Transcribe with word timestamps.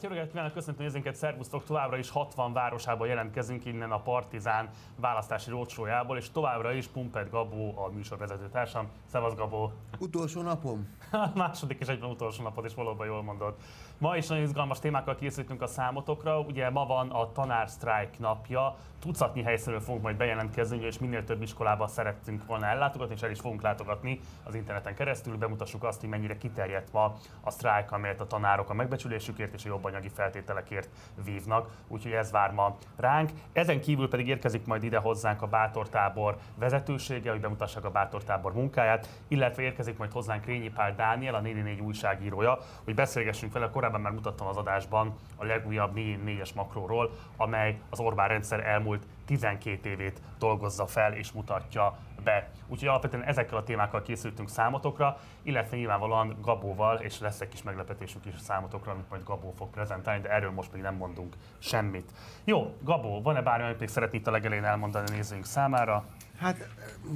Hát 0.00 0.08
jó 0.08 0.14
reggelt 0.14 0.32
kívánok, 0.32 0.52
köszöntöm 0.52 0.84
nézőinket, 0.84 1.14
szervusztok! 1.14 1.64
Továbbra 1.64 1.96
is 1.96 2.10
60 2.10 2.52
városában 2.52 3.08
jelentkezünk 3.08 3.64
innen 3.64 3.90
a 3.90 4.00
Partizán 4.00 4.68
választási 4.96 5.50
rócsójából, 5.50 6.16
és 6.16 6.30
továbbra 6.30 6.72
is 6.72 6.86
Pumpet 6.86 7.30
Gabó 7.30 7.78
a 7.78 7.88
műsorvezető 7.88 8.48
társam. 8.48 8.88
Szevasz 9.06 9.34
Gabó! 9.34 9.72
Utolsó 9.98 10.42
napom? 10.42 10.96
Második 11.34 11.80
és 11.80 11.86
egyben 11.86 12.10
utolsó 12.10 12.42
napod, 12.42 12.64
és 12.64 12.74
valóban 12.74 13.06
jól 13.06 13.22
mondod. 13.22 13.54
Ma 13.98 14.16
is 14.16 14.26
nagyon 14.26 14.44
izgalmas 14.44 14.78
témákkal 14.78 15.16
készültünk 15.16 15.62
a 15.62 15.66
számotokra. 15.66 16.40
Ugye 16.40 16.70
ma 16.70 16.86
van 16.86 17.10
a 17.10 17.32
tanársztrájk 17.32 18.18
napja, 18.18 18.76
tucatnyi 18.98 19.42
helyszínről 19.42 19.80
fogunk 19.80 20.02
majd 20.02 20.16
bejelentkezni, 20.16 20.80
és 20.84 20.98
minél 20.98 21.24
több 21.24 21.42
iskolába 21.42 21.86
szerettünk 21.86 22.46
volna 22.46 22.66
ellátogatni, 22.66 23.14
és 23.14 23.22
el 23.22 23.30
is 23.30 23.40
fogunk 23.40 23.62
látogatni 23.62 24.20
az 24.44 24.54
interneten 24.54 24.94
keresztül. 24.94 25.36
Bemutassuk 25.36 25.84
azt, 25.84 26.00
hogy 26.00 26.08
mennyire 26.08 26.38
kiterjedt 26.38 26.92
ma 26.92 27.16
a 27.40 27.50
sztrájk, 27.50 27.92
amelyet 27.92 28.20
a 28.20 28.26
tanárok 28.26 28.70
a 28.70 28.74
megbecsülésükért 28.74 29.54
és 29.54 29.64
a 29.64 29.68
jobb 29.68 29.84
anyagi 29.90 30.08
feltételekért 30.14 30.88
vívnak. 31.24 31.70
Úgyhogy 31.88 32.12
ez 32.12 32.30
vár 32.30 32.52
ma 32.52 32.76
ránk. 32.96 33.30
Ezen 33.52 33.80
kívül 33.80 34.08
pedig 34.08 34.28
érkezik 34.28 34.66
majd 34.66 34.82
ide 34.82 34.98
hozzánk 34.98 35.42
a 35.42 35.46
Bátortábor 35.46 36.36
vezetősége, 36.54 37.30
hogy 37.30 37.40
bemutassák 37.40 37.84
a 37.84 37.90
Bátortábor 37.90 38.52
munkáját, 38.52 39.08
illetve 39.28 39.62
érkezik 39.62 39.98
majd 39.98 40.12
hozzánk 40.12 40.44
Rényi 40.44 40.70
Pál 40.70 40.94
Dániel, 40.94 41.34
a 41.34 41.40
444 41.40 41.80
újságírója, 41.80 42.58
hogy 42.84 42.94
beszélgessünk 42.94 43.52
vele. 43.52 43.70
Korábban 43.70 44.00
már 44.00 44.12
mutattam 44.12 44.46
az 44.46 44.56
adásban 44.56 45.14
a 45.36 45.44
legújabb 45.44 45.92
4-4-es 45.96 46.54
makróról, 46.54 47.10
amely 47.36 47.80
az 47.90 48.00
Orbán 48.00 48.28
rendszer 48.28 48.66
elmúlt 48.66 49.06
12 49.30 49.88
évét 49.88 50.20
dolgozza 50.38 50.86
fel 50.86 51.12
és 51.12 51.32
mutatja 51.32 51.98
be. 52.24 52.50
Úgyhogy 52.66 52.88
alapvetően 52.88 53.22
ezekkel 53.22 53.58
a 53.58 53.62
témákkal 53.62 54.02
készültünk 54.02 54.48
számotokra, 54.48 55.18
illetve 55.42 55.76
nyilvánvalóan 55.76 56.36
Gabóval, 56.42 56.96
és 56.96 57.20
lesz 57.20 57.40
egy 57.40 57.48
kis 57.48 57.62
meglepetésünk 57.62 58.26
is 58.26 58.34
számotokra, 58.40 58.92
amit 58.92 59.10
majd 59.10 59.22
Gabó 59.24 59.52
fog 59.56 59.70
prezentálni, 59.70 60.22
de 60.22 60.28
erről 60.28 60.50
most 60.50 60.72
még 60.72 60.82
nem 60.82 60.94
mondunk 60.94 61.34
semmit. 61.58 62.10
Jó, 62.44 62.76
Gabó, 62.82 63.22
van-e 63.22 63.42
bármi, 63.42 63.64
amit 63.64 63.78
még 63.78 63.88
szeretnéd 63.88 64.26
a 64.26 64.30
legelején 64.30 64.64
elmondani 64.64 65.08
a 65.08 65.12
nézőink 65.12 65.44
számára? 65.44 66.04
Hát, 66.38 66.68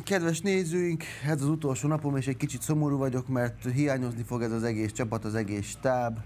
kedves 0.04 0.40
nézőink, 0.40 1.04
ez 1.26 1.42
az 1.42 1.48
utolsó 1.48 1.88
napom, 1.88 2.16
és 2.16 2.26
egy 2.26 2.36
kicsit 2.36 2.62
szomorú 2.62 2.98
vagyok, 2.98 3.28
mert 3.28 3.64
hiányozni 3.64 4.22
fog 4.22 4.42
ez 4.42 4.52
az 4.52 4.62
egész 4.62 4.92
csapat, 4.92 5.24
az 5.24 5.34
egész 5.34 5.66
stáb. 5.66 6.18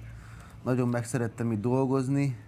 Nagyon 0.65 0.89
megszerettem 0.89 1.53
itt 1.53 1.61
dolgozni. 1.61 2.48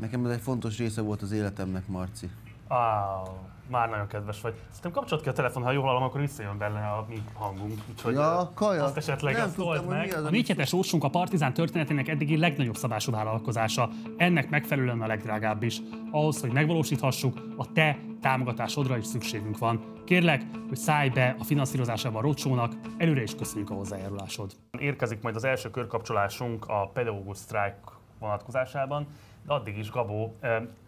Nekem 0.00 0.24
ez 0.24 0.30
egy 0.30 0.40
fontos 0.40 0.78
része 0.78 1.00
volt 1.02 1.22
az 1.22 1.32
életemnek, 1.32 1.86
Marci. 1.86 2.30
Ah, 2.68 3.28
már 3.70 3.88
nagyon 3.88 4.06
kedves 4.06 4.40
vagy. 4.40 4.54
Szerintem 4.66 4.90
kapcsolat 4.92 5.22
ki 5.22 5.28
a 5.28 5.32
telefon, 5.32 5.62
ha 5.62 5.70
jól 5.70 5.84
hallom, 5.84 6.02
akkor 6.02 6.20
visszajön 6.20 6.58
benne 6.58 6.78
a 6.86 7.06
mi 7.08 7.22
hangunk. 7.34 7.80
Úgyhogy 7.90 8.14
Ja, 8.14 8.50
kaja. 8.54 8.84
azt 8.84 8.96
esetleg 8.96 9.34
Nem 9.34 9.42
azt 9.44 9.54
tudtam, 9.54 9.76
hogy 9.76 9.86
mi 9.88 9.94
meg. 9.94 10.12
az, 10.14 10.24
A 10.24 10.30
négyhetes 10.30 10.72
ósunk 10.72 11.04
a 11.04 11.08
Partizán 11.08 11.52
történetének 11.52 12.08
eddigi 12.08 12.36
legnagyobb 12.36 12.76
szabású 12.76 13.12
vállalkozása. 13.12 13.88
Ennek 14.16 14.50
megfelelően 14.50 15.00
a 15.02 15.06
legdrágább 15.06 15.62
is. 15.62 15.80
Ahhoz, 16.10 16.40
hogy 16.40 16.52
megvalósíthassuk, 16.52 17.40
a 17.56 17.72
te 17.72 17.98
támogatásodra 18.20 18.96
is 18.96 19.06
szükségünk 19.06 19.58
van. 19.58 19.92
Kérlek, 20.04 20.42
hogy 20.68 20.78
szállj 20.78 21.08
be 21.08 21.36
a 21.38 21.44
finanszírozásába 21.44 22.18
a 22.18 22.22
rocsónak, 22.22 22.72
előre 22.98 23.22
is 23.22 23.34
köszönjük 23.34 23.70
a 23.70 23.74
hozzájárulásod. 23.74 24.52
Érkezik 24.78 25.20
majd 25.22 25.36
az 25.36 25.44
első 25.44 25.70
körkapcsolásunk 25.70 26.64
a 26.68 26.90
pedagógus 26.92 27.36
sztrájk 27.36 27.74
vonatkozásában, 28.18 29.06
de 29.48 29.54
addig 29.54 29.78
is, 29.78 29.90
Gabó, 29.90 30.34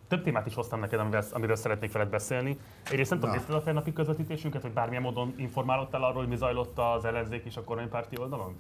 több 0.09 0.23
témát 0.23 0.47
is 0.47 0.55
hoztam 0.55 0.81
neked, 0.81 0.99
amivel, 0.99 1.25
amiről 1.33 1.57
szeretnék 1.57 1.93
veled 1.93 2.09
beszélni. 2.09 2.59
Egyrészt 2.85 3.11
nem 3.11 3.19
tudom, 3.19 3.35
nézted 3.35 3.55
a 3.55 3.61
felnapi 3.61 3.93
közvetítésünket, 3.93 4.63
vagy 4.63 4.73
bármilyen 4.73 5.03
módon 5.03 5.35
informálódtál 5.37 6.03
arról, 6.03 6.19
hogy 6.19 6.29
mi 6.29 6.37
zajlott 6.37 6.79
az 6.79 7.05
ellenzék 7.05 7.45
és 7.45 7.57
a 7.57 7.65
kormánypárti 7.65 8.19
oldalon? 8.19 8.57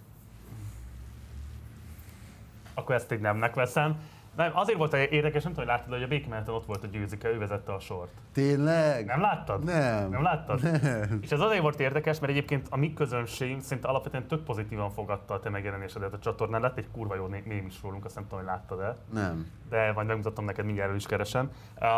Akkor 2.75 2.95
ezt 2.95 3.11
egy 3.11 3.21
nemnek 3.21 3.55
veszem. 3.55 4.01
Nem, 4.41 4.53
azért 4.55 4.79
volt 4.79 4.95
érdekes, 4.95 5.43
nem 5.43 5.53
tudom, 5.53 5.69
hogy 5.69 5.77
láttad, 5.77 5.93
hogy 5.93 6.03
a 6.03 6.07
békemeneten 6.07 6.55
ott 6.55 6.67
volt 6.67 6.85
a 6.85 6.87
győzike, 6.87 7.29
ő 7.29 7.39
vezette 7.39 7.73
a 7.73 7.79
sort. 7.79 8.11
Tényleg? 8.33 9.07
Nem 9.07 9.21
láttad? 9.21 9.65
Nem. 9.65 10.11
Nem 10.11 10.23
láttad? 10.23 10.62
Nem. 10.62 11.19
És 11.23 11.31
ez 11.31 11.41
azért 11.41 11.61
volt 11.62 11.81
érdekes, 11.81 12.19
mert 12.19 12.33
egyébként 12.33 12.67
a 12.71 12.77
mi 12.77 12.93
közönségünk 12.93 13.62
szinte 13.62 13.89
alapvetően 13.89 14.27
tök 14.27 14.43
pozitívan 14.45 14.91
fogadta 14.91 15.34
a 15.34 15.41
te 15.41 15.50
megjelenésedet 15.50 16.12
a 16.12 16.19
csatornán. 16.19 16.61
Lett 16.61 16.79
egy 16.79 16.91
kurva 16.93 17.15
jó 17.15 17.27
mém 17.27 17.67
is 17.67 17.83
rólunk, 17.83 18.05
azt 18.05 18.15
nem 18.15 18.25
tudom, 18.25 18.39
hogy 18.39 18.49
láttad-e 18.49 18.97
Nem. 19.12 19.47
de 19.69 19.93
majd 19.93 20.06
megmutatom 20.06 20.45
neked, 20.45 20.65
mindjárt 20.65 20.89
elő 20.89 20.99
is 20.99 21.06
keresem. 21.06 21.50
Uh, 21.75 21.89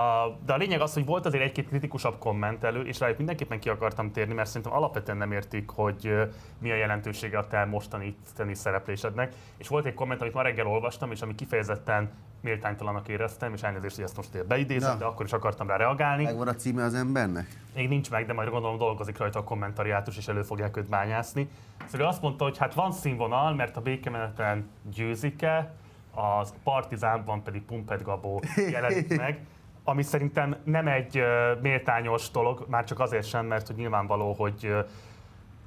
De 0.45 0.53
a 0.53 0.57
lényeg 0.57 0.81
az, 0.81 0.95
hogy 0.95 1.05
volt 1.05 1.27
azért 1.27 1.45
egy-két 1.45 1.69
kritikusabb 1.69 2.19
kommentelő, 2.19 2.83
és 2.83 3.01
rájuk 3.01 3.17
mindenképpen 3.17 3.61
ki 3.61 3.69
akartam 3.69 4.13
térni, 4.13 4.35
mert 4.35 4.49
szerintem 4.49 4.73
alapvetően 4.73 5.17
nem 5.17 5.33
értik, 5.33 5.71
hogy 5.71 6.07
uh, 6.07 6.23
mi 6.59 6.71
a 6.71 6.75
jelentősége 6.75 7.39
a 7.39 7.47
te 7.47 7.65
mostani 7.65 8.17
szereplésednek. 8.53 9.33
És 9.57 9.69
volt 9.69 9.87
egy 9.87 9.95
komment, 9.95 10.21
amit 10.21 10.35
ma 10.35 10.43
reggel 10.43 10.67
olvastam, 10.67 11.11
és 11.11 11.23
ami 11.23 11.35
kifejezetten 11.35 12.11
méltánytalanak 12.43 13.09
éreztem, 13.09 13.53
és 13.53 13.63
elnézést, 13.63 13.95
hogy 13.95 14.05
ezt 14.05 14.17
most 14.17 14.47
beidézem, 14.47 14.93
Na. 14.93 14.99
de 14.99 15.05
akkor 15.05 15.27
is 15.27 15.33
akartam 15.33 15.67
rá 15.67 15.77
reagálni. 15.77 16.25
Megvan 16.25 16.49
a 16.49 16.55
címe 16.55 16.85
az 16.85 16.95
embernek? 16.95 17.47
Még 17.75 17.89
nincs 17.89 18.11
meg, 18.11 18.27
de 18.27 18.33
majd 18.33 18.49
gondolom 18.49 18.79
dolgozik 18.79 19.19
rajta 19.19 19.39
a 19.39 19.45
kommentariátus, 19.45 20.17
és 20.17 20.29
elő 20.29 20.43
fogják 20.43 20.77
őt 20.77 20.89
bányászni. 20.89 21.49
Szóval 21.87 22.07
azt 22.07 22.23
mondta, 22.23 22.45
hogy 22.45 22.59
hát 22.59 22.75
van 22.75 22.93
színvonal, 22.93 23.55
mert 23.55 23.77
a 23.77 23.81
békemeneten 23.81 24.71
győzik-e, 24.95 25.75
az 26.15 26.55
Partizánban 26.63 27.43
pedig 27.43 27.63
Pumpet 27.63 28.03
Gabó 28.03 28.43
jelenik 28.71 29.17
meg, 29.25 29.47
ami 29.85 30.03
szerintem 30.03 30.57
nem 30.65 30.89
egy 30.89 31.23
méltányos 31.61 32.31
dolog, 32.31 32.67
már 32.69 32.85
csak 32.85 33.01
azért 33.01 33.27
sem, 33.27 33.47
mert 33.47 33.67
hogy 33.67 33.77
nyilvánvaló, 33.77 34.33
hogy 34.33 34.75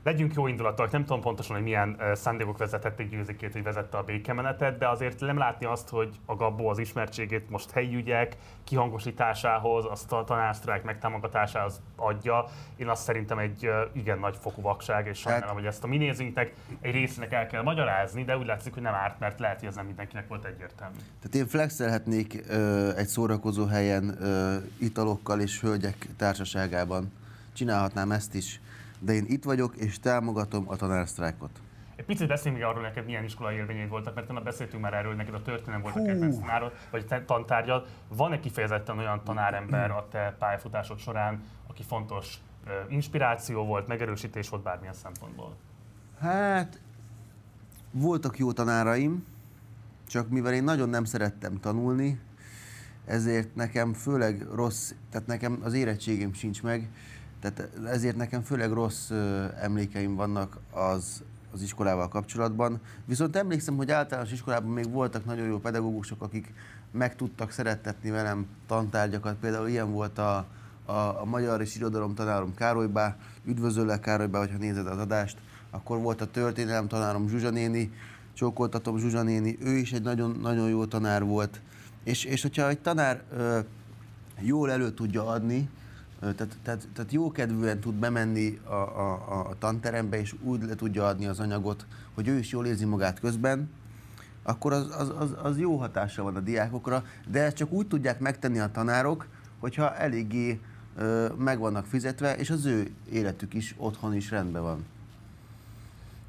legyünk 0.05 0.33
jó 0.33 0.47
indulatok, 0.47 0.91
nem 0.91 1.05
tudom 1.05 1.21
pontosan, 1.21 1.55
hogy 1.55 1.63
milyen 1.63 2.01
szándékok 2.13 2.57
vezetették 2.57 3.09
győzikét, 3.09 3.51
hogy 3.53 3.63
vezette 3.63 3.97
a 3.97 4.03
békemenetet, 4.03 4.77
de 4.77 4.88
azért 4.88 5.19
nem 5.19 5.38
látni 5.38 5.66
azt, 5.66 5.89
hogy 5.89 6.19
a 6.25 6.35
Gabó 6.35 6.69
az 6.69 6.77
ismertségét 6.77 7.49
most 7.49 7.71
helyi 7.71 7.95
ügyek 7.95 8.38
kihangosításához, 8.63 9.85
azt 9.89 10.11
a 10.11 10.23
tanársztrájk 10.23 10.83
megtámogatásához 10.83 11.81
adja. 11.95 12.45
Én 12.75 12.88
azt 12.88 13.03
szerintem 13.03 13.39
egy 13.39 13.69
igen 13.93 14.19
nagy 14.19 14.38
fokú 14.41 14.61
vakság, 14.61 15.07
és 15.07 15.17
sajnálom, 15.17 15.47
Hát- 15.47 15.55
hogy 15.57 15.66
ezt 15.66 15.83
a 15.83 15.88
mi 15.88 15.97
nézőinknek 15.97 16.53
egy 16.81 16.93
részének 16.93 17.33
el 17.33 17.47
kell 17.47 17.61
magyarázni, 17.61 18.23
de 18.23 18.37
úgy 18.37 18.45
látszik, 18.45 18.73
hogy 18.73 18.83
nem 18.83 18.93
árt, 18.93 19.19
mert 19.19 19.39
lehet, 19.39 19.59
hogy 19.59 19.67
ez 19.67 19.75
nem 19.75 19.85
mindenkinek 19.85 20.27
volt 20.27 20.45
egyértelmű. 20.45 20.95
Tehát 20.95 21.35
én 21.35 21.47
flexelhetnék 21.47 22.43
ö, 22.49 22.89
egy 22.95 23.07
szórakozó 23.07 23.66
helyen 23.66 24.17
ö, 24.22 24.55
italokkal 24.79 25.39
és 25.39 25.61
hölgyek 25.61 26.07
társaságában. 26.17 27.11
Csinálhatnám 27.53 28.11
ezt 28.11 28.35
is. 28.35 28.59
De 29.05 29.13
én 29.13 29.25
itt 29.27 29.43
vagyok, 29.43 29.75
és 29.75 29.99
támogatom 29.99 30.63
a 30.67 30.75
tanársztrájkot. 30.75 31.61
Egy 31.95 32.05
picit 32.05 32.27
beszéljünk 32.27 32.63
még 32.63 32.71
arról, 32.71 32.83
neked 32.83 33.05
milyen 33.05 33.23
iskolai 33.23 33.55
élményeid 33.55 33.89
voltak, 33.89 34.16
mert 34.16 34.43
beszéltünk 34.43 34.81
már 34.81 34.93
erről, 34.93 35.07
hogy 35.07 35.17
neked 35.17 35.33
a 35.33 35.41
történelem 35.41 35.81
volt 35.81 35.95
a 35.95 36.01
kedvenc 36.01 36.38
tanárod, 36.39 36.71
vagy 36.91 37.05
tantárgyad. 37.25 37.88
Van-e 38.07 38.39
kifejezetten 38.39 38.97
olyan 38.97 39.23
tanárember 39.23 39.91
a 39.91 40.07
te 40.11 40.35
pályafutásod 40.39 40.99
során, 40.99 41.43
aki 41.67 41.83
fontos 41.83 42.38
inspiráció 42.88 43.66
volt, 43.66 43.88
megerősítés 43.88 44.49
volt 44.49 44.63
bármilyen 44.63 44.93
szempontból? 44.93 45.55
Hát, 46.19 46.81
voltak 47.91 48.37
jó 48.37 48.51
tanáraim, 48.51 49.25
csak 50.07 50.29
mivel 50.29 50.53
én 50.53 50.63
nagyon 50.63 50.89
nem 50.89 51.03
szerettem 51.03 51.59
tanulni, 51.59 52.19
ezért 53.05 53.55
nekem 53.55 53.93
főleg 53.93 54.45
rossz, 54.53 54.93
tehát 55.09 55.27
nekem 55.27 55.59
az 55.63 55.73
érettségem 55.73 56.33
sincs 56.33 56.63
meg, 56.63 56.89
tehát 57.40 57.69
ezért 57.85 58.16
nekem 58.16 58.41
főleg 58.41 58.72
rossz 58.72 59.12
emlékeim 59.62 60.16
vannak 60.16 60.57
az, 60.72 61.23
az 61.51 61.62
iskolával 61.62 62.07
kapcsolatban. 62.07 62.79
Viszont 63.06 63.35
emlékszem, 63.35 63.75
hogy 63.75 63.91
általános 63.91 64.31
iskolában 64.31 64.72
még 64.72 64.91
voltak 64.91 65.25
nagyon 65.25 65.47
jó 65.47 65.59
pedagógusok, 65.59 66.22
akik 66.22 66.53
meg 66.91 67.16
tudtak 67.16 67.51
szerettetni 67.51 68.09
velem 68.09 68.47
tantárgyakat. 68.68 69.35
Például 69.35 69.68
ilyen 69.68 69.91
volt 69.91 70.18
a, 70.18 70.46
a, 70.85 70.91
a 70.91 71.25
magyar 71.25 71.62
és 71.62 71.75
irodalom 71.75 72.16
tanárom 72.16 72.53
Károlybá. 72.53 73.18
Üdvözöllek 73.46 74.00
Károlybá, 74.00 74.40
hogyha 74.40 74.57
nézed 74.57 74.88
az 74.88 74.97
adást. 74.97 75.38
Akkor 75.69 75.97
volt 75.97 76.22
a 76.22 76.31
történelem 76.31 76.88
tanárom 76.88 77.28
Zsuzsa 77.28 77.50
néni, 77.50 77.91
csókoltatom 78.34 78.97
Zsuzsa 78.97 79.22
néni, 79.22 79.57
ő 79.62 79.72
is 79.72 79.94
egy 79.94 80.02
nagyon, 80.02 80.40
nagyon 80.41 80.69
jó 80.69 80.85
tanár 80.85 81.23
volt. 81.23 81.61
És, 82.03 82.23
és 82.23 82.41
hogyha 82.41 82.70
egy 82.70 82.79
tanár 82.79 83.23
ö, 83.32 83.59
jól 84.40 84.72
elő 84.72 84.91
tudja 84.91 85.28
adni, 85.28 85.70
tehát, 86.20 86.58
tehát, 86.64 86.88
tehát 86.94 87.12
jó 87.12 87.32
kedvűen 87.32 87.79
tud 87.79 87.94
bemenni 87.94 88.59
a, 88.64 88.73
a- 88.73 89.50
a 89.50 89.56
tanterembe, 89.59 90.20
és 90.20 90.35
úgy 90.44 90.64
le 90.64 90.76
tudja 90.76 91.06
adni 91.08 91.26
az 91.26 91.40
anyagot, 91.40 91.85
hogy 92.14 92.28
ő 92.28 92.38
is 92.38 92.52
jól 92.52 92.66
érzi 92.66 92.85
magát 92.85 93.20
közben, 93.20 93.70
akkor 94.44 94.73
az, 94.73 94.96
az, 95.00 95.14
az, 95.20 95.35
az 95.44 95.59
jó 95.59 95.78
hatása 95.78 96.23
van 96.23 96.35
a 96.35 96.40
diákokra, 96.40 97.03
de 97.28 97.44
ezt 97.44 97.56
csak 97.56 97.72
úgy 97.72 97.88
tudják 97.88 98.20
megtenni 98.20 98.59
a 98.59 98.72
tanárok, 98.72 99.28
hogyha 99.59 99.96
eléggé 99.96 100.59
ö, 100.97 101.28
meg 101.38 101.59
vannak 101.59 101.85
fizetve, 101.85 102.35
és 102.35 102.50
az 102.50 102.66
ő 102.66 102.91
életük 103.11 103.53
is 103.53 103.76
otthon 103.78 104.16
is 104.16 104.29
rendben 104.29 104.61
van. 104.61 104.85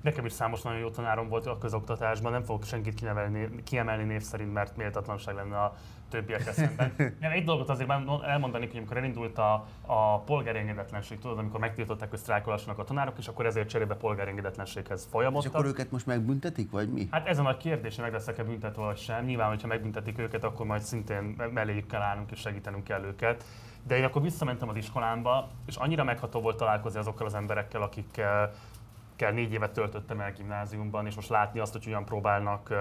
Nekem 0.06 0.25
is 0.25 0.32
számos 0.32 0.62
nagyon 0.62 0.79
jó 0.79 0.91
tanárom 0.91 1.29
volt 1.29 1.47
a 1.47 1.58
közoktatásban, 1.58 2.32
nem 2.32 2.43
fogok 2.43 2.64
senkit 2.64 2.94
kinevelni, 2.94 3.49
kiemelni 3.64 4.05
név 4.05 4.23
szerint, 4.23 4.53
mert 4.53 4.76
méltatlanság 4.76 5.35
lenne 5.35 5.58
a 5.58 5.76
többiek 6.11 6.41
szemben. 6.41 6.93
Nem, 7.20 7.31
egy 7.31 7.44
dolgot 7.44 7.69
azért 7.69 7.91
elmondani, 8.26 8.67
hogy 8.67 8.76
amikor 8.76 8.97
elindult 8.97 9.38
a, 9.38 9.67
a 9.87 10.19
polgárengedetlenség, 10.19 11.19
tudod, 11.19 11.38
amikor 11.38 11.61
megtiltották, 11.61 12.11
hogy 12.11 12.19
sztrákolásnak 12.19 12.79
a 12.79 12.85
tanárok, 12.85 13.19
és 13.19 13.29
akkor 13.29 13.47
ezért 13.47 13.69
cserébe 13.69 13.94
polgárengedetlenséghez 13.94 15.08
folyamodtak. 15.11 15.50
És 15.50 15.58
akkor 15.58 15.67
őket 15.70 15.91
most 15.91 16.06
megbüntetik, 16.06 16.70
vagy 16.70 16.93
mi? 16.93 17.08
Hát 17.11 17.26
ez 17.26 17.38
a 17.38 17.43
nagy 17.43 17.56
kérdés, 17.56 17.94
hogy 17.94 18.05
meg 18.05 18.12
leszek-e 18.12 18.44
büntetve 18.44 18.82
vagy 18.82 18.99
sem. 18.99 19.25
Nyilván, 19.25 19.49
hogyha 19.49 19.67
megbüntetik 19.67 20.19
őket, 20.19 20.44
akkor 20.44 20.67
majd 20.67 20.82
szintén 20.82 21.23
melléjük 21.53 21.87
kell 21.87 22.03
állnunk 22.03 22.31
és 22.31 22.41
segítenünk 22.41 22.85
kell 22.85 23.03
őket. 23.03 23.44
De 23.87 23.97
én 23.97 24.05
akkor 24.05 24.23
visszamentem 24.23 24.69
az 24.69 24.76
iskolámba, 24.76 25.49
és 25.67 25.76
annyira 25.76 26.05
megható 26.05 26.41
volt 26.41 26.56
találkozni 26.56 26.99
azokkal 26.99 27.26
az 27.26 27.35
emberekkel, 27.35 27.82
akikkel 27.82 28.53
kell 29.17 29.33
négy 29.33 29.53
évet 29.53 29.73
töltöttem 29.73 30.21
el 30.21 30.33
gimnáziumban, 30.33 31.07
és 31.07 31.15
most 31.15 31.29
látni 31.29 31.61
azt, 31.61 31.73
hogy 31.73 31.89
olyan 31.89 32.05
próbálnak 32.05 32.75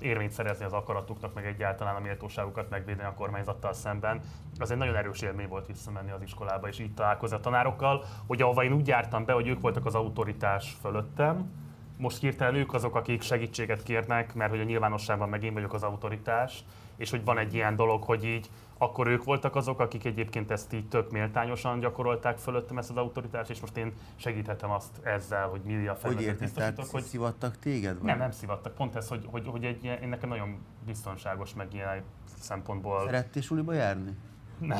érvényt 0.00 0.32
szerezni 0.32 0.64
az 0.64 0.72
akaratuknak, 0.72 1.34
meg 1.34 1.46
egyáltalán 1.46 1.96
a 1.96 2.00
méltóságukat 2.00 2.70
megvédeni 2.70 3.08
a 3.08 3.14
kormányzattal 3.14 3.72
szemben. 3.72 4.20
Az 4.58 4.70
egy 4.70 4.76
nagyon 4.78 4.96
erős 4.96 5.20
élmény 5.20 5.48
volt 5.48 5.66
visszamenni 5.66 6.10
az 6.10 6.22
iskolába, 6.22 6.68
és 6.68 6.78
így 6.78 6.94
találkozni 6.94 7.36
a 7.36 7.40
tanárokkal, 7.40 8.04
hogy 8.26 8.42
ahova 8.42 8.64
én 8.64 8.72
úgy 8.72 8.86
jártam 8.86 9.24
be, 9.24 9.32
hogy 9.32 9.48
ők 9.48 9.60
voltak 9.60 9.86
az 9.86 9.94
autoritás 9.94 10.76
fölöttem, 10.80 11.66
most 11.98 12.20
hirtelen 12.20 12.54
ők 12.54 12.74
azok, 12.74 12.94
akik 12.94 13.22
segítséget 13.22 13.82
kérnek, 13.82 14.34
mert 14.34 14.50
hogy 14.50 14.60
a 14.60 14.64
nyilvánosságban 14.64 15.28
meg 15.28 15.42
én 15.42 15.54
vagyok 15.54 15.74
az 15.74 15.82
autoritás, 15.82 16.64
és 16.96 17.10
hogy 17.10 17.24
van 17.24 17.38
egy 17.38 17.54
ilyen 17.54 17.76
dolog, 17.76 18.02
hogy 18.02 18.24
így 18.24 18.50
akkor 18.78 19.06
ők 19.06 19.24
voltak 19.24 19.56
azok, 19.56 19.80
akik 19.80 20.04
egyébként 20.04 20.50
ezt 20.50 20.72
így 20.72 20.88
tök 20.88 21.10
méltányosan 21.10 21.80
gyakorolták 21.80 22.38
fölöttem 22.38 22.78
ezt 22.78 22.90
az 22.90 22.96
autoritást, 22.96 23.50
és 23.50 23.60
most 23.60 23.76
én 23.76 23.92
segíthetem 24.16 24.70
azt 24.70 25.00
ezzel, 25.02 25.48
hogy 25.48 25.60
mi 25.60 25.86
a 25.86 25.96
érted, 26.18 26.52
tehát 26.52 26.86
hogy 26.90 27.02
szivattak 27.02 27.58
téged? 27.58 27.94
Vagy? 27.94 28.04
Nem, 28.04 28.18
nem 28.18 28.30
szivattak. 28.30 28.74
Pont 28.74 28.96
ez, 28.96 29.08
hogy, 29.08 29.26
hogy, 29.30 29.46
hogy 29.46 29.64
egy, 29.64 29.84
én 29.84 30.08
nekem 30.08 30.28
nagyon 30.28 30.58
biztonságos, 30.86 31.54
meg 31.54 31.74
ilyen 31.74 32.02
szempontból... 32.40 33.04
Szerettél 33.04 33.42
suliba 33.42 33.72
járni? 33.72 34.16
Nem, 34.58 34.78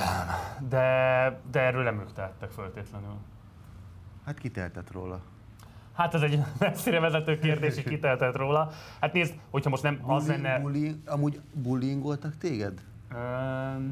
de, 0.68 1.40
de 1.50 1.60
erről 1.60 1.82
nem 1.82 2.00
ők 2.00 2.12
tehettek 2.12 2.50
föltétlenül. 2.50 3.16
Hát 4.24 4.38
kiteltett 4.38 4.92
róla. 4.92 5.20
Hát 5.98 6.14
ez 6.14 6.22
egy 6.22 6.38
messzire 6.58 7.00
vezető 7.00 7.38
kérdés, 7.38 7.74
hogy 7.74 7.84
kiteltett 7.84 8.36
róla. 8.36 8.70
Hát 9.00 9.12
nézd, 9.12 9.34
hogyha 9.50 9.70
most 9.70 9.82
nem 9.82 9.98
az 10.02 10.26
lenne... 10.26 10.60
Bullying, 10.60 10.96
amúgy 11.06 11.40
bullyingoltak 11.52 12.36
téged? 12.36 12.80
Ö, 13.10 13.14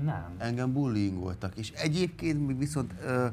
nem. 0.04 0.34
Engem 0.38 0.72
bullyingoltak. 0.72 1.56
És 1.56 1.70
egyébként 1.70 2.46
még 2.46 2.58
viszont 2.58 2.94
ö, 3.06 3.26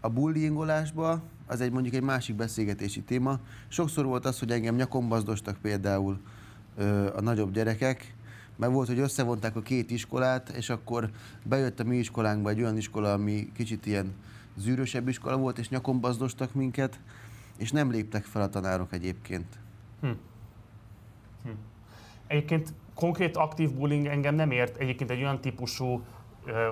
a 0.00 0.08
bullyingolásba, 0.08 1.22
az 1.46 1.60
egy 1.60 1.72
mondjuk 1.72 1.94
egy 1.94 2.02
másik 2.02 2.36
beszélgetési 2.36 3.02
téma. 3.02 3.38
Sokszor 3.68 4.04
volt 4.04 4.24
az, 4.24 4.38
hogy 4.38 4.50
engem 4.50 4.74
nyakombazdostak 4.74 5.56
például 5.62 6.20
ö, 6.76 7.16
a 7.16 7.20
nagyobb 7.20 7.52
gyerekek, 7.52 8.14
mert 8.56 8.72
volt, 8.72 8.88
hogy 8.88 8.98
összevonták 8.98 9.56
a 9.56 9.62
két 9.62 9.90
iskolát, 9.90 10.48
és 10.48 10.70
akkor 10.70 11.10
bejött 11.42 11.80
a 11.80 11.84
mi 11.84 11.96
iskolánkba 11.96 12.50
egy 12.50 12.60
olyan 12.60 12.76
iskola, 12.76 13.12
ami 13.12 13.52
kicsit 13.54 13.86
ilyen 13.86 14.14
zűrösebb 14.56 15.08
iskola 15.08 15.36
volt, 15.36 15.58
és 15.58 15.68
nyakombazdostak 15.68 16.54
minket, 16.54 16.98
és 17.58 17.72
nem 17.72 17.90
léptek 17.90 18.24
fel 18.24 18.42
a 18.42 18.48
tanárok 18.48 18.92
egyébként. 18.92 19.58
Hm. 20.00 20.10
Hm. 21.44 21.50
Egyébként 22.26 22.72
konkrét 22.94 23.36
aktív 23.36 23.74
bullying 23.74 24.06
engem 24.06 24.34
nem 24.34 24.50
ért. 24.50 24.76
Egyébként 24.76 25.10
egy 25.10 25.20
olyan 25.20 25.40
típusú 25.40 26.02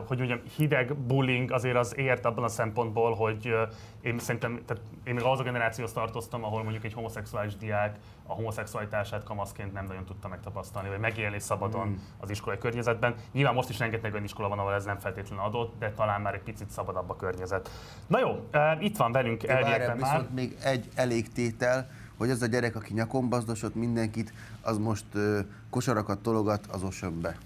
hogy 0.06 0.18
mondjam, 0.18 0.40
hideg 0.56 0.96
bullying 0.96 1.52
azért 1.52 1.76
az 1.76 1.96
ért 1.96 2.24
abban 2.24 2.44
a 2.44 2.48
szempontból, 2.48 3.14
hogy 3.14 3.54
én 4.00 4.18
szerintem, 4.18 4.62
tehát 4.66 4.82
én 5.04 5.14
még 5.14 5.24
az 5.24 5.40
a 5.40 5.42
generációhoz 5.42 5.92
tartoztam, 5.92 6.44
ahol 6.44 6.62
mondjuk 6.62 6.84
egy 6.84 6.92
homoszexuális 6.92 7.56
diák 7.56 7.96
a 8.26 8.32
homoszexualitását 8.32 9.24
kamaszként 9.24 9.72
nem 9.72 9.86
nagyon 9.86 10.04
tudta 10.04 10.28
megtapasztalni, 10.28 10.88
vagy 10.88 10.98
megélni 10.98 11.38
szabadon 11.38 11.88
mm. 11.88 11.94
az 12.18 12.30
iskolai 12.30 12.58
környezetben. 12.58 13.14
Nyilván 13.32 13.54
most 13.54 13.68
is 13.68 13.78
rengeteg 13.78 14.12
olyan 14.12 14.24
iskola 14.24 14.48
van, 14.48 14.58
ahol 14.58 14.74
ez 14.74 14.84
nem 14.84 14.98
feltétlenül 14.98 15.44
adott, 15.44 15.78
de 15.78 15.92
talán 15.92 16.20
már 16.20 16.34
egy 16.34 16.42
picit 16.42 16.70
szabadabb 16.70 17.10
a 17.10 17.16
környezet. 17.16 17.70
Na 18.06 18.18
jó, 18.18 18.48
itt 18.80 18.96
van 18.96 19.12
velünk 19.12 19.46
elviekben 19.46 19.96
már. 19.96 20.10
Viszont 20.10 20.34
még 20.34 20.56
egy 20.62 20.88
elégtétel, 20.94 21.88
hogy 22.18 22.30
az 22.30 22.42
a 22.42 22.46
gyerek, 22.46 22.76
aki 22.76 22.92
nyakon 22.92 23.28
bazdosott 23.28 23.74
mindenkit, 23.74 24.32
az 24.60 24.78
most 24.78 25.04
ö, 25.12 25.40
kosarakat 25.70 26.18
tologat 26.18 26.66
az 26.66 26.82
osönbe. 26.82 27.36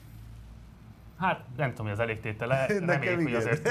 Hát 1.20 1.44
nem 1.56 1.68
tudom, 1.68 1.86
hogy 1.86 1.94
az 1.94 2.00
elégtétele. 2.00 2.66
Reméljük, 2.86 3.22
hogy 3.22 3.34
azért 3.34 3.68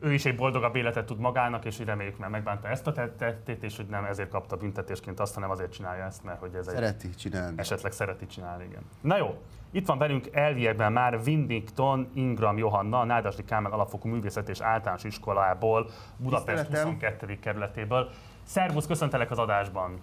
ő 0.00 0.12
is 0.12 0.24
egy 0.24 0.36
boldogabb 0.36 0.76
életet 0.76 1.06
tud 1.06 1.18
magának, 1.18 1.64
és 1.64 1.78
reméljük, 1.78 2.18
mert 2.18 2.32
megbánta 2.32 2.68
ezt 2.68 2.86
a 2.86 2.92
tettét, 2.92 3.62
és 3.62 3.76
hogy 3.76 3.86
nem 3.86 4.04
ezért 4.04 4.28
kapta 4.28 4.56
büntetésként 4.56 5.20
azt, 5.20 5.34
hanem 5.34 5.50
azért 5.50 5.72
csinálja 5.72 6.04
ezt, 6.04 6.24
mert 6.24 6.38
hogy 6.38 6.54
ez 6.54 6.66
szereti 6.66 7.06
egy 7.06 7.16
csinálni. 7.16 7.58
Esetleg 7.58 7.92
szereti 7.92 8.26
csinálni, 8.26 8.64
igen. 8.64 8.82
Na 9.00 9.16
jó, 9.16 9.42
itt 9.70 9.86
van 9.86 9.98
velünk 9.98 10.28
elviekben 10.32 10.92
már 10.92 11.20
Windington 11.26 12.10
Ingram 12.14 12.58
Johanna, 12.58 13.00
a 13.00 13.04
Nádasdi 13.04 13.44
Kálmán 13.44 13.72
Alapfokú 13.72 14.08
Művészet 14.08 14.48
és 14.48 14.60
Általános 14.60 15.04
Iskolából, 15.04 15.90
Budapest 16.16 16.58
Tiszteletem. 16.58 16.92
22. 16.92 17.38
kerületéből. 17.38 18.10
Szervusz, 18.42 18.86
köszöntelek 18.86 19.30
az 19.30 19.38
adásban! 19.38 19.98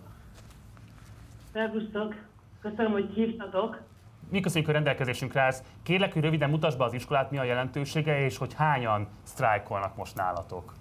Szervusztok! 1.54 2.16
Köszönöm, 2.62 2.92
hogy 2.92 3.10
hívtatok. 3.14 3.82
Mi 4.30 4.40
köszönjük, 4.40 4.66
hogy 4.66 4.76
rendelkezésünkre 4.76 5.42
állsz. 5.42 5.64
Kérlek, 5.84 6.14
hogy 6.14 6.22
röviden 6.22 6.50
mutasd 6.50 6.78
be 6.78 6.84
az 6.84 6.94
iskolát, 6.94 7.32
mi 7.32 7.38
a 7.38 7.44
jelentősége, 7.44 8.26
és 8.26 8.38
hogy 8.38 8.54
hányan 8.54 9.08
sztrájkolnak 9.24 9.96
most 9.96 10.16
nálatok. 10.16 10.74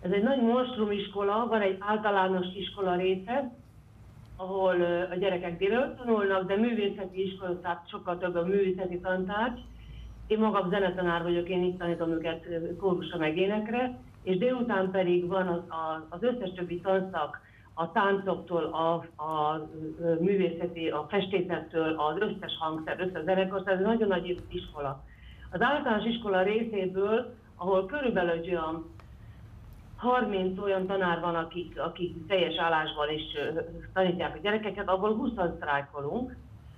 Ez 0.00 0.10
egy 0.10 0.22
nagy 0.22 0.42
monstrum 0.42 0.90
iskola, 0.90 1.46
van 1.46 1.60
egy 1.60 1.76
általános 1.80 2.46
iskola 2.56 2.96
része, 2.96 3.52
ahol 4.36 4.82
a 5.10 5.14
gyerekek 5.14 5.58
délelőtt 5.58 5.96
tanulnak, 5.96 6.46
de 6.46 6.56
művészeti 6.56 7.22
iskola, 7.22 7.60
tehát 7.60 7.88
sokkal 7.88 8.18
több 8.18 8.34
a 8.34 8.44
művészeti 8.44 8.98
tantárgy. 8.98 9.60
Én 10.26 10.38
magam 10.38 10.70
zenetanár 10.70 11.22
vagyok, 11.22 11.48
én 11.48 11.62
itt 11.62 11.78
tanítom 11.78 12.10
őket 12.10 12.46
kórusra 12.78 13.18
meg 13.18 13.36
énekre, 13.36 13.98
és 14.22 14.38
délután 14.38 14.90
pedig 14.90 15.26
van 15.26 15.48
az, 15.48 15.60
az 16.08 16.22
összes 16.22 16.52
többi 16.52 16.80
tanszak, 16.80 17.40
a 17.74 17.92
táncoktól, 17.92 18.64
a, 18.64 19.22
a 19.22 19.60
művészeti, 20.20 20.88
a 20.88 21.06
festészettől, 21.08 21.94
az 21.98 22.20
összes 22.20 22.56
hangszer, 22.58 23.00
összes 23.00 23.24
zenekar, 23.24 23.62
ez 23.64 23.80
nagyon 23.80 24.08
nagy 24.08 24.42
iskola. 24.48 25.02
Az 25.50 25.62
általános 25.62 26.06
iskola 26.06 26.42
részéből, 26.42 27.34
ahol 27.56 27.86
körülbelül 27.86 28.30
egy 28.30 28.48
olyan 28.48 28.90
30 29.96 30.58
olyan 30.58 30.86
tanár 30.86 31.20
van, 31.20 31.34
akik, 31.34 31.80
akik 31.80 32.26
teljes 32.26 32.56
állásban 32.56 33.10
is 33.10 33.22
tanítják 33.92 34.36
a 34.36 34.40
gyerekeket, 34.42 34.88
abból 34.88 35.14
20 35.14 35.30
sztrájkolunk. 35.56 36.36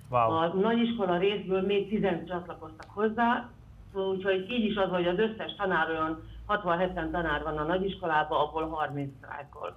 Wow. 0.09 0.31
A 0.31 0.47
nagyiskola 0.47 1.17
részből 1.17 1.61
még 1.61 1.89
10 1.89 2.01
csatlakoztak 2.27 2.87
hozzá, 2.93 3.49
úgyhogy 3.93 4.51
így 4.51 4.65
is 4.65 4.75
az, 4.75 4.89
hogy 4.89 5.07
az 5.07 5.17
összes 5.17 5.55
tanár 5.55 5.89
olyan 5.89 6.23
60-70 6.47 7.11
tanár 7.11 7.43
van 7.43 7.57
a 7.57 7.63
nagyiskolában, 7.63 8.39
abból 8.39 8.67
30 8.67 9.13
sztrájkol. 9.17 9.75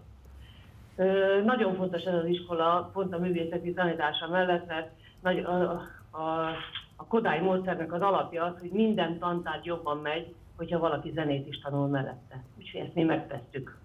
Nagyon 1.44 1.74
fontos 1.74 2.02
ez 2.02 2.14
az 2.14 2.26
iskola, 2.26 2.90
pont 2.92 3.14
a 3.14 3.18
művészeti 3.18 3.72
tanítása 3.72 4.28
mellett, 4.28 4.66
mert 4.66 4.90
nagy, 5.20 5.38
a, 5.38 5.70
a, 6.10 6.48
a 6.96 7.06
Kodály 7.08 7.40
módszernek 7.40 7.92
az 7.92 8.00
alapja 8.00 8.44
az, 8.44 8.60
hogy 8.60 8.70
minden 8.70 9.18
tantárgy 9.18 9.64
jobban 9.64 9.96
megy, 9.96 10.34
hogyha 10.56 10.78
valaki 10.78 11.10
zenét 11.14 11.48
is 11.48 11.58
tanul 11.58 11.88
mellette. 11.88 12.42
Úgyhogy 12.58 12.80
ezt 12.80 12.94
mi 12.94 13.02
megtesztük. 13.02 13.78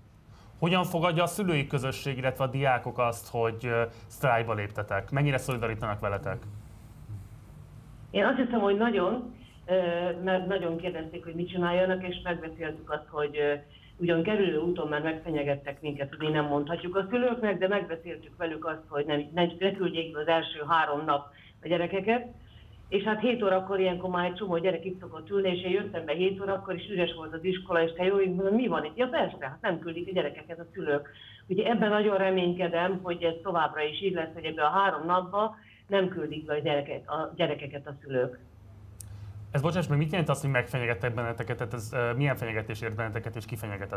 Hogyan 0.60 0.84
fogadja 0.84 1.24
a 1.24 1.28
szülői 1.28 1.68
közösség, 1.68 2.18
illetve 2.18 2.44
a 2.44 2.48
diákok 2.48 2.98
azt, 2.98 3.30
hogy 3.32 3.70
sztrájba 4.08 4.54
léptetek? 4.54 5.12
Mennyire 5.12 5.38
szolidarítanak 5.38 6.00
veletek? 6.00 6.44
Én 8.12 8.26
azt 8.26 8.38
hiszem, 8.38 8.60
hogy 8.60 8.78
nagyon, 8.78 9.36
mert 10.24 10.48
nagyon 10.48 10.78
kérdezték, 10.78 11.24
hogy 11.24 11.36
mit 11.36 11.50
csináljanak, 11.50 12.08
és 12.08 12.22
megbeszéltük 12.24 12.92
azt, 12.92 13.08
hogy 13.10 13.38
ugyan 13.98 14.24
kerülő 14.24 14.58
úton 14.58 14.88
már 14.88 15.02
megfenyegettek 15.02 15.82
minket, 15.82 16.10
hogy 16.10 16.28
mi 16.28 16.34
nem 16.34 16.46
mondhatjuk 16.46 16.96
a 16.96 17.08
szülőknek, 17.10 17.58
de 17.58 17.68
megbeszéltük 17.68 18.38
velük 18.38 18.66
azt, 18.66 18.84
hogy 18.88 19.06
nem, 19.06 19.30
ne, 19.34 19.46
ne 19.60 19.72
küldjék 19.72 20.18
az 20.18 20.28
első 20.28 20.64
három 20.68 21.06
nap 21.06 21.28
a 21.62 21.68
gyerekeket. 21.68 22.28
És 22.90 23.04
hát 23.04 23.22
7 23.22 23.44
órakor 23.44 23.80
ilyenkor 23.80 24.10
már 24.10 24.26
egy 24.26 24.34
csomó 24.36 24.58
gyerek 24.58 24.86
itt 24.86 25.00
szokott 25.00 25.30
ülni, 25.30 25.50
és 25.50 25.64
én 25.64 25.72
jöttem 25.72 26.06
be 26.06 26.14
7 26.14 26.42
órakor, 26.42 26.76
és 26.76 26.90
üres 26.90 27.14
volt 27.14 27.34
az 27.34 27.44
iskola, 27.44 27.84
és 27.84 27.92
te 27.94 28.04
jó, 28.04 28.16
mondom, 28.16 28.56
mi 28.56 28.68
van 28.68 28.86
itt? 28.86 28.98
Ja 28.98 29.08
persze, 29.08 29.38
hát 29.40 29.62
nem 29.62 29.80
küldik 29.80 30.08
a 30.08 30.12
gyerekeket 30.12 30.60
a 30.60 30.66
szülők. 30.74 31.10
Ugye 31.48 31.70
ebben 31.70 31.90
nagyon 31.90 32.18
reménykedem, 32.18 33.00
hogy 33.02 33.24
ez 33.24 33.34
továbbra 33.44 33.82
is 33.82 34.02
így 34.02 34.14
lesz, 34.14 34.34
hogy 34.34 34.44
ebben 34.44 34.66
a 34.66 34.70
három 34.70 35.06
napban 35.06 35.56
nem 35.88 36.08
küldik 36.08 36.46
be 36.46 36.54
a, 36.54 36.60
gyereket, 36.60 37.08
a 37.08 37.34
gyerekeket 37.36 37.88
a 37.88 37.96
szülők. 38.02 38.40
Ez 39.54 39.62
bocsáss 39.62 39.88
meg, 39.88 39.98
mit 39.98 40.12
jelent 40.12 40.30
az, 40.30 40.42
hogy 40.42 40.50
megfenyegettek 40.50 41.14
benneteket? 41.14 41.58
Tehát 41.58 41.74
ez 41.74 41.90
uh, 41.94 42.18
milyen 42.18 42.36
fenyegetés 42.36 42.82
ért 42.82 42.96
benneteket, 42.96 43.36
és 43.36 43.46
ki 43.46 43.56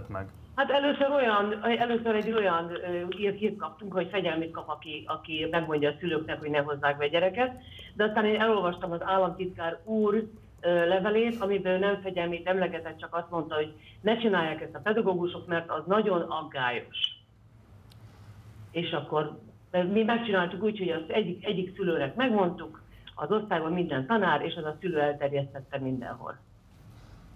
meg? 0.08 0.28
Hát 0.54 0.70
először 0.70 1.10
olyan, 1.10 1.64
először 1.78 2.14
egy 2.14 2.32
olyan 2.32 2.64
uh, 2.64 3.34
hírt 3.34 3.56
kaptunk, 3.56 3.92
hogy 3.92 4.08
fegyelmét 4.10 4.50
kap, 4.50 4.68
aki, 4.68 5.04
aki 5.06 5.46
megmondja 5.50 5.90
a 5.90 5.94
szülőknek, 6.00 6.38
hogy 6.38 6.50
ne 6.50 6.58
hozzák 6.58 6.96
be 6.96 7.08
gyereket. 7.08 7.52
De 7.94 8.04
aztán 8.04 8.24
én 8.24 8.40
elolvastam 8.40 8.92
az 8.92 9.02
államtitkár 9.02 9.80
úr 9.84 10.14
uh, 10.14 10.28
levelét, 10.62 11.40
amiből 11.40 11.78
nem 11.78 12.00
fegyelmét 12.00 12.46
emlegetett, 12.46 12.98
csak 12.98 13.14
azt 13.14 13.30
mondta, 13.30 13.54
hogy 13.54 13.72
ne 14.00 14.16
csinálják 14.16 14.60
ezt 14.60 14.74
a 14.74 14.80
pedagógusok, 14.82 15.46
mert 15.46 15.70
az 15.70 15.82
nagyon 15.86 16.20
aggályos. 16.20 16.98
és 18.70 18.90
akkor 18.90 19.38
mi 19.92 20.02
megcsináltuk 20.02 20.62
úgy, 20.62 20.78
hogy 20.78 20.90
az 20.90 21.02
egyik, 21.08 21.46
egyik 21.46 21.76
szülőnek 21.76 22.14
megmondtuk, 22.14 22.84
az 23.18 23.30
osztályban 23.30 23.72
minden 23.72 24.06
tanár, 24.06 24.42
és 24.42 24.54
az 24.54 24.64
a 24.64 24.76
szülő 24.80 25.00
elterjesztette 25.00 25.78
mindenhol. 25.78 26.38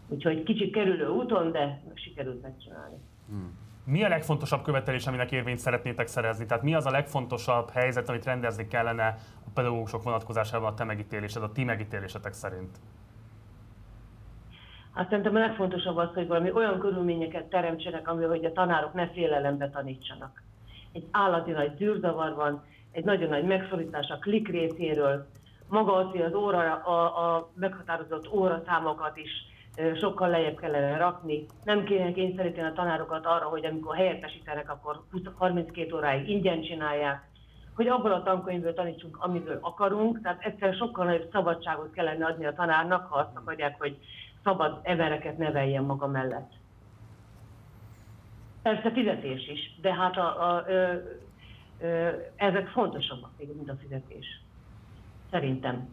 Úgyhogy 0.08 0.42
kicsit 0.42 0.72
kerülő 0.72 1.08
úton, 1.08 1.52
de 1.52 1.82
sikerült 1.94 2.42
megcsinálni. 2.42 2.96
Hmm. 3.28 3.58
Mi 3.84 4.04
a 4.04 4.08
legfontosabb 4.08 4.62
követelés, 4.62 5.06
aminek 5.06 5.32
érvényt 5.32 5.58
szeretnétek 5.58 6.06
szerezni? 6.06 6.46
Tehát 6.46 6.62
mi 6.62 6.74
az 6.74 6.86
a 6.86 6.90
legfontosabb 6.90 7.70
helyzet, 7.70 8.08
amit 8.08 8.24
rendezni 8.24 8.66
kellene 8.66 9.16
a 9.46 9.50
pedagógusok 9.54 10.02
vonatkozásában 10.02 10.72
a 10.72 10.74
te 10.74 10.84
megítélésed, 10.84 11.42
a 11.42 11.52
ti 11.52 11.64
megítélésetek 11.64 12.32
szerint? 12.32 12.78
Hát 14.94 15.08
szerintem 15.08 15.34
a 15.34 15.38
legfontosabb 15.38 15.96
az, 15.96 16.14
hogy 16.14 16.26
valami 16.26 16.52
olyan 16.52 16.78
körülményeket 16.78 17.44
teremtsenek, 17.44 18.08
ami, 18.08 18.24
hogy 18.24 18.44
a 18.44 18.52
tanárok 18.52 18.92
ne 18.92 19.08
félelembe 19.08 19.70
tanítsanak. 19.70 20.42
Egy 20.92 21.06
állati 21.10 21.50
nagy 21.50 21.76
zűrzavar 21.76 22.34
van, 22.34 22.64
egy 22.90 23.04
nagyon 23.04 23.28
nagy 23.28 23.44
megszorítás 23.44 24.08
a 24.08 24.18
klik 24.18 24.48
részéről, 24.48 25.26
maga 25.70 25.94
az, 25.94 26.34
óra, 26.34 26.74
a, 26.74 27.34
a 27.34 27.50
meghatározott 27.54 28.32
óraszámokat 28.32 29.16
is 29.16 29.30
sokkal 29.96 30.28
lejjebb 30.28 30.56
kellene 30.56 30.96
rakni. 30.96 31.46
Nem 31.64 31.84
kéne 31.84 32.12
kényszeríteni 32.12 32.68
a 32.68 32.72
tanárokat 32.72 33.26
arra, 33.26 33.44
hogy 33.44 33.64
amikor 33.64 33.96
helyettesítenek, 33.96 34.70
akkor 34.70 35.02
32 35.34 35.96
óráig 35.96 36.28
ingyen 36.28 36.62
csinálják, 36.62 37.28
hogy 37.74 37.88
abból 37.88 38.12
a 38.12 38.22
tankönyvből 38.22 38.74
tanítsunk, 38.74 39.16
amiből 39.20 39.58
akarunk, 39.60 40.20
tehát 40.22 40.44
egyszerűen 40.44 40.76
sokkal 40.76 41.04
nagyobb 41.04 41.28
szabadságot 41.32 41.92
kellene 41.92 42.26
adni 42.26 42.46
a 42.46 42.52
tanárnak, 42.52 43.06
ha 43.06 43.18
azt 43.18 43.36
akarják, 43.36 43.78
hogy 43.78 43.96
szabad 44.44 44.80
embereket 44.82 45.38
neveljen 45.38 45.84
maga 45.84 46.06
mellett. 46.06 46.50
Persze 48.62 48.90
fizetés 48.92 49.48
is, 49.48 49.78
de 49.80 49.94
hát 49.94 50.16
a, 50.16 50.54
a, 50.54 50.64
ö, 50.68 50.92
ö, 51.80 52.08
ezek 52.36 52.68
fontosabbak 52.68 53.30
még, 53.38 53.56
mint 53.56 53.70
a 53.70 53.76
fizetés. 53.80 54.40
Szerintem. 55.30 55.88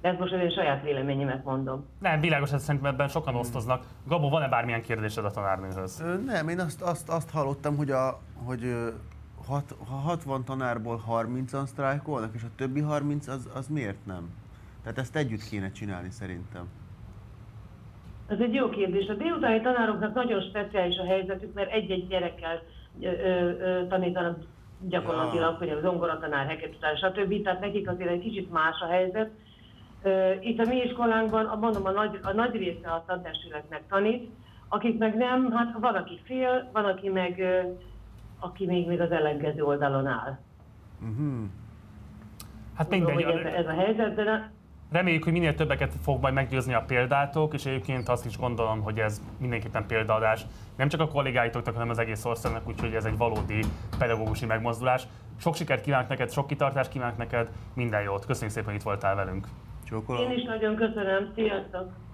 De 0.00 0.08
ez 0.08 0.18
most 0.18 0.32
az 0.32 0.40
én 0.40 0.50
saját 0.50 0.82
véleményemet 0.82 1.44
mondom. 1.44 1.84
Nem, 1.98 2.20
világos, 2.20 2.52
ez 2.52 2.62
szerintem 2.62 2.92
ebben 2.92 3.08
sokan 3.08 3.32
hmm. 3.32 3.40
osztoznak. 3.40 3.84
Gabó, 4.06 4.28
van-e 4.28 4.48
bármilyen 4.48 4.82
kérdésed 4.82 5.24
a 5.24 5.30
tanárnőhöz? 5.30 6.00
Ö, 6.00 6.16
nem, 6.16 6.48
én 6.48 6.60
azt, 6.60 6.82
azt, 6.82 7.08
azt 7.08 7.30
hallottam, 7.30 7.76
hogy, 7.76 7.90
a, 7.90 8.20
hogy 8.44 8.62
hat, 9.46 9.74
ha 9.88 9.94
60 9.94 10.44
tanárból 10.44 11.02
30-an 11.08 11.66
sztrájkolnak, 11.66 12.34
és 12.34 12.42
a 12.42 12.54
többi 12.56 12.80
30 12.80 13.26
az, 13.26 13.48
az 13.54 13.68
miért 13.68 14.06
nem? 14.06 14.30
Tehát 14.82 14.98
ezt 14.98 15.16
együtt 15.16 15.42
kéne 15.42 15.70
csinálni 15.70 16.10
szerintem. 16.10 16.68
Ez 18.26 18.40
egy 18.40 18.54
jó 18.54 18.68
kérdés. 18.68 19.08
A 19.08 19.14
délutáni 19.14 19.60
tanároknak 19.60 20.14
nagyon 20.14 20.40
speciális 20.40 20.96
a 20.96 21.04
helyzetük, 21.04 21.54
mert 21.54 21.70
egy-egy 21.70 22.06
gyerekkel 22.06 22.62
ö, 23.00 23.06
ö, 23.06 23.86
tanítanak 23.86 24.38
gyakorlatilag, 24.80 25.52
ja. 25.52 25.58
hogy 25.58 25.68
a 25.68 25.80
zongoratanár, 25.80 26.46
heketutár, 26.46 26.96
stb. 26.96 27.42
Tehát 27.42 27.60
nekik 27.60 27.88
azért 27.88 28.10
egy 28.10 28.20
kicsit 28.20 28.52
más 28.52 28.80
a 28.80 28.86
helyzet. 28.86 29.30
Itt 30.40 30.60
a 30.60 30.68
mi 30.68 30.76
iskolánkban, 30.76 31.58
mondom, 31.58 31.86
a 31.86 31.90
nagy, 31.90 32.18
a 32.22 32.32
nagy 32.32 32.56
része 32.56 32.88
a 32.88 33.04
tantestületnek 33.06 33.82
tanít, 33.88 34.30
akik 34.68 34.98
meg 34.98 35.16
nem, 35.16 35.52
hát 35.52 35.76
van, 35.80 35.94
aki 35.94 36.20
fél, 36.24 36.70
van, 36.72 36.84
aki 36.84 37.08
meg, 37.08 37.42
aki 38.38 38.66
még, 38.66 38.86
még 38.86 39.00
az 39.00 39.10
ellenkező 39.10 39.64
oldalon 39.64 40.06
áll. 40.06 40.38
Uh-huh. 41.00 41.48
Hát 42.74 42.90
mindegy. 42.90 43.20
ez, 43.20 43.52
ez 43.54 43.66
a 43.66 43.72
helyzet, 43.72 44.14
de 44.14 44.52
Reméljük, 44.90 45.24
hogy 45.24 45.32
minél 45.32 45.54
többeket 45.54 45.92
fog 46.02 46.20
majd 46.20 46.34
meggyőzni 46.34 46.74
a 46.74 46.84
példátok, 46.86 47.54
és 47.54 47.66
egyébként 47.66 48.08
azt 48.08 48.26
is 48.26 48.38
gondolom, 48.38 48.80
hogy 48.80 48.98
ez 48.98 49.22
mindenképpen 49.38 49.86
példaadás 49.86 50.46
nem 50.76 50.88
csak 50.88 51.00
a 51.00 51.08
kollégáitoknak, 51.08 51.74
hanem 51.74 51.90
az 51.90 51.98
egész 51.98 52.24
országnak, 52.24 52.68
úgyhogy 52.68 52.94
ez 52.94 53.04
egy 53.04 53.16
valódi 53.16 53.60
pedagógusi 53.98 54.46
megmozdulás. 54.46 55.06
Sok 55.36 55.54
sikert 55.54 55.82
kívánok 55.82 56.08
neked, 56.08 56.30
sok 56.30 56.46
kitartást 56.46 56.90
kívánok 56.90 57.16
neked, 57.16 57.48
minden 57.74 58.02
jót. 58.02 58.26
Köszönjük 58.26 58.52
szépen, 58.52 58.70
hogy 58.70 58.78
itt 58.78 58.86
voltál 58.86 59.14
velünk. 59.14 59.46
Csókolom. 59.84 60.30
Én 60.30 60.38
is 60.38 60.44
nagyon 60.44 60.74
köszönöm, 60.74 61.32
sziasztok! 61.34 62.07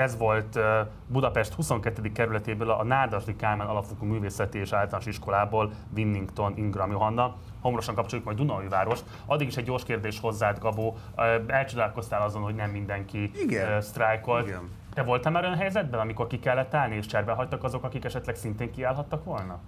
Ez 0.00 0.16
volt 0.16 0.58
Budapest 1.06 1.52
22. 1.52 2.12
kerületéből 2.12 2.70
a 2.70 2.84
Nádasdi 2.84 3.36
Kálmán 3.36 3.66
Alapfokú 3.66 4.06
Művészeti 4.06 4.58
és 4.58 4.72
Általános 4.72 5.06
Iskolából 5.06 5.72
Winnington 5.94 6.56
Ingram 6.56 6.90
Johanna. 6.90 7.36
Hamarosan 7.60 7.94
kapcsoljuk 7.94 8.26
majd 8.26 8.38
Dunaújvárost. 8.38 9.04
Addig 9.26 9.46
is 9.46 9.56
egy 9.56 9.64
gyors 9.64 9.84
kérdés 9.84 10.20
hozzád, 10.20 10.58
Gabó. 10.58 10.96
Elcsodálkoztál 11.46 12.22
azon, 12.22 12.42
hogy 12.42 12.54
nem 12.54 12.70
mindenki 12.70 13.30
Igen. 13.34 13.80
sztrájkolt. 13.80 14.46
Igen. 14.46 14.68
Te 14.94 15.02
voltál 15.02 15.32
már 15.32 15.44
olyan 15.44 15.56
helyzetben, 15.56 16.00
amikor 16.00 16.26
ki 16.26 16.38
kellett 16.38 16.74
állni, 16.74 16.96
és 16.96 17.06
cserbe 17.06 17.32
hagytak 17.32 17.64
azok, 17.64 17.84
akik 17.84 18.04
esetleg 18.04 18.36
szintén 18.36 18.70
kiállhattak 18.70 19.24
volna? 19.24 19.58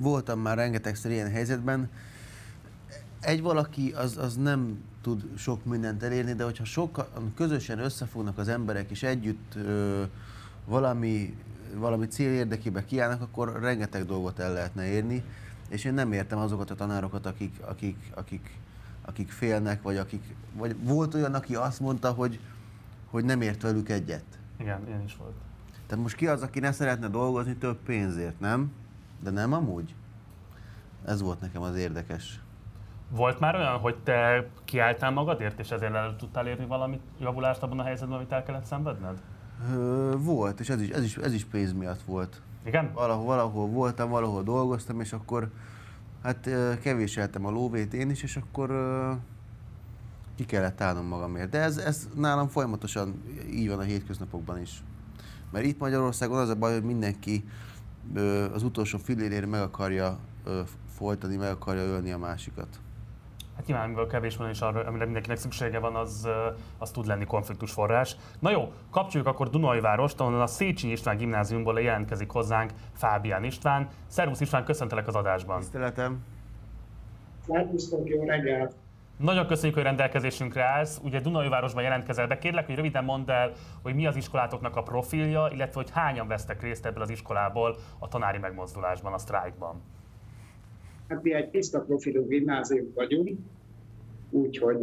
Voltam 0.00 0.38
már 0.38 0.56
rengetegszer 0.56 1.10
ilyen 1.10 1.30
helyzetben. 1.30 1.90
Egy 3.20 3.42
valaki 3.42 3.92
az, 3.96 4.16
az 4.16 4.36
nem 4.36 4.84
tud 5.06 5.38
sok 5.38 5.64
mindent 5.64 6.02
elérni, 6.02 6.32
de 6.32 6.44
hogyha 6.44 6.64
sok 6.64 7.08
közösen 7.34 7.78
összefognak 7.78 8.38
az 8.38 8.48
emberek, 8.48 8.90
és 8.90 9.02
együtt 9.02 9.54
ö, 9.54 10.02
valami, 10.64 11.36
valami 11.74 12.06
cél 12.06 12.32
érdekében 12.32 12.84
kiállnak, 12.84 13.22
akkor 13.22 13.60
rengeteg 13.60 14.04
dolgot 14.04 14.38
el 14.38 14.52
lehetne 14.52 14.86
érni. 14.86 15.22
És 15.68 15.84
én 15.84 15.94
nem 15.94 16.12
értem 16.12 16.38
azokat 16.38 16.70
a 16.70 16.74
tanárokat, 16.74 17.26
akik, 17.26 17.60
akik, 17.60 17.96
akik, 18.14 18.58
akik 19.04 19.30
félnek, 19.30 19.82
vagy, 19.82 19.96
akik, 19.96 20.34
vagy 20.54 20.76
volt 20.82 21.14
olyan, 21.14 21.34
aki 21.34 21.54
azt 21.54 21.80
mondta, 21.80 22.10
hogy, 22.10 22.40
hogy 23.10 23.24
nem 23.24 23.40
ért 23.40 23.62
velük 23.62 23.88
egyet. 23.88 24.24
Igen, 24.58 24.86
ilyen 24.86 25.02
is 25.02 25.16
volt. 25.16 25.34
Tehát 25.86 26.02
most 26.02 26.16
ki 26.16 26.26
az, 26.26 26.42
aki 26.42 26.60
ne 26.60 26.72
szeretne 26.72 27.08
dolgozni 27.08 27.56
több 27.56 27.78
pénzért, 27.84 28.40
nem? 28.40 28.72
De 29.22 29.30
nem 29.30 29.52
amúgy? 29.52 29.94
Ez 31.04 31.20
volt 31.20 31.40
nekem 31.40 31.62
az 31.62 31.76
érdekes. 31.76 32.40
Volt 33.08 33.40
már 33.40 33.54
olyan, 33.54 33.78
hogy 33.78 33.96
te 33.96 34.48
kiálltál 34.64 35.10
magadért, 35.10 35.58
és 35.60 35.70
ezért 35.70 35.94
el 35.94 36.16
tudtál 36.16 36.46
érni 36.46 36.66
valami 36.66 37.00
javulást 37.20 37.62
abban 37.62 37.78
a 37.78 37.82
helyzetben, 37.82 38.16
amit 38.16 38.32
el 38.32 38.42
kellett 38.42 38.64
szenvedned? 38.64 39.18
Volt, 40.16 40.60
és 40.60 40.68
ez 40.68 40.80
is, 40.80 40.88
ez 40.88 41.02
is, 41.02 41.16
ez 41.16 41.32
is 41.32 41.44
pénz 41.44 41.72
miatt 41.72 42.02
volt. 42.02 42.40
Igen? 42.64 42.90
Valahol, 42.94 43.24
valahol 43.24 43.66
voltam, 43.66 44.10
valahol 44.10 44.42
dolgoztam, 44.42 45.00
és 45.00 45.12
akkor 45.12 45.50
hát 46.22 46.48
kevéseltem 46.80 47.46
a 47.46 47.50
lóvét 47.50 47.94
én 47.94 48.10
is, 48.10 48.22
és 48.22 48.36
akkor 48.36 48.70
ki 50.34 50.44
kellett 50.44 50.80
állnom 50.80 51.06
magamért. 51.06 51.50
De 51.50 51.58
ez, 51.58 51.76
ez 51.76 52.08
nálam 52.14 52.48
folyamatosan 52.48 53.22
így 53.50 53.68
van 53.68 53.78
a 53.78 53.82
hétköznapokban 53.82 54.60
is. 54.60 54.82
Mert 55.50 55.64
itt 55.64 55.78
Magyarországon 55.78 56.38
az 56.38 56.48
a 56.48 56.54
baj, 56.54 56.72
hogy 56.72 56.82
mindenki 56.82 57.44
az 58.52 58.62
utolsó 58.62 58.98
fillérért 58.98 59.46
meg 59.46 59.60
akarja 59.60 60.18
folytani, 60.88 61.36
meg 61.36 61.50
akarja 61.50 61.82
ölni 61.82 62.12
a 62.12 62.18
másikat. 62.18 62.68
Hát 63.56 63.66
nyilván, 63.66 63.88
mivel 63.88 64.06
kevés 64.06 64.36
van, 64.36 64.48
és 64.48 64.60
arra, 64.60 64.84
amire 64.84 65.04
mindenkinek 65.04 65.38
szüksége 65.38 65.78
van, 65.78 65.96
az, 65.96 66.28
az 66.78 66.90
tud 66.90 67.06
lenni 67.06 67.24
konfliktusforrás. 67.24 68.16
Na 68.38 68.50
jó, 68.50 68.72
kapcsoljuk 68.90 69.28
akkor 69.28 69.50
Dunajvárost, 69.50 70.20
ahonnan 70.20 70.40
a 70.40 70.46
Széchenyi 70.46 70.92
István 70.92 71.16
gimnáziumból 71.16 71.80
jelentkezik 71.80 72.30
hozzánk 72.30 72.70
Fábián 72.92 73.44
István. 73.44 73.88
Szervusz 74.06 74.40
István, 74.40 74.64
köszöntelek 74.64 75.06
az 75.06 75.14
adásban. 75.14 75.58
Tiszteletem. 75.58 76.24
Szervusztok, 77.46 78.08
jó 78.08 78.24
reggelt. 78.24 78.74
Nagyon 79.16 79.46
köszönjük, 79.46 79.74
hogy 79.74 79.84
rendelkezésünkre 79.84 80.64
állsz. 80.64 81.00
Ugye 81.02 81.20
Dunajvárosban 81.20 81.82
jelentkezel 81.82 82.26
be. 82.26 82.38
Kérlek, 82.38 82.66
hogy 82.66 82.74
röviden 82.74 83.04
mondd 83.04 83.30
el, 83.30 83.52
hogy 83.82 83.94
mi 83.94 84.06
az 84.06 84.16
iskolátoknak 84.16 84.76
a 84.76 84.82
profilja, 84.82 85.48
illetve 85.52 85.80
hogy 85.80 85.90
hányan 85.90 86.28
vesztek 86.28 86.62
részt 86.62 86.86
ebből 86.86 87.02
az 87.02 87.10
iskolából 87.10 87.76
a 87.98 88.08
tanári 88.08 88.38
megmozdulásban, 88.38 89.12
a 89.12 89.18
sztrájkban. 89.18 89.82
Hát 91.08 91.22
mi 91.22 91.32
egy 91.32 91.48
tiszta 91.48 91.80
profilú 91.80 92.26
gimnázium 92.26 92.92
vagyunk, 92.94 93.38
úgyhogy 94.30 94.78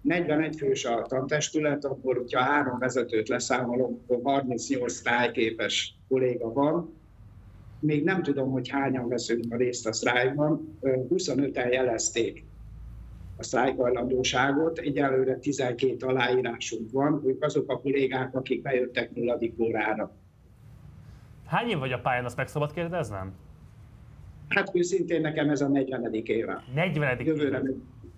41 0.00 0.56
fős 0.56 0.84
a 0.84 1.02
tantestület, 1.02 1.84
akkor, 1.84 2.16
hogyha 2.16 2.40
három 2.40 2.78
vezetőt 2.78 3.28
leszámolom, 3.28 4.00
akkor 4.02 4.20
38 4.22 4.92
sztrájképes 4.92 5.94
kolléga 6.08 6.52
van. 6.52 6.96
Még 7.80 8.04
nem 8.04 8.22
tudom, 8.22 8.50
hogy 8.50 8.68
hányan 8.68 9.08
veszünk 9.08 9.44
a 9.50 9.56
részt 9.56 9.86
a 9.86 9.92
sztrájkban. 9.92 10.78
25-en 10.82 11.72
jelezték 11.72 12.44
a 13.36 13.42
sztrájkhajlandóságot. 13.42 14.78
Egyelőre 14.78 15.36
12 15.36 16.06
aláírásunk 16.06 16.90
van, 16.90 17.22
ők 17.26 17.42
azok 17.44 17.70
a 17.70 17.80
kollégák, 17.80 18.34
akik 18.34 18.62
bejöttek 18.62 19.14
nulladik 19.14 19.54
órára. 19.58 20.12
Hány 21.46 21.68
év 21.68 21.78
vagy 21.78 21.92
a 21.92 22.00
pályán, 22.00 22.24
azt 22.24 22.36
meg 22.36 22.48
szabad 22.48 22.72
kérdeznem? 22.72 23.32
Hát 24.48 24.70
őszintén 24.74 25.20
nekem 25.20 25.50
ez 25.50 25.60
a 25.60 25.68
40. 25.68 26.12
éve. 26.12 26.62
40. 26.74 27.20
Jövőre, 27.24 27.62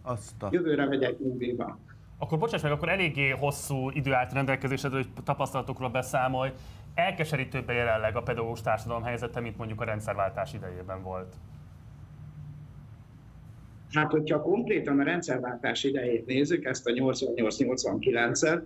Azt 0.03 0.43
a... 0.43 0.49
jövőre 0.53 0.87
megyek 0.87 1.19
nyugdíjba. 1.19 1.79
Akkor 2.19 2.39
bocsáss 2.39 2.63
meg, 2.63 2.73
akkor 2.73 2.89
eléggé 2.89 3.31
hosszú 3.31 3.91
idő 3.91 4.13
állt 4.13 4.33
rendelkezésedre, 4.33 4.97
hogy 4.97 5.09
tapasztalatokról 5.25 5.89
beszámolj. 5.89 6.51
Elkeserítőbb 6.95 7.69
jelenleg 7.69 8.17
a 8.17 8.23
pedagógus 8.23 8.61
társadalom 8.61 9.03
helyzete, 9.03 9.41
mint 9.41 9.57
mondjuk 9.57 9.81
a 9.81 9.85
rendszerváltás 9.85 10.55
idejében 10.55 11.03
volt. 11.03 11.35
Hát, 13.93 14.11
hogyha 14.11 14.43
konkrétan 14.43 15.01
a 15.01 15.03
rendszerváltás 15.03 15.85
idejét 15.85 16.27
nézzük, 16.27 16.65
ezt 16.65 16.87
a 16.87 16.91
88-89-et, 16.91 18.63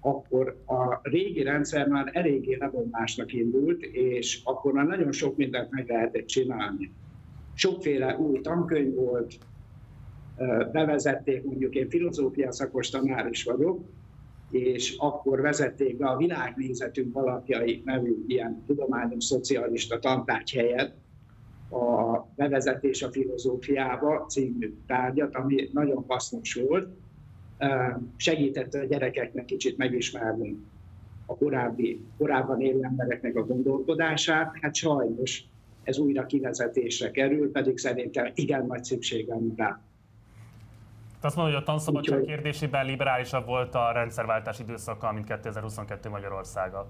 akkor 0.00 0.62
a 0.66 1.00
régi 1.02 1.42
rendszer 1.42 1.86
már 1.86 2.10
eléggé 2.12 2.56
lebomlásnak 2.60 3.32
indult, 3.32 3.82
és 3.82 4.40
akkor 4.44 4.72
már 4.72 4.86
nagyon 4.86 5.12
sok 5.12 5.36
mindent 5.36 5.70
meg 5.70 5.88
lehetett 5.88 6.26
csinálni. 6.26 6.92
Sokféle 7.54 8.18
új 8.18 8.40
tankönyv 8.40 8.94
volt, 8.94 9.38
bevezették, 10.72 11.44
mondjuk 11.44 11.74
én 11.74 11.88
filozófia 11.88 12.52
szakos 12.52 12.90
tanár 12.90 13.26
is 13.26 13.44
vagyok, 13.44 13.84
és 14.50 14.96
akkor 14.98 15.40
vezették 15.40 15.96
be 15.96 16.06
a 16.06 16.16
világnézetünk 16.16 17.16
alapjai 17.16 17.82
nevű 17.84 18.24
ilyen 18.26 18.62
tudományos 18.66 19.24
szocialista 19.24 19.98
tantárgy 19.98 20.50
helyett 20.50 20.96
a 21.70 22.18
bevezetés 22.36 23.02
a 23.02 23.10
filozófiába 23.10 24.26
című 24.28 24.74
tárgyat, 24.86 25.34
ami 25.34 25.68
nagyon 25.72 26.04
hasznos 26.08 26.54
volt. 26.54 26.88
Segítette 28.16 28.80
a 28.80 28.84
gyerekeknek 28.84 29.44
kicsit 29.44 29.76
megismerni 29.76 30.56
a 31.26 31.36
korábbi, 31.36 32.00
korábban 32.18 32.60
élő 32.60 32.82
embereknek 32.82 33.36
a 33.36 33.46
gondolkodását. 33.46 34.52
Hát 34.60 34.74
sajnos 34.74 35.44
ez 35.84 35.98
újra 35.98 36.26
kivezetésre 36.26 37.10
kerül, 37.10 37.50
pedig 37.50 37.78
szerintem 37.78 38.30
igen 38.34 38.66
nagy 38.66 38.84
szükség 38.84 39.26
van 39.26 39.52
rá. 39.56 39.80
Azt 41.20 41.36
mondod, 41.36 41.54
hogy 41.54 41.62
a 41.62 41.66
tanszabadság 41.66 42.18
Úgyhogy... 42.18 42.34
kérdésében 42.34 42.86
liberálisabb 42.86 43.46
volt 43.46 43.74
a 43.74 43.92
rendszerváltás 43.92 44.58
időszaka, 44.58 45.12
mint 45.12 45.26
2022 45.26 46.08
Magyarországa. 46.08 46.88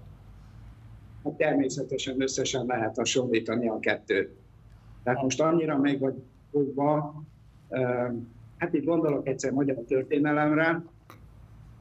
Hát 1.25 1.32
természetesen 1.32 2.22
összesen 2.22 2.66
lehet 2.66 2.96
hasonlítani 2.96 3.68
a 3.68 3.78
kettőt. 3.78 4.37
Tehát 5.02 5.22
most 5.22 5.40
annyira 5.40 5.78
meg 5.78 5.99
vagy 5.99 6.14
fogva, 6.50 7.22
hát 8.56 8.72
itt 8.72 8.84
gondolok 8.84 9.28
egyszer 9.28 9.52
magyar 9.52 9.76
történelemre, 9.87 10.82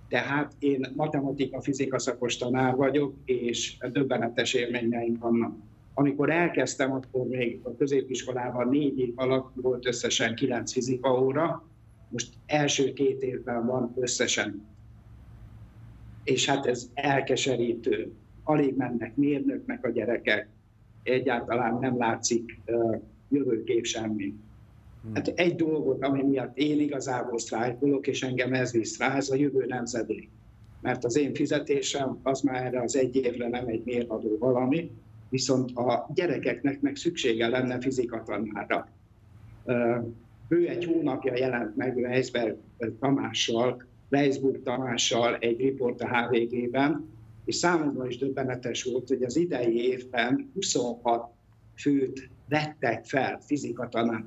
tehát 0.08 0.53
én 0.60 0.91
matematika, 0.96 1.62
fizika 1.62 2.00
szakos 2.00 2.38
tanár 2.38 2.75
vagyok, 2.75 3.15
és 3.25 3.77
döbbenetes 3.91 4.53
élményeim 4.53 5.18
vannak. 5.20 5.56
Amikor 5.93 6.29
elkezdtem, 6.29 6.91
akkor 6.91 7.27
még 7.27 7.60
a 7.63 7.75
középiskolában 7.75 8.67
négy 8.67 9.00
év 9.00 9.13
alatt 9.15 9.51
volt 9.55 9.88
összesen 9.88 10.36
kilenc 10.36 10.71
fizika 10.71 11.21
óra, 11.24 11.63
most 12.10 12.33
első 12.45 12.93
két 12.93 13.21
évben 13.21 13.65
van 13.65 13.93
összesen. 14.00 14.67
És 16.24 16.50
hát 16.50 16.65
ez 16.65 16.89
elkeserítő. 16.93 18.12
Alig 18.43 18.75
mennek 18.75 19.15
mérnöknek 19.15 19.86
a 19.86 19.89
gyerekek, 19.89 20.48
egyáltalán 21.03 21.79
nem 21.79 21.98
látszik 21.98 22.60
jövőkép 23.29 23.86
semmi. 23.86 24.33
Hmm. 25.01 25.15
Hát 25.15 25.27
egy 25.27 25.55
dolgot, 25.55 26.03
ami 26.03 26.24
miatt 26.24 26.57
én 26.57 26.79
igazából 26.79 27.39
sztrájkolok, 27.39 28.07
és 28.07 28.24
engem 28.24 28.53
ez 28.53 28.71
visz 28.71 29.00
rá, 29.00 29.15
ez 29.15 29.29
a 29.29 29.36
jövő 29.36 29.65
nemzedék. 29.65 30.29
Mert 30.81 31.05
az 31.05 31.17
én 31.17 31.33
fizetésem 31.33 32.19
az 32.24 32.41
már 32.41 32.65
erre 32.65 32.81
az 32.81 32.95
egy 32.95 33.15
évre 33.15 33.48
nem 33.48 33.67
egy 33.67 33.83
mérvadó 33.86 34.38
valami, 34.38 34.91
viszont 35.32 35.72
a 35.78 36.10
gyerekeknek 36.14 36.82
meg 36.82 36.96
szüksége 36.96 37.48
lenne 37.48 37.80
fizikatanárra. 37.80 38.88
Ő 40.48 40.68
egy 40.68 40.86
hónapja 40.86 41.38
jelent 41.38 41.76
meg 41.76 41.98
Weisberg 41.98 42.58
Tamással, 43.00 43.84
Weisburg 44.12 44.64
Tamással 44.64 45.36
egy 45.36 45.60
riport 45.60 46.02
a 46.02 46.08
HVG-ben, 46.08 47.10
és 47.46 47.56
számomra 47.56 48.08
is 48.08 48.18
döbbenetes 48.18 48.84
volt, 48.84 49.08
hogy 49.08 49.24
az 49.24 49.36
idei 49.36 49.90
évben 49.90 50.52
26 50.54 51.32
főt 51.76 52.30
vettek 52.50 53.06
fel 53.06 53.40
fizikatanár. 53.42 54.24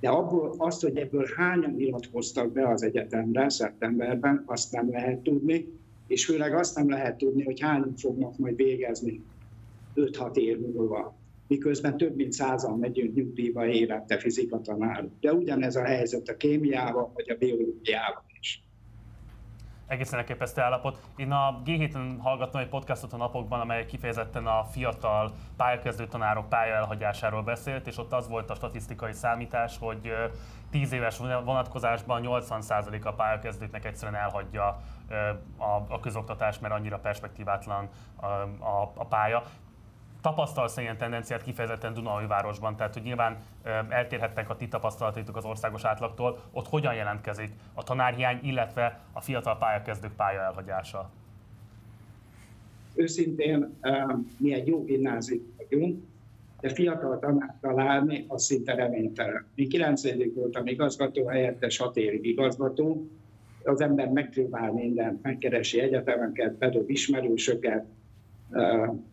De 0.00 0.08
abból 0.08 0.54
azt, 0.58 0.82
hogy 0.82 0.96
ebből 0.96 1.26
hányan 1.36 1.80
iratkoztak 1.80 2.52
be 2.52 2.68
az 2.68 2.82
egyetemre 2.82 3.48
szeptemberben, 3.48 4.42
azt 4.46 4.72
nem 4.72 4.90
lehet 4.90 5.18
tudni, 5.18 5.68
és 6.06 6.24
főleg 6.24 6.54
azt 6.54 6.76
nem 6.76 6.90
lehet 6.90 7.18
tudni, 7.18 7.44
hogy 7.44 7.60
hányan 7.60 7.96
fognak 7.96 8.38
majd 8.38 8.56
végezni 8.56 9.22
5-6 9.94 10.34
év 10.34 10.58
múlva 10.58 11.22
miközben 11.46 11.96
több 11.96 12.16
mint 12.16 12.32
százan 12.32 12.78
megyünk 12.78 13.14
nyugdíjba 13.14 13.66
évente 13.66 14.18
fizikatanárok. 14.18 15.10
De 15.20 15.32
ugyanez 15.32 15.76
a 15.76 15.84
helyzet 15.84 16.28
a 16.28 16.36
kémiával 16.36 17.10
vagy 17.14 17.30
a 17.30 17.34
biológiával 17.34 18.24
is. 18.40 18.62
Egészen 19.86 20.18
elképesztő 20.18 20.60
állapot. 20.60 20.98
Én 21.16 21.30
a 21.30 21.62
G7-en 21.66 22.14
hallgattam 22.18 22.60
egy 22.60 22.68
podcastot 22.68 23.12
a 23.12 23.16
napokban, 23.16 23.60
amely 23.60 23.86
kifejezetten 23.86 24.46
a 24.46 24.64
fiatal 24.64 25.32
pályakezdő 25.56 26.06
tanárok 26.06 26.48
pálya 26.48 26.74
elhagyásáról 26.74 27.42
beszélt, 27.42 27.86
és 27.86 27.98
ott 27.98 28.12
az 28.12 28.28
volt 28.28 28.50
a 28.50 28.54
statisztikai 28.54 29.12
számítás, 29.12 29.78
hogy 29.78 30.12
10 30.70 30.92
éves 30.92 31.18
vonatkozásban 31.18 32.22
80% 32.24 33.04
a 33.04 33.12
pályakezdőknek 33.12 33.84
egyszerűen 33.84 34.20
elhagyja 34.20 34.82
a, 35.56 35.92
a 35.94 36.00
közoktatást, 36.00 36.60
mert 36.60 36.74
annyira 36.74 36.98
perspektívátlan 36.98 37.88
a, 38.16 38.26
a, 38.64 38.92
a 38.94 39.06
pálya 39.06 39.42
tapasztalsz 40.24 40.76
ilyen 40.76 40.96
tendenciát 40.96 41.42
kifejezetten 41.42 42.08
városban, 42.28 42.76
tehát 42.76 42.92
hogy 42.94 43.02
nyilván 43.02 43.36
eltérhetnek 43.88 44.50
a 44.50 44.56
ti 44.56 44.68
tapasztalataitok 44.68 45.36
az 45.36 45.44
országos 45.44 45.84
átlagtól, 45.84 46.38
ott 46.52 46.68
hogyan 46.68 46.94
jelentkezik 46.94 47.50
a 47.74 47.82
tanárhiány, 47.82 48.38
illetve 48.42 49.00
a 49.12 49.20
fiatal 49.20 49.58
pályakezdők 49.58 50.12
pálya 50.16 50.40
elhagyása? 50.40 51.10
Őszintén 52.94 53.74
mi 54.36 54.52
egy 54.54 54.66
jó 54.66 54.84
gimnázium 54.84 55.54
vagyunk, 55.56 56.04
de 56.60 56.68
fiatal 56.68 57.18
tanár 57.18 57.54
találni 57.60 58.24
az 58.28 58.44
szinte 58.44 58.74
reménytelen. 58.74 59.46
Mi 59.54 59.66
9 59.66 60.04
évig 60.04 60.34
voltam 60.34 60.66
igazgató, 60.66 61.26
helyettes 61.26 61.78
6 61.78 61.96
évig 61.96 62.24
igazgató, 62.24 63.06
az 63.64 63.80
ember 63.80 64.08
megpróbál 64.08 64.72
mindent, 64.72 65.22
megkeresi 65.22 65.80
egyetemeket, 65.80 66.54
bedob 66.54 66.90
ismerősöket, 66.90 67.84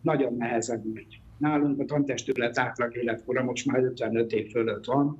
nagyon 0.00 0.36
nehezen 0.36 0.90
megy. 0.94 1.20
Nálunk 1.38 1.80
a 1.80 1.84
tantestület 1.84 2.58
átlag 2.58 2.96
életkora 2.96 3.44
most 3.44 3.66
már 3.66 3.82
55 3.82 4.32
év 4.32 4.50
fölött 4.50 4.84
van, 4.84 5.18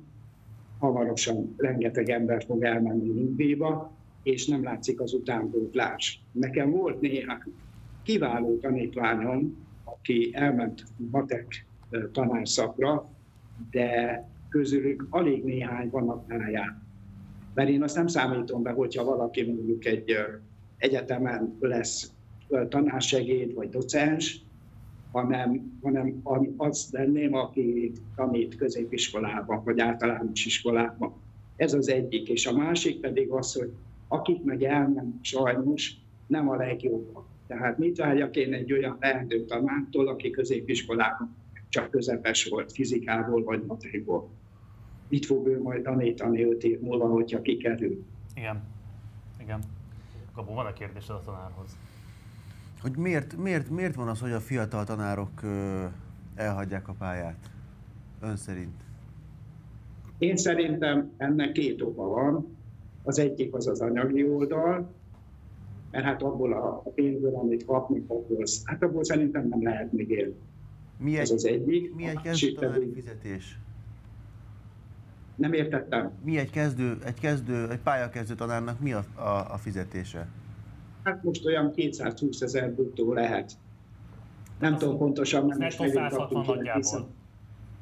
hamarosan 0.79 1.53
rengeteg 1.57 2.09
ember 2.09 2.43
fog 2.43 2.63
elmenni 2.63 3.09
nyugdíjba, 3.09 3.91
és 4.23 4.47
nem 4.47 4.63
látszik 4.63 5.01
az 5.01 5.13
utánpótlás. 5.13 6.23
Nekem 6.31 6.71
volt 6.71 7.01
néhány 7.01 7.53
kiváló 8.03 8.57
tanítványom, 8.57 9.65
aki 9.83 10.31
elment 10.33 10.83
matek 11.11 11.65
tanárszakra, 12.11 13.09
de 13.71 14.21
közülük 14.49 15.07
alig 15.09 15.43
néhány 15.43 15.89
van 15.89 16.09
a 16.09 16.17
pályán. 16.17 16.81
Mert 17.53 17.69
én 17.69 17.83
azt 17.83 17.95
nem 17.95 18.07
számítom 18.07 18.63
be, 18.63 18.71
hogyha 18.71 19.03
valaki 19.03 19.43
mondjuk 19.43 19.85
egy 19.85 20.15
egyetemen 20.77 21.57
lesz 21.59 22.11
tanársegéd 22.69 23.53
vagy 23.53 23.69
docens, 23.69 24.41
hanem, 25.11 25.79
hanem 25.83 26.21
az 26.57 26.87
lenném, 26.91 27.33
aki 27.33 27.91
tanít 28.15 28.55
középiskolában 28.55 29.63
vagy 29.63 29.79
általános 29.79 30.45
iskolában. 30.45 31.13
Ez 31.55 31.73
az 31.73 31.89
egyik. 31.89 32.29
És 32.29 32.45
a 32.45 32.57
másik 32.57 32.99
pedig 32.99 33.29
az, 33.29 33.53
hogy 33.53 33.71
akik 34.07 34.43
meg 34.43 34.63
elmennek 34.63 35.05
sajnos, 35.21 35.93
nem 36.27 36.49
a 36.49 36.55
legjobbak. 36.55 37.25
Tehát 37.47 37.77
mit 37.77 37.97
várjak 37.97 38.35
én 38.35 38.53
egy 38.53 38.73
olyan 38.73 38.97
lehető 38.99 39.45
tanártól, 39.45 40.07
aki 40.07 40.29
középiskolában 40.29 41.35
csak 41.69 41.89
közepes 41.89 42.45
volt 42.45 42.71
fizikából 42.71 43.43
vagy 43.43 43.63
matekból. 43.67 44.29
Mit 45.07 45.25
fog 45.25 45.47
ő 45.47 45.61
majd 45.61 45.83
tanítani 45.83 46.43
öt 46.43 46.63
év 46.63 46.79
múlva, 46.79 47.07
hogyha 47.07 47.41
kikerül? 47.41 48.05
Igen. 48.35 48.63
Igen. 49.41 49.59
Gabó, 50.35 50.53
van 50.53 50.65
a 50.65 50.73
kérdés 50.73 51.09
a 51.09 51.21
tanárhoz? 51.25 51.77
Hogy 52.83 52.97
miért, 52.97 53.37
miért, 53.37 53.69
miért 53.69 53.95
van 53.95 54.07
az, 54.07 54.19
hogy 54.19 54.31
a 54.31 54.39
fiatal 54.39 54.83
tanárok 54.83 55.41
elhagyják 56.35 56.87
a 56.87 56.93
pályát? 56.93 57.49
Ön 58.21 58.35
szerint? 58.35 58.83
Én 60.17 60.37
szerintem 60.37 61.11
ennek 61.17 61.51
két 61.51 61.81
oka 61.81 62.07
van. 62.07 62.57
Az 63.03 63.19
egyik 63.19 63.53
az 63.53 63.67
az 63.67 63.81
anyagi 63.81 64.27
oldal, 64.27 64.91
mert 65.91 66.05
hát 66.05 66.21
abból 66.21 66.53
a, 66.53 66.89
pénzből, 66.95 67.35
amit 67.35 67.65
kapnak, 67.65 68.03
abból, 68.07 68.43
hát 68.63 68.83
abból 68.83 69.03
szerintem 69.03 69.47
nem 69.47 69.63
lehet 69.63 69.91
még 69.91 70.09
élni. 70.09 70.35
Mi 70.97 71.13
egy, 71.13 71.21
Ez 71.21 71.31
az 71.31 71.45
egyik. 71.45 71.95
Mi 71.95 72.07
egy 72.07 72.21
kezdő 72.21 72.91
fizetés? 72.93 73.59
Nem 75.35 75.53
értettem. 75.53 76.11
Mi 76.23 76.37
egy 76.37 76.49
kezdő, 76.49 76.97
egy 77.05 77.19
kezdő, 77.19 77.69
egy 77.69 77.79
pályakezdő 77.79 78.35
tanárnak 78.35 78.79
mi 78.79 78.93
a, 78.93 79.03
a, 79.15 79.53
a 79.53 79.57
fizetése? 79.57 80.27
Hát 81.03 81.23
most 81.23 81.45
olyan 81.45 81.71
220 81.71 82.41
ezer 82.41 82.71
bruttó 82.71 83.13
lehet. 83.13 83.51
Nem 84.59 84.77
tudom 84.77 84.97
pontosan, 84.97 85.45
nem 85.45 85.61
is 85.61 85.77
megyünk 85.77 86.07
kaptunk. 86.07 87.07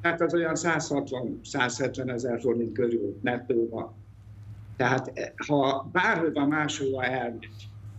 Hát 0.02 0.20
az 0.20 0.34
olyan 0.34 0.54
160-170 0.54 2.10
ezer 2.12 2.40
forint 2.40 2.72
körül 2.72 3.18
nettóban. 3.20 3.94
Tehát 4.76 5.10
eh, 5.14 5.32
ha 5.46 5.88
bárhova 5.92 6.46
máshova 6.46 7.04
elmegy, 7.04 7.48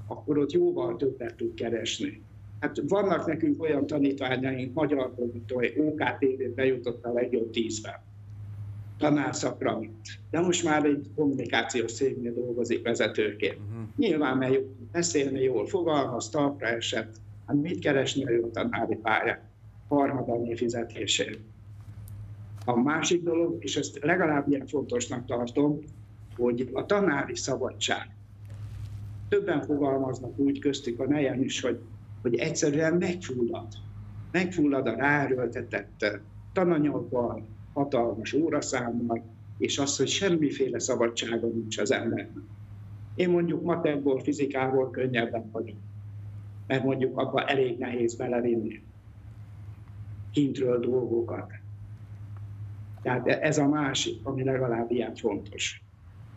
akkor 0.08 0.38
ott 0.38 0.52
jóval 0.52 0.96
többet 0.96 1.36
tud 1.36 1.54
keresni. 1.54 2.22
Hát 2.60 2.82
vannak 2.88 3.26
nekünk 3.26 3.62
olyan 3.62 3.88
tanítványaink, 3.88 4.74
magyar 4.74 5.14
hogy 5.54 5.74
OKTV 5.78 6.54
bejutott 6.56 7.06
a 7.06 7.14
legjobb 7.14 7.50
tízben 7.50 8.02
tanárszakra, 9.04 9.80
de 10.32 10.40
most 10.40 10.64
már 10.64 10.86
egy 10.86 11.08
kommunikációs 11.16 11.94
cégnél 11.94 12.34
dolgozik 12.34 12.84
vezetőként. 12.84 13.58
Uh-huh. 13.58 13.88
Nyilván, 13.98 14.38
mert 14.38 14.54
jól 14.54 14.76
beszélni, 14.92 15.42
jól 15.42 15.68
fogalmaz, 15.68 16.30
talpra 16.30 16.68
esett, 16.68 17.16
hát 17.48 17.56
mit 17.56 17.80
keresni 17.80 18.26
a 18.26 18.32
jó 18.32 18.48
tanári 18.48 18.96
pályán? 18.96 19.40
Harmadannyi 19.88 20.56
fizetésért. 20.56 21.40
A 22.66 22.80
másik 22.80 23.24
dolog, 23.24 23.58
és 23.60 23.76
ezt 23.76 24.00
legalább 24.02 24.50
ilyen 24.50 24.68
fontosnak 24.68 25.26
tartom, 25.26 25.80
hogy 26.38 26.70
a 26.74 26.86
tanári 26.86 27.36
szabadság. 27.36 28.10
Többen 29.30 29.62
fogalmaznak 29.62 30.40
úgy 30.40 30.60
köztük 30.60 31.00
a 31.00 31.08
nejem 31.08 31.42
is, 31.42 31.62
hogy, 31.62 31.80
hogy 32.22 32.36
egyszerűen 32.36 32.94
megfullad. 32.94 33.68
Megfullad 34.32 34.88
a 34.88 34.96
ráerőltetett 34.96 36.22
tananyagban, 36.54 37.46
hatalmas 37.74 38.34
óraszámmal, 38.34 39.24
és 39.58 39.78
az, 39.80 39.98
hogy 39.98 40.08
semmiféle 40.08 40.80
szabadsága 40.80 41.48
nincs 41.48 41.78
az 41.78 41.92
embernek. 41.92 42.30
Én 43.16 43.30
mondjuk 43.30 43.64
matekból, 43.64 44.20
fizikából 44.20 44.90
könnyebben 44.90 45.50
vagyok, 45.52 45.78
mert 46.68 46.84
mondjuk 46.84 47.18
abban 47.18 47.48
elég 47.48 47.78
nehéz 47.78 48.16
belevinni 48.16 48.84
kintről 50.32 50.80
dolgokat. 50.80 51.52
Tehát 53.02 53.28
ez 53.28 53.58
a 53.58 53.68
másik, 53.68 54.20
ami 54.24 54.44
legalább 54.44 54.92
ilyen 54.92 55.16
fontos. 55.16 55.82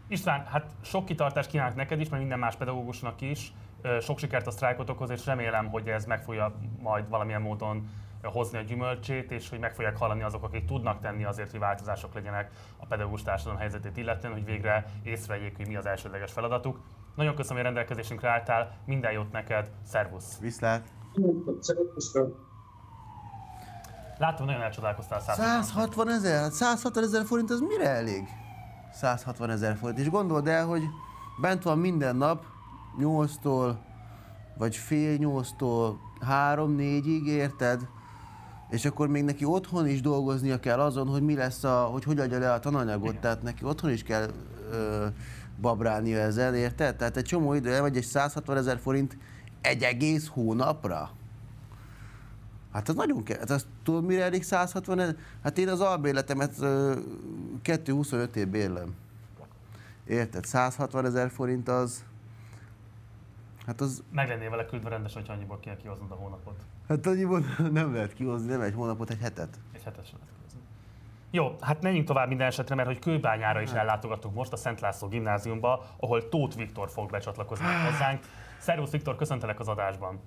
István, 0.09 0.45
hát 0.45 0.75
sok 0.83 1.05
kitartást 1.05 1.51
kívánok 1.51 1.77
neked 1.77 2.01
is, 2.01 2.09
mert 2.09 2.21
minden 2.23 2.39
más 2.39 2.57
pedagógusnak 2.57 3.21
is. 3.21 3.53
Sok 4.01 4.19
sikert 4.19 4.47
a 4.47 4.51
sztrájkotokhoz, 4.51 5.11
és 5.11 5.27
remélem, 5.27 5.69
hogy 5.69 5.89
ez 5.89 6.05
meg 6.07 6.23
fogja 6.23 6.55
majd 6.83 7.09
valamilyen 7.09 7.43
módon 7.43 7.89
hozni 8.29 8.59
a 8.59 8.63
gyümölcsét, 8.63 9.31
és 9.31 9.49
hogy 9.49 9.59
meg 9.59 9.75
fogják 9.75 9.97
hallani 9.97 10.23
azok, 10.23 10.43
akik 10.43 10.65
tudnak 10.65 11.01
tenni 11.01 11.25
azért, 11.25 11.51
hogy 11.51 11.61
változások 11.61 12.15
legyenek 12.15 12.51
a 12.77 12.87
pedagógus 12.87 13.23
társadalom 13.23 13.59
helyzetét 13.59 13.97
illetően, 13.97 14.33
hogy 14.33 14.45
végre 14.45 14.85
észrevegyék, 15.03 15.57
hogy 15.57 15.67
mi 15.67 15.77
az 15.77 15.87
elsődleges 15.87 16.33
feladatuk. 16.33 16.81
Nagyon 17.15 17.35
köszönöm, 17.35 17.57
hogy 17.57 17.65
rendelkezésünkre 17.65 18.29
álltál, 18.29 18.77
minden 18.85 19.13
jót 19.13 19.33
neked, 19.33 19.71
szervusz! 19.85 20.39
Viszlát! 20.39 20.89
Látom, 24.19 24.47
nagyon 24.47 24.63
elcsodálkoztál 24.63 25.21
160 25.21 26.09
ezer? 26.09 26.51
160 26.53 27.05
ezer 27.05 27.25
forint, 27.25 27.51
az 27.51 27.61
mire 27.61 27.89
elég? 27.89 28.29
160 28.93 29.51
ezer 29.51 29.77
forint. 29.77 29.99
És 29.99 30.11
gondold 30.11 30.47
el, 30.47 30.67
hogy 30.67 30.83
bent 31.41 31.63
van 31.63 31.79
minden 31.79 32.17
nap, 32.17 32.45
8-tól, 33.01 33.75
vagy 34.59 34.77
fél 34.77 35.17
8-tól 35.21 35.95
3-4-ig, 36.31 37.25
érted? 37.25 37.89
És 38.71 38.85
akkor 38.85 39.09
még 39.09 39.25
neki 39.25 39.45
otthon 39.45 39.89
is 39.89 40.01
dolgoznia 40.01 40.61
kell 40.61 40.81
azon, 40.81 41.09
hogy 41.09 41.23
mi 41.23 41.35
lesz 41.35 41.65
a, 41.65 41.85
hogy 41.85 42.05
hogy 42.05 42.19
adja 42.19 42.39
le 42.39 42.53
a 42.53 42.59
tananyagot, 42.59 43.09
Igen. 43.09 43.21
tehát 43.21 43.43
neki 43.43 43.65
otthon 43.65 43.91
is 43.91 44.03
kell 44.03 44.31
ö, 44.71 45.07
babrálnia 45.61 46.19
ezzel, 46.19 46.55
érted? 46.55 46.97
Tehát 46.97 47.17
egy 47.17 47.25
csomó 47.25 47.55
idő, 47.55 47.81
vagy 47.81 47.97
egy 47.97 48.05
160 48.05 48.57
ezer 48.57 48.79
forint 48.79 49.19
egy 49.61 49.83
egész 49.83 50.29
hónapra. 50.29 51.11
Hát 52.73 52.89
az 52.89 52.95
nagyon 52.95 53.23
kell. 53.23 53.39
Hát 53.39 53.51
azt 53.51 53.67
tudod, 53.83 54.05
mire 54.05 54.23
elég 54.23 54.43
160 54.43 54.99
ezer? 54.99 55.17
Hát 55.43 55.59
én 55.59 55.69
az 55.69 55.81
albérletemet 55.81 56.55
2-25 56.59 58.35
év 58.35 58.49
bérlem. 58.49 58.95
Érted? 60.07 60.45
160 60.45 61.05
ezer 61.05 61.31
forint 61.31 61.69
az... 61.69 62.05
Hát 63.67 63.81
az... 63.81 64.03
Meg 64.13 64.29
lennél 64.29 64.51
vele 64.51 64.67
küldve 64.67 64.89
rendes, 64.89 65.15
hogy 65.15 65.27
annyiból 65.29 65.61
kell 65.61 65.77
kihoznod 65.77 66.11
a 66.11 66.15
hónapot. 66.15 66.65
Hát 66.89 67.07
annyiból 67.07 67.45
nem 67.73 67.95
lehet 67.95 68.13
kihozni, 68.13 68.49
nem 68.49 68.61
egy 68.61 68.75
hónapot, 68.75 69.11
egy 69.11 69.21
hetet. 69.21 69.59
Egy 69.73 69.83
hetet 69.83 70.07
sem 70.07 70.19
lehet 70.19 70.35
kihozni. 70.37 70.61
Jó, 71.31 71.57
hát 71.61 71.83
menjünk 71.83 72.07
tovább 72.07 72.29
minden 72.29 72.47
esetre, 72.47 72.75
mert 72.75 72.89
hogy 72.89 72.99
Kőbányára 72.99 73.61
is 73.61 73.71
hát. 73.71 73.79
ellátogatunk 73.79 74.35
most 74.35 74.53
a 74.53 74.57
Szent 74.57 74.81
László 74.81 75.09
gimnáziumba, 75.09 75.85
ahol 75.97 76.29
Tóth 76.29 76.57
Viktor 76.57 76.91
fog 76.91 77.11
becsatlakozni 77.11 77.67
hozzánk. 77.91 78.21
Szervusz 78.59 78.91
Viktor, 78.91 79.17
köszöntelek 79.17 79.61
az 79.61 79.69
adásban. 79.69 80.21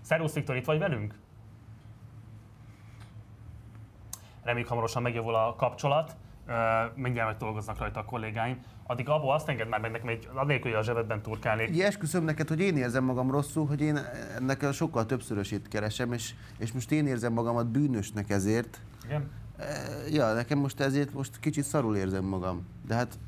Szervusz 0.00 0.34
Viktor, 0.34 0.56
itt 0.56 0.64
vagy 0.64 0.78
velünk? 0.78 1.14
Reméljük 4.42 4.68
hamarosan 4.68 5.02
megjavul 5.02 5.34
a 5.34 5.54
kapcsolat, 5.54 6.16
mindjárt 6.94 7.28
meg 7.28 7.36
dolgoznak 7.36 7.78
rajta 7.78 8.00
a 8.00 8.04
kollégáim. 8.04 8.62
Addig 8.86 9.08
abból 9.08 9.34
azt 9.34 9.48
enged 9.48 9.68
már 9.68 9.80
meg 9.80 9.90
nekem 9.90 10.08
egy, 10.08 10.28
annélkül, 10.34 10.70
hogy 10.70 10.80
a 10.80 10.82
zsebedben 10.82 11.22
turkálnék. 11.22 11.68
Így 11.68 11.80
esküszöm 11.80 12.24
neked, 12.24 12.48
hogy 12.48 12.60
én 12.60 12.76
érzem 12.76 13.04
magam 13.04 13.30
rosszul, 13.30 13.66
hogy 13.66 13.80
én 13.80 13.98
ennek 14.36 14.72
sokkal 14.72 15.06
többszörösét 15.06 15.68
keresem, 15.68 16.12
és, 16.12 16.34
és 16.58 16.72
most 16.72 16.92
én 16.92 17.06
érzem 17.06 17.32
magamat 17.32 17.66
bűnösnek 17.66 18.30
ezért. 18.30 18.80
Igen? 19.04 19.30
Ja, 20.10 20.32
nekem 20.32 20.58
most 20.58 20.80
ezért 20.80 21.12
most 21.12 21.40
kicsit 21.40 21.64
szarul 21.64 21.96
érzem 21.96 22.24
magam. 22.24 22.66
De 22.86 22.94
hát 22.94 23.18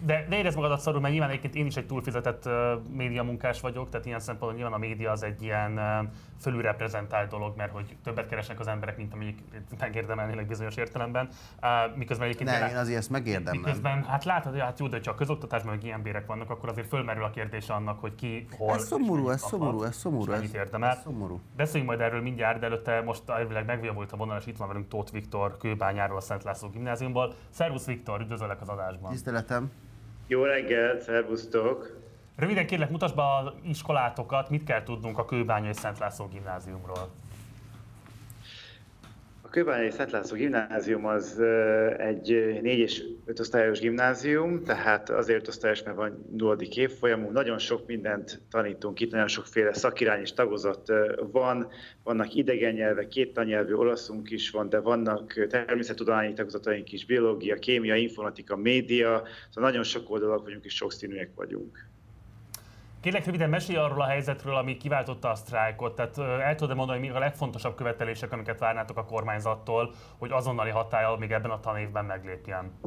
de 0.00 0.26
ne 0.28 0.36
érezd 0.36 0.56
magadat 0.56 0.80
szarul, 0.80 1.00
mert 1.00 1.12
nyilván 1.12 1.30
egyébként 1.30 1.54
én 1.54 1.66
is 1.66 1.76
egy 1.76 1.86
túlfizetett 1.86 2.46
uh, 2.46 2.52
média 2.90 3.22
munkás 3.22 3.60
vagyok, 3.60 3.88
tehát 3.88 4.06
ilyen 4.06 4.20
szempontból 4.20 4.52
nyilván 4.52 4.72
a 4.72 4.78
média 4.78 5.10
az 5.10 5.22
egy 5.22 5.42
ilyen 5.42 5.72
uh, 5.72 6.08
fölülreprezentált 6.40 7.30
dolog, 7.30 7.56
mert 7.56 7.72
hogy 7.72 7.96
többet 8.04 8.28
keresnek 8.28 8.60
az 8.60 8.66
emberek, 8.66 8.96
mint 8.96 9.12
amik 9.12 9.38
megérdemelnének 9.78 10.46
bizonyos 10.46 10.76
értelemben. 10.76 11.28
Uh, 11.62 11.96
miközben 11.96 12.26
egyébként... 12.26 12.50
Ne, 12.50 12.70
én 12.70 12.76
azért 12.76 12.98
ezt 12.98 13.10
megérdemlem. 13.10 13.62
Miközben, 13.62 14.04
hát 14.04 14.24
látod, 14.24 14.52
hogy 14.52 14.60
hát 14.60 14.78
jó, 14.78 14.86
de 14.86 15.00
ha 15.04 15.10
a 15.10 15.14
közoktatásban 15.14 15.74
meg 15.74 15.84
ilyen 15.84 16.02
bérek 16.02 16.26
vannak, 16.26 16.50
akkor 16.50 16.68
azért 16.68 16.88
fölmerül 16.88 17.24
a 17.24 17.30
kérdés 17.30 17.68
annak, 17.68 18.00
hogy 18.00 18.14
ki, 18.14 18.46
hol... 18.56 18.74
Ez 18.74 18.86
szomorú, 18.86 19.28
ez 19.28 19.40
szomorú, 19.40 19.82
ez 19.82 19.96
szomorú. 19.96 20.32
Ez, 20.32 20.54
érdemel. 20.54 20.90
Ez 20.90 21.00
szomorú. 21.02 21.40
Beszéljünk 21.56 21.90
majd 21.90 22.00
erről 22.00 22.22
mindjárt, 22.22 22.58
de 22.58 22.66
előtte 22.66 23.00
most 23.00 23.28
elvileg 23.28 23.66
megvijavult 23.66 24.12
a 24.12 24.16
vonal, 24.16 24.38
és 24.38 24.46
itt 24.46 24.56
van 24.56 24.68
velünk 24.68 24.88
Tóth 24.88 25.12
Viktor 25.12 25.56
Kőbányáról 25.56 26.16
a 26.16 26.20
Szent 26.20 26.42
László 26.42 26.68
gimnáziumból. 26.68 27.34
Szervusz 27.50 27.86
Viktor, 27.86 28.20
üdvözöllek 28.20 28.60
az 28.60 28.68
adásban. 28.68 29.10
Tiszteletem. 29.10 29.70
Jó 30.28 30.42
reggelt, 30.42 31.02
szervusztok! 31.02 32.00
Röviden 32.36 32.66
kérlek, 32.66 32.90
mutasd 32.90 33.14
be 33.14 33.22
az 33.22 33.52
iskolátokat, 33.62 34.50
mit 34.50 34.64
kell 34.64 34.82
tudnunk 34.82 35.18
a 35.18 35.24
Kőbányai 35.24 35.72
Szent 35.72 35.98
László 35.98 36.26
gimnáziumról. 36.26 37.10
A 39.56 39.58
Kőbányai 39.58 39.90
Szent 39.90 40.10
László 40.10 40.36
gimnázium 40.36 41.06
az 41.06 41.40
egy 41.98 42.58
4 42.62 42.78
és 42.78 43.02
5 43.24 43.40
osztályos 43.40 43.80
gimnázium, 43.80 44.62
tehát 44.64 45.10
azért 45.10 45.48
osztályos, 45.48 45.82
mert 45.82 45.96
van 45.96 46.26
nulladik 46.36 46.76
évfolyamú, 46.76 47.30
nagyon 47.30 47.58
sok 47.58 47.86
mindent 47.86 48.40
tanítunk 48.50 49.00
itt, 49.00 49.10
nagyon 49.10 49.28
sokféle 49.28 49.72
szakirány 49.72 50.20
és 50.20 50.32
tagozat 50.32 50.92
van, 51.32 51.68
vannak 52.02 52.34
idegen 52.34 52.74
nyelvek, 52.74 53.08
két 53.08 53.32
tannyelvű 53.32 53.72
olaszunk 53.72 54.30
is 54.30 54.50
van, 54.50 54.68
de 54.68 54.78
vannak 54.78 55.46
természettudományi 55.48 56.32
tagozataink 56.32 56.92
is, 56.92 57.06
biológia, 57.06 57.54
kémia, 57.54 57.94
informatika, 57.94 58.56
média, 58.56 59.22
szóval 59.50 59.70
nagyon 59.70 59.84
sok 59.84 60.10
oldalak 60.10 60.44
vagyunk 60.44 60.64
és 60.64 60.74
sokszínűek 60.74 61.30
vagyunk. 61.34 61.88
Kérlek 63.06 63.24
röviden 63.24 63.48
mesélj 63.48 63.78
arról 63.78 64.00
a 64.00 64.06
helyzetről, 64.06 64.54
ami 64.54 64.76
kiváltotta 64.76 65.30
a 65.30 65.34
sztrájkot. 65.34 65.94
Tehát 65.94 66.18
el 66.18 66.54
tudod 66.54 66.76
mondani, 66.76 66.98
mi 66.98 67.08
a 67.08 67.18
legfontosabb 67.18 67.74
követelések, 67.74 68.32
amiket 68.32 68.58
várnátok 68.58 68.96
a 68.96 69.04
kormányzattól, 69.04 69.94
hogy 70.18 70.30
azonnali 70.30 70.70
hatája 70.70 71.16
még 71.18 71.32
ebben 71.32 71.50
a 71.50 71.60
tanévben 71.60 72.04
meglépjen? 72.04 72.78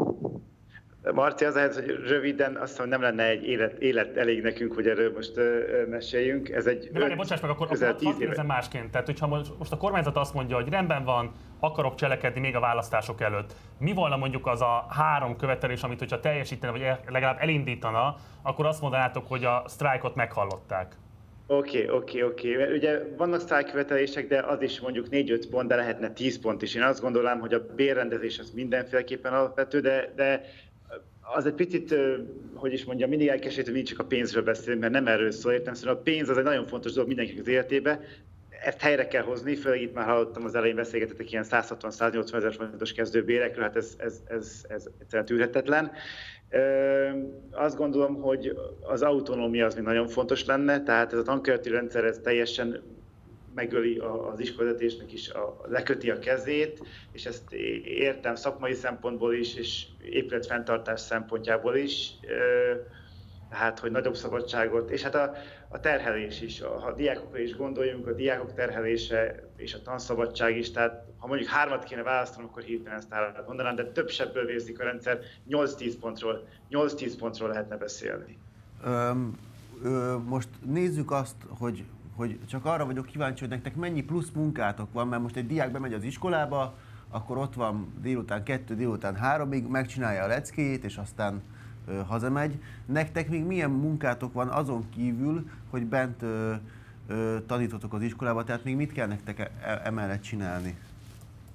Marci, 1.13 1.45
az 1.45 1.55
ehhez, 1.55 1.75
hogy 1.75 1.85
röviden, 2.07 2.55
azt 2.55 2.71
hiszem, 2.71 2.89
nem 2.89 3.01
lenne 3.01 3.23
egy 3.23 3.43
élet, 3.43 3.77
élet 3.77 4.17
elég 4.17 4.41
nekünk, 4.41 4.73
hogy 4.73 4.87
erről 4.87 5.11
most 5.13 5.37
uh, 5.37 5.87
meséljünk. 5.89 6.49
Ez 6.49 6.65
egy 6.65 6.89
De 6.91 6.99
várj, 6.99 7.13
bocsáss 7.13 7.39
meg, 7.39 7.49
akkor 7.51 7.67
hadd 7.67 7.95
kérdezem 8.17 8.45
másként. 8.45 8.91
Tehát, 8.91 9.05
hogyha 9.05 9.27
most 9.27 9.71
a 9.71 9.77
kormányzat 9.77 10.17
azt 10.17 10.33
mondja, 10.33 10.55
hogy 10.55 10.69
rendben 10.69 11.03
van, 11.03 11.31
akarok 11.59 11.95
cselekedni 11.95 12.39
még 12.39 12.55
a 12.55 12.59
választások 12.59 13.21
előtt, 13.21 13.53
mi 13.77 13.93
volna 13.93 14.17
mondjuk 14.17 14.47
az 14.47 14.61
a 14.61 14.85
három 14.89 15.35
követelés, 15.35 15.81
amit 15.83 15.99
hogyha 15.99 16.19
teljesítene, 16.19 16.71
vagy 16.71 16.81
legalább 17.07 17.37
elindítana, 17.39 18.15
akkor 18.41 18.65
azt 18.65 18.81
mondanátok, 18.81 19.27
hogy 19.27 19.43
a 19.43 19.63
sztrájkot 19.67 20.15
meghallották? 20.15 20.95
Oké, 21.51 21.83
okay, 21.83 21.97
oké, 21.97 22.23
okay, 22.23 22.31
oké. 22.31 22.63
Okay. 22.63 22.75
Ugye 22.75 22.99
vannak 23.17 23.39
sztrájkkövetelések, 23.39 24.27
de 24.27 24.39
az 24.39 24.61
is 24.61 24.79
mondjuk 24.79 25.07
4-5 25.11 25.43
pont, 25.49 25.67
de 25.67 25.75
lehetne 25.75 26.09
10 26.09 26.39
pont 26.39 26.61
is. 26.61 26.75
Én 26.75 26.81
azt 26.81 27.01
gondolom, 27.01 27.39
hogy 27.39 27.53
a 27.53 27.65
bérrendezés 27.75 28.39
az 28.39 28.51
mindenféleképpen 28.51 29.33
alapvető, 29.33 29.79
de, 29.79 30.13
de 30.15 30.41
az 31.33 31.45
egy 31.45 31.53
picit, 31.53 31.95
hogy 32.53 32.73
is 32.73 32.85
mondjam, 32.85 33.09
mindig 33.09 33.27
elkeserít, 33.27 33.65
hogy 33.65 33.73
mindig 33.73 33.91
csak 33.91 33.99
a 33.99 34.07
pénzről 34.07 34.43
beszélünk, 34.43 34.81
mert 34.81 34.93
nem 34.93 35.07
erről 35.07 35.31
szól, 35.31 35.51
értem 35.51 35.73
szóval 35.73 35.95
a 35.95 36.01
pénz 36.01 36.29
az 36.29 36.37
egy 36.37 36.43
nagyon 36.43 36.65
fontos 36.65 36.91
dolog 36.91 37.07
mindenkinek 37.07 37.41
az 37.41 37.47
életébe, 37.47 37.99
ezt 38.63 38.79
helyre 38.79 39.07
kell 39.07 39.23
hozni, 39.23 39.55
főleg 39.55 39.81
itt 39.81 39.93
már 39.93 40.05
hallottam 40.05 40.45
az 40.45 40.55
elején 40.55 40.75
beszélgetetek 40.75 41.31
ilyen 41.31 41.45
160-180 41.49 42.33
ezer 42.33 42.53
forintos 42.53 42.93
kezdőbérekről, 42.93 43.63
hát 43.63 43.75
ez, 43.75 43.93
ez, 43.97 44.21
ez, 44.27 44.65
ez 44.67 44.87
egyszerűen 44.99 45.25
tűrhetetlen. 45.25 45.91
Azt 47.51 47.77
gondolom, 47.77 48.15
hogy 48.21 48.57
az 48.81 49.01
autonómia 49.01 49.65
az 49.65 49.75
még 49.75 49.83
nagyon 49.83 50.07
fontos 50.07 50.45
lenne, 50.45 50.83
tehát 50.83 51.13
ez 51.13 51.19
a 51.19 51.23
tankerti 51.23 51.69
rendszer 51.69 52.03
ez 52.03 52.19
teljesen 52.23 52.81
megöli 53.53 53.97
az 54.31 54.39
iskolatésnek 54.39 55.13
is, 55.13 55.29
a, 55.29 55.61
leköti 55.67 56.09
a 56.09 56.19
kezét, 56.19 56.83
és 57.11 57.25
ezt 57.25 57.53
értem 57.83 58.35
szakmai 58.35 58.73
szempontból 58.73 59.33
is, 59.33 59.55
és 59.55 59.85
épületfenntartás 60.01 60.99
szempontjából 60.99 61.75
is, 61.75 62.11
hát, 63.49 63.79
hogy 63.79 63.91
nagyobb 63.91 64.15
szabadságot, 64.15 64.89
és 64.89 65.01
hát 65.01 65.15
a, 65.15 65.33
a 65.67 65.79
terhelés 65.79 66.41
is, 66.41 66.61
ha 66.61 66.67
a 66.67 66.93
diákokra 66.93 67.39
is 67.39 67.55
gondoljunk, 67.55 68.07
a 68.07 68.13
diákok 68.13 68.53
terhelése 68.53 69.49
és 69.55 69.73
a 69.73 69.81
tanszabadság 69.81 70.57
is, 70.57 70.71
tehát 70.71 71.05
ha 71.17 71.27
mondjuk 71.27 71.49
hármat 71.49 71.83
kéne 71.83 72.03
választanom, 72.03 72.49
akkor 72.49 72.63
hirtelen 72.63 72.97
ezt 72.97 73.13
állat 73.13 73.47
mondanám, 73.47 73.75
de 73.75 73.85
több 73.85 74.09
sebből 74.09 74.45
vérzik 74.45 74.79
a 74.79 74.83
rendszer, 74.83 75.19
8-10 75.49 75.93
pontról, 75.99 76.47
8-10 76.71 77.13
pontról 77.19 77.49
lehetne 77.49 77.77
beszélni. 77.77 78.37
Um, 78.85 79.37
most 80.25 80.49
nézzük 80.65 81.11
azt, 81.11 81.35
hogy 81.47 81.83
hogy 82.19 82.39
csak 82.49 82.65
arra 82.65 82.85
vagyok 82.85 83.05
kíváncsi, 83.05 83.39
hogy 83.39 83.49
nektek 83.49 83.75
mennyi 83.75 84.03
plusz 84.03 84.29
munkátok 84.35 84.93
van, 84.93 85.07
mert 85.07 85.21
most 85.21 85.35
egy 85.35 85.47
diák 85.47 85.71
bemegy 85.71 85.93
az 85.93 86.03
iskolába, 86.03 86.77
akkor 87.09 87.37
ott 87.37 87.53
van 87.53 87.93
délután 88.01 88.43
kettő, 88.43 88.75
délután 88.75 89.15
háromig, 89.15 89.67
megcsinálja 89.67 90.23
a 90.23 90.27
leckéjét, 90.27 90.83
és 90.83 90.97
aztán 90.97 91.41
ö, 91.87 91.93
hazamegy. 91.93 92.61
Nektek 92.85 93.29
még 93.29 93.43
milyen 93.43 93.69
munkátok 93.69 94.33
van 94.33 94.47
azon 94.47 94.89
kívül, 94.95 95.49
hogy 95.69 95.85
bent 95.85 96.21
ö, 96.21 96.53
ö, 97.07 97.37
tanítotok 97.47 97.93
az 97.93 98.01
iskolába, 98.01 98.43
tehát 98.43 98.63
még 98.63 98.75
mit 98.75 98.91
kell 98.91 99.07
nektek 99.07 99.39
e- 99.39 99.51
e- 99.63 99.81
emellett 99.83 100.21
csinálni? 100.21 100.77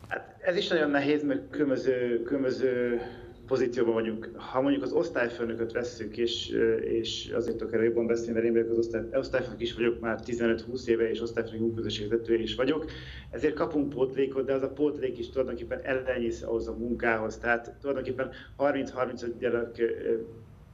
Hát 0.08 0.36
ez 0.44 0.56
is 0.56 0.68
nagyon 0.68 0.90
nehéz, 0.90 1.24
mert 1.24 1.50
különböző, 1.50 2.22
különböző 2.22 3.00
pozícióban 3.46 3.94
vagyunk. 3.94 4.30
Ha 4.36 4.60
mondjuk 4.60 4.82
az 4.82 4.92
osztályfőnököt 4.92 5.72
vesszük, 5.72 6.16
és, 6.16 6.48
és 6.80 7.32
azért 7.34 7.56
tudok 7.56 7.72
erről 7.72 7.84
jobban 7.86 8.06
beszélni, 8.06 8.32
mert 8.32 8.44
én 8.44 8.52
vagyok 8.52 8.70
az 8.70 8.78
osztály, 8.78 9.02
osztályfőnök 9.12 9.60
is 9.60 9.74
vagyok 9.74 10.00
már 10.00 10.20
15-20 10.26 10.86
éve, 10.86 11.10
és 11.10 11.20
osztályfőnök 11.20 11.60
munkaközösségvezetője 11.60 12.42
is 12.42 12.54
vagyok. 12.54 12.84
Ezért 13.30 13.54
kapunk 13.54 13.88
pótlékot, 13.88 14.44
de 14.44 14.52
az 14.52 14.62
a 14.62 14.72
pótlék 14.72 15.18
is 15.18 15.30
tulajdonképpen 15.30 15.80
ellenyész 15.82 16.42
ahhoz 16.42 16.68
a 16.68 16.76
munkához. 16.76 17.38
Tehát 17.38 17.74
tulajdonképpen 17.80 18.30
30-35 18.58 19.32
gyerek 19.38 19.82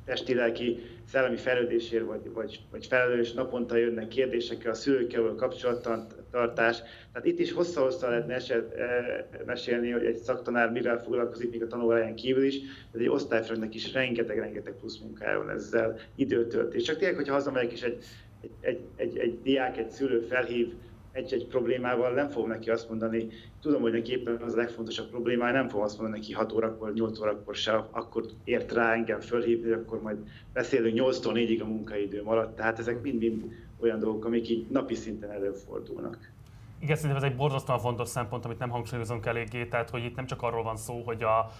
testi-lelki 0.05 0.79
szellemi 1.09 1.37
fejlődésért 1.37 2.05
vagy, 2.05 2.33
vagy, 2.33 2.61
vagy 2.71 2.87
felelős 2.87 3.33
naponta 3.33 3.77
jönnek 3.77 4.09
kérdésekkel, 4.09 4.71
a 4.71 4.75
szülőkkel 4.75 5.23
való 5.23 5.35
kapcsolattartás. 5.35 6.83
Tehát 7.13 7.27
itt 7.27 7.39
is 7.39 7.53
hossza-hossza 7.53 8.09
lehet 8.09 8.27
mesél, 8.27 8.73
eh, 8.77 9.25
mesélni, 9.47 9.91
hogy 9.91 10.05
egy 10.05 10.17
szaktanár 10.17 10.71
mivel 10.71 11.03
foglalkozik, 11.03 11.51
még 11.51 11.63
a 11.63 11.67
tanulóhelyen 11.67 12.15
kívül 12.15 12.45
is, 12.45 12.59
de 12.93 12.99
egy 12.99 13.09
osztályfőnöknek 13.09 13.75
is 13.75 13.93
rengeteg-rengeteg 13.93 14.75
plusz 14.81 14.99
munkája 14.99 15.51
ezzel 15.51 15.99
időtöltés. 16.15 16.83
Csak 16.83 16.97
tényleg, 16.97 17.17
hogyha 17.17 17.35
hazamegyek 17.35 17.73
és 17.73 17.83
egy, 17.83 18.05
egy, 18.41 18.51
egy, 18.61 18.81
egy, 18.97 19.19
egy 19.19 19.39
diák, 19.43 19.79
egy 19.79 19.91
szülő 19.91 20.21
felhív 20.21 20.73
egy-egy 21.13 21.47
problémával 21.47 22.13
nem 22.13 22.29
fog 22.29 22.47
neki 22.47 22.71
azt 22.71 22.89
mondani, 22.89 23.27
tudom, 23.61 23.83
hogy 23.83 23.93
neki 23.93 24.13
éppen 24.13 24.37
az 24.37 24.53
a 24.53 24.57
legfontosabb 24.57 25.09
problémája, 25.11 25.53
nem 25.53 25.69
fog 25.69 25.83
azt 25.83 25.99
mondani 25.99 26.19
neki 26.21 26.33
6 26.33 26.53
órakor, 26.53 26.93
8 26.93 27.21
órakor 27.21 27.55
se, 27.55 27.87
akkor 27.91 28.25
ért 28.45 28.73
rá 28.73 28.93
engem 28.93 29.21
fölhívni, 29.21 29.71
akkor 29.71 30.03
majd 30.03 30.17
beszélünk 30.53 30.99
8-tól 30.99 31.33
4-ig 31.35 31.63
a 31.63 31.67
munkaidőm 31.67 32.29
alatt. 32.29 32.57
Tehát 32.57 32.79
ezek 32.79 33.03
mind-mind 33.03 33.45
olyan 33.81 33.99
dolgok, 33.99 34.25
amik 34.25 34.49
így 34.49 34.67
napi 34.71 34.95
szinten 34.95 35.31
előfordulnak. 35.31 36.33
Igen, 36.83 36.97
szerintem 36.97 37.25
ez 37.25 37.31
egy 37.31 37.37
borzasztóan 37.37 37.79
fontos 37.79 38.09
szempont, 38.09 38.45
amit 38.45 38.59
nem 38.59 38.71
hangsúlyozunk 38.71 39.27
eléggé, 39.27 39.65
tehát 39.65 39.91
hogy 39.91 40.05
itt 40.05 40.17
nem 40.17 40.27
csak 40.27 40.43
arról 40.43 40.63
van 40.63 40.77
szó, 40.77 41.03
hogy 41.05 41.23
a 41.23 41.51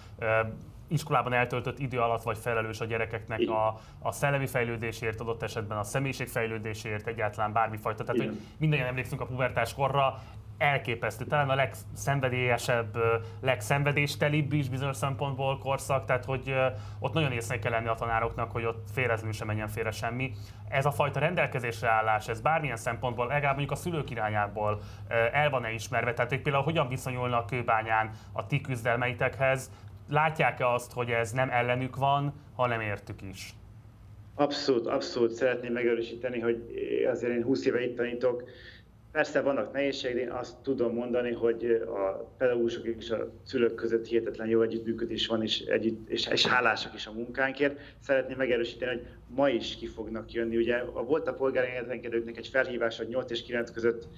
iskolában 0.91 1.33
eltöltött 1.33 1.79
idő 1.79 2.01
alatt 2.01 2.23
vagy 2.23 2.39
felelős 2.39 2.81
a 2.81 2.85
gyerekeknek 2.85 3.49
a, 3.49 3.81
a 3.99 4.13
szellemi 4.13 4.47
fejlődésért, 4.47 5.21
adott 5.21 5.43
esetben 5.43 5.79
a 5.79 5.83
személyiségfejlődésért, 5.83 7.07
egyáltalán 7.07 7.53
bármifajta. 7.53 8.05
Tehát, 8.05 8.21
Igen. 8.21 8.33
hogy 8.33 8.43
mindannyian 8.59 8.89
emlékszünk 8.89 9.21
a 9.21 9.27
pubertás 9.27 9.75
korra, 9.75 10.21
elképesztő, 10.61 11.25
talán 11.25 11.51
a 11.51 11.55
legszenvedélyesebb, 11.55 12.97
legszenvedéstelibb 13.41 14.53
is 14.53 14.69
bizonyos 14.69 14.97
szempontból 14.97 15.59
korszak, 15.59 16.05
tehát 16.05 16.25
hogy 16.25 16.55
ott 16.99 17.13
nagyon 17.13 17.33
észre 17.33 17.59
kell 17.59 17.71
lenni 17.71 17.89
a 17.89 17.95
tanároknak, 17.95 18.51
hogy 18.51 18.65
ott 18.65 18.89
félrezni 18.93 19.33
sem 19.33 19.47
menjen 19.47 19.69
félre 19.69 19.91
semmi. 19.91 20.33
Ez 20.69 20.87
a 20.87 20.91
fajta 20.91 21.21
rendelkezésre 21.21 21.89
állás, 21.89 22.29
ez 22.29 22.41
bármilyen 22.41 22.77
szempontból, 22.77 23.27
legalább 23.27 23.57
mondjuk 23.57 23.79
a 23.79 23.81
szülők 23.81 24.11
irányából 24.11 24.81
el 25.33 25.51
van-e 25.51 25.73
ismerve, 25.73 26.13
tehát 26.13 26.31
hogy 26.31 26.43
például 26.43 26.65
hogyan 26.65 26.89
viszonyulnak 26.89 27.47
kőbányán 27.47 28.11
a 28.33 28.47
ti 28.47 28.61
küzdelmeitekhez, 28.61 29.71
látják-e 30.11 30.73
azt, 30.73 30.93
hogy 30.93 31.11
ez 31.11 31.33
nem 31.33 31.51
ellenük 31.51 31.97
van, 31.97 32.33
hanem 32.55 32.81
értük 32.81 33.23
is? 33.23 33.55
Abszolút, 34.35 34.87
abszolút 34.87 35.33
szeretném 35.33 35.73
megerősíteni, 35.73 36.41
hogy 36.41 36.63
azért 37.11 37.33
én 37.33 37.43
20 37.43 37.67
éve 37.67 37.85
itt 37.85 37.97
tanítok, 37.97 38.43
Persze 39.13 39.41
vannak 39.41 39.73
nehézségek, 39.73 40.23
én 40.23 40.31
azt 40.31 40.57
tudom 40.63 40.95
mondani, 40.95 41.33
hogy 41.33 41.83
a 41.87 42.33
pedagógusok 42.39 42.87
és 42.87 43.11
a 43.11 43.31
szülők 43.45 43.75
között 43.75 44.07
hihetetlen 44.07 44.49
jó 44.49 44.63
együttműködés 44.63 45.27
van, 45.27 45.43
és, 45.43 45.61
együtt, 45.61 46.09
és, 46.09 46.27
és 46.27 46.47
hálásak 46.47 46.95
is 46.95 47.07
a 47.07 47.13
munkánkért. 47.13 47.81
Szeretném 48.01 48.37
megerősíteni, 48.37 48.91
hogy 48.91 49.07
ma 49.29 49.49
is 49.49 49.77
ki 49.77 49.87
fognak 49.87 50.33
jönni. 50.33 50.57
Ugye 50.57 50.77
a 50.77 51.05
volt 51.05 51.29
a 51.29 51.35
polgári 51.35 51.69
engedélykedőknek 51.69 52.37
egy 52.37 52.47
felhívás, 52.47 52.99
hogy 52.99 53.09
8 53.09 53.31
és 53.31 53.43
9 53.43 53.71
között 53.71 54.09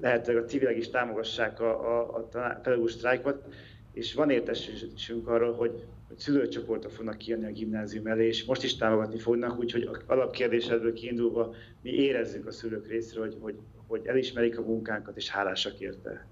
lehetőleg 0.00 0.42
a 0.42 0.46
civilek 0.46 0.76
is 0.76 0.90
támogassák 0.90 1.60
a, 1.60 1.98
a, 1.98 2.16
a 2.16 2.38
pedagógus 2.62 2.92
sztrájkot 2.92 3.44
és 3.92 4.14
van 4.14 4.30
értesülésünk 4.30 5.28
arról, 5.28 5.52
hogy, 5.52 5.84
hogy 6.08 6.18
szülőcsoportok 6.18 6.90
fognak 6.90 7.18
kijönni 7.18 7.46
a 7.46 7.52
gimnázium 7.52 8.06
elé, 8.06 8.26
és 8.26 8.44
most 8.44 8.64
is 8.64 8.76
támogatni 8.76 9.18
fognak, 9.18 9.58
úgyhogy 9.58 9.88
alapkérdésedből 10.06 10.92
kiindulva 10.92 11.54
mi 11.82 11.90
érezzük 11.90 12.46
a 12.46 12.52
szülők 12.52 12.86
részéről, 12.88 13.24
hogy, 13.24 13.36
hogy, 13.40 13.58
hogy 13.86 14.06
elismerik 14.06 14.58
a 14.58 14.62
munkánkat, 14.62 15.16
és 15.16 15.30
hálásak 15.30 15.80
érte. 15.80 16.26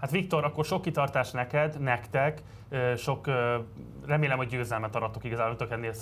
Hát 0.00 0.10
Viktor, 0.10 0.44
akkor 0.44 0.64
sok 0.64 0.82
kitartás 0.82 1.30
neked, 1.30 1.80
nektek, 1.80 2.42
sok, 2.96 3.26
remélem, 4.06 4.36
hogy 4.36 4.46
győzelmet 4.46 4.96
aratok 4.96 5.24
igazából, 5.24 5.56
tudok 5.56 5.72
ennél 5.72 5.92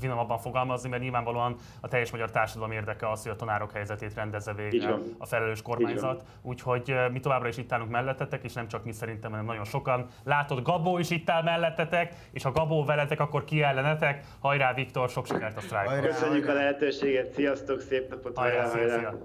finomabban 0.00 0.38
fogalmazni, 0.38 0.88
mert 0.88 1.02
nyilvánvalóan 1.02 1.56
a 1.80 1.88
teljes 1.88 2.10
magyar 2.10 2.30
társadalom 2.30 2.72
érdeke 2.72 3.10
az, 3.10 3.22
hogy 3.22 3.32
a 3.32 3.36
tanárok 3.36 3.72
helyzetét 3.72 4.14
rendezze 4.14 4.52
végre 4.52 4.94
a 5.18 5.26
felelős 5.26 5.62
kormányzat. 5.62 6.24
Úgyhogy 6.42 6.94
mi 7.12 7.20
továbbra 7.20 7.48
is 7.48 7.56
itt 7.56 7.72
állunk 7.72 7.90
mellettetek, 7.90 8.44
és 8.44 8.52
nem 8.52 8.68
csak 8.68 8.84
mi 8.84 8.92
szerintem, 8.92 9.30
hanem 9.30 9.46
nagyon 9.46 9.64
sokan. 9.64 10.06
Látod, 10.24 10.62
Gabó 10.62 10.98
is 10.98 11.10
itt 11.10 11.30
áll 11.30 11.42
mellettetek, 11.42 12.14
és 12.30 12.42
ha 12.42 12.52
Gabó 12.52 12.84
veletek, 12.84 13.20
akkor 13.20 13.44
ki 13.44 13.62
ellenetek. 13.62 14.24
Hajrá 14.40 14.74
Viktor, 14.74 15.08
sok 15.08 15.26
sikert 15.26 15.56
a 15.56 15.60
sztrájkon! 15.60 16.00
Köszönjük 16.00 16.48
a 16.48 16.52
lehetőséget, 16.52 17.32
sziasztok, 17.32 17.80
szép 17.80 18.10
napot! 18.10 18.36
Hajrá, 18.36 18.68
hajrá, 18.68 18.86
szia, 18.86 18.98
szia. 18.98 19.18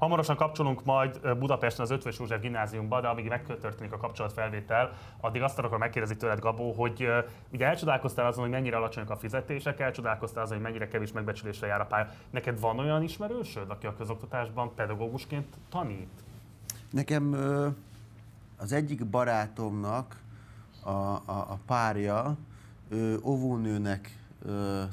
Hamarosan 0.00 0.36
kapcsolunk 0.36 0.84
majd 0.84 1.36
Budapesten 1.38 1.84
az 1.84 1.90
Ötvös 1.90 2.18
József 2.18 2.40
gimnáziumba, 2.40 3.00
de 3.00 3.08
amíg 3.08 3.28
megtörténik 3.28 3.92
a 3.92 3.96
kapcsolatfelvétel, 3.96 4.92
addig 5.20 5.42
azt 5.42 5.58
akarom 5.58 5.78
megkérdezni 5.78 6.16
tőled, 6.16 6.38
Gabó, 6.38 6.72
hogy 6.72 7.08
ugye 7.52 7.66
elcsodálkoztál 7.66 8.26
azon, 8.26 8.42
hogy 8.42 8.50
mennyire 8.52 8.76
alacsonyak 8.76 9.10
a 9.10 9.16
fizetések, 9.16 9.80
elcsodálkoztál 9.80 10.42
azon, 10.42 10.56
hogy 10.56 10.66
mennyire 10.66 10.88
kevés 10.88 11.12
megbecsülésre 11.12 11.66
jár 11.66 11.80
a 11.80 11.86
pálya. 11.86 12.08
Neked 12.30 12.60
van 12.60 12.78
olyan 12.78 13.02
ismerősöd, 13.02 13.70
aki 13.70 13.86
a 13.86 13.96
közoktatásban 13.96 14.74
pedagógusként 14.74 15.56
tanít? 15.70 16.22
Nekem 16.90 17.32
az 18.56 18.72
egyik 18.72 19.06
barátomnak 19.06 20.20
a, 20.82 20.90
a, 20.90 21.22
a 21.26 21.58
párja 21.66 22.36
óvónőnek 23.22 24.18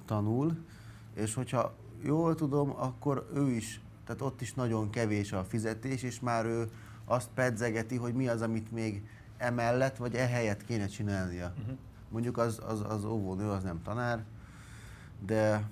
tanul, 0.06 0.58
és 1.14 1.34
hogyha 1.34 1.74
jól 2.04 2.36
tudom, 2.36 2.74
akkor 2.78 3.30
ő 3.34 3.50
is 3.50 3.82
tehát 4.08 4.22
ott 4.22 4.42
is 4.42 4.54
nagyon 4.54 4.90
kevés 4.90 5.32
a 5.32 5.44
fizetés, 5.44 6.04
és 6.04 6.20
már 6.20 6.46
ő 6.46 6.70
azt 7.06 7.30
pedzegeti, 7.34 7.96
hogy 7.96 8.14
mi 8.14 8.28
az, 8.28 8.42
amit 8.42 8.72
még 8.72 9.08
emellett, 9.38 9.98
vagy 9.98 10.16
ehelyett 10.16 10.66
kéne 10.66 10.86
csinálnia. 10.86 11.54
Uh-huh. 11.60 11.78
Mondjuk 12.10 12.38
az, 12.38 12.62
az, 12.68 12.84
az 12.90 13.06
óvónő, 13.06 13.50
az 13.50 13.64
nem 13.64 13.82
tanár, 13.82 14.24
de 15.26 15.70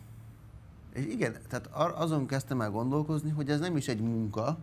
és 0.93 1.05
igen, 1.05 1.35
tehát 1.49 1.67
azon 1.95 2.27
kezdtem 2.27 2.61
el 2.61 2.71
gondolkozni, 2.71 3.29
hogy 3.29 3.49
ez 3.49 3.59
nem 3.59 3.77
is 3.77 3.87
egy 3.87 4.01
munka, 4.01 4.57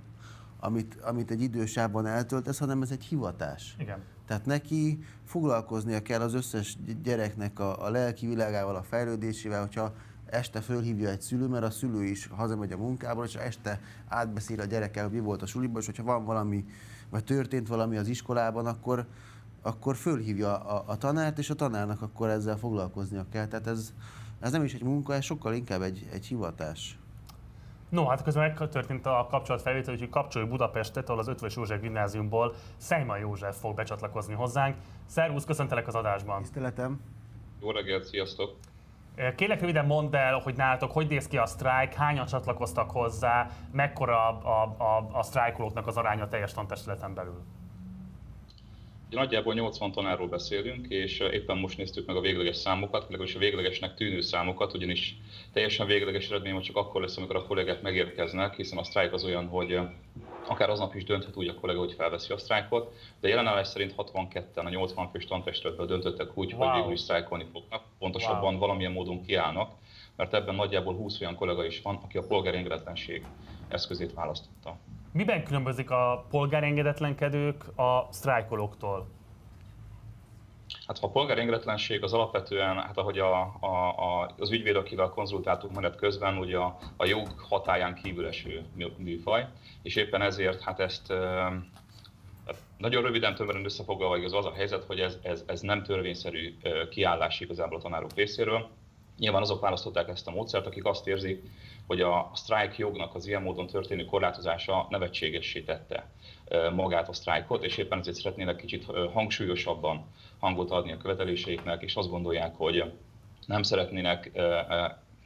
amit, 0.61 1.01
amit 1.01 1.31
egy 1.31 1.43
idősában 1.43 2.07
eltöltesz, 2.07 2.59
hanem 2.59 2.83
ez 2.83 2.91
egy 2.91 3.05
hivatás. 3.05 3.77
Igen. 3.79 3.99
Tehát 4.27 4.47
neki 4.47 5.05
foglalkoznia 5.25 6.03
kell 6.03 6.21
az 6.21 6.35
összes 6.35 6.77
gyereknek 7.03 7.59
a, 7.59 7.85
a 7.85 7.91
lelki 7.91 8.27
világával, 8.27 8.77
a 8.77 8.83
fejlődésével, 8.83 9.61
hogyha 9.61 9.95
este 10.33 10.61
fölhívja 10.61 11.09
egy 11.09 11.21
szülő, 11.21 11.47
mert 11.47 11.65
a 11.65 11.71
szülő 11.71 12.05
is 12.05 12.27
hazamegy 12.27 12.73
a 12.73 12.77
munkából, 12.77 13.25
és 13.25 13.35
este 13.35 13.81
átbeszél 14.09 14.61
a 14.61 14.65
gyerekkel, 14.65 15.05
hogy 15.05 15.13
mi 15.13 15.21
volt 15.21 15.43
a 15.43 15.47
suliban, 15.47 15.81
és 15.81 15.87
hogyha 15.87 16.03
van 16.03 16.25
valami, 16.25 16.65
vagy 17.11 17.25
történt 17.25 17.69
valami 17.69 17.97
az 17.97 18.09
iskolában, 18.09 18.67
akkor, 18.67 19.07
akkor 19.63 19.97
fölhívja 19.97 20.57
a, 20.59 20.85
a 20.87 20.97
tanárt, 20.97 21.39
és 21.39 21.51
a 21.51 21.55
tanárnak 21.55 22.03
akkor 22.03 22.29
ezzel 22.29 22.57
foglalkoznia 22.57 23.27
kell. 23.33 23.47
Tehát 23.47 23.67
ez, 23.67 23.93
ez 24.41 24.53
nem 24.53 24.65
is 24.65 24.75
egy 24.75 24.83
munka, 24.83 25.15
ez 25.15 25.25
sokkal 25.25 25.55
inkább 25.55 25.83
egy, 25.83 26.09
egy 26.13 26.27
hivatás. 26.27 26.99
No, 27.89 28.07
hát 28.07 28.23
közben 28.23 28.49
megtörtént 28.59 29.07
a 29.07 29.27
kapcsolatfelvétel, 29.31 29.95
úgyhogy 29.95 30.09
kapcsoljuk 30.09 30.51
Budapestet, 30.51 31.09
ahol 31.09 31.21
az 31.21 31.29
Ötvös 31.29 31.57
József 31.57 31.81
gimnáziumból 31.81 32.55
Szejma 32.77 33.17
József 33.17 33.59
fog 33.59 33.75
becsatlakozni 33.75 34.35
hozzánk. 34.35 34.77
Szervusz, 35.07 35.45
köszöntelek 35.45 35.87
az 35.87 35.95
adásban! 35.95 36.43
Tiszteletem! 36.43 37.01
Jó 37.61 37.71
reggelt, 37.71 38.05
sziasztok! 38.05 38.72
Kérlek 39.37 39.61
röviden 39.61 39.87
mondd 39.87 40.17
el, 40.17 40.39
hogy 40.39 40.57
nálatok 40.57 40.93
hogy 40.93 41.07
néz 41.07 41.29
ki 41.29 41.37
a 41.37 41.47
sztrájk, 41.47 41.93
hányan 41.93 42.27
csatlakoztak 42.27 42.91
hozzá, 42.91 43.47
mekkora 43.73 44.29
a, 44.29 44.63
a, 44.63 44.83
a, 44.85 45.09
a 45.13 45.23
sztrájkolóknak 45.23 45.87
az 45.87 45.97
aránya 45.97 46.23
a 46.23 46.29
teljes 46.29 46.53
tantestületen 46.53 47.15
belül? 47.15 47.45
Nagyjából 49.13 49.55
80 49.55 49.93
tanárról 49.93 50.29
beszélünk, 50.29 50.87
és 50.89 51.19
éppen 51.19 51.59
most 51.59 51.77
néztük 51.77 52.07
meg 52.07 52.17
a 52.17 52.21
végleges 52.21 52.57
számokat, 52.57 53.03
legalábbis 53.03 53.35
a 53.35 53.39
véglegesnek 53.39 53.95
tűnő 53.95 54.21
számokat, 54.21 54.75
ugyanis 54.75 55.17
teljesen 55.53 55.87
végleges 55.87 56.29
eredmény 56.29 56.61
csak 56.61 56.77
akkor 56.77 57.01
lesz, 57.01 57.17
amikor 57.17 57.37
a 57.37 57.47
kollégák 57.47 57.83
megérkeznek, 57.83 58.55
hiszen 58.55 58.79
a 58.79 58.85
sztrájk 58.85 59.13
az 59.13 59.25
olyan, 59.25 59.49
hogy 59.49 59.79
akár 60.47 60.71
aznap 60.71 60.95
is 60.95 61.05
dönthet 61.05 61.37
úgy 61.37 61.49
a 61.49 61.55
kollega, 61.55 61.79
hogy 61.79 61.93
felveszi 61.93 62.33
a 62.33 62.39
sztrájkot, 62.39 62.95
de 63.21 63.29
jelenállás 63.29 63.69
szerint 63.69 63.95
62-en 63.97 64.65
a 64.65 64.69
80 64.69 65.11
fős 65.11 65.25
tantestületből 65.25 65.87
döntöttek 65.87 66.31
úgy, 66.35 66.53
wow. 66.53 66.69
hogy 66.69 66.77
végül 66.77 66.93
is 66.93 67.01
sztrájkolni 67.01 67.47
fognak, 67.53 67.83
pontosabban 67.99 68.51
wow. 68.51 68.59
valamilyen 68.59 68.93
módon 68.93 69.23
kiállnak, 69.23 69.71
mert 70.17 70.35
ebben 70.35 70.55
nagyjából 70.55 70.95
20 70.95 71.21
olyan 71.21 71.35
kollega 71.35 71.65
is 71.65 71.83
van, 71.83 71.99
aki 72.03 72.19
a 72.19 72.27
polgári 72.27 72.57
engedetlenség 72.57 73.25
eszközét 73.69 74.15
választotta. 74.15 74.79
Miben 75.13 75.45
különbözik 75.45 75.91
a 75.91 76.27
polgárengedetlenkedők 76.31 77.79
a 77.79 78.09
sztrájkolóktól? 78.11 79.09
Hát 80.87 80.99
a 81.01 81.11
polgári 81.11 81.41
engedetlenség 81.41 82.03
az 82.03 82.13
alapvetően, 82.13 82.77
hát 82.77 82.97
ahogy 82.99 83.19
a, 83.19 83.57
a, 83.61 83.67
a, 83.97 84.31
az 84.39 84.51
ügyvéd, 84.51 84.77
akivel 84.77 85.09
konzultáltunk 85.09 85.75
menet 85.75 85.97
közben, 85.97 86.39
ugye 86.39 86.57
a, 86.57 86.79
a 86.97 87.07
jog 87.07 87.29
hatáján 87.49 87.95
kívül 87.95 88.27
eső 88.27 88.65
műfaj, 88.97 89.47
és 89.83 89.97
éppen 89.97 90.23
ezért 90.23 90.63
hát 90.63 90.81
ezt 90.81 91.13
hát 92.47 92.57
nagyon 92.79 93.03
röviden 93.03 93.35
tömören 93.35 93.65
összefoglalva 93.65 94.37
az 94.37 94.47
a 94.47 94.53
helyzet, 94.53 94.85
hogy 94.85 95.01
ez, 95.01 95.19
ez, 95.23 95.45
ez 95.47 95.61
nem 95.61 95.83
törvényszerű 95.83 96.55
kiállás 96.91 97.41
igazából 97.41 97.79
a 97.79 97.83
tanárok 97.83 98.15
részéről. 98.15 98.69
Nyilván 99.19 99.43
azok 99.43 99.61
választották 99.61 100.09
ezt 100.09 100.27
a 100.27 100.31
módszert, 100.31 100.67
akik 100.67 100.85
azt 100.85 101.07
érzik, 101.07 101.43
hogy 101.87 102.01
a 102.01 102.31
sztrájk 102.35 102.79
jognak 102.79 103.15
az 103.15 103.27
ilyen 103.27 103.43
módon 103.43 103.67
történő 103.67 104.05
korlátozása 104.05 104.87
nevetségessé 104.91 105.61
tette 105.61 106.11
magát 106.75 107.09
a 107.09 107.13
sztrájkot, 107.13 107.65
és 107.65 107.77
éppen 107.77 107.99
ezért 107.99 108.17
szeretnének 108.17 108.57
kicsit 108.57 108.85
hangsúlyosabban 109.13 110.07
hangot 110.39 110.71
adni 110.71 110.93
a 110.93 110.97
követeléseiknek, 110.97 111.83
és 111.83 111.95
azt 111.95 112.11
gondolják, 112.11 112.55
hogy 112.57 112.93
nem 113.47 113.63
szeretnének, 113.63 114.31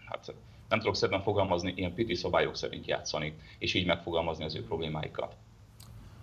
hát 0.06 0.34
nem 0.68 0.78
tudok 0.78 0.96
szépen 0.96 1.22
fogalmazni, 1.22 1.72
ilyen 1.76 1.94
piti 1.94 2.14
szabályok 2.14 2.56
szerint 2.56 2.86
játszani, 2.86 3.36
és 3.58 3.74
így 3.74 3.86
megfogalmazni 3.86 4.44
az 4.44 4.56
ő 4.56 4.64
problémáikat. 4.64 5.36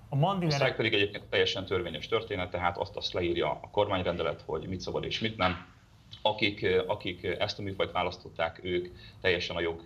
A, 0.10 0.15
mandinere... 0.15 0.65
a 0.65 0.74
pedig 0.74 0.93
egyébként 0.93 1.24
teljesen 1.30 1.65
törvényes 1.65 2.08
történet, 2.08 2.52
tehát 2.52 2.78
azt 2.78 2.96
azt 2.96 3.13
leírja 3.13 3.50
a 3.50 3.69
kormányrendelet, 3.72 4.43
hogy 4.46 4.67
mit 4.67 4.80
szabad 4.80 5.04
és 5.04 5.19
mit 5.19 5.38
nem. 5.38 5.73
Akik, 6.21 6.67
akik 6.88 7.23
ezt 7.23 7.60
a 7.60 7.62
műfajt 7.62 7.91
választották, 7.91 8.60
ők 8.63 8.88
teljesen 9.21 9.56
a 9.56 9.60
jog 9.60 9.82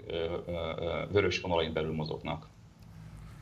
vörös 1.12 1.42
vonalain 1.42 1.74
belül 1.74 1.94
mozognak. 1.94 2.48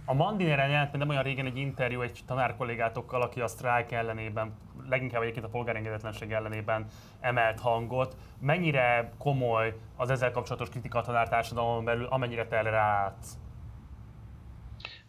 A 0.07 0.13
Mandineren 0.13 0.69
jelent 0.69 0.97
nem 0.97 1.09
olyan 1.09 1.23
régen 1.23 1.45
egy 1.45 1.57
interjú 1.57 2.01
egy 2.01 2.19
tanárkollégátokkal, 2.25 3.21
aki 3.21 3.41
a 3.41 3.47
sztrájk 3.47 3.91
ellenében, 3.91 4.53
leginkább 4.89 5.21
egyébként 5.21 5.45
a 5.45 5.49
polgárengedetlenség 5.49 6.31
ellenében 6.31 6.85
emelt 7.19 7.59
hangot. 7.59 8.15
Mennyire 8.39 9.11
komoly 9.17 9.73
az 9.95 10.09
ezzel 10.09 10.31
kapcsolatos 10.31 10.69
kritika 10.69 10.99
a 10.99 11.01
tanártársadalomon 11.01 11.83
belül, 11.83 12.05
amennyire 12.05 12.47
te 12.47 12.57
erre 12.57 12.69
rátsz? 12.69 13.37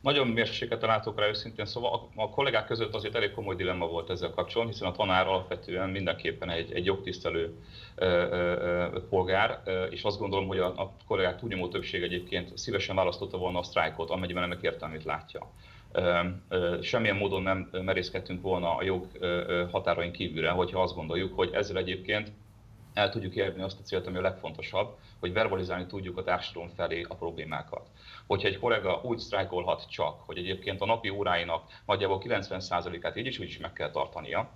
Nagyon 0.07 0.27
mérsékleten 0.27 0.89
látok 0.89 1.19
rá 1.19 1.29
őszintén, 1.29 1.65
szóval 1.65 2.11
a, 2.15 2.31
kollégák 2.31 2.67
között 2.67 2.95
azért 2.95 3.15
elég 3.15 3.31
komoly 3.31 3.57
dilemma 3.57 3.87
volt 3.87 4.11
ezzel 4.11 4.31
kapcsolatban, 4.31 4.75
hiszen 4.75 4.89
a 4.89 4.97
tanár 4.97 5.27
alapvetően 5.27 5.91
mindenképpen 5.91 6.51
egy, 6.51 6.73
egy 6.73 6.85
jogtisztelő 6.85 7.55
ö, 7.95 8.07
ö, 8.07 9.07
polgár, 9.09 9.63
és 9.91 10.03
azt 10.03 10.19
gondolom, 10.19 10.47
hogy 10.47 10.59
a, 10.59 10.67
a 10.67 10.93
kollégák 11.07 11.39
túlnyomó 11.39 11.69
többség 11.69 12.03
egyébként 12.03 12.57
szívesen 12.57 12.97
választotta 12.97 13.39
volna 13.39 13.59
a 13.59 13.63
sztrájkot, 13.63 14.11
amennyiben 14.11 14.43
ennek 14.43 14.63
értelmét 14.63 15.05
látja. 15.05 15.51
Semmilyen 16.81 17.17
módon 17.17 17.43
nem 17.43 17.69
merészkedtünk 17.73 18.43
volna 18.43 18.77
a 18.77 18.83
jog 18.83 19.07
határain 19.71 20.13
kívülre, 20.13 20.51
hogyha 20.51 20.83
azt 20.83 20.95
gondoljuk, 20.95 21.35
hogy 21.35 21.51
ezzel 21.53 21.77
egyébként 21.77 22.33
el 22.95 23.11
tudjuk 23.11 23.35
érni 23.35 23.63
azt 23.63 23.81
a 23.81 23.83
célt, 23.83 24.07
ami 24.07 24.17
a 24.17 24.21
legfontosabb, 24.21 24.97
hogy 25.21 25.33
verbalizálni 25.33 25.87
tudjuk 25.87 26.19
a 26.19 26.23
társadalom 26.23 26.69
felé 26.77 27.05
a 27.09 27.15
problémákat. 27.15 27.89
Hogyha 28.27 28.49
egy 28.49 28.59
kollega 28.59 29.01
úgy 29.03 29.19
sztrájkolhat 29.19 29.91
csak, 29.91 30.21
hogy 30.27 30.39
egyébként 30.39 30.81
a 30.81 30.87
napi 30.87 31.09
óráinak 31.09 31.63
nagyjából 31.87 32.23
90%-át 32.25 33.17
így 33.17 33.27
is 33.27 33.39
úgy 33.39 33.47
is 33.47 33.59
meg 33.59 33.73
kell 33.73 33.91
tartania, 33.91 34.51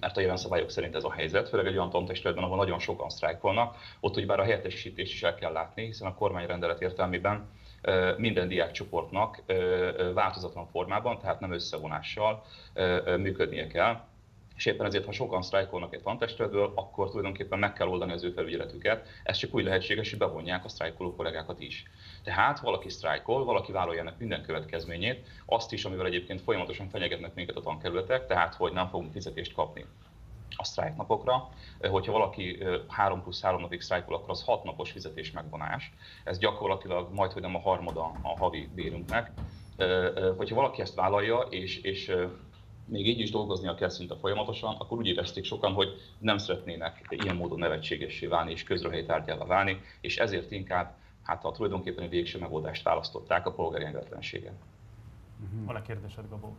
mert 0.00 0.16
a 0.16 0.20
jelen 0.20 0.36
szabályok 0.36 0.70
szerint 0.70 0.94
ez 0.94 1.04
a 1.04 1.12
helyzet, 1.12 1.48
főleg 1.48 1.66
egy 1.66 1.76
olyan 1.76 1.90
tantestületben, 1.90 2.44
ahol 2.44 2.56
nagyon 2.56 2.78
sokan 2.78 3.10
sztrájkolnak, 3.10 3.76
ott 4.00 4.14
hogy 4.14 4.26
bár 4.26 4.40
a 4.40 4.42
helyettesítést 4.42 5.12
is 5.12 5.22
el 5.22 5.34
kell 5.34 5.52
látni, 5.52 5.84
hiszen 5.84 6.08
a 6.08 6.14
kormányrendelet 6.14 6.80
értelmében 6.80 7.50
minden 8.16 8.48
diákcsoportnak 8.48 9.42
változatlan 10.14 10.66
formában, 10.66 11.18
tehát 11.18 11.40
nem 11.40 11.52
összevonással 11.52 12.44
működnie 13.16 13.66
kell 13.66 14.08
és 14.60 14.66
éppen 14.66 14.86
ezért, 14.86 15.04
ha 15.04 15.12
sokan 15.12 15.42
sztrájkolnak 15.42 15.94
egy 15.94 16.02
tantestületből, 16.02 16.72
akkor 16.74 17.08
tulajdonképpen 17.08 17.58
meg 17.58 17.72
kell 17.72 17.88
oldani 17.88 18.12
az 18.12 18.24
ő 18.24 18.30
felügyeletüket. 18.30 19.08
Ez 19.22 19.36
csak 19.36 19.54
úgy 19.54 19.64
lehetséges, 19.64 20.10
hogy 20.10 20.18
bevonják 20.18 20.64
a 20.64 20.68
sztrájkoló 20.68 21.16
kollégákat 21.16 21.60
is. 21.60 21.84
Tehát 22.22 22.60
valaki 22.60 22.88
sztrájkol, 22.88 23.44
valaki 23.44 23.72
vállalja 23.72 24.00
ennek 24.00 24.18
minden 24.18 24.42
következményét, 24.42 25.26
azt 25.46 25.72
is, 25.72 25.84
amivel 25.84 26.06
egyébként 26.06 26.40
folyamatosan 26.40 26.88
fenyegetnek 26.88 27.34
minket 27.34 27.56
a 27.56 27.60
tankerületek, 27.60 28.26
tehát 28.26 28.54
hogy 28.54 28.72
nem 28.72 28.88
fogunk 28.88 29.12
fizetést 29.12 29.52
kapni 29.52 29.84
a 30.56 30.64
sztrájknapokra. 30.64 31.48
Hogyha 31.80 32.12
valaki 32.12 32.58
3 32.88 33.22
plusz 33.22 33.42
3 33.42 33.60
napig 33.60 33.80
sztrájkol, 33.80 34.14
akkor 34.14 34.30
az 34.30 34.44
6 34.44 34.64
napos 34.64 34.90
fizetés 34.90 35.30
megvonás. 35.30 35.92
Ez 36.24 36.38
gyakorlatilag 36.38 37.14
majd, 37.14 37.32
hogy 37.32 37.42
nem 37.42 37.54
a 37.54 37.60
harmada 37.60 38.12
a 38.22 38.38
havi 38.38 38.68
bérünknek. 38.74 39.30
Hogyha 40.36 40.54
valaki 40.54 40.80
ezt 40.80 40.94
vállalja, 40.94 41.38
és, 41.38 41.80
és 41.80 42.14
még 42.84 43.06
így 43.06 43.20
is 43.20 43.30
dolgoznia 43.30 43.74
kell 43.74 43.88
szinte 43.88 44.16
folyamatosan, 44.16 44.76
akkor 44.78 44.98
úgy 44.98 45.06
érezték 45.06 45.44
sokan, 45.44 45.72
hogy 45.72 45.88
nem 46.18 46.38
szeretnének 46.38 47.06
ilyen 47.08 47.36
módon 47.36 47.58
nevetségessé 47.58 48.26
válni 48.26 48.50
és 48.50 48.62
közröhelyi 48.62 49.04
tárgyává 49.04 49.44
válni, 49.44 49.80
és 50.00 50.16
ezért 50.16 50.50
inkább 50.50 50.98
hát 51.30 51.44
a 51.44 51.50
tulajdonképpen 51.50 52.04
a 52.04 52.08
végső 52.08 52.38
megoldást 52.38 52.82
választották 52.82 53.46
a 53.46 53.52
polgári 53.52 53.84
engedetlenségen. 53.84 54.54
Van-e 55.64 55.82
kérdésed, 55.82 56.28
Gabó? 56.28 56.56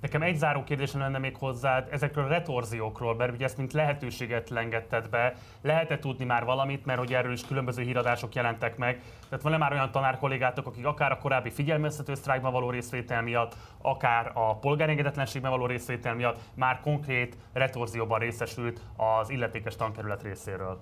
Nekem 0.00 0.22
egy 0.22 0.36
záró 0.36 0.64
kérdésem 0.64 1.00
lenne 1.00 1.18
még 1.18 1.36
hozzád 1.36 1.88
ezekről 1.90 2.24
a 2.24 2.28
retorziókról, 2.28 3.16
mert 3.16 3.32
ugye 3.32 3.44
ezt 3.44 3.56
mint 3.56 3.72
lehetőséget 3.72 4.50
lengetted 4.50 5.08
be. 5.08 5.34
Lehet-e 5.60 5.98
tudni 5.98 6.24
már 6.24 6.44
valamit, 6.44 6.84
mert 6.84 6.98
hogy 6.98 7.14
erről 7.14 7.32
is 7.32 7.46
különböző 7.46 7.82
híradások 7.82 8.34
jelentek 8.34 8.76
meg. 8.76 9.02
Tehát 9.28 9.44
van-e 9.44 9.56
már 9.56 9.72
olyan 9.72 9.90
tanár 9.90 10.18
kollégátok, 10.18 10.66
akik 10.66 10.86
akár 10.86 11.12
a 11.12 11.18
korábbi 11.18 11.50
figyelmeztető 11.50 12.14
sztrájkban 12.14 12.52
való 12.52 12.70
részvétel 12.70 13.22
miatt, 13.22 13.56
akár 13.82 14.30
a 14.34 14.56
polgárengedetlenségben 14.56 15.50
való 15.50 15.66
részvétel 15.66 16.14
miatt 16.14 16.38
már 16.54 16.80
konkrét 16.80 17.36
retorzióban 17.52 18.18
részesült 18.18 18.80
az 18.96 19.30
illetékes 19.30 19.76
tankerület 19.76 20.22
részéről? 20.22 20.80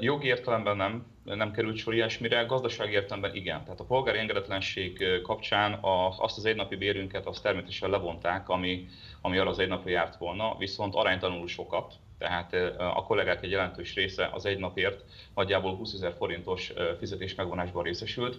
Jogi 0.00 0.26
értelemben 0.26 0.76
nem, 0.76 1.06
nem 1.24 1.52
került 1.52 1.76
sor 1.76 1.94
ilyesmire, 1.94 2.42
gazdasági 2.42 2.92
értelemben 2.92 3.34
igen. 3.34 3.62
Tehát 3.64 3.80
a 3.80 3.84
polgári 3.84 4.18
engedetlenség 4.18 5.04
kapcsán 5.22 5.72
a, 5.72 6.08
azt 6.18 6.36
az 6.36 6.44
egynapi 6.44 6.76
bérünket 6.76 7.26
azt 7.26 7.42
természetesen 7.42 7.90
levonták, 7.90 8.48
ami, 8.48 8.88
ami 9.20 9.38
arra 9.38 9.50
az 9.50 9.58
egy 9.58 9.68
napra 9.68 9.90
járt 9.90 10.16
volna, 10.16 10.56
viszont 10.58 10.94
aránytalanul 10.94 11.48
sokat. 11.48 11.94
Tehát 12.18 12.54
a 12.78 13.04
kollégák 13.06 13.42
egy 13.42 13.50
jelentős 13.50 13.94
része 13.94 14.30
az 14.32 14.46
egy 14.46 14.58
napért 14.58 15.04
nagyjából 15.34 15.74
20 15.76 15.92
ezer 15.92 16.14
forintos 16.18 16.72
fizetés 16.98 17.34
megvonásban 17.34 17.82
részesült, 17.82 18.36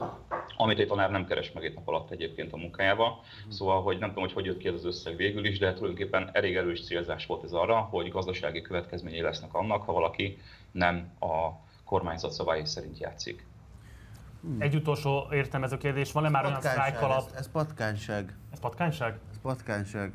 amit 0.58 0.80
egy 0.80 0.88
tanár 0.88 1.12
nem 1.12 1.26
keres 1.26 1.52
meg 1.52 1.66
egy 1.66 1.74
nap 1.74 1.88
alatt 1.88 2.12
egyébként 2.12 2.54
a 2.54 2.58
munkájába. 2.58 3.24
Szóval, 3.50 3.82
hogy 3.82 3.98
nem 3.98 4.10
tudom, 4.10 4.24
hogy 4.24 4.34
hogy 4.34 4.46
jött 4.46 4.58
ki 4.58 4.68
ez 4.68 4.74
az 4.74 4.86
összeg 4.86 5.16
végül 5.16 5.46
is, 5.46 5.60
de 5.60 5.74
tulajdonképpen 5.74 6.30
elég 6.34 6.56
erős 6.56 6.86
célzás 6.86 7.26
volt 7.26 7.44
ez 7.44 7.52
arra, 7.52 7.76
hogy 7.76 8.10
gazdasági 8.10 8.62
következményei 8.62 9.22
lesznek 9.22 9.54
annak, 9.54 9.84
ha 9.84 9.94
valaki 9.94 10.38
nem 10.72 11.12
a 11.20 11.50
kormányzat 11.86 12.32
szabályai 12.32 12.66
szerint 12.66 13.00
játszik. 13.00 13.46
Hmm. 14.42 14.62
Egy 14.62 14.76
utolsó 14.76 15.28
értelmező 15.32 15.78
kérdés, 15.78 16.12
van-e 16.12 16.30
már 16.30 16.46
olyan 16.46 16.62
sztrájk 16.62 17.02
alap? 17.02 17.28
Ez, 17.28 17.34
ez 17.38 17.52
patkányság. 17.52 18.36
Ez 18.52 18.60
patkányság? 18.60 19.20
Ez 19.32 19.40
patkányság. 19.42 20.14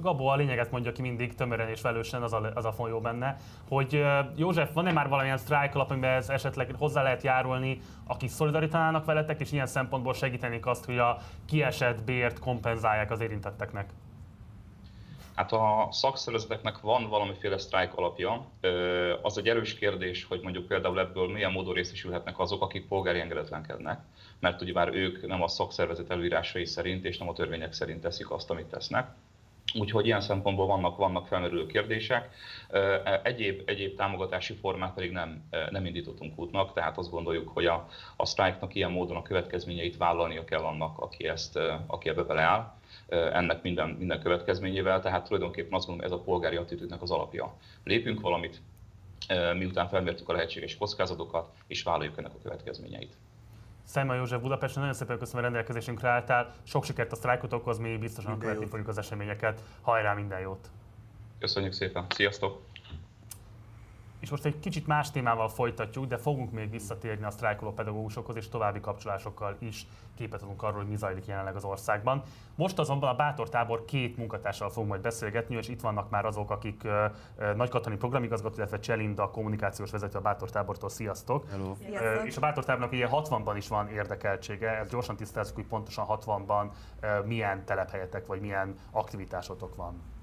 Gabó 0.00 0.26
a 0.26 0.36
lényeget 0.36 0.70
mondja 0.70 0.92
ki 0.92 1.02
mindig 1.02 1.34
tömören 1.34 1.68
és 1.68 1.80
velősen, 1.80 2.22
az 2.22 2.32
a, 2.32 2.50
az 2.54 2.64
a 2.64 2.72
folyó 2.72 3.00
benne, 3.00 3.36
hogy 3.68 4.04
József, 4.36 4.72
van-e 4.72 4.92
már 4.92 5.08
valamilyen 5.08 5.38
sztrájk 5.38 5.74
alap, 5.74 5.90
amiben 5.90 6.10
ez 6.10 6.28
esetleg 6.28 6.74
hozzá 6.78 7.02
lehet 7.02 7.22
járulni, 7.22 7.80
akik 8.06 8.30
szolidaritánának 8.30 9.04
veletek, 9.04 9.40
és 9.40 9.52
ilyen 9.52 9.66
szempontból 9.66 10.14
segítenék 10.14 10.66
azt, 10.66 10.84
hogy 10.84 10.98
a 10.98 11.18
kiesett 11.46 12.02
bért 12.02 12.38
kompenzálják 12.38 13.10
az 13.10 13.20
érintetteknek? 13.20 13.90
Hát 15.36 15.52
a 15.52 15.88
szakszervezeteknek 15.90 16.80
van 16.80 17.08
valamiféle 17.08 17.58
sztrájk 17.58 17.94
alapja. 17.94 18.46
Az 19.22 19.38
egy 19.38 19.48
erős 19.48 19.74
kérdés, 19.74 20.24
hogy 20.24 20.40
mondjuk 20.40 20.66
például 20.66 21.00
ebből 21.00 21.32
milyen 21.32 21.52
módon 21.52 21.74
részesülhetnek 21.74 22.38
azok, 22.38 22.62
akik 22.62 22.88
polgári 22.88 23.20
engedetlenkednek, 23.20 24.00
mert 24.40 24.62
ugye 24.62 24.72
már 24.72 24.94
ők 24.94 25.26
nem 25.26 25.42
a 25.42 25.48
szakszervezet 25.48 26.10
előírásai 26.10 26.64
szerint 26.64 27.04
és 27.04 27.18
nem 27.18 27.28
a 27.28 27.32
törvények 27.32 27.72
szerint 27.72 28.00
teszik 28.00 28.30
azt, 28.30 28.50
amit 28.50 28.66
tesznek. 28.66 29.08
Úgyhogy 29.78 30.06
ilyen 30.06 30.20
szempontból 30.20 30.66
vannak, 30.66 30.96
vannak 30.96 31.26
felmerülő 31.26 31.66
kérdések. 31.66 32.28
Egyéb, 33.22 33.62
egyéb 33.64 33.96
támogatási 33.96 34.54
formát 34.54 34.94
pedig 34.94 35.10
nem, 35.10 35.48
nem 35.70 35.86
indítottunk 35.86 36.38
útnak, 36.38 36.72
tehát 36.72 36.98
azt 36.98 37.10
gondoljuk, 37.10 37.48
hogy 37.48 37.66
a, 37.66 37.88
a 38.16 38.26
sztrájknak 38.26 38.74
ilyen 38.74 38.90
módon 38.90 39.16
a 39.16 39.22
következményeit 39.22 39.96
vállalnia 39.96 40.44
kell 40.44 40.62
annak, 40.62 40.98
aki, 40.98 41.28
ezt, 41.28 41.58
aki 41.86 42.08
ebbe 42.08 42.22
beleáll 42.22 42.75
ennek 43.08 43.62
minden, 43.62 43.88
minden 43.88 44.20
következményével, 44.20 45.00
tehát 45.00 45.24
tulajdonképpen 45.24 45.72
azt 45.72 45.86
gondolom, 45.86 46.12
ez 46.12 46.18
a 46.18 46.22
polgári 46.22 46.56
attitűdnek 46.56 47.02
az 47.02 47.10
alapja. 47.10 47.56
Lépünk 47.84 48.20
valamit, 48.20 48.60
miután 49.56 49.88
felmértük 49.88 50.28
a 50.28 50.32
lehetséges 50.32 50.76
kockázatokat, 50.76 51.54
és 51.66 51.82
vállaljuk 51.82 52.18
ennek 52.18 52.32
a 52.34 52.42
következményeit. 52.42 53.16
Szájma 53.84 54.14
József 54.14 54.40
Budapesten, 54.40 54.80
nagyon 54.80 54.96
szépen 54.96 55.18
köszönöm, 55.18 55.42
hogy 55.42 55.52
rendelkezésünkre 55.52 56.08
álltál. 56.08 56.54
Sok 56.62 56.84
sikert 56.84 57.12
a 57.12 57.16
sztrájkotokhoz, 57.16 57.78
mi 57.78 57.96
biztosan 57.96 58.30
minden 58.30 58.38
követni 58.38 58.60
jót. 58.60 58.70
fogjuk 58.70 58.88
az 58.88 58.98
eseményeket. 58.98 59.60
Hajrá, 59.80 60.14
minden 60.14 60.40
jót! 60.40 60.68
Köszönjük 61.38 61.72
szépen, 61.72 62.06
sziasztok! 62.08 62.62
És 64.20 64.30
most 64.30 64.44
egy 64.44 64.58
kicsit 64.58 64.86
más 64.86 65.10
témával 65.10 65.48
folytatjuk, 65.48 66.06
de 66.06 66.16
fogunk 66.16 66.52
még 66.52 66.70
visszatérni 66.70 67.24
a 67.24 67.30
sztrájkoló 67.30 67.72
pedagógusokhoz, 67.72 68.36
és 68.36 68.48
további 68.48 68.80
kapcsolásokkal 68.80 69.56
is 69.58 69.86
képet 70.16 70.42
adunk 70.42 70.62
arról, 70.62 70.76
hogy 70.76 70.88
mi 70.88 70.96
zajlik 70.96 71.26
jelenleg 71.26 71.56
az 71.56 71.64
országban. 71.64 72.22
Most 72.54 72.78
azonban 72.78 73.08
a 73.10 73.14
Bátor 73.14 73.48
tábor 73.48 73.84
két 73.84 74.16
munkatársal 74.16 74.70
fogunk 74.70 74.88
majd 74.88 75.00
beszélgetni, 75.00 75.56
és 75.56 75.68
itt 75.68 75.80
vannak 75.80 76.10
már 76.10 76.24
azok, 76.24 76.50
akik 76.50 76.82
Nagy 77.56 77.68
Katani 77.68 77.96
programigazgató, 77.96 78.54
illetve 78.56 78.78
Cselinda 78.78 79.30
kommunikációs 79.30 79.90
vezető 79.90 80.18
a 80.18 80.20
Bátor 80.20 80.50
tábortól. 80.50 80.88
Sziasztok! 80.88 81.50
Hello. 81.50 81.70
Uh, 81.70 82.26
és 82.26 82.36
a 82.36 82.40
Bátor 82.40 82.64
tábornak 82.64 82.92
ugye 82.92 83.08
60-ban 83.10 83.54
is 83.56 83.68
van 83.68 83.88
érdekeltsége, 83.88 84.70
ezt 84.70 84.90
gyorsan 84.90 85.16
tisztázzuk, 85.16 85.54
hogy 85.54 85.66
pontosan 85.66 86.06
60-ban 86.08 86.66
uh, 86.66 87.26
milyen 87.26 87.64
telephelyetek 87.64 88.26
vagy 88.26 88.40
milyen 88.40 88.74
aktivitásotok 88.90 89.76
van. 89.76 90.15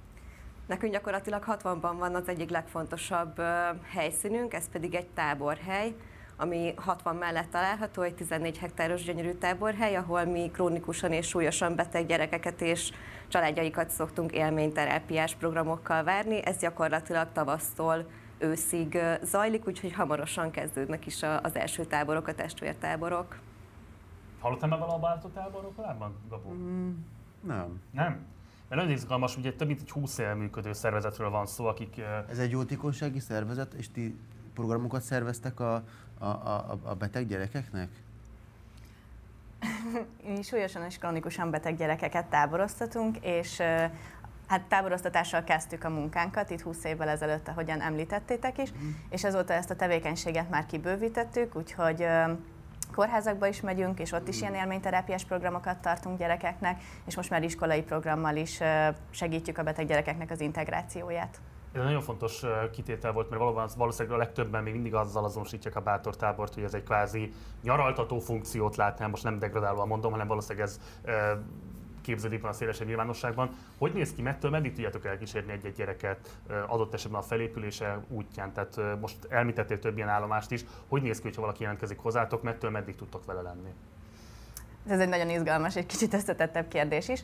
Nekünk 0.66 0.92
gyakorlatilag 0.92 1.44
60-ban 1.48 1.96
van 1.98 2.16
az 2.16 2.28
egyik 2.28 2.50
legfontosabb 2.50 3.42
helyszínünk, 3.84 4.54
ez 4.54 4.70
pedig 4.70 4.96
egy 4.96 5.08
táborhely, 5.08 5.96
ami 6.38 6.74
60 6.76 7.16
mellett 7.16 7.52
található, 7.52 8.02
egy 8.02 8.16
14 8.16 8.58
hektáros 8.58 9.04
gyönyörű 9.04 9.32
táborhely, 9.32 9.96
ahol 9.96 10.26
mi 10.26 10.50
krónikusan 10.54 11.12
és 11.12 11.28
súlyosan 11.28 11.76
beteg 11.76 12.06
gyerekeket 12.06 12.62
és 12.62 12.92
családjaikat 13.28 13.90
szoktunk 13.90 14.32
élményterápiás 14.32 15.36
programokkal 15.36 16.04
várni. 16.04 16.46
Ez 16.46 16.58
gyakorlatilag 16.58 17.28
tavasztól 17.34 18.06
őszig 18.38 18.98
zajlik, 19.22 19.68
úgyhogy 19.68 19.94
hamarosan 19.94 20.52
kezdődnek 20.52 21.06
is 21.06 21.24
az 21.42 21.56
első 21.56 21.86
táborok, 21.86 22.28
a 22.28 22.36
testvértáborok. 22.36 23.40
Hallottál 24.40 24.70
már 24.70 24.80
valahol 24.80 25.20
a 25.24 25.32
táborok 25.34 25.76
korábban, 25.76 26.16
Gabu? 26.30 26.54
Mm, 26.54 26.92
nem. 27.42 27.82
Nem? 27.92 28.26
Mert 28.74 28.86
nagyon 28.86 29.02
izgalmas, 29.02 29.38
ugye 29.38 29.54
több 29.54 29.68
mint 29.68 29.80
egy 29.80 29.92
20 29.92 30.18
éve 30.18 30.34
működő 30.34 30.74
szervezetről 30.74 31.30
van 31.30 31.46
szó, 31.46 31.66
akik... 31.66 32.02
Ez 32.30 32.40
egy 32.40 32.52
jótékonysági 32.52 33.20
szervezet, 33.20 33.74
és 33.74 33.92
ti 33.92 34.16
programokat 34.54 35.02
szerveztek 35.02 35.60
a, 35.60 35.84
a, 36.20 36.26
a, 36.26 36.80
a 36.84 36.94
beteg 36.94 37.28
gyerekeknek? 37.28 37.90
Mi 40.36 40.42
súlyosan 40.42 40.86
és 40.86 40.98
kronikusan 40.98 41.50
beteg 41.50 41.78
gyerekeket 41.78 42.26
táboroztatunk, 42.26 43.18
és 43.22 43.58
hát 44.48 44.62
táboroztatással 44.68 45.44
kezdtük 45.44 45.84
a 45.84 45.90
munkánkat, 45.90 46.50
itt 46.50 46.62
20 46.62 46.84
évvel 46.84 47.10
ezelőtt, 47.10 47.48
ahogyan 47.48 47.82
említettétek 47.82 48.58
is, 48.58 48.72
mm. 48.72 48.90
és 49.10 49.24
azóta 49.24 49.54
ezt 49.54 49.70
a 49.70 49.76
tevékenységet 49.76 50.50
már 50.50 50.66
kibővítettük, 50.66 51.56
úgyhogy 51.56 52.06
kórházakba 52.96 53.48
is 53.48 53.62
megyünk, 53.62 54.00
és 54.00 54.12
ott 54.12 54.28
is 54.28 54.42
ilyen 54.42 54.54
élményterápiás 54.54 55.24
programokat 55.24 55.78
tartunk 55.78 56.18
gyerekeknek, 56.18 56.82
és 57.06 57.16
most 57.16 57.30
már 57.30 57.44
iskolai 57.44 57.82
programmal 57.82 58.36
is 58.36 58.60
segítjük 59.10 59.58
a 59.58 59.64
beteg 59.64 59.88
gyerekeknek 59.88 60.32
az 60.32 60.42
integrációját. 60.42 61.40
Ez 61.74 61.80
egy 61.80 61.86
nagyon 61.86 62.02
fontos 62.02 62.44
kitétel 62.72 63.12
volt, 63.12 63.30
mert 63.30 63.42
valóban 63.42 63.70
valószínűleg 63.78 64.18
a 64.18 64.22
legtöbben 64.22 64.64
még 64.64 64.74
mindig 64.74 64.94
azzal 64.94 65.24
azonosítják 65.24 65.76
a 65.76 65.82
bátor 65.82 66.16
tábort, 66.16 66.54
hogy 66.54 66.64
ez 66.64 66.74
egy 66.74 66.84
kvázi 66.84 67.34
nyaraltató 67.64 68.20
funkciót 68.20 68.76
látnál, 68.76 69.10
most 69.10 69.24
nem 69.24 69.40
degradálva 69.40 69.86
mondom, 69.86 70.12
hanem 70.12 70.28
valószínűleg 70.28 70.68
ez 70.68 70.80
képződik 72.04 72.42
van 72.42 72.50
a 72.50 72.54
szélesebb 72.54 72.88
nyilvánosságban. 72.88 73.50
Hogy 73.78 73.94
néz 73.94 74.14
ki, 74.14 74.22
mettől 74.22 74.52
meddig 74.52 74.74
tudjátok 74.74 75.06
elkísérni 75.06 75.52
egy-egy 75.52 75.76
gyereket 75.76 76.38
adott 76.68 76.94
esetben 76.94 77.20
a 77.20 77.24
felépülése 77.24 78.04
útján? 78.08 78.54
Tehát 78.54 79.00
most 79.00 79.18
elmítettél 79.30 79.80
több 79.80 79.98
ilyen 79.98 80.10
állomást 80.10 80.52
is. 80.52 80.66
Hogy 80.88 81.02
néz 81.02 81.22
ki, 81.22 81.30
ha 81.36 81.42
valaki 81.42 81.62
jelentkezik 81.62 82.00
hozzátok, 82.00 82.44
mettől 82.44 82.70
meddig 82.70 82.96
tudtok 82.96 83.26
vele 83.26 83.42
lenni? 83.42 83.70
Ez 84.90 85.00
egy 85.00 85.10
nagyon 85.10 85.30
izgalmas, 85.30 85.76
egy 85.76 85.86
kicsit 85.86 86.14
összetettebb 86.14 86.68
kérdés 86.68 87.08
is. 87.08 87.24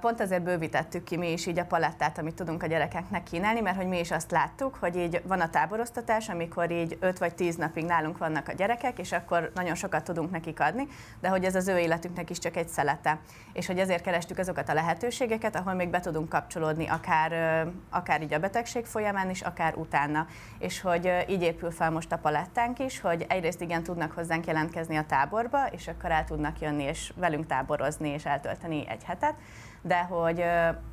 Pont 0.00 0.20
azért 0.20 0.42
bővítettük 0.42 1.04
ki 1.04 1.16
mi 1.16 1.32
is 1.32 1.46
így 1.46 1.58
a 1.58 1.64
palettát, 1.64 2.18
amit 2.18 2.34
tudunk 2.34 2.62
a 2.62 2.66
gyerekeknek 2.66 3.22
kínálni, 3.22 3.60
mert 3.60 3.76
hogy 3.76 3.86
mi 3.86 3.98
is 3.98 4.10
azt 4.10 4.30
láttuk, 4.30 4.74
hogy 4.74 4.96
így 4.96 5.22
van 5.26 5.40
a 5.40 5.50
táboroztatás, 5.50 6.28
amikor 6.28 6.70
így 6.70 6.96
5 7.00 7.18
vagy 7.18 7.34
10 7.34 7.56
napig 7.56 7.84
nálunk 7.84 8.18
vannak 8.18 8.48
a 8.48 8.52
gyerekek, 8.52 8.98
és 8.98 9.12
akkor 9.12 9.50
nagyon 9.54 9.74
sokat 9.74 10.04
tudunk 10.04 10.30
nekik 10.30 10.60
adni, 10.60 10.86
de 11.20 11.28
hogy 11.28 11.44
ez 11.44 11.54
az 11.54 11.68
ő 11.68 11.78
életünknek 11.78 12.30
is 12.30 12.38
csak 12.38 12.56
egy 12.56 12.68
szelete. 12.68 13.18
És 13.52 13.66
hogy 13.66 13.78
ezért 13.78 14.02
kerestük 14.02 14.38
azokat 14.38 14.68
a 14.68 14.74
lehetőségeket, 14.74 15.56
ahol 15.56 15.74
még 15.74 15.88
be 15.88 16.00
tudunk 16.00 16.28
kapcsolódni 16.28 16.86
akár, 16.86 17.66
akár 17.90 18.22
így 18.22 18.34
a 18.34 18.38
betegség 18.38 18.84
folyamán 18.84 19.30
is, 19.30 19.40
akár 19.40 19.74
utána. 19.76 20.26
És 20.58 20.80
hogy 20.80 21.24
így 21.28 21.42
épül 21.42 21.70
fel 21.70 21.90
most 21.90 22.12
a 22.12 22.18
palettánk 22.18 22.78
is, 22.78 23.00
hogy 23.00 23.26
egyrészt 23.28 23.60
igen 23.60 23.82
tudnak 23.82 24.12
hozzánk 24.12 24.46
jelentkezni 24.46 24.96
a 24.96 25.06
táborba, 25.06 25.66
és 25.66 25.88
akkor 25.88 26.10
el 26.10 26.24
tudnak 26.24 26.60
jönni 26.60 26.80
és 26.82 27.12
velünk 27.16 27.46
táborozni 27.46 28.08
és 28.08 28.24
eltölteni 28.24 28.88
egy 28.88 29.04
hetet 29.04 29.34
de 29.82 30.02
hogy 30.02 30.44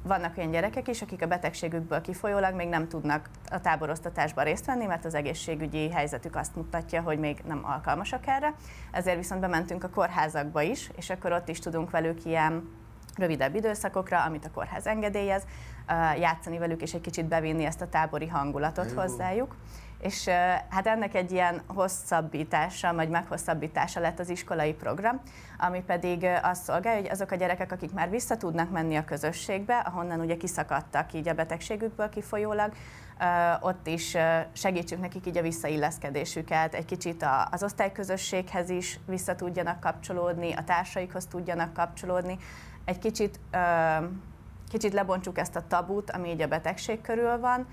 vannak 0.04 0.38
olyan 0.38 0.52
gyerekek 0.52 0.88
is, 0.88 1.02
akik 1.02 1.22
a 1.22 1.28
betegségükből 1.28 2.02
kifolyólag 2.02 2.56
még 2.56 2.68
nem 2.68 2.88
tudnak 2.88 3.30
a 3.52 3.62
táboroztatásban 3.62 4.44
részt 4.44 4.66
venni, 4.66 4.86
mert 4.86 5.06
az 5.06 5.14
egészségügyi 5.14 5.90
helyzetük 5.90 6.36
azt 6.36 6.56
mutatja, 6.56 7.02
hogy 7.02 7.20
még 7.20 7.42
nem 7.48 7.62
alkalmasak 7.64 8.28
erre. 8.28 8.54
Ezért 8.92 9.18
viszont 9.18 9.42
bementünk 9.42 9.84
a 9.84 9.90
kórházakba 9.90 10.62
is, 10.62 10.92
és 10.96 11.10
akkor 11.10 11.32
ott 11.32 11.50
is 11.50 11.60
tudunk 11.60 11.90
velük 11.90 12.26
ilyen 12.26 12.70
rövidebb 13.18 13.56
időszakokra, 13.56 14.24
amit 14.24 14.46
a 14.46 14.52
kórház 14.52 14.88
engedélyez, 14.88 15.44
játszani 16.20 16.58
velük, 16.58 16.82
és 16.82 16.94
egy 16.94 17.02
kicsit 17.02 17.26
bevinni 17.26 17.66
ezt 17.66 17.82
a 17.82 17.90
tábori 17.90 18.28
hangulatot 18.28 18.92
Jó. 18.92 18.96
hozzájuk 18.96 19.56
és 20.00 20.28
hát 20.70 20.88
ennek 20.88 21.16
egy 21.16 21.32
ilyen 21.32 21.62
hosszabbítása, 21.68 22.94
vagy 22.94 23.10
meghosszabbítása 23.10 24.00
lett 24.00 24.20
az 24.20 24.30
iskolai 24.30 24.74
program, 24.74 25.22
ami 25.58 25.84
pedig 25.86 26.28
azt 26.42 26.64
szolgálja, 26.64 27.02
hogy 27.02 27.10
azok 27.10 27.32
a 27.32 27.36
gyerekek, 27.36 27.72
akik 27.72 27.94
már 27.94 28.10
vissza 28.10 28.38
tudnak 28.38 28.70
menni 28.70 28.96
a 28.96 29.06
közösségbe, 29.06 29.78
ahonnan 29.78 30.20
ugye 30.20 30.38
kiszakadtak 30.38 31.14
így 31.14 31.28
a 31.28 31.34
betegségükből 31.34 32.10
kifolyólag, 32.10 32.74
ott 33.60 33.88
is 33.88 34.18
segítsük 34.54 35.00
nekik 35.00 35.26
így 35.26 35.38
a 35.38 35.42
visszailleszkedésüket, 35.42 36.74
egy 36.74 36.86
kicsit 36.86 37.26
az 37.52 37.64
osztályközösséghez 37.64 38.70
is 38.70 39.00
vissza 39.06 39.36
tudjanak 39.36 39.80
kapcsolódni, 39.80 40.54
a 40.54 40.64
társaikhoz 40.64 41.26
tudjanak 41.26 41.74
kapcsolódni, 41.74 42.38
egy 42.86 43.00
kicsit 43.00 43.40
kicsit 44.70 44.94
lebontsuk 44.94 45.38
ezt 45.38 45.56
a 45.56 45.68
tabut, 45.68 46.12
ami 46.12 46.30
így 46.30 46.42
a 46.42 46.48
betegség 46.48 47.02
körül 47.02 47.40
van, 47.40 47.68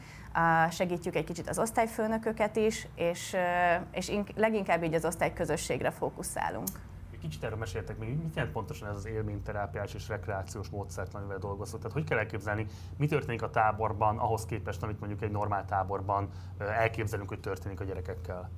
segítjük 0.70 1.16
egy 1.16 1.24
kicsit 1.24 1.48
az 1.48 1.58
osztályfőnököket 1.58 2.56
is, 2.56 2.86
és, 2.94 3.36
és 3.90 4.12
leginkább 4.34 4.82
így 4.82 4.94
az 4.94 5.04
osztályközösségre 5.04 5.90
fókuszálunk. 5.90 6.68
Kicsit 7.20 7.44
erről 7.44 7.58
meséltek 7.58 7.98
még, 7.98 8.22
mit 8.22 8.34
jelent 8.34 8.52
pontosan 8.52 8.88
ez 8.88 8.96
az 8.96 9.06
élményterápiás 9.06 9.94
és 9.94 10.08
rekreációs 10.08 10.68
módszert, 10.68 11.14
amivel 11.14 11.38
dolgoztok? 11.38 11.78
Tehát 11.78 11.92
hogy 11.92 12.04
kell 12.04 12.18
elképzelni, 12.18 12.66
mi 12.96 13.06
történik 13.06 13.42
a 13.42 13.50
táborban 13.50 14.18
ahhoz 14.18 14.46
képest, 14.46 14.82
amit 14.82 14.98
mondjuk 14.98 15.22
egy 15.22 15.30
normál 15.30 15.64
táborban 15.64 16.28
elképzelünk, 16.58 17.28
hogy 17.28 17.40
történik 17.40 17.80
a 17.80 17.84
gyerekekkel? 17.84 18.50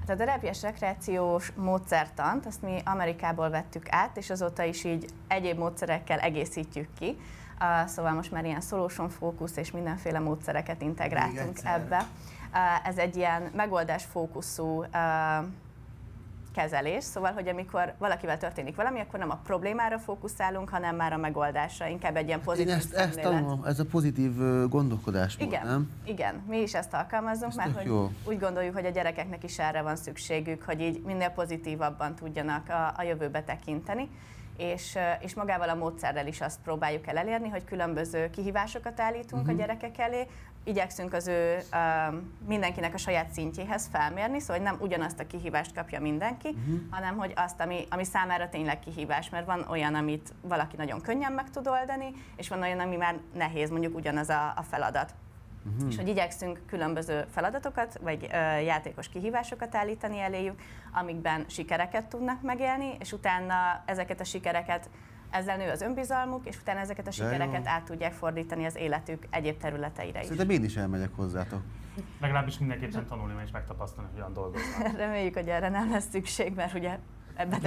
Hát 0.00 0.10
a 0.10 0.16
terápiás 0.16 0.62
rekreációs 0.62 1.52
módszertant, 1.56 2.46
azt 2.46 2.62
mi 2.62 2.80
Amerikából 2.84 3.50
vettük 3.50 3.86
át, 3.90 4.16
és 4.16 4.30
azóta 4.30 4.62
is 4.62 4.84
így 4.84 5.06
egyéb 5.28 5.58
módszerekkel 5.58 6.18
egészítjük 6.18 6.88
ki. 6.98 7.18
Uh, 7.60 7.86
szóval 7.86 8.12
most 8.12 8.30
már 8.30 8.44
ilyen 8.44 8.60
solution 8.60 9.08
fókusz 9.08 9.56
és 9.56 9.70
mindenféle 9.70 10.18
módszereket 10.18 10.82
integráltunk 10.82 11.58
ebbe. 11.64 12.06
Uh, 12.52 12.88
ez 12.88 12.96
egy 12.96 13.16
ilyen 13.16 13.50
megoldás 13.54 14.04
fókuszú 14.04 14.82
uh, 14.82 14.88
kezelés, 16.56 17.04
szóval, 17.04 17.32
hogy 17.32 17.48
amikor 17.48 17.94
valakivel 17.98 18.38
történik 18.38 18.76
valami, 18.76 19.00
akkor 19.00 19.18
nem 19.18 19.30
a 19.30 19.40
problémára 19.44 19.98
fókuszálunk, 19.98 20.68
hanem 20.68 20.96
már 20.96 21.12
a 21.12 21.16
megoldásra, 21.16 21.86
inkább 21.86 22.16
egy 22.16 22.26
ilyen 22.26 22.40
pozitív 22.40 22.68
Én 22.68 22.74
ezt, 22.74 22.94
ezt 22.94 23.20
tanulom, 23.20 23.64
ez 23.64 23.78
a 23.78 23.84
pozitív 23.84 24.32
gondolkodás 24.68 25.36
igen, 25.38 25.50
volt, 25.50 25.72
nem? 25.72 25.90
Igen, 26.04 26.34
mi 26.48 26.58
is 26.60 26.74
ezt 26.74 26.94
alkalmazunk, 26.94 27.50
ez 27.50 27.56
mert 27.56 27.76
hogy 27.76 27.86
jó. 27.86 28.10
úgy 28.24 28.38
gondoljuk, 28.38 28.74
hogy 28.74 28.86
a 28.86 28.90
gyerekeknek 28.90 29.44
is 29.44 29.58
erre 29.58 29.82
van 29.82 29.96
szükségük, 29.96 30.62
hogy 30.62 30.80
így 30.80 31.02
minél 31.04 31.28
pozitívabban 31.28 32.14
tudjanak 32.14 32.68
a, 32.68 32.94
a 32.96 33.02
jövőbe 33.02 33.42
tekinteni 33.42 34.08
és, 34.56 34.98
és 35.20 35.34
magával 35.34 35.68
a 35.68 35.74
módszerrel 35.74 36.26
is 36.26 36.40
azt 36.40 36.60
próbáljuk 36.60 37.06
el 37.06 37.16
elérni, 37.16 37.48
hogy 37.48 37.64
különböző 37.64 38.30
kihívásokat 38.30 39.00
állítunk 39.00 39.42
uh-huh. 39.42 39.56
a 39.56 39.58
gyerekek 39.58 39.98
elé, 39.98 40.26
igyekszünk 40.64 41.12
az 41.12 41.26
ő 41.26 41.56
uh, 41.72 42.14
mindenkinek 42.46 42.94
a 42.94 42.98
saját 42.98 43.30
szintjéhez 43.32 43.88
felmérni, 43.92 44.40
szóval 44.40 44.56
hogy 44.56 44.64
nem 44.64 44.76
ugyanazt 44.80 45.20
a 45.20 45.26
kihívást 45.26 45.74
kapja 45.74 46.00
mindenki, 46.00 46.48
uh-huh. 46.48 46.80
hanem 46.90 47.16
hogy 47.16 47.32
azt, 47.36 47.60
ami, 47.60 47.86
ami 47.90 48.04
számára 48.04 48.48
tényleg 48.48 48.78
kihívás, 48.78 49.30
mert 49.30 49.46
van 49.46 49.66
olyan, 49.70 49.94
amit 49.94 50.32
valaki 50.40 50.76
nagyon 50.76 51.00
könnyen 51.00 51.32
meg 51.32 51.50
tud 51.50 51.66
oldani, 51.66 52.12
és 52.36 52.48
van 52.48 52.62
olyan, 52.62 52.80
ami 52.80 52.96
már 52.96 53.16
nehéz, 53.34 53.70
mondjuk 53.70 53.94
ugyanaz 53.94 54.28
a, 54.28 54.52
a 54.56 54.62
feladat. 54.62 55.14
Uh-huh. 55.74 55.90
És 55.90 55.96
hogy 55.96 56.08
igyekszünk 56.08 56.60
különböző 56.66 57.24
feladatokat, 57.30 57.98
vagy 58.02 58.28
ö, 58.32 58.36
játékos 58.58 59.08
kihívásokat 59.08 59.74
állítani 59.74 60.20
eléjük, 60.20 60.60
amikben 60.92 61.44
sikereket 61.48 62.06
tudnak 62.06 62.42
megélni, 62.42 62.96
és 63.00 63.12
utána 63.12 63.82
ezeket 63.84 64.20
a 64.20 64.24
sikereket 64.24 64.90
ezzel 65.30 65.56
nő 65.56 65.70
az 65.70 65.80
önbizalmuk, 65.80 66.46
és 66.46 66.56
utána 66.60 66.80
ezeket 66.80 67.06
a 67.06 67.10
sikereket 67.10 67.66
át 67.66 67.84
tudják 67.84 68.12
fordítani 68.12 68.64
az 68.64 68.76
életük 68.76 69.26
egyéb 69.30 69.56
területeire 69.56 70.18
is. 70.20 70.26
Szerintem 70.26 70.50
én 70.50 70.64
is 70.64 70.76
elmegyek 70.76 71.10
hozzátok. 71.16 71.60
Legalábbis 72.20 72.58
mindenképpen 72.58 73.06
tanulni 73.06 73.34
és 73.44 73.50
megtapasztalni, 73.50 74.10
hogy 74.10 74.20
olyan 74.20 74.32
dolgoznak. 74.32 74.96
Reméljük, 74.96 75.34
hogy 75.34 75.48
erre 75.48 75.68
nem 75.68 75.90
lesz 75.90 76.08
szükség, 76.10 76.54
mert 76.54 76.74
ugye 76.74 76.98
ebben 77.34 77.60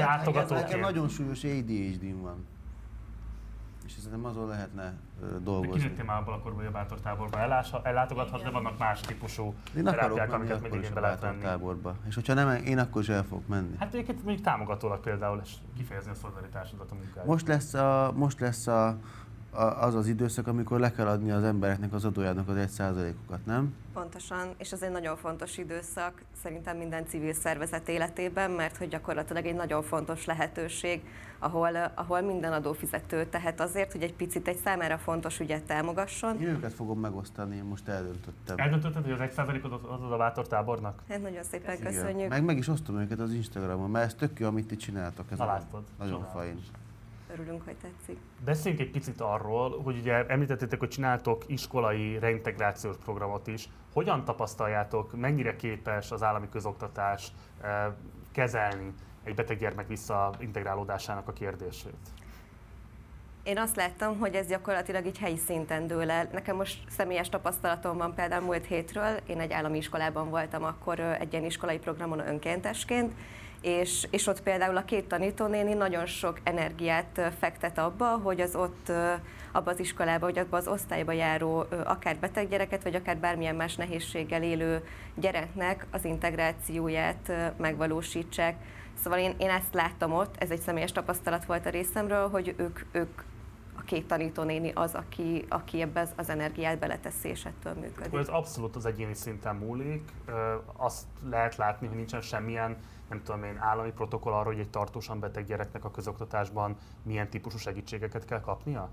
Nekem 0.49 0.79
nagyon 0.79 1.09
súlyos 1.09 1.43
ADHD-m 1.43 2.21
van. 2.21 2.45
És 3.89 3.95
szerintem 4.03 4.25
azon 4.25 4.47
lehetne 4.47 4.93
ö, 5.23 5.25
De 5.31 5.37
dolgozni. 5.43 5.81
kinőttél 5.81 6.03
már 6.05 6.17
abban 6.17 6.33
a 6.33 6.39
korban, 6.39 6.55
hogy 6.59 6.65
a 6.65 6.71
bátor 6.71 6.99
táborba 6.99 7.39
ellása- 7.39 7.85
ellátogathatsz, 7.85 8.43
de 8.43 8.49
vannak 8.49 8.77
más 8.77 9.01
típusú 9.01 9.53
Én 9.77 9.83
terápiák, 9.83 10.17
menni 10.17 10.33
amiket 10.33 10.57
akkor 10.57 10.69
még 10.69 10.79
igénybe 10.79 10.99
lehet 10.99 11.19
venni. 11.19 11.41
táborba. 11.41 11.95
És 12.07 12.15
hogyha 12.15 12.33
nem, 12.33 12.63
én 12.65 12.77
akkor 12.79 13.01
is 13.01 13.09
el 13.09 13.23
fogok 13.23 13.47
menni. 13.47 13.75
Hát 13.79 13.93
egyébként 13.93 14.23
mondjuk 14.23 14.45
támogatólag 14.45 14.99
például, 14.99 15.39
és 15.43 15.51
kifejezni 15.77 16.11
a 16.11 16.13
szolidaritásodat 16.13 16.91
a 16.91 16.93
munkáját. 16.95 17.25
Most 17.25 17.47
lesz, 17.47 17.73
a, 17.73 18.11
most 18.15 18.39
lesz 18.39 18.67
a, 18.67 18.87
a, 19.51 19.61
az 19.63 19.95
az 19.95 20.07
időszak, 20.07 20.47
amikor 20.47 20.79
le 20.79 20.91
kell 20.91 21.07
adni 21.07 21.31
az 21.31 21.43
embereknek 21.43 21.93
az 21.93 22.05
adójának 22.05 22.47
az 22.49 22.55
egy 22.55 22.69
százalékokat, 22.69 23.45
nem? 23.45 23.73
Pontosan, 23.93 24.47
és 24.57 24.71
ez 24.71 24.81
egy 24.81 24.91
nagyon 24.91 25.15
fontos 25.17 25.57
időszak 25.57 26.21
szerintem 26.41 26.77
minden 26.77 27.05
civil 27.07 27.33
szervezet 27.33 27.87
életében, 27.89 28.51
mert 28.51 28.77
hogy 28.77 28.87
gyakorlatilag 28.87 29.45
egy 29.45 29.55
nagyon 29.55 29.81
fontos 29.83 30.25
lehetőség, 30.25 31.01
ahol, 31.39 31.75
ahol 31.95 32.21
minden 32.21 32.53
adófizető 32.53 33.25
tehet 33.25 33.59
azért, 33.59 33.91
hogy 33.91 34.01
egy 34.01 34.13
picit 34.13 34.47
egy 34.47 34.57
számára 34.57 34.97
fontos 34.97 35.39
ügyet 35.39 35.63
támogasson. 35.63 36.41
Én 36.41 36.47
őket 36.47 36.73
fogom 36.73 36.99
megosztani, 36.99 37.55
én 37.55 37.63
most 37.63 37.87
eldöntöttem. 37.87 38.57
Eldöntötted, 38.57 39.03
hogy 39.03 39.11
az 39.11 39.19
1%-ot 39.35 39.71
adod 39.71 40.11
a 40.11 40.17
bátor 40.17 40.47
tábornak? 40.47 41.01
Hát 41.09 41.21
nagyon 41.21 41.43
szépen 41.43 41.75
Igen. 41.75 41.93
köszönjük. 41.93 42.29
Meg, 42.29 42.43
meg 42.43 42.57
is 42.57 42.67
osztom 42.67 42.99
őket 42.99 43.19
az 43.19 43.33
Instagramon, 43.33 43.89
mert 43.89 44.05
ez 44.05 44.13
tök 44.13 44.39
jó, 44.39 44.47
amit 44.47 44.67
ti 44.67 44.75
csináltok. 44.75 45.31
Ez 45.31 45.37
Na 45.37 45.45
látod. 45.45 45.83
Nagyon 45.97 46.13
Csodálatos. 46.13 46.41
fajn. 46.41 46.59
Örülünk, 47.31 47.61
hogy 47.65 47.75
tetszik. 47.75 48.17
Beszéljünk 48.45 48.83
egy 48.83 48.91
picit 48.91 49.21
arról, 49.21 49.81
hogy 49.81 49.97
ugye 49.97 50.25
említettétek, 50.25 50.79
hogy 50.79 50.89
csináltok 50.89 51.43
iskolai 51.47 52.19
reintegrációs 52.19 52.95
programot 53.03 53.47
is. 53.47 53.69
Hogyan 53.93 54.25
tapasztaljátok, 54.25 55.19
mennyire 55.19 55.55
képes 55.55 56.11
az 56.11 56.23
állami 56.23 56.49
közoktatás 56.49 57.31
eh, 57.61 57.85
kezelni 58.31 58.93
egy 59.23 59.35
beteg 59.35 59.57
gyermek 59.57 59.87
visszaintegrálódásának 59.87 61.27
a 61.27 61.33
kérdését? 61.33 61.97
Én 63.43 63.57
azt 63.57 63.75
láttam, 63.75 64.19
hogy 64.19 64.35
ez 64.35 64.47
gyakorlatilag 64.47 65.05
így 65.05 65.17
helyi 65.17 65.37
szinten 65.37 65.87
dől 65.87 66.11
el. 66.11 66.29
Nekem 66.31 66.55
most 66.55 66.79
személyes 66.89 67.29
tapasztalatom 67.29 67.97
van 67.97 68.13
például 68.13 68.45
múlt 68.45 68.65
hétről, 68.65 69.17
én 69.27 69.39
egy 69.39 69.51
állami 69.51 69.77
iskolában 69.77 70.29
voltam 70.29 70.63
akkor 70.63 70.99
egy 70.99 71.31
ilyen 71.31 71.45
iskolai 71.45 71.77
programon 71.77 72.27
önkéntesként, 72.27 73.13
és, 73.61 74.07
és 74.11 74.27
ott 74.27 74.41
például 74.41 74.77
a 74.77 74.85
két 74.85 75.07
tanítónéni 75.07 75.73
nagyon 75.73 76.05
sok 76.05 76.39
energiát 76.43 77.21
fektet 77.39 77.77
abba, 77.77 78.05
hogy 78.05 78.41
az 78.41 78.55
ott 78.55 78.89
ö, 78.89 79.13
abba 79.51 79.71
az 79.71 79.79
iskolába, 79.79 80.25
vagy 80.25 80.37
abba 80.37 80.57
az 80.57 80.67
osztályba 80.67 81.11
járó 81.11 81.65
akár 81.83 82.17
beteg 82.17 82.49
gyereket, 82.49 82.83
vagy 82.83 82.95
akár 82.95 83.17
bármilyen 83.17 83.55
más 83.55 83.75
nehézséggel 83.75 84.43
élő 84.43 84.83
gyereknek 85.15 85.85
az 85.91 86.05
integrációját 86.05 87.31
megvalósítsák. 87.57 88.55
Szóval 89.03 89.19
én, 89.19 89.35
én 89.37 89.49
ezt 89.49 89.73
láttam 89.73 90.13
ott, 90.13 90.35
ez 90.37 90.51
egy 90.51 90.59
személyes 90.59 90.91
tapasztalat 90.91 91.45
volt 91.45 91.65
a 91.65 91.69
részemről, 91.69 92.29
hogy 92.29 92.53
ők, 92.57 92.79
ők 92.91 93.21
a 93.77 93.81
két 93.81 94.07
tanítónéni 94.07 94.71
az, 94.71 94.93
aki, 94.93 95.45
aki 95.49 95.81
ebbe 95.81 96.01
az, 96.01 96.11
az 96.15 96.29
energiát 96.29 96.79
beleteszi, 96.79 97.29
és 97.29 97.45
ettől 97.45 97.73
működik. 97.73 98.05
Akkor 98.05 98.19
ez 98.19 98.27
abszolút 98.27 98.75
az 98.75 98.85
egyéni 98.85 99.13
szinten 99.13 99.55
múlik. 99.55 100.11
Azt 100.75 101.05
lehet 101.29 101.55
látni, 101.55 101.87
hogy 101.87 101.95
nincsen 101.95 102.21
semmilyen, 102.21 102.77
nem 103.09 103.21
tudom 103.23 103.43
én, 103.43 103.57
állami 103.57 103.91
protokoll 103.91 104.33
arról, 104.33 104.53
hogy 104.53 104.61
egy 104.61 104.69
tartósan 104.69 105.19
beteg 105.19 105.45
gyereknek 105.45 105.85
a 105.85 105.91
közoktatásban 105.91 106.77
milyen 107.03 107.29
típusú 107.29 107.57
segítségeket 107.57 108.25
kell 108.25 108.41
kapnia? 108.41 108.89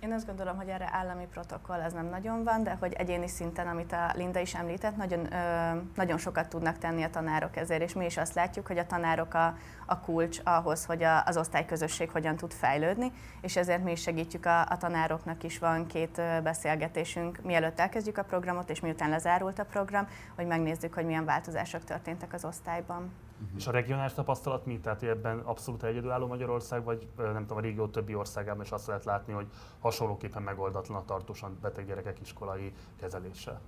Én 0.00 0.12
azt 0.12 0.26
gondolom, 0.26 0.56
hogy 0.56 0.68
erre 0.68 0.88
állami 0.92 1.26
protokoll 1.26 1.80
ez 1.80 1.92
nem 1.92 2.06
nagyon 2.06 2.44
van, 2.44 2.62
de 2.62 2.76
hogy 2.80 2.92
egyéni 2.92 3.28
szinten, 3.28 3.66
amit 3.66 3.92
a 3.92 4.12
Linda 4.14 4.40
is 4.40 4.54
említett, 4.54 4.96
nagyon, 4.96 5.32
ö, 5.32 5.80
nagyon 5.94 6.18
sokat 6.18 6.48
tudnak 6.48 6.78
tenni 6.78 7.02
a 7.02 7.10
tanárok 7.10 7.56
ezért, 7.56 7.82
és 7.82 7.92
mi 7.92 8.04
is 8.04 8.16
azt 8.16 8.34
látjuk, 8.34 8.66
hogy 8.66 8.78
a 8.78 8.86
tanárok 8.86 9.34
a, 9.34 9.56
a 9.86 10.00
kulcs 10.00 10.40
ahhoz, 10.44 10.84
hogy 10.84 11.02
a, 11.02 11.24
az 11.24 11.36
osztályközösség 11.36 12.10
hogyan 12.10 12.36
tud 12.36 12.52
fejlődni, 12.52 13.12
és 13.40 13.56
ezért 13.56 13.84
mi 13.84 13.90
is 13.90 14.00
segítjük 14.00 14.46
a, 14.46 14.60
a 14.60 14.76
tanároknak 14.76 15.42
is 15.42 15.58
van 15.58 15.86
két 15.86 16.22
beszélgetésünk, 16.42 17.40
mielőtt 17.42 17.80
elkezdjük 17.80 18.18
a 18.18 18.24
programot, 18.24 18.70
és 18.70 18.80
miután 18.80 19.10
lezárult 19.10 19.58
a 19.58 19.64
program, 19.64 20.08
hogy 20.36 20.46
megnézzük, 20.46 20.94
hogy 20.94 21.06
milyen 21.06 21.24
változások 21.24 21.84
történtek 21.84 22.32
az 22.32 22.44
osztályban. 22.44 23.12
És 23.56 23.66
a 23.66 23.70
regionális 23.70 24.12
tapasztalat 24.12 24.66
mi? 24.66 24.78
Tehát, 24.78 25.00
hogy 25.00 25.08
ebben 25.08 25.38
abszolút 25.38 25.82
egyedülálló 25.82 26.26
Magyarország, 26.26 26.84
vagy 26.84 27.06
nem 27.16 27.40
tudom, 27.40 27.56
a 27.56 27.60
régió 27.60 27.86
többi 27.86 28.14
országában 28.14 28.62
is 28.64 28.70
azt 28.70 28.86
lehet 28.86 29.04
látni, 29.04 29.32
hogy 29.32 29.46
hasonlóképpen 29.80 30.42
megoldatlan 30.42 30.98
a 30.98 31.04
tartósan 31.04 31.58
beteg 31.62 31.86
gyerekek 31.86 32.20
iskolai 32.20 32.72
kezelése. 33.00 33.60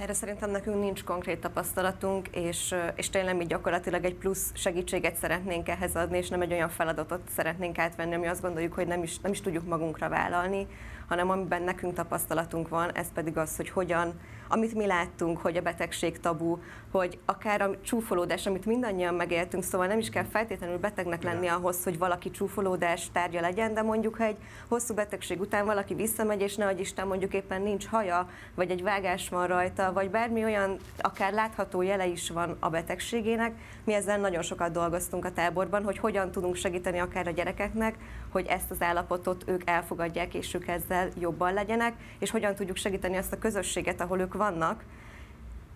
Erre 0.00 0.12
szerintem 0.12 0.50
nekünk 0.50 0.78
nincs 0.78 1.04
konkrét 1.04 1.40
tapasztalatunk, 1.40 2.28
és, 2.28 2.74
és 2.94 3.10
tényleg 3.10 3.36
mi 3.36 3.46
gyakorlatilag 3.46 4.04
egy 4.04 4.14
plusz 4.14 4.50
segítséget 4.54 5.16
szeretnénk 5.16 5.68
ehhez 5.68 5.96
adni, 5.96 6.16
és 6.16 6.28
nem 6.28 6.40
egy 6.40 6.52
olyan 6.52 6.68
feladatot 6.68 7.20
szeretnénk 7.28 7.78
átvenni, 7.78 8.14
ami 8.14 8.26
azt 8.26 8.42
gondoljuk, 8.42 8.72
hogy 8.72 8.86
nem 8.86 9.02
is, 9.02 9.18
nem 9.18 9.32
is 9.32 9.40
tudjuk 9.40 9.66
magunkra 9.66 10.08
vállalni, 10.08 10.66
hanem 11.08 11.30
amiben 11.30 11.62
nekünk 11.62 11.94
tapasztalatunk 11.94 12.68
van, 12.68 12.92
ez 12.92 13.12
pedig 13.12 13.36
az, 13.36 13.56
hogy 13.56 13.70
hogyan, 13.70 14.20
amit 14.52 14.74
mi 14.74 14.86
láttunk, 14.86 15.38
hogy 15.38 15.56
a 15.56 15.62
betegség 15.62 16.20
tabu, 16.20 16.58
hogy 16.90 17.18
akár 17.24 17.62
a 17.62 17.80
csúfolódás, 17.80 18.46
amit 18.46 18.66
mindannyian 18.66 19.14
megéltünk, 19.14 19.62
szóval 19.62 19.86
nem 19.86 19.98
is 19.98 20.08
kell 20.08 20.24
feltétlenül 20.24 20.78
betegnek 20.78 21.22
lenni 21.22 21.46
ahhoz, 21.46 21.84
hogy 21.84 21.98
valaki 21.98 22.30
csúfolódás 22.30 23.10
tárgya 23.12 23.40
legyen, 23.40 23.74
de 23.74 23.82
mondjuk, 23.82 24.16
ha 24.16 24.24
egy 24.24 24.36
hosszú 24.68 24.94
betegség 24.94 25.40
után 25.40 25.64
valaki 25.64 25.94
visszamegy, 25.94 26.40
és 26.40 26.56
ne 26.56 26.70
Isten 26.72 27.06
mondjuk 27.06 27.34
éppen 27.34 27.62
nincs 27.62 27.86
haja, 27.86 28.28
vagy 28.54 28.70
egy 28.70 28.82
vágás 28.82 29.28
van 29.28 29.46
rajta, 29.46 29.92
vagy 29.92 30.10
bármi 30.10 30.44
olyan, 30.44 30.76
akár 30.98 31.32
látható 31.32 31.82
jele 31.82 32.06
is 32.06 32.30
van 32.30 32.56
a 32.60 32.68
betegségének, 32.68 33.52
mi 33.84 33.94
ezzel 33.94 34.18
nagyon 34.18 34.42
sokat 34.42 34.72
dolgoztunk 34.72 35.24
a 35.24 35.32
táborban, 35.32 35.84
hogy 35.84 35.98
hogyan 35.98 36.30
tudunk 36.30 36.54
segíteni 36.54 36.98
akár 36.98 37.26
a 37.26 37.30
gyerekeknek, 37.30 37.94
hogy 38.32 38.46
ezt 38.46 38.70
az 38.70 38.82
állapotot 38.82 39.44
ők 39.46 39.62
elfogadják, 39.64 40.34
és 40.34 40.54
ők 40.54 40.68
ezzel 40.68 41.08
jobban 41.18 41.52
legyenek, 41.52 41.94
és 42.18 42.30
hogyan 42.30 42.54
tudjuk 42.54 42.76
segíteni 42.76 43.16
azt 43.16 43.32
a 43.32 43.38
közösséget, 43.38 44.00
ahol 44.00 44.20
ők 44.20 44.34
vannak, 44.42 44.84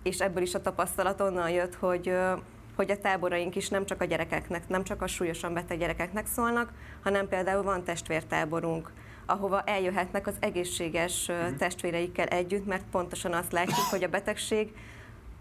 és 0.03 0.19
ebből 0.19 0.43
is 0.43 0.53
a 0.53 0.61
tapasztalat 0.61 1.21
onnan 1.21 1.49
jött, 1.49 1.75
hogy, 1.75 2.13
hogy 2.75 2.91
a 2.91 2.97
táboraink 2.97 3.55
is 3.55 3.69
nem 3.69 3.85
csak 3.85 4.01
a 4.01 4.05
gyerekeknek, 4.05 4.69
nem 4.69 4.83
csak 4.83 5.01
a 5.01 5.07
súlyosan 5.07 5.53
beteg 5.53 5.77
gyerekeknek 5.77 6.27
szólnak, 6.27 6.73
hanem 7.03 7.27
például 7.27 7.63
van 7.63 7.83
testvértáborunk, 7.83 8.91
ahova 9.25 9.61
eljöhetnek 9.61 10.27
az 10.27 10.35
egészséges 10.39 11.29
ö, 11.29 11.55
testvéreikkel 11.57 12.25
együtt, 12.25 12.65
mert 12.65 12.83
pontosan 12.91 13.33
azt 13.33 13.51
látjuk, 13.51 13.85
hogy 13.89 14.03
a 14.03 14.07
betegség 14.07 14.73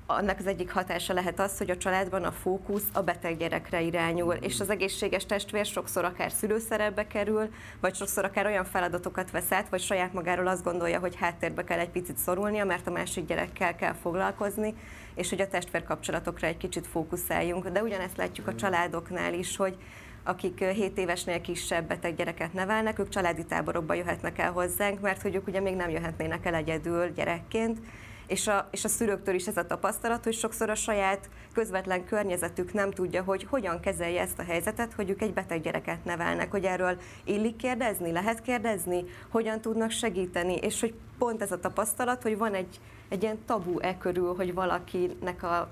annak 0.06 0.38
az 0.38 0.46
egyik 0.46 0.72
hatása 0.72 1.12
lehet 1.12 1.40
az, 1.40 1.58
hogy 1.58 1.70
a 1.70 1.76
családban 1.76 2.24
a 2.24 2.32
fókusz 2.32 2.88
a 2.92 3.02
beteg 3.02 3.36
gyerekre 3.36 3.80
irányul, 3.80 4.34
és 4.34 4.60
az 4.60 4.70
egészséges 4.70 5.26
testvér 5.26 5.66
sokszor 5.66 6.04
akár 6.04 6.32
szülőszerepbe 6.32 7.06
kerül, 7.06 7.48
vagy 7.80 7.94
sokszor 7.94 8.24
akár 8.24 8.46
olyan 8.46 8.64
feladatokat 8.64 9.30
vesz 9.30 9.52
át, 9.52 9.68
vagy 9.68 9.80
saját 9.80 10.12
magáról 10.12 10.46
azt 10.46 10.64
gondolja, 10.64 10.98
hogy 10.98 11.16
háttérbe 11.16 11.64
kell 11.64 11.78
egy 11.78 11.90
picit 11.90 12.16
szorulnia, 12.16 12.64
mert 12.64 12.86
a 12.86 12.90
másik 12.90 13.26
gyerekkel 13.26 13.76
kell 13.76 13.94
foglalkozni, 13.94 14.74
és 15.14 15.28
hogy 15.28 15.40
a 15.40 15.48
testvér 15.48 15.82
kapcsolatokra 15.82 16.46
egy 16.46 16.56
kicsit 16.56 16.86
fókuszáljunk. 16.86 17.68
De 17.68 17.82
ugyanezt 17.82 18.16
látjuk 18.16 18.46
a 18.46 18.54
családoknál 18.54 19.34
is, 19.34 19.56
hogy 19.56 19.76
akik 20.24 20.64
7 20.64 20.98
évesnél 20.98 21.40
kisebb 21.40 21.88
beteg 21.88 22.16
gyereket 22.16 22.52
nevelnek, 22.52 22.98
ők 22.98 23.08
családi 23.08 23.44
táborokba 23.44 23.94
jöhetnek 23.94 24.38
el 24.38 24.52
hozzánk, 24.52 25.00
mert 25.00 25.22
hogy 25.22 25.34
ők 25.34 25.46
ugye 25.46 25.60
még 25.60 25.74
nem 25.76 25.90
jöhetnének 25.90 26.46
el 26.46 26.54
egyedül 26.54 27.12
gyerekként, 27.12 27.78
és 28.26 28.46
a, 28.46 28.68
és 28.70 28.84
a 28.84 28.88
szülőktől 28.88 29.34
is 29.34 29.46
ez 29.46 29.56
a 29.56 29.66
tapasztalat, 29.66 30.24
hogy 30.24 30.34
sokszor 30.34 30.70
a 30.70 30.74
saját 30.74 31.28
közvetlen 31.52 32.04
környezetük 32.04 32.72
nem 32.72 32.90
tudja, 32.90 33.22
hogy 33.22 33.46
hogyan 33.50 33.80
kezelje 33.80 34.20
ezt 34.20 34.38
a 34.38 34.42
helyzetet, 34.42 34.92
hogy 34.92 35.10
ők 35.10 35.22
egy 35.22 35.32
beteg 35.32 35.60
gyereket 35.60 36.04
nevelnek, 36.04 36.50
hogy 36.50 36.64
erről 36.64 36.98
illik 37.24 37.56
kérdezni, 37.56 38.12
lehet 38.12 38.42
kérdezni, 38.42 39.04
hogyan 39.28 39.60
tudnak 39.60 39.90
segíteni, 39.90 40.54
és 40.54 40.80
hogy 40.80 40.94
pont 41.18 41.42
ez 41.42 41.52
a 41.52 41.60
tapasztalat, 41.60 42.22
hogy 42.22 42.38
van 42.38 42.54
egy, 42.54 42.80
egy 43.08 43.22
ilyen 43.22 43.38
tabu 43.46 43.78
e 43.78 43.98
körül, 43.98 44.34
hogy 44.34 44.54
valakinek 44.54 45.42
a, 45.42 45.68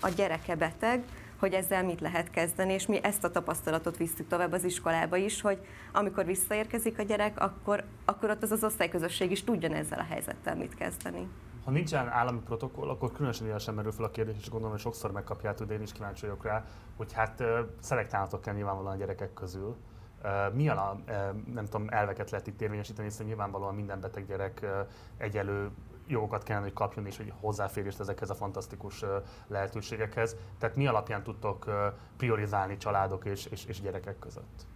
a 0.00 0.08
gyereke 0.08 0.54
beteg, 0.54 1.04
hogy 1.38 1.52
ezzel 1.52 1.84
mit 1.84 2.00
lehet 2.00 2.30
kezdeni, 2.30 2.72
és 2.72 2.86
mi 2.86 2.98
ezt 3.02 3.24
a 3.24 3.30
tapasztalatot 3.30 3.96
visszük 3.96 4.28
tovább 4.28 4.52
az 4.52 4.64
iskolába 4.64 5.16
is, 5.16 5.40
hogy 5.40 5.58
amikor 5.92 6.24
visszaérkezik 6.24 6.98
a 6.98 7.02
gyerek, 7.02 7.40
akkor, 7.40 7.84
akkor 8.04 8.30
ott 8.30 8.42
az 8.42 8.52
az 8.52 8.64
osztályközösség 8.64 9.30
is 9.30 9.44
tudjon 9.44 9.72
ezzel 9.72 9.98
a 9.98 10.12
helyzettel 10.12 10.56
mit 10.56 10.74
kezdeni. 10.74 11.28
Ha 11.66 11.72
nincsen 11.72 12.08
állami 12.08 12.40
protokoll, 12.40 12.88
akkor 12.88 13.12
különösen 13.12 13.46
ilyen 13.46 13.58
sem 13.58 13.74
merül 13.74 13.92
fel 13.92 14.04
a 14.04 14.10
kérdés, 14.10 14.36
és 14.38 14.48
gondolom, 14.48 14.70
hogy 14.70 14.80
sokszor 14.80 15.12
megkapjátok, 15.12 15.66
de 15.66 15.74
én 15.74 15.82
is 15.82 15.92
kíváncsi 15.92 16.26
vagyok 16.26 16.44
rá, 16.44 16.64
hogy 16.96 17.12
hát 17.12 17.42
szelektálnatok 17.80 18.40
kell 18.40 18.54
nyilvánvalóan 18.54 18.94
a 18.94 18.96
gyerekek 18.96 19.32
közül. 19.32 19.76
Milyen 20.52 20.76
a, 20.76 20.98
nem 21.52 21.64
tudom, 21.64 21.86
elveket 21.88 22.30
lehet 22.30 22.46
itt 22.46 22.60
érvényesíteni, 22.60 23.08
hiszen 23.08 23.26
nyilvánvalóan 23.26 23.74
minden 23.74 24.00
beteg 24.00 24.26
gyerek 24.26 24.66
egyelő 25.16 25.70
jogokat 26.06 26.42
kellene, 26.42 26.64
hogy 26.64 26.74
kapjon, 26.74 27.06
és 27.06 27.16
hogy 27.16 27.32
hozzáférést 27.40 28.00
ezekhez 28.00 28.30
a 28.30 28.34
fantasztikus 28.34 29.04
lehetőségekhez. 29.46 30.36
Tehát 30.58 30.76
mi 30.76 30.86
alapján 30.86 31.22
tudtok 31.22 31.70
priorizálni 32.16 32.76
családok 32.76 33.24
és, 33.24 33.46
és, 33.46 33.64
és 33.64 33.80
gyerekek 33.80 34.18
között? 34.18 34.66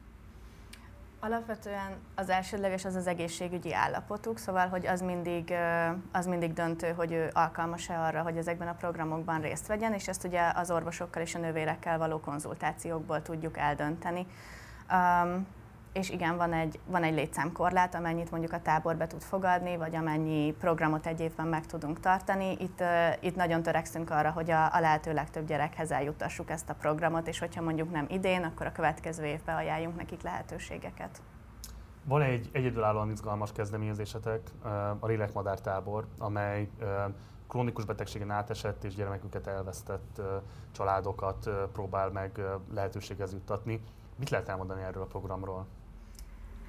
Alapvetően 1.23 1.97
az 2.14 2.29
elsődleges 2.29 2.85
az 2.85 2.95
az 2.95 3.07
egészségügyi 3.07 3.75
állapotuk, 3.75 4.39
szóval, 4.39 4.68
hogy 4.68 4.87
az 4.87 5.01
mindig, 5.01 5.55
az 6.12 6.27
mindig 6.27 6.53
döntő, 6.53 6.93
hogy 6.93 7.12
ő 7.12 7.31
alkalmas-e 7.33 8.01
arra, 8.01 8.23
hogy 8.23 8.37
ezekben 8.37 8.68
a 8.68 8.75
programokban 8.75 9.41
részt 9.41 9.66
vegyen, 9.66 9.93
és 9.93 10.09
ezt 10.09 10.25
ugye 10.25 10.53
az 10.55 10.71
orvosokkal 10.71 11.23
és 11.23 11.35
a 11.35 11.39
nővérekkel 11.39 11.99
való 11.99 12.21
konzultációkból 12.21 13.23
tudjuk 13.23 13.59
eldönteni. 13.59 14.27
Um, 14.93 15.47
és 15.93 16.11
igen, 16.11 16.36
van 16.36 16.53
egy, 16.53 16.78
van 16.86 17.03
egy 17.03 17.14
létszámkorlát, 17.14 17.95
amennyit 17.95 18.30
mondjuk 18.30 18.53
a 18.53 18.62
tábor 18.62 18.97
be 18.97 19.07
tud 19.07 19.22
fogadni, 19.22 19.76
vagy 19.76 19.95
amennyi 19.97 20.53
programot 20.53 21.07
egy 21.07 21.20
évben 21.20 21.47
meg 21.47 21.66
tudunk 21.66 22.01
tartani. 22.01 22.57
Itt, 22.59 22.82
itt 23.20 23.36
nagyon 23.36 23.62
törekszünk 23.62 24.11
arra, 24.11 24.30
hogy 24.30 24.51
a, 24.51 24.74
a 24.74 24.80
lehető 24.80 25.12
legtöbb 25.12 25.47
gyerekhez 25.47 25.91
eljutassuk 25.91 26.51
ezt 26.51 26.70
a 26.70 26.74
programot, 26.74 27.28
és 27.28 27.38
hogyha 27.38 27.62
mondjuk 27.62 27.91
nem 27.91 28.07
idén, 28.09 28.45
akkor 28.45 28.66
a 28.66 28.72
következő 28.72 29.24
évben 29.24 29.57
ajánljunk 29.57 29.97
nekik 29.97 30.22
lehetőségeket. 30.22 31.22
Van 32.05 32.22
egy 32.22 32.49
egyedülállóan 32.53 33.11
izgalmas 33.11 33.53
kezdeményezésetek, 33.53 34.41
a 35.01 35.07
Lélekmadár 35.07 35.61
tábor, 35.61 36.07
amely 36.18 36.68
krónikus 37.49 37.84
betegségen 37.84 38.30
átesett 38.30 38.84
és 38.84 38.95
gyermeküket 38.95 39.47
elvesztett 39.47 40.20
családokat 40.72 41.51
próbál 41.72 42.11
meg 42.11 42.41
lehetőséghez 42.74 43.32
juttatni. 43.32 43.82
Mit 44.16 44.30
lehet 44.30 44.49
elmondani 44.49 44.82
erről 44.82 45.03
a 45.03 45.07
programról? 45.07 45.66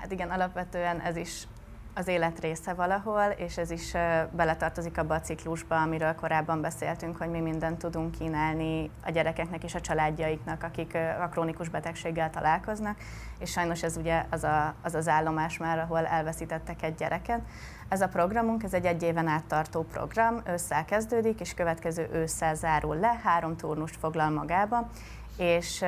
Hát 0.02 0.12
igen, 0.12 0.30
alapvetően 0.30 1.00
ez 1.00 1.16
is 1.16 1.48
az 1.94 2.08
élet 2.08 2.40
része 2.40 2.74
valahol, 2.74 3.30
és 3.38 3.58
ez 3.58 3.72
is 3.72 3.92
beletartozik 4.32 4.98
abba 4.98 5.16
a 5.16 5.20
ciklusba, 5.20 5.82
amiről 5.82 6.16
korábban 6.16 6.62
beszéltünk, 6.62 7.18
hogy 7.18 7.30
mi 7.30 7.40
mindent 7.40 7.78
tudunk 7.78 8.12
kínálni 8.12 8.90
a 9.06 9.12
gyerekeknek 9.12 9.64
és 9.64 9.76
a 9.76 9.82
családjaiknak, 9.82 10.64
akik 10.64 10.98
a 11.22 11.28
krónikus 11.28 11.70
betegséggel 11.70 12.30
találkoznak, 12.30 12.98
és 13.40 13.52
sajnos 13.52 13.84
ez 13.84 13.98
ugye 13.98 14.26
az 14.30 14.44
a, 14.44 14.76
az, 14.82 14.96
az 14.96 15.08
állomás 15.08 15.58
már, 15.58 15.80
ahol 15.80 16.06
elveszítettek 16.06 16.84
egy 16.84 16.96
gyereket. 16.96 17.42
Ez 17.90 18.02
a 18.02 18.08
programunk, 18.08 18.64
ez 18.64 18.74
egy 18.74 18.86
egy 18.86 19.04
éven 19.04 19.28
át 19.28 19.46
tartó 19.46 19.84
program, 19.84 20.42
ősszel 20.48 20.86
kezdődik, 20.86 21.40
és 21.40 21.54
következő 21.54 22.10
ősszel 22.14 22.56
zárul 22.56 22.96
le, 22.96 23.20
három 23.24 23.58
turnust 23.58 23.96
foglal 23.96 24.30
magába, 24.30 24.90
és, 25.38 25.84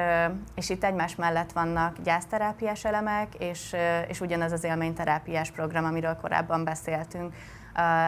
és 0.55 0.69
itt 0.69 0.83
egymás 0.83 1.15
mellett 1.15 1.51
vannak 1.51 2.01
gyászterápiás 2.03 2.85
elemek, 2.85 3.35
és, 3.35 3.75
és 4.07 4.21
ugyanaz 4.21 4.51
az 4.51 4.63
élményterápiás 4.63 5.51
program, 5.51 5.85
amiről 5.85 6.17
korábban 6.21 6.63
beszéltünk, 6.63 7.33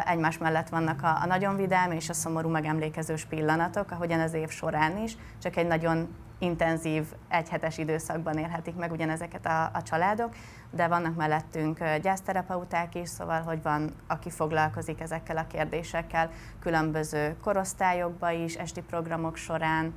egymás 0.06 0.38
mellett 0.38 0.70
vannak 0.70 1.04
a, 1.04 1.18
a 1.22 1.26
nagyon 1.26 1.56
vidám 1.56 1.92
és 1.92 2.10
a 2.10 2.14
szomorú 2.14 2.50
megemlékezős 2.50 3.26
pillanatok, 3.26 3.92
ahogyan 3.92 4.20
az 4.20 4.34
év 4.34 4.50
során 4.50 4.98
is, 4.98 5.18
csak 5.42 5.56
egy 5.56 5.68
nagyon 5.68 6.16
intenzív, 6.40 7.06
egyhetes 7.30 7.78
időszakban 7.78 8.38
élhetik 8.38 8.76
meg 8.76 8.92
ugyanezeket 8.92 9.46
a, 9.46 9.70
a 9.74 9.82
családok, 9.82 10.36
de 10.72 10.88
vannak 10.88 11.16
mellettünk 11.16 11.80
gyászterapeuták 12.02 12.96
is, 12.96 13.10
szóval, 13.10 13.42
hogy 13.42 13.62
van, 13.62 13.92
aki 14.08 14.30
foglalkozik 14.30 15.02
ezekkel 15.02 15.38
a 15.38 15.48
kérdésekkel 15.48 16.30
különböző 16.60 17.36
korosztályokba 17.42 18.32
is, 18.32 18.56
esti 18.56 18.82
programok 18.82 19.36
során, 19.36 19.94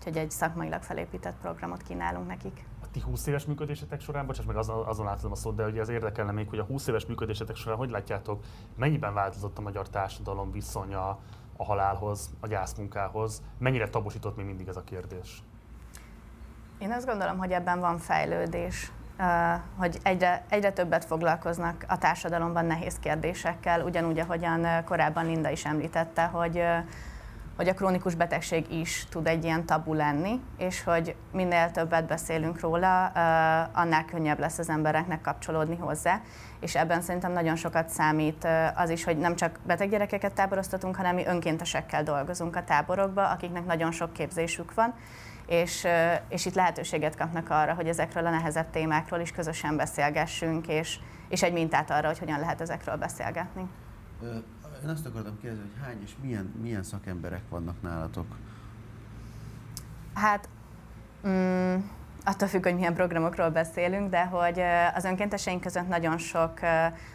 Úgyhogy 0.00 0.16
egy 0.16 0.30
szakmailag 0.30 0.82
felépített 0.82 1.36
programot 1.40 1.82
kínálunk 1.82 2.26
nekik. 2.26 2.64
A 2.82 2.90
ti 2.90 3.00
20 3.00 3.26
éves 3.26 3.44
működésetek 3.44 4.00
során, 4.00 4.26
bocsáss 4.26 4.44
meg 4.44 4.56
azon, 4.56 4.86
azon 4.86 5.08
átadom 5.08 5.32
a 5.32 5.34
szót, 5.34 5.54
de 5.54 5.66
ugye 5.66 5.80
az 5.80 5.88
érdekelne 5.88 6.32
még, 6.32 6.48
hogy 6.48 6.58
a 6.58 6.64
20 6.64 6.86
éves 6.86 7.06
működésetek 7.06 7.56
során 7.56 7.78
hogy 7.78 7.90
látjátok, 7.90 8.44
mennyiben 8.76 9.14
változott 9.14 9.58
a 9.58 9.60
magyar 9.60 9.88
társadalom 9.88 10.50
viszonya 10.50 11.18
a 11.56 11.64
halálhoz, 11.64 12.30
a 12.40 12.46
gyászmunkához, 12.46 13.42
mennyire 13.58 13.88
tabosított 13.88 14.36
még 14.36 14.46
mindig 14.46 14.68
ez 14.68 14.76
a 14.76 14.84
kérdés? 14.84 15.42
Én 16.78 16.92
azt 16.92 17.06
gondolom, 17.06 17.38
hogy 17.38 17.52
ebben 17.52 17.80
van 17.80 17.98
fejlődés, 17.98 18.92
hogy 19.76 19.98
egyre, 20.02 20.44
egyre 20.48 20.72
többet 20.72 21.04
foglalkoznak 21.04 21.84
a 21.88 21.98
társadalomban 21.98 22.66
nehéz 22.66 22.98
kérdésekkel, 22.98 23.84
ugyanúgy, 23.84 24.18
ahogyan 24.18 24.84
korábban 24.84 25.26
Linda 25.26 25.50
is 25.50 25.64
említette, 25.64 26.24
hogy 26.24 26.62
hogy 27.60 27.68
a 27.68 27.74
krónikus 27.74 28.14
betegség 28.14 28.72
is 28.72 29.06
tud 29.10 29.26
egy 29.26 29.44
ilyen 29.44 29.66
tabu 29.66 29.94
lenni, 29.94 30.40
és 30.58 30.82
hogy 30.84 31.14
minél 31.32 31.70
többet 31.70 32.06
beszélünk 32.06 32.60
róla, 32.60 33.06
annál 33.72 34.04
könnyebb 34.04 34.38
lesz 34.38 34.58
az 34.58 34.68
embereknek 34.68 35.20
kapcsolódni 35.20 35.76
hozzá. 35.76 36.20
És 36.60 36.76
ebben 36.76 37.00
szerintem 37.00 37.32
nagyon 37.32 37.56
sokat 37.56 37.88
számít 37.88 38.46
az 38.74 38.90
is, 38.90 39.04
hogy 39.04 39.18
nem 39.18 39.36
csak 39.36 39.58
beteg 39.66 39.90
gyerekeket 39.90 40.32
táboroztatunk, 40.32 40.96
hanem 40.96 41.14
mi 41.14 41.26
önkéntesekkel 41.26 42.02
dolgozunk 42.02 42.56
a 42.56 42.64
táborokba, 42.64 43.28
akiknek 43.28 43.66
nagyon 43.66 43.92
sok 43.92 44.12
képzésük 44.12 44.74
van, 44.74 44.94
és, 45.46 45.86
és 46.28 46.46
itt 46.46 46.54
lehetőséget 46.54 47.16
kapnak 47.16 47.50
arra, 47.50 47.74
hogy 47.74 47.88
ezekről 47.88 48.26
a 48.26 48.30
nehezebb 48.30 48.70
témákról 48.70 49.20
is 49.20 49.32
közösen 49.32 49.76
beszélgessünk, 49.76 50.68
és, 50.68 50.98
és 51.28 51.42
egy 51.42 51.52
mintát 51.52 51.90
arra, 51.90 52.06
hogy 52.06 52.18
hogyan 52.18 52.40
lehet 52.40 52.60
ezekről 52.60 52.96
beszélgetni. 52.96 53.68
Én 54.82 54.88
azt 54.88 55.06
akartam 55.06 55.38
kérdezni, 55.40 55.70
hogy 55.72 55.86
hány 55.86 56.02
és 56.02 56.12
milyen, 56.22 56.54
milyen 56.62 56.82
szakemberek 56.82 57.42
vannak 57.48 57.82
nálatok? 57.82 58.26
Hát, 60.14 60.48
mm, 61.26 61.76
attól 62.24 62.48
függ, 62.48 62.62
hogy 62.62 62.74
milyen 62.74 62.94
programokról 62.94 63.50
beszélünk, 63.50 64.10
de 64.10 64.24
hogy 64.24 64.60
az 64.94 65.04
önkénteseink 65.04 65.60
között 65.60 65.88
nagyon 65.88 66.18
sok 66.18 66.60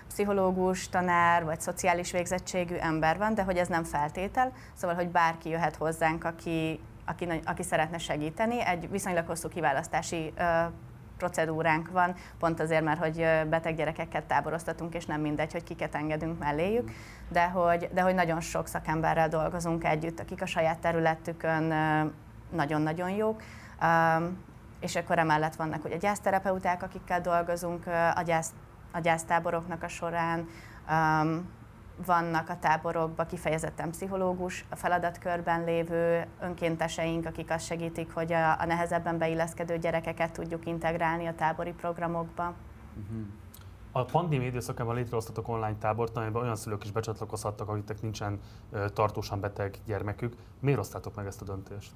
pszichológus, 0.07 0.89
tanár 0.89 1.43
vagy 1.43 1.61
szociális 1.61 2.11
végzettségű 2.11 2.75
ember 2.75 3.17
van, 3.17 3.33
de 3.33 3.43
hogy 3.43 3.57
ez 3.57 3.67
nem 3.67 3.83
feltétel, 3.83 4.51
szóval, 4.73 4.95
hogy 4.95 5.09
bárki 5.09 5.49
jöhet 5.49 5.75
hozzánk, 5.75 6.23
aki, 6.23 6.79
aki, 7.05 7.27
aki 7.45 7.63
szeretne 7.63 7.97
segíteni. 7.97 8.61
Egy 8.65 8.89
viszonylag 8.89 9.25
hosszú 9.25 9.47
kiválasztási 9.47 10.33
procedúránk 11.25 11.91
van, 11.91 12.15
pont 12.39 12.59
azért, 12.59 12.83
mert 12.83 12.99
hogy 12.99 13.25
beteg 13.49 13.75
gyerekeket 13.75 14.23
táboroztatunk, 14.23 14.95
és 14.95 15.05
nem 15.05 15.21
mindegy, 15.21 15.51
hogy 15.51 15.63
kiket 15.63 15.95
engedünk 15.95 16.39
melléjük, 16.39 16.91
de 17.29 17.47
hogy, 17.47 17.89
de 17.93 18.01
hogy 18.01 18.15
nagyon 18.15 18.41
sok 18.41 18.67
szakemberrel 18.67 19.27
dolgozunk 19.29 19.83
együtt, 19.83 20.19
akik 20.19 20.41
a 20.41 20.45
saját 20.45 20.79
területükön 20.79 21.73
nagyon-nagyon 22.49 23.09
jók. 23.09 23.41
És 24.79 24.95
akkor 24.95 25.19
emellett 25.19 25.55
vannak 25.55 25.85
ugye 25.85 25.97
gyászterapeuták, 25.97 26.83
akikkel 26.83 27.21
dolgozunk 27.21 27.87
a, 28.15 28.21
gyász, 28.21 28.53
a 28.91 28.99
gyásztáboroknak 28.99 29.83
a 29.83 29.87
során, 29.87 30.47
vannak 32.05 32.49
a 32.49 32.59
táborokban 32.59 33.25
kifejezetten 33.25 33.89
pszichológus, 33.89 34.65
a 34.69 34.75
feladatkörben 34.75 35.63
lévő 35.63 36.25
önkénteseink, 36.41 37.25
akik 37.25 37.51
azt 37.51 37.65
segítik, 37.65 38.13
hogy 38.13 38.33
a, 38.33 38.59
a 38.59 38.65
nehezebben 38.65 39.17
beilleszkedő 39.17 39.77
gyerekeket 39.77 40.31
tudjuk 40.31 40.65
integrálni 40.65 41.25
a 41.25 41.35
tábori 41.35 41.71
programokba. 41.71 42.53
A 43.91 44.03
pandémia 44.03 44.47
időszakában 44.47 44.95
létrehoztatok 44.95 45.47
online 45.47 45.75
tábort, 45.79 46.17
amelyben 46.17 46.41
olyan 46.41 46.55
szülők 46.55 46.83
is 46.83 46.91
becsatlakozhattak, 46.91 47.69
akiknek 47.69 48.01
nincsen 48.01 48.39
tartósan 48.93 49.39
beteg 49.39 49.77
gyermekük. 49.85 50.35
Miért 50.59 50.77
hoztátok 50.77 51.15
meg 51.15 51.25
ezt 51.25 51.41
a 51.41 51.45
döntést? 51.45 51.91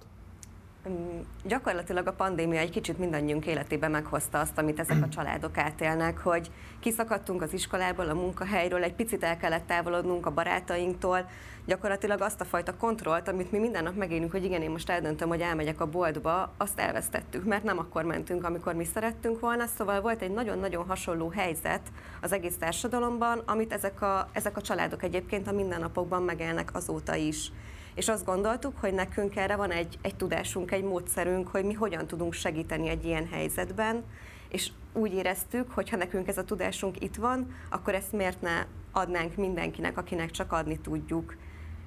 Gyakorlatilag 1.43 2.07
a 2.07 2.13
pandémia 2.13 2.59
egy 2.59 2.69
kicsit 2.69 2.97
mindannyiunk 2.97 3.45
életében 3.45 3.91
meghozta 3.91 4.39
azt, 4.39 4.57
amit 4.57 4.79
ezek 4.79 5.03
a 5.03 5.09
családok 5.09 5.57
átélnek, 5.57 6.17
hogy 6.17 6.51
kiszakadtunk 6.79 7.41
az 7.41 7.53
iskolából, 7.53 8.09
a 8.09 8.13
munkahelyről, 8.13 8.83
egy 8.83 8.93
picit 8.93 9.23
el 9.23 9.37
kellett 9.37 9.67
távolodnunk 9.67 10.25
a 10.25 10.31
barátainktól, 10.31 11.29
gyakorlatilag 11.65 12.21
azt 12.21 12.41
a 12.41 12.45
fajta 12.45 12.75
kontrollt, 12.75 13.27
amit 13.27 13.51
mi 13.51 13.57
minden 13.57 13.83
nap 13.83 13.95
megélünk, 13.95 14.31
hogy 14.31 14.43
igen, 14.43 14.61
én 14.61 14.69
most 14.69 14.89
eldöntöm, 14.89 15.27
hogy 15.27 15.41
elmegyek 15.41 15.81
a 15.81 15.89
boltba, 15.89 16.53
azt 16.57 16.79
elvesztettük, 16.79 17.45
mert 17.45 17.63
nem 17.63 17.79
akkor 17.79 18.03
mentünk, 18.03 18.43
amikor 18.43 18.73
mi 18.73 18.85
szerettünk 18.85 19.39
volna, 19.39 19.65
szóval 19.65 20.01
volt 20.01 20.21
egy 20.21 20.31
nagyon-nagyon 20.31 20.85
hasonló 20.85 21.29
helyzet 21.29 21.81
az 22.21 22.31
egész 22.31 22.57
társadalomban, 22.57 23.41
amit 23.45 23.73
ezek 23.73 24.01
a, 24.01 24.29
ezek 24.31 24.57
a 24.57 24.61
családok 24.61 25.03
egyébként 25.03 25.47
a 25.47 25.51
mindennapokban 25.51 26.23
megélnek 26.23 26.75
azóta 26.75 27.15
is 27.15 27.51
és 27.99 28.07
azt 28.07 28.25
gondoltuk, 28.25 28.77
hogy 28.79 28.93
nekünk 28.93 29.35
erre 29.35 29.55
van 29.55 29.71
egy, 29.71 29.97
egy 30.01 30.15
tudásunk, 30.15 30.71
egy 30.71 30.83
módszerünk, 30.83 31.47
hogy 31.47 31.63
mi 31.63 31.73
hogyan 31.73 32.07
tudunk 32.07 32.33
segíteni 32.33 32.89
egy 32.89 33.05
ilyen 33.05 33.27
helyzetben, 33.31 34.03
és 34.49 34.69
úgy 34.93 35.13
éreztük, 35.13 35.71
hogy 35.71 35.89
ha 35.89 35.97
nekünk 35.97 36.27
ez 36.27 36.37
a 36.37 36.43
tudásunk 36.43 37.03
itt 37.03 37.15
van, 37.15 37.55
akkor 37.69 37.93
ezt 37.93 38.11
miért 38.11 38.41
ne 38.41 38.65
adnánk 38.91 39.35
mindenkinek, 39.35 39.97
akinek 39.97 40.31
csak 40.31 40.51
adni 40.51 40.79
tudjuk. 40.79 41.35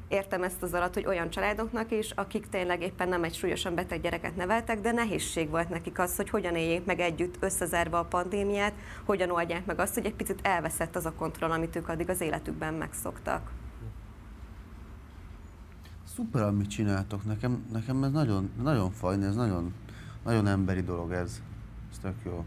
Értem 0.09 0.43
ezt 0.43 0.63
az 0.63 0.75
alatt, 0.75 0.95
hogy 0.95 1.07
olyan 1.07 1.31
családoknak 1.31 1.91
is, 1.91 2.11
akik 2.11 2.49
tényleg 2.49 2.83
éppen 2.83 3.09
nem 3.09 3.25
egy 3.25 3.35
súlyosan 3.35 3.75
beteg 3.75 4.01
gyereket 4.01 4.37
neveltek, 4.37 4.81
de 4.81 4.93
nehézség 4.93 5.51
volt 5.51 5.69
nekik 5.69 5.99
az, 5.99 6.17
hogy 6.17 6.31
hogyan 6.31 6.57
éljék 6.57 6.85
meg 6.85 7.01
együtt 7.01 7.37
összezárva 7.41 7.99
a 7.99 8.05
pandémiát, 8.05 8.75
hogyan 9.05 9.31
oldják 9.31 9.67
meg 9.67 9.79
azt, 9.79 9.95
hogy 9.95 10.07
egy 10.07 10.15
picit 10.15 10.41
elveszett 10.43 10.97
az 10.97 11.07
a 11.07 11.13
kontroll, 11.13 11.51
amit 11.51 11.77
ők 11.77 11.89
addig 11.89 12.09
az 12.09 12.21
életükben 12.21 12.75
megszoktak 12.75 13.62
szuper, 16.15 16.43
amit 16.43 16.69
csináltok. 16.69 17.25
Nekem, 17.25 17.65
nekem 17.73 18.05
ez 18.05 18.13
nagyon, 18.13 18.51
nagyon 18.63 18.91
fajn, 18.91 19.23
ez 19.23 19.35
nagyon, 19.35 19.75
nagyon 20.25 20.47
emberi 20.47 20.81
dolog 20.81 21.13
ez. 21.13 21.43
Ez 21.91 21.99
tök 21.99 22.15
jó. 22.25 22.45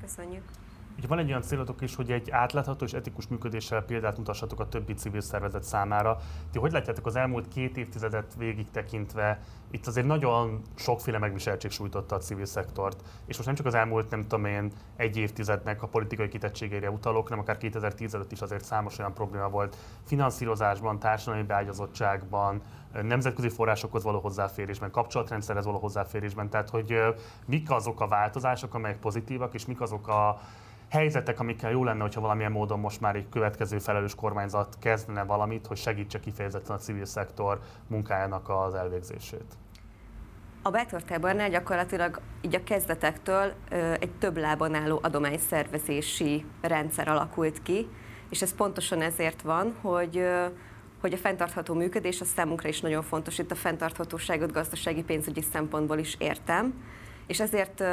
Köszönjük. 0.00 0.59
Ugye 1.00 1.08
van 1.08 1.18
egy 1.18 1.28
olyan 1.28 1.42
célotok 1.42 1.80
is, 1.80 1.94
hogy 1.94 2.10
egy 2.10 2.30
átlátható 2.30 2.84
és 2.84 2.92
etikus 2.92 3.26
működéssel 3.26 3.82
példát 3.82 4.16
mutassatok 4.16 4.60
a 4.60 4.68
többi 4.68 4.94
civil 4.94 5.20
szervezet 5.20 5.62
számára. 5.62 6.18
Ti 6.52 6.58
hogy 6.58 6.72
látjátok 6.72 7.06
az 7.06 7.16
elmúlt 7.16 7.48
két 7.48 7.76
évtizedet 7.76 8.34
végig 8.38 8.70
tekintve, 8.70 9.40
itt 9.70 9.86
azért 9.86 10.06
nagyon 10.06 10.62
sokféle 10.74 11.18
megviseltség 11.18 11.70
sújtotta 11.70 12.14
a 12.14 12.18
civil 12.18 12.44
szektort, 12.44 13.02
és 13.26 13.34
most 13.34 13.46
nem 13.46 13.54
csak 13.54 13.66
az 13.66 13.74
elmúlt, 13.74 14.10
nem 14.10 14.22
tudom 14.22 14.44
én, 14.44 14.72
egy 14.96 15.16
évtizednek 15.16 15.82
a 15.82 15.86
politikai 15.86 16.28
kitettségeire 16.28 16.90
utalok, 16.90 17.28
hanem 17.28 17.38
akár 17.42 17.56
2010 17.56 18.14
előtt 18.14 18.32
is 18.32 18.40
azért 18.40 18.64
számos 18.64 18.98
olyan 18.98 19.14
probléma 19.14 19.48
volt 19.48 19.76
finanszírozásban, 20.04 20.98
társadalmi 20.98 21.46
beágyazottságban, 21.46 22.62
nemzetközi 23.02 23.48
forrásokhoz 23.48 24.02
való 24.02 24.20
hozzáférésben, 24.20 24.90
kapcsolatrendszerhez 24.90 25.64
való 25.64 25.78
hozzáférésben, 25.78 26.50
tehát 26.50 26.70
hogy 26.70 27.00
mik 27.46 27.70
azok 27.70 28.00
a 28.00 28.08
változások, 28.08 28.74
amelyek 28.74 28.98
pozitívak, 28.98 29.54
és 29.54 29.66
mik 29.66 29.80
azok 29.80 30.08
a 30.08 30.40
helyzetek, 30.90 31.40
amikkel 31.40 31.70
jó 31.70 31.84
lenne, 31.84 32.02
hogyha 32.02 32.20
valamilyen 32.20 32.52
módon 32.52 32.78
most 32.78 33.00
már 33.00 33.16
egy 33.16 33.28
következő 33.28 33.78
felelős 33.78 34.14
kormányzat 34.14 34.76
kezdene 34.80 35.22
valamit, 35.22 35.66
hogy 35.66 35.76
segítse 35.76 36.20
kifejezetten 36.20 36.76
a 36.76 36.78
civil 36.78 37.04
szektor 37.04 37.60
munkájának 37.86 38.48
az 38.48 38.74
elvégzését. 38.74 39.54
A 40.62 40.70
Bátortábornál 40.70 41.50
gyakorlatilag 41.50 42.20
így 42.40 42.54
a 42.54 42.64
kezdetektől 42.64 43.52
egy 43.98 44.12
több 44.18 44.36
lábon 44.36 44.74
álló 44.74 44.98
adományszervezési 45.02 46.44
rendszer 46.60 47.08
alakult 47.08 47.62
ki, 47.62 47.88
és 48.28 48.42
ez 48.42 48.54
pontosan 48.54 49.02
ezért 49.02 49.42
van, 49.42 49.74
hogy 49.80 50.28
hogy 51.00 51.12
a 51.12 51.16
fenntartható 51.16 51.74
működés 51.74 52.20
a 52.20 52.24
számunkra 52.24 52.68
is 52.68 52.80
nagyon 52.80 53.02
fontos. 53.02 53.38
Itt 53.38 53.50
a 53.50 53.54
fenntarthatóságot 53.54 54.52
gazdasági 54.52 55.02
pénzügyi 55.02 55.42
szempontból 55.52 55.98
is 55.98 56.16
értem 56.18 56.74
és 57.30 57.40
ezért 57.40 57.84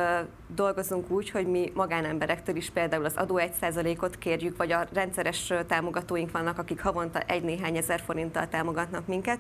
dolgozunk 0.48 1.10
úgy, 1.10 1.30
hogy 1.30 1.48
mi 1.48 1.72
magánemberektől 1.76 2.56
is 2.56 2.70
például 2.70 3.06
az 3.06 3.16
adó 3.16 3.40
1%-ot 3.42 4.18
kérjük, 4.18 4.58
vagy 4.58 4.72
a 4.72 4.88
rendszeres 4.94 5.54
támogatóink 5.68 6.32
vannak, 6.32 6.58
akik 6.58 6.82
havonta 6.82 7.20
egy 7.20 7.44
néhány 7.44 7.78
ezer 7.78 8.00
forinttal 8.06 8.48
támogatnak 8.48 9.08
minket, 9.08 9.40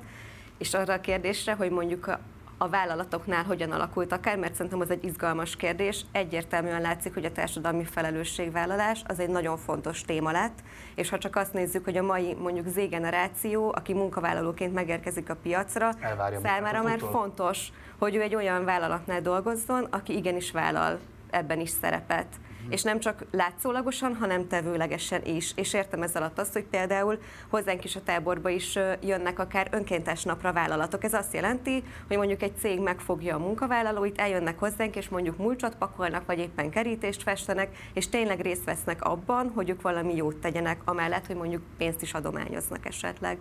és 0.57 0.73
arra 0.73 0.93
a 0.93 1.01
kérdésre, 1.01 1.53
hogy 1.53 1.69
mondjuk 1.69 2.17
a 2.57 2.69
vállalatoknál 2.69 3.43
hogyan 3.43 3.71
alakult 3.71 4.11
akár, 4.11 4.37
mert 4.37 4.53
szerintem 4.53 4.79
az 4.79 4.89
egy 4.89 5.03
izgalmas 5.03 5.55
kérdés. 5.55 6.05
Egyértelműen 6.11 6.81
látszik, 6.81 7.13
hogy 7.13 7.25
a 7.25 7.31
társadalmi 7.31 7.83
felelősségvállalás 7.83 9.03
az 9.07 9.19
egy 9.19 9.29
nagyon 9.29 9.57
fontos 9.57 10.01
téma 10.01 10.31
lett, 10.31 10.59
és 10.95 11.09
ha 11.09 11.17
csak 11.17 11.35
azt 11.35 11.53
nézzük, 11.53 11.83
hogy 11.83 11.97
a 11.97 12.03
mai 12.03 12.33
mondjuk 12.33 12.67
Z 12.67 12.89
generáció, 12.89 13.73
aki 13.75 13.93
munkavállalóként 13.93 14.73
megérkezik 14.73 15.29
a 15.29 15.35
piacra, 15.35 15.89
Elvárja 15.99 16.39
számára 16.39 16.81
már 16.81 16.99
fontos, 16.99 17.71
hogy 17.97 18.15
ő 18.15 18.21
egy 18.21 18.35
olyan 18.35 18.65
vállalatnál 18.65 19.21
dolgozzon, 19.21 19.87
aki 19.89 20.15
igenis 20.15 20.51
vállal 20.51 20.99
ebben 21.29 21.59
is 21.59 21.69
szerepet 21.69 22.27
és 22.69 22.81
nem 22.81 22.99
csak 22.99 23.25
látszólagosan, 23.31 24.15
hanem 24.15 24.47
tevőlegesen 24.47 25.25
is. 25.25 25.51
És 25.55 25.73
értem 25.73 26.01
ezzel 26.01 26.21
alatt 26.21 26.39
azt, 26.39 26.53
hogy 26.53 26.63
például 26.63 27.19
hozzánk 27.49 27.83
is 27.83 27.95
a 27.95 28.03
táborba 28.03 28.49
is 28.49 28.79
jönnek 29.01 29.39
akár 29.39 29.67
önkéntes 29.71 30.23
napra 30.23 30.53
vállalatok. 30.53 31.03
Ez 31.03 31.13
azt 31.13 31.33
jelenti, 31.33 31.83
hogy 32.07 32.17
mondjuk 32.17 32.41
egy 32.41 32.57
cég 32.59 32.79
megfogja 32.79 33.35
a 33.35 33.39
munkavállalóit, 33.39 34.19
eljönnek 34.19 34.59
hozzánk, 34.59 34.95
és 34.95 35.09
mondjuk 35.09 35.37
mulcsot 35.37 35.75
pakolnak, 35.75 36.25
vagy 36.25 36.39
éppen 36.39 36.69
kerítést 36.69 37.23
festenek, 37.23 37.75
és 37.93 38.09
tényleg 38.09 38.39
részt 38.41 38.63
vesznek 38.63 39.03
abban, 39.03 39.51
hogy 39.55 39.69
ők 39.69 39.81
valami 39.81 40.15
jót 40.15 40.37
tegyenek, 40.37 40.81
amellett, 40.85 41.25
hogy 41.25 41.35
mondjuk 41.35 41.61
pénzt 41.77 42.01
is 42.01 42.13
adományoznak 42.13 42.85
esetleg. 42.85 43.37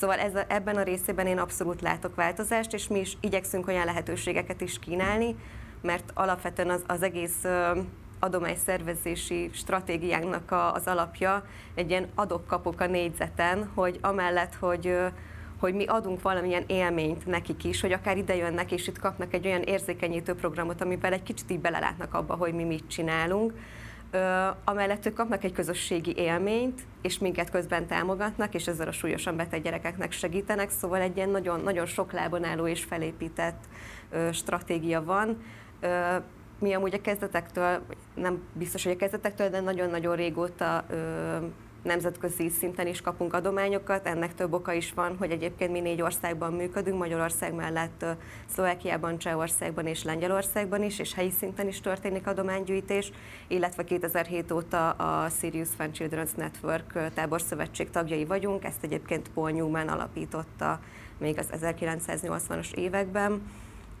Szóval 0.00 0.18
ez 0.18 0.32
ebben 0.48 0.76
a 0.76 0.82
részében 0.82 1.26
én 1.26 1.38
abszolút 1.38 1.80
látok 1.80 2.14
változást, 2.14 2.74
és 2.74 2.88
mi 2.88 2.98
is 2.98 3.16
igyekszünk 3.20 3.68
olyan 3.68 3.84
lehetőségeket 3.84 4.60
is 4.60 4.78
kínálni, 4.78 5.36
mert 5.82 6.10
alapvetően 6.14 6.70
az, 6.70 6.82
az 6.86 7.02
egész 7.02 7.44
adományszervezési 8.18 9.50
stratégiánknak 9.52 10.52
az 10.74 10.86
alapja 10.86 11.46
egy 11.74 11.90
ilyen 11.90 12.08
adok-kapok 12.14 12.80
a 12.80 12.86
négyzeten, 12.86 13.70
hogy 13.74 13.98
amellett, 14.02 14.54
hogy 14.54 14.96
hogy 15.60 15.74
mi 15.74 15.84
adunk 15.86 16.22
valamilyen 16.22 16.64
élményt 16.66 17.26
nekik 17.26 17.64
is, 17.64 17.80
hogy 17.80 17.92
akár 17.92 18.16
ide 18.16 18.36
jönnek, 18.36 18.72
és 18.72 18.86
itt 18.86 18.98
kapnak 18.98 19.34
egy 19.34 19.46
olyan 19.46 19.62
érzékenyítő 19.62 20.34
programot, 20.34 20.80
amiben 20.80 21.12
egy 21.12 21.22
kicsit 21.22 21.50
így 21.50 21.60
belelátnak 21.60 22.14
abba, 22.14 22.34
hogy 22.34 22.54
mi 22.54 22.64
mit 22.64 22.88
csinálunk, 22.88 23.52
amellett 24.64 25.06
ők 25.06 25.14
kapnak 25.14 25.44
egy 25.44 25.52
közösségi 25.52 26.14
élményt, 26.16 26.80
és 27.02 27.18
minket 27.18 27.50
közben 27.50 27.86
támogatnak, 27.86 28.54
és 28.54 28.66
ezzel 28.66 28.88
a 28.88 28.92
súlyosan 28.92 29.36
beteg 29.36 29.62
gyerekeknek 29.62 30.12
segítenek, 30.12 30.70
szóval 30.70 31.00
egy 31.00 31.16
ilyen 31.16 31.28
nagyon, 31.28 31.60
nagyon 31.60 31.86
sok 31.86 32.12
lábon 32.12 32.44
álló 32.44 32.66
és 32.66 32.84
felépített 32.84 33.64
stratégia 34.32 35.04
van 35.04 35.42
mi 36.58 36.72
amúgy 36.72 36.94
a 36.94 37.00
kezdetektől, 37.00 37.82
nem 38.14 38.42
biztos, 38.52 38.84
hogy 38.84 38.92
a 38.92 38.96
kezdetektől, 38.96 39.48
de 39.48 39.60
nagyon-nagyon 39.60 40.16
régóta 40.16 40.84
ö, 40.88 41.36
nemzetközi 41.86 42.48
szinten 42.48 42.86
is 42.86 43.00
kapunk 43.00 43.34
adományokat. 43.34 44.06
Ennek 44.06 44.34
több 44.34 44.52
oka 44.52 44.72
is 44.72 44.92
van, 44.92 45.16
hogy 45.18 45.30
egyébként 45.30 45.72
mi 45.72 45.80
négy 45.80 46.02
országban 46.02 46.52
működünk, 46.52 46.98
Magyarország 46.98 47.54
mellett 47.54 48.04
Szlovákiában, 48.46 49.18
Csehországban 49.18 49.86
és 49.86 50.02
Lengyelországban 50.02 50.82
is, 50.82 50.98
és 50.98 51.14
helyi 51.14 51.30
szinten 51.30 51.68
is 51.68 51.80
történik 51.80 52.26
adománygyűjtés, 52.26 53.12
illetve 53.46 53.84
2007 53.84 54.52
óta 54.52 54.90
a 54.90 55.28
Sirius 55.28 55.68
Fan 55.76 55.90
Children's 55.92 56.36
Network 56.36 57.12
táborszövetség 57.14 57.90
tagjai 57.90 58.24
vagyunk, 58.24 58.64
ezt 58.64 58.84
egyébként 58.84 59.30
Paul 59.34 59.50
Newman 59.50 59.88
alapította 59.88 60.80
még 61.18 61.38
az 61.38 61.48
1980-as 61.52 62.74
években 62.74 63.42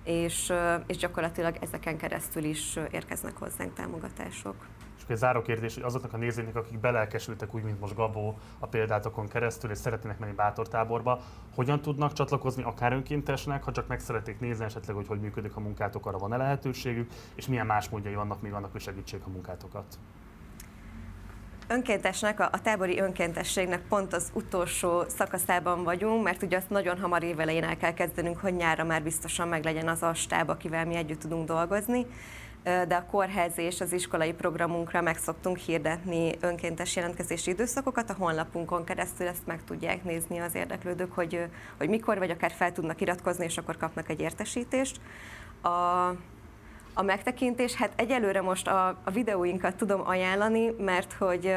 és, 0.06 0.52
és 0.86 0.96
gyakorlatilag 0.96 1.56
ezeken 1.60 1.96
keresztül 1.96 2.44
is 2.44 2.78
érkeznek 2.90 3.36
hozzánk 3.36 3.72
támogatások. 3.72 4.54
És 4.96 5.02
egy 5.08 5.16
záró 5.16 5.42
kérdés, 5.42 5.74
hogy 5.74 5.82
azoknak 5.82 6.12
a 6.12 6.16
nézőknek, 6.16 6.56
akik 6.56 6.78
belelkesültek 6.78 7.54
úgy, 7.54 7.62
mint 7.62 7.80
most 7.80 7.94
Gabó 7.94 8.38
a 8.58 8.66
példátokon 8.66 9.28
keresztül, 9.28 9.70
és 9.70 9.78
szeretnének 9.78 10.18
menni 10.18 10.32
bátortáborba, 10.32 11.20
hogyan 11.54 11.80
tudnak 11.80 12.12
csatlakozni 12.12 12.62
akár 12.62 12.92
önkéntesnek, 12.92 13.64
ha 13.64 13.72
csak 13.72 13.86
meg 13.86 14.00
szeretnék 14.00 14.40
nézni 14.40 14.64
esetleg, 14.64 14.96
hogy 14.96 15.06
hogy 15.06 15.20
működik 15.20 15.56
a 15.56 15.60
munkátok, 15.60 16.06
arra 16.06 16.18
van-e 16.18 16.36
lehetőségük, 16.36 17.10
és 17.34 17.46
milyen 17.46 17.66
más 17.66 17.88
módjai 17.88 18.14
vannak 18.14 18.42
még 18.42 18.52
annak, 18.52 18.72
hogy 18.72 18.80
segítsék 18.80 19.26
a 19.26 19.30
munkátokat? 19.30 19.98
Önkéntesnek, 21.68 22.40
a, 22.40 22.48
a 22.52 22.62
tábori 22.62 22.98
önkéntességnek 23.00 23.80
pont 23.88 24.12
az 24.12 24.30
utolsó 24.32 25.04
szakaszában 25.08 25.84
vagyunk, 25.84 26.24
mert 26.24 26.42
ugye 26.42 26.56
azt 26.56 26.70
nagyon 26.70 26.98
hamar 26.98 27.22
évelején 27.22 27.64
el 27.64 27.76
kell 27.76 27.94
kezdenünk, 27.94 28.38
hogy 28.38 28.54
nyárra 28.54 28.84
már 28.84 29.02
biztosan 29.02 29.48
meglegyen 29.48 29.88
az 29.88 30.02
a 30.02 30.14
stáb, 30.14 30.48
akivel 30.48 30.86
mi 30.86 30.94
együtt 30.94 31.20
tudunk 31.20 31.46
dolgozni 31.46 32.06
de 32.88 32.94
a 32.94 33.06
kórházi 33.10 33.62
és 33.62 33.80
az 33.80 33.92
iskolai 33.92 34.32
programunkra 34.32 35.00
meg 35.00 35.16
szoktunk 35.16 35.56
hirdetni 35.56 36.34
önkéntes 36.40 36.96
jelentkezési 36.96 37.50
időszakokat. 37.50 38.10
A 38.10 38.14
honlapunkon 38.18 38.84
keresztül 38.84 39.26
ezt 39.26 39.46
meg 39.46 39.64
tudják 39.64 40.04
nézni 40.04 40.38
az 40.38 40.54
érdeklődők, 40.54 41.12
hogy, 41.12 41.46
hogy 41.78 41.88
mikor, 41.88 42.18
vagy 42.18 42.30
akár 42.30 42.50
fel 42.50 42.72
tudnak 42.72 43.00
iratkozni, 43.00 43.44
és 43.44 43.58
akkor 43.58 43.76
kapnak 43.76 44.08
egy 44.08 44.20
értesítést. 44.20 45.00
A, 45.62 45.68
a 46.98 47.02
megtekintés, 47.02 47.74
hát 47.74 47.92
egyelőre 47.96 48.40
most 48.40 48.68
a, 48.68 48.88
a 49.04 49.10
videóinkat 49.10 49.76
tudom 49.76 50.00
ajánlani, 50.06 50.74
mert 50.78 51.12
hogy, 51.12 51.54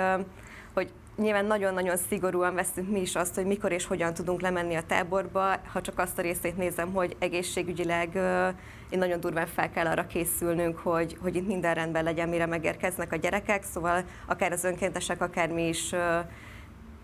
hogy 0.73 0.91
nyilván 1.15 1.45
nagyon-nagyon 1.45 1.97
szigorúan 1.97 2.55
veszünk 2.55 2.89
mi 2.89 2.99
is 2.99 3.15
azt, 3.15 3.35
hogy 3.35 3.45
mikor 3.45 3.71
és 3.71 3.85
hogyan 3.85 4.13
tudunk 4.13 4.41
lemenni 4.41 4.75
a 4.75 4.83
táborba. 4.87 5.55
Ha 5.71 5.81
csak 5.81 5.99
azt 5.99 6.17
a 6.17 6.21
részét 6.21 6.57
nézem, 6.57 6.93
hogy 6.93 7.15
egészségügyileg 7.19 8.15
én 8.89 8.99
nagyon 8.99 9.19
durván 9.19 9.47
fel 9.47 9.71
kell 9.71 9.85
arra 9.85 10.07
készülnünk, 10.07 10.77
hogy, 10.77 11.17
hogy 11.21 11.35
itt 11.35 11.47
minden 11.47 11.73
rendben 11.73 12.03
legyen, 12.03 12.29
mire 12.29 12.45
megérkeznek 12.45 13.11
a 13.11 13.15
gyerekek, 13.15 13.63
szóval 13.63 14.03
akár 14.25 14.51
az 14.51 14.63
önkéntesek, 14.63 15.21
akár 15.21 15.49
mi 15.49 15.67
is 15.67 15.93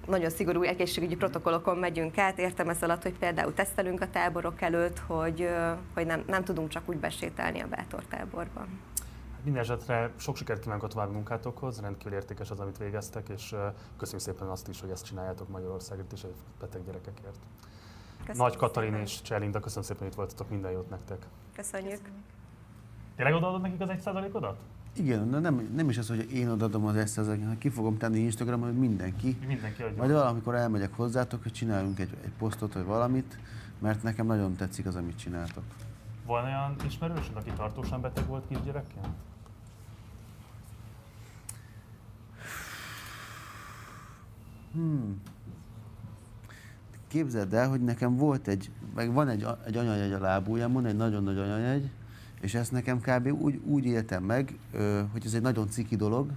nagyon 0.07 0.29
szigorú 0.29 0.61
egészségügyi 0.61 1.15
protokollokon 1.15 1.77
megyünk 1.77 2.17
át. 2.17 2.39
Értem 2.39 2.69
ez 2.69 2.83
alatt, 2.83 3.01
hogy 3.01 3.17
például 3.17 3.53
tesztelünk 3.53 4.01
a 4.01 4.09
táborok 4.09 4.61
előtt, 4.61 4.99
hogy, 4.99 5.49
hogy 5.93 6.05
nem, 6.05 6.23
nem 6.27 6.43
tudunk 6.43 6.69
csak 6.69 6.89
úgy 6.89 6.97
besétálni 6.97 7.59
a 7.59 7.67
bátortáborban. 7.67 8.79
Minden 9.43 9.63
esetre 9.63 10.11
sok 10.17 10.35
sikert 10.37 10.61
kívánok 10.61 10.83
a 10.83 10.87
további 10.87 11.13
munkátokhoz, 11.13 11.81
rendkívül 11.81 12.13
értékes 12.13 12.51
az, 12.51 12.59
amit 12.59 12.77
végeztek, 12.77 13.29
és 13.29 13.55
köszönjük 13.97 14.27
szépen 14.27 14.47
azt 14.47 14.67
is, 14.67 14.81
hogy 14.81 14.89
ezt 14.89 15.05
csináljátok 15.05 15.49
Magyarországért 15.49 16.11
és 16.11 16.23
a 16.23 16.27
beteg 16.59 16.85
gyerekekért. 16.85 17.37
Köszönjük 18.17 18.43
Nagy 18.43 18.55
Katalin 18.55 18.89
szépen. 18.89 19.05
és 19.05 19.21
Cselinda, 19.21 19.59
köszönöm 19.59 19.83
szépen, 19.83 20.01
hogy 20.01 20.11
itt 20.11 20.15
voltatok, 20.17 20.49
minden 20.49 20.71
jót 20.71 20.89
nektek. 20.89 21.25
Köszönjük. 21.55 21.99
Tényleg 23.15 23.35
odaadod 23.35 23.61
nekik 23.61 23.81
az 23.81 23.89
egy 23.89 23.99
százalékodat? 23.99 24.57
Igen, 24.97 25.31
de 25.31 25.39
nem, 25.39 25.69
nem 25.75 25.89
is 25.89 25.97
az, 25.97 26.07
hogy 26.07 26.31
én 26.31 26.49
odaadom 26.49 26.85
az 26.85 26.95
ezt, 26.95 27.15
hanem 27.15 27.57
ki 27.57 27.69
fogom 27.69 27.97
tenni 27.97 28.19
Instagramon, 28.19 28.67
hogy 28.67 28.79
mindenki. 28.79 29.37
Mindenki 29.47 29.81
adja. 29.81 29.97
Majd 29.97 30.11
valamikor 30.11 30.55
elmegyek 30.55 30.93
hozzátok, 30.93 31.43
hogy 31.43 31.51
csináljunk 31.51 31.99
egy, 31.99 32.09
egy 32.23 32.31
posztot 32.37 32.73
vagy 32.73 32.85
valamit, 32.85 33.37
mert 33.79 34.03
nekem 34.03 34.25
nagyon 34.25 34.55
tetszik 34.55 34.85
az, 34.85 34.95
amit 34.95 35.17
csináltok. 35.17 35.63
Van 36.25 36.43
olyan 36.43 36.75
ismerősöd, 36.85 37.35
aki 37.35 37.51
tartósan 37.55 38.01
beteg 38.01 38.25
volt 38.25 38.47
kisgyerekként? 38.47 39.07
Hmm. 44.73 45.21
Képzeld 47.07 47.53
el, 47.53 47.69
hogy 47.69 47.81
nekem 47.81 48.15
volt 48.15 48.47
egy, 48.47 48.71
meg 48.95 49.13
van 49.13 49.27
egy, 49.27 49.47
egy 49.65 49.77
anyajegy 49.77 50.13
a 50.13 50.19
lábújamon, 50.19 50.85
egy 50.85 50.95
nagyon 50.95 51.23
nagy 51.23 51.37
anyajegy, 51.37 51.89
és 52.45 52.53
ezt 52.53 52.71
nekem 52.71 52.99
kb. 52.99 53.27
úgy, 53.41 53.59
úgy 53.63 53.85
éltem 53.85 54.23
meg, 54.23 54.57
hogy 55.11 55.25
ez 55.25 55.33
egy 55.33 55.41
nagyon 55.41 55.69
ciki 55.69 55.95
dolog, 55.95 56.29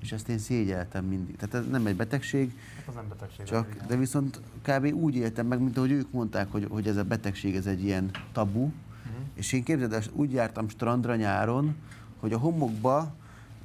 és 0.00 0.12
ezt 0.12 0.28
én 0.28 0.38
szégyeltem 0.38 1.04
mindig. 1.04 1.36
Tehát 1.36 1.54
ez 1.54 1.70
nem 1.70 1.86
egy 1.86 1.96
betegség, 1.96 2.52
Hát 2.76 2.88
az 2.88 2.94
nem 2.94 3.08
betegség. 3.08 3.44
csak, 3.44 3.68
igen. 3.74 3.86
de 3.86 3.96
viszont 3.96 4.40
kb. 4.62 4.94
úgy 4.94 5.14
éltem 5.14 5.46
meg, 5.46 5.60
mint 5.60 5.76
ahogy 5.76 5.90
ők 5.90 6.12
mondták, 6.12 6.52
hogy, 6.52 6.66
hogy 6.70 6.86
ez 6.86 6.96
a 6.96 7.04
betegség, 7.04 7.56
ez 7.56 7.66
egy 7.66 7.84
ilyen 7.84 8.10
tabu, 8.32 8.60
uh-huh. 8.60 8.72
és 9.34 9.52
én 9.52 9.62
képzeld, 9.62 9.92
el, 9.92 10.02
úgy 10.12 10.32
jártam 10.32 10.68
strandra 10.68 11.16
nyáron, 11.16 11.74
hogy 12.20 12.32
a 12.32 12.38
homokba 12.38 13.14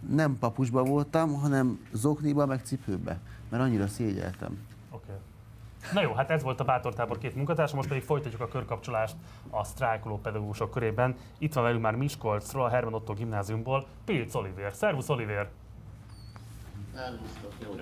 nem 0.09 0.37
papusba 0.39 0.83
voltam, 0.83 1.33
hanem 1.33 1.79
zokniba, 1.93 2.45
meg 2.45 2.61
cipőbe, 2.63 3.19
mert 3.49 3.63
annyira 3.63 3.87
szégyeltem. 3.87 4.57
Na 5.93 6.01
jó, 6.01 6.13
hát 6.13 6.31
ez 6.31 6.43
volt 6.43 6.59
a 6.59 6.63
Bátortábor 6.63 7.17
két 7.17 7.35
munkatársa, 7.35 7.75
most 7.75 7.87
pedig 7.87 8.03
folytatjuk 8.03 8.41
a 8.41 8.47
körkapcsolást 8.47 9.15
a 9.49 9.63
sztrájkoló 9.63 10.19
pedagógusok 10.19 10.71
körében. 10.71 11.15
Itt 11.37 11.53
van 11.53 11.63
velünk 11.63 11.81
már 11.81 11.95
Miskolcról, 11.95 12.65
a 12.65 12.69
Herman 12.69 12.93
Otto 12.93 13.13
gimnáziumból, 13.13 13.85
Pilc 14.05 14.35
Oliver. 14.35 14.73
Szervusz 14.73 15.09
Oliver! 15.09 15.49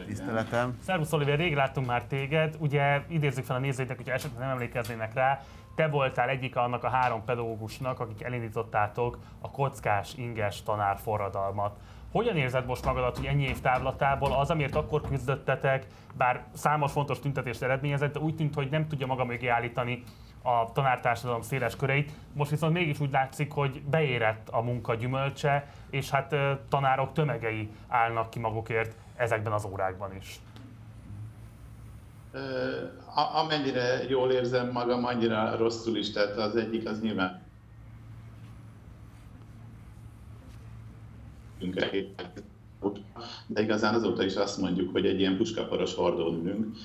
Tiszteletem. 0.06 0.78
Szervusz 0.84 1.14
Oliver, 1.14 1.38
rég 1.38 1.56
láttunk 1.56 1.88
már 1.88 2.04
téged, 2.04 2.56
ugye 2.60 3.02
idézzük 3.08 3.46
fel 3.46 3.56
a 3.56 3.60
nézőinknek, 3.60 3.98
hogyha 3.98 4.14
esetleg 4.14 4.40
nem 4.40 4.50
emlékeznének 4.50 5.14
rá, 5.14 5.42
te 5.76 5.88
voltál 5.88 6.30
egyik 6.30 6.56
annak 6.56 6.84
a 6.84 6.90
három 6.90 7.24
pedagógusnak, 7.26 8.00
akik 8.00 8.24
elindítottátok 8.24 9.18
a 9.42 9.52
kockás 9.52 10.14
inges 10.16 10.64
tanár 10.64 10.98
forradalmat. 10.98 11.78
Hogyan 12.14 12.38
érzed 12.38 12.66
most 12.66 12.86
magadat, 12.86 13.18
hogy 13.18 13.26
ennyi 13.26 13.44
év 13.44 13.60
távlatából 13.60 14.34
az, 14.34 14.50
amiért 14.50 14.76
akkor 14.76 15.02
küzdöttetek, 15.02 15.88
bár 16.18 16.46
számos 16.54 16.92
fontos 16.92 17.20
tüntetést 17.20 17.62
eredményezett, 17.62 18.14
de 18.14 18.20
úgy 18.20 18.36
tűnt, 18.36 18.54
hogy 18.54 18.70
nem 18.70 18.88
tudja 18.88 19.06
maga 19.06 19.26
mögé 19.26 19.48
állítani 19.48 20.04
a 20.44 20.72
tanártársadalom 20.72 21.42
széles 21.42 21.76
köreit. 21.76 22.12
Most 22.34 22.50
viszont 22.50 22.74
mégis 22.74 23.00
úgy 23.00 23.12
látszik, 23.12 23.52
hogy 23.52 23.82
beérett 23.82 24.50
a 24.50 24.62
munka 24.62 24.96
gyümölcse, 24.96 25.68
és 25.90 26.10
hát 26.10 26.36
tanárok 26.70 27.14
tömegei 27.14 27.70
állnak 27.88 28.30
ki 28.30 28.40
magukért 28.40 28.96
ezekben 29.16 29.54
az 29.54 29.66
órákban 29.66 30.16
is. 30.16 30.40
Amennyire 33.34 34.04
jól 34.10 34.32
érzem 34.32 34.72
magam, 34.72 35.06
annyira 35.06 35.58
rosszul 35.58 35.98
is, 35.98 36.12
tehát 36.12 36.38
az 36.38 36.56
egyik 36.56 36.88
az 36.88 37.02
nyilván 37.02 37.42
de 43.48 43.62
igazán 43.62 43.94
azóta 43.94 44.24
is 44.24 44.36
azt 44.36 44.58
mondjuk, 44.58 44.92
hogy 44.92 45.06
egy 45.06 45.20
ilyen 45.20 45.38
puskaporos 45.38 45.96
hordón 45.96 46.40
ülünk. 46.42 46.76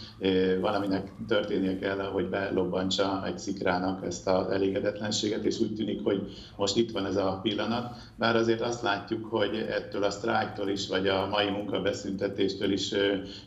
Valaminek 0.60 1.12
történnie 1.28 1.78
kell, 1.78 1.98
hogy 1.98 2.28
belobbantsa 2.28 3.26
egy 3.26 3.38
szikrának 3.38 4.06
ezt 4.06 4.28
az 4.28 4.50
elégedetlenséget, 4.50 5.44
és 5.44 5.60
úgy 5.60 5.74
tűnik, 5.74 6.04
hogy 6.04 6.36
most 6.56 6.76
itt 6.76 6.90
van 6.90 7.06
ez 7.06 7.16
a 7.16 7.38
pillanat. 7.42 7.96
Bár 8.14 8.36
azért 8.36 8.60
azt 8.60 8.82
látjuk, 8.82 9.24
hogy 9.24 9.56
ettől 9.56 10.02
a 10.02 10.10
sztrájktól 10.10 10.68
is, 10.68 10.88
vagy 10.88 11.08
a 11.08 11.26
mai 11.26 11.50
munkabeszüntetéstől 11.50 12.72
is 12.72 12.94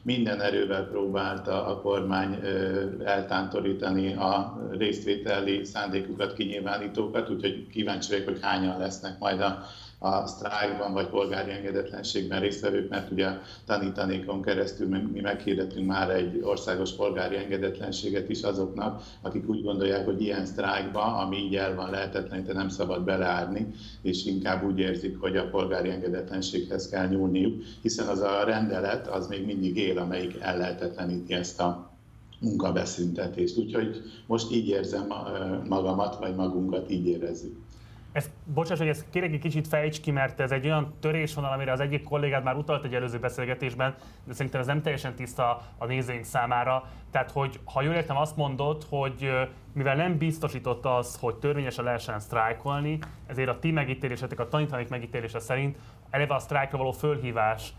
minden 0.01 0.41
erővel 0.41 0.87
próbálta 0.87 1.65
a 1.65 1.81
kormány 1.81 2.39
eltántorítani 3.03 4.13
a 4.13 4.61
résztvételi 4.71 5.63
szándékukat 5.63 6.33
kinyilvánítókat, 6.33 7.29
úgyhogy 7.29 7.67
kíváncsi 7.67 8.11
vagyok, 8.11 8.27
hogy 8.27 8.39
hányan 8.41 8.79
lesznek 8.79 9.19
majd 9.19 9.41
a 9.41 9.63
a 10.03 10.27
sztrájkban 10.27 10.93
vagy 10.93 11.07
polgári 11.07 11.51
engedetlenségben 11.51 12.39
résztvevők, 12.39 12.89
mert 12.89 13.11
ugye 13.11 13.29
tanítanékon 13.65 14.41
keresztül 14.41 14.87
mi 14.87 15.19
meghirdettünk 15.19 15.87
már 15.87 16.09
egy 16.09 16.39
országos 16.43 16.93
polgári 16.93 17.35
engedetlenséget 17.35 18.29
is 18.29 18.41
azoknak, 18.41 19.03
akik 19.21 19.49
úgy 19.49 19.63
gondolják, 19.63 20.05
hogy 20.05 20.21
ilyen 20.21 20.45
sztrájkba, 20.45 21.01
ami 21.01 21.37
így 21.37 21.55
el 21.55 21.75
van 21.75 21.89
lehetetlenítve, 21.89 22.53
nem 22.53 22.69
szabad 22.69 23.03
beleárni, 23.03 23.67
és 24.01 24.25
inkább 24.25 24.63
úgy 24.63 24.79
érzik, 24.79 25.19
hogy 25.19 25.37
a 25.37 25.49
polgári 25.49 25.89
engedetlenséghez 25.89 26.89
kell 26.89 27.07
nyúlniuk, 27.07 27.61
hiszen 27.81 28.07
az 28.07 28.19
a 28.19 28.43
rendelet 28.43 29.07
az 29.07 29.27
még 29.27 29.45
mindig 29.45 29.77
él, 29.77 29.97
amelyik 29.97 30.35
ellehetetleníti 30.39 31.33
ezt 31.33 31.59
a 31.59 31.91
munkabeszüntetést. 32.39 33.57
Úgyhogy 33.57 34.01
most 34.27 34.51
így 34.51 34.67
érzem 34.67 35.07
magamat, 35.67 36.19
vagy 36.19 36.35
magunkat 36.35 36.91
így 36.91 37.07
érezzük. 37.07 37.55
Ez, 38.11 38.29
bocsáss, 38.45 38.77
hogy 38.77 38.87
ezt 38.87 39.05
kérek 39.09 39.31
egy 39.31 39.39
kicsit 39.39 39.67
fejts 39.67 40.01
ki, 40.01 40.11
mert 40.11 40.39
ez 40.39 40.51
egy 40.51 40.65
olyan 40.65 40.93
törésvonal, 40.99 41.53
amire 41.53 41.71
az 41.71 41.79
egyik 41.79 42.03
kollégád 42.03 42.43
már 42.43 42.55
utalt 42.55 42.85
egy 42.85 42.95
előző 42.95 43.19
beszélgetésben, 43.19 43.95
de 44.23 44.33
szerintem 44.33 44.61
ez 44.61 44.67
nem 44.67 44.81
teljesen 44.81 45.15
tiszta 45.15 45.61
a 45.77 45.85
nézőink 45.85 46.23
számára. 46.23 46.83
Tehát, 47.11 47.31
hogy 47.31 47.59
ha 47.65 47.81
jól 47.81 47.93
értem, 47.93 48.17
azt 48.17 48.35
mondod, 48.35 48.85
hogy 48.89 49.31
mivel 49.73 49.95
nem 49.95 50.17
biztosított 50.17 50.85
az, 50.85 51.17
hogy 51.19 51.35
törvényesen 51.35 51.83
lehessen 51.83 52.19
sztrájkolni, 52.19 52.99
ezért 53.27 53.49
a 53.49 53.59
ti 53.59 53.71
megítélésetek, 53.71 54.39
a 54.39 54.47
tanítanék 54.47 54.89
megítélése 54.89 55.39
szerint 55.39 55.77
eleve 56.09 56.33
a 56.33 56.39
sztrájkra 56.39 56.77
való 56.77 56.91
fölhívás 56.91 57.73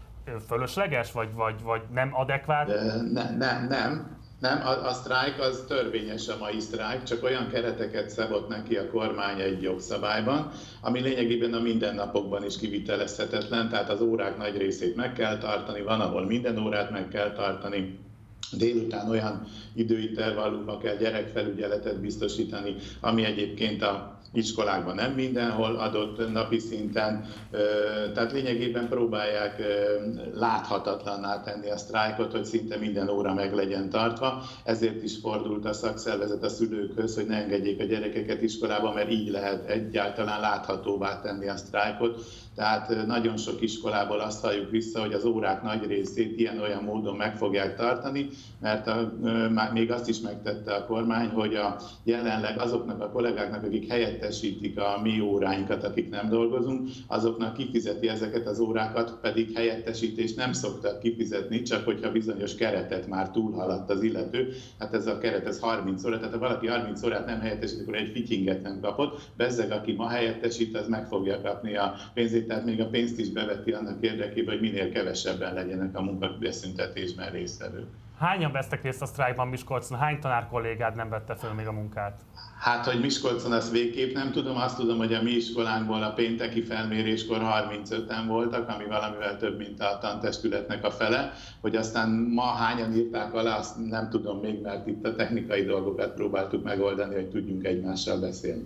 fölösleges, 0.46 1.12
vagy, 1.12 1.34
vagy, 1.34 1.62
vagy 1.62 1.82
nem 1.92 2.08
adekvát? 2.12 2.66
De 2.66 3.02
ne, 3.12 3.36
nem, 3.36 3.66
nem. 3.66 4.20
Nem, 4.42 4.60
a, 4.66 4.86
a 4.86 4.92
sztrájk 4.92 5.40
az 5.40 5.64
törvényes 5.68 6.28
a 6.28 6.36
mai 6.38 6.60
sztrájk, 6.60 7.02
csak 7.02 7.22
olyan 7.22 7.48
kereteket 7.48 8.10
szabott 8.10 8.48
neki 8.48 8.76
a 8.76 8.90
kormány 8.90 9.40
egy 9.40 9.62
jogszabályban, 9.62 10.50
ami 10.80 11.00
lényegében 11.00 11.54
a 11.54 11.60
mindennapokban 11.60 12.44
is 12.44 12.58
kivitelezhetetlen, 12.58 13.68
tehát 13.68 13.88
az 13.90 14.00
órák 14.00 14.36
nagy 14.36 14.56
részét 14.56 14.96
meg 14.96 15.12
kell 15.12 15.38
tartani, 15.38 15.82
van, 15.82 16.00
ahol 16.00 16.26
minden 16.26 16.58
órát 16.58 16.90
meg 16.90 17.08
kell 17.08 17.32
tartani, 17.32 17.98
délután 18.52 19.10
olyan 19.10 19.46
időintervallumban 19.74 20.78
kell 20.78 20.96
gyerekfelügyeletet 20.96 22.00
biztosítani, 22.00 22.74
ami 23.00 23.24
egyébként 23.24 23.82
a 23.82 24.20
iskolákban 24.32 24.94
nem 24.94 25.12
mindenhol 25.12 25.76
adott 25.76 26.32
napi 26.32 26.58
szinten, 26.58 27.24
tehát 28.14 28.32
lényegében 28.32 28.88
próbálják 28.88 29.62
láthatatlanná 30.34 31.40
tenni 31.42 31.70
a 31.70 31.76
sztrájkot, 31.76 32.32
hogy 32.32 32.44
szinte 32.44 32.76
minden 32.76 33.08
óra 33.08 33.34
meg 33.34 33.54
legyen 33.54 33.88
tartva. 33.90 34.42
Ezért 34.64 35.02
is 35.02 35.16
fordult 35.16 35.64
a 35.64 35.72
szakszervezet 35.72 36.42
a 36.42 36.48
szülőkhöz, 36.48 37.14
hogy 37.14 37.26
ne 37.26 37.36
engedjék 37.36 37.80
a 37.80 37.84
gyerekeket 37.84 38.42
iskolába, 38.42 38.92
mert 38.92 39.10
így 39.10 39.30
lehet 39.30 39.68
egyáltalán 39.68 40.40
láthatóvá 40.40 41.20
tenni 41.20 41.48
a 41.48 41.56
sztrájkot. 41.56 42.20
Tehát 42.54 43.06
nagyon 43.06 43.36
sok 43.36 43.62
iskolából 43.62 44.20
azt 44.20 44.42
halljuk 44.42 44.70
vissza, 44.70 45.00
hogy 45.00 45.12
az 45.12 45.24
órák 45.24 45.62
nagy 45.62 45.86
részét 45.86 46.38
ilyen-olyan 46.38 46.82
módon 46.82 47.16
meg 47.16 47.36
fogják 47.36 47.76
tartani, 47.76 48.28
mert 48.60 48.86
a, 48.86 49.12
még 49.72 49.90
azt 49.90 50.08
is 50.08 50.20
megtette 50.20 50.74
a 50.74 50.86
kormány, 50.86 51.28
hogy 51.28 51.54
a 51.54 51.76
jelenleg 52.04 52.58
azoknak 52.58 53.00
a 53.00 53.10
kollégáknak, 53.10 53.64
akik 53.64 53.88
helyettesítik 53.88 54.78
a 54.78 55.00
mi 55.02 55.20
óráinkat, 55.20 55.84
akik 55.84 56.10
nem 56.10 56.28
dolgozunk, 56.28 56.88
azoknak 57.06 57.56
kifizeti 57.56 58.08
ezeket 58.08 58.46
az 58.46 58.58
órákat, 58.60 59.18
pedig 59.20 59.56
helyettesítést 59.56 60.36
nem 60.36 60.52
szoktak 60.52 61.00
kifizetni, 61.00 61.62
csak 61.62 61.84
hogyha 61.84 62.12
bizonyos 62.12 62.54
keretet 62.54 63.06
már 63.06 63.30
túlhaladt 63.30 63.90
az 63.90 64.02
illető. 64.02 64.52
Hát 64.78 64.94
ez 64.94 65.06
a 65.06 65.18
keret, 65.18 65.46
ez 65.46 65.60
30 65.60 66.04
óra, 66.04 66.18
tehát 66.18 66.32
ha 66.32 66.38
valaki 66.38 66.66
30 66.66 67.02
órát 67.02 67.26
nem 67.26 67.40
helyettesít, 67.40 67.80
akkor 67.80 67.94
egy 67.94 68.10
fityinget 68.12 68.62
nem 68.62 68.80
kapott. 68.80 69.20
Bezzeg, 69.36 69.70
aki 69.70 69.92
ma 69.92 70.08
helyettesít, 70.08 70.76
az 70.76 70.88
meg 70.88 71.06
fogja 71.06 71.40
kapni 71.40 71.76
a 71.76 71.94
pénzét, 72.14 72.41
tehát 72.46 72.64
még 72.64 72.80
a 72.80 72.88
pénzt 72.88 73.18
is 73.18 73.28
beveti 73.28 73.72
annak 73.72 73.96
érdekében, 74.00 74.58
hogy 74.58 74.70
minél 74.70 74.92
kevesebben 74.92 75.54
legyenek 75.54 75.96
a 75.96 76.02
munkabeszüntetésben 76.02 77.30
résztvevők. 77.30 77.86
Hányan 78.18 78.52
vesztek 78.52 78.82
részt 78.82 79.02
a 79.02 79.06
sztrájkban 79.06 79.48
Miskolcon? 79.48 79.98
Hány 79.98 80.20
tanár 80.20 80.48
kollégád 80.48 80.94
nem 80.94 81.08
vette 81.08 81.34
föl 81.34 81.52
még 81.52 81.66
a 81.66 81.72
munkát? 81.72 82.20
Hát, 82.58 82.86
hogy 82.86 83.00
Miskolcon 83.00 83.52
azt 83.52 83.70
végképp 83.70 84.14
nem 84.14 84.32
tudom, 84.32 84.56
azt 84.56 84.76
tudom, 84.76 84.98
hogy 84.98 85.14
a 85.14 85.22
mi 85.22 85.30
iskolánkból 85.30 86.02
a 86.02 86.12
pénteki 86.12 86.62
felméréskor 86.62 87.38
35-en 87.40 88.24
voltak, 88.26 88.68
ami 88.68 88.84
valamivel 88.84 89.36
több, 89.36 89.58
mint 89.58 89.80
a 89.80 89.98
tantestületnek 90.00 90.84
a 90.84 90.90
fele, 90.90 91.32
hogy 91.60 91.76
aztán 91.76 92.08
ma 92.10 92.44
hányan 92.44 92.94
írták 92.94 93.34
alá, 93.34 93.58
azt 93.58 93.88
nem 93.88 94.08
tudom 94.10 94.40
még, 94.40 94.60
mert 94.60 94.86
itt 94.86 95.06
a 95.06 95.14
technikai 95.14 95.64
dolgokat 95.64 96.14
próbáltuk 96.14 96.64
megoldani, 96.64 97.14
hogy 97.14 97.28
tudjunk 97.28 97.64
egymással 97.64 98.20
beszélni. 98.20 98.64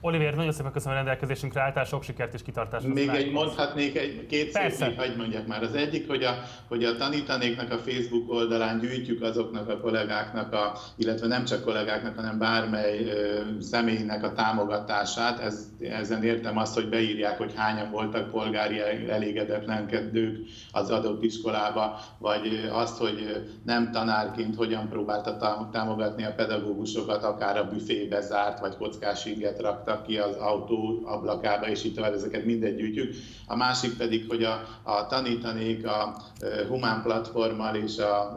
Oliver, 0.00 0.34
nagyon 0.34 0.52
szépen 0.52 0.72
köszönöm 0.72 0.94
a 0.94 0.96
rendelkezésünkre 0.96 1.60
álltál, 1.60 1.84
sok 1.84 2.02
sikert 2.02 2.34
és 2.34 2.42
kitartást. 2.42 2.86
Még 2.86 3.08
egy 3.08 3.32
mondhatnék 3.32 3.96
egy 3.96 4.26
két 4.26 4.52
Persze. 4.52 4.84
szép, 4.84 4.96
hagyd 4.96 5.16
mondjak 5.16 5.46
már. 5.46 5.62
Az 5.62 5.74
egyik, 5.74 6.08
hogy 6.08 6.22
a, 6.22 6.34
hogy 6.68 6.84
a 6.84 6.96
tanítanéknak 6.96 7.72
a 7.72 7.78
Facebook 7.78 8.32
oldalán 8.32 8.78
gyűjtjük 8.78 9.22
azoknak 9.22 9.68
a 9.68 9.80
kollégáknak, 9.80 10.52
a, 10.52 10.78
illetve 10.96 11.26
nem 11.26 11.44
csak 11.44 11.64
kollégáknak, 11.64 12.16
hanem 12.16 12.38
bármely 12.38 13.04
ö, 13.04 13.40
személynek 13.60 14.24
a 14.24 14.32
támogatását. 14.32 15.38
Ez, 15.38 15.66
ezen 15.80 16.24
értem 16.24 16.58
azt, 16.58 16.74
hogy 16.74 16.88
beírják, 16.88 17.38
hogy 17.38 17.52
hányan 17.56 17.90
voltak 17.90 18.30
polgári 18.30 18.80
elégedetlenkedők 19.08 20.38
az 20.72 20.90
adott 20.90 21.22
iskolába, 21.22 22.00
vagy 22.18 22.68
azt, 22.72 22.98
hogy 22.98 23.46
nem 23.64 23.90
tanárként 23.92 24.56
hogyan 24.56 24.88
próbálta 24.88 25.36
tá- 25.36 25.70
támogatni 25.70 26.24
a 26.24 26.34
pedagógusokat, 26.36 27.22
akár 27.24 27.56
a 27.56 27.68
büfébe 27.68 28.20
zárt, 28.20 28.60
vagy 28.60 28.76
kockás 28.76 29.24
inget 29.24 29.60
raktak 29.88 30.06
ki 30.06 30.18
az 30.18 30.36
autó 30.36 31.00
ablakába, 31.04 31.68
és 31.68 31.84
így 31.84 31.94
tovább, 31.94 32.12
ezeket 32.12 32.44
mindegy 32.44 32.76
gyűjtjük. 32.76 33.14
A 33.46 33.56
másik 33.56 33.96
pedig, 33.96 34.24
hogy 34.28 34.42
a, 34.42 34.60
a 34.82 35.06
tanítanék 35.06 35.86
a 35.86 36.16
ö, 36.40 36.66
humán 36.68 37.02
platformmal 37.02 37.74
és 37.74 37.98
a 37.98 38.36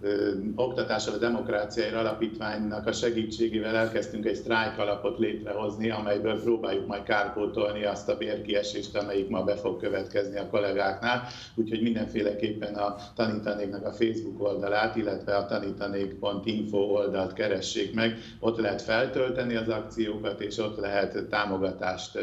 ö, 0.00 0.30
Oktatással 0.54 1.14
a 1.14 1.18
Demokráciáért 1.18 1.94
Alapítványnak 1.94 2.86
a 2.86 2.92
segítségével 2.92 3.76
elkezdtünk 3.76 4.26
egy 4.26 4.34
sztrájk 4.34 4.78
alapot 4.78 5.18
létrehozni, 5.18 5.90
amelyből 5.90 6.42
próbáljuk 6.42 6.86
majd 6.86 7.02
kárpótolni 7.02 7.84
azt 7.84 8.08
a 8.08 8.16
bérkiesést, 8.16 8.96
amelyik 8.96 9.28
ma 9.28 9.44
be 9.44 9.56
fog 9.56 9.80
következni 9.80 10.38
a 10.38 10.48
kollégáknál. 10.50 11.22
Úgyhogy 11.54 11.82
mindenféleképpen 11.82 12.74
a 12.74 12.96
tanítanéknak 13.14 13.86
a 13.86 13.92
Facebook 13.92 14.42
oldalát, 14.42 14.96
illetve 14.96 15.36
a 15.36 15.46
tanítanék.info 15.46 16.78
oldalt 16.78 17.32
keressék 17.32 17.94
meg. 17.94 18.18
Ott 18.40 18.58
lehet 18.58 18.82
feltölteni 18.82 19.56
az 19.56 19.68
akciókat, 19.68 20.40
és 20.40 20.58
ott 20.58 20.76
lehet 20.76 21.26
támogatást 21.28 22.18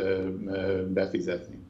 befizetni 0.93 1.66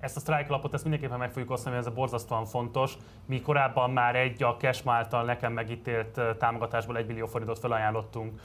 ezt 0.00 0.16
a 0.16 0.20
strike 0.20 0.46
lapot 0.48 0.74
ezt 0.74 0.82
mindenképpen 0.82 1.18
meg 1.18 1.30
fogjuk 1.30 1.50
osztani, 1.50 1.74
mert 1.74 1.86
ez 1.86 1.92
a 1.92 1.94
borzasztóan 1.94 2.44
fontos. 2.44 2.96
Mi 3.26 3.40
korábban 3.40 3.90
már 3.90 4.16
egy 4.16 4.42
a 4.42 4.56
Cash 4.56 4.82
által 4.84 5.24
nekem 5.24 5.52
megítélt 5.52 6.20
támogatásból 6.38 6.96
egy 6.96 7.06
millió 7.06 7.26
forintot 7.26 7.58
felajánlottunk 7.58 8.40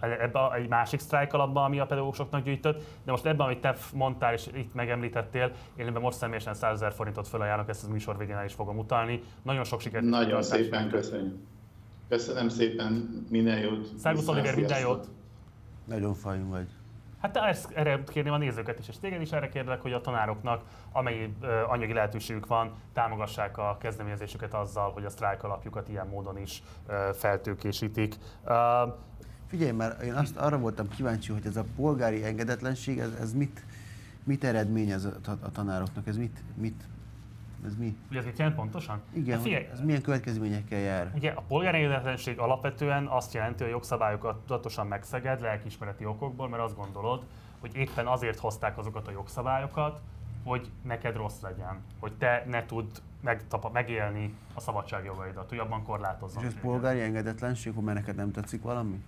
ebbe 0.00 0.52
egy 0.54 0.68
másik 0.68 1.00
strike 1.00 1.36
alapban, 1.36 1.64
ami 1.64 1.78
a 1.78 1.86
pedagógusoknak 1.86 2.44
gyűjtött, 2.44 2.82
de 3.04 3.10
most 3.10 3.26
ebben, 3.26 3.46
amit 3.46 3.60
te 3.60 3.76
mondtál 3.94 4.32
és 4.32 4.46
itt 4.54 4.74
megemlítettél, 4.74 5.52
én 5.76 5.86
ebben 5.86 6.02
most 6.02 6.18
személyesen 6.18 6.54
100 6.54 6.72
ezer 6.72 6.92
forintot 6.92 7.28
felajánlok, 7.28 7.68
ezt 7.68 7.82
az 7.82 7.88
műsor 7.88 8.18
végén 8.18 8.36
el 8.36 8.44
is 8.44 8.52
fogom 8.52 8.78
utalni. 8.78 9.22
Nagyon 9.42 9.64
sok 9.64 9.80
sikert! 9.80 10.04
Nagyon 10.04 10.42
szépen 10.42 10.88
köszönjük! 10.88 11.34
Köszönöm 12.08 12.48
szépen, 12.48 13.24
minden 13.30 13.58
jót! 13.58 13.98
Szervusz 13.98 14.28
Oliver, 14.28 14.54
minden 14.54 14.80
jót! 14.80 15.08
Nagyon 15.84 16.14
fajn 16.14 16.48
vagy. 16.48 16.66
Hát 17.20 17.36
ezt, 17.36 17.70
erre 17.70 18.02
kérném 18.06 18.32
a 18.32 18.36
nézőket 18.36 18.78
is, 18.78 18.88
és 18.88 18.98
téged 18.98 19.20
is 19.20 19.32
erre 19.32 19.48
kérlek, 19.48 19.80
hogy 19.80 19.92
a 19.92 20.00
tanároknak, 20.00 20.62
amennyi 20.92 21.36
anyagi 21.68 21.92
lehetőségük 21.92 22.46
van, 22.46 22.72
támogassák 22.92 23.58
a 23.58 23.76
kezdeményezésüket 23.80 24.54
azzal, 24.54 24.92
hogy 24.92 25.04
a 25.04 25.10
sztrájk 25.10 25.42
alapjukat 25.42 25.88
ilyen 25.88 26.06
módon 26.06 26.38
is 26.38 26.62
feltőkésítik. 27.14 28.16
Figyelj 29.46 29.70
már, 29.70 29.96
én 30.04 30.14
azt 30.14 30.36
arra 30.36 30.58
voltam 30.58 30.88
kíváncsi, 30.88 31.32
hogy 31.32 31.46
ez 31.46 31.56
a 31.56 31.64
polgári 31.76 32.24
engedetlenség, 32.24 32.98
ez, 32.98 33.12
ez 33.20 33.32
mit, 33.32 33.64
mit 34.24 34.44
eredményez 34.44 35.04
a, 35.04 35.30
a 35.40 35.50
tanároknak, 35.50 36.06
ez 36.06 36.16
mit, 36.16 36.42
mit 36.54 36.84
ez 37.64 37.76
mi? 37.76 37.96
Ugye 38.10 38.18
ez 38.18 38.24
mit 38.24 38.38
jelent 38.38 38.56
pontosan? 38.56 39.00
Igen, 39.12 39.34
hát 39.34 39.42
figyelj, 39.42 39.66
ez 39.72 39.80
milyen 39.80 40.02
következményekkel 40.02 40.78
jár? 40.78 41.12
Ugye 41.14 41.30
a 41.30 41.40
polgárengedetlenség 41.40 42.38
alapvetően 42.38 43.06
azt 43.06 43.34
jelenti, 43.34 43.62
hogy 43.62 43.72
a 43.72 43.74
jogszabályokat 43.74 44.40
tudatosan 44.40 44.86
megszeged 44.86 45.40
lelkismereti 45.40 46.04
okokból, 46.04 46.48
mert 46.48 46.62
azt 46.62 46.76
gondolod, 46.76 47.24
hogy 47.60 47.76
éppen 47.76 48.06
azért 48.06 48.38
hozták 48.38 48.78
azokat 48.78 49.08
a 49.08 49.10
jogszabályokat, 49.10 50.00
hogy 50.44 50.70
neked 50.82 51.16
rossz 51.16 51.40
legyen, 51.40 51.80
hogy 51.98 52.12
te 52.12 52.44
ne 52.46 52.66
tudd 52.66 52.88
megtapa, 53.20 53.70
megélni 53.70 54.34
a 54.54 54.60
szabadságjogaidat, 54.60 55.48
hogy 55.48 55.58
abban 55.58 55.82
korlátozzon. 55.82 56.42
És 56.42 56.48
ez 56.48 56.60
polgári 56.60 57.00
engedetlenség, 57.00 57.74
hogy 57.74 57.84
mert 57.84 57.98
neked 57.98 58.16
nem 58.16 58.30
tetszik 58.30 58.62
valami? 58.62 59.04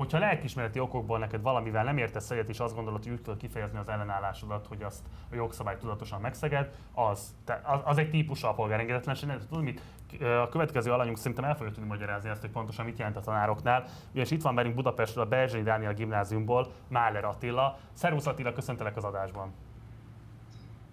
Hogyha 0.00 0.18
lelkismereti 0.18 0.78
okokból 0.78 1.18
neked 1.18 1.42
valamivel 1.42 1.84
nem 1.84 1.98
értesz 1.98 2.30
egyet, 2.30 2.48
és 2.48 2.60
azt 2.60 2.74
gondolod, 2.74 3.02
hogy 3.02 3.12
úgy 3.12 3.22
tudod 3.22 3.38
kifejezni 3.38 3.78
az 3.78 3.88
ellenállásodat, 3.88 4.66
hogy 4.66 4.82
azt 4.82 5.06
a 5.30 5.34
jogszabály 5.34 5.76
tudatosan 5.76 6.20
megszeged, 6.20 6.70
az, 6.94 7.34
te, 7.44 7.60
az, 7.64 7.80
az 7.84 7.98
egy 7.98 8.10
típusa 8.10 8.48
a 8.48 8.54
polgárengedetlenség. 8.54 9.30
Tudod 9.48 9.64
mit? 9.64 9.80
A 10.20 10.48
következő 10.48 10.92
alanyunk 10.92 11.18
szerintem 11.18 11.44
el 11.44 11.56
fogja 11.56 11.72
tudni 11.72 11.88
magyarázni 11.88 12.28
ezt, 12.30 12.40
hogy 12.40 12.50
pontosan 12.50 12.84
mit 12.84 12.98
jelent 12.98 13.16
a 13.16 13.20
tanároknál. 13.20 13.84
Ugyanis 14.10 14.30
itt 14.30 14.42
van 14.42 14.54
velünk 14.54 14.74
Budapestről 14.74 15.24
a 15.24 15.28
Berzsényi 15.28 15.62
Dániel 15.62 15.94
gimnáziumból 15.94 16.72
Máler 16.88 17.24
Attila. 17.24 17.78
Szervusz 17.92 18.26
Attila, 18.26 18.52
köszöntelek 18.52 18.96
az 18.96 19.04
adásban. 19.04 19.52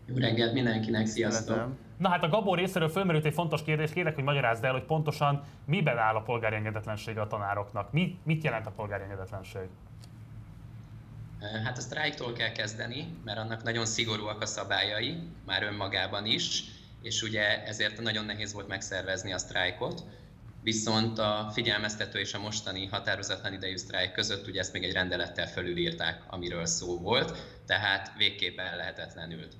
Jó 0.10 0.16
reggelt 0.16 0.54
mindenkinek, 0.54 1.06
sziasztok! 1.06 1.68
Na 1.98 2.10
hát 2.10 2.24
a 2.24 2.30
Gabor 2.30 2.58
részéről 2.58 2.90
fölmerült 2.90 3.26
egy 3.26 3.34
fontos 3.34 3.64
kérdés, 3.64 3.92
kérlek, 3.92 4.16
hogy 4.16 4.24
magyarázd 4.24 4.64
el, 4.64 4.72
hogy 4.72 4.84
pontosan 4.84 5.44
miben 5.66 5.98
áll 5.98 6.16
a 6.16 6.22
polgári 6.22 6.56
engedetlensége 6.56 7.22
a 7.22 7.28
tanároknak. 7.28 7.92
Mi, 7.92 8.18
mit 8.24 8.44
jelent 8.44 8.66
a 8.66 8.72
polgári 8.72 9.04
engedetlenség? 9.04 9.68
Hát 11.64 11.78
a 11.78 11.82
sztrájktól 11.82 12.34
kell 12.34 12.52
kezdeni, 12.52 13.08
mert 13.26 13.38
annak 13.38 13.64
nagyon 13.64 13.86
szigorúak 13.86 14.42
a 14.42 14.46
szabályai, 14.46 15.18
már 15.46 15.64
önmagában 15.64 16.26
is, 16.26 16.64
és 17.02 17.22
ugye 17.22 17.66
ezért 17.66 18.02
nagyon 18.02 18.26
nehéz 18.26 18.54
volt 18.54 18.68
megszervezni 18.68 19.34
a 19.34 19.38
sztrájkot. 19.38 20.04
Viszont 20.64 21.20
a 21.20 21.50
figyelmeztető 21.54 22.20
és 22.20 22.34
a 22.34 22.40
mostani 22.40 22.86
határozatlan 22.86 23.54
idejű 23.54 23.76
sztrájk 23.76 24.12
között 24.12 24.48
ugye 24.48 24.60
ezt 24.60 24.74
még 24.74 24.84
egy 24.84 24.94
rendelettel 24.94 25.48
fölülírták, 25.48 26.24
amiről 26.28 26.66
szó 26.66 27.00
volt, 27.00 27.38
tehát 27.66 28.12
végképp 28.18 28.58
lehetetlenült. 28.58 29.56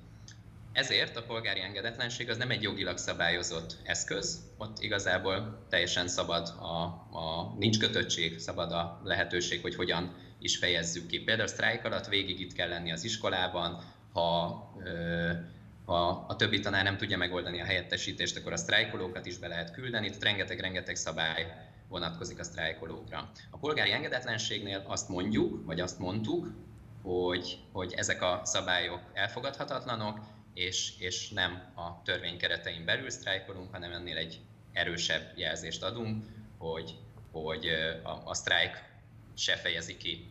Ezért 0.72 1.16
a 1.16 1.22
polgári 1.22 1.60
engedetlenség 1.60 2.30
az 2.30 2.36
nem 2.36 2.50
egy 2.50 2.62
jogilag 2.62 2.96
szabályozott 2.96 3.76
eszköz, 3.84 4.40
ott 4.58 4.82
igazából 4.82 5.66
teljesen 5.68 6.08
szabad, 6.08 6.48
a, 6.48 6.82
a, 7.18 7.54
nincs 7.58 7.78
kötöttség, 7.78 8.38
szabad 8.38 8.72
a 8.72 9.00
lehetőség, 9.04 9.62
hogy 9.62 9.74
hogyan 9.74 10.16
is 10.40 10.56
fejezzük 10.56 11.06
ki. 11.06 11.18
Például 11.18 11.48
a 11.48 11.50
sztrájk 11.50 11.84
alatt 11.84 12.06
végig 12.06 12.40
itt 12.40 12.52
kell 12.52 12.68
lenni 12.68 12.92
az 12.92 13.04
iskolában, 13.04 13.82
ha, 14.12 14.62
ö, 14.84 15.30
ha 15.84 16.24
a 16.28 16.36
többi 16.36 16.60
tanár 16.60 16.84
nem 16.84 16.96
tudja 16.96 17.16
megoldani 17.16 17.60
a 17.60 17.64
helyettesítést, 17.64 18.36
akkor 18.36 18.52
a 18.52 18.56
sztrájkolókat 18.56 19.26
is 19.26 19.38
be 19.38 19.48
lehet 19.48 19.72
küldeni, 19.72 20.06
itt 20.06 20.22
rengeteg-rengeteg 20.22 20.96
szabály 20.96 21.46
vonatkozik 21.88 22.38
a 22.38 22.44
sztrájkolókra. 22.44 23.30
A 23.50 23.58
polgári 23.58 23.92
engedetlenségnél 23.92 24.84
azt 24.86 25.08
mondjuk, 25.08 25.66
vagy 25.66 25.80
azt 25.80 25.98
mondtuk, 25.98 26.52
hogy, 27.02 27.58
hogy 27.72 27.92
ezek 27.96 28.22
a 28.22 28.40
szabályok 28.44 29.00
elfogadhatatlanok, 29.12 30.18
és, 30.58 30.92
és 30.98 31.28
nem 31.28 31.72
a 31.74 32.02
törvény 32.02 32.38
keretein 32.38 32.84
belül 32.84 33.10
sztrájkolunk, 33.10 33.72
hanem 33.72 33.92
ennél 33.92 34.16
egy 34.16 34.40
erősebb 34.72 35.32
jelzést 35.36 35.82
adunk, 35.82 36.24
hogy, 36.56 36.94
hogy 37.32 37.66
a, 38.02 38.22
a 38.24 38.34
sztrájk 38.34 38.82
se 39.36 39.56
fejezi 39.56 39.96
ki, 39.96 40.30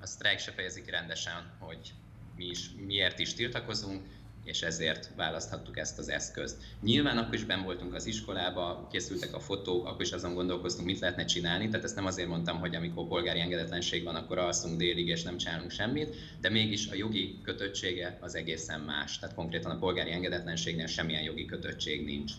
a 0.00 0.06
sztrájk 0.06 0.38
se 0.38 0.52
fejezi 0.52 0.84
ki 0.84 0.90
rendesen, 0.90 1.56
hogy 1.58 1.92
mi 2.36 2.44
is, 2.44 2.70
miért 2.86 3.18
is 3.18 3.34
tiltakozunk, 3.34 4.06
és 4.48 4.62
ezért 4.62 5.10
választhattuk 5.16 5.78
ezt 5.78 5.98
az 5.98 6.10
eszközt. 6.10 6.56
Nyilván 6.82 7.18
akkor 7.18 7.34
is 7.34 7.44
ben 7.44 7.62
voltunk 7.62 7.94
az 7.94 8.06
iskolába, 8.06 8.86
készültek 8.90 9.34
a 9.34 9.40
fotók, 9.40 9.86
akkor 9.86 10.00
is 10.00 10.12
azon 10.12 10.34
gondolkoztunk, 10.34 10.86
mit 10.86 10.98
lehetne 10.98 11.24
csinálni, 11.24 11.68
tehát 11.68 11.84
ezt 11.84 11.94
nem 11.94 12.06
azért 12.06 12.28
mondtam, 12.28 12.58
hogy 12.58 12.74
amikor 12.74 13.06
polgári 13.06 13.40
engedetlenség 13.40 14.04
van, 14.04 14.14
akkor 14.14 14.38
alszunk 14.38 14.78
délig 14.78 15.08
és 15.08 15.22
nem 15.22 15.36
csinálunk 15.36 15.70
semmit, 15.70 16.14
de 16.40 16.48
mégis 16.48 16.88
a 16.90 16.94
jogi 16.94 17.38
kötöttsége 17.42 18.18
az 18.20 18.34
egészen 18.34 18.80
más. 18.80 19.18
Tehát 19.18 19.34
konkrétan 19.34 19.70
a 19.70 19.78
polgári 19.78 20.12
engedetlenségnél 20.12 20.86
semmilyen 20.86 21.22
jogi 21.22 21.44
kötöttség 21.44 22.04
nincs. 22.04 22.32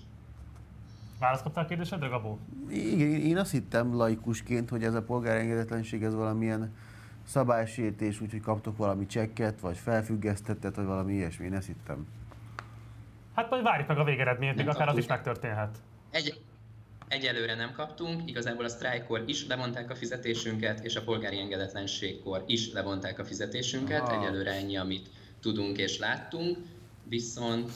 Választ 1.19 1.43
kaptál 1.43 1.63
a 1.63 1.67
kérdésedre, 1.67 2.07
Gabó? 2.07 2.39
Igen, 2.69 3.09
én 3.09 3.37
azt 3.37 3.51
hittem 3.51 3.95
laikusként, 3.95 4.69
hogy 4.69 4.83
ez 4.83 4.93
a 4.93 5.03
polgári 5.03 5.39
engedetlenség 5.39 6.03
ez 6.03 6.13
valamilyen 6.13 6.73
szabálysértés, 7.29 8.21
úgyhogy 8.21 8.41
kaptok 8.41 8.77
valami 8.77 9.05
csekket, 9.05 9.59
vagy 9.59 9.77
felfüggesztettet, 9.77 10.75
vagy 10.75 10.85
valami 10.85 11.13
ilyesmi, 11.13 11.45
én 11.45 11.53
ezt 11.53 11.67
hittem. 11.67 12.07
Hát 13.35 13.49
majd 13.49 13.63
várjuk 13.63 13.87
meg 13.87 13.97
a 13.97 14.03
végeredményt, 14.03 14.55
még 14.55 14.67
akár 14.67 14.87
az 14.87 14.97
is 14.97 15.07
megtörténhet. 15.07 15.77
Egy, 16.11 16.41
egyelőre 17.07 17.55
nem 17.55 17.71
kaptunk, 17.71 18.29
igazából 18.29 18.65
a 18.65 18.69
sztrájkor 18.69 19.23
is 19.25 19.47
levonták 19.47 19.89
a 19.89 19.95
fizetésünket, 19.95 20.79
és 20.79 20.95
a 20.95 21.03
polgári 21.03 21.39
engedetlenségkor 21.39 22.43
is 22.47 22.71
levonták 22.71 23.19
a 23.19 23.25
fizetésünket, 23.25 24.01
Aha. 24.01 24.21
egyelőre 24.21 24.51
ennyi, 24.51 24.77
amit 24.77 25.09
tudunk 25.39 25.77
és 25.77 25.97
láttunk, 25.97 26.57
viszont, 27.03 27.71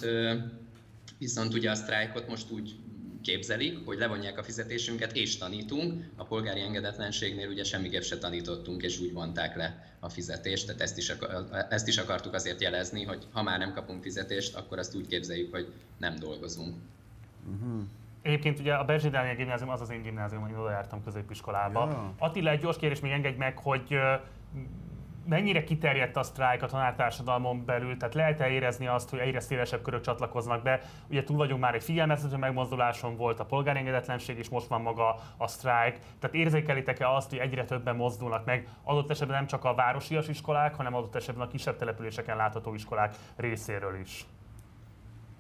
viszont 1.18 1.54
ugye 1.54 1.72
a 1.72 1.76
sztrájkot 1.76 2.28
most 2.28 2.52
úgy 2.52 2.76
képzelik, 3.24 3.86
hogy 3.86 3.98
levonják 3.98 4.38
a 4.38 4.44
fizetésünket 4.44 5.16
és 5.16 5.38
tanítunk. 5.38 6.04
A 6.16 6.24
polgári 6.24 6.62
engedetlenségnél 6.62 7.50
ugye 7.50 7.64
semmiképp 7.64 8.02
se 8.02 8.18
tanítottunk, 8.18 8.84
és 8.84 9.00
úgy 9.00 9.14
vonták 9.14 9.56
le 9.56 9.96
a 10.00 10.10
fizetést. 10.10 10.66
Tehát 10.66 10.82
ezt 10.82 10.98
is, 10.98 11.14
ezt 11.70 11.88
is 11.88 11.98
akartuk 11.98 12.34
azért 12.34 12.62
jelezni, 12.62 13.04
hogy 13.04 13.28
ha 13.32 13.44
már 13.44 13.60
nem 13.60 13.74
kapunk 13.74 14.02
fizetést, 14.02 14.56
akkor 14.56 14.78
azt 14.78 14.96
úgy 14.96 15.08
képzeljük, 15.08 15.52
hogy 15.52 15.74
nem 15.98 16.16
dolgozunk. 16.16 16.76
Uh-huh. 17.54 17.82
Egyébként 18.22 18.60
ugye 18.60 18.74
a 18.74 18.84
Berzsi 18.84 19.10
Dániel 19.10 19.36
gimnázium 19.36 19.70
az 19.70 19.82
az 19.82 19.90
én 19.90 20.02
gimnázium, 20.02 20.60
oda 20.60 20.70
jártam 20.70 21.04
középiskolába. 21.04 21.90
Ja. 21.90 22.14
Attila, 22.18 22.50
egy 22.50 22.60
gyors 22.60 22.78
kérés 22.78 23.00
még 23.00 23.12
engedj 23.12 23.38
meg, 23.38 23.58
hogy 23.58 23.98
mennyire 25.26 25.64
kiterjedt 25.64 26.18
a 26.18 26.24
sztrájk 26.24 26.64
a 26.64 26.68
tanártársadalmon 26.68 27.66
belül, 27.66 27.98
tehát 27.98 28.16
lehet-e 28.16 28.50
érezni 28.50 28.88
azt, 28.88 29.10
hogy 29.10 29.20
egyre 29.20 29.40
szélesebb 29.40 29.82
körök 29.82 30.02
csatlakoznak 30.02 30.64
be? 30.64 30.82
Ugye 31.10 31.24
túl 31.24 31.38
vagyunk 31.38 31.62
már 31.62 31.76
egy 31.76 31.84
figyelmeztető 31.84 32.38
megmozduláson, 32.38 33.16
volt 33.16 33.40
a 33.40 33.46
polgári 33.46 33.80
engedetlenség, 33.80 34.38
és 34.38 34.50
most 34.50 34.68
van 34.68 34.82
maga 34.82 35.16
a 35.38 35.48
sztrájk. 35.48 36.00
Tehát 36.20 36.36
érzékelitek-e 36.36 37.10
azt, 37.10 37.30
hogy 37.30 37.40
egyre 37.40 37.66
többen 37.66 37.96
mozdulnak 37.96 38.46
meg, 38.46 38.68
adott 38.84 39.10
esetben 39.10 39.38
nem 39.38 39.48
csak 39.48 39.66
a 39.66 39.74
városias 39.74 40.28
iskolák, 40.28 40.76
hanem 40.76 40.96
adott 40.96 41.16
esetben 41.16 41.48
a 41.48 41.50
kisebb 41.50 41.78
településeken 41.78 42.38
látható 42.38 42.74
iskolák 42.74 43.16
részéről 43.36 44.00
is? 44.00 44.26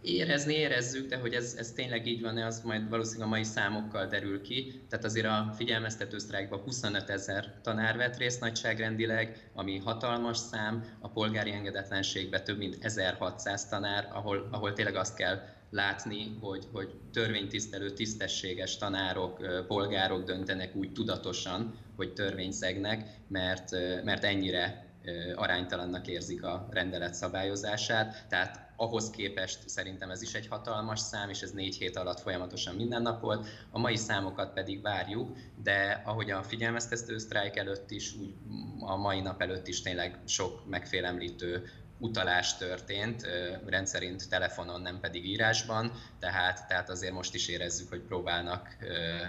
Érezni 0.03 0.53
érezzük, 0.53 1.09
de 1.09 1.17
hogy 1.17 1.33
ez, 1.33 1.55
ez 1.57 1.71
tényleg 1.71 2.07
így 2.07 2.21
van-e, 2.21 2.45
az 2.45 2.61
majd 2.61 2.89
valószínűleg 2.89 3.27
a 3.27 3.29
mai 3.29 3.43
számokkal 3.43 4.07
derül 4.07 4.41
ki. 4.41 4.85
Tehát 4.89 5.05
azért 5.05 5.25
a 5.25 5.53
figyelmeztető 5.55 6.17
sztrájkban 6.17 6.59
25 6.59 7.09
ezer 7.09 7.53
tanár 7.61 7.97
vett 7.97 8.17
részt 8.17 8.39
nagyságrendileg, 8.39 9.49
ami 9.53 9.77
hatalmas 9.77 10.37
szám, 10.37 10.85
a 10.99 11.09
polgári 11.09 11.51
engedetlenségben 11.51 12.43
több 12.43 12.57
mint 12.57 12.77
1600 12.81 13.67
tanár, 13.67 14.09
ahol, 14.13 14.47
ahol 14.51 14.73
tényleg 14.73 14.95
azt 14.95 15.15
kell 15.15 15.41
látni, 15.69 16.37
hogy, 16.41 16.67
hogy 16.71 16.93
törvénytisztelő, 17.13 17.89
tisztességes 17.89 18.77
tanárok, 18.77 19.65
polgárok 19.67 20.23
döntenek 20.23 20.75
úgy 20.75 20.91
tudatosan, 20.91 21.77
hogy 21.95 22.13
törvényszegnek, 22.13 23.09
mert, 23.27 23.71
mert 24.03 24.23
ennyire 24.23 24.85
aránytalannak 25.35 26.07
érzik 26.07 26.43
a 26.43 26.67
rendelet 26.71 27.13
szabályozását. 27.13 28.25
Tehát 28.29 28.62
ahhoz 28.75 29.09
képest 29.09 29.69
szerintem 29.69 30.09
ez 30.09 30.21
is 30.21 30.33
egy 30.33 30.47
hatalmas 30.47 30.99
szám, 30.99 31.29
és 31.29 31.41
ez 31.41 31.51
négy 31.51 31.75
hét 31.75 31.97
alatt 31.97 32.19
folyamatosan 32.19 32.75
minden 32.75 33.01
nap 33.01 33.21
volt. 33.21 33.47
A 33.71 33.79
mai 33.79 33.95
számokat 33.95 34.53
pedig 34.53 34.81
várjuk, 34.81 35.37
de 35.63 36.01
ahogy 36.05 36.31
a 36.31 36.43
figyelmeztető 36.43 37.17
sztrájk 37.17 37.55
előtt 37.55 37.91
is, 37.91 38.13
úgy 38.15 38.33
a 38.79 38.95
mai 38.95 39.21
nap 39.21 39.41
előtt 39.41 39.67
is 39.67 39.81
tényleg 39.81 40.19
sok 40.25 40.69
megfélemlítő 40.69 41.69
utalás 41.97 42.57
történt, 42.57 43.27
rendszerint 43.65 44.29
telefonon, 44.29 44.81
nem 44.81 44.99
pedig 44.99 45.25
írásban, 45.25 45.91
tehát, 46.19 46.67
tehát 46.67 46.89
azért 46.89 47.13
most 47.13 47.35
is 47.35 47.47
érezzük, 47.47 47.89
hogy 47.89 48.01
próbálnak 48.01 48.77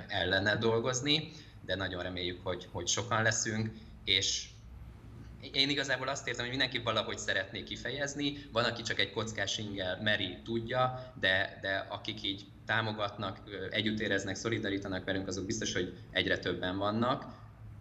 ellene 0.08 0.56
dolgozni, 0.56 1.30
de 1.64 1.74
nagyon 1.74 2.02
reméljük, 2.02 2.40
hogy, 2.44 2.68
hogy 2.72 2.86
sokan 2.86 3.22
leszünk, 3.22 3.70
és 4.04 4.48
én 5.52 5.68
igazából 5.68 6.08
azt 6.08 6.28
érzem, 6.28 6.42
hogy 6.42 6.54
mindenki 6.56 6.78
valahogy 6.78 7.18
szeretné 7.18 7.62
kifejezni, 7.62 8.32
van, 8.52 8.64
aki 8.64 8.82
csak 8.82 8.98
egy 8.98 9.12
kockás 9.12 9.58
ingel 9.58 10.02
meri, 10.02 10.38
tudja, 10.44 11.12
de, 11.20 11.58
de 11.60 11.86
akik 11.88 12.22
így 12.22 12.46
támogatnak, 12.66 13.38
együtt 13.70 13.98
éreznek, 13.98 14.34
szolidarítanak 14.34 15.04
velünk, 15.04 15.28
azok 15.28 15.46
biztos, 15.46 15.72
hogy 15.72 15.98
egyre 16.10 16.38
többen 16.38 16.78
vannak. 16.78 17.24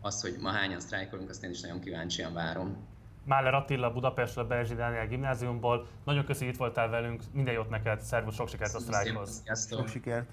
Az, 0.02 0.22
hogy 0.22 0.36
ma 0.42 0.50
hányan 0.50 0.80
sztrájkolunk, 0.80 1.30
azt 1.30 1.44
én 1.44 1.50
is 1.50 1.62
nagyon 1.62 1.80
kíváncsian 1.80 2.34
várom. 2.34 2.88
Máler 3.26 3.54
Attila 3.54 3.92
Budapestről, 3.92 4.46
Berzsi 4.46 4.76
Dániel 4.76 5.08
gimnáziumból. 5.08 5.88
Nagyon 6.06 6.26
köszi, 6.26 6.48
itt 6.48 6.58
voltál 6.58 6.90
velünk. 6.90 7.22
Minden 7.34 7.54
jót 7.54 7.70
neked, 7.70 8.02
szervusz, 8.02 8.36
sok 8.36 8.50
sikert 8.50 8.74
a 8.74 8.80
sztrájkhoz. 8.80 9.44
Sok 9.70 9.88
sikert. 9.88 10.30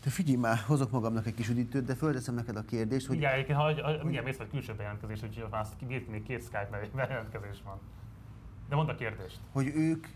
Te 0.00 0.10
figyelj 0.10 0.36
már, 0.36 0.58
hozok 0.66 0.90
magamnak 0.90 1.26
egy 1.26 1.34
kis 1.34 1.48
üdítőt, 1.48 1.84
de 1.84 1.94
fölteszem 1.94 2.34
neked 2.34 2.56
a 2.56 2.64
kérdést, 2.64 3.06
hogy... 3.06 3.16
Igen, 3.16 3.32
egyébként, 3.32 3.58
ha, 3.58 3.72
mindjárt 4.02 4.26
mész 4.26 4.36
vagy 4.36 4.50
külső 4.50 4.74
bejelentkezés, 4.74 5.22
úgyhogy 5.22 5.44
már 5.50 5.66
még 6.10 6.22
két 6.22 6.42
Skype 6.42 6.88
bejelentkezés 6.94 7.62
van. 7.64 7.78
De 8.68 8.74
mondd 8.74 8.88
a 8.88 8.94
kérdést. 8.94 9.38
Hogy 9.52 9.66
ők, 9.74 10.06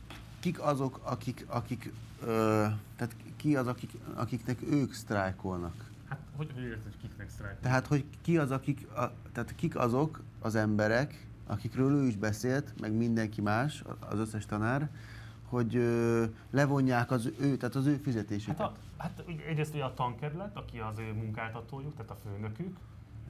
kik 0.40 0.60
azok, 0.60 1.00
akik, 1.02 1.44
akik 1.48 1.92
ö, 2.24 2.66
tehát 2.96 3.16
ki 3.36 3.56
az, 3.56 3.66
akik, 3.66 3.90
akiknek 4.14 4.58
ők 4.70 4.92
sztrájkolnak? 4.92 5.74
Hát, 6.08 6.18
hogy, 6.36 6.50
hogy 6.54 6.62
érted, 6.62 6.82
hogy 6.82 6.96
kiknek 7.00 7.28
sztrájkolnak? 7.28 7.62
Tehát, 7.62 7.86
hogy 7.86 8.04
ki 8.22 8.38
az, 8.38 8.50
akik, 8.50 8.86
a, 8.90 9.12
tehát 9.32 9.54
kik 9.54 9.76
azok 9.76 10.22
az 10.40 10.54
emberek, 10.54 11.26
akikről 11.46 11.92
ő 11.92 12.06
is 12.06 12.16
beszélt, 12.16 12.80
meg 12.80 12.92
mindenki 12.92 13.40
más, 13.40 13.82
az 14.00 14.18
összes 14.18 14.46
tanár, 14.46 14.88
hogy 15.44 15.76
ö, 15.76 16.24
levonják 16.50 17.10
az 17.10 17.30
ő, 17.40 17.56
tehát 17.56 17.74
az 17.74 17.86
ő 17.86 17.96
fizetésüket. 17.96 18.58
Hát, 18.58 18.66
a, 18.68 18.72
hát 19.02 19.24
egyrészt 19.46 19.74
ugye 19.74 19.84
a 19.84 19.94
tankerület, 19.94 20.56
aki 20.56 20.78
az 20.78 20.98
ő 20.98 21.12
munkáltatójuk, 21.12 21.94
tehát 21.94 22.10
a 22.10 22.14
főnökük, 22.14 22.76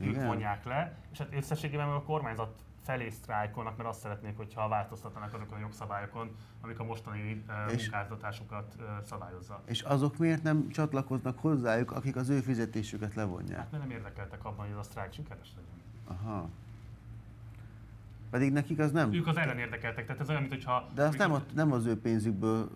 Igen. 0.01 0.15
ők 0.15 0.27
vonják 0.27 0.65
le, 0.65 0.97
és 1.13 1.19
hát 1.19 1.35
összességében 1.35 1.89
a 1.89 2.03
kormányzat 2.03 2.63
felé 2.85 3.09
sztrájkolnak, 3.09 3.77
mert 3.77 3.89
azt 3.89 4.01
szeretnék, 4.01 4.37
hogyha 4.37 4.69
változtatnak 4.69 5.35
azokon 5.35 5.59
a 5.59 5.61
jogszabályokon, 5.61 6.37
amik 6.61 6.79
a 6.79 6.85
mostani 6.85 7.45
uh, 7.49 7.77
munkáltatásukat 7.77 8.75
uh, 8.79 8.85
szabályozza. 9.05 9.63
És 9.65 9.81
azok 9.81 10.19
miért 10.19 10.43
nem 10.43 10.69
csatlakoznak 10.69 11.39
hozzájuk, 11.39 11.91
akik 11.91 12.17
az 12.17 12.29
ő 12.29 12.41
fizetésüket 12.41 13.15
levonják? 13.15 13.59
Hát 13.59 13.71
mert 13.71 13.83
nem 13.83 13.93
érdekeltek 13.93 14.45
abban, 14.45 14.65
hogy 14.65 14.71
ez 14.71 14.79
a 14.79 14.83
sztrájk 14.83 15.13
sikeres 15.13 15.53
legyen. 15.57 15.81
Aha. 16.07 16.49
Pedig 18.31 18.53
nekik 18.53 18.79
az 18.79 18.93
nem. 18.93 19.13
Ők 19.13 19.27
az 19.27 19.37
ellen 19.37 19.59
érdekeltek, 19.59 20.07
tehát 20.07 20.21
ez 20.21 20.29
olyan, 20.29 20.43
mintha... 20.43 20.89
De 20.95 21.03
azt 21.03 21.19
nem, 21.19 21.33
a, 21.33 21.43
nem 21.55 21.73
az 21.73 21.87
ő 21.87 22.01
pénzükből 22.01 22.71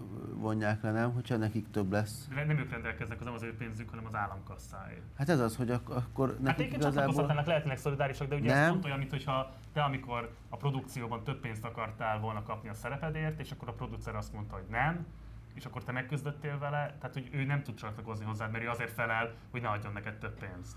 vonják 0.46 0.82
le, 0.82 0.90
nem? 0.90 1.12
Hogyha 1.12 1.36
nekik 1.36 1.70
több 1.70 1.92
lesz. 1.92 2.28
De 2.34 2.44
nem 2.44 2.58
ők 2.58 2.70
rendelkeznek, 2.70 3.18
az 3.18 3.24
nem 3.24 3.34
az 3.34 3.42
ő 3.42 3.56
pénzük, 3.56 3.88
hanem 3.90 4.06
az 4.06 4.14
államkasszáé. 4.14 5.02
Hát 5.18 5.28
ez 5.28 5.40
az, 5.40 5.56
hogy 5.56 5.70
ak- 5.70 5.90
akkor 5.90 6.28
hát 6.28 6.40
nekik 6.40 6.70
hát 6.70 6.80
igazából... 6.80 7.28
Hát 7.28 7.46
lehetnek 7.46 7.76
szolidárisak, 7.76 8.28
de 8.28 8.34
ugye 8.34 8.54
nem. 8.54 8.62
ez 8.62 8.70
pont 8.70 8.84
olyan, 8.84 8.98
mintha 8.98 9.52
te 9.72 9.82
amikor 9.82 10.34
a 10.48 10.56
produkcióban 10.56 11.24
több 11.24 11.40
pénzt 11.40 11.64
akartál 11.64 12.20
volna 12.20 12.42
kapni 12.42 12.68
a 12.68 12.74
szerepedért, 12.74 13.40
és 13.40 13.50
akkor 13.50 13.68
a 13.68 13.72
producer 13.72 14.14
azt 14.16 14.32
mondta, 14.32 14.54
hogy 14.54 14.66
nem, 14.70 15.06
és 15.54 15.64
akkor 15.64 15.84
te 15.84 15.92
megküzdöttél 15.92 16.58
vele, 16.58 16.96
tehát 16.98 17.12
hogy 17.12 17.28
ő 17.32 17.44
nem 17.44 17.62
tud 17.62 17.74
csatlakozni 17.74 18.24
hozzád, 18.24 18.50
mert 18.50 18.64
ő 18.64 18.68
azért 18.68 18.92
felel, 18.92 19.32
hogy 19.50 19.62
ne 19.62 19.68
adjon 19.68 19.92
neked 19.92 20.18
több 20.18 20.38
pénzt. 20.38 20.76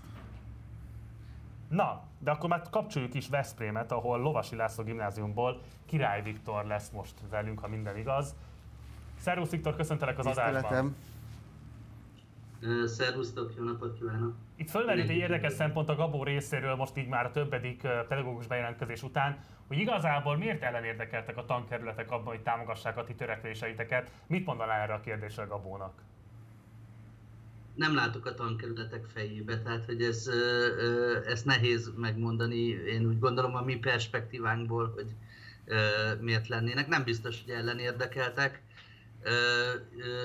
Na, 1.68 2.02
de 2.18 2.30
akkor 2.30 2.48
már 2.48 2.62
kapcsoljuk 2.70 3.14
is 3.14 3.28
Veszprémet, 3.28 3.92
ahol 3.92 4.20
Lovasi 4.20 4.56
László 4.56 4.84
gimnáziumból 4.84 5.60
Király 5.86 6.22
Viktor 6.22 6.64
lesz 6.64 6.90
most 6.90 7.14
velünk, 7.30 7.58
ha 7.58 7.68
minden 7.68 7.96
igaz. 7.96 8.34
Szervusz 9.20 9.50
Viktor, 9.50 9.76
köszöntelek 9.76 10.18
az 10.18 10.26
adásban. 10.26 10.96
Szervusztok, 12.84 13.52
jó 13.56 13.64
napot 13.64 13.98
kívánok! 13.98 14.34
Itt 14.56 14.70
fölmerült 14.70 15.08
egy 15.08 15.16
érdekes 15.16 15.52
szempont 15.52 15.88
a 15.88 15.94
Gabó 15.94 16.24
részéről, 16.24 16.74
most 16.74 16.96
így 16.96 17.08
már 17.08 17.24
a 17.24 17.30
többedik 17.30 17.80
pedagógus 18.08 18.46
bejelentkezés 18.46 19.02
után, 19.02 19.44
hogy 19.66 19.78
igazából 19.78 20.36
miért 20.36 20.62
ellenérdekeltek 20.62 21.36
a 21.36 21.44
tankerületek 21.44 22.10
abban, 22.10 22.26
hogy 22.26 22.40
támogassák 22.40 22.96
a 22.96 23.04
ti 23.04 23.14
törekvéseiteket. 23.14 24.10
Mit 24.26 24.46
mondanál 24.46 24.80
erre 24.80 24.94
a 24.94 25.00
kérdésre 25.00 25.44
Gabónak? 25.44 25.92
nem 27.74 27.94
látok 27.94 28.26
a 28.26 28.34
tankerületek 28.34 29.04
fejébe, 29.04 29.58
tehát 29.58 29.84
hogy 29.84 30.02
ez, 30.02 30.30
ez 31.26 31.42
nehéz 31.42 31.92
megmondani. 31.96 32.66
Én 32.68 33.06
úgy 33.06 33.18
gondolom 33.18 33.54
a 33.54 33.62
mi 33.62 33.76
perspektívánkból, 33.76 34.92
hogy 34.94 35.14
miért 36.20 36.48
lennének. 36.48 36.88
Nem 36.88 37.04
biztos, 37.04 37.42
hogy 37.44 37.54
ellen 37.54 37.78
érdekeltek. 37.78 38.62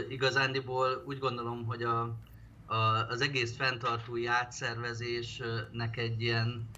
Igazándiból 0.10 1.04
úgy 1.06 1.20
gondolom, 1.20 1.66
hogy 1.66 1.84
a, 1.84 2.18
a, 2.66 2.76
az 3.10 3.22
egész 3.22 3.56
fenntartói 3.56 4.28
átszervezésnek 4.28 5.98
egy 5.98 6.22
ilyen 6.22 6.70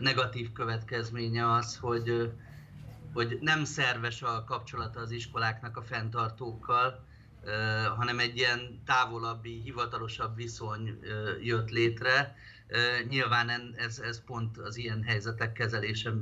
negatív 0.00 0.52
következménye 0.52 1.52
az, 1.52 1.76
hogy, 1.76 2.32
hogy 3.12 3.38
nem 3.40 3.64
szerves 3.64 4.22
a 4.22 4.44
kapcsolata 4.44 5.00
az 5.00 5.10
iskoláknak 5.10 5.76
a 5.76 5.82
fenntartókkal, 5.82 7.04
hanem 7.96 8.18
egy 8.18 8.36
ilyen 8.36 8.82
távolabbi, 8.84 9.60
hivatalosabb 9.64 10.36
viszony 10.36 10.98
jött 11.42 11.70
létre. 11.70 12.36
Nyilván 13.08 13.74
ez, 13.76 13.98
ez 13.98 14.24
pont 14.24 14.58
az 14.58 14.76
ilyen 14.76 15.02
helyzetek 15.02 15.52
kezelése, 15.52 16.12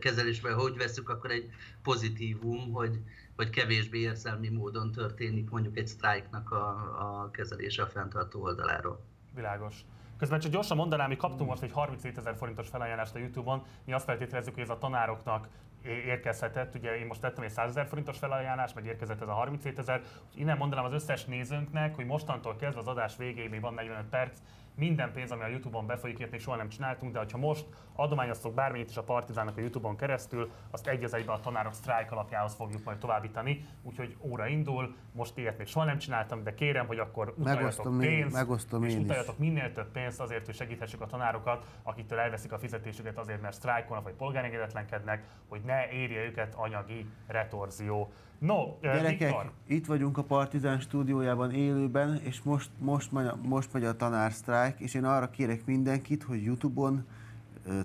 kezelésben, 0.00 0.54
hogy 0.54 0.76
veszük, 0.76 1.08
akkor 1.08 1.30
egy 1.30 1.50
pozitívum, 1.82 2.72
hogy, 2.72 2.98
hogy 3.38 3.50
kevésbé 3.50 3.98
érzelmi 3.98 4.48
módon 4.48 4.90
történik 4.90 5.50
mondjuk 5.50 5.76
egy 5.76 5.86
sztrájknak 5.86 6.50
a, 6.50 6.66
a 6.98 7.30
kezelése 7.30 7.82
a 7.82 7.86
fenntartó 7.86 8.42
oldaláról. 8.42 9.00
Világos. 9.34 9.84
Közben 10.16 10.40
csak 10.40 10.52
gyorsan 10.52 10.76
mondanám, 10.76 11.06
hogy 11.06 11.16
kaptunk 11.16 11.50
most 11.50 11.62
egy 11.62 11.72
37 11.72 12.16
ezer 12.18 12.36
forintos 12.36 12.68
felajánlást 12.68 13.14
a 13.14 13.18
Youtube-on. 13.18 13.62
Mi 13.84 13.92
azt 13.92 14.04
feltételezzük, 14.04 14.54
hogy 14.54 14.62
ez 14.62 14.68
a 14.68 14.78
tanároknak 14.78 15.48
érkezhetett. 15.84 16.74
Ugye 16.74 16.98
én 16.98 17.06
most 17.06 17.20
tettem 17.20 17.44
egy 17.44 17.50
100 17.50 17.68
ezer 17.68 17.86
forintos 17.86 18.18
felajánlást, 18.18 18.74
meg 18.74 18.86
érkezett 18.86 19.20
ez 19.20 19.28
a 19.28 19.32
37 19.32 19.78
ezer. 19.78 20.02
Innen 20.34 20.56
mondanám 20.56 20.84
az 20.84 20.92
összes 20.92 21.24
nézőnknek, 21.24 21.94
hogy 21.94 22.06
mostantól 22.06 22.56
kezdve 22.56 22.80
az 22.80 22.86
adás 22.86 23.16
végéig 23.16 23.50
még 23.50 23.60
van 23.60 23.74
45 23.74 24.04
perc, 24.04 24.38
minden 24.78 25.12
pénz, 25.12 25.30
ami 25.30 25.42
a 25.42 25.46
Youtube-on 25.46 25.86
befolyik, 25.86 26.18
ilyet 26.18 26.30
még 26.30 26.40
soha 26.40 26.56
nem 26.56 26.68
csináltunk, 26.68 27.12
de 27.12 27.24
ha 27.32 27.38
most 27.38 27.66
adományoztok 27.94 28.54
bármit 28.54 28.90
is 28.90 28.96
a 28.96 29.02
Partizánnak 29.02 29.56
a 29.56 29.60
Youtube-on 29.60 29.96
keresztül, 29.96 30.50
azt 30.70 30.86
egy 30.86 31.04
az 31.04 31.14
egyben 31.14 31.34
a 31.34 31.40
tanárok 31.40 31.72
sztrájk 31.72 32.12
alapjához 32.12 32.54
fogjuk 32.54 32.84
majd 32.84 32.98
továbbítani. 32.98 33.64
Úgyhogy 33.82 34.16
óra 34.20 34.46
indul, 34.46 34.94
most 35.12 35.38
ilyet 35.38 35.58
még 35.58 35.66
soha 35.66 35.84
nem 35.84 35.98
csináltam, 35.98 36.42
de 36.42 36.54
kérem, 36.54 36.86
hogy 36.86 36.98
akkor 36.98 37.34
utaljatok 37.36 37.98
pénzt, 37.98 38.34
megosztom 38.34 38.84
és 38.84 38.92
én 38.92 39.00
utaljatok 39.00 39.34
is. 39.34 39.40
minél 39.40 39.72
több 39.72 39.92
pénzt 39.92 40.20
azért, 40.20 40.46
hogy 40.46 40.54
segíthessük 40.54 41.00
a 41.00 41.06
tanárokat, 41.06 41.66
akiktől 41.82 42.18
elveszik 42.18 42.52
a 42.52 42.58
fizetésüket 42.58 43.18
azért, 43.18 43.40
mert 43.40 43.54
sztrájkolnak 43.54 44.04
vagy 44.04 44.14
polgárengedetlenkednek, 44.14 45.24
hogy 45.48 45.60
ne 45.64 45.90
érje 45.90 46.24
őket 46.24 46.54
anyagi 46.54 47.06
retorzió. 47.26 48.12
No, 48.38 48.78
Gyerekek, 48.80 49.18
Viktor. 49.18 49.52
itt 49.66 49.86
vagyunk 49.86 50.18
a 50.18 50.22
Partizán 50.22 50.80
stúdiójában 50.80 51.52
élőben, 51.52 52.20
és 52.22 52.42
most, 52.42 52.70
most, 52.78 53.12
megy, 53.12 53.30
most 53.42 53.72
megy 53.72 53.84
a 53.84 53.96
tanársztrájk, 53.96 54.80
és 54.80 54.94
én 54.94 55.04
arra 55.04 55.30
kérek 55.30 55.64
mindenkit, 55.64 56.22
hogy 56.22 56.42
Youtube-on 56.44 57.06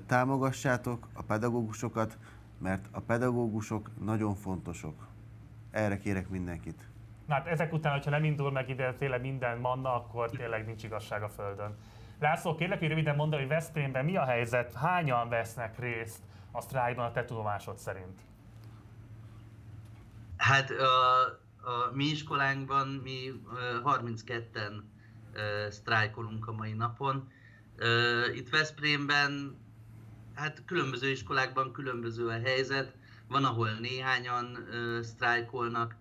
támogassátok 0.08 1.08
a 1.14 1.22
pedagógusokat, 1.22 2.18
mert 2.58 2.86
a 2.92 3.00
pedagógusok 3.00 3.90
nagyon 4.04 4.36
fontosok. 4.36 5.08
Erre 5.72 5.98
kérek 5.98 6.30
mindenkit. 6.30 6.88
Na 7.28 7.34
hát 7.34 7.48
ezek 7.48 7.74
után, 7.74 7.94
hogyha 7.94 8.10
nem 8.10 8.24
indul 8.24 8.52
meg 8.52 8.70
ide 8.70 8.94
tényleg 8.94 9.22
minden 9.22 9.58
manna, 9.58 9.96
akkor 9.96 10.30
tényleg 10.30 10.66
nincs 10.66 10.84
igazság 10.84 11.24
a 11.24 11.30
Földön. 11.30 11.78
László, 12.20 12.56
kérlek, 12.56 12.80
hogy 12.80 12.88
röviden 12.88 13.16
mondd, 13.16 13.34
hogy 13.34 13.48
Veszprémben 13.48 14.06
mi 14.06 14.16
a 14.16 14.26
helyzet, 14.26 14.74
hányan 14.74 15.30
vesznek 15.30 15.80
részt 15.80 16.20
a 16.52 16.62
sztrájkban 16.62 17.06
a 17.06 17.12
te 17.12 17.26
tudomásod 17.26 17.78
szerint? 17.78 18.22
Hát 20.44 20.72
a, 20.72 21.22
a 21.62 21.92
mi 21.94 22.06
iskolánkban 22.06 22.88
mi 22.88 23.42
32-en 23.84 24.74
sztrájkolunk 25.70 26.48
a 26.48 26.52
mai 26.52 26.74
napon. 26.74 27.32
Itt 28.36 28.50
Veszprémben, 28.50 29.58
hát 30.36 30.64
különböző 30.66 31.10
iskolákban 31.10 31.72
különböző 31.72 32.28
a 32.28 32.40
helyzet. 32.40 32.96
Van, 33.28 33.46
ahol 33.46 33.70
néhányan 33.72 34.68
sztrájkolnak, 35.02 35.96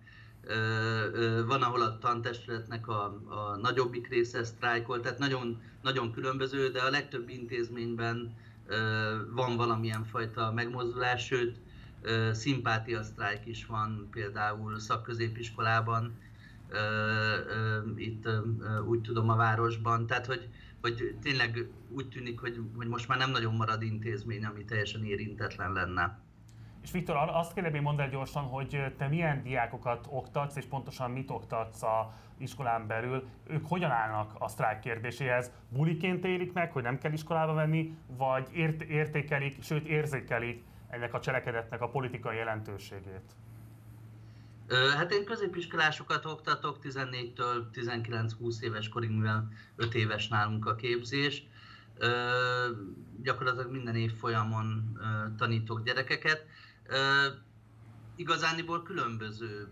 van, 1.45 1.61
ahol 1.61 1.81
a 1.81 1.97
tantestületnek 1.97 2.87
a, 2.87 3.03
a 3.27 3.57
nagyobbik 3.61 4.07
része 4.07 4.43
sztrájkol, 4.43 4.99
tehát 4.99 5.19
nagyon, 5.19 5.61
nagyon 5.81 6.11
különböző, 6.11 6.69
de 6.69 6.81
a 6.81 6.89
legtöbb 6.89 7.29
intézményben 7.29 8.35
van 9.33 9.55
valamilyen 9.55 10.05
fajta 10.05 10.51
megmozdulás, 10.51 11.25
sőt, 11.25 11.57
szimpátia 12.31 13.03
sztrájk 13.03 13.45
is 13.45 13.65
van 13.65 14.07
például 14.11 14.79
szakközépiskolában, 14.79 16.17
itt 17.95 18.27
úgy 18.87 19.01
tudom 19.01 19.29
a 19.29 19.35
városban, 19.35 20.07
tehát 20.07 20.25
hogy, 20.25 20.49
hogy 20.81 21.17
tényleg 21.21 21.67
úgy 21.89 22.07
tűnik, 22.09 22.39
hogy, 22.39 22.61
hogy 22.75 22.87
most 22.87 23.07
már 23.07 23.17
nem 23.17 23.31
nagyon 23.31 23.55
marad 23.55 23.81
intézmény, 23.81 24.45
ami 24.45 24.65
teljesen 24.65 25.05
érintetlen 25.05 25.71
lenne. 25.71 26.19
És 26.83 26.91
Viktor, 26.91 27.15
azt 27.15 27.53
kérdem, 27.53 27.81
mondd 27.81 28.09
gyorsan, 28.09 28.43
hogy 28.43 28.93
te 28.97 29.07
milyen 29.07 29.43
diákokat 29.43 30.07
oktatsz, 30.09 30.55
és 30.55 30.65
pontosan 30.65 31.11
mit 31.11 31.29
oktatsz 31.29 31.83
a 31.83 32.13
iskolán 32.37 32.87
belül. 32.87 33.27
Ők 33.47 33.67
hogyan 33.67 33.91
állnak 33.91 34.35
a 34.39 34.47
sztrájk 34.47 34.79
kérdéséhez? 34.79 35.51
Buliként 35.69 36.25
élik 36.25 36.53
meg, 36.53 36.71
hogy 36.71 36.83
nem 36.83 36.97
kell 36.97 37.11
iskolába 37.11 37.53
venni, 37.53 37.97
vagy 38.17 38.47
ért- 38.53 38.81
értékelik, 38.81 39.63
sőt 39.63 39.87
érzékelik 39.87 40.63
ennek 40.93 41.13
a 41.13 41.19
cselekedetnek 41.19 41.81
a 41.81 41.89
politikai 41.89 42.35
jelentőségét? 42.35 43.35
Hát 44.97 45.11
én 45.11 45.25
középiskolásokat 45.25 46.25
oktatok 46.25 46.77
14-től 46.83 47.63
19-20 47.73 48.61
éves 48.61 48.89
korig, 48.89 49.09
mivel 49.09 49.51
5 49.75 49.93
éves 49.93 50.27
nálunk 50.27 50.65
a 50.65 50.75
képzés. 50.75 51.43
Gyakorlatilag 53.21 53.71
minden 53.71 53.95
év 53.95 54.13
folyamon 54.13 54.99
tanítok 55.37 55.83
gyerekeket. 55.83 56.45
Igazániból 58.15 58.83
különböző 58.83 59.67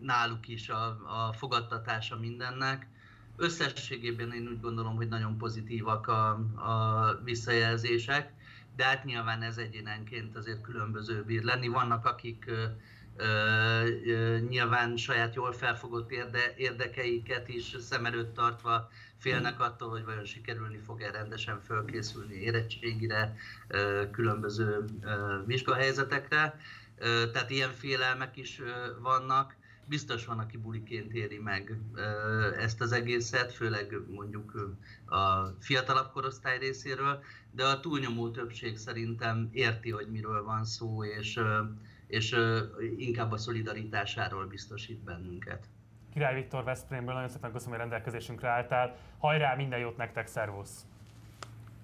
náluk 0.00 0.48
is 0.48 0.68
a, 0.68 0.86
a 1.28 1.32
fogadtatása 1.32 2.18
mindennek. 2.18 2.88
Összességében 3.36 4.32
én 4.32 4.48
úgy 4.48 4.60
gondolom, 4.60 4.96
hogy 4.96 5.08
nagyon 5.08 5.38
pozitívak 5.38 6.06
a, 6.06 6.28
a 6.54 7.20
visszajelzések, 7.24 8.32
de 8.76 8.84
hát 8.84 9.04
nyilván 9.04 9.42
ez 9.42 9.56
egyénenként 9.56 10.36
azért 10.36 10.60
különböző 10.60 11.22
bír 11.22 11.42
lenni. 11.42 11.68
Vannak, 11.68 12.04
akik 12.06 12.50
nyilván 14.48 14.96
saját 14.96 15.34
jól 15.34 15.52
felfogott 15.52 16.10
érde, 16.10 16.54
érdekeiket 16.56 17.48
is 17.48 17.76
szem 17.80 18.06
előtt 18.06 18.34
tartva 18.34 18.90
félnek 19.18 19.60
attól, 19.60 19.90
hogy 19.90 20.04
vajon 20.04 20.24
sikerülni 20.24 20.78
fog-e 20.78 21.10
rendesen 21.10 21.60
fölkészülni 21.60 22.34
érettségire, 22.34 23.36
különböző 24.10 24.84
vizsgahelyzetekre. 25.46 26.60
Tehát 27.32 27.50
ilyen 27.50 27.72
félelmek 27.72 28.36
is 28.36 28.60
vannak. 28.98 29.56
Biztos 29.86 30.26
van, 30.26 30.38
aki 30.38 30.56
buliként 30.56 31.12
éri 31.12 31.38
meg 31.38 31.78
ezt 32.58 32.80
az 32.80 32.92
egészet, 32.92 33.52
főleg 33.52 33.96
mondjuk 34.10 34.76
a 35.06 35.46
fiatalabb 35.60 36.12
korosztály 36.12 36.58
részéről, 36.58 37.22
de 37.50 37.64
a 37.64 37.80
túlnyomó 37.80 38.30
többség 38.30 38.76
szerintem 38.76 39.48
érti, 39.52 39.90
hogy 39.90 40.10
miről 40.10 40.44
van 40.44 40.64
szó, 40.64 41.04
és 41.04 41.40
és 42.06 42.36
inkább 42.96 43.32
a 43.32 43.36
szolidaritásáról 43.36 44.46
biztosít 44.46 44.98
bennünket. 44.98 45.68
Király 46.12 46.34
Viktor 46.34 46.64
Veszprémből 46.64 47.14
nagyon 47.14 47.28
szépen 47.28 47.52
köszönöm, 47.52 47.72
hogy 47.72 47.80
rendelkezésünkre 47.80 48.48
álltál. 48.48 48.96
Hajrá, 49.18 49.54
minden 49.54 49.78
jót 49.78 49.96
nektek, 49.96 50.26
szervusz! 50.26 50.86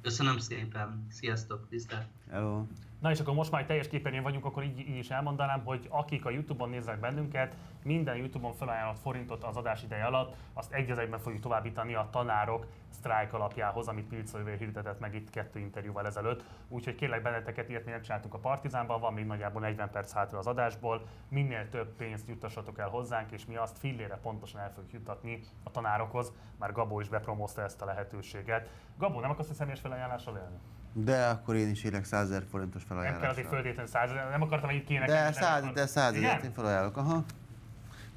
Köszönöm 0.02 0.38
szépen, 0.38 1.06
sziasztok, 1.10 1.68
tisztelt! 1.68 2.06
Hello. 2.30 2.66
Na 3.00 3.10
és 3.10 3.20
akkor 3.20 3.34
most 3.34 3.50
már 3.50 3.66
teljes 3.66 3.88
képernyőn 3.88 4.22
vagyunk, 4.22 4.44
akkor 4.44 4.62
így, 4.62 4.78
így 4.78 4.96
is 4.96 5.10
elmondanám, 5.10 5.64
hogy 5.64 5.86
akik 5.88 6.24
a 6.24 6.30
Youtube-on 6.30 6.70
néznek 6.70 7.00
bennünket, 7.00 7.56
minden 7.82 8.16
Youtube-on 8.16 8.52
felajánlott 8.52 8.98
forintot 8.98 9.44
az 9.44 9.56
adás 9.56 9.82
ideje 9.82 10.04
alatt, 10.04 10.36
azt 10.52 10.72
egy 10.72 10.90
egyben 10.90 11.18
fogjuk 11.18 11.42
továbbítani 11.42 11.94
a 11.94 12.08
tanárok 12.10 12.66
sztrájk 12.88 13.32
alapjához, 13.32 13.88
amit 13.88 14.08
Pilcővé 14.08 14.56
hirdetett 14.56 15.00
meg 15.00 15.14
itt 15.14 15.30
kettő 15.30 15.58
interjúval 15.58 16.06
ezelőtt. 16.06 16.44
Úgyhogy 16.68 16.94
kérlek 16.94 17.22
benneteket, 17.22 17.68
ilyet 17.68 17.84
mi 17.84 17.90
nem 17.90 18.02
csináltunk 18.02 18.34
a 18.34 18.38
Partizánban, 18.38 19.00
van 19.00 19.12
még 19.12 19.26
nagyjából 19.26 19.60
40 19.60 19.90
perc 19.90 20.12
hátra 20.12 20.38
az 20.38 20.46
adásból. 20.46 21.06
Minél 21.28 21.68
több 21.68 21.96
pénzt 21.96 22.28
juttassatok 22.28 22.78
el 22.78 22.88
hozzánk, 22.88 23.30
és 23.30 23.46
mi 23.46 23.56
azt 23.56 23.78
fillére 23.78 24.18
pontosan 24.22 24.60
el 24.60 24.72
fogjuk 24.72 24.92
juttatni 24.92 25.40
a 25.62 25.70
tanárokhoz. 25.70 26.32
Már 26.58 26.72
Gabó 26.72 27.00
is 27.00 27.08
bepromózta 27.08 27.62
ezt 27.62 27.82
a 27.82 27.84
lehetőséget. 27.84 28.68
Gabó, 28.96 29.20
nem 29.20 29.30
akarsz 29.30 29.50
a 29.50 29.54
személyes 29.54 29.80
felajánlással 29.80 30.36
élni? 30.36 30.58
De 30.92 31.26
akkor 31.26 31.54
én 31.54 31.68
is 31.68 31.84
élek 31.84 32.04
100 32.04 32.30
ezer 32.30 32.44
forintos 32.50 32.82
felajánlással. 32.82 33.26
Nem 33.26 33.34
kell 33.34 33.44
azért 33.44 33.54
föltétlenül 33.54 33.90
100 33.90 34.10
nem 34.30 34.42
akartam, 34.42 34.68
hogy 34.68 34.78
itt 34.78 34.86
kéne. 34.86 35.06
De 35.06 35.32
100, 35.32 35.64
de 35.74 35.86
100 35.86 36.14
ezeret 36.14 36.44
én 36.44 36.52
felajánlok, 36.52 36.96
aha. 36.96 37.24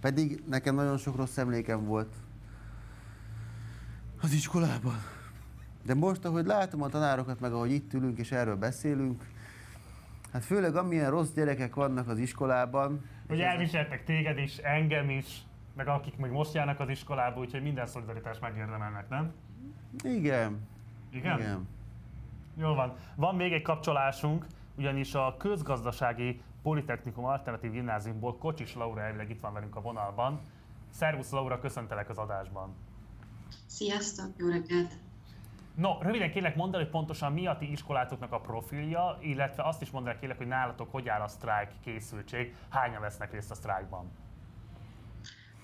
Pedig 0.01 0.43
nekem 0.49 0.75
nagyon 0.75 0.97
sok 0.97 1.15
rossz 1.15 1.37
emlékem 1.37 1.85
volt 1.85 2.13
az 4.21 4.33
iskolában. 4.33 4.95
De 5.85 5.93
most, 5.93 6.25
ahogy 6.25 6.45
látom 6.45 6.81
a 6.81 6.89
tanárokat, 6.89 7.39
meg 7.39 7.53
ahogy 7.53 7.71
itt 7.71 7.93
ülünk 7.93 8.17
és 8.17 8.31
erről 8.31 8.55
beszélünk, 8.55 9.23
hát 10.33 10.45
főleg 10.45 10.75
amilyen 10.75 11.09
rossz 11.09 11.31
gyerekek 11.31 11.75
vannak 11.75 12.07
az 12.07 12.17
iskolában. 12.17 13.09
Hogy 13.27 13.41
elviseltek 13.41 14.03
téged 14.03 14.37
is, 14.37 14.57
engem 14.57 15.09
is, 15.09 15.41
meg 15.75 15.87
akik 15.87 16.17
még 16.17 16.31
most 16.31 16.53
járnak 16.53 16.79
az 16.79 16.89
iskolába, 16.89 17.39
úgyhogy 17.39 17.61
minden 17.61 17.87
szolidaritást 17.87 18.41
megérdemelnek, 18.41 19.09
nem? 19.09 19.33
Igen. 20.03 20.67
Igen? 21.11 21.39
Igen. 21.39 21.67
Jól 22.57 22.75
van. 22.75 22.95
Van 23.15 23.35
még 23.35 23.53
egy 23.53 23.61
kapcsolásunk, 23.61 24.45
ugyanis 24.77 25.13
a 25.13 25.35
közgazdasági 25.37 26.41
Politechnikum 26.61 27.25
Alternatív 27.25 27.71
Gimnáziumból 27.71 28.37
Kocsis 28.37 28.75
Laura 28.75 29.01
elvileg 29.01 29.29
itt 29.29 29.39
van 29.39 29.53
velünk 29.53 29.75
a 29.75 29.81
vonalban. 29.81 30.41
Szervusz 30.89 31.31
Laura, 31.31 31.59
köszöntelek 31.59 32.09
az 32.09 32.17
adásban. 32.17 32.75
Sziasztok, 33.65 34.27
jó 34.37 34.47
reggelt! 34.47 34.93
No, 35.75 35.97
röviden 36.01 36.31
kérlek 36.31 36.55
mondd 36.55 36.73
el, 36.73 36.79
hogy 36.79 36.89
pontosan 36.89 37.33
mi 37.33 37.47
a 37.47 37.57
ti 37.57 37.71
iskolátoknak 37.71 38.31
a 38.31 38.39
profilja, 38.39 39.17
illetve 39.21 39.63
azt 39.63 39.81
is 39.81 39.89
mondd 39.89 40.07
el 40.07 40.19
kérlek, 40.19 40.37
hogy 40.37 40.47
nálatok 40.47 40.91
hogy 40.91 41.07
áll 41.07 41.21
a 41.21 41.27
sztrájk 41.27 41.69
készültség, 41.83 42.55
hányan 42.69 43.01
vesznek 43.01 43.31
részt 43.31 43.51
a 43.51 43.55
sztrájkban? 43.55 44.11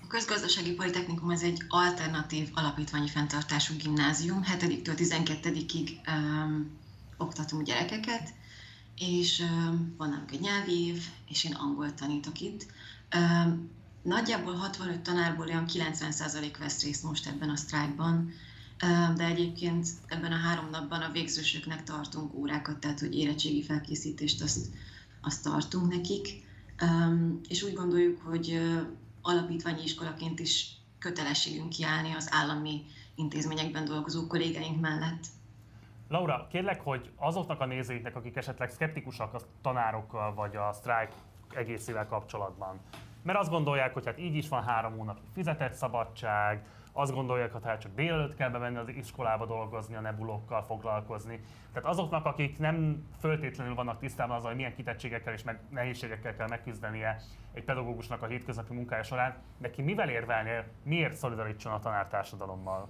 A 0.02 0.06
Közgazdasági 0.06 0.74
Politechnikum 0.74 1.30
ez 1.30 1.42
egy 1.42 1.62
alternatív 1.68 2.48
alapítványi 2.54 3.08
fenntartású 3.08 3.74
gimnázium, 3.76 4.40
7-től 4.56 4.94
12-ig 4.96 5.90
um, 6.06 6.78
oktatunk 7.20 7.62
gyerekeket, 7.62 8.34
és 8.96 9.42
van 9.96 10.08
nálunk 10.08 10.32
egy 10.32 10.40
nyelvi 10.40 10.86
év, 10.86 11.02
és 11.28 11.44
én 11.44 11.54
angol 11.54 11.94
tanítok 11.94 12.40
itt. 12.40 12.66
Nagyjából 14.02 14.54
65 14.54 15.00
tanárból 15.00 15.46
olyan 15.46 15.64
90% 15.68 16.54
vesz 16.58 16.82
részt 16.82 17.02
most 17.02 17.26
ebben 17.26 17.50
a 17.50 17.56
sztrájkban, 17.56 18.32
de 19.16 19.24
egyébként 19.24 19.88
ebben 20.06 20.32
a 20.32 20.36
három 20.36 20.70
napban 20.70 21.02
a 21.02 21.12
végzősöknek 21.12 21.84
tartunk 21.84 22.34
órákat, 22.34 22.78
tehát 22.78 23.00
hogy 23.00 23.14
érettségi 23.14 23.62
felkészítést 23.62 24.42
azt, 24.42 24.66
azt 25.20 25.42
tartunk 25.42 25.92
nekik. 25.92 26.28
És 27.48 27.62
úgy 27.62 27.74
gondoljuk, 27.74 28.20
hogy 28.20 28.60
alapítványi 29.22 29.82
iskolaként 29.82 30.40
is 30.40 30.66
kötelességünk 30.98 31.68
kiállni 31.68 32.12
az 32.12 32.28
állami 32.30 32.84
intézményekben 33.14 33.84
dolgozó 33.84 34.26
kollégáink 34.26 34.80
mellett. 34.80 35.24
Laura, 36.10 36.46
kérlek, 36.48 36.80
hogy 36.80 37.10
azoknak 37.16 37.60
a 37.60 37.66
nézőinknek, 37.66 38.16
akik 38.16 38.36
esetleg 38.36 38.70
szkeptikusak 38.70 39.34
a 39.34 39.38
tanárokkal 39.62 40.34
vagy 40.34 40.56
a 40.56 40.72
sztrájk 40.72 41.12
egészével 41.54 42.06
kapcsolatban, 42.06 42.80
mert 43.22 43.38
azt 43.38 43.50
gondolják, 43.50 43.92
hogy 43.92 44.06
hát 44.06 44.18
így 44.18 44.34
is 44.34 44.48
van 44.48 44.62
három 44.62 44.96
hónap 44.96 45.18
fizetett 45.32 45.72
szabadság, 45.72 46.66
azt 46.92 47.12
gondolják, 47.12 47.52
hogy 47.52 47.64
hát 47.64 47.80
csak 47.80 47.94
délelőtt 47.94 48.34
kell 48.36 48.50
bemenni 48.50 48.76
az 48.76 48.88
iskolába 48.88 49.46
dolgozni, 49.46 49.94
a 49.94 50.00
nebulokkal 50.00 50.62
foglalkozni. 50.62 51.40
Tehát 51.72 51.88
azoknak, 51.88 52.24
akik 52.24 52.58
nem 52.58 53.06
föltétlenül 53.20 53.74
vannak 53.74 53.98
tisztában 53.98 54.36
azzal, 54.36 54.48
hogy 54.48 54.56
milyen 54.56 54.74
kitettségekkel 54.74 55.32
és 55.32 55.42
meg 55.42 55.60
nehézségekkel 55.68 56.36
kell 56.36 56.48
megküzdenie 56.48 57.20
egy 57.52 57.64
pedagógusnak 57.64 58.22
a 58.22 58.26
hétköznapi 58.26 58.74
munkája 58.74 59.02
során, 59.02 59.34
neki 59.58 59.82
mivel 59.82 60.08
érvelnél, 60.08 60.64
miért 60.82 61.16
szolidarítson 61.16 61.72
a 61.72 61.78
tanártársadalommal? 61.78 62.88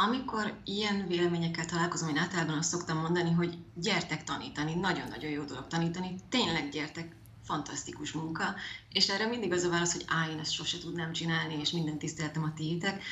Amikor 0.00 0.60
ilyen 0.64 1.06
véleményekkel 1.06 1.64
találkozom, 1.64 2.08
én 2.08 2.16
általában 2.16 2.58
azt 2.58 2.70
szoktam 2.70 2.98
mondani, 2.98 3.32
hogy 3.32 3.58
gyertek 3.74 4.24
tanítani, 4.24 4.74
nagyon-nagyon 4.74 5.30
jó 5.30 5.44
dolog 5.44 5.66
tanítani, 5.66 6.14
tényleg 6.28 6.68
gyertek, 6.68 7.16
fantasztikus 7.44 8.12
munka, 8.12 8.54
és 8.92 9.08
erre 9.08 9.26
mindig 9.26 9.52
az 9.52 9.62
a 9.62 9.68
válasz, 9.68 9.92
hogy 9.92 10.04
á, 10.08 10.28
én 10.28 10.38
ezt 10.38 10.52
sose 10.52 10.78
tudnám 10.78 11.12
csinálni, 11.12 11.54
és 11.60 11.70
minden 11.70 11.98
tiszteltem 11.98 12.42
a 12.42 12.54
tiétek. 12.54 13.02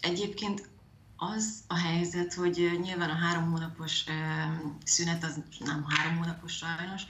Egyébként 0.00 0.68
az 1.16 1.62
a 1.66 1.78
helyzet, 1.78 2.34
hogy 2.34 2.78
nyilván 2.82 3.10
a 3.10 3.18
három 3.18 3.50
hónapos 3.50 4.04
szünet 4.84 5.24
az 5.24 5.42
nem 5.58 5.84
három 5.88 6.16
hónapos 6.16 6.56
sajnos, 6.56 7.02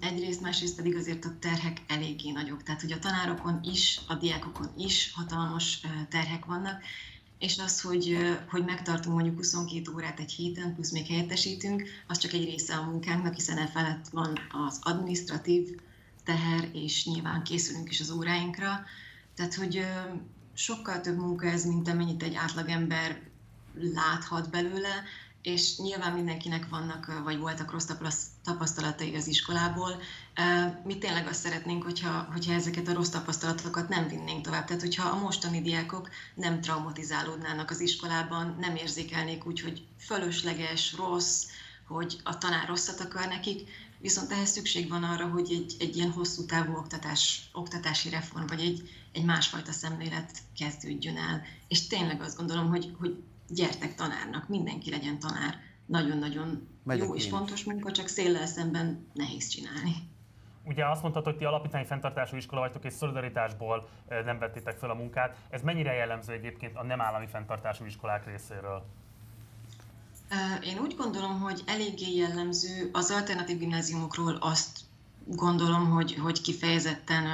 Egyrészt, 0.00 0.40
másrészt 0.40 0.76
pedig 0.76 0.96
azért 0.96 1.24
a 1.24 1.38
terhek 1.38 1.82
eléggé 1.86 2.30
nagyok. 2.30 2.62
Tehát, 2.62 2.80
hogy 2.80 2.92
a 2.92 2.98
tanárokon 2.98 3.60
is, 3.62 4.00
a 4.08 4.14
diákokon 4.14 4.68
is 4.76 5.12
hatalmas 5.14 5.80
terhek 6.08 6.44
vannak, 6.44 6.82
és 7.38 7.58
az, 7.58 7.80
hogy, 7.80 8.16
hogy 8.48 8.64
megtartunk 8.64 9.14
mondjuk 9.14 9.36
22 9.36 9.92
órát 9.94 10.20
egy 10.20 10.32
héten, 10.32 10.74
plusz 10.74 10.90
még 10.90 11.06
helyettesítünk, 11.06 11.82
az 12.06 12.18
csak 12.18 12.32
egy 12.32 12.44
része 12.44 12.74
a 12.74 12.84
munkánknak, 12.90 13.34
hiszen 13.34 13.58
e 13.58 13.66
felett 13.66 14.08
van 14.08 14.38
az 14.66 14.78
administratív 14.82 15.80
teher, 16.24 16.68
és 16.72 17.06
nyilván 17.06 17.42
készülünk 17.42 17.90
is 17.90 18.00
az 18.00 18.10
óráinkra. 18.10 18.84
Tehát, 19.34 19.54
hogy 19.54 19.86
sokkal 20.54 21.00
több 21.00 21.18
munka 21.18 21.46
ez, 21.46 21.64
mint 21.64 21.88
amennyit 21.88 22.22
egy 22.22 22.34
átlagember 22.34 23.20
láthat 23.94 24.50
belőle, 24.50 25.04
és 25.44 25.76
nyilván 25.76 26.12
mindenkinek 26.12 26.68
vannak, 26.68 27.20
vagy 27.22 27.38
voltak 27.38 27.70
rossz 27.70 27.88
tapasztalatai 28.44 29.14
az 29.16 29.26
iskolából. 29.26 30.00
Mi 30.84 30.98
tényleg 30.98 31.26
azt 31.26 31.40
szeretnénk, 31.40 31.82
hogyha, 31.82 32.28
hogyha 32.32 32.52
ezeket 32.52 32.88
a 32.88 32.92
rossz 32.92 33.08
tapasztalatokat 33.08 33.88
nem 33.88 34.08
vinnénk 34.08 34.44
tovább. 34.44 34.64
Tehát, 34.64 34.82
hogyha 34.82 35.08
a 35.08 35.18
mostani 35.18 35.62
diákok 35.62 36.08
nem 36.34 36.60
traumatizálódnának 36.60 37.70
az 37.70 37.80
iskolában, 37.80 38.56
nem 38.60 38.76
érzékelnék 38.76 39.46
úgy, 39.46 39.60
hogy 39.60 39.86
fölösleges, 39.98 40.92
rossz, 40.92 41.44
hogy 41.86 42.20
a 42.22 42.38
tanár 42.38 42.68
rosszat 42.68 43.00
akar 43.00 43.26
nekik, 43.26 43.68
viszont 43.98 44.32
ehhez 44.32 44.50
szükség 44.50 44.88
van 44.88 45.02
arra, 45.02 45.26
hogy 45.26 45.52
egy, 45.52 45.76
egy 45.78 45.96
ilyen 45.96 46.10
hosszú 46.10 46.44
távú 46.44 46.76
oktatás, 46.76 47.50
oktatási 47.52 48.08
reform, 48.08 48.46
vagy 48.46 48.60
egy, 48.60 48.90
egy 49.12 49.24
másfajta 49.24 49.72
szemlélet 49.72 50.38
kezdődjön 50.58 51.16
el. 51.16 51.42
És 51.68 51.86
tényleg 51.86 52.22
azt 52.22 52.36
gondolom, 52.36 52.68
hogy, 52.68 52.94
hogy 52.98 53.22
gyertek 53.48 53.94
tanárnak, 53.94 54.48
mindenki 54.48 54.90
legyen 54.90 55.18
tanár. 55.18 55.54
Nagyon-nagyon 55.86 56.68
Megyek 56.82 57.06
jó 57.06 57.14
és 57.14 57.28
fontos 57.28 57.64
munka, 57.64 57.90
csak 57.90 58.08
széllel 58.08 58.46
szemben 58.46 59.06
nehéz 59.12 59.48
csinálni. 59.48 59.94
Ugye 60.64 60.86
azt 60.86 61.02
mondtad, 61.02 61.24
hogy 61.24 61.36
ti 61.36 61.44
alapítványi 61.44 61.86
fenntartású 61.86 62.36
iskola 62.36 62.60
vagytok, 62.60 62.84
és 62.84 62.92
szolidaritásból 62.92 63.88
nem 64.24 64.38
vettétek 64.38 64.78
fel 64.78 64.90
a 64.90 64.94
munkát. 64.94 65.36
Ez 65.50 65.62
mennyire 65.62 65.92
jellemző 65.92 66.32
egyébként 66.32 66.76
a 66.76 66.82
nem 66.82 67.00
állami 67.00 67.26
fenntartású 67.26 67.84
iskolák 67.84 68.26
részéről? 68.26 68.84
Én 70.62 70.78
úgy 70.78 70.94
gondolom, 70.96 71.40
hogy 71.40 71.62
eléggé 71.66 72.16
jellemző 72.16 72.90
az 72.92 73.10
alternatív 73.10 73.58
gimnáziumokról 73.58 74.36
azt 74.40 74.80
gondolom, 75.26 75.90
hogy, 75.90 76.14
hogy 76.14 76.40
kifejezetten 76.40 77.26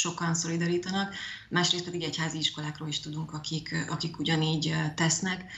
sokan 0.00 0.34
szolidarítanak, 0.34 1.14
másrészt 1.48 1.84
pedig 1.84 2.02
egyházi 2.02 2.38
iskolákról 2.38 2.88
is 2.88 3.00
tudunk, 3.00 3.32
akik, 3.32 3.86
akik 3.88 4.18
ugyanígy 4.18 4.74
tesznek. 4.94 5.52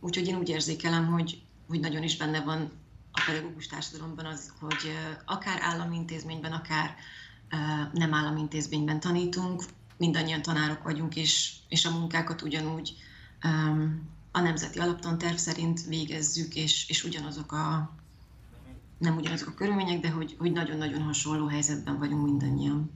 Úgyhogy 0.00 0.26
én 0.26 0.36
úgy 0.36 0.48
érzékelem, 0.48 1.06
hogy, 1.06 1.42
hogy 1.68 1.80
nagyon 1.80 2.02
is 2.02 2.16
benne 2.16 2.40
van 2.40 2.70
a 3.12 3.22
pedagógus 3.26 3.66
társadalomban 3.66 4.24
az, 4.24 4.52
hogy 4.60 4.94
akár 5.24 5.58
állami 5.62 5.96
intézményben, 5.96 6.52
akár 6.52 6.94
nem 7.92 8.14
állami 8.14 8.40
intézményben 8.40 9.00
tanítunk, 9.00 9.64
mindannyian 9.96 10.42
tanárok 10.42 10.82
vagyunk, 10.82 11.16
és, 11.16 11.52
és 11.68 11.84
a 11.84 11.90
munkákat 11.90 12.42
ugyanúgy 12.42 12.96
a 14.30 14.40
nemzeti 14.40 14.78
alaptanterv 14.78 15.36
szerint 15.36 15.84
végezzük, 15.84 16.54
és, 16.54 16.88
és 16.88 17.04
ugyanazok 17.04 17.52
a, 17.52 17.94
nem 18.98 19.16
ugyanazok 19.16 19.48
a 19.48 19.54
körülmények, 19.54 20.00
de 20.00 20.10
hogy, 20.10 20.36
hogy 20.38 20.52
nagyon-nagyon 20.52 21.02
hasonló 21.02 21.46
helyzetben 21.46 21.98
vagyunk 21.98 22.24
mindannyian. 22.24 22.90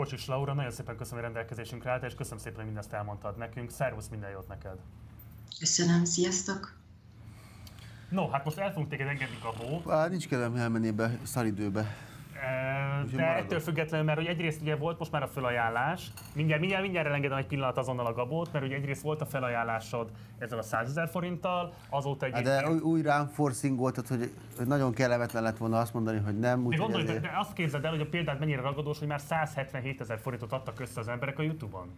Kocsis 0.00 0.26
Laura, 0.26 0.54
nagyon 0.54 0.70
szépen 0.70 0.96
köszönöm, 0.96 1.24
hogy 1.24 1.32
rendelkezésünkre 1.32 1.90
állt, 1.90 2.02
és 2.02 2.14
köszönöm 2.14 2.38
szépen, 2.38 2.56
hogy 2.56 2.64
mindezt 2.64 2.92
elmondtad 2.92 3.36
nekünk. 3.36 3.70
Szervusz, 3.70 4.08
minden 4.08 4.30
jót 4.30 4.48
neked! 4.48 4.78
Köszönöm, 5.58 6.04
sziasztok! 6.04 6.76
No, 8.08 8.28
hát 8.28 8.44
most 8.44 8.58
el 8.58 8.72
fogunk 8.72 8.88
téged 8.88 9.06
engedni 9.06 9.38
a 9.84 9.90
Á, 9.90 10.06
nincs 10.06 10.28
kedvem 10.28 10.56
elmenni 10.56 10.90
be 10.90 11.18
szaridőbe. 11.22 11.96
De 13.14 13.36
ettől 13.36 13.60
függetlenül, 13.60 14.06
mert 14.06 14.18
hogy 14.18 14.26
egyrészt 14.26 14.60
ugye 14.60 14.76
volt 14.76 14.98
most 14.98 15.12
már 15.12 15.22
a 15.22 15.26
felajánlás, 15.26 16.10
mindjárt, 16.34 16.60
mindjárt, 16.60 16.82
mindjárt 16.82 17.08
elengedem 17.08 17.38
egy 17.38 17.46
pillanat 17.46 17.78
azonnal 17.78 18.06
a 18.06 18.12
Gabót, 18.12 18.52
mert 18.52 18.64
ugye 18.64 18.74
egyrészt 18.74 19.02
volt 19.02 19.20
a 19.20 19.26
felajánlásod 19.26 20.10
ezzel 20.38 20.58
a 20.58 20.62
100 20.62 20.88
ezer 20.88 21.08
forinttal, 21.08 21.72
azóta 21.88 22.26
egy. 22.26 22.42
De 22.42 22.70
új 22.70 23.02
rám 23.02 23.26
forcingoltad, 23.26 24.06
hogy 24.06 24.30
nagyon 24.66 24.92
kellemetlen 24.92 25.42
lett 25.42 25.56
volna 25.56 25.78
azt 25.78 25.94
mondani, 25.94 26.18
hogy 26.18 26.38
nem. 26.38 26.68
De, 26.68 26.76
gondolj, 26.76 27.02
ezért... 27.02 27.20
de 27.20 27.32
azt 27.38 27.52
képzeld 27.52 27.84
el, 27.84 27.90
hogy 27.90 28.00
a 28.00 28.08
példát 28.08 28.38
mennyire 28.38 28.60
ragadós, 28.60 28.98
hogy 28.98 29.08
már 29.08 29.20
177 29.20 30.00
ezer 30.00 30.18
forintot 30.18 30.52
adtak 30.52 30.80
össze 30.80 31.00
az 31.00 31.08
emberek 31.08 31.38
a 31.38 31.42
Youtube-on. 31.42 31.90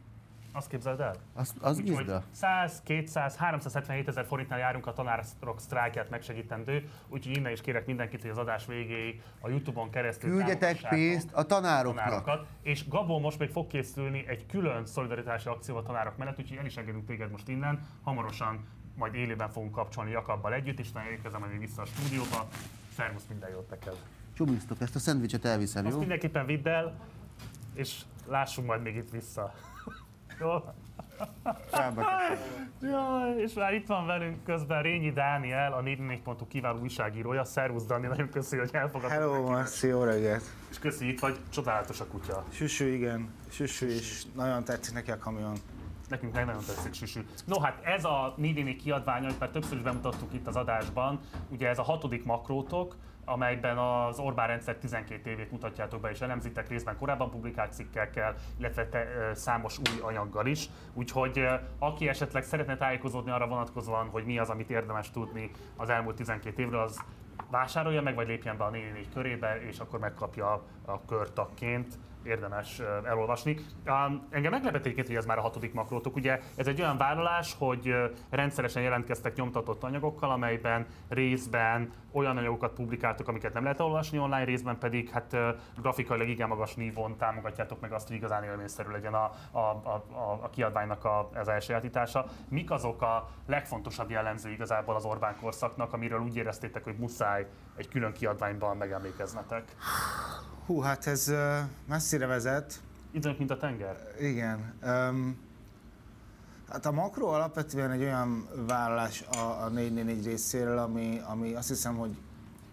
Azt 0.52 0.68
képzeld 0.68 1.00
el? 1.00 1.14
Az, 1.34 1.54
az 1.60 1.78
Úgy, 1.78 2.12
100, 2.30 2.82
200, 2.82 3.36
377 3.36 4.08
ezer 4.08 4.26
forintnál 4.26 4.58
járunk 4.58 4.86
a 4.86 4.92
tanárok 4.92 5.60
sztrájkját 5.60 6.10
megsegítendő, 6.10 6.88
úgyhogy 7.08 7.36
innen 7.36 7.52
is 7.52 7.60
kérek 7.60 7.86
mindenkit, 7.86 8.20
hogy 8.20 8.30
az 8.30 8.38
adás 8.38 8.66
végéig 8.66 9.22
a 9.40 9.48
Youtube-on 9.48 9.90
keresztül 9.90 10.30
Küldjetek 10.30 10.88
pénzt 10.88 11.32
a 11.32 11.42
tanároknak. 11.46 12.04
tanárokat. 12.04 12.46
És 12.62 12.88
Gabó 12.88 13.18
most 13.18 13.38
még 13.38 13.50
fog 13.50 13.66
készülni 13.66 14.24
egy 14.28 14.46
külön 14.46 14.86
szolidaritási 14.86 15.48
akció 15.48 15.76
a 15.76 15.82
tanárok 15.82 16.16
mellett, 16.16 16.38
úgyhogy 16.38 16.56
el 16.58 16.66
is 16.66 16.76
engedünk 16.76 17.06
téged 17.06 17.30
most 17.30 17.48
innen. 17.48 17.86
Hamarosan 18.02 18.64
majd 18.96 19.14
élőben 19.14 19.50
fogunk 19.50 19.72
kapcsolni 19.72 20.10
Jakabbal 20.10 20.52
együtt, 20.54 20.78
és 20.78 20.92
nagyon 20.92 21.10
érkezem 21.10 21.40
majd 21.40 21.58
vissza 21.58 21.82
a 21.82 21.84
stúdióba. 21.84 22.48
Szervusz, 22.96 23.24
minden 23.28 23.50
jót 23.50 23.70
neked! 23.70 23.96
Csumisztok, 24.34 24.80
ezt 24.80 24.94
a 24.94 24.98
szendvicset 24.98 25.44
elviszem, 25.44 25.84
Azt 25.84 25.92
jó? 25.94 25.98
mindenképpen 26.00 26.46
vidd 26.46 26.68
el, 26.68 26.94
és 27.74 28.02
lássunk 28.26 28.66
majd 28.66 28.82
még 28.82 28.96
itt 28.96 29.10
vissza. 29.10 29.52
Jó? 30.42 30.64
Jaj, 32.80 33.40
és 33.40 33.52
már 33.52 33.74
itt 33.74 33.86
van 33.86 34.06
velünk 34.06 34.44
közben 34.44 34.82
Rényi 34.82 35.12
Dániel, 35.12 35.72
a 35.72 35.80
44 35.80 36.20
kiváló 36.48 36.80
újságírója. 36.80 37.44
Szervusz 37.44 37.86
Dani, 37.86 38.06
nagyon 38.06 38.28
köszi, 38.28 38.56
hogy 38.56 38.70
elfogadtad. 38.72 39.18
Hello, 39.18 39.50
Marci, 39.50 39.86
jó 39.86 40.02
reggelt. 40.02 40.42
És 40.70 40.78
köszi, 40.78 41.08
itt 41.08 41.20
vagy, 41.20 41.36
csodálatos 41.52 42.00
a 42.00 42.06
kutya. 42.06 42.44
Süsű, 42.50 42.86
igen, 42.86 43.34
süsű, 43.50 43.86
és 43.86 44.22
nagyon 44.34 44.64
tetszik 44.64 44.94
neki 44.94 45.10
a 45.10 45.18
kamion. 45.18 45.56
Nekünk 46.08 46.32
meg 46.32 46.44
nagyon 46.46 46.62
tetszik 46.66 46.94
Süsű. 46.94 47.20
No 47.44 47.60
hát 47.60 47.84
ez 47.84 48.04
a 48.04 48.34
Nidini 48.36 48.76
kiadványa, 48.76 49.28
mert 49.38 49.52
többször 49.52 49.76
is 49.76 49.82
bemutattuk 49.82 50.34
itt 50.34 50.46
az 50.46 50.56
adásban, 50.56 51.20
ugye 51.48 51.68
ez 51.68 51.78
a 51.78 51.82
hatodik 51.82 52.24
makrótok, 52.24 52.96
amelyben 53.24 53.78
az 53.78 54.18
Orbán 54.18 54.46
rendszer 54.46 54.76
12 54.76 55.30
évét 55.30 55.50
mutatjátok 55.50 56.00
be 56.00 56.10
és 56.10 56.20
elemzitek 56.20 56.68
részben 56.68 56.96
korábban 56.98 57.30
publikált 57.30 57.72
cikkekkel, 57.72 58.34
illetve 58.58 58.88
te, 58.88 59.06
számos 59.34 59.78
új 59.78 60.00
anyaggal 60.00 60.46
is. 60.46 60.68
Úgyhogy 60.92 61.48
aki 61.78 62.08
esetleg 62.08 62.42
szeretne 62.42 62.76
tájékozódni 62.76 63.30
arra 63.30 63.46
vonatkozóan, 63.46 64.08
hogy 64.08 64.24
mi 64.24 64.38
az, 64.38 64.50
amit 64.50 64.70
érdemes 64.70 65.10
tudni 65.10 65.50
az 65.76 65.90
elmúlt 65.90 66.16
12 66.16 66.62
évről, 66.62 66.80
az 66.80 67.04
vásárolja 67.50 68.02
meg, 68.02 68.14
vagy 68.14 68.26
lépjen 68.26 68.56
be 68.56 68.64
a 68.64 68.70
4 68.70 69.08
körébe, 69.14 69.60
és 69.68 69.78
akkor 69.78 69.98
megkapja 69.98 70.62
a 70.84 71.04
körtakként 71.04 71.98
érdemes 72.24 72.80
elolvasni. 73.04 73.56
Engem 74.30 74.50
meglepett 74.50 74.80
egyébként, 74.80 75.06
hogy 75.06 75.16
ez 75.16 75.26
már 75.26 75.38
a 75.38 75.42
hatodik 75.42 75.72
makrótok. 75.72 76.16
Ugye 76.16 76.40
ez 76.56 76.66
egy 76.66 76.80
olyan 76.80 76.96
vállalás, 76.96 77.54
hogy 77.58 77.94
rendszeresen 78.30 78.82
jelentkeztek 78.82 79.36
nyomtatott 79.36 79.82
anyagokkal, 79.82 80.30
amelyben 80.30 80.86
részben 81.08 81.90
olyan 82.12 82.36
anyagokat 82.36 82.72
publikáltok, 82.72 83.28
amiket 83.28 83.52
nem 83.52 83.62
lehet 83.62 83.80
olvasni 83.80 84.18
online, 84.18 84.44
részben 84.44 84.78
pedig 84.78 85.10
hát 85.10 85.36
grafikailag 85.80 86.28
igen 86.28 86.48
magas 86.48 86.74
nívon 86.74 87.16
támogatjátok 87.16 87.80
meg 87.80 87.92
azt, 87.92 88.06
hogy 88.06 88.16
igazán 88.16 88.44
élményszerű 88.44 88.90
legyen 88.90 89.14
a, 89.14 89.30
a, 89.50 89.58
a, 89.58 90.04
a 90.42 90.50
kiadványnak 90.50 91.04
a, 91.04 91.30
az 91.34 91.48
elsajátítása. 91.48 92.24
Mik 92.48 92.70
azok 92.70 93.02
a 93.02 93.28
legfontosabb 93.46 94.10
jellemző 94.10 94.50
igazából 94.50 94.94
az 94.94 95.04
Orbán 95.04 95.36
korszaknak, 95.40 95.92
amiről 95.92 96.20
úgy 96.20 96.36
éreztétek, 96.36 96.84
hogy 96.84 96.96
muszáj 96.98 97.46
egy 97.76 97.88
külön 97.88 98.12
kiadványban 98.12 98.76
megemlékeznetek? 98.76 99.64
Hú, 100.66 100.80
hát 100.80 101.06
ez 101.06 101.32
messzire 101.88 102.26
vezet. 102.26 102.80
Időnk, 103.10 103.38
mint 103.38 103.50
a 103.50 103.56
tenger? 103.56 103.96
Igen. 104.20 104.74
Um, 104.82 105.38
hát 106.68 106.86
a 106.86 106.92
makro 106.92 107.26
alapvetően 107.26 107.90
egy 107.90 108.02
olyan 108.02 108.48
vállalás 108.66 109.22
a, 109.22 109.38
a 109.38 109.68
444 109.68 110.26
részéről, 110.26 110.78
ami, 110.78 111.20
ami 111.24 111.54
azt 111.54 111.68
hiszem, 111.68 111.96
hogy 111.96 112.16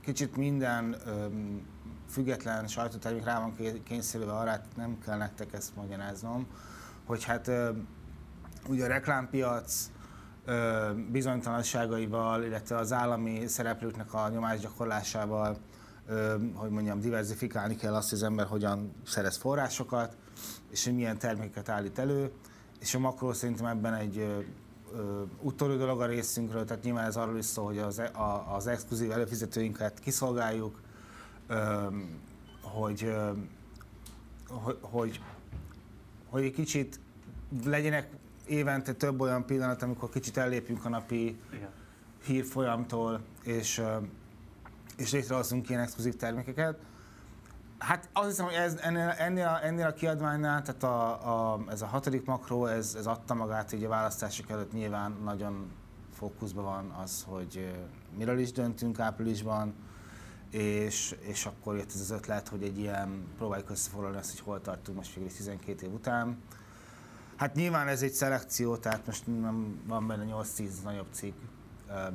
kicsit 0.01 0.35
minden 0.35 0.95
um, 1.07 1.67
független 2.09 2.67
sajtótermék 2.67 3.23
rá 3.23 3.39
van 3.39 3.55
kényszerülve 3.83 4.33
arra, 4.33 4.49
hát 4.49 4.65
nem 4.75 4.97
kell 5.05 5.17
nektek 5.17 5.53
ezt 5.53 5.75
magyaráznom, 5.75 6.47
hogy 7.05 7.23
hát 7.23 7.47
um, 7.47 7.87
ugye 8.67 8.83
a 8.83 8.87
reklámpiac 8.87 9.89
bizonytalanságaival, 11.11 12.43
illetve 12.43 12.77
az 12.77 12.93
állami 12.93 13.47
szereplőknek 13.47 14.13
a 14.13 14.29
nyomásgyakorlásával 14.29 15.57
hogy 16.53 16.69
mondjam, 16.69 16.99
diversifikálni 16.99 17.75
kell 17.75 17.95
azt, 17.95 18.09
hogy 18.09 18.17
az 18.17 18.23
ember 18.23 18.45
hogyan 18.45 18.93
szerez 19.05 19.35
forrásokat, 19.35 20.17
és 20.71 20.83
hogy 20.85 20.93
milyen 20.93 21.17
termékeket 21.17 21.69
állít 21.69 21.99
elő, 21.99 22.31
és 22.79 22.95
a 22.95 22.99
makro 22.99 23.33
szerintem 23.33 23.65
ebben 23.65 23.93
egy 23.93 24.45
utolsó 25.41 25.77
dolog 25.77 26.01
a 26.01 26.05
részünkről, 26.05 26.65
tehát 26.65 26.83
nyilván 26.83 27.05
ez 27.05 27.15
arról 27.15 27.37
is 27.37 27.45
szól, 27.45 27.65
hogy 27.65 27.77
az, 27.77 27.99
e, 27.99 28.11
a, 28.13 28.55
az 28.55 28.67
exkluzív 28.67 29.11
előfizetőinket 29.11 29.99
kiszolgáljuk, 29.99 30.81
hogy, 32.61 33.13
hogy, 34.47 34.77
hogy, 34.81 35.21
hogy 36.29 36.43
egy 36.43 36.53
kicsit 36.53 36.99
legyenek 37.65 38.09
évente 38.45 38.93
több 38.93 39.19
olyan 39.19 39.45
pillanat, 39.45 39.81
amikor 39.81 40.09
kicsit 40.09 40.37
ellépünk 40.37 40.85
a 40.85 40.89
napi 40.89 41.39
Igen. 41.53 41.69
hírfolyamtól, 42.23 43.21
és 43.43 43.81
és 44.99 45.11
létrehozunk 45.11 45.69
ilyen 45.69 45.81
exkluzív 45.81 46.15
termékeket. 46.15 46.77
Hát 47.77 48.09
azt 48.13 48.27
hiszem, 48.27 48.45
hogy 48.45 48.53
ez, 48.53 48.75
ennél, 48.81 49.07
ennél, 49.17 49.47
a, 49.47 49.65
ennél 49.65 49.85
a 49.85 49.93
kiadványnál, 49.93 50.61
tehát 50.61 50.83
a, 50.83 51.53
a, 51.53 51.63
ez 51.69 51.81
a 51.81 51.85
hatodik 51.85 52.25
makró, 52.25 52.65
ez, 52.65 52.95
ez 52.97 53.05
adta 53.05 53.33
magát, 53.33 53.69
hogy 53.69 53.83
a 53.83 53.89
választások 53.89 54.49
előtt 54.49 54.73
nyilván 54.73 55.17
nagyon 55.23 55.71
fókuszban 56.13 56.63
van 56.63 56.89
az, 57.03 57.25
hogy 57.27 57.73
miről 58.17 58.39
is 58.39 58.51
döntünk 58.51 58.99
áprilisban, 58.99 59.73
és, 60.51 61.15
és 61.19 61.45
akkor 61.45 61.75
jött 61.75 61.91
ez 61.93 62.01
az 62.01 62.11
ötlet, 62.11 62.47
hogy 62.47 62.63
egy 62.63 62.79
ilyen, 62.79 63.27
próbáljuk 63.37 63.69
összefoglalni 63.69 64.17
azt, 64.17 64.29
hogy 64.29 64.39
hol 64.39 64.61
tartunk 64.61 64.97
most 64.97 65.13
végül 65.13 65.31
12 65.31 65.85
év 65.85 65.93
után. 65.93 66.37
Hát 67.35 67.55
nyilván 67.55 67.87
ez 67.87 68.01
egy 68.01 68.11
szelekció, 68.11 68.77
tehát 68.77 69.05
most 69.05 69.27
nem 69.27 69.81
van 69.87 70.07
benne 70.07 70.25
8-10 70.27 70.69
nagyobb 70.83 71.07
cikk, 71.11 71.35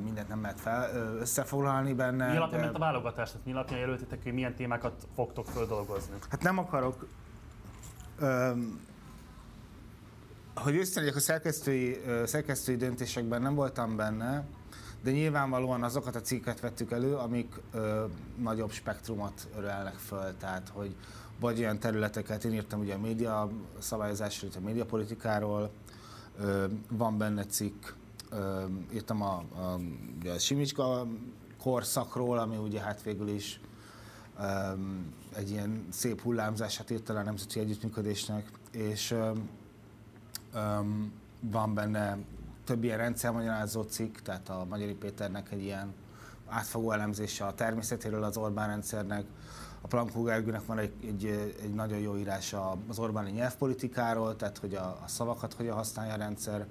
mindent 0.03 0.27
nem 0.27 0.41
lehet 0.41 0.59
fel, 0.59 0.95
összefoglalni 1.19 1.93
benne. 1.93 2.29
Mi 2.29 2.37
alapján 2.37 2.59
de... 2.59 2.65
ment 2.65 2.75
a 2.75 2.79
válogatás? 2.79 3.31
Tehát 3.31 3.45
mi 3.45 3.51
alapján 3.51 3.79
jelöltétek, 3.79 4.23
hogy 4.23 4.33
milyen 4.33 4.55
témákat 4.55 5.07
fogtok 5.15 5.45
földolgozni? 5.45 6.15
Hát 6.29 6.43
nem 6.43 6.57
akarok... 6.57 7.07
Öm, 8.19 8.79
hogy 10.55 10.75
őszintén 10.75 11.13
a 11.15 11.19
szerkesztői, 11.19 12.01
szerkesztői 12.25 12.75
döntésekben 12.75 13.41
nem 13.41 13.55
voltam 13.55 13.95
benne, 13.95 14.45
de 15.03 15.11
nyilvánvalóan 15.11 15.83
azokat 15.83 16.15
a 16.15 16.21
cikket 16.21 16.59
vettük 16.59 16.91
elő, 16.91 17.15
amik 17.15 17.53
ö, 17.73 18.05
nagyobb 18.37 18.71
spektrumot 18.71 19.47
örelnek 19.57 19.93
föl, 19.93 20.37
tehát 20.37 20.69
hogy 20.73 20.95
vagy 21.39 21.59
olyan 21.59 21.79
területeket, 21.79 22.43
én 22.43 22.53
írtam 22.53 22.79
ugye 22.79 22.93
a 22.93 22.97
média 22.97 23.49
szabályozásról, 23.79 24.51
a 24.55 24.59
médiapolitikáról, 24.59 25.71
ö, 26.39 26.65
van 26.89 27.17
benne 27.17 27.45
cikk, 27.45 27.85
írtam 28.93 29.21
a, 29.21 29.43
a, 29.55 29.79
a 30.29 30.39
Simicska 30.39 31.07
korszakról, 31.61 32.37
ami 32.37 32.57
ugye 32.57 32.79
hát 32.79 33.01
végül 33.01 33.27
is 33.27 33.59
egy 35.35 35.49
ilyen 35.49 35.87
szép 35.89 36.21
hullámzását 36.21 36.89
írt 36.89 37.09
a 37.09 37.21
nemzeti 37.23 37.59
együttműködésnek, 37.59 38.51
és 38.71 39.11
ö, 39.11 39.31
van 41.39 41.73
benne 41.73 42.17
több 42.63 42.83
ilyen 42.83 42.97
rendszermagyarázó 42.97 43.81
cikk, 43.81 44.17
tehát 44.17 44.49
a 44.49 44.65
Magyari 44.69 44.93
Péternek 44.93 45.51
egy 45.51 45.63
ilyen 45.63 45.93
átfogó 46.47 46.91
elemzése 46.91 47.45
a 47.45 47.53
természetéről 47.53 48.23
az 48.23 48.37
Orbán 48.37 48.67
rendszernek, 48.67 49.25
a 49.81 49.87
Plankó 49.87 50.23
Gergőnek 50.23 50.65
van 50.65 50.77
egy, 50.77 50.93
egy, 51.07 51.25
egy 51.61 51.73
nagyon 51.73 51.99
jó 51.99 52.17
írása 52.17 52.77
az 52.89 52.99
Orbáni 52.99 53.31
nyelvpolitikáról, 53.31 54.35
tehát 54.35 54.57
hogy 54.57 54.75
a, 54.75 54.99
a 55.03 55.07
szavakat 55.07 55.53
hogyan 55.53 55.75
használja 55.75 56.13
a 56.13 56.17
rendszer. 56.17 56.67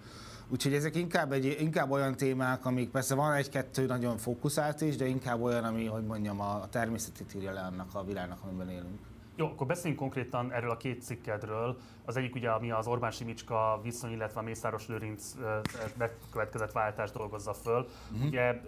Úgyhogy 0.48 0.74
ezek 0.74 0.96
inkább, 0.96 1.32
egy, 1.32 1.56
inkább 1.60 1.90
olyan 1.90 2.16
témák, 2.16 2.66
amik 2.66 2.90
persze 2.90 3.14
van 3.14 3.32
egy-kettő 3.32 3.86
nagyon 3.86 4.16
fókuszált 4.16 4.80
is, 4.80 4.96
de 4.96 5.06
inkább 5.06 5.40
olyan, 5.40 5.64
ami, 5.64 5.86
hogy 5.86 6.04
mondjam, 6.04 6.40
a 6.40 6.68
természetét 6.68 7.34
írja 7.34 7.52
le 7.52 7.60
annak 7.60 7.94
a 7.94 8.04
világnak, 8.04 8.38
amiben 8.42 8.68
élünk. 8.68 8.98
Jó, 9.36 9.46
akkor 9.46 9.66
beszéljünk 9.66 10.00
konkrétan 10.00 10.52
erről 10.52 10.70
a 10.70 10.76
két 10.76 11.02
cikkedről. 11.02 11.76
Az 12.04 12.16
egyik 12.16 12.34
ugye, 12.34 12.50
ami 12.50 12.70
az 12.70 12.86
Orbán 12.86 13.10
Simicska 13.10 13.80
viszony, 13.82 14.10
illetve 14.10 14.40
a 14.40 14.42
Mészáros 14.42 14.88
Lőrinc 14.88 15.34
bekövetkezett 15.96 16.72
váltást 16.72 17.14
dolgozza 17.14 17.52
föl. 17.52 17.86
Uh-huh. 18.12 18.26
Ugye 18.26 18.60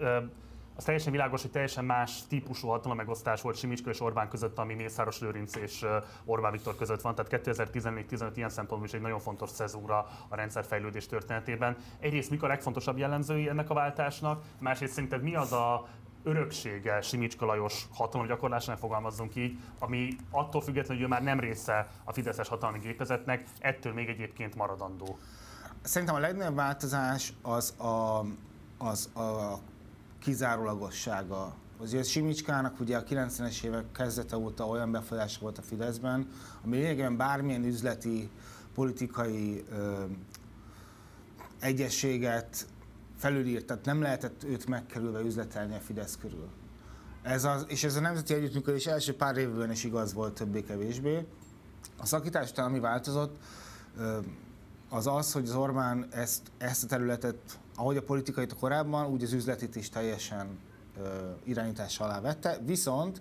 az 0.76 0.84
teljesen 0.84 1.12
világos, 1.12 1.42
hogy 1.42 1.50
teljesen 1.50 1.84
más 1.84 2.26
típusú 2.28 2.68
hatalommegosztás 2.68 3.42
volt 3.42 3.56
Simicska 3.56 3.90
és 3.90 4.00
Orbán 4.00 4.28
között, 4.28 4.58
ami 4.58 4.74
Mészáros 4.74 5.20
Lőrinc 5.20 5.56
és 5.56 5.86
Orbán 6.24 6.52
Viktor 6.52 6.76
között 6.76 7.00
van. 7.00 7.14
Tehát 7.14 7.46
2014-15 7.46 8.30
ilyen 8.34 8.48
szempontból 8.48 8.88
is 8.88 8.94
egy 8.94 9.00
nagyon 9.00 9.18
fontos 9.18 9.50
szezúra 9.50 10.06
a 10.28 10.36
rendszerfejlődés 10.36 11.06
történetében. 11.06 11.76
Egyrészt 12.00 12.30
mik 12.30 12.42
a 12.42 12.46
legfontosabb 12.46 12.98
jellemzői 12.98 13.48
ennek 13.48 13.70
a 13.70 13.74
váltásnak, 13.74 14.44
másrészt 14.58 14.92
szerinted 14.92 15.22
mi 15.22 15.34
az 15.34 15.52
a 15.52 15.88
öröksége 16.22 17.00
Simicska 17.00 17.46
Lajos 17.46 17.86
hatalomgyakorlásánál 17.92 18.80
fogalmazzunk 18.80 19.36
így, 19.36 19.58
ami 19.78 20.16
attól 20.30 20.60
függetlenül, 20.60 21.02
hogy 21.02 21.04
ő 21.04 21.14
már 21.14 21.22
nem 21.22 21.40
része 21.40 21.88
a 22.04 22.12
Fideszes 22.12 22.48
hatalmi 22.48 22.78
gépezetnek, 22.78 23.44
ettől 23.58 23.92
még 23.92 24.08
egyébként 24.08 24.54
maradandó. 24.54 25.18
Szerintem 25.82 26.16
a 26.16 26.18
legnagyobb 26.18 26.54
változás 26.54 27.32
az 27.42 27.80
a, 27.80 28.24
az 28.78 29.10
a 29.14 29.58
kizárólagossága. 30.26 31.54
Azért 31.78 32.06
Simicskának 32.06 32.80
ugye 32.80 32.96
a 32.96 33.02
90-es 33.04 33.62
évek 33.62 33.92
kezdete 33.92 34.36
óta 34.36 34.66
olyan 34.66 34.90
befolyása 34.90 35.40
volt 35.40 35.58
a 35.58 35.62
Fideszben, 35.62 36.28
ami 36.64 36.76
lényegében 36.76 37.16
bármilyen 37.16 37.64
üzleti, 37.64 38.30
politikai 38.74 39.64
ö, 39.70 40.04
egyességet 41.60 42.66
felülírt, 43.16 43.66
tehát 43.66 43.84
nem 43.84 44.02
lehetett 44.02 44.44
őt 44.44 44.66
megkerülve 44.66 45.20
üzletelni 45.20 45.74
a 45.74 45.80
Fidesz 45.80 46.16
körül. 46.20 46.48
Ez 47.22 47.44
az, 47.44 47.64
és 47.68 47.84
ez 47.84 47.96
a 47.96 48.00
nemzeti 48.00 48.34
együttműködés 48.34 48.86
első 48.86 49.16
pár 49.16 49.36
évben 49.36 49.70
is 49.70 49.84
igaz 49.84 50.12
volt 50.12 50.34
többé-kevésbé. 50.34 51.26
A 51.98 52.06
szakítás 52.06 52.50
után, 52.50 52.66
ami 52.66 52.80
változott, 52.80 53.36
az 54.88 55.06
az, 55.06 55.32
hogy 55.32 55.48
az 55.48 55.54
Orbán 55.54 56.06
ezt, 56.10 56.42
ezt 56.58 56.84
a 56.84 56.86
területet, 56.86 57.58
ahogy 57.76 57.96
a 57.96 58.02
politikait 58.02 58.54
korábban, 58.54 59.06
úgy 59.06 59.22
az 59.22 59.32
üzletit 59.32 59.76
is 59.76 59.88
teljesen 59.88 60.58
irányítás 61.44 62.00
alá 62.00 62.20
vette, 62.20 62.58
viszont 62.64 63.20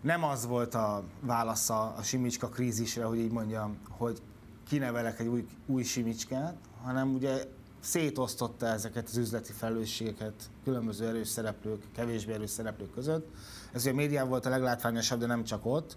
nem 0.00 0.24
az 0.24 0.46
volt 0.46 0.74
a 0.74 1.02
válasza 1.20 1.94
a 1.94 2.02
Simicska 2.02 2.48
krízisre, 2.48 3.04
hogy 3.04 3.18
így 3.18 3.32
mondjam, 3.32 3.78
hogy 3.88 4.22
kinevelek 4.68 5.20
egy 5.20 5.26
új, 5.26 5.46
új 5.66 5.82
Simicskát, 5.82 6.56
hanem 6.82 7.14
ugye 7.14 7.44
szétosztotta 7.80 8.66
ezeket 8.66 9.08
az 9.08 9.16
üzleti 9.16 9.52
felelősségeket 9.52 10.50
különböző 10.64 11.06
erős 11.06 11.28
szereplők, 11.28 11.82
kevésbé 11.94 12.32
erős 12.32 12.50
szereplők 12.50 12.90
között. 12.94 13.34
Ez 13.72 13.82
ugye 13.82 13.90
a 13.90 13.94
médiában 13.94 14.28
volt 14.28 14.46
a 14.46 14.48
leglátványosabb, 14.48 15.18
de 15.20 15.26
nem 15.26 15.44
csak 15.44 15.66
ott. 15.66 15.96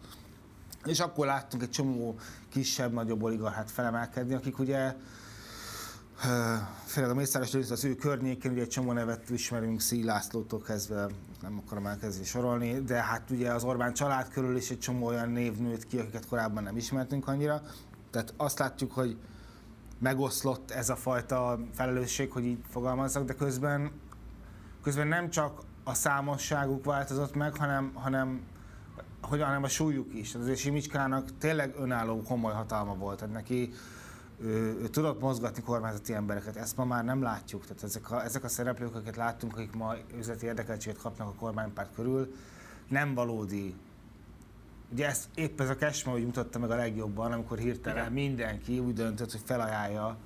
És 0.86 1.00
akkor 1.00 1.26
láttunk 1.26 1.64
egy 1.64 1.70
csomó 1.70 2.16
kisebb, 2.50 2.94
nagyobb 2.94 3.24
oligarchát 3.24 3.72
felemelkedni, 3.72 4.34
akik 4.34 4.60
ugye 4.60 4.96
főleg 6.86 7.10
a 7.10 7.14
Mészáros 7.14 7.52
Lőrinc 7.52 7.72
az 7.72 7.84
ő 7.84 7.96
környékén, 7.96 8.52
ugye 8.52 8.62
egy 8.62 8.68
csomó 8.68 8.92
nevet 8.92 9.30
ismerünk, 9.30 9.82
Szíj 9.82 10.04
Lászlótól 10.04 10.62
kezdve, 10.62 11.08
nem 11.42 11.62
akarom 11.66 11.86
elkezdeni 11.86 12.26
sorolni, 12.26 12.82
de 12.82 13.02
hát 13.04 13.30
ugye 13.30 13.52
az 13.52 13.64
Orbán 13.64 13.94
család 13.94 14.30
körül 14.30 14.56
is 14.56 14.70
egy 14.70 14.80
csomó 14.80 15.06
olyan 15.06 15.30
név 15.30 15.58
nőtt 15.58 15.88
ki, 15.88 15.98
akiket 15.98 16.28
korábban 16.28 16.64
nem 16.64 16.78
ismertünk 16.78 17.28
annyira. 17.28 17.62
Tehát 18.12 18.34
azt 18.38 18.60
látjuk, 18.60 18.92
hogy 18.92 19.18
megoszlott 20.00 20.72
ez 20.72 20.90
a 20.90 20.96
fajta 20.96 21.60
felelősség, 21.74 22.32
hogy 22.32 22.46
így 22.46 22.60
fogalmazzak, 22.70 23.26
de 23.26 23.34
közben, 23.34 23.92
közben 24.84 25.08
nem 25.08 25.30
csak 25.30 25.62
a 25.84 25.94
számosságuk 25.94 26.86
változott 26.86 27.36
meg, 27.36 27.56
hanem, 27.56 27.92
hanem 27.94 28.42
hogy 29.22 29.42
hanem 29.42 29.64
a 29.64 29.68
súlyuk 29.68 30.14
is. 30.14 30.36
Azért 30.36 30.58
Simicskának 30.58 31.38
tényleg 31.38 31.76
önálló 31.80 32.22
komoly 32.22 32.54
hatalma 32.54 32.96
volt, 32.96 33.18
tehát 33.18 33.34
neki 33.34 33.74
ő, 34.42 34.80
ő 34.82 34.88
tudott 34.88 35.20
mozgatni 35.22 35.62
kormányzati 35.64 36.14
embereket, 36.14 36.56
ezt 36.56 36.78
ma 36.78 36.86
már 36.86 37.04
nem 37.04 37.22
látjuk. 37.22 37.66
Tehát 37.66 37.84
ezek 37.84 38.12
a, 38.12 38.24
ezek 38.24 38.44
a 38.44 38.48
szereplők, 38.48 38.96
akiket 38.96 39.16
láttunk, 39.16 39.54
akik 39.54 39.74
ma 39.74 39.94
üzleti 40.18 40.46
érdekeltséget 40.46 41.02
kapnak 41.02 41.28
a 41.28 41.34
kormánypárt 41.34 41.94
körül, 41.96 42.36
nem 42.88 43.14
valódi 43.14 43.76
Ugye 44.92 45.08
ezt 45.08 45.30
épp 45.36 45.60
ez 45.60 45.70
a 45.70 45.76
Cashman 45.76 46.16
úgy 46.16 46.26
mutatta 46.26 46.60
meg 46.60 46.72
a 46.72 46.76
legjobban, 46.76 47.32
amikor 47.32 47.58
hirtelen 47.58 47.98
Igen. 47.98 48.12
mindenki 48.12 48.80
úgy 48.80 48.94
döntött, 48.94 49.32
hogy 49.32 49.42
felajánlja 49.46 50.18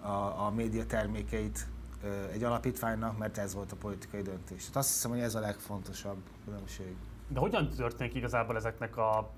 a, 0.00 0.08
a 0.46 0.52
média 0.56 0.86
termékeit 0.86 1.66
egy 2.32 2.44
alapítványnak, 2.44 3.18
mert 3.18 3.38
ez 3.38 3.54
volt 3.54 3.72
a 3.72 3.76
politikai 3.76 4.22
döntés. 4.22 4.60
Tehát 4.60 4.76
azt 4.76 4.88
hiszem, 4.92 5.10
hogy 5.10 5.20
ez 5.20 5.34
a 5.34 5.40
legfontosabb 5.40 6.18
különbség. 6.44 6.96
De 7.28 7.40
hogyan 7.40 7.68
történik 7.68 8.14
igazából 8.14 8.56
ezeknek 8.56 8.96
a 8.96 9.30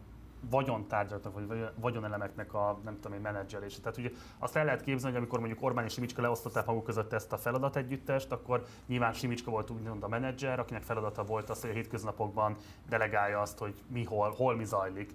vagyontárgyaknak, 0.50 1.46
vagy 1.46 1.68
vagyonelemeknek 1.74 2.54
a 2.54 2.80
nem 2.84 2.94
tudom 2.94 3.12
én, 3.12 3.20
menedzselése. 3.20 3.80
Tehát 3.80 3.98
ugye 3.98 4.10
azt 4.38 4.56
el 4.56 4.64
lehet 4.64 4.82
képzelni, 4.82 5.10
hogy 5.10 5.16
amikor 5.16 5.38
mondjuk 5.38 5.62
Orbán 5.62 5.84
és 5.84 5.92
Simicska 5.92 6.22
leosztották 6.22 6.66
maguk 6.66 6.84
között 6.84 7.12
ezt 7.12 7.32
a 7.32 7.36
feladat 7.38 7.76
együttest, 7.76 8.32
akkor 8.32 8.64
nyilván 8.86 9.12
Simicska 9.12 9.50
volt 9.50 9.70
úgymond 9.70 10.02
a 10.02 10.08
menedzser, 10.08 10.58
akinek 10.58 10.82
feladata 10.82 11.24
volt 11.24 11.50
az, 11.50 11.60
hogy 11.60 11.70
a 11.70 11.72
hétköznapokban 11.72 12.56
delegálja 12.88 13.40
azt, 13.40 13.58
hogy 13.58 13.74
mi 13.86 14.04
hol, 14.04 14.30
hol 14.30 14.56
mi 14.56 14.64
zajlik. 14.64 15.14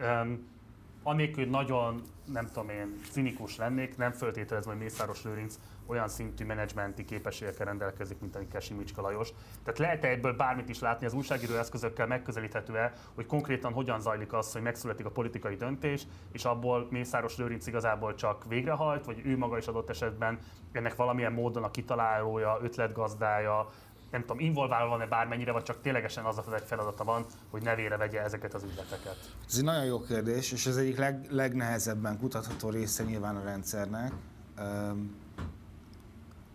Um, 0.00 0.56
anélkül, 1.02 1.42
hogy 1.42 1.52
nagyon, 1.52 2.02
nem 2.24 2.46
tudom 2.46 2.68
én, 2.68 3.00
cinikus 3.10 3.56
lennék, 3.56 3.96
nem 3.96 4.12
föltételezem, 4.12 4.72
hogy 4.72 4.80
Mészáros 4.80 5.24
Lőrinc 5.24 5.58
olyan 5.88 6.08
szintű 6.08 6.44
menedzsmenti 6.44 7.04
képességekkel 7.04 7.66
rendelkezik, 7.66 8.20
mint 8.20 8.36
amikkel 8.36 8.60
Simicska 8.60 9.02
Lajos. 9.02 9.28
Tehát 9.62 9.78
lehet 9.78 10.04
ebből 10.04 10.32
bármit 10.32 10.68
is 10.68 10.80
látni, 10.80 11.06
az 11.06 11.12
újságíró 11.12 11.54
eszközökkel 11.54 12.06
megközelíthető-e, 12.06 12.92
hogy 13.14 13.26
konkrétan 13.26 13.72
hogyan 13.72 14.00
zajlik 14.00 14.32
az, 14.32 14.52
hogy 14.52 14.62
megszületik 14.62 15.06
a 15.06 15.10
politikai 15.10 15.56
döntés, 15.56 16.06
és 16.32 16.44
abból 16.44 16.86
Mészáros 16.90 17.36
Lőrinc 17.36 17.66
igazából 17.66 18.14
csak 18.14 18.44
végrehajt, 18.48 19.04
vagy 19.04 19.20
ő 19.24 19.38
maga 19.38 19.58
is 19.58 19.66
adott 19.66 19.90
esetben 19.90 20.38
ennek 20.72 20.96
valamilyen 20.96 21.32
módon 21.32 21.62
a 21.64 21.70
kitalálója, 21.70 22.58
ötletgazdája, 22.62 23.68
nem 24.10 24.20
tudom, 24.20 24.38
involválva 24.38 24.88
van-e 24.88 25.06
bármennyire, 25.06 25.52
vagy 25.52 25.62
csak 25.62 25.80
ténylegesen 25.80 26.24
az 26.24 26.38
a 26.38 26.42
feladata 26.42 27.04
van, 27.04 27.24
hogy 27.50 27.62
nevére 27.62 27.96
vegye 27.96 28.22
ezeket 28.22 28.54
az 28.54 28.62
üzleteket? 28.62 29.16
Ez 29.48 29.56
egy 29.56 29.64
nagyon 29.64 29.84
jó 29.84 30.00
kérdés, 30.00 30.52
és 30.52 30.66
ez 30.66 30.76
egyik 30.76 30.98
leg, 30.98 31.26
legnehezebben 31.30 32.18
kutatható 32.18 32.70
része 32.70 33.04
nyilván 33.04 33.36
a 33.36 33.44
rendszernek. 33.44 34.12
Um, 34.60 35.26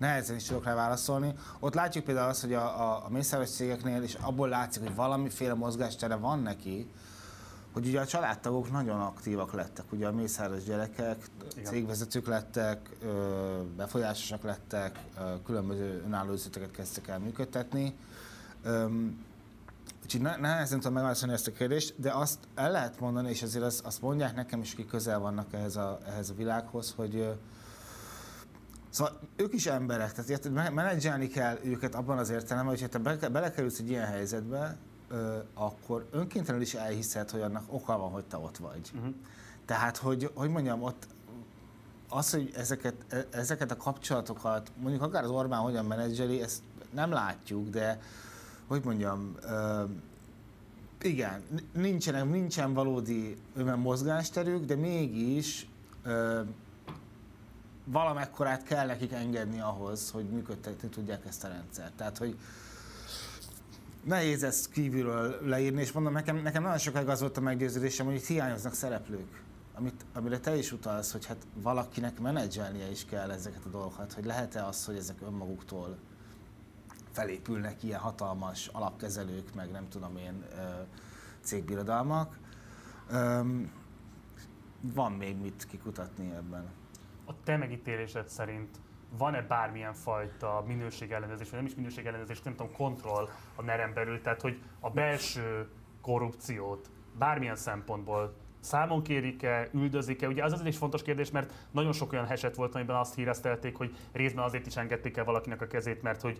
nehezen 0.03 0.35
is 0.35 0.43
tudok 0.43 0.63
rá 0.63 0.73
válaszolni. 0.73 1.33
Ott 1.59 1.73
látjuk 1.73 2.03
például 2.03 2.29
azt, 2.29 2.41
hogy 2.41 2.53
a, 2.53 2.81
a, 2.81 3.03
a 3.05 3.09
mészáros 3.09 3.49
cégeknél, 3.49 4.01
és 4.03 4.17
abból 4.21 4.49
látszik, 4.49 4.83
hogy 4.83 4.95
valamiféle 4.95 5.53
mozgástere 5.53 6.15
van 6.15 6.39
neki, 6.39 6.91
hogy 7.73 7.87
ugye 7.87 7.99
a 7.99 8.05
családtagok 8.05 8.71
nagyon 8.71 8.99
aktívak 8.99 9.53
lettek, 9.53 9.91
ugye 9.91 10.07
a 10.07 10.11
mészáros 10.11 10.63
gyerekek, 10.63 11.17
Igen. 11.51 11.71
cégvezetők 11.71 12.27
lettek, 12.27 12.89
befolyásosak 13.77 14.43
lettek, 14.43 14.99
különböző 15.45 16.03
önálló 16.05 16.31
üzleteket 16.31 16.71
kezdtek 16.71 17.07
el 17.07 17.19
működtetni. 17.19 17.95
Úgyhogy 18.63 19.11
Úgyhogy 20.03 20.21
ne, 20.21 20.35
nehezen 20.35 20.79
tudom 20.79 20.93
megválaszolni 20.93 21.33
ezt 21.33 21.47
a 21.47 21.51
kérdést, 21.51 21.93
de 21.97 22.11
azt 22.11 22.39
el 22.55 22.71
lehet 22.71 22.99
mondani, 22.99 23.29
és 23.29 23.41
azért 23.41 23.63
azt, 23.63 23.85
azt 23.85 24.01
mondják 24.01 24.35
nekem 24.35 24.61
is, 24.61 24.73
akik 24.73 24.87
közel 24.87 25.19
vannak 25.19 25.53
ehhez 25.53 25.75
a, 25.75 25.99
ehhez 26.07 26.29
a 26.29 26.33
világhoz, 26.33 26.93
hogy 26.95 27.35
Szóval 28.93 29.19
ők 29.35 29.53
is 29.53 29.65
emberek, 29.65 30.11
tehát 30.11 30.29
érted, 30.29 30.51
menedzselni 30.51 31.27
kell 31.27 31.59
őket 31.63 31.95
abban 31.95 32.17
az 32.17 32.29
értelemben, 32.29 32.77
hogy 32.77 32.81
ha 32.91 33.15
te 33.17 33.29
belekerülsz 33.29 33.79
egy 33.79 33.89
ilyen 33.89 34.05
helyzetbe, 34.05 34.77
akkor 35.53 36.07
önkéntlenül 36.11 36.61
is 36.61 36.73
elhiszed, 36.73 37.29
hogy 37.29 37.41
annak 37.41 37.63
oka 37.67 37.97
van, 37.97 38.11
hogy 38.11 38.23
te 38.23 38.37
ott 38.37 38.57
vagy. 38.57 38.91
Uh-huh. 38.95 39.13
Tehát, 39.65 39.97
hogy, 39.97 40.31
hogy 40.33 40.49
mondjam, 40.49 40.81
ott 40.81 41.07
az, 42.09 42.31
hogy 42.31 42.51
ezeket, 42.55 42.93
e, 43.09 43.27
ezeket 43.31 43.71
a 43.71 43.77
kapcsolatokat, 43.77 44.71
mondjuk 44.81 45.03
akár 45.03 45.23
az 45.23 45.29
Orbán 45.29 45.59
hogyan 45.59 45.85
menedzseli, 45.85 46.41
ezt 46.41 46.61
nem 46.91 47.11
látjuk, 47.11 47.69
de 47.69 48.01
hogy 48.67 48.83
mondjam, 48.83 49.35
igen, 51.01 51.43
nincsen, 51.73 52.27
nincsen 52.27 52.73
valódi 52.73 53.37
mozgásterük, 53.75 54.65
de 54.65 54.75
mégis 54.75 55.67
valamekkorát 57.83 58.63
kell 58.63 58.85
nekik 58.85 59.11
engedni 59.11 59.59
ahhoz, 59.59 60.11
hogy 60.11 60.29
működtetni 60.29 60.89
tudják 60.89 61.25
ezt 61.25 61.43
a 61.43 61.47
rendszert. 61.47 61.93
Tehát, 61.93 62.17
hogy 62.17 62.37
nehéz 64.03 64.43
ezt 64.43 64.71
kívülről 64.71 65.39
leírni, 65.41 65.81
és 65.81 65.91
mondom, 65.91 66.13
nekem, 66.13 66.37
nekem 66.37 66.63
nagyon 66.63 66.77
sokáig 66.77 67.07
az 67.07 67.19
volt 67.19 67.37
a 67.37 67.41
meggyőződésem, 67.41 68.05
hogy 68.05 68.15
itt 68.15 68.25
hiányoznak 68.25 68.73
szereplők. 68.73 69.41
Amit, 69.75 70.05
amire 70.13 70.39
te 70.39 70.55
is 70.55 70.71
utalsz, 70.71 71.11
hogy 71.11 71.25
hát 71.25 71.47
valakinek 71.53 72.19
menedzselnie 72.19 72.89
is 72.89 73.05
kell 73.05 73.31
ezeket 73.31 73.65
a 73.65 73.69
dolgokat, 73.69 74.13
hogy 74.13 74.25
lehet-e 74.25 74.65
az, 74.65 74.85
hogy 74.85 74.95
ezek 74.95 75.21
önmaguktól 75.21 75.97
felépülnek 77.11 77.83
ilyen 77.83 77.99
hatalmas 77.99 78.67
alapkezelők, 78.67 79.53
meg 79.53 79.71
nem 79.71 79.89
tudom 79.89 80.17
én 80.17 80.43
cégbirodalmak. 81.41 82.37
Van 84.81 85.11
még 85.11 85.37
mit 85.37 85.65
kikutatni 85.69 86.31
ebben 86.31 86.71
te 87.43 87.57
megítélésed 87.57 88.27
szerint 88.27 88.77
van-e 89.17 89.41
bármilyen 89.41 89.93
fajta 89.93 90.63
minőségellenőrzés, 90.67 91.49
vagy 91.49 91.59
nem 91.59 91.67
is 91.67 91.75
minőségellenőrzés, 91.75 92.41
nem 92.41 92.55
tudom, 92.55 92.71
kontroll 92.71 93.29
a 93.55 93.61
nerem 93.61 93.93
belül, 93.93 94.21
tehát 94.21 94.41
hogy 94.41 94.61
a 94.79 94.89
belső 94.89 95.69
korrupciót 96.01 96.89
bármilyen 97.17 97.55
szempontból 97.55 98.35
számon 98.59 99.03
kérik-e, 99.03 99.69
üldözik-e? 99.73 100.27
Ugye 100.27 100.43
az 100.43 100.51
azért 100.51 100.67
is 100.67 100.77
fontos 100.77 101.01
kérdés, 101.01 101.31
mert 101.31 101.53
nagyon 101.71 101.91
sok 101.91 102.11
olyan 102.11 102.25
eset 102.25 102.55
volt, 102.55 102.75
amiben 102.75 102.95
azt 102.95 103.15
híreztelték, 103.15 103.75
hogy 103.75 103.95
részben 104.11 104.43
azért 104.43 104.65
is 104.65 104.77
engedték 104.77 105.17
el 105.17 105.23
valakinek 105.23 105.61
a 105.61 105.67
kezét, 105.67 106.01
mert 106.01 106.21
hogy 106.21 106.39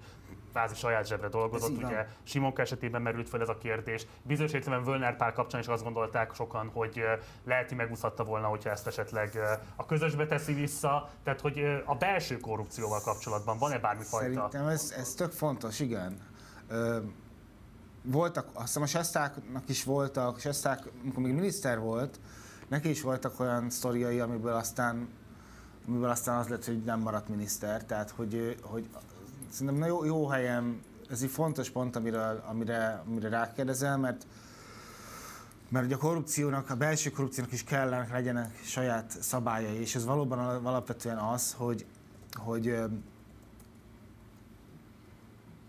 kvázi 0.54 0.76
saját 0.76 1.08
zsebre 1.08 1.28
dolgozott. 1.28 1.84
Ugye 1.84 2.08
Simonka 2.24 2.62
esetében 2.62 3.02
merült 3.02 3.30
fel 3.30 3.42
ez 3.42 3.50
a 3.50 3.58
kérdés. 3.58 4.06
Bizonyos 4.22 4.52
értelemben 4.52 4.92
Völner 4.92 5.18
Pál 5.18 5.34
kapcsán 5.34 5.62
is 5.62 5.68
azt 5.68 5.84
gondolták 5.84 6.34
sokan, 6.34 6.70
hogy 6.74 7.04
lehet, 7.46 7.68
hogy 7.68 7.78
megúszhatta 7.78 8.24
volna, 8.24 8.48
hogyha 8.48 8.70
ezt 8.70 8.88
esetleg 8.88 9.40
a 9.76 9.86
közösbe 9.86 10.26
teszi 10.26 10.54
vissza. 10.54 11.10
Tehát, 11.24 11.42
hogy 11.42 11.82
a 11.86 11.96
belső 11.96 12.38
korrupcióval 12.38 13.02
kapcsolatban 13.02 13.58
van-e 13.58 13.80
bármi 13.80 14.04
fajta? 14.04 14.34
Szerintem 14.34 14.68
ez, 14.68 14.94
ez 14.98 15.14
tök 15.14 15.32
fontos, 15.32 15.80
igen. 15.80 16.22
Ö, 16.68 16.98
voltak, 18.02 18.48
azt 18.54 18.66
hiszem 18.66 18.82
a 18.82 18.86
Sestáknak 18.86 19.70
is 19.70 19.84
voltak, 19.84 20.40
Sesták, 20.40 20.80
amikor 21.02 21.24
még 21.24 21.34
miniszter 21.34 21.80
volt, 21.80 22.20
neki 22.68 22.90
is 22.90 23.02
voltak 23.02 23.40
olyan 23.40 23.70
sztoriai, 23.70 24.20
amiből 24.20 24.54
aztán, 24.54 25.10
amiből 25.88 26.10
aztán 26.10 26.38
az 26.38 26.48
lett, 26.48 26.66
hogy 26.66 26.84
nem 26.84 27.00
maradt 27.00 27.30
miniszter. 27.30 27.86
Tehát, 27.86 28.10
hogy, 28.10 28.58
hogy 28.62 28.90
szerintem 29.54 29.88
jó, 29.88 30.06
jó 30.06 30.28
helyen, 30.28 30.82
ez 31.10 31.22
egy 31.22 31.30
fontos 31.30 31.70
pont, 31.70 31.96
amire, 31.96 32.30
amire, 32.30 33.04
amire 33.08 33.30
rákérdezel, 33.30 33.98
mert 33.98 34.26
mert 35.70 35.86
ugye 35.86 35.96
a 35.96 35.98
korrupciónak, 35.98 36.70
a 36.70 36.76
belső 36.76 37.10
korrupciónak 37.10 37.54
is 37.54 37.64
kellene 37.64 38.08
legyenek 38.12 38.60
saját 38.64 39.18
szabályai, 39.22 39.76
és 39.76 39.96
ez 39.96 40.06
valóban 40.06 40.40
alapvetően 40.66 41.18
az, 41.18 41.54
hogy, 41.58 41.86
hogy 42.34 42.78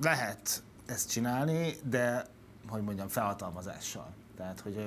lehet 0.03 0.63
ezt 0.87 1.11
csinálni, 1.11 1.75
de 1.83 2.27
hogy 2.69 2.83
mondjam, 2.83 3.09
felhatalmazással. 3.09 4.13
Tehát, 4.37 4.61
hogy 4.61 4.87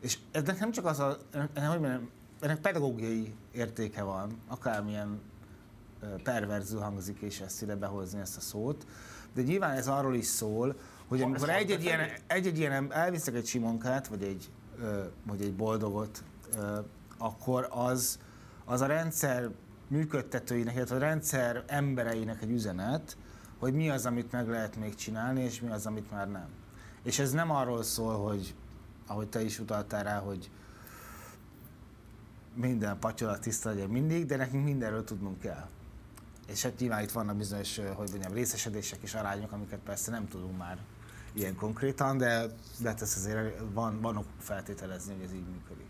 és 0.00 0.18
ennek 0.30 0.58
nem 0.58 0.70
csak 0.70 0.84
az 0.84 1.00
a, 1.00 1.18
hogy 1.54 1.80
mondjam, 1.80 2.10
ennek 2.40 2.60
pedagógiai 2.60 3.34
értéke 3.52 4.02
van, 4.02 4.40
akármilyen 4.48 5.20
perverzül 6.22 6.80
hangzik, 6.80 7.20
és 7.20 7.40
ezt 7.40 7.62
ide 7.62 7.76
behozni 7.76 8.20
ezt 8.20 8.36
a 8.36 8.40
szót, 8.40 8.86
de 9.34 9.42
nyilván 9.42 9.76
ez 9.76 9.88
arról 9.88 10.14
is 10.14 10.26
szól, 10.26 10.76
hogy 11.08 11.22
amikor 11.22 11.50
egy-egy 11.50 11.82
ilyen, 11.82 12.00
egy-egy 12.26 12.58
ilyen 12.58 12.92
elviszek 12.92 13.34
egy 13.34 13.46
simonkát, 13.46 14.06
vagy 14.06 14.22
egy, 14.22 14.50
vagy 15.26 15.42
egy 15.42 15.54
boldogot, 15.54 16.24
akkor 17.18 17.68
az, 17.70 18.18
az 18.64 18.80
a 18.80 18.86
rendszer 18.86 19.50
működtetőinek, 19.88 20.74
illetve 20.74 20.96
a 20.96 20.98
rendszer 20.98 21.64
embereinek 21.66 22.42
egy 22.42 22.50
üzenet, 22.50 23.16
hogy 23.58 23.74
mi 23.74 23.90
az, 23.90 24.06
amit 24.06 24.32
meg 24.32 24.48
lehet 24.48 24.76
még 24.76 24.94
csinálni, 24.94 25.42
és 25.42 25.60
mi 25.60 25.70
az, 25.70 25.86
amit 25.86 26.10
már 26.10 26.30
nem. 26.30 26.48
És 27.02 27.18
ez 27.18 27.32
nem 27.32 27.50
arról 27.50 27.82
szól, 27.82 28.28
hogy 28.28 28.54
ahogy 29.06 29.28
te 29.28 29.42
is 29.42 29.58
utaltál 29.58 30.02
rá, 30.02 30.18
hogy 30.18 30.50
minden 32.54 32.98
patyolat 32.98 33.40
tiszta 33.40 33.68
legyen 33.68 33.88
mindig, 33.88 34.26
de 34.26 34.36
nekünk 34.36 34.64
mindenről 34.64 35.04
tudnunk 35.04 35.40
kell. 35.40 35.68
És 36.52 36.62
hát 36.62 36.78
nyilván 36.78 37.02
itt 37.02 37.10
vannak 37.10 37.36
bizonyos, 37.36 37.76
hogy 37.76 38.10
mondjam, 38.10 38.32
részesedések 38.32 38.98
és 39.02 39.14
arányok, 39.14 39.52
amiket 39.52 39.78
persze 39.78 40.10
nem 40.10 40.28
tudunk 40.28 40.58
már 40.58 40.78
ilyen 41.32 41.54
konkrétan, 41.54 42.18
de, 42.18 42.46
de 42.80 42.94
ez 42.94 43.14
azért 43.16 43.60
van, 43.72 44.00
van 44.00 44.16
ok 44.16 44.26
feltételezni, 44.38 45.14
hogy 45.14 45.24
ez 45.24 45.32
így 45.32 45.46
működik. 45.52 45.86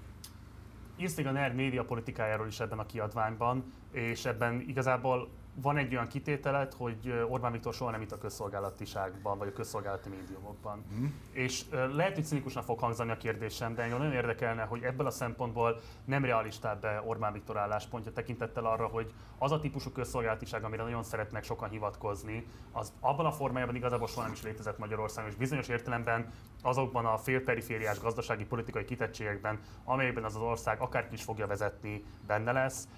Írsz 0.97 1.19
a 1.19 1.31
NER 1.31 1.55
média 1.55 1.85
politikájáról 1.85 2.47
is 2.47 2.61
ebben 2.61 2.79
a 2.79 2.87
kiadványban, 2.87 3.73
és 3.93 4.25
ebben 4.25 4.61
igazából 4.61 5.29
van 5.55 5.77
egy 5.77 5.95
olyan 5.95 6.09
kitételet, 6.09 6.75
hogy 6.75 7.25
Orbán 7.29 7.53
Viktor 7.53 7.75
soha 7.75 7.91
nem 7.91 8.01
itt 8.01 8.13
a 8.13 8.19
közszolgálatiságban, 8.19 9.39
vagy 9.39 9.49
a 9.49 9.53
közszolgálati 9.53 10.09
médiumokban. 10.09 10.85
Mm. 10.95 11.07
És 11.33 11.65
lehet, 11.71 12.15
hogy 12.15 12.25
cinikusnak 12.25 12.65
fog 12.65 12.79
hangzani 12.79 13.11
a 13.11 13.17
kérdésem, 13.17 13.75
de 13.75 13.83
engem 13.83 13.99
nagyon 13.99 14.13
érdekelne, 14.13 14.63
hogy 14.63 14.83
ebből 14.83 15.07
a 15.07 15.11
szempontból 15.11 15.81
nem 16.05 16.25
realistább 16.25 16.87
Orbán 17.07 17.33
Viktor 17.33 17.57
álláspontja 17.57 18.13
tekintettel 18.13 18.65
arra, 18.65 18.87
hogy 18.87 19.13
az 19.39 19.53
a 19.53 19.61
típusú 19.61 19.91
közszolgálatiság, 19.91 20.65
amire 20.65 20.83
nagyon 20.83 21.03
szeretnek 21.03 21.45
sokan 21.45 21.69
hivatkozni, 21.69 22.47
az 22.73 22.93
abban 23.01 23.27
a 23.27 23.33
formájában 23.33 23.75
igazából 23.75 24.07
soha 24.07 24.23
nem 24.23 24.33
is 24.33 24.43
létezett 24.43 24.79
Magyarországon, 24.79 25.31
és 25.31 25.37
bizonyos 25.37 25.69
értelemben 25.69 26.33
azokban 26.63 27.07
a 27.07 27.19
félperifériás 27.19 28.01
gazdasági 28.01 28.45
politikai 28.45 28.85
kitettségekben, 28.85 29.61
amelyekben 29.85 30.25
az 30.25 30.35
az 30.35 30.43
ország 30.43 30.81
akárki 30.81 31.15
is 31.15 31.23
fogja 31.23 31.47
vezetni, 31.47 32.05
benne 32.27 32.53
lesz, 32.53 32.89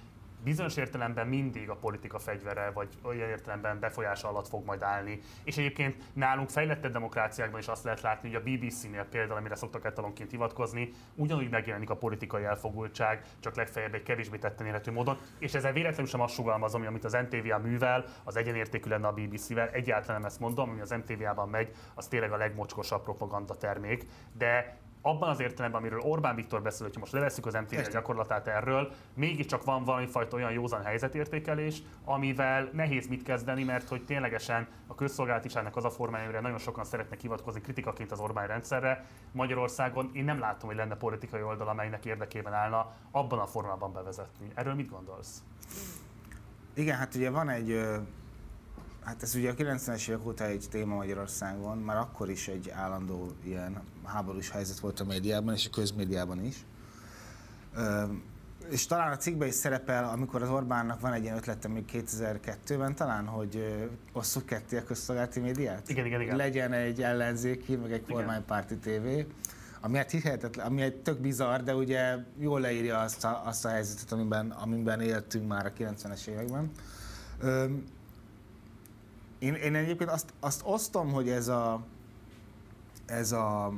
bizonyos 0.44 0.76
értelemben 0.76 1.26
mindig 1.26 1.70
a 1.70 1.76
politika 1.76 2.18
fegyvere, 2.18 2.70
vagy 2.70 2.88
olyan 3.02 3.28
értelemben 3.28 3.80
befolyása 3.80 4.28
alatt 4.28 4.48
fog 4.48 4.64
majd 4.64 4.82
állni. 4.82 5.20
És 5.44 5.56
egyébként 5.56 5.96
nálunk 6.12 6.50
fejlettebb 6.50 6.92
demokráciákban 6.92 7.60
is 7.60 7.68
azt 7.68 7.84
lehet 7.84 8.00
látni, 8.00 8.32
hogy 8.32 8.36
a 8.36 8.50
BBC-nél 8.50 9.04
például, 9.04 9.38
amire 9.38 9.54
szoktak 9.54 9.84
etalonként 9.84 10.30
hivatkozni, 10.30 10.92
ugyanúgy 11.14 11.50
megjelenik 11.50 11.90
a 11.90 11.96
politikai 11.96 12.44
elfogultság, 12.44 13.24
csak 13.40 13.56
legfeljebb 13.56 13.94
egy 13.94 14.02
kevésbé 14.02 14.36
tetten 14.38 14.66
érhető 14.66 14.92
módon. 14.92 15.18
És 15.38 15.54
ezzel 15.54 15.72
véletlenül 15.72 16.06
sem 16.06 16.20
azt 16.20 16.34
sugalmazom, 16.34 16.86
amit 16.86 17.04
az 17.04 17.12
NTVA 17.12 17.58
művel, 17.58 18.04
az 18.24 18.36
egyenértékű 18.36 18.90
lenne 18.90 19.06
a 19.06 19.12
BBC-vel. 19.12 19.68
Egyáltalán 19.68 20.20
nem 20.20 20.30
ezt 20.30 20.40
mondom, 20.40 20.70
ami 20.70 20.80
az 20.80 20.90
NTVA-ban 20.90 21.48
megy, 21.48 21.70
az 21.94 22.08
tényleg 22.08 22.32
a 22.32 22.36
legmocskosabb 22.36 23.02
propaganda 23.02 23.54
termék. 23.54 24.06
De 24.32 24.82
abban 25.06 25.28
az 25.28 25.40
értelemben, 25.40 25.80
amiről 25.80 26.00
Orbán 26.00 26.34
Viktor 26.34 26.62
beszél, 26.62 26.86
hogy 26.86 26.96
most 26.98 27.12
leveszük 27.12 27.46
az 27.46 27.54
MTV 27.54 27.90
gyakorlatát 27.90 28.46
erről, 28.46 28.92
mégiscsak 29.14 29.64
van 29.64 29.84
valami 29.84 30.06
fajta 30.06 30.36
olyan 30.36 30.52
józan 30.52 30.82
helyzetértékelés, 30.82 31.82
amivel 32.04 32.70
nehéz 32.72 33.06
mit 33.06 33.22
kezdeni, 33.22 33.64
mert 33.64 33.88
hogy 33.88 34.04
ténylegesen 34.04 34.68
a 34.86 34.94
közszolgálatiságnak 34.94 35.76
az 35.76 35.84
a 35.84 35.90
formája, 35.90 36.24
amire 36.24 36.40
nagyon 36.40 36.58
sokan 36.58 36.84
szeretnek 36.84 37.20
hivatkozni 37.20 37.60
kritikaként 37.60 38.12
az 38.12 38.20
Orbán 38.20 38.46
rendszerre, 38.46 39.06
Magyarországon 39.32 40.10
én 40.12 40.24
nem 40.24 40.38
látom, 40.38 40.68
hogy 40.68 40.78
lenne 40.78 40.96
politikai 40.96 41.42
oldal, 41.42 41.68
amelynek 41.68 42.04
érdekében 42.04 42.52
állna 42.52 42.92
abban 43.10 43.38
a 43.38 43.46
formában 43.46 43.92
bevezetni. 43.92 44.50
Erről 44.54 44.74
mit 44.74 44.90
gondolsz? 44.90 45.42
Igen, 46.74 46.96
hát 46.96 47.14
ugye 47.14 47.30
van 47.30 47.48
egy 47.48 48.00
Hát 49.04 49.22
ez 49.22 49.34
ugye 49.34 49.50
a 49.50 49.54
90-es 49.54 50.08
évek 50.08 50.26
óta 50.26 50.44
egy 50.44 50.66
téma 50.70 50.94
Magyarországon, 50.94 51.78
már 51.78 51.96
akkor 51.96 52.30
is 52.30 52.48
egy 52.48 52.70
állandó 52.70 53.32
ilyen 53.44 53.82
háborús 54.04 54.50
helyzet 54.50 54.78
volt 54.78 55.00
a 55.00 55.04
médiában 55.04 55.54
és 55.54 55.66
a 55.66 55.70
közmédiában 55.70 56.44
is. 56.44 56.64
És 58.70 58.86
talán 58.86 59.12
a 59.12 59.16
cikkben 59.16 59.48
is 59.48 59.54
szerepel, 59.54 60.04
amikor 60.04 60.42
az 60.42 60.48
Orbánnak 60.48 61.00
van 61.00 61.12
egy 61.12 61.22
ilyen 61.22 61.36
ötlete 61.36 61.68
még 61.68 61.84
2002-ben 61.92 62.94
talán, 62.94 63.26
hogy 63.26 63.88
osszuk 64.12 64.46
ketté 64.46 64.76
a 64.76 64.84
közszolgálati 64.84 65.40
médiát? 65.40 65.88
Igen, 65.88 66.06
igen, 66.06 66.20
igen. 66.20 66.36
Legyen 66.36 66.72
egy 66.72 67.02
ellenzéki, 67.02 67.76
meg 67.76 67.92
egy 67.92 68.04
kormánypárti 68.06 68.76
tévé, 68.76 69.26
ami 69.80 69.96
hát 69.96 70.10
hihetetlen, 70.10 70.66
ami 70.66 70.82
egy 70.82 70.96
tök 70.96 71.18
bizarr, 71.20 71.60
de 71.60 71.74
ugye 71.74 72.16
jól 72.38 72.60
leírja 72.60 72.98
azt 72.98 73.24
a, 73.24 73.42
azt 73.46 73.64
a 73.64 73.68
helyzetet, 73.68 74.12
amiben, 74.12 74.50
amiben 74.50 75.00
éltünk 75.00 75.48
már 75.48 75.66
a 75.66 75.72
90-es 75.72 76.26
években. 76.26 76.70
Én, 79.38 79.54
én 79.54 79.74
egyébként 79.74 80.10
azt, 80.10 80.32
azt 80.40 80.60
osztom, 80.64 81.12
hogy 81.12 81.28
ez 81.28 81.48
a, 81.48 81.84
ez 83.06 83.32
a, 83.32 83.72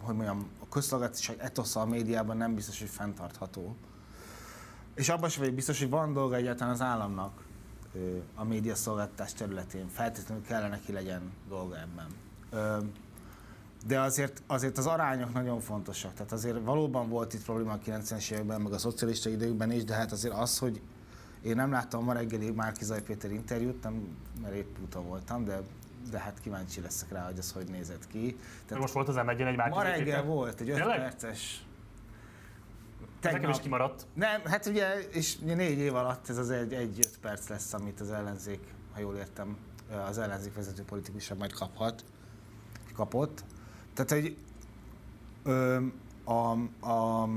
hogy 0.00 0.14
mondjam, 0.14 0.48
a 0.60 0.68
közszolgáltatások 0.68 1.36
etosza 1.38 1.80
a 1.80 1.86
médiában 1.86 2.36
nem 2.36 2.54
biztos, 2.54 2.78
hogy 2.78 2.88
fenntartható. 2.88 3.76
És 4.94 5.08
abban 5.08 5.28
sem 5.28 5.40
vagyok 5.40 5.54
biztos, 5.54 5.78
hogy 5.78 5.90
van 5.90 6.12
dolga 6.12 6.34
egyáltalán 6.36 6.72
az 6.72 6.80
államnak 6.80 7.42
a 8.34 8.44
média 8.44 8.74
szolgáltatás 8.74 9.32
területén. 9.32 9.88
Feltétlenül 9.88 10.44
kellene 10.44 10.68
neki 10.68 10.92
legyen 10.92 11.32
dolga 11.48 11.76
ebben. 11.80 12.06
De 13.86 14.00
azért, 14.00 14.42
azért 14.46 14.78
az 14.78 14.86
arányok 14.86 15.32
nagyon 15.32 15.60
fontosak. 15.60 16.12
Tehát 16.12 16.32
azért 16.32 16.64
valóban 16.64 17.08
volt 17.08 17.34
itt 17.34 17.44
probléma 17.44 17.72
a 17.72 17.78
90-es 17.78 18.30
években, 18.30 18.60
meg 18.60 18.72
a 18.72 18.78
szocialista 18.78 19.28
időkben 19.28 19.70
is, 19.70 19.84
de 19.84 19.94
hát 19.94 20.12
azért 20.12 20.34
az, 20.34 20.58
hogy 20.58 20.80
én 21.42 21.54
nem 21.54 21.70
láttam 21.70 22.04
ma 22.04 22.12
reggeli 22.12 22.50
Márki 22.50 22.84
Zaj 22.84 23.02
Péter 23.02 23.30
interjút, 23.30 23.82
nem, 23.82 24.16
mert 24.42 24.54
épp 24.54 24.76
úton 24.82 25.06
voltam, 25.06 25.44
de 25.44 25.60
de 26.10 26.18
hát 26.18 26.40
kíváncsi 26.40 26.80
leszek 26.80 27.12
rá, 27.12 27.24
hogy 27.24 27.38
az 27.38 27.52
hogy 27.52 27.66
nézett 27.68 28.06
ki. 28.06 28.36
Tehát 28.66 28.82
most 28.82 28.94
volt 28.94 29.08
az 29.08 29.14
m 29.14 29.28
egy 29.28 29.56
Márki 29.56 29.74
Ma 29.74 29.82
reggel 29.82 30.22
volt 30.22 30.60
egy 30.60 30.70
5 30.70 30.82
perces 30.82 31.64
Tegnap... 33.22 33.40
Nekem 33.40 33.56
is 33.56 33.62
kimaradt. 33.62 34.06
Nem, 34.14 34.40
hát 34.44 34.66
ugye, 34.66 35.00
és 35.10 35.38
négy 35.38 35.78
év 35.78 35.94
alatt 35.94 36.28
ez 36.28 36.38
az 36.38 36.50
egy, 36.50 36.72
egy 36.72 36.98
öt 36.98 37.18
perc 37.20 37.48
lesz, 37.48 37.72
amit 37.72 38.00
az 38.00 38.10
ellenzék, 38.10 38.60
ha 38.92 39.00
jól 39.00 39.16
értem, 39.16 39.56
az 40.08 40.18
ellenzék 40.18 40.54
vezető 40.54 40.82
politikusabb 40.82 41.38
majd 41.38 41.52
kaphat, 41.52 42.04
kapott. 42.94 43.44
Tehát, 43.94 44.10
hogy 44.10 44.36
ö, 45.42 45.86
a, 46.24 46.52
a, 46.86 47.28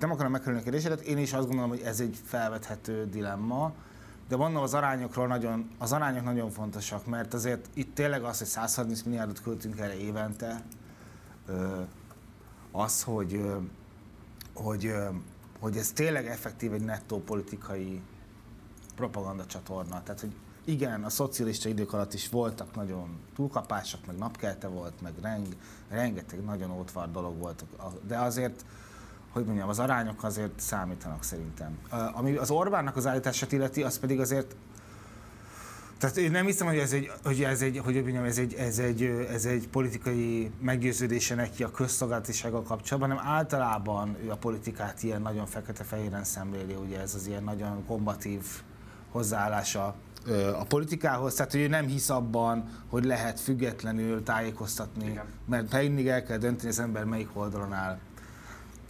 nem 0.00 0.10
akarom 0.10 0.32
megkerülni 0.32 0.60
a 0.60 0.62
kérdésedet, 0.62 1.00
én 1.00 1.18
is 1.18 1.32
azt 1.32 1.46
gondolom, 1.46 1.70
hogy 1.70 1.80
ez 1.80 2.00
egy 2.00 2.20
felvethető 2.24 3.06
dilemma, 3.10 3.72
de 4.28 4.36
mondom, 4.36 4.62
az 4.62 4.74
arányokról 4.74 5.26
nagyon, 5.26 5.70
az 5.78 5.92
arányok 5.92 6.24
nagyon 6.24 6.50
fontosak, 6.50 7.06
mert 7.06 7.34
azért 7.34 7.68
itt 7.74 7.94
tényleg 7.94 8.22
az, 8.22 8.38
hogy 8.38 8.46
130 8.46 9.02
milliárdot 9.02 9.42
költünk 9.42 9.78
erre 9.78 9.98
évente, 9.98 10.62
az, 12.72 13.02
hogy 13.02 13.40
hogy, 14.54 14.94
hogy 15.60 15.76
ez 15.76 15.92
tényleg 15.92 16.26
effektív 16.26 16.72
egy 16.72 16.84
nettó 16.84 17.20
politikai 17.20 18.00
propaganda 18.94 19.46
csatorna. 19.46 20.02
Tehát, 20.02 20.20
hogy 20.20 20.32
igen, 20.64 21.04
a 21.04 21.08
szocialista 21.08 21.68
idők 21.68 21.92
alatt 21.92 22.14
is 22.14 22.28
voltak 22.28 22.74
nagyon 22.74 23.20
túlkapások, 23.34 24.06
meg 24.06 24.16
napkelte 24.16 24.66
volt, 24.66 25.00
meg 25.00 25.12
reng, 25.22 25.46
rengeteg 25.88 26.44
nagyon 26.44 26.70
ótvar 26.70 27.10
dolog 27.10 27.38
volt, 27.38 27.64
de 28.06 28.18
azért, 28.18 28.64
hogy 29.32 29.44
mondjam, 29.44 29.68
az 29.68 29.78
arányok 29.78 30.24
azért 30.24 30.60
számítanak 30.60 31.22
szerintem. 31.22 31.78
Ami 32.12 32.36
az 32.36 32.50
Orbánnak 32.50 32.96
az 32.96 33.06
állítását 33.06 33.52
illeti, 33.52 33.82
az 33.82 33.98
pedig 33.98 34.20
azért 34.20 34.56
tehát 35.98 36.16
én 36.16 36.30
nem 36.30 36.46
hiszem, 36.46 36.66
hogy 36.66 36.78
ez 36.78 36.92
egy, 36.92 37.10
hogy 37.24 37.42
ez 37.42 37.62
egy, 37.62 37.78
hogy 37.84 37.94
mondjam, 37.94 38.24
ez 38.24 38.38
egy, 38.38 38.54
ez 38.54 38.78
egy, 38.78 39.02
ez 39.32 39.44
egy 39.44 39.68
politikai 39.68 40.50
meggyőződése 40.60 41.34
neki 41.34 41.62
a 41.62 41.70
közszolgálatisággal 41.70 42.62
kapcsolatban, 42.62 43.10
hanem 43.10 43.32
általában 43.34 44.16
ő 44.24 44.30
a 44.30 44.36
politikát 44.36 45.02
ilyen 45.02 45.22
nagyon 45.22 45.46
fekete-fehéren 45.46 46.24
szemléli, 46.24 46.74
ugye 46.74 47.00
ez 47.00 47.14
az 47.14 47.26
ilyen 47.26 47.44
nagyon 47.44 47.84
kombatív 47.86 48.42
hozzáállása 49.10 49.94
a 50.58 50.64
politikához, 50.64 51.34
tehát 51.34 51.52
hogy 51.52 51.60
ő 51.60 51.68
nem 51.68 51.86
hisz 51.86 52.10
abban, 52.10 52.64
hogy 52.88 53.04
lehet 53.04 53.40
függetlenül 53.40 54.22
tájékoztatni, 54.22 55.06
Igen. 55.10 55.24
mert 55.46 55.72
mindig 55.72 56.08
el 56.08 56.22
kell 56.22 56.38
dönteni 56.38 56.68
az 56.68 56.78
ember 56.78 57.04
melyik 57.04 57.28
oldalon 57.32 57.72
áll, 57.72 57.98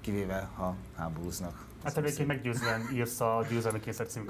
kivéve 0.02 0.50
ha 0.54 0.76
háborúznak. 0.96 1.66
Hát 1.84 1.96
egyébként 1.96 2.28
meggyőzően 2.28 2.88
írsz 2.92 3.20
a 3.20 3.44
Győzelmi 3.48 3.80
Kényszer 3.80 4.06
című 4.06 4.26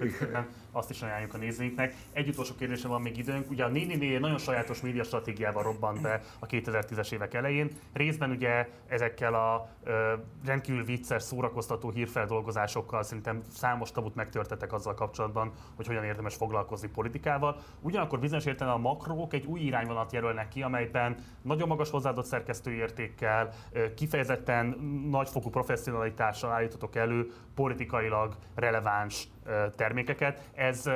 azt 0.72 0.90
is 0.90 1.02
ajánljuk 1.02 1.34
a 1.34 1.38
nézőinknek. 1.38 1.94
Egy 2.12 2.28
utolsó 2.28 2.54
kérdésre 2.54 2.88
van 2.88 3.00
még 3.00 3.18
időnk. 3.18 3.50
Ugye 3.50 3.64
a 3.64 3.68
Néni 3.68 4.18
nagyon 4.18 4.38
sajátos 4.38 4.80
média 4.80 5.04
stratégiával 5.04 5.62
robbant 5.62 6.00
be 6.00 6.20
a 6.38 6.46
2010-es 6.46 7.12
évek 7.12 7.34
elején. 7.34 7.70
Részben 7.92 8.30
ugye 8.30 8.68
ezekkel 8.86 9.34
a 9.34 9.68
ö, 9.84 10.12
rendkívül 10.44 10.84
vicces, 10.84 11.22
szórakoztató 11.22 11.90
hírfeldolgozásokkal 11.90 13.02
szerintem 13.02 13.42
számos 13.52 13.90
tabut 13.90 14.14
megtörtetek 14.14 14.72
azzal 14.72 14.94
kapcsolatban, 14.94 15.52
hogy 15.76 15.86
hogyan 15.86 16.04
érdemes 16.04 16.34
foglalkozni 16.34 16.88
politikával. 16.88 17.56
Ugyanakkor 17.80 18.18
bizonyos 18.18 18.44
értelemben 18.44 18.84
a 18.84 18.88
makrók 18.88 19.34
egy 19.34 19.44
új 19.44 19.60
irányvonalat 19.60 20.12
jelölnek 20.12 20.48
ki, 20.48 20.62
amelyben 20.62 21.16
nagyon 21.42 21.68
magas 21.68 21.90
hozzáadott 21.90 22.24
szerkesztői 22.24 22.76
értékkel, 22.76 23.52
kifejezetten 23.96 24.66
nagyfokú 25.10 25.50
professzionalitással 25.50 26.50
állítotok 26.50 26.96
elő 26.96 27.32
politikailag 27.54 28.36
releváns 28.54 29.28
termékeket. 29.76 30.40
Ez 30.54 30.90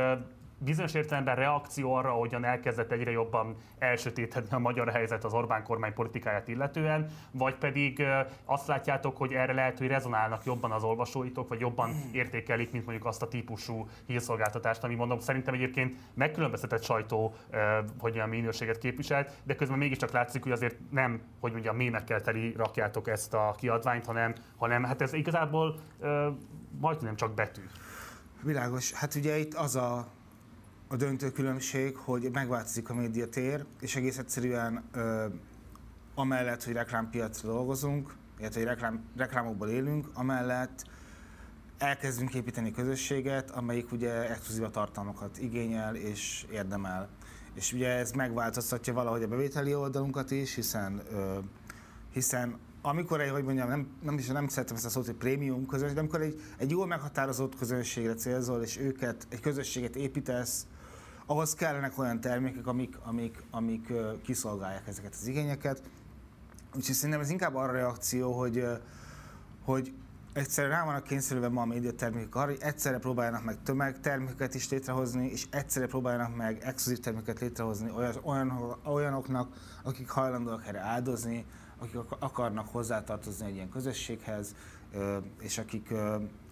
bizonyos 0.59 0.95
értelemben 0.95 1.35
reakció 1.35 1.95
arra, 1.95 2.11
hogyan 2.11 2.45
elkezdett 2.45 2.93
egyre 2.93 3.11
jobban 3.11 3.57
elsötétedni 3.79 4.57
a 4.57 4.59
magyar 4.59 4.89
helyzet 4.89 5.25
az 5.25 5.33
Orbán 5.33 5.63
kormány 5.63 5.95
politikáját 5.95 6.49
illetően, 6.49 7.11
vagy 7.31 7.55
pedig 7.55 8.03
azt 8.45 8.67
látjátok, 8.67 9.17
hogy 9.17 9.33
erre 9.33 9.53
lehet, 9.53 9.79
hogy 9.79 9.87
rezonálnak 9.87 10.45
jobban 10.45 10.73
az 10.73 10.83
olvasóitok, 10.83 11.49
vagy 11.49 11.61
jobban 11.61 11.91
értékelik, 12.13 12.73
mint 12.73 12.85
mondjuk 12.85 13.07
azt 13.07 13.23
a 13.23 13.29
típusú 13.29 13.89
hírszolgáltatást, 14.07 14.85
ami 14.85 14.95
mondom, 14.95 15.21
szerintem 15.21 15.55
egyébként 15.55 15.97
megkülönböztetett 16.15 16.83
sajtó, 16.83 17.35
hogy 17.99 18.19
a 18.19 18.27
minőséget 18.27 18.79
képviselt, 18.79 19.31
de 19.45 19.55
közben 19.55 19.79
mégiscsak 19.79 20.11
látszik, 20.11 20.43
hogy 20.43 20.53
azért 20.53 20.77
nem, 20.91 21.21
hogy 21.41 21.53
mondjam, 21.53 21.77
mémekkel 21.77 22.21
teli 22.21 22.55
rakjátok 22.57 23.09
ezt 23.09 23.35
a 23.35 23.55
kiadványt, 23.59 24.07
hanem, 24.07 24.35
hanem 24.57 24.85
hát 24.85 25.03
ez 25.03 25.13
igazából 25.13 25.81
majdnem 26.81 27.17
csak 27.17 27.35
betű. 27.35 27.63
Világos. 28.43 28.93
Hát 28.93 29.15
ugye 29.15 29.39
itt 29.39 29.55
az 29.55 29.77
a, 29.77 30.07
a 30.89 30.97
döntő 30.97 31.31
különbség, 31.33 31.97
hogy 31.97 32.29
megváltozik 32.33 32.91
a 32.91 32.95
médiatér, 32.95 33.65
és 33.81 33.97
egész 33.97 34.19
egyszerűen 34.19 34.85
ö, 34.93 35.27
amellett, 36.15 36.65
hogy 36.65 36.73
reklámpiacra 36.73 37.49
dolgozunk, 37.49 38.15
illetve 38.39 38.61
hogy 38.61 38.69
reklám, 38.69 39.05
reklámokból 39.17 39.69
élünk, 39.69 40.09
amellett 40.15 40.85
elkezdünk 41.79 42.35
építeni 42.35 42.71
közösséget, 42.71 43.51
amelyik 43.51 43.93
ugye 43.93 44.31
exkluzíva 44.31 44.71
tartalmakat 44.71 45.39
igényel 45.39 45.95
és 45.95 46.47
érdemel. 46.51 47.09
És 47.55 47.73
ugye 47.73 47.89
ez 47.89 48.13
megváltoztatja 48.13 48.93
valahogy 48.93 49.23
a 49.23 49.29
bevételi 49.29 49.75
oldalunkat 49.75 50.31
is, 50.31 50.55
hiszen, 50.55 51.03
ö, 51.13 51.39
hiszen 52.13 52.59
amikor 52.83 53.21
egy, 53.21 53.31
hogy 53.31 53.45
mondjam, 53.45 53.69
nem, 53.69 53.89
nem 54.03 54.19
is 54.19 54.27
nem 54.27 54.49
szeretem 54.49 54.77
ezt 54.77 54.85
a 54.85 54.89
szót, 54.89 55.07
hogy 55.07 55.15
prémium 55.15 55.67
közönség, 55.67 55.95
de 55.95 56.01
amikor 56.01 56.21
egy, 56.21 56.41
egy 56.57 56.71
jól 56.71 56.87
meghatározott 56.87 57.57
közönségre 57.57 58.15
célzol, 58.15 58.63
és 58.63 58.79
őket, 58.79 59.27
egy 59.29 59.41
közösséget 59.41 59.97
építesz, 59.97 60.67
ahhoz 61.27 61.55
kellenek 61.55 61.99
olyan 61.99 62.21
termékek, 62.21 62.67
amik, 62.67 62.99
amik, 63.03 63.43
amik 63.51 63.93
kiszolgálják 64.23 64.87
ezeket 64.87 65.15
az 65.21 65.27
igényeket. 65.27 65.83
Úgyhogy 66.75 66.95
szerintem 66.95 67.21
ez 67.21 67.31
inkább 67.31 67.55
arra 67.55 67.73
reakció, 67.73 68.33
hogy, 68.33 68.67
hogy 69.65 69.93
egyszerűen 70.33 70.73
rá 70.73 70.85
vannak 70.85 71.05
kényszerülve 71.05 71.49
ma 71.49 71.63
a 71.63 71.65
médiatermékek 71.65 72.35
arra, 72.35 72.47
hogy 72.47 72.61
egyszerre 72.61 72.99
próbáljanak 72.99 73.45
meg 73.45 73.63
tömegtermékeket 73.63 74.55
is 74.55 74.69
létrehozni, 74.69 75.27
és 75.27 75.47
egyszerre 75.51 75.87
próbáljanak 75.87 76.37
meg 76.37 76.63
exkluzív 76.63 77.01
termékeket 77.01 77.41
létrehozni 77.41 77.91
olyan, 77.97 78.15
olyan, 78.23 78.77
olyanoknak, 78.85 79.49
akik 79.83 80.09
hajlandóak 80.09 80.67
erre 80.67 80.81
áldozni, 80.81 81.45
akik 81.79 81.99
akarnak 82.19 82.69
hozzátartozni 82.69 83.47
egy 83.47 83.55
ilyen 83.55 83.69
közösséghez, 83.69 84.55
és 85.41 85.59
akik, 85.59 85.95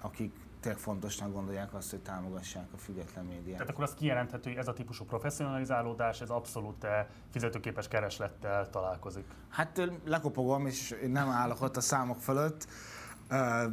akik 0.01 0.33
tényleg 0.65 0.83
fontosnak 0.83 1.33
gondolják 1.33 1.75
azt, 1.75 1.91
hogy 1.91 2.01
támogassák 2.01 2.67
a 2.75 2.77
független 2.77 3.25
médiát. 3.25 3.57
Tehát 3.57 3.69
akkor 3.71 3.85
azt 3.85 3.95
kijelenthető, 3.95 4.51
hogy 4.51 4.59
ez 4.59 4.69
a 4.69 4.73
típusú 4.73 5.05
professzionalizálódás, 5.05 6.21
ez 6.21 6.31
abszolút 6.31 6.87
fizetőképes 7.31 7.89
kereslettel 7.89 8.71
találkozik. 8.71 9.25
Hát 9.49 9.91
lekopogom, 10.05 10.67
és 10.67 10.95
nem 11.07 11.29
állok 11.29 11.63
ott 11.63 11.77
a 11.77 11.81
számok 11.81 12.19
fölött. 12.19 12.67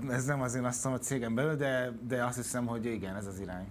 Ez 0.09 0.25
nem 0.25 0.41
az 0.41 0.55
én 0.55 0.65
azt 0.65 0.85
a 0.85 0.97
cégem 0.97 1.35
belül, 1.35 1.55
de, 1.55 1.91
de 2.07 2.25
azt 2.25 2.35
hiszem, 2.35 2.65
hogy 2.65 2.85
igen, 2.85 3.15
ez 3.15 3.25
az 3.25 3.39
irány. 3.39 3.67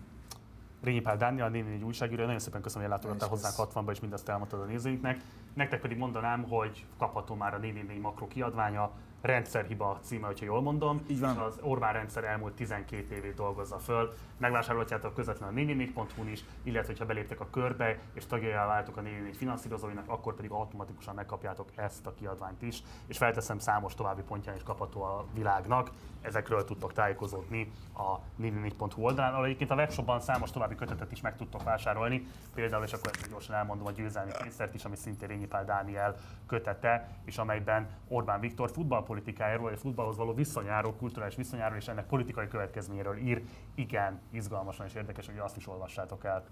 Rényi 0.83 1.01
Pál 1.01 1.17
Dániel, 1.17 1.47
a 1.47 1.49
Néni 1.49 1.73
egy 1.73 1.83
újságíró, 1.83 2.25
nagyon 2.25 2.39
szépen 2.39 2.61
köszönöm, 2.61 2.83
hogy 2.83 2.93
ellátogattál 2.93 3.29
hozzánk 3.29 3.55
60-ba, 3.59 3.91
és 3.91 4.01
mindazt 4.01 4.29
elmondtad 4.29 4.61
a 4.61 4.65
nézőinknek. 4.65 5.21
Nektek 5.55 5.81
pedig 5.81 5.99
mondanám, 5.99 6.43
hogy 6.43 6.87
kapható 6.99 7.35
már 7.35 7.55
a 7.55 7.59
444 7.59 8.01
makro 8.01 8.27
kiadványa, 8.27 8.91
rendszerhiba 9.21 9.99
címe, 10.03 10.27
hogyha 10.27 10.45
jól 10.45 10.63
mondom. 10.63 11.03
Így 11.09 11.21
van. 11.21 11.35
És 11.35 11.41
az 11.41 11.59
Orbán 11.63 11.93
rendszer 11.93 12.25
elmúlt 12.25 12.55
12 12.55 13.15
évét 13.15 13.35
dolgozza 13.35 13.79
föl. 13.79 14.13
Megvásárolhatjátok 14.37 15.15
közvetlenül 15.15 15.55
a 15.59 15.75
444.hu-n 15.75 16.29
is, 16.29 16.45
illetve 16.63 16.95
ha 16.99 17.05
beléptek 17.05 17.41
a 17.41 17.51
körbe 17.51 17.99
és 18.13 18.27
tagjává 18.27 18.67
váltok 18.67 18.97
a 18.97 19.01
444 19.01 19.37
finanszírozóinak, 19.37 20.09
akkor 20.09 20.35
pedig 20.35 20.51
automatikusan 20.51 21.15
megkapjátok 21.15 21.69
ezt 21.75 22.07
a 22.07 22.15
kiadványt 22.15 22.63
is. 22.63 22.83
És 23.07 23.19
felteszem 23.19 23.59
számos 23.59 23.95
további 23.95 24.23
pontján 24.23 24.57
is 24.57 24.63
kapható 24.63 25.03
a 25.03 25.25
világnak. 25.35 25.91
Ezekről 26.21 26.65
tudtok 26.65 26.93
tájékozódni 26.93 27.71
a 27.95 28.19
444.hu 28.43 29.03
oldalán, 29.03 29.33
ahol 29.33 29.45
egyébként 29.45 29.71
a 29.71 29.75
webshopban 29.75 30.21
számos 30.21 30.51
további 30.51 30.75
kötetet 30.75 31.13
is 31.13 31.21
meg 31.21 31.37
tudtok 31.37 31.63
vásárolni. 31.63 32.27
Például, 32.55 32.85
és 32.85 32.93
akkor 32.93 33.11
gyorsan 33.31 33.55
elmondom, 33.55 33.87
a 33.87 33.91
győzelmi 33.91 34.31
kényszert 34.43 34.75
is, 34.75 34.85
ami 34.85 34.97
szintén 34.97 35.29
Rényi 35.29 35.47
Pál 35.47 35.65
Dániel 35.65 36.17
kötete, 36.47 37.09
és 37.25 37.39
amelyben 37.39 37.89
Orbán 38.09 38.41
Viktor 38.41 38.71
futball 38.71 39.03
futballpolitikájáról, 39.11 39.65
vagy 39.65 39.73
a 39.73 39.81
futballhoz 39.81 40.17
való 40.17 40.35
viszonyáról, 40.35 40.95
kulturális 40.95 41.37
viszonyáról 41.37 41.77
és 41.77 41.89
ennek 41.89 42.07
politikai 42.07 42.49
következményéről 42.49 43.17
ír. 43.17 43.43
Igen, 43.75 44.21
izgalmasan 44.31 44.87
és 44.87 44.95
érdekes, 44.95 45.27
hogy 45.27 45.39
azt 45.39 45.57
is 45.57 45.67
olvassátok 45.67 46.25
el. 46.25 46.45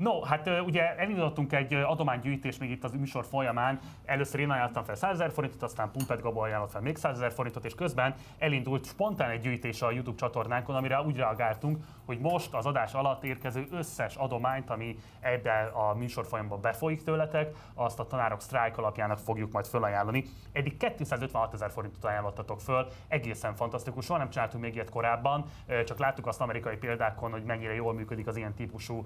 No, 0.00 0.22
hát 0.22 0.50
ugye 0.64 0.96
elindítottunk 0.96 1.52
egy 1.52 1.74
adománygyűjtés 1.74 2.58
még 2.58 2.70
itt 2.70 2.84
az 2.84 2.92
műsor 2.92 3.24
folyamán. 3.24 3.78
Először 4.04 4.40
én 4.40 4.50
ajánlottam 4.50 4.84
fel 4.84 4.94
100 4.94 5.10
ezer 5.10 5.30
forintot, 5.30 5.62
aztán 5.62 5.90
Pumpet 5.90 6.20
Gabo 6.20 6.40
ajánlott 6.40 6.70
fel 6.70 6.80
még 6.80 6.96
100 6.96 7.16
ezer 7.16 7.32
forintot, 7.32 7.64
és 7.64 7.74
közben 7.74 8.14
elindult 8.38 8.86
spontán 8.86 9.30
egy 9.30 9.40
gyűjtés 9.40 9.82
a 9.82 9.90
YouTube 9.90 10.18
csatornánkon, 10.18 10.76
amire 10.76 11.00
úgy 11.00 11.16
reagáltunk, 11.16 11.84
hogy 12.06 12.18
most 12.18 12.54
az 12.54 12.66
adás 12.66 12.94
alatt 12.94 13.24
érkező 13.24 13.66
összes 13.70 14.16
adományt, 14.16 14.70
ami 14.70 14.96
ebben 15.20 15.66
a 15.66 15.94
műsor 15.94 16.26
folyamban 16.26 16.60
befolyik 16.60 17.02
tőletek, 17.02 17.54
azt 17.74 18.00
a 18.00 18.06
tanárok 18.06 18.40
sztrájk 18.40 18.78
alapjának 18.78 19.18
fogjuk 19.18 19.52
majd 19.52 19.66
felajánlani. 19.66 20.24
Eddig 20.52 20.76
256 20.76 21.54
ezer 21.54 21.70
forintot 21.70 22.04
ajánlottatok 22.04 22.60
föl, 22.60 22.86
egészen 23.08 23.54
fantasztikus, 23.54 24.04
soha 24.04 24.18
nem 24.18 24.30
csináltunk 24.30 24.62
még 24.62 24.74
ilyet 24.74 24.90
korábban, 24.90 25.44
csak 25.84 25.98
láttuk 25.98 26.26
azt 26.26 26.40
amerikai 26.40 26.76
példákon, 26.76 27.30
hogy 27.30 27.44
mennyire 27.44 27.74
jól 27.74 27.94
működik 27.94 28.26
az 28.26 28.36
ilyen 28.36 28.54
típusú 28.54 29.04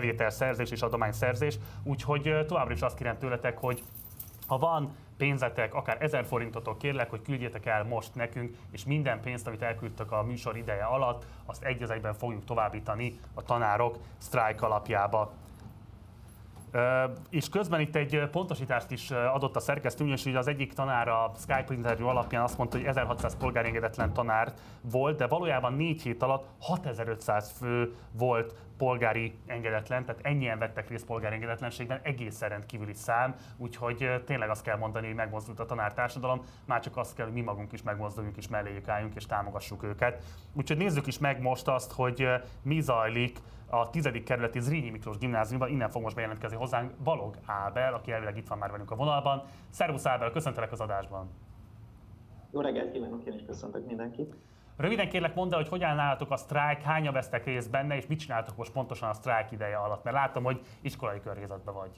bevételszerzés 0.00 0.70
és 0.70 0.82
adományszerzés, 0.82 1.58
úgyhogy 1.82 2.44
továbbra 2.46 2.72
is 2.72 2.80
azt 2.80 2.96
kérem 2.96 3.18
tőletek, 3.18 3.58
hogy 3.58 3.82
ha 4.46 4.58
van 4.58 4.96
pénzetek, 5.16 5.74
akár 5.74 5.96
1000 6.00 6.24
forintotok, 6.24 6.78
kérlek, 6.78 7.10
hogy 7.10 7.22
küldjétek 7.22 7.66
el 7.66 7.84
most 7.84 8.14
nekünk, 8.14 8.56
és 8.70 8.84
minden 8.84 9.20
pénzt, 9.20 9.46
amit 9.46 9.62
elküldtök 9.62 10.12
a 10.12 10.22
műsor 10.22 10.56
ideje 10.56 10.84
alatt, 10.84 11.26
azt 11.46 11.62
egy 11.62 11.82
az 11.82 11.90
egyben 11.90 12.14
fogjuk 12.14 12.44
továbbítani 12.44 13.18
a 13.34 13.42
tanárok 13.42 13.98
sztrájk 14.18 14.62
alapjába. 14.62 15.32
És 17.30 17.48
közben 17.48 17.80
itt 17.80 17.96
egy 17.96 18.28
pontosítást 18.30 18.90
is 18.90 19.10
adott 19.10 19.56
a 19.56 19.60
szerkesztő, 19.60 20.04
ugyanis 20.04 20.24
hogy 20.24 20.34
az 20.34 20.46
egyik 20.46 20.72
tanár 20.72 21.08
a 21.08 21.30
Skype 21.36 21.74
interjú 21.74 22.06
alapján 22.06 22.42
azt 22.42 22.58
mondta, 22.58 22.76
hogy 22.76 22.86
1600 22.86 23.36
polgárengedetlen 23.36 24.12
tanár 24.12 24.52
volt, 24.82 25.16
de 25.16 25.26
valójában 25.26 25.72
4 25.72 26.02
hét 26.02 26.22
alatt 26.22 26.46
6500 26.60 27.50
fő 27.58 27.94
volt 28.12 28.54
polgári 28.78 29.38
engedetlen, 29.46 30.04
tehát 30.04 30.20
ennyien 30.24 30.58
vettek 30.58 30.88
részt 30.88 31.06
polgári 31.06 31.34
engedetlenségben, 31.34 32.00
egészen 32.02 32.48
rendkívüli 32.48 32.92
szám, 32.92 33.34
úgyhogy 33.56 34.22
tényleg 34.24 34.50
azt 34.50 34.62
kell 34.62 34.76
mondani, 34.76 35.06
hogy 35.06 35.14
megmozdult 35.14 35.60
a 35.60 35.64
tanártársadalom, 35.64 36.40
már 36.64 36.80
csak 36.80 36.96
azt 36.96 37.14
kell, 37.14 37.24
hogy 37.24 37.34
mi 37.34 37.40
magunk 37.40 37.72
is 37.72 37.82
megmozduljunk 37.82 38.36
és 38.36 38.48
melléjük 38.48 38.88
álljunk 38.88 39.14
és 39.14 39.26
támogassuk 39.26 39.82
őket. 39.82 40.24
Úgyhogy 40.52 40.76
nézzük 40.76 41.06
is 41.06 41.18
meg 41.18 41.40
most 41.40 41.68
azt, 41.68 41.92
hogy 41.92 42.28
mi 42.62 42.80
zajlik 42.80 43.38
a 43.70 43.90
10. 43.90 44.08
kerületi 44.24 44.60
Zrínyi 44.60 44.90
Miklós 44.90 45.18
gimnáziumban, 45.18 45.68
innen 45.68 45.88
fog 45.88 46.02
most 46.02 46.14
bejelentkezni 46.14 46.56
hozzánk 46.56 46.92
Balog 47.04 47.36
Ábel, 47.46 47.94
aki 47.94 48.12
elvileg 48.12 48.36
itt 48.36 48.48
van 48.48 48.58
már 48.58 48.70
velünk 48.70 48.90
a 48.90 48.96
vonalban. 48.96 49.42
Szervusz 49.70 50.06
Ábel, 50.06 50.30
köszöntelek 50.30 50.72
az 50.72 50.80
adásban! 50.80 51.30
Jó 52.50 52.60
reggelt 52.60 52.92
kívánok, 52.92 53.24
én 53.24 53.34
is 53.34 53.44
köszöntök 53.46 53.86
mindenkit! 53.86 54.34
Röviden 54.78 55.08
kérlek 55.08 55.34
mondd 55.34 55.54
hogy 55.54 55.68
hogyan 55.68 55.94
nálatok 55.94 56.30
a 56.30 56.36
sztrájk, 56.36 56.80
hányan 56.80 57.12
vesztek 57.12 57.44
részt 57.44 57.70
benne, 57.70 57.96
és 57.96 58.06
mit 58.06 58.18
csináltok 58.18 58.56
most 58.56 58.72
pontosan 58.72 59.08
a 59.08 59.12
sztrájk 59.12 59.50
ideje 59.50 59.76
alatt, 59.76 60.04
mert 60.04 60.16
látom, 60.16 60.44
hogy 60.44 60.60
iskolai 60.82 61.20
környezetben 61.20 61.74
vagy. 61.74 61.90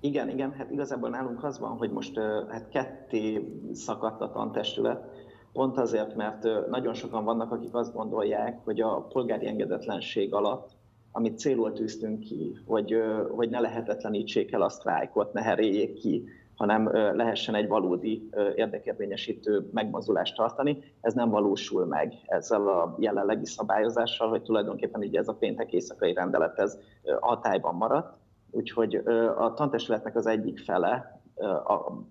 Igen, 0.00 0.28
igen, 0.28 0.52
hát 0.52 0.70
igazából 0.70 1.08
nálunk 1.08 1.44
az 1.44 1.58
van, 1.58 1.76
hogy 1.76 1.90
most 1.90 2.18
hát 2.48 2.68
ketté 2.68 3.48
szakadt 3.72 4.20
a 4.20 4.30
tantestület, 4.30 5.04
pont 5.52 5.78
azért, 5.78 6.14
mert 6.14 6.68
nagyon 6.68 6.94
sokan 6.94 7.24
vannak, 7.24 7.52
akik 7.52 7.74
azt 7.74 7.94
gondolják, 7.94 8.60
hogy 8.64 8.80
a 8.80 9.00
polgári 9.00 9.46
engedetlenség 9.46 10.34
alatt, 10.34 10.70
amit 11.12 11.38
célul 11.38 11.72
tűztünk 11.72 12.20
ki, 12.20 12.58
hogy, 12.66 12.94
hogy 13.36 13.50
ne 13.50 13.60
lehetetlenítsék 13.60 14.52
el 14.52 14.62
a 14.62 14.68
sztrájkot, 14.68 15.32
ne 15.32 15.42
heréljék 15.42 15.94
ki, 15.94 16.24
hanem 16.60 16.90
lehessen 16.92 17.54
egy 17.54 17.68
valódi 17.68 18.28
érdekérvényesítő 18.54 19.68
megmozdulást 19.72 20.36
tartani. 20.36 20.82
Ez 21.00 21.14
nem 21.14 21.30
valósul 21.30 21.84
meg 21.84 22.14
ezzel 22.26 22.68
a 22.68 22.96
jelenlegi 22.98 23.46
szabályozással, 23.46 24.28
hogy 24.28 24.42
tulajdonképpen 24.42 25.00
ugye 25.00 25.18
ez 25.18 25.28
a 25.28 25.34
péntek 25.34 25.72
éjszakai 25.72 26.12
rendelet 26.12 26.58
ez 26.58 26.78
hatályban 27.20 27.74
maradt. 27.74 28.16
Úgyhogy 28.50 28.94
a 29.36 29.54
tantestületnek 29.54 30.16
az 30.16 30.26
egyik 30.26 30.58
fele, 30.58 31.20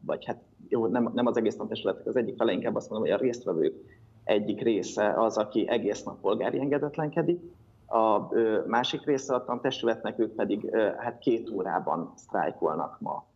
vagy 0.05 0.25
hát 0.25 0.41
jó, 0.67 0.87
nem, 0.87 1.11
nem 1.13 1.25
az 1.25 1.37
egész 1.37 1.55
tantestületnek 1.55 2.07
az 2.07 2.15
egyik 2.15 2.35
fele, 2.35 2.51
inkább 2.51 2.75
azt 2.75 2.89
mondom, 2.89 3.09
hogy 3.09 3.19
a 3.19 3.23
résztvevők 3.23 3.75
egyik 4.23 4.61
része 4.61 5.13
az, 5.13 5.37
aki 5.37 5.67
egész 5.67 6.03
nap 6.03 6.21
polgári 6.21 6.59
engedetlenkedik, 6.59 7.41
a 7.87 8.35
másik 8.65 9.05
része 9.05 9.35
a 9.35 9.43
tantestületnek, 9.43 10.19
ők 10.19 10.35
pedig 10.35 10.75
hát 10.97 11.17
két 11.19 11.49
órában 11.49 12.13
sztrájkolnak 12.15 12.97
ma. 12.99 13.28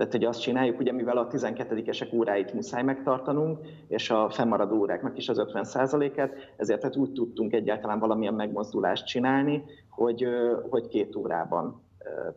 Tehát, 0.00 0.14
hogy 0.14 0.24
azt 0.24 0.40
csináljuk, 0.40 0.78
ugye 0.78 0.92
mivel 0.92 1.16
a 1.16 1.26
12-esek 1.26 2.14
óráit 2.14 2.52
muszáj 2.52 2.82
megtartanunk, 2.82 3.58
és 3.88 4.10
a 4.10 4.30
fennmaradó 4.30 4.76
óráknak 4.76 5.16
is 5.16 5.28
az 5.28 5.42
50%-et, 5.52 6.32
ezért 6.56 6.82
hát 6.82 6.96
úgy 6.96 7.12
tudtunk 7.12 7.52
egyáltalán 7.52 7.98
valamilyen 7.98 8.34
megmozdulást 8.34 9.06
csinálni, 9.06 9.64
hogy, 9.90 10.26
hogy 10.70 10.88
két 10.88 11.16
órában 11.16 11.82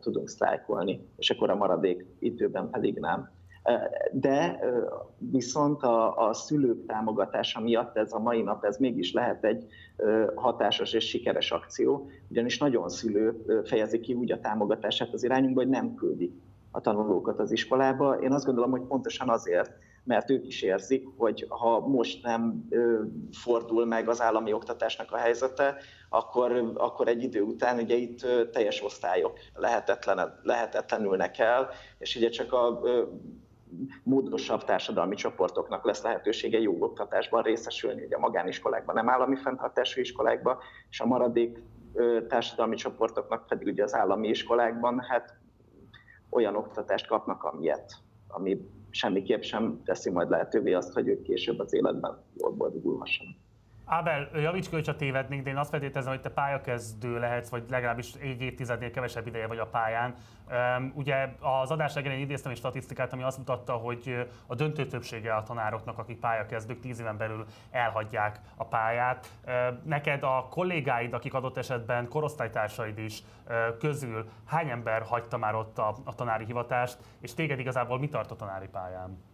tudunk 0.00 0.28
sztrájkolni, 0.28 1.08
és 1.16 1.30
akkor 1.30 1.50
a 1.50 1.56
maradék 1.56 2.06
időben 2.18 2.70
pedig 2.70 2.98
nem. 2.98 3.30
De 4.12 4.58
viszont 5.18 5.82
a, 5.82 6.28
a 6.28 6.32
szülők 6.32 6.86
támogatása 6.86 7.60
miatt 7.60 7.96
ez 7.96 8.12
a 8.12 8.18
mai 8.18 8.42
nap 8.42 8.64
ez 8.64 8.76
mégis 8.76 9.12
lehet 9.12 9.44
egy 9.44 9.66
hatásos 10.34 10.92
és 10.92 11.08
sikeres 11.08 11.50
akció, 11.50 12.10
ugyanis 12.30 12.58
nagyon 12.58 12.88
szülő 12.88 13.44
fejezi 13.64 14.00
ki 14.00 14.14
úgy 14.14 14.32
a 14.32 14.40
támogatását 14.40 15.12
az 15.12 15.24
irányunkba, 15.24 15.60
hogy 15.60 15.70
nem 15.70 15.94
küldik 15.94 16.32
a 16.74 16.80
tanulókat 16.80 17.38
az 17.38 17.50
iskolába. 17.50 18.14
Én 18.14 18.32
azt 18.32 18.44
gondolom, 18.44 18.70
hogy 18.70 18.82
pontosan 18.82 19.28
azért, 19.28 19.72
mert 20.04 20.30
ők 20.30 20.46
is 20.46 20.62
érzik, 20.62 21.06
hogy 21.16 21.46
ha 21.48 21.80
most 21.80 22.22
nem 22.22 22.66
ö, 22.70 23.02
fordul 23.32 23.86
meg 23.86 24.08
az 24.08 24.20
állami 24.20 24.52
oktatásnak 24.52 25.12
a 25.12 25.16
helyzete, 25.16 25.76
akkor, 26.08 26.72
akkor 26.74 27.08
egy 27.08 27.22
idő 27.22 27.40
után 27.42 27.78
ugye 27.78 27.94
itt 27.94 28.22
ö, 28.22 28.50
teljes 28.50 28.84
osztályok 28.84 29.38
lehetetlen, 29.54 30.40
lehetetlenülnek 30.42 31.38
el, 31.38 31.68
és 31.98 32.16
ugye 32.16 32.28
csak 32.28 32.52
a 32.52 32.80
ö, 32.82 33.02
módosabb 34.02 34.64
társadalmi 34.64 35.14
csoportoknak 35.14 35.84
lesz 35.84 36.02
lehetősége 36.02 36.58
jó 36.58 36.76
oktatásban 36.78 37.42
részesülni, 37.42 38.04
ugye 38.04 38.16
a 38.16 38.20
magániskolákban, 38.20 38.94
nem 38.94 39.08
állami 39.08 39.36
fenntartású 39.36 40.00
iskolákban, 40.00 40.58
és 40.90 41.00
a 41.00 41.06
maradék 41.06 41.62
társadalmi 42.28 42.76
csoportoknak 42.76 43.46
pedig 43.46 43.66
ugye 43.66 43.82
az 43.82 43.94
állami 43.94 44.28
iskolákban, 44.28 45.00
hát 45.00 45.42
olyan 46.34 46.56
oktatást 46.56 47.06
kapnak, 47.06 47.42
amilyet, 47.42 47.92
ami 48.28 48.68
semmiképp 48.90 49.42
sem 49.42 49.82
teszi 49.84 50.10
majd 50.10 50.30
lehetővé 50.30 50.72
azt, 50.72 50.92
hogy 50.92 51.08
ők 51.08 51.22
később 51.22 51.58
az 51.58 51.74
életben 51.74 52.22
jól 52.34 52.50
boldogulhassanak. 52.50 53.36
Ábel, 53.86 54.28
javíts 54.34 54.68
ki, 54.68 54.74
hogyha 54.74 54.96
tévednék, 54.96 55.42
de 55.42 55.50
én 55.50 55.56
azt 55.56 55.70
feltételezem, 55.70 56.12
hogy 56.12 56.22
te 56.22 56.30
pályakezdő 56.30 57.18
lehetsz, 57.18 57.48
vagy 57.48 57.64
legalábbis 57.68 58.12
egy 58.12 58.40
évtizednél 58.40 58.90
kevesebb 58.90 59.26
ideje 59.26 59.46
vagy 59.46 59.58
a 59.58 59.66
pályán. 59.66 60.14
Um, 60.78 60.92
ugye 60.94 61.28
az 61.40 61.70
adás 61.70 61.94
legelején 61.94 62.22
idéztem 62.22 62.50
egy 62.50 62.56
statisztikát, 62.56 63.12
ami 63.12 63.22
azt 63.22 63.38
mutatta, 63.38 63.72
hogy 63.72 64.28
a 64.46 64.54
döntő 64.54 64.86
többsége 64.86 65.34
a 65.34 65.42
tanároknak, 65.42 65.98
akik 65.98 66.18
pályakezdők, 66.18 66.80
tíz 66.80 67.00
éven 67.00 67.16
belül 67.16 67.46
elhagyják 67.70 68.40
a 68.56 68.64
pályát. 68.64 69.26
Uh, 69.46 69.52
neked 69.82 70.22
a 70.22 70.46
kollégáid, 70.50 71.12
akik 71.12 71.34
adott 71.34 71.56
esetben 71.56 72.08
korosztálytársaid 72.08 72.98
is 72.98 73.22
közül, 73.78 74.28
hány 74.46 74.68
ember 74.68 75.02
hagyta 75.02 75.36
már 75.36 75.54
ott 75.54 75.78
a, 75.78 75.96
a 76.04 76.14
tanári 76.14 76.44
hivatást, 76.44 76.98
és 77.20 77.34
téged 77.34 77.58
igazából 77.58 77.98
mi 77.98 78.08
tart 78.08 78.30
a 78.30 78.36
tanári 78.36 78.68
pályán? 78.68 79.33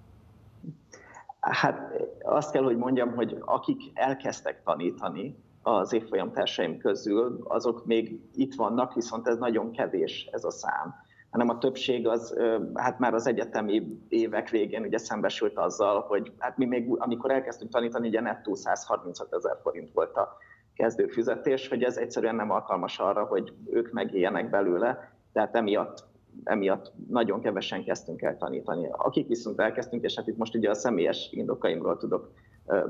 Hát 1.41 1.81
azt 2.23 2.53
kell, 2.53 2.63
hogy 2.63 2.77
mondjam, 2.77 3.15
hogy 3.15 3.37
akik 3.41 3.81
elkezdtek 3.95 4.63
tanítani 4.63 5.39
az 5.63 5.93
évfolyam 5.93 6.33
társaim 6.33 6.79
közül, 6.79 7.41
azok 7.45 7.87
még 7.87 8.21
itt 8.35 8.55
vannak, 8.55 8.95
viszont 8.95 9.29
ez 9.29 9.39
nagyon 9.39 9.73
kevés 9.73 10.29
ez 10.33 10.45
a 10.45 10.51
szám. 10.51 10.95
Hanem 11.31 11.49
a 11.49 11.59
többség 11.59 12.09
az, 12.09 12.37
hát 12.75 12.99
már 12.99 13.15
az 13.15 13.27
egyetemi 13.27 13.99
évek 14.09 14.49
végén 14.49 14.83
ugye 14.83 14.99
szembesült 14.99 15.59
azzal, 15.59 16.01
hogy 16.01 16.33
hát 16.39 16.57
mi 16.57 16.65
még, 16.65 16.95
amikor 16.99 17.31
elkezdtünk 17.31 17.71
tanítani, 17.71 18.09
ugye 18.09 18.21
nettó 18.21 18.55
135 18.55 19.33
ezer 19.33 19.59
forint 19.63 19.91
volt 19.93 20.17
a 20.17 20.37
kezdőfizetés, 20.75 21.69
hogy 21.69 21.83
ez 21.83 21.97
egyszerűen 21.97 22.35
nem 22.35 22.51
alkalmas 22.51 22.99
arra, 22.99 23.25
hogy 23.25 23.53
ők 23.71 23.93
megéljenek 23.93 24.51
belőle, 24.51 25.13
tehát 25.33 25.57
emiatt 25.57 26.05
emiatt 26.45 26.93
nagyon 27.09 27.41
kevesen 27.41 27.85
kezdtünk 27.85 28.23
el 28.23 28.37
tanítani. 28.37 28.89
Akik 28.91 29.29
viszont 29.29 29.61
elkezdtünk, 29.61 30.05
és 30.05 30.17
hát 30.17 30.27
itt 30.27 30.37
most 30.37 30.55
ugye 30.55 30.71
a 30.71 30.75
személyes 30.75 31.29
indokaimról 31.33 31.97
tudok 31.97 32.33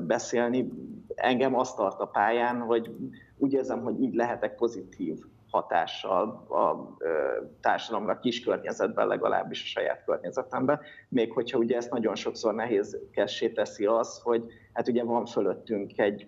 beszélni, 0.07 0.73
engem 1.15 1.55
azt 1.55 1.77
tart 1.77 2.01
a 2.01 2.07
pályán, 2.07 2.61
hogy 2.61 2.91
úgy 3.37 3.53
érzem, 3.53 3.83
hogy 3.83 4.03
így 4.03 4.15
lehetek 4.15 4.55
pozitív 4.55 5.19
hatással 5.51 6.47
a 6.49 6.97
társadalomra 7.61 8.19
kis 8.19 8.45
környezetben, 8.45 9.07
legalábbis 9.07 9.63
a 9.63 9.67
saját 9.67 10.05
környezetemben, 10.05 10.81
még 11.09 11.33
hogyha 11.33 11.59
ugye 11.59 11.77
ezt 11.77 11.91
nagyon 11.91 12.15
sokszor 12.15 12.55
nehézkessé 12.55 13.49
teszi 13.49 13.87
az, 13.87 14.21
hogy 14.23 14.45
hát 14.73 14.89
ugye 14.89 15.05
van 15.05 15.27
fölöttünk 15.27 15.99
egy 15.99 16.27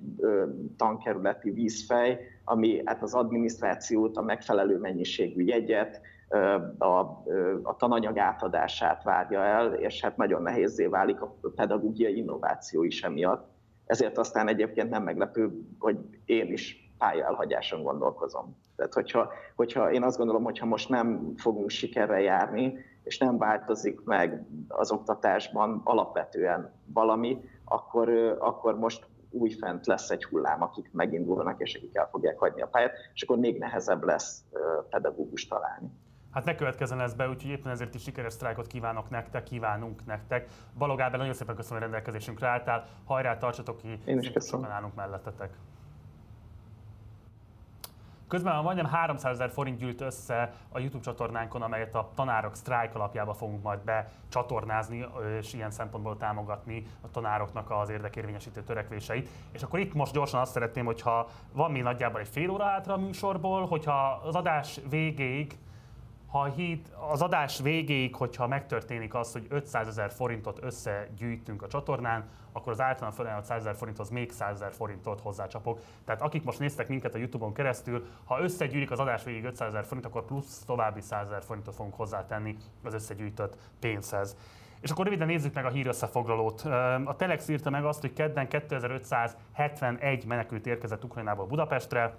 tankerületi 0.77 1.51
vízfej, 1.51 2.21
ami 2.45 2.83
hát 2.85 3.03
az 3.03 3.15
adminisztrációt, 3.15 4.17
a 4.17 4.23
megfelelő 4.23 4.79
mennyiségű 4.79 5.45
jegyet, 5.45 6.01
a, 6.79 6.99
a 7.63 7.77
tananyag 7.77 8.19
átadását 8.19 9.03
várja 9.03 9.45
el, 9.45 9.73
és 9.73 10.01
hát 10.01 10.17
nagyon 10.17 10.43
nehézé 10.43 10.87
válik 10.87 11.21
a 11.21 11.37
pedagógiai 11.57 12.17
innováció 12.17 12.83
is 12.83 13.03
emiatt. 13.03 13.51
Ezért 13.87 14.19
aztán 14.19 14.49
egyébként 14.49 14.91
nem 14.91 15.03
meglepő, 15.03 15.51
hogy 15.79 15.99
én 16.25 16.53
is 16.53 16.95
pályaelhagyáson 16.99 17.83
gondolkozom. 17.83 18.57
Tehát 18.77 18.95
hogyha, 18.95 19.31
hogyha 19.57 19.93
én 19.93 20.03
azt 20.03 20.17
gondolom, 20.17 20.45
hogyha 20.45 20.67
most 20.67 20.89
nem 20.89 21.33
fogunk 21.37 21.71
sikerrel 21.71 22.21
járni, 22.21 22.79
és 23.03 23.19
nem 23.19 23.39
változik 23.39 24.01
meg 24.05 24.47
az 24.69 24.93
oktatásban 24.93 25.81
alapvetően 25.85 26.73
valami, 26.85 27.45
akkor, 27.65 28.37
akkor 28.39 28.79
most 28.79 29.07
újfent 29.31 29.87
lesz 29.87 30.11
egy 30.11 30.25
hullám, 30.25 30.63
akik 30.63 30.93
megindulnak, 30.93 31.61
és 31.61 31.75
akik 31.75 31.97
el 31.97 32.09
fogják 32.11 32.39
hagyni 32.39 32.63
a 32.63 32.67
pályát, 32.67 32.93
és 33.15 33.23
akkor 33.23 33.39
még 33.39 33.59
nehezebb 33.59 34.03
lesz 34.03 34.45
pedagógus 34.91 35.47
találni. 35.47 35.91
Hát 36.33 36.45
ne 36.45 36.55
következzen 36.55 37.01
ez 37.01 37.15
be, 37.15 37.29
úgyhogy 37.29 37.51
éppen 37.51 37.73
ezért 37.73 37.95
is 37.95 38.03
sikeres 38.03 38.33
sztrájkot 38.33 38.67
kívánok 38.67 39.11
nektek, 39.11 39.43
kívánunk 39.43 40.07
nektek. 40.07 40.49
Balog 40.79 41.01
Ábel, 41.01 41.19
nagyon 41.19 41.35
szépen 41.35 41.55
köszönöm, 41.55 41.83
hogy 41.83 41.91
rendelkezésünkre 41.91 42.49
álltál. 42.49 42.87
Hajrá, 43.05 43.39
tartsatok 43.39 43.77
ki, 43.77 43.99
Én 44.05 44.19
is 44.19 44.31
köszönöm. 44.31 44.71
állunk 44.71 44.95
mellettetek. 44.95 45.51
Közben 48.29 48.55
már 48.55 48.63
majdnem 48.63 48.87
300 48.87 49.33
ezer 49.33 49.51
forint 49.51 49.79
gyűlt 49.79 50.01
össze 50.01 50.53
a 50.69 50.79
YouTube 50.79 51.05
csatornánkon, 51.05 51.63
amelyet 51.63 51.95
a 51.95 52.11
tanárok 52.15 52.57
sztrájk 52.57 52.95
alapjába 52.95 53.35
fogunk 53.35 53.63
majd 53.63 53.81
becsatornázni, 53.81 55.07
és 55.39 55.53
ilyen 55.53 55.71
szempontból 55.71 56.17
támogatni 56.17 56.87
a 57.01 57.11
tanároknak 57.11 57.71
az 57.71 57.89
érdekérvényesítő 57.89 58.63
törekvéseit. 58.63 59.29
És 59.51 59.63
akkor 59.63 59.79
itt 59.79 59.95
most 59.95 60.13
gyorsan 60.13 60.41
azt 60.41 60.53
szeretném, 60.53 60.85
hogyha 60.85 61.29
van 61.53 61.71
még 61.71 61.83
nagyjából 61.83 62.21
egy 62.21 62.29
fél 62.29 62.51
óra 62.51 62.65
hátra 62.65 62.95
a 62.95 62.99
műsorból, 62.99 63.67
hogyha 63.67 64.21
az 64.25 64.35
adás 64.35 64.81
végéig 64.91 65.59
ha 66.33 66.45
hit, 66.45 66.89
az 67.11 67.23
adás 67.23 67.61
végéig, 67.61 68.15
hogyha 68.15 68.47
megtörténik 68.47 69.15
az, 69.15 69.33
hogy 69.33 69.47
500 69.49 69.89
ezer 69.89 70.11
forintot 70.11 70.59
összegyűjtünk 70.63 71.63
a 71.63 71.67
csatornán, 71.67 72.29
akkor 72.53 72.73
az 72.73 72.81
általán 72.81 73.13
felajánlott 73.13 73.47
100 73.47 73.61
ezer 73.61 73.77
forinthoz 73.77 74.11
még 74.11 74.31
100 74.31 74.55
ezer 74.55 74.73
forintot 74.73 75.21
hozzácsapok. 75.21 75.81
Tehát 76.05 76.23
akik 76.23 76.45
most 76.45 76.59
néztek 76.59 76.89
minket 76.89 77.15
a 77.15 77.19
Youtube-on 77.19 77.53
keresztül, 77.53 78.07
ha 78.25 78.41
összegyűlik 78.41 78.91
az 78.91 78.99
adás 78.99 79.25
végéig 79.25 79.45
500 79.45 79.69
ezer 79.69 79.85
forint, 79.85 80.07
akkor 80.07 80.25
plusz 80.25 80.63
további 80.67 81.01
100 81.01 81.27
ezer 81.27 81.43
forintot 81.43 81.75
fogunk 81.75 81.95
hozzátenni 81.95 82.57
az 82.85 82.95
összegyűjtött 82.95 83.57
pénzhez. 83.81 84.37
És 84.81 84.91
akkor 84.91 85.05
röviden 85.05 85.27
nézzük 85.27 85.55
meg 85.55 85.65
a 85.65 85.71
hír 85.71 85.87
összefoglalót. 85.87 86.61
A 87.05 87.15
Telex 87.17 87.49
írta 87.49 87.71
meg 87.71 87.85
azt, 87.85 88.01
hogy 88.01 88.13
kedden 88.13 88.49
2571 88.49 90.25
menekült 90.25 90.67
érkezett 90.67 91.05
Ukrajnából 91.05 91.47
Budapestre, 91.47 92.15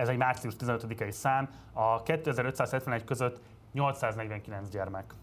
ez 0.00 0.08
egy 0.08 0.16
március 0.16 0.54
15-i 0.58 1.10
szám, 1.10 1.48
a 1.72 2.02
2571 2.02 3.04
között 3.04 3.40
849 3.72 4.68
gyermek. 4.68 5.14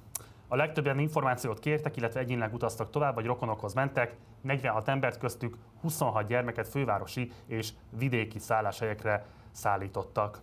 A 0.47 0.55
legtöbben 0.55 0.99
információt 0.99 1.59
kértek, 1.59 1.97
illetve 1.97 2.19
egyénileg 2.19 2.53
utaztak 2.53 2.89
tovább, 2.89 3.15
vagy 3.15 3.25
rokonokhoz 3.25 3.73
mentek, 3.73 4.15
46 4.41 4.87
embert 4.87 5.17
köztük 5.17 5.57
26 5.81 6.27
gyermeket 6.27 6.67
fővárosi 6.67 7.31
és 7.45 7.73
vidéki 7.89 8.39
szálláshelyekre 8.39 9.25
szállítottak. 9.51 10.41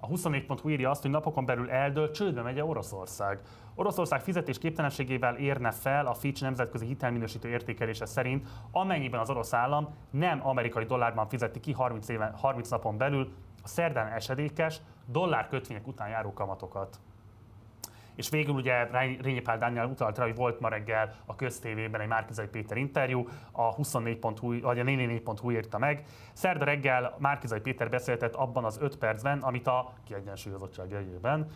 A 0.00 0.06
24.hu 0.06 0.68
írja 0.68 0.90
azt, 0.90 1.02
hogy 1.02 1.10
napokon 1.10 1.44
belül 1.44 1.70
eldől, 1.70 2.10
csődbe 2.10 2.42
megy 2.42 2.60
Oroszország. 2.60 3.40
Oroszország 3.78 4.20
fizetés 4.20 4.58
képtelenségével 4.58 5.36
érne 5.36 5.70
fel 5.70 6.06
a 6.06 6.14
Fitch 6.14 6.42
nemzetközi 6.42 6.86
hitelminősítő 6.86 7.48
értékelése 7.48 8.06
szerint, 8.06 8.48
amennyiben 8.70 9.20
az 9.20 9.30
orosz 9.30 9.52
állam 9.52 9.94
nem 10.10 10.46
amerikai 10.46 10.84
dollárban 10.84 11.28
fizeti 11.28 11.60
ki 11.60 11.72
30, 11.72 12.08
éve, 12.08 12.32
30 12.36 12.68
napon 12.68 12.96
belül 12.96 13.32
a 13.62 13.68
szerdán 13.68 14.12
esedékes 14.12 14.80
dollár 15.06 15.48
kötvények 15.48 15.86
után 15.86 16.08
járó 16.08 16.32
kamatokat. 16.32 17.00
És 18.14 18.28
végül 18.28 18.54
ugye 18.54 18.84
Rényi 19.20 19.40
Pál 19.40 19.58
Dániel 19.58 19.86
utalt 19.86 20.18
rá, 20.18 20.24
hogy 20.24 20.36
volt 20.36 20.60
ma 20.60 20.68
reggel 20.68 21.14
a 21.26 21.36
köztévében 21.36 22.00
egy 22.00 22.08
Márkizai 22.08 22.46
Péter 22.46 22.76
interjú, 22.76 23.28
a 23.52 23.74
24.hu, 23.74 24.60
vagy 24.60 24.78
a 24.78 24.84
444.hu 24.84 25.50
írta 25.50 25.78
meg. 25.78 26.04
Szerda 26.32 26.64
reggel 26.64 27.14
Márkizai 27.18 27.60
Péter 27.60 27.88
beszéltett 27.88 28.34
abban 28.34 28.64
az 28.64 28.78
5 28.80 28.96
percben, 28.96 29.38
amit 29.38 29.66
a 29.66 29.92
kiegyensúlyozottság 30.04 30.90
jegyében 30.90 31.50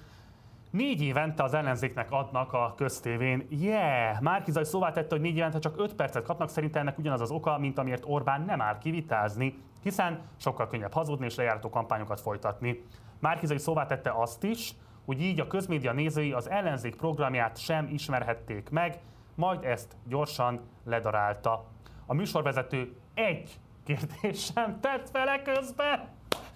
Négy 0.73 1.03
évente 1.03 1.43
az 1.43 1.55
ellenzéknek 1.55 2.11
adnak 2.11 2.53
a 2.53 2.75
köztévén. 2.77 3.47
Yeah! 3.51 4.21
Márkizaj 4.21 4.65
szóvá 4.65 4.91
tette, 4.91 5.15
hogy 5.15 5.21
négy 5.21 5.37
évente 5.37 5.59
csak 5.59 5.79
öt 5.79 5.95
percet 5.95 6.25
kapnak, 6.25 6.49
szerintem 6.49 6.81
ennek 6.81 6.99
ugyanaz 6.99 7.21
az 7.21 7.31
oka, 7.31 7.59
mint 7.59 7.79
amiért 7.79 8.05
Orbán 8.07 8.43
nem 8.43 8.61
áll 8.61 8.79
kivitázni, 8.79 9.59
hiszen 9.83 10.21
sokkal 10.37 10.67
könnyebb 10.67 10.93
hazudni 10.93 11.25
és 11.25 11.35
lejártó 11.35 11.71
kampányokat 11.71 12.21
folytatni. 12.21 12.85
Márkizaj 13.19 13.57
szóvá 13.57 13.87
tette 13.87 14.11
azt 14.11 14.43
is, 14.45 14.75
hogy 15.05 15.21
így 15.21 15.41
a 15.41 15.47
közmédia 15.47 15.93
nézői 15.93 16.33
az 16.33 16.51
ellenzék 16.51 16.97
programját 16.97 17.59
sem 17.59 17.89
ismerhették 17.93 18.71
meg, 18.71 18.99
majd 19.35 19.65
ezt 19.65 19.97
gyorsan 20.07 20.61
ledarálta. 20.85 21.65
A 22.07 22.15
műsorvezető 22.15 22.97
egy 23.15 23.61
kérdés 23.85 24.45
sem 24.55 24.81
tett 24.81 25.11
vele 25.11 25.43
közben. 25.43 26.09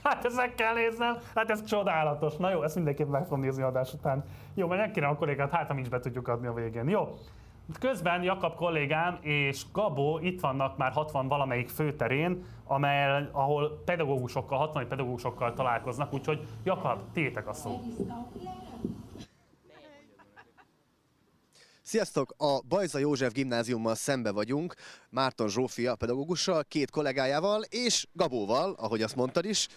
Hát 0.06 0.24
ezek 0.24 0.54
kell 0.54 0.74
néznem, 0.74 1.16
hát 1.34 1.50
ez 1.50 1.64
csodálatos. 1.64 2.36
Na 2.36 2.50
jó, 2.50 2.62
ezt 2.62 2.74
mindenképp 2.74 3.08
meg 3.08 3.22
fogom 3.22 3.40
nézni 3.40 3.62
adás 3.62 3.92
után. 3.92 4.24
Jó, 4.54 4.66
mert 4.66 4.80
megkérem 4.80 5.10
a 5.10 5.16
kollégát, 5.16 5.50
hát 5.50 5.70
amit 5.70 5.90
be 5.90 6.00
tudjuk 6.00 6.28
adni 6.28 6.46
a 6.46 6.52
végén. 6.52 6.88
Jó, 6.88 7.14
Közben 7.80 8.22
Jakab 8.22 8.54
kollégám 8.54 9.18
és 9.20 9.62
Gabó 9.72 10.18
itt 10.18 10.40
vannak 10.40 10.76
már 10.76 10.92
60 10.92 11.28
valamelyik 11.28 11.68
főterén, 11.68 12.44
amely, 12.64 13.28
ahol 13.32 13.82
pedagógusokkal, 13.84 14.58
60 14.58 14.88
pedagógusokkal 14.88 15.54
találkoznak, 15.54 16.12
úgyhogy 16.12 16.46
Jakab, 16.64 17.00
tétek 17.12 17.48
a 17.48 17.52
szó. 17.52 17.80
Sziasztok! 21.82 22.34
A 22.38 22.60
Bajza 22.68 22.98
József 22.98 23.32
gimnáziummal 23.32 23.94
szembe 23.94 24.32
vagyunk, 24.32 24.74
Márton 25.10 25.48
Zsófia 25.48 25.94
pedagógussal, 25.94 26.64
két 26.68 26.90
kollégájával 26.90 27.62
és 27.62 28.06
Gabóval, 28.12 28.74
ahogy 28.78 29.02
azt 29.02 29.16
mondtad 29.16 29.44
is. 29.44 29.68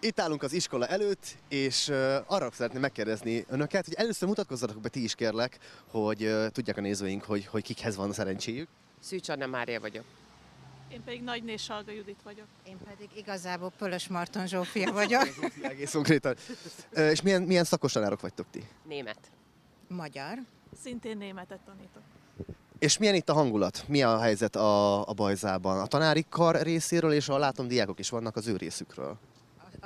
Itt 0.00 0.20
állunk 0.20 0.42
az 0.42 0.52
iskola 0.52 0.86
előtt, 0.86 1.36
és 1.48 1.88
arra 2.26 2.50
szeretném 2.52 2.80
megkérdezni 2.80 3.44
önöket, 3.48 3.84
hogy 3.84 3.94
először 3.94 4.28
mutatkozzatok 4.28 4.80
be 4.80 4.88
ti 4.88 5.02
is 5.02 5.14
kérlek, 5.14 5.58
hogy 5.90 6.34
tudják 6.52 6.76
a 6.76 6.80
nézőink, 6.80 7.24
hogy, 7.24 7.46
hogy 7.46 7.62
kikhez 7.62 7.96
van 7.96 8.10
a 8.10 8.12
szerencséjük. 8.12 8.68
Szűcs 9.00 9.28
Anna 9.28 9.46
Mária 9.46 9.80
vagyok. 9.80 10.04
Én 10.88 11.02
pedig 11.04 11.22
Nagyné 11.22 11.56
Salga 11.56 11.92
Judit 11.92 12.20
vagyok. 12.24 12.46
Én 12.66 12.76
pedig 12.88 13.08
igazából 13.16 13.72
Pölös 13.78 14.08
Marton 14.08 14.46
Zsófia 14.46 14.92
vagyok. 14.92 15.28
Egész 15.62 15.92
konkrétan. 15.92 16.36
És 16.90 17.22
milyen, 17.22 17.42
milyen 17.42 17.64
szakos 17.64 17.92
tanárok 17.92 18.20
vagytok 18.20 18.46
ti? 18.50 18.68
Német. 18.88 19.18
Magyar. 19.88 20.38
Szintén 20.82 21.16
németet 21.16 21.58
tanítok. 21.58 22.02
És 22.78 22.98
milyen 22.98 23.14
itt 23.14 23.28
a 23.28 23.32
hangulat? 23.32 23.84
Mi 23.88 24.02
a 24.02 24.18
helyzet 24.18 24.56
a, 24.56 25.08
a 25.08 25.12
bajzában? 25.12 25.80
A 25.80 25.86
tanári 25.86 26.24
kar 26.28 26.62
részéről, 26.62 27.12
és 27.12 27.28
a 27.28 27.38
látom 27.38 27.68
diákok 27.68 27.98
is 27.98 28.08
vannak 28.08 28.36
az 28.36 28.46
ő 28.46 28.56
részükről. 28.56 29.18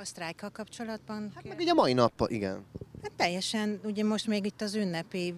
A, 0.01 0.05
sztrájkkal 0.05 0.51
kapcsolatban? 0.51 1.33
Hát 1.35 1.49
meg 1.49 1.59
ugye 1.59 1.71
a 1.71 1.75
mai 1.75 1.93
nap, 1.93 2.27
igen. 2.27 2.65
Hát 3.03 3.13
teljesen, 3.17 3.81
ugye 3.85 4.05
most 4.05 4.27
még 4.27 4.45
itt 4.45 4.61
az 4.61 4.75
ünnepi 4.75 5.35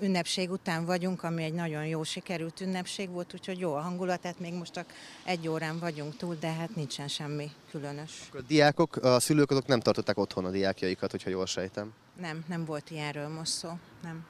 ünnepség 0.00 0.50
után 0.50 0.84
vagyunk, 0.84 1.22
ami 1.22 1.42
egy 1.42 1.52
nagyon 1.52 1.86
jó 1.86 2.02
sikerült 2.02 2.60
ünnepség 2.60 3.10
volt, 3.10 3.34
úgyhogy 3.34 3.58
jó 3.58 3.74
a 3.74 3.80
hangulat, 3.80 4.20
tehát 4.20 4.40
még 4.40 4.54
most 4.54 4.72
csak 4.72 4.92
egy 5.24 5.48
órán 5.48 5.78
vagyunk 5.78 6.16
túl, 6.16 6.36
de 6.40 6.52
hát 6.52 6.74
nincsen 6.74 7.08
semmi 7.08 7.50
különös. 7.70 8.28
A 8.32 8.40
diákok, 8.40 8.96
a 8.96 9.20
szülők 9.20 9.50
azok 9.50 9.66
nem 9.66 9.80
tartották 9.80 10.18
otthon 10.18 10.44
a 10.44 10.50
diákjaikat, 10.50 11.10
hogyha 11.10 11.30
jól 11.30 11.46
sejtem. 11.46 11.92
Nem, 12.20 12.44
nem 12.48 12.64
volt 12.64 12.90
ilyenről 12.90 13.28
most 13.28 13.52
szó, 13.52 13.70
nem. 14.02 14.26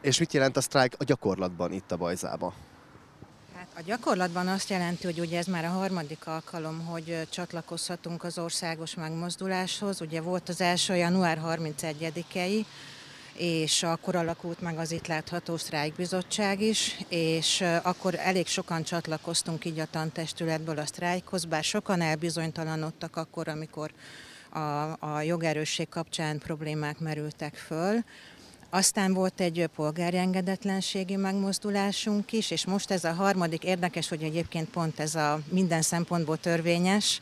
És 0.00 0.18
mit 0.18 0.32
jelent 0.32 0.56
a 0.56 0.60
sztrájk 0.60 0.94
a 0.98 1.04
gyakorlatban 1.04 1.72
itt 1.72 1.92
a 1.92 1.96
Bajzában? 1.96 2.54
A 3.76 3.82
gyakorlatban 3.84 4.48
azt 4.48 4.70
jelenti, 4.70 5.04
hogy 5.04 5.20
ugye 5.20 5.38
ez 5.38 5.46
már 5.46 5.64
a 5.64 5.68
harmadik 5.68 6.26
alkalom, 6.26 6.84
hogy 6.86 7.26
csatlakozhatunk 7.30 8.24
az 8.24 8.38
országos 8.38 8.94
megmozduláshoz. 8.94 10.00
Ugye 10.00 10.20
volt 10.20 10.48
az 10.48 10.60
első 10.60 10.94
január 10.94 11.40
31-i, 11.44 12.64
és 13.36 13.82
akkor 13.82 14.16
alakult 14.16 14.60
meg 14.60 14.78
az 14.78 14.90
itt 14.90 15.06
látható 15.06 15.56
sztrájkbizottság 15.56 16.60
is, 16.60 16.96
és 17.08 17.64
akkor 17.82 18.14
elég 18.18 18.46
sokan 18.46 18.82
csatlakoztunk 18.82 19.64
így 19.64 19.78
a 19.78 19.86
tantestületből 19.90 20.78
a 20.78 20.86
sztrájkhoz, 20.86 21.44
bár 21.44 21.64
sokan 21.64 22.00
elbizonytalanodtak 22.00 23.16
akkor, 23.16 23.48
amikor 23.48 23.90
a, 24.48 24.96
a 24.98 25.20
jogerősség 25.20 25.88
kapcsán 25.88 26.38
problémák 26.38 26.98
merültek 26.98 27.54
föl. 27.54 28.04
Aztán 28.74 29.12
volt 29.12 29.40
egy 29.40 29.68
polgári 29.74 30.16
engedetlenségi 30.16 31.16
megmozdulásunk 31.16 32.32
is, 32.32 32.50
és 32.50 32.66
most 32.66 32.90
ez 32.90 33.04
a 33.04 33.12
harmadik, 33.12 33.64
érdekes, 33.64 34.08
hogy 34.08 34.22
egyébként 34.22 34.68
pont 34.68 35.00
ez 35.00 35.14
a 35.14 35.40
minden 35.48 35.82
szempontból 35.82 36.38
törvényes, 36.38 37.20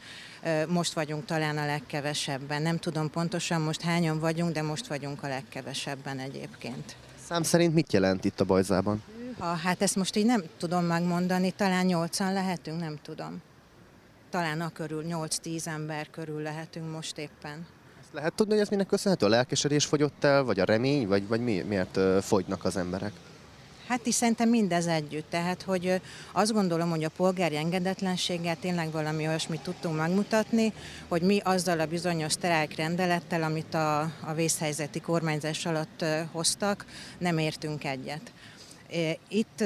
most 0.69 0.93
vagyunk 0.93 1.25
talán 1.25 1.59
a 1.59 1.67
legkevesebben. 1.67 2.63
Nem 2.63 2.79
tudom 2.79 3.11
pontosan 3.11 3.61
most 3.61 3.81
hányan 3.81 4.19
vagyunk, 4.19 4.53
de 4.53 4.63
most 4.63 4.87
vagyunk 4.87 5.23
a 5.23 5.29
legkevesebben 5.29 6.19
egyébként. 6.19 6.97
Szám 7.27 7.43
szerint 7.43 7.75
mit 7.75 7.93
jelent 7.93 8.25
itt 8.25 8.41
a 8.41 8.45
Bajzában? 8.45 9.03
Ha, 9.39 9.55
hát 9.55 9.83
ezt 9.83 9.97
most 9.97 10.17
így 10.17 10.27
nem 10.27 10.45
tudom 10.59 10.85
megmondani, 10.85 11.51
talán 11.51 11.87
nyolcan 11.87 12.33
lehetünk, 12.33 12.81
nem 12.81 12.99
tudom. 13.03 13.43
Talán 14.31 14.61
a 14.61 14.69
körül, 14.69 15.05
8-10 15.09 15.67
ember 15.67 16.11
körül 16.11 16.43
lehetünk 16.43 16.93
most 16.93 17.19
éppen. 17.19 17.67
Ezt 18.13 18.21
lehet 18.21 18.37
tudni, 18.37 18.53
hogy 18.53 18.63
ez 18.63 18.69
minek 18.69 18.87
köszönhető? 18.87 19.27
A 19.27 19.29
lelkesedés 19.29 19.85
fogyott 19.85 20.25
el, 20.25 20.43
vagy 20.43 20.61
a 20.61 20.65
remény, 20.65 21.07
vagy, 21.07 21.29
vagy 21.29 21.41
mi, 21.41 21.65
miért 21.69 21.99
fogynak 22.25 22.65
az 22.65 22.77
emberek? 22.77 23.13
Hát 23.87 24.07
is 24.07 24.15
szerintem 24.15 24.49
mindez 24.49 24.87
együtt. 24.87 25.31
Tehát, 25.31 25.63
hogy 25.63 26.01
azt 26.33 26.53
gondolom, 26.53 26.91
hogy 26.91 27.05
a 27.05 27.09
polgári 27.09 27.57
engedetlenséggel 27.57 28.57
tényleg 28.61 28.91
valami 28.91 29.27
olyasmit 29.27 29.61
tudtunk 29.61 29.97
megmutatni, 29.97 30.73
hogy 31.09 31.23
mi 31.23 31.41
azzal 31.45 31.81
a 31.81 31.87
bizonyos 31.87 32.33
sztrájk 32.33 32.77
rendelettel, 32.77 33.43
amit 33.43 33.75
a, 33.75 34.01
a 34.01 34.33
vészhelyzeti 34.35 35.01
kormányzás 35.01 35.67
alatt 35.67 36.05
hoztak, 36.33 36.87
nem 37.19 37.39
értünk 37.39 37.85
egyet. 37.85 38.33
Itt 39.29 39.65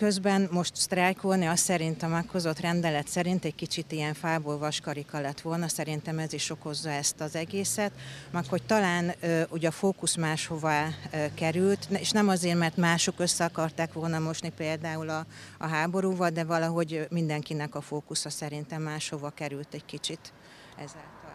Közben 0.00 0.48
most 0.50 0.76
sztrájkolni, 0.76 1.46
azt 1.46 1.64
szerint 1.64 2.02
a 2.02 2.08
meghozott 2.08 2.60
rendelet 2.60 3.08
szerint 3.08 3.44
egy 3.44 3.54
kicsit 3.54 3.92
ilyen 3.92 4.14
fából 4.14 4.58
vaskarika 4.58 5.20
lett 5.20 5.40
volna, 5.40 5.68
szerintem 5.68 6.18
ez 6.18 6.32
is 6.32 6.50
okozza 6.50 6.90
ezt 6.90 7.20
az 7.20 7.34
egészet, 7.34 7.92
meg 8.30 8.44
hogy 8.48 8.62
talán 8.62 9.14
ugye 9.48 9.68
a 9.68 9.70
fókusz 9.70 10.16
máshová 10.16 10.88
került, 11.34 11.88
és 11.90 12.10
nem 12.10 12.28
azért, 12.28 12.58
mert 12.58 12.76
mások 12.76 13.14
össze 13.20 13.44
akarták 13.44 13.92
volna 13.92 14.18
mosni 14.18 14.52
például 14.56 15.08
a, 15.08 15.26
a 15.58 15.66
háborúval, 15.66 16.30
de 16.30 16.44
valahogy 16.44 17.06
mindenkinek 17.10 17.74
a 17.74 17.80
fókusza 17.80 18.30
szerintem 18.30 18.82
máshova 18.82 19.30
került 19.30 19.74
egy 19.74 19.84
kicsit 19.84 20.32
ezáltal. 20.76 21.34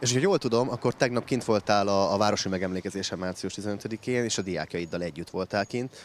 És 0.00 0.12
ha 0.12 0.18
jól 0.18 0.38
tudom, 0.38 0.70
akkor 0.70 0.94
tegnap 0.94 1.24
kint 1.24 1.44
voltál 1.44 1.88
a, 1.88 2.12
a 2.12 2.16
Városi 2.16 2.48
Megemlékezésen 2.48 3.18
március 3.18 3.54
15-én, 3.60 4.24
és 4.24 4.38
a 4.38 4.42
diákjaiddal 4.42 5.02
együtt 5.02 5.30
voltál 5.30 5.66
kint 5.66 5.96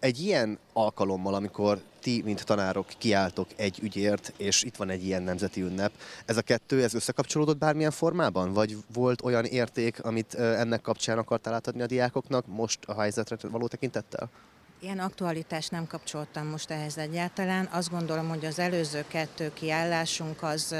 egy 0.00 0.20
ilyen 0.20 0.58
alkalommal, 0.72 1.34
amikor 1.34 1.80
ti, 2.00 2.22
mint 2.24 2.44
tanárok 2.44 2.86
kiálltok 2.98 3.48
egy 3.56 3.78
ügyért, 3.82 4.32
és 4.36 4.62
itt 4.62 4.76
van 4.76 4.90
egy 4.90 5.04
ilyen 5.04 5.22
nemzeti 5.22 5.60
ünnep, 5.60 5.92
ez 6.26 6.36
a 6.36 6.42
kettő, 6.42 6.82
ez 6.82 6.94
összekapcsolódott 6.94 7.58
bármilyen 7.58 7.90
formában? 7.90 8.52
Vagy 8.52 8.76
volt 8.92 9.22
olyan 9.22 9.44
érték, 9.44 10.04
amit 10.04 10.34
ennek 10.34 10.80
kapcsán 10.80 11.18
akartál 11.18 11.54
átadni 11.54 11.82
a 11.82 11.86
diákoknak 11.86 12.46
most 12.46 12.78
a 12.84 13.00
helyzetre 13.00 13.36
való 13.48 13.66
tekintettel? 13.66 14.30
Ilyen 14.82 14.98
aktualitást 14.98 15.70
nem 15.70 15.86
kapcsoltam 15.86 16.46
most 16.46 16.70
ehhez 16.70 16.98
egyáltalán. 16.98 17.68
Azt 17.72 17.90
gondolom, 17.90 18.28
hogy 18.28 18.44
az 18.44 18.58
előző 18.58 19.04
kettő 19.08 19.52
kiállásunk 19.52 20.42
az, 20.42 20.74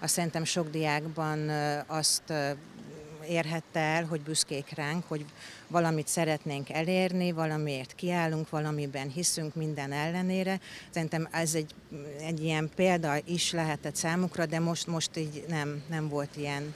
az 0.00 0.10
szerintem 0.10 0.44
sok 0.44 0.70
diákban 0.70 1.48
azt 1.86 2.22
érhette 3.28 3.80
el, 3.80 4.04
hogy 4.04 4.20
büszkék 4.20 4.72
ránk, 4.74 5.04
hogy 5.08 5.24
valamit 5.68 6.08
szeretnénk 6.08 6.70
elérni, 6.70 7.32
valamiért 7.32 7.94
kiállunk, 7.94 8.50
valamiben 8.50 9.08
hiszünk 9.08 9.54
minden 9.54 9.92
ellenére. 9.92 10.60
Szerintem 10.90 11.28
ez 11.30 11.54
egy, 11.54 11.74
egy 12.20 12.44
ilyen 12.44 12.70
példa 12.74 13.14
is 13.24 13.52
lehetett 13.52 13.96
számukra, 13.96 14.46
de 14.46 14.58
most, 14.58 14.86
most 14.86 15.16
így 15.16 15.44
nem, 15.48 15.82
nem 15.90 16.08
volt 16.08 16.36
ilyen 16.36 16.74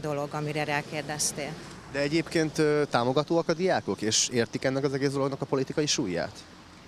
dolog, 0.00 0.28
amire 0.32 0.64
rákérdeztél. 0.64 1.52
De 1.92 1.98
egyébként 1.98 2.62
támogatóak 2.90 3.48
a 3.48 3.54
diákok, 3.54 4.02
és 4.02 4.28
értik 4.28 4.64
ennek 4.64 4.84
az 4.84 4.92
egész 4.92 5.12
dolognak 5.12 5.40
a 5.40 5.46
politikai 5.46 5.86
súlyát? 5.86 6.44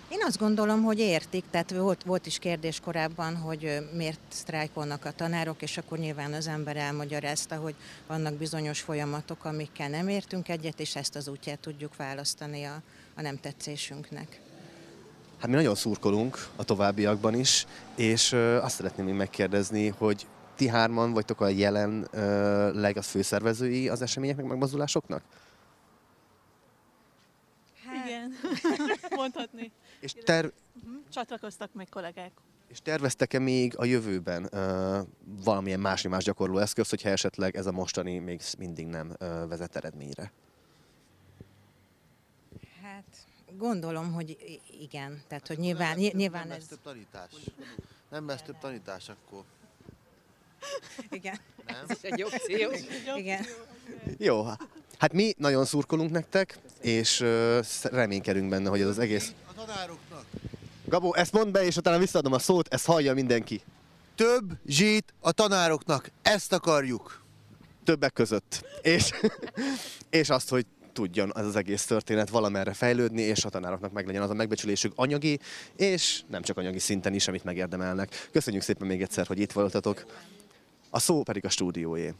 Én 0.08 0.22
azt 0.26 0.38
gondolom, 0.38 0.82
hogy 0.82 0.98
értik, 0.98 1.44
tehát 1.50 1.70
volt, 1.70 2.02
volt 2.02 2.26
is 2.26 2.38
kérdés 2.38 2.80
korábban, 2.80 3.36
hogy 3.36 3.88
miért 3.94 4.20
sztrájkolnak 4.28 5.04
a 5.04 5.12
tanárok, 5.12 5.62
és 5.62 5.78
akkor 5.78 5.98
nyilván 5.98 6.32
az 6.32 6.46
ember 6.46 6.76
elmagyarázta, 6.76 7.56
hogy 7.56 7.74
vannak 8.06 8.34
bizonyos 8.34 8.80
folyamatok, 8.80 9.44
amikkel 9.44 9.88
nem 9.88 10.08
értünk 10.08 10.48
egyet, 10.48 10.80
és 10.80 10.96
ezt 10.96 11.16
az 11.16 11.28
útját 11.28 11.58
tudjuk 11.58 11.96
választani 11.96 12.64
a, 12.64 12.82
a 13.14 13.20
nem 13.20 13.40
tetszésünknek. 13.40 14.40
Hát 15.38 15.48
mi 15.48 15.54
nagyon 15.54 15.74
szurkolunk 15.74 16.48
a 16.56 16.64
továbbiakban 16.64 17.34
is, 17.34 17.66
és 17.94 18.32
azt 18.62 18.74
szeretném 18.74 19.06
még 19.06 19.14
megkérdezni, 19.14 19.88
hogy 19.88 20.26
ti 20.56 20.68
hárman 20.68 21.12
vagytok 21.12 21.40
a 21.40 21.48
jelenleg 21.48 22.96
a 22.96 23.02
főszervezői 23.02 23.88
az 23.88 24.02
eseményeknek, 24.02 24.46
megmozdulásoknak? 24.46 25.22
Hát. 27.86 28.06
Igen, 28.06 28.32
mondhatni. 29.16 29.72
És 30.00 30.14
ter... 30.24 30.52
Mhm. 30.84 30.94
Csatlakoztak 31.08 31.72
még 31.72 31.88
kollégák. 31.88 32.32
És 32.68 32.80
terveztek-e 32.82 33.38
még 33.38 33.78
a 33.78 33.84
jövőben 33.84 34.48
uh, 34.52 35.06
valamilyen 35.44 35.80
más 35.80 36.02
más 36.02 36.24
gyakorló 36.24 36.58
eszköz, 36.58 36.88
hogyha 36.88 37.08
esetleg 37.08 37.56
ez 37.56 37.66
a 37.66 37.72
mostani 37.72 38.18
még 38.18 38.40
mindig 38.58 38.86
nem 38.86 39.08
uh, 39.08 39.48
vezet 39.48 39.76
eredményre? 39.76 40.32
Hát 42.82 43.26
gondolom, 43.56 44.12
hogy 44.12 44.60
igen. 44.80 45.22
Tehát, 45.28 45.46
hogy 45.46 45.58
nyilván, 45.58 45.98
nem, 45.98 46.10
nyilván 46.12 46.48
nem 46.48 46.56
ez... 46.56 46.66
több 46.66 46.82
tanítás. 46.82 47.30
Nem 48.10 48.26
lesz 48.26 48.42
több 48.42 48.58
tanítás 48.58 49.08
akkor. 49.08 49.44
Igen. 51.10 51.38
Nem? 51.66 51.76
Ez 51.88 51.96
is 51.96 52.10
egy 52.10 52.22
opció. 52.22 52.70
Igen. 53.16 53.44
Jó, 54.18 54.46
hát 54.98 55.12
mi 55.12 55.32
nagyon 55.36 55.64
szurkolunk 55.64 56.10
nektek, 56.10 56.58
és 56.80 57.24
reménykedünk 57.82 58.48
benne, 58.48 58.68
hogy 58.68 58.80
ez 58.80 58.88
az 58.88 58.98
egész... 58.98 59.32
A 59.46 59.54
tanároknak. 59.54 60.24
Gabó, 60.84 61.14
ezt 61.14 61.32
mondd 61.32 61.52
be, 61.52 61.64
és 61.64 61.76
utána 61.76 61.98
visszaadom 61.98 62.32
a 62.32 62.38
szót, 62.38 62.74
ezt 62.74 62.86
hallja 62.86 63.14
mindenki. 63.14 63.62
Több 64.14 64.52
zsít 64.66 65.14
a 65.20 65.32
tanároknak, 65.32 66.10
ezt 66.22 66.52
akarjuk. 66.52 67.22
Többek 67.84 68.12
között. 68.12 68.64
És, 68.82 69.10
és 70.10 70.30
azt, 70.30 70.48
hogy 70.48 70.66
tudjon 70.92 71.32
ez 71.36 71.46
az 71.46 71.56
egész 71.56 71.84
történet 71.84 72.28
valamerre 72.28 72.72
fejlődni, 72.72 73.22
és 73.22 73.44
a 73.44 73.48
tanároknak 73.48 73.92
meglegyen 73.92 74.22
az 74.22 74.30
a 74.30 74.34
megbecsülésük 74.34 74.92
anyagi, 74.96 75.38
és 75.76 76.22
nem 76.28 76.42
csak 76.42 76.56
anyagi 76.56 76.78
szinten 76.78 77.14
is, 77.14 77.28
amit 77.28 77.44
megérdemelnek. 77.44 78.28
Köszönjük 78.32 78.62
szépen 78.62 78.86
még 78.86 79.02
egyszer, 79.02 79.26
hogy 79.26 79.38
itt 79.38 79.52
voltatok. 79.52 80.04
A 80.90 80.98
szó 80.98 81.22
pedig 81.22 81.44
a 81.44 81.48
stúdióé 81.48 82.14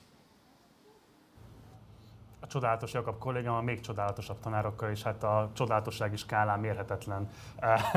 csodálatos 2.48 2.92
Jakab 2.92 3.18
kollégám 3.18 3.54
a 3.54 3.60
még 3.60 3.80
csodálatosabb 3.80 4.40
tanárokkal, 4.40 4.90
és 4.90 5.02
hát 5.02 5.24
a 5.24 5.50
csodálatossági 5.52 6.16
skálán 6.16 6.60
mérhetetlen 6.60 7.28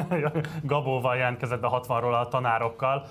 Gabóval 0.64 1.16
jelentkezett 1.16 1.60
be 1.60 1.68
60-ról 1.72 2.20
a 2.20 2.28
tanárokkal. 2.28 3.06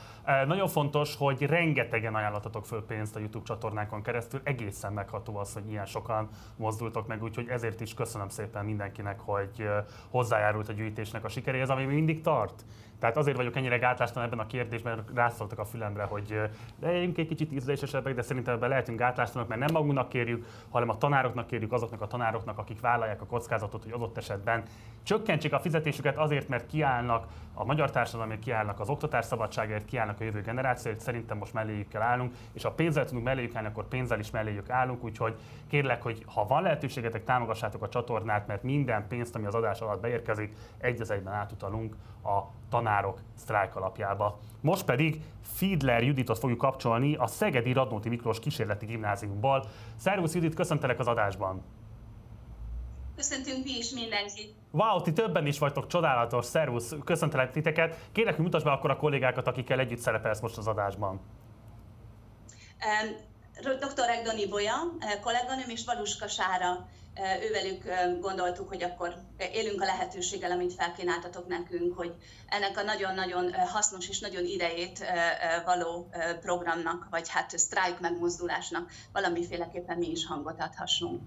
Nagyon 0.47 0.69
fontos, 0.69 1.17
hogy 1.17 1.43
rengetegen 1.43 2.15
ajánlatotok 2.15 2.67
föl 2.67 2.85
pénzt 2.87 3.17
a 3.17 3.19
YouTube 3.19 3.45
csatornákon 3.45 4.03
keresztül, 4.03 4.41
egészen 4.45 4.93
megható 4.93 5.37
az, 5.37 5.53
hogy 5.53 5.71
ilyen 5.71 5.87
sokan 5.87 6.29
mozdultok 6.57 7.07
meg, 7.07 7.23
úgyhogy 7.23 7.49
ezért 7.49 7.81
is 7.81 7.95
köszönöm 7.95 8.29
szépen 8.29 8.65
mindenkinek, 8.65 9.21
hogy 9.21 9.69
hozzájárult 10.11 10.69
a 10.69 10.73
gyűjtésnek 10.73 11.25
a 11.25 11.29
sikeréhez, 11.29 11.71
ami 11.71 11.85
mindig 11.85 12.21
tart. 12.21 12.65
Tehát 13.01 13.17
azért 13.17 13.37
vagyok 13.37 13.57
ennyire 13.57 13.79
gátlástalan 13.79 14.29
ebben 14.29 14.39
a 14.39 14.47
kérdésben, 14.47 14.97
mert 14.97 15.11
rászóltak 15.15 15.59
a 15.59 15.65
fülemre, 15.65 16.03
hogy 16.03 16.41
legyünk 16.81 17.19
egy 17.19 17.29
kicsit 17.29 17.53
ízlésesebbek, 17.53 18.15
de 18.15 18.23
szerintem 18.23 18.55
ebben 18.55 18.69
lehetünk 18.69 18.99
gátlástalanok, 18.99 19.49
mert 19.49 19.61
nem 19.61 19.73
magunknak 19.73 20.09
kérjük, 20.09 20.47
hanem 20.71 20.89
a 20.89 20.99
tanároknak 20.99 21.47
kérjük, 21.47 21.73
azoknak 21.73 22.01
a 22.01 22.07
tanároknak, 22.07 22.59
akik 22.59 22.81
vállalják 22.81 23.21
a 23.21 23.27
kockázatot, 23.27 23.83
hogy 23.83 23.93
adott 23.93 24.17
esetben 24.17 24.63
csökkentsék 25.03 25.53
a 25.53 25.61
fizetésüket 25.61 26.17
azért, 26.17 26.49
mert 26.49 26.67
kiállnak 26.67 27.27
a 27.55 27.65
magyar 27.65 27.91
társadalomért, 27.91 28.41
kiállnak 28.41 28.81
az 28.81 28.89
oktatás 28.89 29.25
szabadságért, 29.25 29.85
kiállnak 29.85 30.21
a 30.21 30.25
jövő 30.25 30.41
generációért, 30.41 31.01
szerintem 31.01 31.39
most 31.39 31.53
melléjük 31.53 31.89
kell 31.89 32.03
állnunk, 32.03 32.35
és 32.53 32.63
ha 32.63 32.71
pénzzel 32.71 33.05
tudunk 33.05 33.25
melléjük 33.25 33.55
állni, 33.55 33.69
akkor 33.69 33.89
pénzzel 33.89 34.19
is 34.19 34.31
melléjük 34.31 34.71
állunk, 34.71 35.05
úgyhogy 35.05 35.37
kérlek, 35.69 36.03
hogy 36.03 36.25
ha 36.35 36.47
van 36.47 36.63
lehetőségetek, 36.63 37.25
támogassátok 37.25 37.83
a 37.83 37.89
csatornát, 37.89 38.47
mert 38.47 38.63
minden 38.63 39.09
pénzt, 39.09 39.35
ami 39.35 39.47
az 39.47 39.55
adás 39.55 39.81
alatt 39.81 40.01
beérkezik, 40.01 40.57
egy 40.79 41.01
az 41.01 41.11
egyben 41.11 41.33
átutalunk 41.33 41.97
a 42.25 42.41
tanárok 42.69 43.21
sztrájk 43.37 43.77
alapjába. 43.77 44.39
Most 44.61 44.85
pedig 44.85 45.23
Fiedler 45.43 46.03
Juditot 46.03 46.39
fogjuk 46.39 46.59
kapcsolni 46.59 47.15
a 47.15 47.27
Szegedi 47.27 47.73
Radnóti 47.73 48.09
Miklós 48.09 48.41
Kísérleti 48.41 48.87
Gimnáziumból. 48.87 49.65
Szervusz 49.97 50.35
Judit, 50.35 50.55
köszöntelek 50.55 50.99
az 50.99 51.07
adásban! 51.07 51.63
Köszöntünk 53.17 53.65
mi 53.65 53.77
is 53.79 53.91
mindenkit! 53.91 54.55
Wow, 54.71 55.01
ti 55.01 55.13
többen 55.13 55.47
is 55.47 55.59
vagytok, 55.59 55.87
csodálatos, 55.87 56.45
szervusz, 56.45 56.95
köszöntelek 57.05 57.51
titeket. 57.51 57.99
Kérlek, 58.13 58.35
hogy 58.35 58.45
mutasd 58.45 58.65
be 58.65 58.71
akkor 58.71 58.91
a 58.91 58.97
kollégákat, 58.97 59.47
akikkel 59.47 59.79
együtt 59.79 59.99
szerepelsz 59.99 60.41
most 60.41 60.59
az 60.59 60.67
adásban. 60.67 61.21
Dr. 63.63 64.09
Egdoni 64.09 64.49
Bolya, 64.49 64.77
kolléganőm 65.23 65.69
és 65.69 65.85
Valuska 65.85 66.29
Sára 66.29 66.89
ővelük 67.43 67.85
gondoltuk, 68.21 68.69
hogy 68.69 68.83
akkor 68.83 69.15
élünk 69.53 69.83
a 69.83 69.85
lehetőséggel, 69.85 70.51
amit 70.51 70.73
felkínáltatok 70.73 71.47
nekünk, 71.47 71.97
hogy 71.97 72.15
ennek 72.49 72.79
a 72.79 72.83
nagyon-nagyon 72.83 73.53
hasznos 73.53 74.09
és 74.09 74.21
nagyon 74.21 74.45
idejét 74.45 75.05
való 75.65 76.11
programnak, 76.41 77.07
vagy 77.11 77.29
hát 77.29 77.59
sztrájk 77.59 78.01
megmozdulásnak 78.01 78.91
valamiféleképpen 79.13 79.99
mi 79.99 80.11
is 80.11 80.27
hangot 80.27 80.61
adhassunk. 80.61 81.23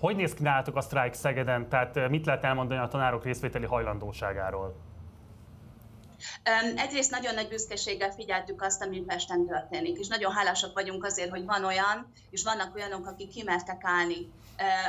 Hogy 0.00 0.16
néz 0.16 0.34
ki 0.34 0.42
nálatok 0.42 0.76
a 0.76 0.80
sztrájk 0.80 1.14
Szegeden? 1.14 1.68
Tehát 1.68 2.08
mit 2.08 2.26
lehet 2.26 2.44
elmondani 2.44 2.80
a 2.80 2.88
tanárok 2.88 3.24
részvételi 3.24 3.66
hajlandóságáról? 3.66 4.74
Egyrészt 6.76 7.10
nagyon 7.10 7.34
nagy 7.34 7.48
büszkeséggel 7.48 8.10
figyeltük 8.10 8.62
azt, 8.62 8.82
ami 8.82 9.00
Pesten 9.00 9.46
történik, 9.46 9.98
és 9.98 10.06
nagyon 10.06 10.32
hálásak 10.32 10.74
vagyunk 10.74 11.04
azért, 11.04 11.30
hogy 11.30 11.44
van 11.44 11.64
olyan, 11.64 12.12
és 12.30 12.42
vannak 12.42 12.74
olyanok, 12.74 13.06
akik 13.06 13.28
kimertek 13.28 13.80
állni 13.82 14.32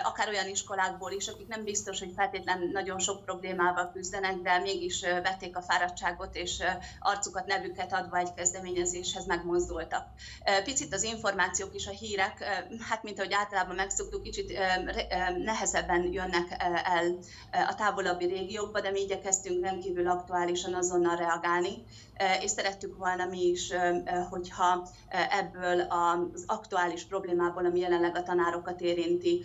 akár 0.03 0.27
olyan 0.27 0.47
iskolákból 0.47 1.11
is, 1.11 1.27
akik 1.27 1.47
nem 1.47 1.63
biztos, 1.63 1.99
hogy 1.99 2.11
feltétlenül 2.15 2.71
nagyon 2.71 2.99
sok 2.99 3.25
problémával 3.25 3.91
küzdenek, 3.93 4.35
de 4.35 4.59
mégis 4.59 5.01
vették 5.01 5.57
a 5.57 5.61
fáradtságot, 5.61 6.35
és 6.35 6.63
arcukat, 6.99 7.45
nevüket 7.45 7.93
adva 7.93 8.17
egy 8.17 8.33
kezdeményezéshez 8.33 9.25
megmozdultak. 9.25 10.07
Picit 10.63 10.93
az 10.93 11.03
információk 11.03 11.75
és 11.75 11.87
a 11.87 11.91
hírek, 11.91 12.43
hát 12.89 13.03
mint 13.03 13.19
ahogy 13.19 13.33
általában 13.33 13.75
megszoktuk, 13.75 14.23
kicsit 14.23 14.59
nehezebben 15.43 16.13
jönnek 16.13 16.47
el 16.57 17.17
a 17.67 17.75
távolabbi 17.75 18.25
régiókba, 18.25 18.81
de 18.81 18.91
mi 18.91 19.01
igyekeztünk 19.01 19.63
rendkívül 19.63 20.07
aktuálisan 20.07 20.73
azonnal 20.73 21.15
reagálni, 21.25 21.83
és 22.41 22.51
szerettük 22.51 22.97
volna 22.97 23.25
mi 23.25 23.41
is, 23.41 23.73
hogyha 24.29 24.87
ebből 25.29 25.79
az 25.79 26.43
aktuális 26.45 27.03
problémából, 27.05 27.65
ami 27.65 27.79
jelenleg 27.79 28.15
a 28.15 28.23
tanárokat 28.23 28.81
érinti, 28.81 29.41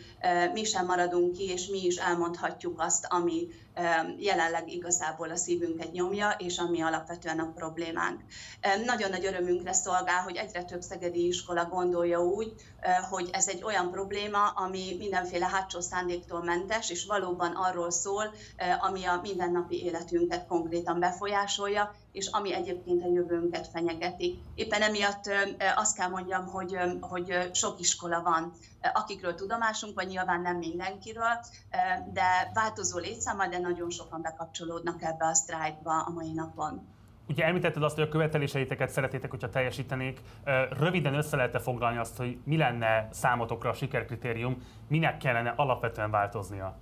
mi 0.53 0.65
sem 0.65 0.87
maradunk 0.87 1.33
ki, 1.33 1.45
és 1.45 1.67
mi 1.67 1.85
is 1.85 1.97
elmondhatjuk 1.97 2.81
azt, 2.81 3.07
ami 3.09 3.49
jelenleg 4.19 4.73
igazából 4.73 5.31
a 5.31 5.37
szívünket 5.37 5.93
nyomja, 5.93 6.35
és 6.39 6.59
ami 6.59 6.83
alapvetően 6.83 7.39
a 7.39 7.53
problémánk. 7.55 8.21
Nagyon 8.85 9.11
nagy 9.11 9.27
örömünkre 9.27 9.73
szolgál, 9.73 10.23
hogy 10.23 10.37
egyre 10.37 10.65
több 10.65 10.81
szegedi 10.81 11.27
iskola 11.27 11.65
gondolja 11.65 12.25
úgy, 12.25 12.53
hogy 13.11 13.29
ez 13.33 13.49
egy 13.49 13.63
olyan 13.63 13.91
probléma, 13.91 14.49
ami 14.49 14.97
mindenféle 14.99 15.47
hátsó 15.47 15.81
szándéktól 15.81 16.45
mentes, 16.45 16.91
és 16.91 17.07
valóban 17.07 17.53
arról 17.53 17.91
szól, 17.91 18.35
ami 18.81 19.05
a 19.05 19.21
mindennapi 19.23 19.85
életünket 19.85 20.47
konkrétan 20.47 20.99
befolyásolja, 20.99 21.95
és 22.13 22.27
ami 22.27 22.55
egyébként 22.55 23.05
a 23.05 23.09
jövőnket 23.13 23.69
fenyegeti. 23.69 24.39
Éppen 24.55 24.83
emiatt 24.83 25.25
azt 25.77 25.97
kell 25.97 26.09
mondjam, 26.09 26.47
hogy, 26.47 26.77
hogy 27.01 27.51
sok 27.53 27.81
iskola 27.81 28.23
van, 28.23 28.53
akikről 28.95 29.35
tudomásunk 29.35 29.95
vagy 29.95 30.07
nyilván 30.07 30.41
nem 30.41 30.57
mindenkiről, 30.57 31.39
de 32.13 32.51
változó 32.55 32.99
létszámmal, 32.99 33.47
de 33.47 33.59
nagyon 33.59 33.91
sokan 33.91 34.23
bekapcsolódnak 34.23 35.03
ebbe 35.03 35.27
a 35.27 35.35
sztrájkba 35.35 36.03
a 36.03 36.11
mai 36.11 36.33
napon. 36.33 36.89
Ugye 37.29 37.45
említetted 37.45 37.83
azt, 37.83 37.95
hogy 37.95 38.05
a 38.05 38.09
követeléseiteket 38.09 38.91
szeretnétek, 38.91 39.31
hogyha 39.31 39.49
teljesítenék. 39.49 40.21
Röviden 40.71 41.15
össze 41.15 41.37
lehet 41.37 41.63
foglalni 41.63 41.99
azt, 41.99 42.17
hogy 42.17 42.39
mi 42.45 42.57
lenne 42.57 43.09
számotokra 43.11 43.71
a 43.71 43.73
sikerkritérium, 43.73 44.63
minek 44.89 45.17
kellene 45.17 45.53
alapvetően 45.57 46.11
változnia? 46.11 46.79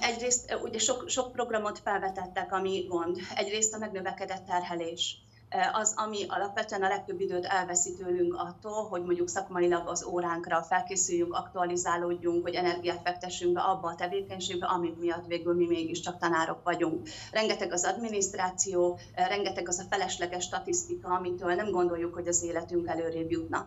Egyrészt 0.00 0.58
ugye 0.62 0.78
sok, 0.78 1.08
sok 1.08 1.32
programot 1.32 1.78
felvetettek, 1.78 2.52
ami 2.52 2.84
gond. 2.88 3.18
Egyrészt 3.34 3.74
a 3.74 3.78
megnövekedett 3.78 4.46
terhelés 4.46 5.23
az, 5.72 5.94
ami 5.96 6.18
alapvetően 6.28 6.82
a 6.82 6.88
legtöbb 6.88 7.20
időt 7.20 7.44
elveszi 7.44 7.94
tőlünk 7.94 8.34
attól, 8.34 8.88
hogy 8.88 9.02
mondjuk 9.02 9.28
szakmailag 9.28 9.88
az 9.88 10.04
óránkra 10.04 10.62
felkészüljünk, 10.62 11.34
aktualizálódjunk, 11.34 12.42
hogy 12.42 12.54
energiát 12.54 13.00
fektessünk 13.04 13.52
be 13.52 13.60
abba 13.60 13.88
a 13.88 13.94
tevékenységbe, 13.94 14.66
ami 14.66 14.94
miatt 14.98 15.26
végül 15.26 15.54
mi 15.54 15.66
mégiscsak 15.66 16.18
tanárok 16.18 16.62
vagyunk. 16.62 17.08
Rengeteg 17.32 17.72
az 17.72 17.84
adminisztráció, 17.84 18.98
rengeteg 19.14 19.68
az 19.68 19.78
a 19.78 19.86
felesleges 19.90 20.44
statisztika, 20.44 21.08
amitől 21.08 21.54
nem 21.54 21.70
gondoljuk, 21.70 22.14
hogy 22.14 22.28
az 22.28 22.42
életünk 22.42 22.88
előrébb 22.88 23.30
jutna. 23.30 23.66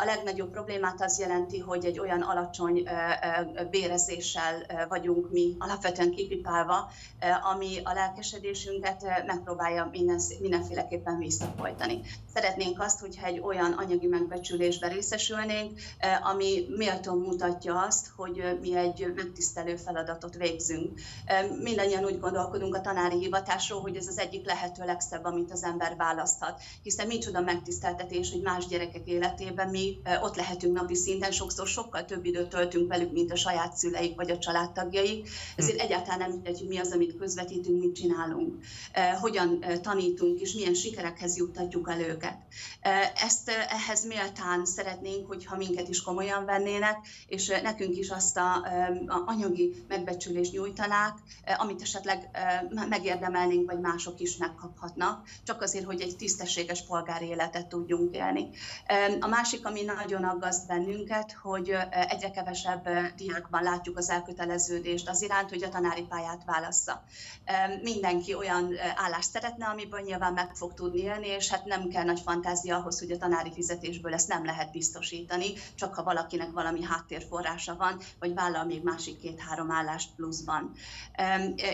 A 0.00 0.04
legnagyobb 0.04 0.50
problémát 0.50 1.02
az 1.02 1.18
jelenti, 1.18 1.58
hogy 1.58 1.84
egy 1.84 1.98
olyan 1.98 2.20
alacsony 2.20 2.88
bérezéssel 3.70 4.86
vagyunk 4.88 5.30
mi 5.30 5.56
alapvetően 5.58 6.10
kipipálva, 6.10 6.90
ami 7.52 7.78
a 7.84 7.92
lelkesedésünket 7.92 9.04
megpróbálja 9.26 9.88
minden, 9.92 10.20
mindenféleképpen 10.40 11.18
visszafolytani. 11.20 12.00
Szeretnénk 12.34 12.80
azt, 12.80 13.00
hogyha 13.00 13.26
egy 13.26 13.40
olyan 13.40 13.72
anyagi 13.72 14.06
megbecsülésbe 14.06 14.88
részesülnénk, 14.88 15.80
eh, 15.98 16.30
ami 16.30 16.66
méltó 16.76 17.14
mutatja 17.14 17.82
azt, 17.82 18.06
hogy 18.16 18.38
eh, 18.38 18.56
mi 18.60 18.76
egy 18.76 19.12
megtisztelő 19.14 19.76
feladatot 19.76 20.36
végzünk. 20.36 21.00
Eh, 21.24 21.46
mindannyian 21.62 22.04
úgy 22.04 22.18
gondolkodunk 22.18 22.74
a 22.74 22.80
tanári 22.80 23.18
hivatásról, 23.18 23.80
hogy 23.80 23.96
ez 23.96 24.06
az 24.06 24.18
egyik 24.18 24.46
lehető 24.46 24.84
legszebb, 24.84 25.24
amit 25.24 25.52
az 25.52 25.62
ember 25.62 25.96
választhat. 25.96 26.60
Hiszen 26.82 27.06
micsoda 27.06 27.40
megtiszteltetés, 27.40 28.30
hogy 28.30 28.42
más 28.42 28.66
gyerekek 28.66 29.06
életében 29.06 29.68
mi 29.68 30.00
ott 30.22 30.36
lehetünk 30.36 30.76
napi 30.76 30.94
szinten, 30.94 31.30
sokszor 31.30 31.66
sokkal 31.66 32.04
több 32.04 32.24
időt 32.24 32.48
töltünk 32.48 32.88
velük, 32.88 33.12
mint 33.12 33.32
a 33.32 33.36
saját 33.36 33.76
szüleik 33.76 34.16
vagy 34.16 34.30
a 34.30 34.38
családtagjaik. 34.38 35.28
Ezért 35.56 35.80
hm. 35.80 35.84
egyáltalán 35.84 36.18
nem 36.18 36.30
mindegy, 36.30 36.58
hogy 36.58 36.68
mi 36.68 36.78
az, 36.78 36.92
amit 36.92 37.16
közvetítünk, 37.16 37.80
mit 37.80 37.94
csinálunk, 37.94 38.54
hogyan 39.20 39.64
tanítunk, 39.82 40.40
és 40.40 40.54
milyen 40.54 40.74
sikerek 40.74 41.09
sikerekhez 41.10 41.36
juttatjuk 41.36 41.90
el 41.90 42.00
őket. 42.00 42.36
Ezt 43.14 43.50
ehhez 43.68 44.06
méltán 44.06 44.66
szeretnénk, 44.66 45.26
hogyha 45.26 45.56
minket 45.56 45.88
is 45.88 46.02
komolyan 46.02 46.44
vennének, 46.44 46.96
és 47.26 47.48
nekünk 47.62 47.96
is 47.96 48.10
azt 48.10 48.36
a, 48.36 48.54
a 49.06 49.22
anyagi 49.26 49.84
megbecsülést 49.88 50.52
nyújtanák, 50.52 51.14
amit 51.58 51.82
esetleg 51.82 52.30
megérdemelnénk, 52.88 53.70
vagy 53.70 53.80
mások 53.80 54.20
is 54.20 54.36
megkaphatnak, 54.36 55.28
csak 55.44 55.62
azért, 55.62 55.84
hogy 55.84 56.00
egy 56.00 56.16
tisztességes 56.16 56.82
polgári 56.86 57.26
életet 57.26 57.66
tudjunk 57.66 58.14
élni. 58.14 58.48
A 59.20 59.26
másik, 59.26 59.66
ami 59.66 59.82
nagyon 59.82 60.24
aggaszt 60.24 60.66
bennünket, 60.66 61.32
hogy 61.42 61.74
egyre 61.90 62.30
kevesebb 62.30 62.88
diákban 63.16 63.62
látjuk 63.62 63.96
az 63.96 64.10
elköteleződést 64.10 65.08
az 65.08 65.22
iránt, 65.22 65.48
hogy 65.48 65.62
a 65.62 65.68
tanári 65.68 66.02
pályát 66.02 66.44
válassza. 66.46 67.02
Mindenki 67.82 68.34
olyan 68.34 68.72
állást 68.96 69.30
szeretne, 69.30 69.66
amiből 69.66 70.00
nyilván 70.00 70.32
meg 70.32 70.54
fog 70.54 70.74
tudni 70.74 70.99
élni, 71.00 71.26
és 71.26 71.48
hát 71.48 71.64
nem 71.64 71.88
kell 71.88 72.04
nagy 72.04 72.20
fantázia 72.20 72.76
ahhoz, 72.76 72.98
hogy 72.98 73.10
a 73.10 73.18
tanári 73.18 73.52
fizetésből 73.52 74.14
ezt 74.14 74.28
nem 74.28 74.44
lehet 74.44 74.72
biztosítani, 74.72 75.52
csak 75.74 75.94
ha 75.94 76.02
valakinek 76.02 76.50
valami 76.50 76.82
háttérforrása 76.82 77.76
van, 77.76 77.98
vagy 78.18 78.34
vállal 78.34 78.64
még 78.64 78.82
másik 78.82 79.18
két-három 79.18 79.70
állást 79.70 80.10
pluszban. 80.16 80.72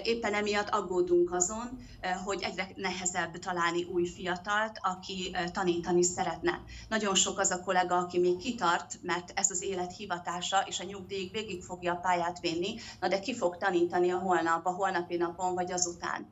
Éppen 0.03 0.35
emiatt 0.35 0.69
aggódunk 0.69 1.33
azon, 1.33 1.79
hogy 2.25 2.43
egyre 2.43 2.69
nehezebb 2.75 3.39
találni 3.39 3.85
új 3.85 4.07
fiatalt, 4.07 4.79
aki 4.83 5.37
tanítani 5.53 6.03
szeretne. 6.03 6.61
Nagyon 6.89 7.15
sok 7.15 7.39
az 7.39 7.51
a 7.51 7.61
kollega, 7.61 7.97
aki 7.97 8.19
még 8.19 8.37
kitart, 8.37 8.99
mert 9.03 9.33
ez 9.35 9.51
az 9.51 9.63
élet 9.63 9.97
hivatása, 9.97 10.65
és 10.67 10.81
a 10.81 10.85
nyugdíjig 10.85 11.33
végig 11.33 11.63
fogja 11.63 11.93
a 11.93 11.97
pályát 11.97 12.41
vinni, 12.41 12.75
na 13.01 13.09
de 13.09 13.19
ki 13.19 13.35
fog 13.35 13.57
tanítani 13.57 14.11
a 14.11 14.19
holnap, 14.19 14.67
a 14.67 14.71
holnapi 14.71 15.17
napon, 15.17 15.55
vagy 15.55 15.73
azután. 15.73 16.31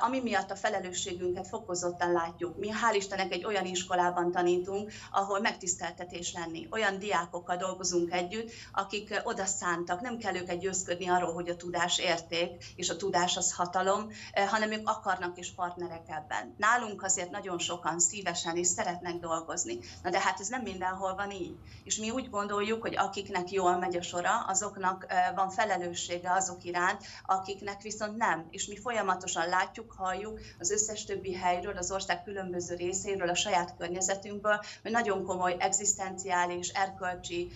Ami 0.00 0.20
miatt 0.20 0.50
a 0.50 0.56
felelősségünket 0.56 1.48
fokozottan 1.48 2.12
látjuk. 2.18 2.58
Mi 2.58 2.68
hál' 2.68 2.96
Istennek 2.96 3.32
egy 3.32 3.44
olyan 3.44 3.64
iskolában 3.64 4.30
tanítunk, 4.30 4.92
ahol 5.10 5.40
megtiszteltetés 5.40 6.32
lenni. 6.32 6.66
Olyan 6.70 6.98
diákokkal 6.98 7.56
dolgozunk 7.56 8.12
együtt, 8.12 8.50
akik 8.72 9.20
oda 9.24 9.44
szántak, 9.44 10.00
nem 10.00 10.18
kell 10.18 10.34
őket 10.34 10.58
győzködni 10.58 11.08
arról, 11.08 11.32
hogy 11.32 11.48
a 11.48 11.56
tudás 11.56 11.98
érték, 11.98 12.64
és 12.76 12.88
a 12.88 12.96
tudás 12.96 13.36
az 13.36 13.52
hatalom, 13.52 14.10
eh, 14.32 14.48
hanem 14.48 14.72
ők 14.72 14.88
akarnak 14.88 15.38
és 15.38 15.52
partnerek 15.54 16.02
ebben. 16.06 16.54
Nálunk 16.56 17.02
azért 17.02 17.30
nagyon 17.30 17.58
sokan 17.58 18.00
szívesen 18.00 18.56
is 18.56 18.66
szeretnek 18.66 19.16
dolgozni. 19.16 19.78
Na 20.02 20.10
de 20.10 20.20
hát 20.20 20.40
ez 20.40 20.48
nem 20.48 20.62
mindenhol 20.62 21.14
van 21.14 21.30
így. 21.30 21.56
És 21.84 21.96
mi 21.96 22.10
úgy 22.10 22.30
gondoljuk, 22.30 22.82
hogy 22.82 22.96
akiknek 22.96 23.50
jól 23.50 23.76
megy 23.76 23.96
a 23.96 24.02
sora, 24.02 24.44
azoknak 24.46 25.04
eh, 25.08 25.32
van 25.34 25.50
felelőssége 25.50 26.32
azok 26.32 26.64
iránt, 26.64 27.04
akiknek 27.26 27.82
viszont 27.82 28.16
nem. 28.16 28.46
És 28.50 28.66
mi 28.66 28.76
folyamatosan 28.76 29.48
látjuk, 29.48 29.92
halljuk 29.96 30.40
az 30.58 30.70
összes 30.70 31.04
többi 31.04 31.34
helyről, 31.34 31.76
az 31.76 31.90
ország 31.90 32.07
ország 32.08 32.24
különböző 32.24 32.74
részéről, 32.74 33.28
a 33.28 33.34
saját 33.34 33.74
környezetünkből, 33.78 34.60
hogy 34.82 34.90
nagyon 34.90 35.24
komoly 35.24 35.56
egzisztenciális, 35.58 36.68
erkölcsi 36.68 37.50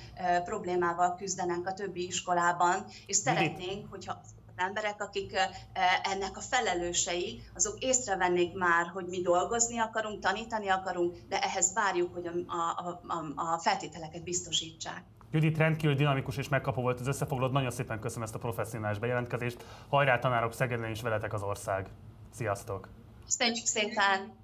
problémával 0.45 1.15
küzdenek 1.15 1.66
a 1.66 1.73
többi 1.73 2.07
iskolában, 2.07 2.85
és 3.07 3.16
szeretnénk, 3.16 3.91
hogyha 3.91 4.20
az 4.23 4.31
emberek, 4.57 5.03
akik 5.03 5.33
ennek 6.03 6.37
a 6.37 6.41
felelősei, 6.41 7.43
azok 7.55 7.79
észrevennék 7.79 8.55
már, 8.55 8.87
hogy 8.87 9.07
mi 9.07 9.20
dolgozni 9.20 9.79
akarunk, 9.79 10.20
tanítani 10.20 10.69
akarunk, 10.69 11.16
de 11.29 11.43
ehhez 11.43 11.73
várjuk, 11.74 12.15
hogy 12.15 12.27
a, 12.27 12.53
a, 12.57 13.01
a, 13.07 13.53
a 13.53 13.59
feltételeket 13.59 14.23
biztosítsák. 14.23 15.03
Judit 15.31 15.57
rendkívül 15.57 15.97
dinamikus 15.97 16.37
és 16.37 16.49
megkapó 16.49 16.83
volt 16.83 17.01
az 17.01 17.07
összefoglalót. 17.07 17.53
Nagyon 17.53 17.70
szépen 17.70 18.01
köszönöm 18.01 18.24
ezt 18.24 18.35
a 18.35 18.39
professzionális 18.39 18.99
bejelentkezést. 18.99 19.65
Hajrá 19.89 20.19
tanárok, 20.19 20.53
Szegeden 20.53 20.91
is 20.91 21.03
veletek 21.03 21.33
az 21.33 21.43
ország. 21.43 21.89
Sziasztok! 22.31 22.89
Köszönjük 23.24 23.66
szépen! 23.66 24.41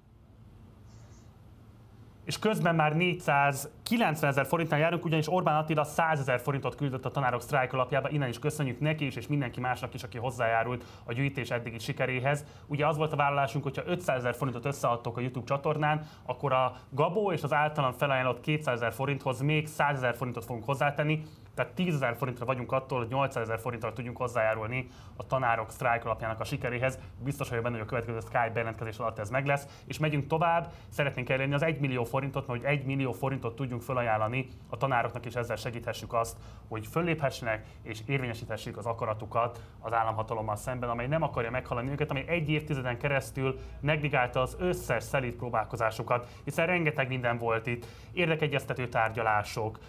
És 2.29 2.39
közben 2.39 2.75
már 2.75 2.95
490 2.95 4.29
ezer 4.29 4.45
forintnál 4.45 4.79
járunk, 4.79 5.05
ugyanis 5.05 5.31
Orbán 5.31 5.55
Attila 5.55 5.83
100 5.83 6.19
ezer 6.19 6.39
forintot 6.39 6.75
küldött 6.75 7.05
a 7.05 7.11
tanárok 7.11 7.41
sztrájk 7.41 7.73
alapjába, 7.73 8.09
innen 8.09 8.29
is 8.29 8.39
köszönjük 8.39 8.79
neki 8.79 9.05
is, 9.05 9.15
és 9.15 9.27
mindenki 9.27 9.59
másnak 9.59 9.93
is, 9.93 10.03
aki 10.03 10.17
hozzájárult 10.17 10.85
a 11.03 11.13
gyűjtés 11.13 11.49
eddigi 11.49 11.79
sikeréhez. 11.79 12.45
Ugye 12.67 12.87
az 12.87 12.97
volt 12.97 13.13
a 13.13 13.15
vállalásunk, 13.15 13.63
hogyha 13.63 13.83
500 13.85 14.17
ezer 14.17 14.35
forintot 14.35 14.65
összeadtok 14.65 15.17
a 15.17 15.21
YouTube 15.21 15.45
csatornán, 15.45 16.05
akkor 16.25 16.53
a 16.53 16.75
Gabó 16.89 17.31
és 17.31 17.43
az 17.43 17.53
általam 17.53 17.91
felajánlott 17.91 18.41
200 18.41 18.75
ezer 18.75 18.93
forinthoz 18.93 19.41
még 19.41 19.67
100 19.67 19.95
ezer 19.95 20.15
forintot 20.15 20.45
fogunk 20.45 20.65
hozzátenni, 20.65 21.23
Tehát 21.59 21.73
10 21.73 21.93
ezer 21.93 22.15
forintra 22.15 22.45
vagyunk 22.45 22.71
attól, 22.71 22.97
hogy 22.97 23.07
800 23.07 23.43
ezer 23.43 23.59
forinttal 23.59 23.93
tudjunk 23.93 24.17
hozzájárulni 24.17 24.87
a 25.15 25.27
tanárok 25.27 25.71
sztrájk 25.71 26.05
alapjának 26.05 26.39
a 26.39 26.43
sikeréhez. 26.43 26.99
Biztos 27.23 27.49
vagyok 27.49 27.63
benne, 27.63 27.75
hogy 27.75 27.85
a 27.85 27.89
következő 27.89 28.19
Skype 28.19 28.51
bejelentkezés 28.53 28.97
alatt 28.97 29.19
ez 29.19 29.29
meg 29.29 29.45
lesz. 29.45 29.67
És 29.85 29.97
megyünk 29.97 30.27
tovább, 30.27 30.71
szeretnénk 30.89 31.29
elérni 31.29 31.53
az 31.53 31.61
1 31.61 31.79
millió 31.79 32.03
forintot, 32.03 32.47
mert 32.47 32.61
hogy 32.61 32.69
1 32.71 32.85
millió 32.85 33.11
forintot 33.11 33.55
tudjunk 33.55 33.81
felajánlani 33.81 34.47
a 34.69 34.77
tanároknak, 34.77 35.25
és 35.25 35.33
ezzel 35.33 35.55
segíthessük 35.55 36.13
azt, 36.13 36.37
hogy 36.67 36.87
fölléphessenek 36.87 37.65
és 37.81 37.99
érvényesíthessék 38.05 38.77
az 38.77 38.85
akaratukat 38.85 39.61
az 39.79 39.93
államhatalommal 39.93 40.55
szemben, 40.55 40.89
amely 40.89 41.07
nem 41.07 41.23
akarja 41.23 41.51
meghalani 41.51 41.89
őket, 41.91 42.09
amely 42.09 42.25
egy 42.27 42.49
évtizeden 42.49 42.97
keresztül 42.97 43.59
negligálta 43.79 44.41
az 44.41 44.55
összes 44.59 45.03
szelít 45.03 45.35
próbálkozásokat, 45.35 46.27
hiszen 46.43 46.65
rengeteg 46.65 47.07
minden 47.07 47.37
volt 47.37 47.67
itt, 47.67 47.85
érdekegyeztető 48.11 48.87
tárgyalások, 48.87 49.79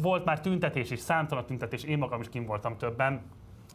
volt 0.00 0.24
már 0.24 0.40
tüntetés 0.40 0.90
is, 0.90 0.99
számtalan 1.00 1.46
tüntetés, 1.46 1.82
én 1.82 1.98
magam 1.98 2.20
is 2.20 2.28
kim 2.28 2.46
voltam 2.46 2.76
többen, 2.76 3.22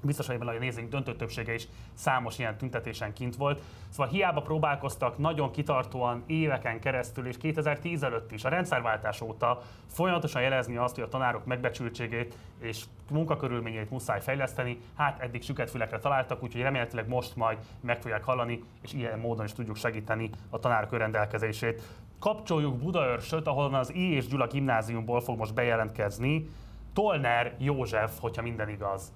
biztos 0.06 0.28
hogy 0.28 0.38
a 0.42 0.60
nézőink 0.60 0.90
döntő 0.90 1.16
többsége 1.16 1.54
is 1.54 1.68
számos 1.94 2.40
ilyen 2.40 2.58
tüntetésen 2.58 3.14
kint 3.14 3.36
volt. 3.36 3.62
Szóval 3.90 4.12
hiába 4.12 4.42
próbálkoztak 4.42 5.18
nagyon 5.18 5.52
kitartóan 5.52 6.24
éveken 6.28 6.80
keresztül, 6.80 7.28
és 7.28 7.38
2010 7.38 8.04
előtt 8.04 8.32
is, 8.32 8.44
a 8.44 8.50
rendszerváltás 8.50 9.22
óta 9.22 9.62
folyamatosan 9.88 10.42
jelezni 10.42 10.78
azt, 10.78 10.96
hogy 10.96 11.04
a 11.04 11.08
tanárok 11.08 11.46
megbecsültségét 11.46 12.38
és 12.60 12.84
munkakörülményeit 13.12 13.90
muszáj 13.90 14.22
fejleszteni. 14.22 14.80
Hát 14.96 15.20
eddig 15.20 15.44
süket 15.44 15.70
fülekre 15.70 16.00
találtak, 16.00 16.44
úgyhogy 16.44 16.62
remélhetőleg 16.62 17.08
most 17.08 17.36
majd 17.36 17.58
meg 17.82 18.02
fogják 18.02 18.24
hallani, 18.24 18.64
és 18.82 18.94
ilyen 18.94 19.20
módon 19.20 19.46
is 19.46 19.54
tudjuk 19.54 19.76
segíteni 19.76 20.30
a 20.50 20.60
tanárok 20.60 20.92
önrendelkezését. 20.92 21.82
Kapcsoljuk 22.20 22.78
Budaörsöt, 22.78 23.48
ahol 23.48 23.74
az 23.74 23.94
I 23.94 24.14
és 24.14 24.28
Gyula 24.28 24.48
gimnáziumból 24.48 25.22
fog 25.22 25.38
most 25.38 25.54
bejelentkezni 25.54 26.48
Tolner 26.96 27.56
József, 27.60 28.20
hogyha 28.20 28.42
minden 28.42 28.70
igaz. 28.70 29.14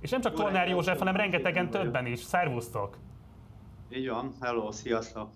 És 0.00 0.10
nem 0.10 0.20
csak 0.20 0.34
Tolnár 0.34 0.68
József, 0.68 0.98
hanem 0.98 1.16
rengetegen 1.16 1.70
többen 1.70 2.06
is. 2.06 2.20
Szervusztok! 2.20 2.96
Így 3.90 4.08
van, 4.08 4.32
hello, 4.40 4.72
sziasztok! 4.72 5.30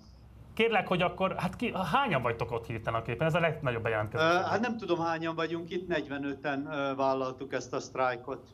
Kérlek, 0.54 0.88
hogy 0.88 1.02
akkor, 1.02 1.34
hát 1.36 1.56
ki, 1.56 1.72
hányan 1.92 2.22
vagytok 2.22 2.50
ott 2.50 2.66
hirtelen 2.66 3.00
a 3.00 3.02
képen? 3.02 3.26
Ez 3.26 3.34
a 3.34 3.40
legnagyobb 3.40 3.82
bejelentkezés. 3.82 4.26
Uh, 4.26 4.42
hát 4.42 4.60
nem 4.60 4.76
tudom 4.76 4.98
hányan 4.98 5.34
vagyunk 5.34 5.70
itt, 5.70 5.86
45-en 5.88 6.58
uh, 6.64 6.96
vállaltuk 6.96 7.52
ezt 7.52 7.72
a 7.72 7.80
sztrájkot. 7.80 8.46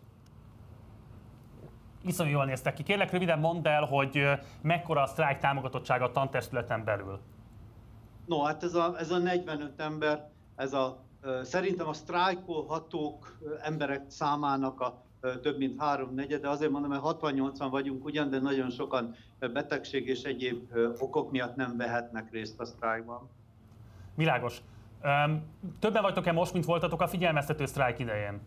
Iszonyú 2.03 2.31
jól 2.31 2.45
néztek 2.45 2.75
ki. 2.75 2.83
Kérlek, 2.83 3.11
röviden 3.11 3.39
mondd 3.39 3.69
el, 3.69 3.85
hogy 3.85 4.29
mekkora 4.63 5.03
a 5.03 5.07
sztrájk 5.07 5.39
támogatottsága 5.39 6.05
a 6.05 6.11
tantestületen 6.11 6.85
belül. 6.85 7.21
No, 8.27 8.43
hát 8.43 8.63
ez 8.63 8.75
a, 8.75 8.95
ez 8.99 9.11
a 9.11 9.19
45 9.19 9.81
ember, 9.81 10.29
ez 10.57 10.73
a, 10.73 11.05
szerintem 11.43 11.89
a 11.89 11.93
sztrájkolhatók 11.93 13.39
emberek 13.63 14.05
számának 14.07 14.81
a 14.81 15.03
több 15.43 15.59
mint 15.59 15.81
három 15.81 16.15
negyede. 16.15 16.49
Azért 16.49 16.71
mondom, 16.71 16.91
hogy 16.91 17.17
68-an 17.21 17.67
vagyunk 17.71 18.05
ugyan, 18.05 18.31
de 18.31 18.39
nagyon 18.39 18.71
sokan 18.71 19.15
betegség 19.39 20.09
és 20.09 20.23
egyéb 20.23 20.73
okok 20.99 21.31
miatt 21.31 21.57
nem 21.57 21.77
vehetnek 21.77 22.31
részt 22.31 22.61
a 22.61 22.65
sztrájkban. 22.65 23.29
Világos. 24.15 24.63
Többen 25.79 26.03
vagytok-e 26.03 26.33
most, 26.33 26.53
mint 26.53 26.65
voltatok 26.65 27.01
a 27.01 27.09
figyelmeztető 27.09 27.67
sztrájk 27.67 27.99
idején? 27.99 28.41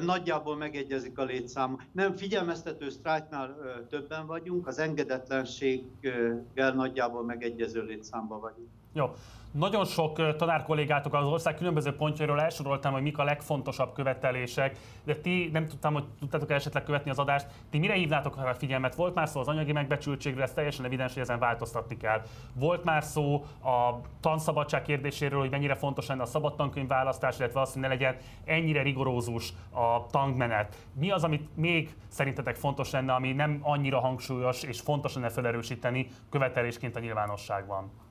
Nagyjából 0.00 0.56
megegyezik 0.56 1.18
a 1.18 1.24
létszám. 1.24 1.78
Nem 1.92 2.16
figyelmeztető 2.16 2.88
sztrájknál 2.88 3.56
többen 3.88 4.26
vagyunk, 4.26 4.66
az 4.66 4.78
engedetlenséggel 4.78 6.72
nagyjából 6.74 7.24
megegyező 7.24 7.82
létszámban 7.82 8.40
vagyunk. 8.40 8.68
Jó. 8.92 9.14
Nagyon 9.58 9.84
sok 9.84 10.36
tanárkollégátok 10.36 11.14
az 11.14 11.26
ország 11.26 11.54
különböző 11.54 11.96
pontjairól 11.96 12.40
elsoroltam, 12.40 12.92
hogy 12.92 13.02
mik 13.02 13.18
a 13.18 13.24
legfontosabb 13.24 13.92
követelések, 13.92 14.78
de 15.04 15.14
ti 15.14 15.48
nem 15.52 15.66
tudtam, 15.66 15.92
hogy 15.92 16.04
tudtátok 16.18 16.50
esetleg 16.50 16.82
követni 16.82 17.10
az 17.10 17.18
adást. 17.18 17.46
Ti 17.70 17.78
mire 17.78 17.94
hívnátok 17.94 18.36
a 18.36 18.54
figyelmet? 18.54 18.94
Volt 18.94 19.14
már 19.14 19.28
szó 19.28 19.40
az 19.40 19.48
anyagi 19.48 19.72
megbecsültségről, 19.72 20.42
ez 20.42 20.52
teljesen 20.52 20.84
evidens, 20.84 21.12
hogy 21.12 21.22
ezen 21.22 21.38
változtatni 21.38 21.96
kell. 21.96 22.22
Volt 22.52 22.84
már 22.84 23.02
szó 23.02 23.44
a 23.62 24.00
tanszabadság 24.20 24.82
kérdéséről, 24.82 25.40
hogy 25.40 25.50
mennyire 25.50 25.74
fontos 25.74 26.06
lenne 26.06 26.22
a 26.22 26.26
szabad 26.26 26.54
tankönyv 26.54 26.88
választás, 26.88 27.38
illetve 27.38 27.60
az, 27.60 27.72
hogy 27.72 27.82
ne 27.82 27.88
legyen 27.88 28.16
ennyire 28.44 28.82
rigorózus 28.82 29.52
a 29.70 30.06
tankmenet. 30.06 30.76
Mi 30.92 31.10
az, 31.10 31.24
amit 31.24 31.56
még 31.56 31.94
szerintetek 32.08 32.56
fontos 32.56 32.90
lenne, 32.90 33.12
ami 33.12 33.32
nem 33.32 33.58
annyira 33.62 34.00
hangsúlyos 34.00 34.62
és 34.62 34.80
fontos 34.80 35.14
lenne 35.14 35.28
felerősíteni 35.28 36.08
követelésként 36.30 36.96
a 36.96 37.00
nyilvánosságban? 37.00 38.05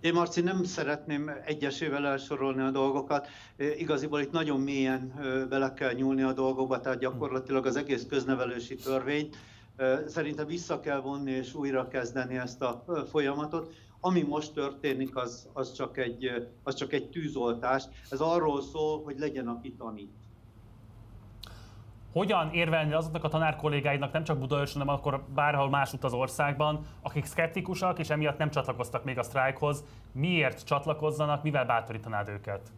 Én, 0.00 0.12
Marci, 0.12 0.40
nem 0.40 0.64
szeretném 0.64 1.30
egyesével 1.44 2.06
elsorolni 2.06 2.62
a 2.62 2.70
dolgokat. 2.70 3.28
Igaziból 3.76 4.20
itt 4.20 4.32
nagyon 4.32 4.60
mélyen 4.60 5.14
bele 5.48 5.72
kell 5.72 5.92
nyúlni 5.92 6.22
a 6.22 6.32
dolgokba, 6.32 6.80
tehát 6.80 6.98
gyakorlatilag 6.98 7.66
az 7.66 7.76
egész 7.76 8.06
köznevelési 8.08 8.74
törvényt 8.74 9.36
szerintem 10.06 10.46
vissza 10.46 10.80
kell 10.80 11.00
vonni 11.00 11.30
és 11.30 11.54
újra 11.54 11.88
kezdeni 11.88 12.36
ezt 12.36 12.62
a 12.62 12.84
folyamatot. 13.10 13.74
Ami 14.00 14.22
most 14.22 14.52
történik, 14.52 15.16
az, 15.16 15.48
az, 15.52 15.72
csak 15.72 15.98
egy, 15.98 16.48
az 16.62 16.74
csak 16.74 16.92
egy 16.92 17.10
tűzoltás. 17.10 17.84
Ez 18.10 18.20
arról 18.20 18.62
szól, 18.62 19.02
hogy 19.02 19.18
legyen, 19.18 19.48
aki 19.48 19.72
tanít 19.72 20.12
hogyan 22.16 22.50
érvelni 22.52 22.92
azoknak 22.92 23.24
a 23.24 23.28
tanár 23.28 23.56
kollégáidnak, 23.56 24.12
nem 24.12 24.24
csak 24.24 24.38
Budaörsön, 24.38 24.80
hanem 24.80 24.94
akkor 24.94 25.24
bárhol 25.34 25.70
másút 25.70 26.04
az 26.04 26.12
országban, 26.12 26.86
akik 27.02 27.24
szkeptikusak, 27.24 27.98
és 27.98 28.10
emiatt 28.10 28.38
nem 28.38 28.50
csatlakoztak 28.50 29.04
még 29.04 29.18
a 29.18 29.22
sztrájkhoz, 29.22 29.84
miért 30.12 30.64
csatlakozzanak, 30.64 31.42
mivel 31.42 31.64
bátorítanád 31.64 32.28
őket? 32.28 32.72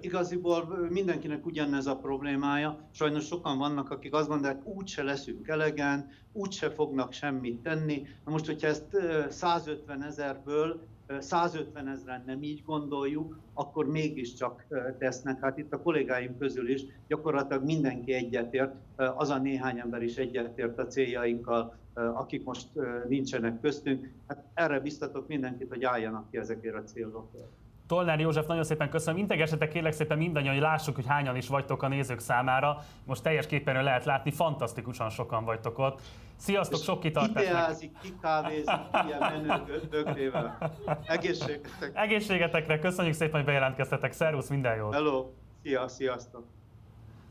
Igaziból 0.00 0.88
mindenkinek 0.90 1.46
ugyanez 1.46 1.86
a 1.86 1.96
problémája. 1.96 2.78
Sajnos 2.90 3.26
sokan 3.26 3.58
vannak, 3.58 3.90
akik 3.90 4.14
azt 4.14 4.28
mondják, 4.28 4.66
úgyse 4.66 5.02
leszünk 5.02 5.48
elegen, 5.48 6.08
úgyse 6.32 6.70
fognak 6.70 7.12
semmit 7.12 7.62
tenni. 7.62 8.06
Na 8.24 8.30
most, 8.30 8.46
hogyha 8.46 8.66
ezt 8.66 8.96
150 9.28 10.04
ezerből 10.04 10.86
150 11.18 11.88
ezeren 11.88 12.22
nem 12.26 12.42
így 12.42 12.62
gondoljuk, 12.64 13.38
akkor 13.54 13.86
mégiscsak 13.86 14.66
tesznek. 14.98 15.40
Hát 15.40 15.58
itt 15.58 15.72
a 15.72 15.82
kollégáim 15.82 16.38
közül 16.38 16.68
is 16.68 16.84
gyakorlatilag 17.08 17.64
mindenki 17.64 18.12
egyetért, 18.12 18.74
az 18.96 19.30
a 19.30 19.38
néhány 19.38 19.78
ember 19.78 20.02
is 20.02 20.16
egyetért 20.16 20.78
a 20.78 20.86
céljainkkal, 20.86 21.76
akik 21.94 22.44
most 22.44 22.68
nincsenek 23.08 23.60
köztünk. 23.60 24.10
Hát 24.26 24.44
erre 24.54 24.80
biztatok 24.80 25.28
mindenkit, 25.28 25.68
hogy 25.68 25.84
álljanak 25.84 26.30
ki 26.30 26.36
ezekért 26.36 26.76
a 26.76 26.84
célokért. 26.84 27.50
Tolnár 27.86 28.20
József, 28.20 28.46
nagyon 28.46 28.64
szépen 28.64 28.90
köszönöm. 28.90 29.20
Integessetek 29.20 29.68
kérlek 29.68 29.92
szépen 29.92 30.18
mindannyian, 30.18 30.52
hogy 30.52 30.62
lássuk, 30.62 30.94
hogy 30.94 31.06
hányan 31.06 31.36
is 31.36 31.48
vagytok 31.48 31.82
a 31.82 31.88
nézők 31.88 32.18
számára. 32.18 32.78
Most 33.04 33.22
teljes 33.22 33.46
képernyőn 33.46 33.84
lehet 33.84 34.04
látni, 34.04 34.30
fantasztikusan 34.30 35.10
sokan 35.10 35.44
vagytok 35.44 35.78
ott. 35.78 36.00
Sziasztok, 36.36 36.82
sok 36.82 37.00
kitartást! 37.00 37.46
Ideázik, 37.46 37.98
kikávézik, 38.02 38.70
ilyen 39.06 39.40
menő 39.46 39.88
öklével. 39.90 40.72
Egészségetekre! 41.06 42.00
Egészségetekre, 42.00 42.78
köszönjük 42.78 43.14
szépen, 43.14 43.34
hogy 43.34 43.44
bejelentkeztetek. 43.44 44.12
Szervusz, 44.12 44.48
minden 44.48 44.76
jót! 44.76 44.94
Hello, 44.94 45.30
szia, 45.62 45.88
sziasztok! 45.88 46.44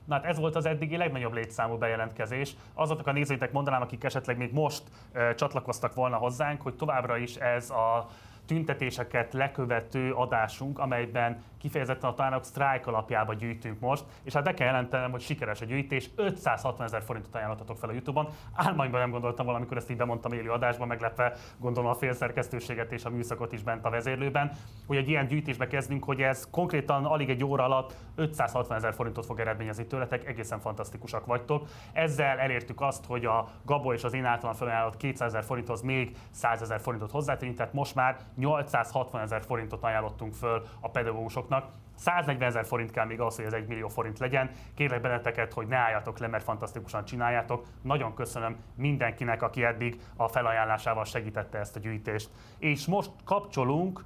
Na 0.05 0.15
hát 0.15 0.25
ez 0.25 0.39
volt 0.39 0.55
az 0.55 0.65
eddigi 0.65 0.97
legnagyobb 0.97 1.33
létszámú 1.33 1.77
bejelentkezés. 1.77 2.55
Azoknak 2.73 3.07
a 3.07 3.11
nézőitek 3.11 3.51
mondanám, 3.51 3.81
akik 3.81 4.03
esetleg 4.03 4.37
még 4.37 4.53
most 4.53 4.83
uh, 5.13 5.33
csatlakoztak 5.33 5.93
volna 5.93 6.17
hozzánk, 6.17 6.61
hogy 6.61 6.75
továbbra 6.75 7.17
is 7.17 7.35
ez 7.35 7.69
a 7.69 8.07
tüntetéseket 8.45 9.33
lekövető 9.33 10.11
adásunk, 10.11 10.79
amelyben 10.79 11.43
kifejezetten 11.65 12.09
a 12.09 12.13
tanárok 12.13 12.43
sztrájk 12.43 12.87
alapjába 12.87 13.33
gyűjtünk 13.33 13.79
most, 13.79 14.03
és 14.23 14.33
hát 14.33 14.43
be 14.43 14.53
kell 14.53 14.67
jelentenem, 14.67 15.11
hogy 15.11 15.21
sikeres 15.21 15.61
a 15.61 15.65
gyűjtés, 15.65 16.09
560 16.15 16.85
ezer 16.85 17.01
forintot 17.03 17.35
ajánlatatok 17.35 17.77
fel 17.77 17.89
a 17.89 17.91
Youtube-on. 17.91 18.27
Álmaimban 18.53 18.99
nem 18.99 19.11
gondoltam 19.11 19.45
valamikor 19.45 19.77
ezt 19.77 19.89
így 19.89 19.97
bemondtam 19.97 20.31
élő 20.31 20.49
adásban, 20.49 20.87
meglepve 20.87 21.33
gondolom 21.57 21.89
a 21.89 21.93
félszerkesztőséget 21.93 22.91
és 22.91 23.05
a 23.05 23.09
műszakot 23.09 23.53
is 23.53 23.63
bent 23.63 23.85
a 23.85 23.89
vezérlőben, 23.89 24.51
hogy 24.87 24.97
egy 24.97 25.09
ilyen 25.09 25.27
gyűjtésbe 25.27 25.67
kezdünk, 25.67 26.03
hogy 26.03 26.21
ez 26.21 26.47
konkrétan 26.51 27.05
alig 27.05 27.29
egy 27.29 27.43
óra 27.43 27.63
alatt 27.63 27.93
560 28.15 28.77
ezer 28.77 28.93
forintot 28.93 29.25
fog 29.25 29.39
eredményezni 29.39 29.85
tőletek, 29.85 30.27
egészen 30.27 30.59
fantasztikusak 30.59 31.25
vagytok. 31.25 31.67
Ezzel 31.93 32.37
elértük 32.37 32.81
azt, 32.81 33.05
hogy 33.05 33.25
a 33.25 33.47
Gabo 33.65 33.93
és 33.93 34.03
az 34.03 34.13
én 34.13 34.25
általam 34.25 34.55
felajánlott 34.55 34.97
200 34.97 35.27
ezer 35.27 35.43
forinthoz 35.43 35.81
még 35.81 36.15
100 36.31 36.61
ezer 36.61 36.79
forintot 36.79 37.11
hozzátenni, 37.11 37.53
tehát 37.53 37.73
most 37.73 37.95
már 37.95 38.17
860 38.35 39.21
ezer 39.21 39.41
forintot 39.45 39.83
ajánlottunk 39.83 40.33
föl 40.33 40.63
a 40.79 40.89
pedagógusoknak. 40.89 41.54
140 41.95 42.47
ezer 42.47 42.65
forint 42.65 42.91
kell 42.91 43.05
még 43.05 43.19
az, 43.19 43.35
hogy 43.35 43.45
ez 43.45 43.53
egy 43.53 43.67
millió 43.67 43.87
forint 43.87 44.19
legyen. 44.19 44.49
Kérlek 44.73 45.01
benneteket, 45.01 45.53
hogy 45.53 45.67
ne 45.67 45.75
álljatok 45.75 46.19
le, 46.19 46.27
mert 46.27 46.43
fantasztikusan 46.43 47.05
csináljátok. 47.05 47.65
Nagyon 47.81 48.13
köszönöm 48.13 48.57
mindenkinek, 48.75 49.41
aki 49.41 49.63
eddig 49.63 50.01
a 50.15 50.27
felajánlásával 50.27 51.05
segítette 51.05 51.57
ezt 51.57 51.75
a 51.75 51.79
gyűjtést. 51.79 52.29
És 52.57 52.85
most 52.85 53.11
kapcsolunk 53.23 54.03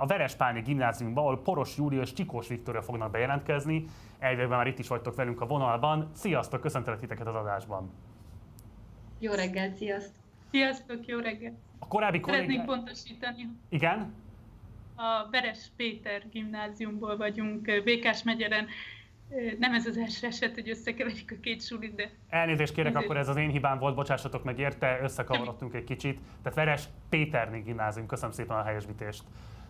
a 0.00 0.06
Verespálni 0.06 0.60
gimnáziumba, 0.60 1.20
ahol 1.20 1.42
Poros 1.42 1.76
Júlia 1.76 2.00
és 2.00 2.12
Csikós 2.12 2.48
Viktoria 2.48 2.82
fognak 2.82 3.10
bejelentkezni. 3.10 3.84
Elvégben 4.18 4.58
már 4.58 4.66
itt 4.66 4.78
is 4.78 4.88
vagytok 4.88 5.14
velünk 5.14 5.40
a 5.40 5.46
vonalban. 5.46 6.10
Sziasztok, 6.12 6.60
köszöntelek 6.60 7.00
titeket 7.00 7.26
az 7.26 7.34
adásban. 7.34 7.90
Jó 9.18 9.32
reggelt, 9.32 9.76
sziasztok! 9.76 10.22
Sziasztok, 10.50 11.06
jó 11.06 11.18
reggelt! 11.18 11.54
A 11.78 11.88
korábbi 11.88 12.20
kollégák... 12.20 12.46
Szeretnék 12.46 12.66
pontosítani. 12.66 13.48
Igen? 13.68 14.14
A 14.94 15.30
Veres 15.30 15.58
Péter 15.76 16.22
gimnáziumból 16.30 17.16
vagyunk, 17.16 17.82
Békás 17.84 18.22
megyeren. 18.22 18.66
Nem 19.58 19.74
ez 19.74 19.86
az 19.86 19.96
első 19.96 20.26
eset, 20.26 20.54
hogy 20.54 20.68
összekeverjük 20.68 21.30
a 21.30 21.40
két 21.40 21.62
sulit, 21.62 21.94
de... 21.94 22.10
Elnézést 22.28 22.74
kérek, 22.74 22.96
akkor 22.96 23.16
ez 23.16 23.28
az 23.28 23.36
én 23.36 23.50
hibám 23.50 23.78
volt, 23.78 23.94
bocsássatok 23.94 24.44
meg 24.44 24.58
érte, 24.58 24.98
összekavarodtunk 25.02 25.74
egy 25.74 25.84
kicsit. 25.84 26.20
Tehát 26.42 26.58
Veres 26.58 26.84
Péterné 27.08 27.60
gimnázium, 27.60 28.06
köszönöm 28.06 28.32
szépen 28.32 28.56
a 28.56 28.62
helyesbítést. 28.62 29.22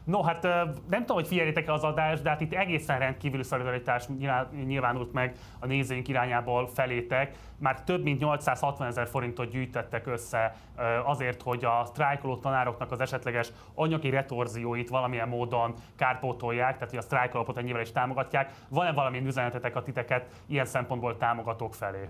No, 0.05 0.23
hát 0.23 0.43
nem 0.89 1.01
tudom, 1.01 1.17
hogy 1.17 1.27
figyeljétek 1.27 1.69
az 1.71 1.83
adást, 1.83 2.23
de 2.23 2.29
hát 2.29 2.41
itt 2.41 2.53
egészen 2.53 2.99
rendkívüli 2.99 3.43
szolidaritás 3.43 4.07
nyilván- 4.19 4.67
nyilvánult 4.67 5.13
meg 5.13 5.37
a 5.59 5.67
nézőink 5.67 6.09
irányából 6.09 6.67
felétek. 6.67 7.35
Már 7.59 7.83
több 7.83 8.03
mint 8.03 8.21
860 8.21 8.87
ezer 8.87 9.09
forintot 9.09 9.51
gyűjtettek 9.51 10.07
össze 10.07 10.57
azért, 11.05 11.43
hogy 11.43 11.65
a 11.65 11.85
sztrájkoló 11.85 12.37
tanároknak 12.37 12.93
az 12.93 13.01
esetleges 13.01 13.53
anyagi 13.75 14.11
retorzióit 14.11 14.89
valamilyen 14.89 15.29
módon 15.29 15.75
kárpótolják, 15.97 16.73
tehát 16.75 16.91
hogy 16.91 16.99
a 16.99 17.03
sztrájkolópot 17.03 17.59
ennyivel 17.59 17.81
is 17.81 17.93
támogatják. 17.93 18.53
Van-e 18.69 18.93
valamilyen 18.93 19.27
üzenetetek 19.27 19.77
a 19.77 19.83
titeket 19.83 20.27
ilyen 20.47 20.67
szempontból 20.67 21.17
támogatók 21.17 21.75
felé? 21.75 22.09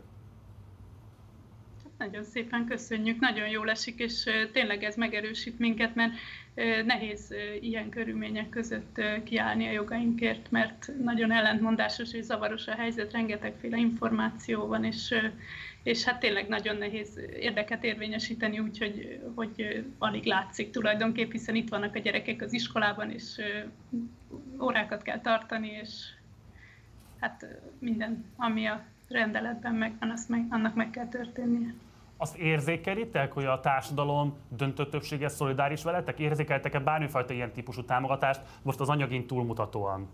Nagyon 1.99 2.25
szépen 2.25 2.67
köszönjük, 2.67 3.21
nagyon 3.21 3.49
jól 3.49 3.71
esik, 3.71 3.99
és 3.99 4.25
tényleg 4.53 4.83
ez 4.83 4.97
megerősít 4.97 5.59
minket, 5.59 5.95
mert 5.95 6.13
nehéz 6.85 7.35
ilyen 7.61 7.89
körülmények 7.89 8.49
között 8.49 9.01
kiállni 9.25 9.67
a 9.69 9.73
jogainkért, 9.73 10.51
mert 10.51 10.91
nagyon 11.03 11.33
ellentmondásos 11.33 12.13
és 12.13 12.25
zavaros 12.25 12.67
a 12.67 12.75
helyzet, 12.75 13.13
rengetegféle 13.13 13.77
információ 13.77 14.67
van, 14.67 14.85
és, 14.85 15.15
és 15.83 16.05
hát 16.05 16.21
tényleg 16.21 16.49
nagyon 16.49 16.77
nehéz 16.77 17.21
érdeket 17.39 17.85
érvényesíteni, 17.85 18.59
úgyhogy 18.59 19.21
hogy 19.35 19.53
ö, 19.57 19.79
alig 19.99 20.25
látszik 20.25 20.71
tulajdonképp, 20.71 21.31
hiszen 21.31 21.55
itt 21.55 21.69
vannak 21.69 21.95
a 21.95 21.99
gyerekek 21.99 22.43
az 22.43 22.53
iskolában, 22.53 23.11
és 23.11 23.41
órákat 24.61 25.03
kell 25.03 25.21
tartani, 25.21 25.69
és 25.83 25.91
hát 27.21 27.47
minden, 27.79 28.25
ami 28.37 28.67
a 28.67 28.85
rendeletben 29.15 29.75
megvan, 29.75 30.11
azt 30.11 30.29
meg, 30.29 30.47
annak 30.51 30.75
meg 30.75 30.91
kell 30.91 31.09
történnie. 31.09 31.75
Azt 32.17 32.37
érzékelitek, 32.37 33.33
hogy 33.33 33.45
a 33.45 33.61
társadalom 33.61 34.35
döntő 34.49 34.89
többsége 34.89 35.29
szolidáris 35.29 35.83
veletek? 35.83 36.19
Érzékeltek-e 36.19 36.81
bármifajta 36.81 37.33
ilyen 37.33 37.53
típusú 37.53 37.85
támogatást, 37.85 38.41
most 38.63 38.81
az 38.81 38.89
anyagin 38.89 39.27
túlmutatóan? 39.27 40.09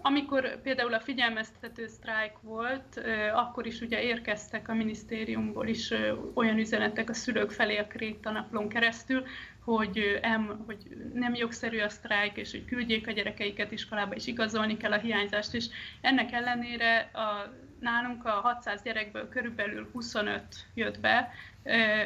Amikor 0.00 0.60
például 0.62 0.94
a 0.94 1.00
figyelmeztető 1.00 1.86
sztrájk 1.86 2.32
volt, 2.40 3.00
akkor 3.34 3.66
is 3.66 3.80
ugye 3.80 4.02
érkeztek 4.02 4.68
a 4.68 4.74
minisztériumból 4.74 5.66
is 5.66 5.92
olyan 6.34 6.58
üzenetek 6.58 7.10
a 7.10 7.14
szülők 7.14 7.50
felé 7.50 7.76
a 7.76 7.86
krétanaplón 7.86 8.68
keresztül, 8.68 9.24
hogy, 9.64 10.18
em, 10.22 10.62
hogy 10.66 10.78
nem 11.14 11.34
jogszerű 11.34 11.78
a 11.78 11.88
sztrájk, 11.88 12.36
és 12.36 12.50
hogy 12.50 12.64
küldjék 12.64 13.06
a 13.06 13.12
gyerekeiket 13.12 13.72
iskolába, 13.72 14.14
és 14.14 14.26
igazolni 14.26 14.76
kell 14.76 14.92
a 14.92 14.98
hiányzást. 14.98 15.54
És 15.54 15.66
ennek 16.00 16.32
ellenére 16.32 17.10
a, 17.12 17.52
nálunk 17.80 18.24
a 18.24 18.30
600 18.30 18.82
gyerekből 18.82 19.28
körülbelül 19.28 19.88
25 19.92 20.42
jött 20.74 21.00
be, 21.00 21.30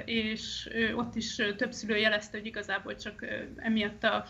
és 0.04 0.70
ott 0.94 1.14
is 1.14 1.34
több 1.56 1.72
szülő 1.72 1.96
jelezte, 1.96 2.36
hogy 2.36 2.46
igazából 2.46 2.96
csak 2.96 3.26
emiatt 3.56 4.04
a 4.04 4.24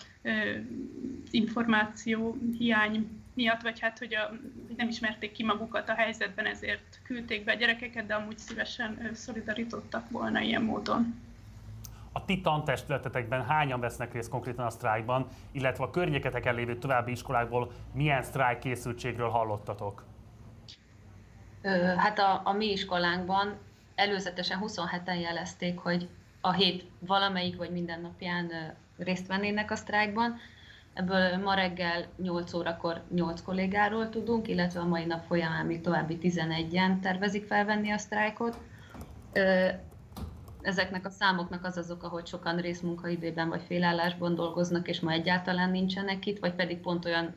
információ 1.31 2.37
hiány 2.59 3.23
miatt, 3.35 3.63
vagy 3.63 3.81
hát, 3.81 3.99
hogy, 3.99 4.15
a, 4.15 4.29
hogy 4.67 4.77
nem 4.77 4.89
ismerték 4.89 5.33
ki 5.33 5.45
magukat 5.45 5.89
a 5.89 5.95
helyzetben, 5.95 6.47
ezért 6.47 7.01
küldték 7.05 7.45
be 7.45 7.53
a 7.53 7.57
gyerekeket, 7.57 8.07
de 8.07 8.15
amúgy 8.15 8.39
szívesen 8.39 9.11
szolidarítottak 9.15 10.11
volna 10.11 10.41
ilyen 10.41 10.63
módon. 10.63 11.21
A 12.13 12.25
ti 12.25 12.41
tantestületetekben 12.41 13.45
hányan 13.45 13.81
vesznek 13.81 14.13
részt 14.13 14.31
konkrétan 14.31 14.67
a 14.67 14.71
sztrájkban, 14.71 15.27
illetve 15.53 15.85
a 15.85 15.91
környéketeken 15.91 16.55
lévő 16.55 16.79
további 16.79 17.11
iskolákból 17.11 17.73
milyen 17.93 18.23
sztrájk 18.23 18.59
készültségről 18.59 19.29
hallottatok? 19.29 20.05
Hát 21.97 22.19
a, 22.19 22.41
a 22.45 22.53
mi 22.53 22.71
iskolánkban 22.71 23.59
előzetesen 23.95 24.59
27-en 24.63 25.21
jelezték, 25.21 25.79
hogy 25.79 26.09
a 26.41 26.53
hét 26.53 26.85
valamelyik 26.99 27.57
vagy 27.57 27.71
minden 27.71 28.01
napján 28.01 28.75
részt 28.99 29.27
vennének 29.27 29.71
a 29.71 29.77
sztrájkban. 29.77 30.39
Ebből 30.95 31.37
ma 31.37 31.55
reggel 31.55 32.07
8 32.17 32.53
órakor 32.53 33.03
8 33.15 33.43
kollégáról 33.43 34.09
tudunk, 34.09 34.49
illetve 34.49 34.81
a 34.81 34.87
mai 34.87 35.05
nap 35.05 35.25
folyamán 35.27 35.67
még 35.67 35.81
további 35.81 36.19
11-en 36.23 37.01
tervezik 37.01 37.47
felvenni 37.47 37.91
a 37.91 37.99
sztrájkot. 37.99 38.59
Ezeknek 40.63 41.07
a 41.07 41.11
számoknak 41.11 41.65
az 41.65 41.77
az 41.77 41.91
oka, 41.91 42.09
hogy 42.09 42.27
sokan 42.27 42.57
részmunkaidőben 42.57 43.49
vagy 43.49 43.63
félállásban 43.67 44.35
dolgoznak, 44.35 44.89
és 44.89 45.01
ma 45.01 45.11
egyáltalán 45.11 45.71
nincsenek 45.71 46.27
itt, 46.27 46.39
vagy 46.39 46.55
pedig 46.55 46.81
pont 46.81 47.05
olyan 47.05 47.35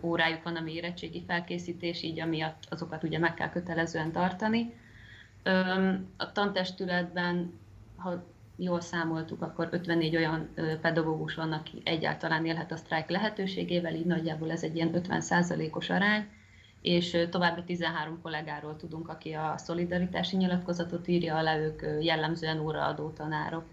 órájuk 0.00 0.42
van, 0.42 0.56
ami 0.56 0.74
érettségi 0.74 1.24
felkészítés, 1.26 2.02
így 2.02 2.20
amiatt 2.20 2.62
azokat 2.70 3.02
ugye 3.02 3.18
meg 3.18 3.34
kell 3.34 3.50
kötelezően 3.50 4.12
tartani. 4.12 4.74
A 6.16 6.32
tantestületben, 6.32 7.52
ha 7.96 8.24
jól 8.56 8.80
számoltuk, 8.80 9.42
akkor 9.42 9.68
54 9.70 10.16
olyan 10.16 10.48
pedagógus 10.80 11.34
van, 11.34 11.52
aki 11.52 11.80
egyáltalán 11.84 12.46
élhet 12.46 12.72
a 12.72 12.76
sztrájk 12.76 13.08
lehetőségével, 13.08 13.94
így 13.94 14.06
nagyjából 14.06 14.50
ez 14.50 14.62
egy 14.62 14.76
ilyen 14.76 14.90
50%-os 14.92 15.90
arány, 15.90 16.28
és 16.80 17.26
további 17.30 17.62
13 17.64 18.20
kollégáról 18.22 18.76
tudunk, 18.76 19.08
aki 19.08 19.32
a 19.32 19.54
szolidaritási 19.56 20.36
nyilatkozatot 20.36 21.08
írja 21.08 21.36
alá, 21.36 21.58
ők 21.58 21.82
jellemzően 22.00 22.60
óraadó 22.60 23.10
tanárok. 23.10 23.64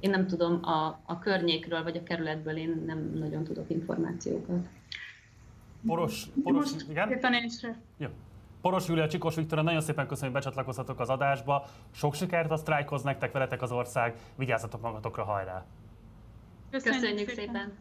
Én 0.00 0.10
nem 0.10 0.26
tudom, 0.26 0.64
a, 0.64 1.00
a 1.06 1.18
környékről 1.18 1.82
vagy 1.82 1.96
a 1.96 2.02
kerületből 2.02 2.56
én 2.56 2.82
nem 2.86 3.12
nagyon 3.14 3.44
tudok 3.44 3.70
információkat. 3.70 4.66
Poros, 5.86 6.26
Poros, 6.42 6.70
igen? 6.88 7.20
Jó. 7.96 8.08
Poros 8.60 8.88
Júlia, 8.88 9.08
Csikos 9.08 9.34
Viktor, 9.34 9.62
nagyon 9.62 9.80
szépen 9.80 10.06
köszönöm, 10.06 10.32
hogy 10.32 10.42
becsatlakoztatok 10.42 11.00
az 11.00 11.08
adásba. 11.08 11.66
Sok 11.90 12.14
sikert 12.14 12.50
a 12.50 12.56
sztrájkhoz 12.56 13.02
nektek, 13.02 13.32
veletek 13.32 13.62
az 13.62 13.72
ország, 13.72 14.16
vigyázzatok 14.36 14.80
magatokra, 14.80 15.24
hajrá! 15.24 15.64
Köszönjük, 16.70 17.00
Köszönjük 17.00 17.30
szépen! 17.30 17.72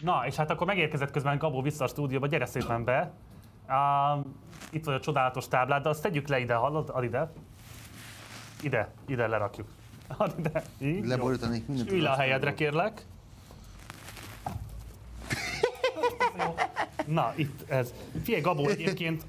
Na, 0.00 0.22
és 0.26 0.36
hát 0.36 0.50
akkor 0.50 0.66
megérkezett 0.66 1.10
közben 1.10 1.38
Gabó 1.38 1.62
vissza 1.62 1.84
a 1.84 1.88
stúdióba, 1.88 2.26
gyere 2.26 2.46
szépen 2.46 2.84
be. 2.84 3.12
Uh, 3.68 4.24
itt 4.70 4.84
vagy 4.84 4.94
a 4.94 5.00
csodálatos 5.00 5.48
táblád, 5.48 5.82
de 5.82 5.88
azt 5.88 6.02
tegyük 6.02 6.28
le 6.28 6.38
ide, 6.38 6.54
hallod? 6.54 6.90
Add 6.90 7.02
ide. 7.02 7.30
Ide, 8.62 8.88
ide 9.06 9.26
lerakjuk. 9.26 9.66
Add 10.16 10.38
ide. 10.38 10.62
Így. 10.80 11.04
Leborítanék 11.04 11.66
mindent 11.66 11.90
Ülj 11.90 12.00
le 12.00 12.10
a 12.10 12.16
helyedre, 12.16 12.54
kérlek. 12.54 13.02
Jó. 16.38 16.54
Na, 17.08 17.32
itt 17.36 17.70
ez. 17.70 17.94
Figyelj, 18.24 18.42
Gabó, 18.42 18.68
egyébként 18.68 19.24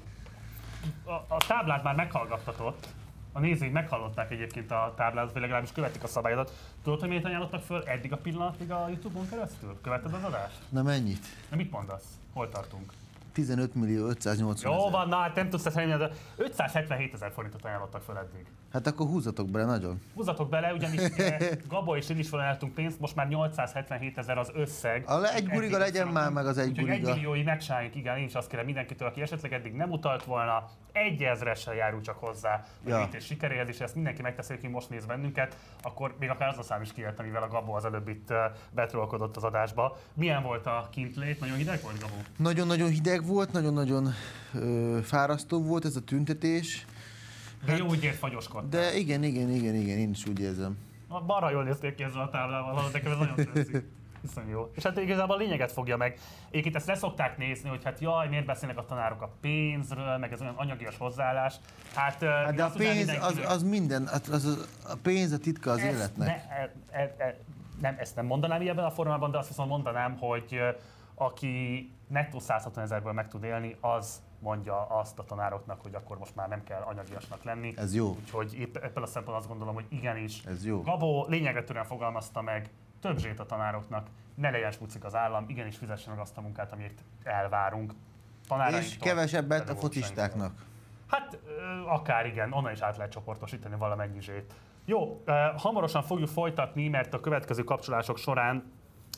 a, 1.04 1.12
a 1.12 1.36
táblát 1.46 1.82
már 1.82 1.94
meghallgattatott. 1.94 2.88
A 3.32 3.40
nézőink 3.40 3.74
meghallották 3.74 4.30
egyébként 4.30 4.70
a 4.70 4.94
tábládat, 4.96 5.32
vagy 5.32 5.42
legalábbis 5.42 5.72
követik 5.72 6.02
a 6.02 6.06
szabályodat. 6.06 6.52
Tudod, 6.82 7.00
hogy 7.00 7.08
miért 7.08 7.24
ajánlottak 7.24 7.62
föl 7.62 7.82
eddig 7.82 8.12
a 8.12 8.16
pillanatig 8.16 8.70
a 8.70 8.88
Youtube-on 8.88 9.28
keresztül? 9.28 9.78
Követed 9.82 10.14
az 10.14 10.22
adást? 10.24 10.56
Na 10.68 10.82
mennyit? 10.82 11.26
Na 11.50 11.56
mit 11.56 11.70
mondasz? 11.70 12.04
Hol 12.32 12.48
tartunk? 12.48 12.92
15 13.32 13.74
millió 13.74 14.06
580 14.06 14.72
Jó 14.72 14.90
van, 14.90 15.08
na 15.08 15.16
hát 15.16 15.34
nem 15.34 15.48
tudsz 15.48 15.66
ezt 15.66 15.76
elmenni, 15.76 15.98
de 15.98 16.10
577 16.36 17.14
ezer 17.14 17.32
forintot 17.32 17.64
ajánlottak 17.64 18.02
föl 18.02 18.16
eddig. 18.16 18.46
Hát 18.72 18.86
akkor 18.86 19.06
húzzatok 19.06 19.50
bele 19.50 19.64
nagyon. 19.64 20.00
Húzzatok 20.14 20.48
bele, 20.48 20.72
ugyanis 20.72 21.00
ugye 21.12 21.38
Gabo 21.68 21.96
és 21.96 22.08
én 22.08 22.18
is 22.18 22.28
felajánlottunk 22.28 22.74
pénzt, 22.74 23.00
most 23.00 23.14
már 23.14 23.28
877 23.28 24.18
ezer 24.18 24.38
az 24.38 24.50
összeg. 24.54 25.04
A 25.06 25.18
le- 25.18 25.34
egy 25.34 25.46
guriga 25.48 25.78
legyen 25.78 25.86
összeraktunk. 26.06 26.14
már 26.14 26.30
meg 26.32 26.46
az 26.46 26.58
egy 26.58 26.68
Úgyhogy 26.68 26.84
guriga. 26.86 27.08
egy 27.08 27.14
millióig 27.14 27.44
megcsináljuk, 27.44 27.94
igen, 27.94 28.16
én 28.16 28.24
is 28.24 28.34
azt 28.34 28.48
kérem 28.48 28.64
mindenkitől, 28.64 29.08
aki 29.08 29.20
esetleg 29.20 29.52
eddig 29.52 29.72
nem 29.72 29.90
utalt 29.90 30.24
volna, 30.24 30.68
egy 30.92 31.22
ezressel 31.22 31.74
járul 31.74 32.00
csak 32.00 32.16
hozzá 32.18 32.54
a 32.84 32.88
Ja. 32.88 33.08
sikeréhez, 33.20 33.68
és 33.68 33.80
ezt 33.80 33.94
mindenki 33.94 34.22
megteszi, 34.22 34.52
aki 34.52 34.66
most 34.68 34.90
néz 34.90 35.04
bennünket, 35.06 35.56
akkor 35.82 36.14
még 36.18 36.30
akár 36.30 36.48
az 36.48 36.58
a 36.58 36.62
szám 36.62 36.82
is 36.82 36.92
kijött, 36.92 37.18
amivel 37.18 37.42
a 37.42 37.48
Gabo 37.48 37.72
az 37.72 37.84
előbb 37.84 38.08
itt 38.08 38.30
eh, 38.30 38.50
betrolkodott 38.70 39.36
az 39.36 39.44
adásba. 39.44 39.96
Milyen 40.14 40.42
volt 40.42 40.66
a 40.66 40.88
kintlét? 40.92 41.40
Nagyon 41.40 41.56
hideg 41.56 41.80
volt, 41.82 42.00
Gabo? 42.00 42.14
Nagyon-nagyon 42.36 42.88
hideg 42.88 43.26
volt, 43.26 43.52
nagyon-nagyon 43.52 44.08
ö, 44.54 44.98
fárasztó 45.02 45.62
volt 45.62 45.84
ez 45.84 45.96
a 45.96 46.00
tüntetés. 46.00 46.86
De 47.64 47.76
jó 47.76 47.86
úgy 47.86 48.04
ért 48.04 48.16
fagyoskodtál. 48.16 48.80
De 48.80 48.96
igen, 48.96 49.22
igen, 49.22 49.50
igen, 49.50 49.74
igen, 49.74 49.98
én 49.98 50.10
is 50.10 50.26
úgy 50.26 50.40
érzem. 50.40 50.78
Balra 51.26 51.50
jól 51.50 51.64
nézték 51.64 51.94
ki 51.94 52.02
ezzel 52.02 52.20
a 52.20 52.28
táblával, 52.28 52.74
hallod, 52.74 52.92
nekem 52.92 53.12
ez 53.12 53.18
nagyon 53.18 53.34
tetszik. 53.34 53.84
Viszont 54.22 54.50
jó. 54.50 54.70
És 54.74 54.82
hát 54.82 54.98
igazából 54.98 55.36
a 55.36 55.38
lényeget 55.38 55.72
fogja 55.72 55.96
meg. 55.96 56.18
Egyébként 56.50 56.76
ezt 56.76 56.86
leszokták 56.86 57.38
nézni, 57.38 57.68
hogy 57.68 57.84
hát 57.84 58.00
jaj, 58.00 58.28
miért 58.28 58.46
beszélnek 58.46 58.78
a 58.78 58.84
tanárok 58.84 59.22
a 59.22 59.30
pénzről, 59.40 60.16
meg 60.18 60.32
ez 60.32 60.40
olyan 60.40 60.54
anyagias 60.56 60.96
hozzáállás. 60.96 61.54
Hát, 61.94 62.22
Hát 62.22 62.54
de 62.54 62.64
a 62.64 62.70
pénz 62.70 63.12
az, 63.20 63.40
az 63.46 63.62
minden, 63.62 64.06
az, 64.06 64.28
az, 64.28 64.44
az, 64.44 64.68
a 64.88 64.96
pénz 65.02 65.32
a 65.32 65.38
titka 65.38 65.70
az 65.70 65.78
Ezt 65.78 65.92
életnek. 65.92 66.28
Ne, 66.28 66.56
e, 66.56 66.72
e, 66.90 67.14
e, 67.18 67.38
nem, 67.80 67.96
ezt 67.98 68.16
nem 68.16 68.26
mondanám 68.26 68.60
ebben 68.60 68.84
a 68.84 68.90
formában, 68.90 69.30
de 69.30 69.38
azt 69.38 69.48
viszont 69.48 69.68
mondanám, 69.68 70.16
hogy 70.18 70.60
aki 71.14 71.90
nettó 72.06 72.38
160 72.38 72.84
ezerből 72.84 73.12
meg 73.12 73.28
tud 73.28 73.44
élni, 73.44 73.76
az 73.80 74.22
mondja 74.40 74.86
azt 74.86 75.18
a 75.18 75.24
tanároknak, 75.24 75.80
hogy 75.82 75.94
akkor 75.94 76.18
most 76.18 76.34
már 76.34 76.48
nem 76.48 76.64
kell 76.64 76.80
anyagiasnak 76.80 77.42
lenni. 77.42 77.74
Ez 77.76 77.94
jó. 77.94 78.08
Úgyhogy 78.08 78.54
épp, 78.54 78.76
ebből 78.76 79.02
a 79.02 79.06
szempontból 79.06 79.36
azt 79.36 79.48
gondolom, 79.48 79.74
hogy 79.74 79.86
igenis. 79.88 80.44
Ez 80.44 80.66
jó. 80.66 80.82
Gabó 80.82 81.26
lényegre 81.28 81.64
törően 81.64 81.84
fogalmazta 81.84 82.42
meg, 82.42 82.70
több 83.00 83.18
zsét 83.18 83.40
a 83.40 83.46
tanároknak, 83.46 84.06
ne 84.34 84.50
legyen 84.50 84.70
smucik 84.70 85.04
az 85.04 85.14
állam, 85.14 85.44
igenis 85.48 85.76
fizessen 85.76 86.12
meg 86.12 86.22
azt 86.22 86.36
a 86.36 86.40
munkát, 86.40 86.72
amit 86.72 87.04
elvárunk. 87.22 87.92
És 88.78 88.96
kevesebbet 88.96 89.68
a 89.68 89.74
focistáknak. 89.74 90.52
Hát 91.06 91.38
akár 91.86 92.26
igen, 92.26 92.52
onnan 92.52 92.72
is 92.72 92.80
át 92.80 92.96
lehet 92.96 93.12
csoportosítani 93.12 93.76
valamennyi 93.76 94.20
zsét. 94.20 94.54
Jó, 94.84 95.22
hamarosan 95.56 96.02
fogjuk 96.02 96.28
folytatni, 96.28 96.88
mert 96.88 97.14
a 97.14 97.20
következő 97.20 97.64
kapcsolások 97.64 98.18
során 98.18 98.72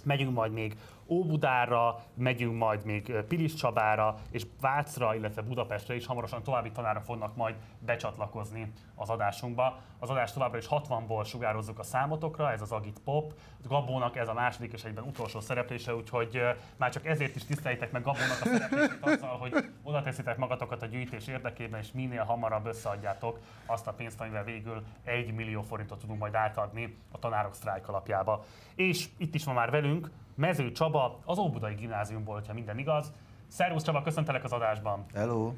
megyünk 0.04 0.34
majd 0.34 0.52
még 0.52 0.76
Óbudára, 1.06 1.98
megyünk 2.14 2.56
majd 2.56 2.84
még 2.84 3.12
Pilis 3.28 3.54
Csabára, 3.54 4.14
és 4.30 4.46
Vácra, 4.60 5.14
illetve 5.14 5.42
Budapestre 5.42 5.94
is 5.94 6.06
hamarosan 6.06 6.42
további 6.42 6.70
tanárok 6.70 7.02
fognak 7.02 7.36
majd 7.36 7.54
becsatlakozni 7.78 8.72
az 8.94 9.10
adásunkba. 9.10 9.78
Az 9.98 10.10
adást 10.10 10.34
továbbra 10.34 10.58
is 10.58 10.66
60-ból 10.70 11.26
sugározzuk 11.26 11.78
a 11.78 11.82
számotokra, 11.82 12.52
ez 12.52 12.60
az 12.60 12.72
Agit 12.72 13.00
Pop. 13.04 13.32
Gabónak 13.68 14.16
ez 14.16 14.28
a 14.28 14.32
második 14.32 14.72
és 14.72 14.84
egyben 14.84 15.04
utolsó 15.04 15.40
szereplése, 15.40 15.94
úgyhogy 15.94 16.40
már 16.76 16.90
csak 16.90 17.06
ezért 17.06 17.36
is 17.36 17.44
tiszteljétek 17.44 17.92
meg 17.92 18.02
Gabónak 18.02 18.40
a 18.40 18.44
szereplését 18.44 18.98
azzal, 19.00 19.36
hogy 19.36 19.54
oda 19.82 20.02
teszitek 20.02 20.36
magatokat 20.36 20.82
a 20.82 20.86
gyűjtés 20.86 21.26
érdekében, 21.26 21.80
és 21.80 21.92
minél 21.92 22.24
hamarabb 22.24 22.66
összeadjátok 22.66 23.38
azt 23.66 23.86
a 23.86 23.92
pénzt, 23.92 24.20
amivel 24.20 24.44
végül 24.44 24.82
1 25.04 25.34
millió 25.34 25.62
forintot 25.62 25.98
tudunk 25.98 26.18
majd 26.18 26.34
átadni 26.34 26.96
a 27.10 27.18
tanárok 27.18 27.54
sztrájk 27.54 27.88
alapjába. 27.88 28.44
És 28.74 29.08
itt 29.18 29.34
is 29.34 29.44
van 29.44 29.54
már 29.54 29.70
velünk 29.70 30.10
Mező 30.34 30.72
Csaba, 30.72 31.20
az 31.24 31.38
Óbudai 31.38 31.74
Gimnáziumból, 31.74 32.34
hogyha 32.34 32.52
minden 32.52 32.78
igaz. 32.78 33.12
Szervusz 33.46 33.82
Csaba, 33.82 34.02
köszöntelek 34.02 34.44
az 34.44 34.52
adásban. 34.52 35.06
Hello. 35.14 35.54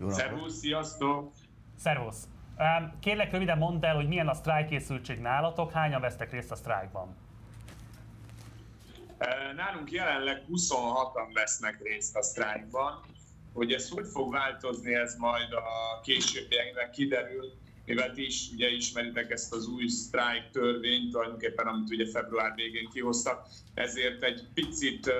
Jó 0.00 0.08
Szervusz, 0.08 0.54
sziasztok. 0.54 1.32
Szervusz. 1.78 2.28
Kérlek 3.00 3.32
röviden 3.32 3.58
mondd 3.58 3.84
el, 3.84 3.94
hogy 3.94 4.08
milyen 4.08 4.28
a 4.28 4.34
sztrájkészültség 4.34 5.20
nálatok, 5.20 5.72
hányan 5.72 6.00
vesztek 6.00 6.30
részt 6.30 6.50
a 6.50 6.54
sztrájkban? 6.54 7.16
Nálunk 9.56 9.90
jelenleg 9.90 10.42
26-an 10.52 11.30
vesznek 11.32 11.80
részt 11.82 12.16
a 12.16 12.22
sztrájkban. 12.22 13.00
Hogy 13.52 13.72
ez 13.72 13.90
hogy 13.90 14.06
fog 14.06 14.32
változni, 14.32 14.94
ez 14.94 15.16
majd 15.16 15.52
a 15.52 16.00
későbbiekben 16.02 16.90
kiderül 16.90 17.52
mivel 17.86 18.12
ti 18.12 18.24
is 18.24 18.50
ugye 18.52 18.68
ismeritek 18.68 19.30
ezt 19.30 19.52
az 19.52 19.66
új 19.66 19.86
strike 19.88 20.48
törvényt, 20.52 21.10
tulajdonképpen 21.10 21.66
amit 21.66 21.90
ugye 21.90 22.06
február 22.06 22.54
végén 22.54 22.88
kihoztak, 22.92 23.46
ezért 23.74 24.22
egy 24.22 24.46
picit 24.54 25.10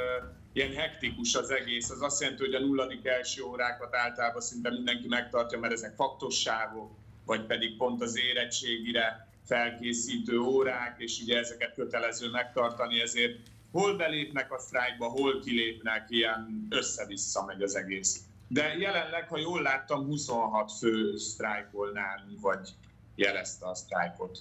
ilyen 0.53 0.73
hektikus 0.75 1.35
az 1.35 1.51
egész. 1.51 1.91
Az 1.91 2.03
azt 2.03 2.21
jelenti, 2.21 2.45
hogy 2.45 2.55
a 2.55 2.61
nulladik 2.61 3.07
első 3.07 3.43
órákat 3.43 3.95
általában 3.95 4.41
szinte 4.41 4.71
mindenki 4.71 5.09
megtartja, 5.09 5.59
mert 5.59 5.73
ezek 5.73 5.95
faktosságok, 5.95 6.91
vagy 7.27 7.47
pedig 7.47 7.77
pont 7.77 8.03
az 8.03 8.19
érettségire 8.19 9.29
felkészítő 9.45 10.39
órák, 10.39 10.95
és 10.99 11.21
ugye 11.23 11.39
ezeket 11.39 11.75
kötelező 11.75 12.31
megtartani, 12.31 13.01
ezért 13.01 13.39
hol 13.73 13.97
belépnek 13.97 14.53
a 14.53 14.59
sztrájkba, 14.59 15.07
hol 15.09 15.41
kilépnek, 15.41 16.07
ilyen 16.09 16.67
össze-vissza 16.71 17.45
megy 17.45 17.63
az 17.63 17.77
egész. 17.77 18.21
De 18.49 18.77
jelenleg, 18.77 19.29
ha 19.29 19.39
jól 19.39 19.63
láttam, 19.63 20.05
26 20.05 20.73
fő 20.73 21.17
sztrájkol 21.17 21.93
vagy 22.41 22.71
jelezte 23.15 23.67
a 23.67 23.75
sztrájkot. 23.75 24.39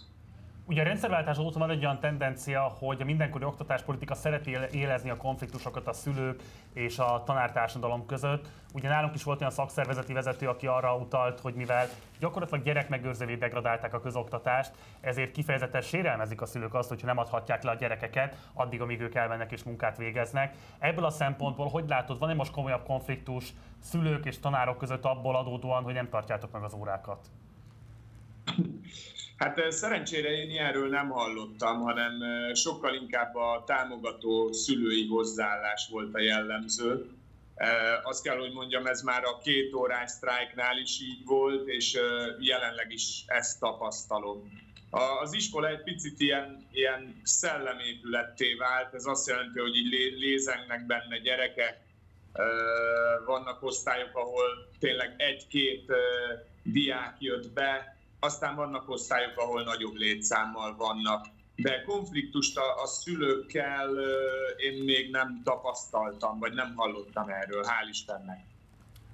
Ugye 0.65 0.81
a 0.81 0.83
rendszerváltás 0.83 1.37
óta 1.37 1.59
van 1.59 1.69
egy 1.69 1.83
olyan 1.83 1.99
tendencia, 1.99 2.61
hogy 2.61 3.01
a 3.01 3.05
mindenkori 3.05 3.43
oktatáspolitika 3.43 4.15
szereti 4.15 4.57
élezni 4.71 5.09
a 5.09 5.17
konfliktusokat 5.17 5.87
a 5.87 5.93
szülők 5.93 6.43
és 6.73 6.99
a 6.99 7.23
tanártársadalom 7.25 8.05
között. 8.05 8.47
Ugye 8.73 8.89
nálunk 8.89 9.15
is 9.15 9.23
volt 9.23 9.39
olyan 9.39 9.51
szakszervezeti 9.51 10.13
vezető, 10.13 10.47
aki 10.47 10.67
arra 10.67 10.95
utalt, 10.95 11.39
hogy 11.39 11.53
mivel 11.53 11.87
gyakorlatilag 12.19 12.63
gyerekmegőrzővé 12.63 13.35
degradálták 13.35 13.93
a 13.93 13.99
közoktatást, 13.99 14.71
ezért 15.01 15.31
kifejezetten 15.31 15.81
sérelmezik 15.81 16.41
a 16.41 16.45
szülők 16.45 16.73
azt, 16.73 16.89
hogyha 16.89 17.07
nem 17.07 17.17
adhatják 17.17 17.63
le 17.63 17.71
a 17.71 17.75
gyerekeket, 17.75 18.37
addig, 18.53 18.81
amíg 18.81 19.01
ők 19.01 19.15
elmennek 19.15 19.51
és 19.51 19.63
munkát 19.63 19.97
végeznek. 19.97 20.55
Ebből 20.79 21.05
a 21.05 21.09
szempontból, 21.09 21.67
hogy 21.67 21.87
látod, 21.87 22.19
van-e 22.19 22.33
most 22.33 22.51
komolyabb 22.51 22.83
konfliktus 22.83 23.53
szülők 23.79 24.25
és 24.25 24.39
tanárok 24.39 24.77
között 24.77 25.05
abból 25.05 25.35
adódóan, 25.35 25.83
hogy 25.83 25.93
nem 25.93 26.09
tartjátok 26.09 26.51
meg 26.51 26.63
az 26.63 26.73
órákat? 26.73 27.27
Hát 29.43 29.71
szerencsére 29.71 30.29
én 30.29 30.49
ilyenről 30.49 30.89
nem 30.89 31.09
hallottam, 31.09 31.81
hanem 31.81 32.11
sokkal 32.53 32.93
inkább 32.93 33.35
a 33.35 33.63
támogató 33.65 34.51
szülői 34.51 35.07
hozzáállás 35.07 35.87
volt 35.91 36.15
a 36.15 36.19
jellemző. 36.19 37.05
Azt 38.03 38.23
kell, 38.23 38.37
hogy 38.37 38.53
mondjam, 38.53 38.85
ez 38.85 39.01
már 39.01 39.23
a 39.23 39.37
két 39.37 39.73
órás 39.73 40.11
sztrájknál 40.11 40.77
is 40.77 41.01
így 41.01 41.25
volt, 41.25 41.67
és 41.67 41.97
jelenleg 42.39 42.91
is 42.91 43.23
ezt 43.25 43.59
tapasztalom. 43.59 44.61
Az 45.21 45.33
iskola 45.33 45.67
egy 45.67 45.83
picit 45.83 46.19
ilyen, 46.19 46.67
ilyen 46.71 47.21
szellemépületté 47.23 48.53
vált, 48.53 48.93
ez 48.93 49.05
azt 49.05 49.27
jelenti, 49.27 49.59
hogy 49.59 49.75
így 49.75 50.19
lézengnek 50.19 50.85
benne 50.85 51.17
gyerekek, 51.17 51.79
vannak 53.25 53.63
osztályok, 53.63 54.15
ahol 54.15 54.69
tényleg 54.79 55.13
egy-két 55.17 55.91
diák 56.63 57.15
jött 57.19 57.49
be, 57.49 57.92
aztán 58.23 58.55
vannak 58.55 58.89
osztályok, 58.89 59.37
ahol 59.37 59.63
nagyobb 59.63 59.93
létszámmal 59.93 60.75
vannak. 60.75 61.25
De 61.55 61.81
konfliktust 61.81 62.57
a, 62.57 62.81
a 62.81 62.85
szülőkkel 62.85 63.89
én 64.57 64.83
még 64.83 65.11
nem 65.11 65.41
tapasztaltam, 65.43 66.39
vagy 66.39 66.53
nem 66.53 66.73
hallottam 66.75 67.29
erről, 67.29 67.63
hál' 67.63 67.89
Istennek. 67.89 68.45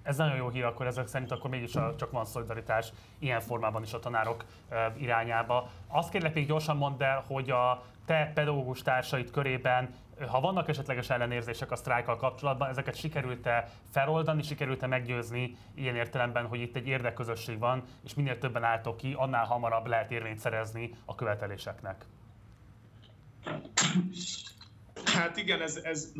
Ez 0.04 0.18
nagyon 0.18 0.36
jó 0.36 0.50
hír, 0.50 0.64
akkor 0.64 0.88
ezek 0.88 1.08
szerint 1.08 1.32
akkor 1.32 1.50
mégis 1.50 1.76
a, 1.76 1.96
csak 1.96 2.12
van 2.12 2.26
szolidaritás 2.26 2.92
ilyen 3.20 3.40
formában 3.40 3.84
is 3.84 3.94
a 3.94 4.00
tanárok 4.00 4.46
irányába. 4.98 5.70
Azt 5.88 6.10
kérlek 6.10 6.34
még 6.34 6.48
gyorsan 6.48 6.78
mondd 6.78 7.04
el, 7.04 7.24
hogy 7.28 7.50
a 7.50 7.84
te 8.06 8.32
pedagógus 8.34 8.82
társait 8.82 9.32
körében 9.32 9.94
ha 10.28 10.40
vannak 10.40 10.68
esetleges 10.68 11.10
ellenérzések 11.10 11.72
a 11.72 11.76
sztrájkkal 11.76 12.16
kapcsolatban, 12.16 12.70
ezeket 12.70 12.96
sikerült-e 12.96 13.70
feloldani, 13.92 14.42
sikerült-e 14.42 14.88
meggyőzni 14.88 15.56
ilyen 15.76 15.96
értelemben, 15.96 16.46
hogy 16.46 16.60
itt 16.60 16.76
egy 16.76 16.88
érdekközösség 16.88 17.60
van, 17.60 17.84
és 18.04 18.14
minél 18.14 18.38
többen 18.38 18.64
álltok 18.64 18.98
ki, 18.98 19.14
annál 19.18 19.46
hamarabb 19.46 19.88
lehet 19.88 20.12
érvényt 20.12 20.40
szerezni 20.40 20.96
a 21.06 21.16
követeléseknek? 21.16 22.06
Hát 25.06 25.38
igen, 25.38 25.62
ez, 25.62 25.76
ez 25.76 26.12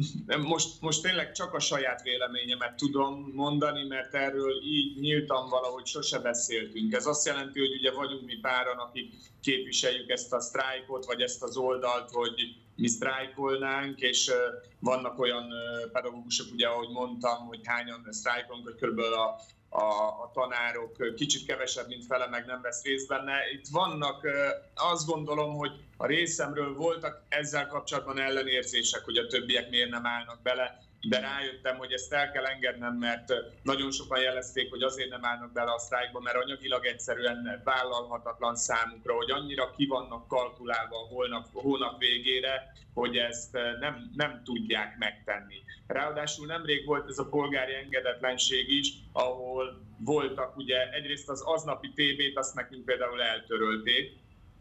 most, 0.44 0.82
most 0.82 1.02
tényleg 1.02 1.32
csak 1.32 1.54
a 1.54 1.60
saját 1.60 2.02
véleményemet 2.02 2.76
tudom 2.76 3.32
mondani, 3.34 3.84
mert 3.88 4.16
erről 4.16 4.64
így 4.64 5.00
nyíltan 5.00 5.50
valahogy 5.50 5.86
sose 5.86 6.20
beszéltünk. 6.20 6.94
Ez 6.94 7.06
azt 7.06 7.26
jelenti, 7.26 7.60
hogy 7.60 7.74
ugye 7.74 7.92
vagyunk 7.92 8.26
mi 8.26 8.36
páran, 8.36 8.78
akik 8.78 9.14
képviseljük 9.42 10.10
ezt 10.10 10.34
a 10.34 10.40
sztrájkot, 10.40 11.06
vagy 11.06 11.22
ezt 11.22 11.44
az 11.44 11.58
oldalt, 11.58 12.10
hogy 12.12 12.34
mi 12.76 12.88
sztrájkolnánk, 12.88 14.00
és 14.00 14.32
vannak 14.80 15.20
olyan 15.20 15.48
pedagógusok, 15.92 16.48
ugye 16.54 16.68
ahogy 16.68 16.90
mondtam, 16.90 17.48
hogy 17.48 17.60
hányan 17.64 18.08
sztrájkolunk, 18.10 18.66
hogy 18.66 18.76
körülbelül 18.76 19.14
a, 19.14 19.40
a, 19.70 19.84
a 19.84 20.32
tanárok 20.34 21.16
kicsit 21.16 21.46
kevesebb, 21.46 21.88
mint 21.88 22.06
fele 22.06 22.28
meg 22.28 22.46
nem 22.46 22.62
vesz 22.62 22.84
részt 22.84 23.08
benne. 23.08 23.34
Itt 23.52 23.68
vannak, 23.72 24.28
azt 24.76 25.06
gondolom, 25.06 25.56
hogy 25.56 25.72
a 25.98 26.06
részemről 26.06 26.74
voltak 26.74 27.24
ezzel 27.30 27.68
kapcsolatban 27.68 28.20
ellenérzések, 28.20 29.04
hogy 29.04 29.18
a 29.18 29.28
többiek 29.28 29.70
miért 29.70 29.90
nem 29.90 30.06
állnak 30.06 30.42
bele 30.42 30.89
de 31.02 31.20
rájöttem, 31.20 31.78
hogy 31.78 31.92
ezt 31.92 32.14
el 32.14 32.32
kell 32.32 32.46
engednem, 32.46 32.94
mert 32.94 33.34
nagyon 33.64 33.92
sokan 33.92 34.22
jelezték, 34.22 34.70
hogy 34.70 34.82
azért 34.82 35.10
nem 35.10 35.26
állnak 35.26 35.52
bele 35.52 35.72
a 35.72 35.80
sztrájkba, 35.80 36.20
mert 36.20 36.38
anyagilag 36.38 36.86
egyszerűen 36.86 37.62
vállalhatatlan 37.64 38.56
számukra, 38.56 39.14
hogy 39.14 39.32
annyira 39.32 39.72
ki 39.76 39.86
vannak 39.86 40.28
kalkulálva 40.28 40.96
a 40.96 41.08
holnap, 41.08 41.48
hónap 41.54 42.00
végére, 42.00 42.74
hogy 42.94 43.18
ezt 43.18 43.54
nem, 43.80 44.12
nem 44.16 44.42
tudják 44.44 44.98
megtenni. 44.98 45.64
Ráadásul 45.88 46.46
nemrég 46.46 46.86
volt 46.86 47.10
ez 47.10 47.20
a 47.20 47.30
polgári 47.30 47.74
engedetlenség 47.74 48.70
is, 48.70 48.94
ahol 49.12 49.82
voltak 49.98 50.58
ugye 50.58 50.92
egyrészt 50.92 51.30
az 51.30 51.42
aznapi 51.42 51.92
tévét, 51.94 52.38
azt 52.38 52.56
nekünk 52.56 52.86
például 52.86 53.22
eltörölték, 53.22 54.18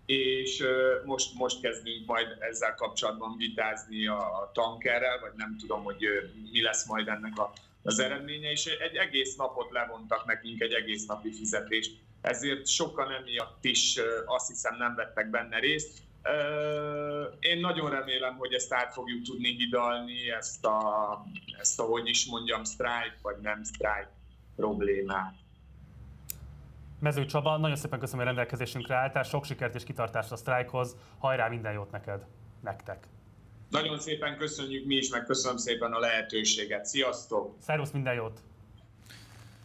és 0.09 0.65
most, 1.05 1.35
most 1.35 1.61
kezdünk 1.61 2.07
majd 2.07 2.27
ezzel 2.41 2.75
kapcsolatban 2.75 3.37
vitázni 3.37 4.07
a 4.07 4.51
tankerrel, 4.55 5.21
vagy 5.21 5.33
nem 5.37 5.57
tudom, 5.59 5.83
hogy 5.83 6.05
mi 6.53 6.63
lesz 6.63 6.87
majd 6.87 7.09
ennek 7.09 7.39
a, 7.39 7.53
az 7.83 7.99
eredménye, 7.99 8.51
és 8.51 8.67
egy 8.67 8.97
egész 8.97 9.37
napot 9.37 9.71
levontak 9.71 10.25
nekünk, 10.25 10.61
egy 10.61 10.73
egész 10.73 11.07
napi 11.07 11.33
fizetést. 11.33 11.97
Ezért 12.21 12.67
sokan 12.67 13.13
emiatt 13.13 13.65
is 13.65 14.01
azt 14.27 14.49
hiszem 14.49 14.77
nem 14.77 14.95
vettek 14.95 15.31
benne 15.31 15.59
részt. 15.59 15.99
Én 17.41 17.61
nagyon 17.61 17.91
remélem, 17.91 18.37
hogy 18.37 18.53
ezt 18.53 18.73
át 18.73 18.93
fogjuk 18.93 19.23
tudni 19.23 19.49
hidalni, 19.49 20.31
ezt 20.31 20.65
a, 20.65 20.79
ezt 21.59 21.81
a 21.81 21.83
hogy 21.83 22.09
is 22.09 22.27
mondjam, 22.27 22.65
sztrájk 22.65 23.15
vagy 23.23 23.37
nem 23.41 23.63
sztrájk 23.63 24.09
problémát. 24.57 25.35
Mező 27.01 27.25
Csaba, 27.25 27.57
nagyon 27.57 27.77
szépen 27.77 27.99
köszönöm, 27.99 28.27
hogy 28.27 28.35
rendelkezésünkre 28.35 28.95
álltál, 28.95 29.23
sok 29.23 29.45
sikert 29.45 29.75
és 29.75 29.85
kitartást 29.85 30.33
a 30.33 30.37
sztrájkhoz, 30.37 30.97
hajrá, 31.19 31.49
minden 31.49 31.73
jót 31.73 31.91
neked, 31.91 32.27
nektek! 32.61 33.07
Nagyon 33.71 33.99
szépen 33.99 34.37
köszönjük 34.37 34.87
mi 34.87 34.95
is, 34.95 35.11
meg 35.11 35.25
köszönöm 35.25 35.57
szépen 35.57 35.93
a 35.93 35.99
lehetőséget. 35.99 36.87
Sziasztok! 36.87 37.55
Szervusz, 37.59 37.91
minden 37.91 38.15
jót! 38.15 38.41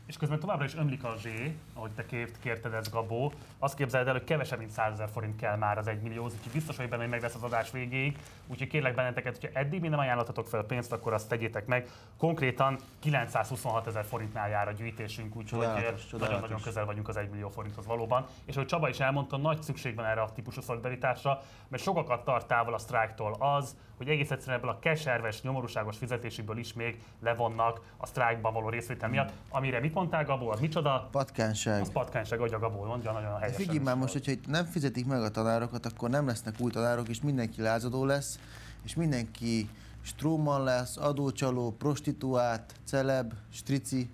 és 0.06 0.18
közben 0.18 0.40
továbbra 0.40 0.66
is 0.66 0.76
ömlik 0.76 1.04
a 1.04 1.16
zsé, 1.22 1.56
ahogy 1.74 1.92
te 1.92 2.06
kért, 2.06 2.40
kérted 2.40 2.74
ezt, 2.74 2.92
Gabó. 2.92 3.34
Azt 3.64 3.76
képzeld 3.76 4.08
el, 4.08 4.14
hogy 4.14 4.24
kevesebb, 4.24 4.60
mint 4.60 4.72
100 4.72 4.92
ezer 4.94 5.10
forint 5.10 5.36
kell 5.36 5.56
már 5.56 5.78
az 5.78 5.88
1 5.88 6.02
millió, 6.02 6.24
úgyhogy 6.24 6.52
biztos 6.54 6.78
vagy 6.78 6.90
benne, 6.90 7.02
hogy 7.02 7.12
meg 7.12 7.22
lesz 7.22 7.36
az 7.36 7.44
adás 7.44 7.72
végéig. 7.72 8.18
Úgyhogy 8.48 8.68
kérlek 8.68 8.96
benneteket, 8.96 9.38
hogyha 9.40 9.60
eddig 9.60 9.82
még 9.82 9.90
nem 9.90 10.00
ajánlhatok 10.00 10.48
fel 10.48 10.64
pénzt, 10.64 10.92
akkor 10.92 11.14
azt 11.14 11.30
tegyétek 11.30 11.66
meg. 11.66 11.88
Konkrétan 12.18 12.78
926 13.00 13.88
ezer 13.88 14.06
forintnál 14.06 14.50
jár 14.50 14.68
a 14.68 14.72
gyűjtésünk, 14.72 15.36
úgyhogy 15.36 15.68
nagyon-nagyon 16.12 16.62
közel 16.62 16.86
vagyunk 16.86 17.08
az 17.08 17.18
1 17.18 17.30
millió 17.30 17.50
forinthoz 17.50 17.86
valóban. 17.86 18.26
És 18.46 18.56
ahogy 18.56 18.68
Csaba 18.68 18.90
is 18.90 19.00
elmondta, 19.00 19.38
nagy 19.38 19.62
szükség 19.62 19.96
van 19.96 20.06
erre 20.06 20.22
a 20.22 20.32
típusú 20.32 20.62
szolidaritásra, 20.62 21.42
mert 21.68 21.84
sokakat 21.84 22.24
tart 22.24 22.48
távol 22.48 22.74
a 22.74 22.78
sztrájktól 22.78 23.36
az, 23.40 23.76
hogy 23.98 24.10
egész 24.10 24.32
egyszerűen 24.32 24.58
ebből 24.58 24.70
a 24.72 24.80
keserves, 24.80 25.42
nyomorúságos 25.42 25.98
fizetésükből 25.98 26.58
is 26.58 26.74
még 26.74 27.02
levonnak 27.20 27.82
a 27.98 28.06
sztrájkban 28.06 28.54
való 28.54 28.70
részvétel 28.70 29.10
miatt. 29.10 29.32
Amire 29.50 29.80
mit 29.80 29.94
mondtál, 29.94 30.24
Gabó, 30.24 30.50
az 30.50 30.60
micsoda? 30.60 31.08
Patkányság. 31.12 31.82
Az 31.82 31.92
patkányság, 31.92 32.40
ahogy 32.40 32.54
a 32.54 32.60
Gabó 32.60 32.84
mondja, 32.84 33.12
nagyon 33.12 33.40
De 33.54 33.60
helyesen. 33.60 33.76
figyelj 33.76 33.96
már 33.96 34.04
most, 34.04 34.14
hogyha 34.14 34.32
itt 34.32 34.48
nem 34.48 34.66
fizetik 34.66 35.06
meg 35.06 35.22
a 35.22 35.32
tanárokat, 35.32 35.86
akkor 35.86 36.10
nem 36.10 36.26
lesznek 36.26 36.60
új 36.60 36.72
tanárok, 36.72 37.10
és 37.10 37.22
mindenki 37.22 37.62
lázadó 37.62 38.06
lesz, 38.06 38.40
és 38.84 38.96
mindenki 38.96 39.70
stróman 40.02 40.64
lesz, 40.64 40.98
adócsaló, 40.98 41.72
prostituált, 41.72 42.74
celeb, 42.84 43.34
strici, 43.52 44.10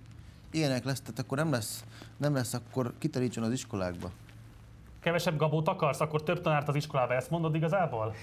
ilyenek 0.52 0.84
lesz, 0.84 1.02
tehát 1.02 1.20
akkor 1.20 1.38
nem 1.38 1.52
lesz, 1.52 1.84
nem 2.18 2.34
lesz 2.34 2.53
akkor 2.53 2.94
kiterítson 2.98 3.44
az 3.44 3.52
iskolákba. 3.52 4.11
Kevesebb 4.99 5.38
Gabót 5.38 5.68
akarsz, 5.68 5.99
akkor 5.99 6.24
több 6.24 6.41
tanárt 6.41 6.68
az 6.68 6.76
iskolába, 6.76 7.14
ezt 7.14 7.30
mondod 7.30 7.56
igazából? 7.56 8.16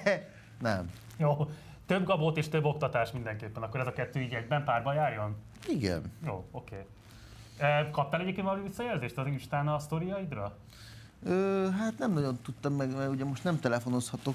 Nem. 0.60 0.90
Jó. 1.16 1.48
Több 1.86 2.04
Gabót 2.04 2.36
és 2.36 2.48
több 2.48 2.64
oktatás 2.64 3.12
mindenképpen, 3.12 3.62
akkor 3.62 3.80
ez 3.80 3.86
a 3.86 3.92
kettő 3.92 4.20
így 4.20 4.34
egyben 4.34 4.64
párban 4.64 4.94
járjon? 4.94 5.36
Igen. 5.68 6.12
Jó, 6.26 6.44
oké. 6.50 6.74
Okay. 6.74 6.86
Kaptál 7.90 8.20
egyébként 8.20 8.46
valami 8.46 8.62
visszajelzést 8.68 9.18
az 9.18 9.26
Instán 9.26 9.68
a 9.68 9.78
sztoriaidra? 9.78 10.56
Ö, 11.24 11.68
hát 11.78 11.98
nem 11.98 12.12
nagyon 12.12 12.38
tudtam 12.42 12.72
meg, 12.72 12.96
mert 12.96 13.10
ugye 13.10 13.24
most 13.24 13.44
nem 13.44 13.60
telefonozhatok. 13.60 14.34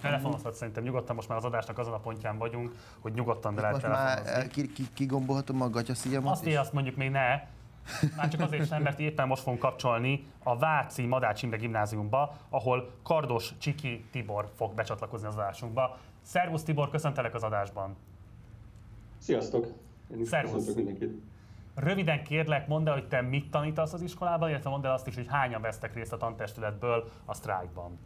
Telefonozhat 0.00 0.54
szerintem 0.54 0.82
nyugodtan, 0.82 1.14
most 1.14 1.28
már 1.28 1.38
az 1.38 1.44
adásnak 1.44 1.78
azon 1.78 1.92
a 1.92 1.98
pontján 1.98 2.38
vagyunk, 2.38 2.74
hogy 2.98 3.12
nyugodtan 3.12 3.54
de 3.54 3.60
lehet 3.60 3.76
Most 3.76 3.86
már 3.86 4.14
telefonozni. 4.14 4.40
eh, 4.42 4.48
ki, 4.48 4.72
ki, 4.72 4.88
kigombolhatom 4.94 5.62
a 5.62 5.70
gatyaszíjamat 5.70 6.32
Azt, 6.32 6.46
én 6.46 6.58
azt 6.58 6.72
mondjuk 6.72 6.96
még 6.96 7.10
ne, 7.10 7.28
már 8.16 8.28
csak 8.28 8.40
azért 8.40 8.68
sem, 8.68 8.82
mert 8.82 8.98
éppen 9.00 9.26
most 9.26 9.42
fogunk 9.42 9.60
kapcsolni 9.60 10.26
a 10.42 10.58
Váci 10.58 11.06
Madács 11.06 11.42
Imre 11.42 11.56
gimnáziumba, 11.56 12.36
ahol 12.48 12.90
Kardos 13.02 13.52
Csiki 13.58 14.04
Tibor 14.10 14.50
fog 14.56 14.74
becsatlakozni 14.74 15.26
az 15.26 15.34
adásunkba. 15.34 15.98
Szervusz 16.22 16.62
Tibor, 16.62 16.90
köszöntelek 16.90 17.34
az 17.34 17.42
adásban. 17.42 17.96
Sziasztok! 19.18 19.66
Én 20.12 20.20
is 20.20 20.28
Szervusz. 20.28 20.52
köszöntök 20.52 20.76
mindenkit. 20.76 21.22
Röviden 21.82 22.22
kérlek, 22.22 22.68
mondd 22.68 22.88
el, 22.88 22.92
hogy 22.92 23.08
te 23.08 23.20
mit 23.20 23.50
tanítasz 23.50 23.92
az 23.92 24.02
iskolában, 24.02 24.48
illetve 24.48 24.70
mondd 24.70 24.86
el 24.86 24.92
azt 24.92 25.06
is, 25.06 25.14
hogy 25.14 25.26
hányan 25.28 25.60
vesztek 25.60 25.94
részt 25.94 26.12
a 26.12 26.16
tantestületből 26.16 27.10
a 27.24 27.34
sztrájkban. 27.34 27.98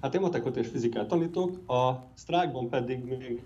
Hát 0.00 0.14
én 0.14 0.20
matekot 0.20 0.56
és 0.56 0.68
fizikát 0.68 1.08
tanítok, 1.08 1.70
a 1.70 2.04
sztrájkban 2.14 2.68
pedig 2.68 3.04
még 3.04 3.42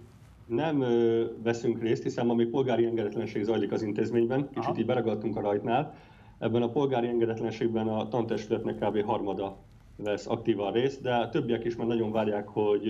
nem 0.46 0.80
ö, 0.80 1.24
veszünk 1.42 1.82
részt, 1.82 2.02
hiszen 2.02 2.26
ma 2.26 2.34
még 2.34 2.48
polgári 2.48 2.84
engedetlenség 2.86 3.42
zajlik 3.42 3.72
az 3.72 3.82
intézményben, 3.82 4.48
kicsit 4.48 4.64
Aha. 4.64 4.78
így 4.78 4.86
beragadtunk 4.86 5.36
a 5.36 5.40
rajtnál. 5.40 5.94
Ebben 6.38 6.62
a 6.62 6.70
polgári 6.70 7.06
engedetlenségben 7.06 7.88
a 7.88 8.08
tantestületnek 8.08 8.78
kb. 8.78 9.04
harmada 9.04 9.56
vesz 9.96 10.26
aktívan 10.26 10.72
részt, 10.72 11.02
de 11.02 11.28
többiek 11.28 11.64
is 11.64 11.76
már 11.76 11.86
nagyon 11.86 12.12
várják, 12.12 12.48
hogy 12.48 12.88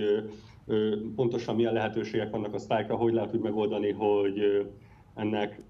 ö, 0.65 0.97
pontosan 1.15 1.55
milyen 1.55 1.73
lehetőségek 1.73 2.31
vannak 2.31 2.53
a 2.53 2.59
sztrájkra, 2.59 2.95
hogy 2.95 3.13
lehet 3.13 3.33
úgy 3.33 3.41
megoldani, 3.41 3.91
hogy 3.91 4.67
ennek 5.15 5.61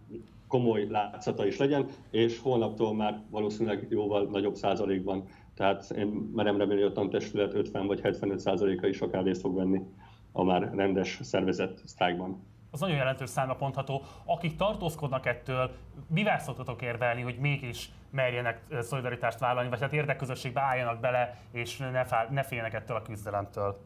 komoly 0.47 0.87
látszata 0.89 1.45
is 1.45 1.57
legyen, 1.57 1.85
és 2.11 2.39
holnaptól 2.39 2.95
már 2.95 3.21
valószínűleg 3.29 3.87
jóval 3.89 4.27
nagyobb 4.31 4.55
százalékban. 4.55 5.23
Tehát 5.55 5.91
én 5.91 6.07
merem 6.35 6.57
remélni, 6.57 6.81
hogy 6.81 6.91
a 6.91 6.95
tantestület 6.95 7.53
50 7.53 7.87
vagy 7.87 8.01
75 8.01 8.39
százaléka 8.39 8.87
is 8.87 8.99
akár 9.01 9.23
részt 9.23 9.41
fog 9.41 9.55
venni 9.55 9.81
a 10.31 10.43
már 10.43 10.71
rendes 10.75 11.19
szervezett 11.21 11.81
sztrájkban. 11.85 12.43
Az 12.71 12.79
nagyon 12.79 12.95
jelentős 12.95 13.29
számra 13.29 13.55
pontható. 13.55 14.01
Akik 14.25 14.55
tartózkodnak 14.55 15.25
ettől, 15.25 15.71
mivel 16.07 16.39
szoktatok 16.39 16.81
érvelni, 16.81 17.21
hogy 17.21 17.37
mégis 17.37 17.89
merjenek 18.11 18.61
ö, 18.69 18.81
szolidaritást 18.81 19.39
vállalni, 19.39 19.69
vagy 19.69 19.81
hát 19.81 19.93
érdekközösségbe 19.93 20.61
álljanak 20.61 20.99
bele, 20.99 21.37
és 21.51 21.77
ne, 21.77 22.03
fá- 22.03 22.29
ne 22.29 22.43
féljenek 22.43 22.73
ettől 22.73 22.97
a 22.97 23.01
küzdelemtől? 23.01 23.77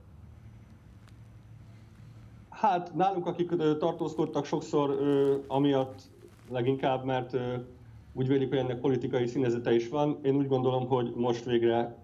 Hát 2.60 2.96
nálunk, 2.96 3.26
akik 3.26 3.56
tartózkodtak 3.78 4.46
sokszor 4.46 5.00
amiatt 5.48 6.02
leginkább, 6.50 7.04
mert 7.04 7.38
úgy 8.14 8.28
vélik, 8.28 8.50
hogy 8.50 8.58
ennek 8.58 8.80
politikai 8.80 9.28
színezete 9.28 9.74
is 9.74 9.90
van. 9.90 10.20
Én 10.24 10.36
úgy 10.36 10.48
gondolom, 10.48 10.88
hogy 10.88 11.14
most 11.16 11.46
végre 11.46 11.98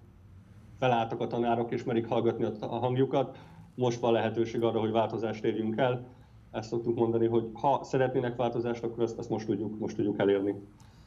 felálltak 0.80 1.20
a 1.20 1.28
tanárok 1.28 1.72
és 1.72 1.84
merik 1.84 2.08
hallgatni 2.08 2.46
a 2.60 2.66
hangjukat. 2.66 3.38
Most 3.76 4.00
van 4.00 4.12
lehetőség 4.12 4.64
arra, 4.64 4.80
hogy 4.80 4.92
változást 4.92 5.44
érjünk 5.44 5.78
el. 5.78 6.08
Ezt 6.52 6.70
szoktuk 6.70 6.96
mondani, 6.96 7.28
hogy 7.28 7.50
ha 7.54 7.84
szeretnének 7.84 8.36
változást, 8.36 8.84
akkor 8.84 9.04
ezt, 9.04 9.20
ezt 9.20 9.30
most, 9.30 9.46
tudjuk, 9.46 9.80
most 9.80 9.96
tudjuk 9.96 10.20
elérni. 10.20 10.56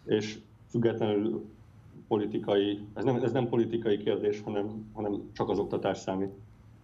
És 0.04 0.38
függetlenül 0.70 1.44
politikai, 2.08 2.86
ez 2.94 3.04
nem, 3.04 3.16
ez 3.16 3.32
nem 3.32 3.48
politikai 3.48 3.96
kérdés, 3.96 4.40
hanem, 4.40 4.90
hanem 4.92 5.30
csak 5.32 5.48
az 5.48 5.58
oktatás 5.58 5.98
számít. 5.98 6.32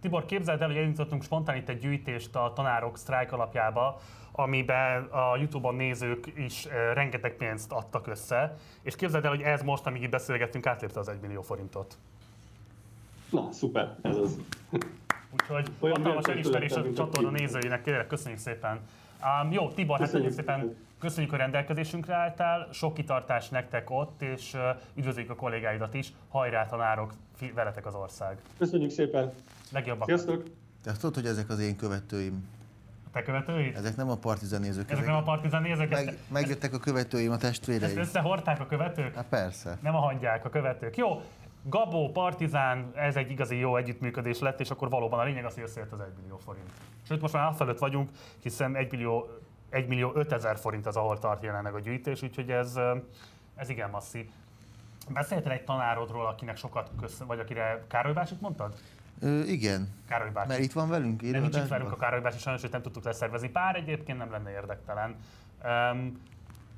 Tibor, 0.05 0.25
képzeld 0.25 0.61
el, 0.61 0.67
hogy 0.67 0.77
elindítottunk 0.77 1.23
spontán 1.23 1.55
itt 1.55 1.69
egy 1.69 1.79
gyűjtést 1.79 2.35
a 2.35 2.51
tanárok 2.55 2.97
sztrájk 2.97 3.31
alapjába, 3.31 4.01
amiben 4.31 5.03
a 5.03 5.37
Youtube-on 5.37 5.75
nézők 5.75 6.33
is 6.37 6.67
rengeteg 6.93 7.35
pénzt 7.35 7.71
adtak 7.71 8.07
össze, 8.07 8.57
és 8.81 8.95
képzeld 8.95 9.23
el, 9.23 9.29
hogy 9.29 9.41
ez 9.41 9.61
most, 9.61 9.85
amíg 9.85 10.01
itt 10.01 10.09
beszélgettünk, 10.09 10.65
átlépte 10.65 10.99
az 10.99 11.07
1 11.07 11.19
millió 11.21 11.41
forintot. 11.41 11.97
Na, 13.31 13.51
szuper, 13.51 13.95
ez 14.01 14.17
az. 14.17 14.39
Úgyhogy 15.31 15.69
Olyan 15.79 15.97
hatalmas 15.97 16.25
elismerés 16.25 16.71
a 16.71 16.93
csatorna 16.93 17.29
nézőinek, 17.29 17.83
tényleg 17.83 18.07
köszönjük 18.07 18.39
szépen. 18.39 18.79
Um, 19.43 19.51
jó, 19.51 19.67
Tibor, 19.67 19.99
hát 19.99 20.05
Köszönjük 20.05 20.29
köszönjük 20.29 20.57
szépen, 20.57 20.75
köszönjük, 20.99 21.31
hogy 21.31 21.39
rendelkezésünkre 21.39 22.15
álltál, 22.15 22.67
sok 22.71 22.93
kitartás 22.93 23.49
nektek 23.49 23.89
ott, 23.89 24.21
és 24.21 24.57
üdvözöljük 24.95 25.31
a 25.31 25.35
kollégáidat 25.35 25.93
is, 25.93 26.13
hajrá 26.29 26.65
tanárok, 26.65 27.13
veletek 27.55 27.85
az 27.85 27.95
ország. 27.95 28.37
Köszönjük 28.57 28.91
szépen! 28.91 29.33
Legjobbak. 29.75 30.07
Sziasztok! 30.07 30.43
Te 30.83 30.89
azt 30.89 30.99
tudod, 30.99 31.15
hogy 31.15 31.25
ezek 31.25 31.49
az 31.49 31.59
én 31.59 31.75
követőim. 31.75 32.47
Te 33.11 33.21
követőid? 33.23 33.75
Ezek 33.75 33.95
nem 33.95 34.09
a 34.09 34.15
partizan 34.15 34.61
nézők. 34.61 34.91
Ezek 34.91 35.05
nem 35.05 35.15
a 35.15 35.21
partizán 35.21 35.61
nézők, 35.61 35.91
ezt, 35.91 36.05
Meg, 36.05 36.17
megjöttek 36.27 36.73
a 36.73 36.79
követőim, 36.79 37.29
a 37.29 37.33
ezt 37.33 37.41
testvéreim. 37.41 37.97
összehordták 37.97 38.59
a 38.59 38.65
követők? 38.65 39.15
Hát 39.15 39.25
persze. 39.25 39.77
Nem 39.81 39.95
a 39.95 39.99
hangyák, 39.99 40.45
a 40.45 40.49
követők. 40.49 40.97
Jó, 40.97 41.21
Gabó, 41.63 42.11
Partizán, 42.11 42.91
ez 42.95 43.15
egy 43.15 43.31
igazi 43.31 43.55
jó 43.57 43.75
együttműködés 43.77 44.39
lett, 44.39 44.59
és 44.59 44.69
akkor 44.69 44.89
valóban 44.89 45.19
a 45.19 45.23
lényeg 45.23 45.45
az, 45.45 45.53
hogy 45.53 45.63
összejött 45.63 45.91
az 45.91 45.99
1 45.99 46.07
millió 46.21 46.37
forint. 46.37 46.69
Sőt, 47.07 47.21
most 47.21 47.33
már 47.33 47.47
afelőtt 47.47 47.79
vagyunk, 47.79 48.09
hiszen 48.41 48.75
1 48.75 48.91
millió, 48.91 49.27
1 49.69 49.87
millió 49.87 50.11
5000 50.13 50.57
forint 50.57 50.85
az, 50.85 50.95
ahol 50.95 51.19
tart 51.19 51.43
jelenleg 51.43 51.73
a 51.73 51.79
gyűjtés, 51.79 52.21
úgyhogy 52.21 52.49
ez, 52.51 52.79
ez 53.55 53.69
igen 53.69 53.89
masszív. 53.89 54.29
Beszéltél 55.09 55.51
egy 55.51 55.63
tanárodról, 55.63 56.25
akinek 56.25 56.57
sokat 56.57 56.89
köszön, 57.01 57.27
vagy 57.27 57.39
akire 57.39 57.83
Károly 57.87 58.13
bácsit 58.13 58.41
mondtad? 58.41 58.75
Ö, 59.19 59.43
igen. 59.43 59.87
Károly 60.07 60.29
bácsi. 60.29 60.47
Mert 60.47 60.59
itt 60.59 60.71
van 60.71 60.89
velünk 60.89 61.21
Nem 61.21 61.41
nincs 61.41 61.55
itt 61.55 61.67
velünk 61.67 61.91
a 61.91 61.95
Károly 61.95 62.21
bácsi, 62.21 62.37
sajnos, 62.37 62.61
hogy 62.61 62.71
nem 62.71 62.81
tudtuk 62.81 63.03
leszervezni. 63.03 63.49
Pár 63.49 63.75
egyébként 63.75 64.17
nem 64.17 64.31
lenne 64.31 64.51
érdektelen. 64.51 65.15
Um, 65.63 66.21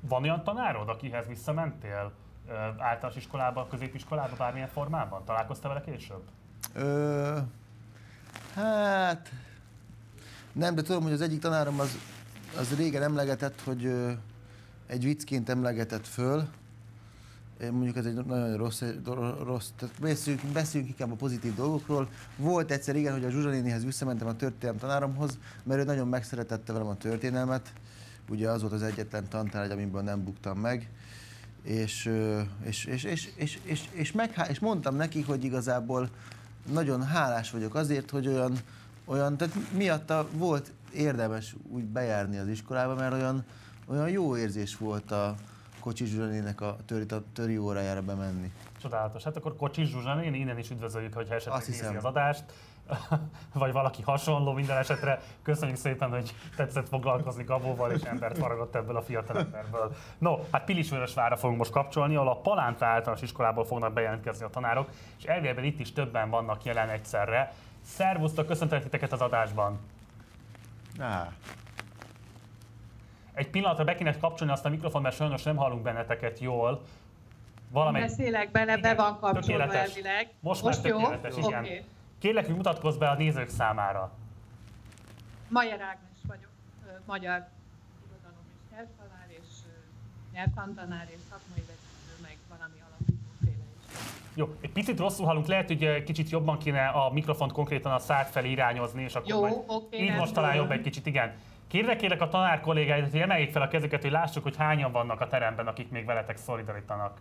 van 0.00 0.22
olyan 0.22 0.44
tanárod, 0.44 0.88
akihez 0.88 1.26
visszamentél 1.26 2.12
uh, 2.46 2.54
általános 2.78 3.16
iskolába, 3.16 3.66
középiskolába, 3.66 4.36
bármilyen 4.36 4.68
formában? 4.68 5.24
Találkoztál 5.24 5.72
vele 5.72 5.84
később? 5.84 6.22
Ö, 6.74 7.38
hát... 8.54 9.32
Nem, 10.52 10.74
de 10.74 10.82
tudom, 10.82 11.02
hogy 11.02 11.12
az 11.12 11.20
egyik 11.20 11.40
tanárom 11.40 11.80
az, 11.80 11.98
az 12.58 12.76
régen 12.76 13.02
emlegetett, 13.02 13.60
hogy 13.60 13.84
ö, 13.84 14.10
egy 14.86 15.04
viccként 15.04 15.48
emlegetett 15.48 16.06
föl. 16.06 16.48
Én 17.62 17.72
Mondjuk 17.72 17.96
ez 17.96 18.06
egy 18.06 18.14
nagyon 18.14 18.56
rossz, 18.56 18.82
rossz 19.42 19.68
tehát 19.76 19.94
beszéljünk, 20.00 20.46
beszéljünk 20.46 20.92
inkább 20.92 21.12
a 21.12 21.16
pozitív 21.16 21.54
dolgokról. 21.54 22.08
Volt 22.36 22.70
egyszer 22.70 22.96
igen, 22.96 23.12
hogy 23.12 23.24
a 23.24 23.30
Zsuzsa 23.30 23.48
nénihez 23.48 23.84
visszamentem 23.84 24.26
a 24.26 24.36
történelem 24.36 24.80
tanáromhoz, 24.80 25.38
mert 25.62 25.80
ő 25.80 25.84
nagyon 25.84 26.08
megszeretette 26.08 26.72
velem 26.72 26.88
a 26.88 26.96
történelmet. 26.96 27.72
Ugye 28.28 28.48
az 28.50 28.60
volt 28.60 28.72
az 28.72 28.82
egyetlen 28.82 29.28
tantárgy, 29.28 29.70
amiből 29.70 30.02
nem 30.02 30.24
buktam 30.24 30.58
meg. 30.58 30.90
És, 31.62 32.06
ö, 32.06 32.40
és, 32.64 32.84
és, 32.84 33.04
és, 33.04 33.30
és, 33.34 33.58
és, 33.62 33.88
és, 33.92 34.12
meghá- 34.12 34.50
és 34.50 34.58
mondtam 34.58 34.96
neki, 34.96 35.22
hogy 35.22 35.44
igazából 35.44 36.08
nagyon 36.72 37.02
hálás 37.02 37.50
vagyok 37.50 37.74
azért, 37.74 38.10
hogy 38.10 38.26
olyan, 38.26 38.58
olyan 39.04 39.36
tehát 39.36 39.54
miatta 39.72 40.28
volt 40.32 40.72
érdemes 40.92 41.56
úgy 41.68 41.84
bejárni 41.84 42.38
az 42.38 42.48
iskolába, 42.48 42.94
mert 42.94 43.12
olyan, 43.12 43.44
olyan 43.86 44.08
jó 44.08 44.36
érzés 44.36 44.76
volt 44.76 45.10
a, 45.10 45.34
Kocsi 45.80 46.04
Zsuzsanének 46.04 46.60
a 46.60 46.76
töri, 46.86 47.06
töri 47.32 47.58
órájára 47.58 48.02
bemenni. 48.02 48.52
Csodálatos. 48.80 49.22
Hát 49.22 49.36
akkor 49.36 49.56
Kocsis 49.56 49.88
Zsuzsa, 49.88 50.22
én 50.22 50.34
innen 50.34 50.58
is 50.58 50.70
üdvözöljük, 50.70 51.14
hogyha 51.14 51.34
esetleg 51.34 51.58
Azt 51.58 51.68
nézi 51.68 51.96
az 51.96 52.04
adást, 52.04 52.44
vagy 53.54 53.72
valaki 53.72 54.02
hasonló 54.02 54.52
minden 54.52 54.76
esetre. 54.76 55.20
Köszönjük 55.42 55.76
szépen, 55.76 56.10
hogy 56.10 56.34
tetszett 56.56 56.88
foglalkozni 56.88 57.44
Gabóval, 57.44 57.92
és 57.92 58.02
embert 58.02 58.38
faragott 58.38 58.74
ebből 58.74 58.96
a 58.96 59.02
fiatal 59.02 59.38
emberből. 59.38 59.94
No, 60.18 60.38
hát 60.50 60.64
Pilisvörösvárra 60.64 61.36
fogunk 61.36 61.58
most 61.58 61.70
kapcsolni, 61.70 62.16
ahol 62.16 62.28
a 62.28 62.40
Palánta 62.40 62.86
általános 62.86 63.22
iskolából 63.22 63.64
fognak 63.64 63.92
bejelentkezni 63.92 64.44
a 64.44 64.50
tanárok, 64.50 64.88
és 65.18 65.24
elvilegben 65.24 65.64
itt 65.64 65.80
is 65.80 65.92
többen 65.92 66.30
vannak 66.30 66.64
jelen 66.64 66.88
egyszerre. 66.88 67.52
Szervusztok, 67.82 68.46
köszöntelek 68.46 68.82
titeket 68.82 69.12
az 69.12 69.20
adásban! 69.20 69.78
Á. 70.98 71.32
Egy 73.38 73.50
pillanatra 73.50 73.84
be 73.84 73.94
kéne 73.94 74.18
kapcsolni 74.18 74.52
azt 74.52 74.64
a 74.64 74.68
mikrofon, 74.68 75.02
mert 75.02 75.16
sajnos 75.16 75.42
nem 75.42 75.56
hallunk 75.56 75.82
benneteket 75.82 76.38
jól. 76.38 76.82
Valamelyik... 77.70 78.08
Beszélek 78.08 78.50
bele, 78.50 78.76
be 78.76 78.94
van 78.94 79.18
kapcsolva 79.18 79.40
tökéletes. 79.40 79.88
elvileg. 79.88 80.28
Most, 80.40 80.62
Most 80.62 80.82
már 80.82 80.92
jó? 80.92 80.98
tökéletes, 80.98 81.36
igen. 81.36 81.62
Oké. 81.64 81.84
Kérlek, 82.18 82.46
hogy 82.46 82.54
mutatkozz 82.54 82.96
be 82.96 83.08
a 83.08 83.14
nézők 83.14 83.48
számára. 83.48 84.12
Majer 85.48 85.80
Ágnes 85.80 86.18
vagyok, 86.26 86.50
magyar 87.06 87.46
irodalom 88.06 88.44
és 88.48 88.76
nyelvtanár, 88.76 89.26
és 89.28 89.46
nyelvtantanár, 90.32 91.06
és 91.10 91.20
szakmai 91.30 91.60
vezető, 91.60 92.22
meg 92.22 92.36
valami 92.48 92.80
alapítóféle 92.88 93.64
is. 93.78 93.96
Jó, 94.34 94.54
egy 94.60 94.72
picit 94.72 94.98
rosszul 94.98 95.26
hallunk, 95.26 95.46
lehet, 95.46 95.66
hogy 95.66 96.02
kicsit 96.02 96.30
jobban 96.30 96.58
kéne 96.58 96.86
a 96.86 97.10
mikrofont 97.12 97.52
konkrétan 97.52 97.92
a 97.92 97.98
szád 97.98 98.26
felé 98.26 98.50
irányozni, 98.50 99.02
és 99.02 99.14
akkor 99.14 99.28
Jó, 99.28 99.40
majd 99.40 99.62
oké, 99.66 99.98
így 99.98 100.14
most 100.14 100.34
talán 100.34 100.54
jobb 100.54 100.70
egy 100.70 100.82
kicsit, 100.82 101.06
igen. 101.06 101.34
Kérlek, 101.68 102.20
a 102.20 102.28
tanár 102.28 102.60
kollégáidat, 102.60 103.10
hogy 103.10 103.20
emeljék 103.20 103.52
fel 103.52 103.62
a 103.62 103.68
kezüket, 103.68 104.02
hogy 104.02 104.10
lássuk, 104.10 104.42
hogy 104.42 104.56
hányan 104.56 104.92
vannak 104.92 105.20
a 105.20 105.26
teremben, 105.26 105.66
akik 105.66 105.90
még 105.90 106.04
veletek 106.04 106.36
szolidarítanak. 106.36 107.18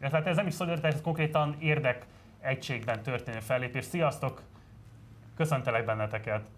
Illetve 0.00 0.18
hát 0.18 0.26
ez 0.26 0.36
nem 0.36 0.46
is 0.46 0.54
szolidaritás, 0.54 0.92
ez 0.94 1.00
konkrétan 1.00 1.56
érdek 1.58 2.06
egységben 2.40 3.02
történő 3.02 3.38
fellépés. 3.38 3.84
Sziasztok! 3.84 4.42
Köszöntelek 5.36 5.84
benneteket! 5.84 6.48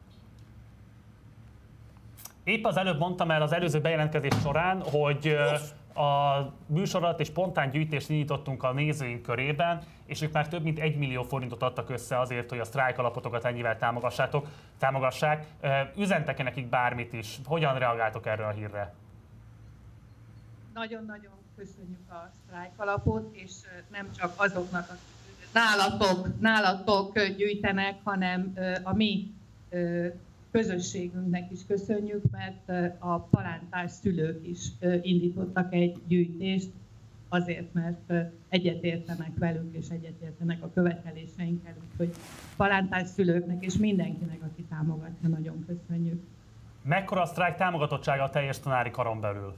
Épp 2.45 2.65
az 2.65 2.77
előbb 2.77 2.99
mondtam 2.99 3.31
el 3.31 3.43
az 3.43 3.53
előző 3.53 3.81
bejelentkezés 3.81 4.35
során, 4.43 4.83
hogy 4.83 5.27
ö, 5.27 5.57
a 5.99 6.53
műsorat 6.67 7.21
és 7.21 7.27
spontán 7.27 7.71
gyűjtést 7.71 8.11
indítottunk 8.11 8.63
a 8.63 8.73
nézőink 8.73 9.23
körében, 9.23 9.83
és 10.05 10.23
ők 10.23 10.33
már 10.33 10.49
több 10.49 10.63
mint 10.63 10.79
egy 10.79 10.97
millió 10.97 11.23
forintot 11.23 11.63
adtak 11.63 11.91
össze 11.91 12.19
azért, 12.19 12.51
hogy 12.51 12.59
a 12.59 12.65
sztrájk 12.65 12.99
alapotokat 12.99 13.45
ennyivel 13.45 13.79
támogassátok, 13.79 14.47
támogassák. 14.79 15.47
Üzentek-e 15.97 16.43
nekik 16.43 16.69
bármit 16.69 17.13
is? 17.13 17.39
Hogyan 17.45 17.79
reagáltok 17.79 18.27
erre 18.27 18.47
a 18.47 18.51
hírre? 18.51 18.95
Nagyon-nagyon 20.75 21.33
köszönjük 21.57 22.11
a 22.11 22.31
sztrájk 22.45 22.73
alapot, 22.77 23.35
és 23.37 23.53
nem 23.91 24.11
csak 24.19 24.33
azoknak, 24.37 24.89
akik 24.89 25.53
nálatok, 25.53 26.41
nálatok 26.41 27.19
gyűjtenek, 27.19 27.97
hanem 28.05 28.55
a 28.83 28.95
mi 28.95 29.35
közösségünknek 30.51 31.51
is 31.51 31.67
köszönjük, 31.67 32.23
mert 32.31 32.97
a 32.99 33.19
palántás 33.19 33.91
szülők 33.91 34.47
is 34.47 34.69
indítottak 35.03 35.73
egy 35.73 35.99
gyűjtést, 36.07 36.71
azért, 37.29 37.73
mert 37.73 38.13
egyetértenek 38.49 39.31
velünk, 39.39 39.77
és 39.77 39.89
egyetértenek 39.89 40.63
a 40.63 40.71
követeléseinkkel, 40.75 41.75
úgyhogy 41.91 42.15
palántás 42.57 43.09
szülőknek 43.09 43.65
és 43.65 43.77
mindenkinek, 43.77 44.39
aki 44.43 44.63
támogatja, 44.63 45.29
nagyon 45.29 45.65
köszönjük. 45.67 46.23
Mekkora 46.83 47.21
a 47.21 47.27
sztrájk 47.27 47.57
támogatottsága 47.57 48.23
a 48.23 48.31
teljes 48.31 48.61
tanári 48.61 48.91
karon 48.91 49.21
belül? 49.21 49.55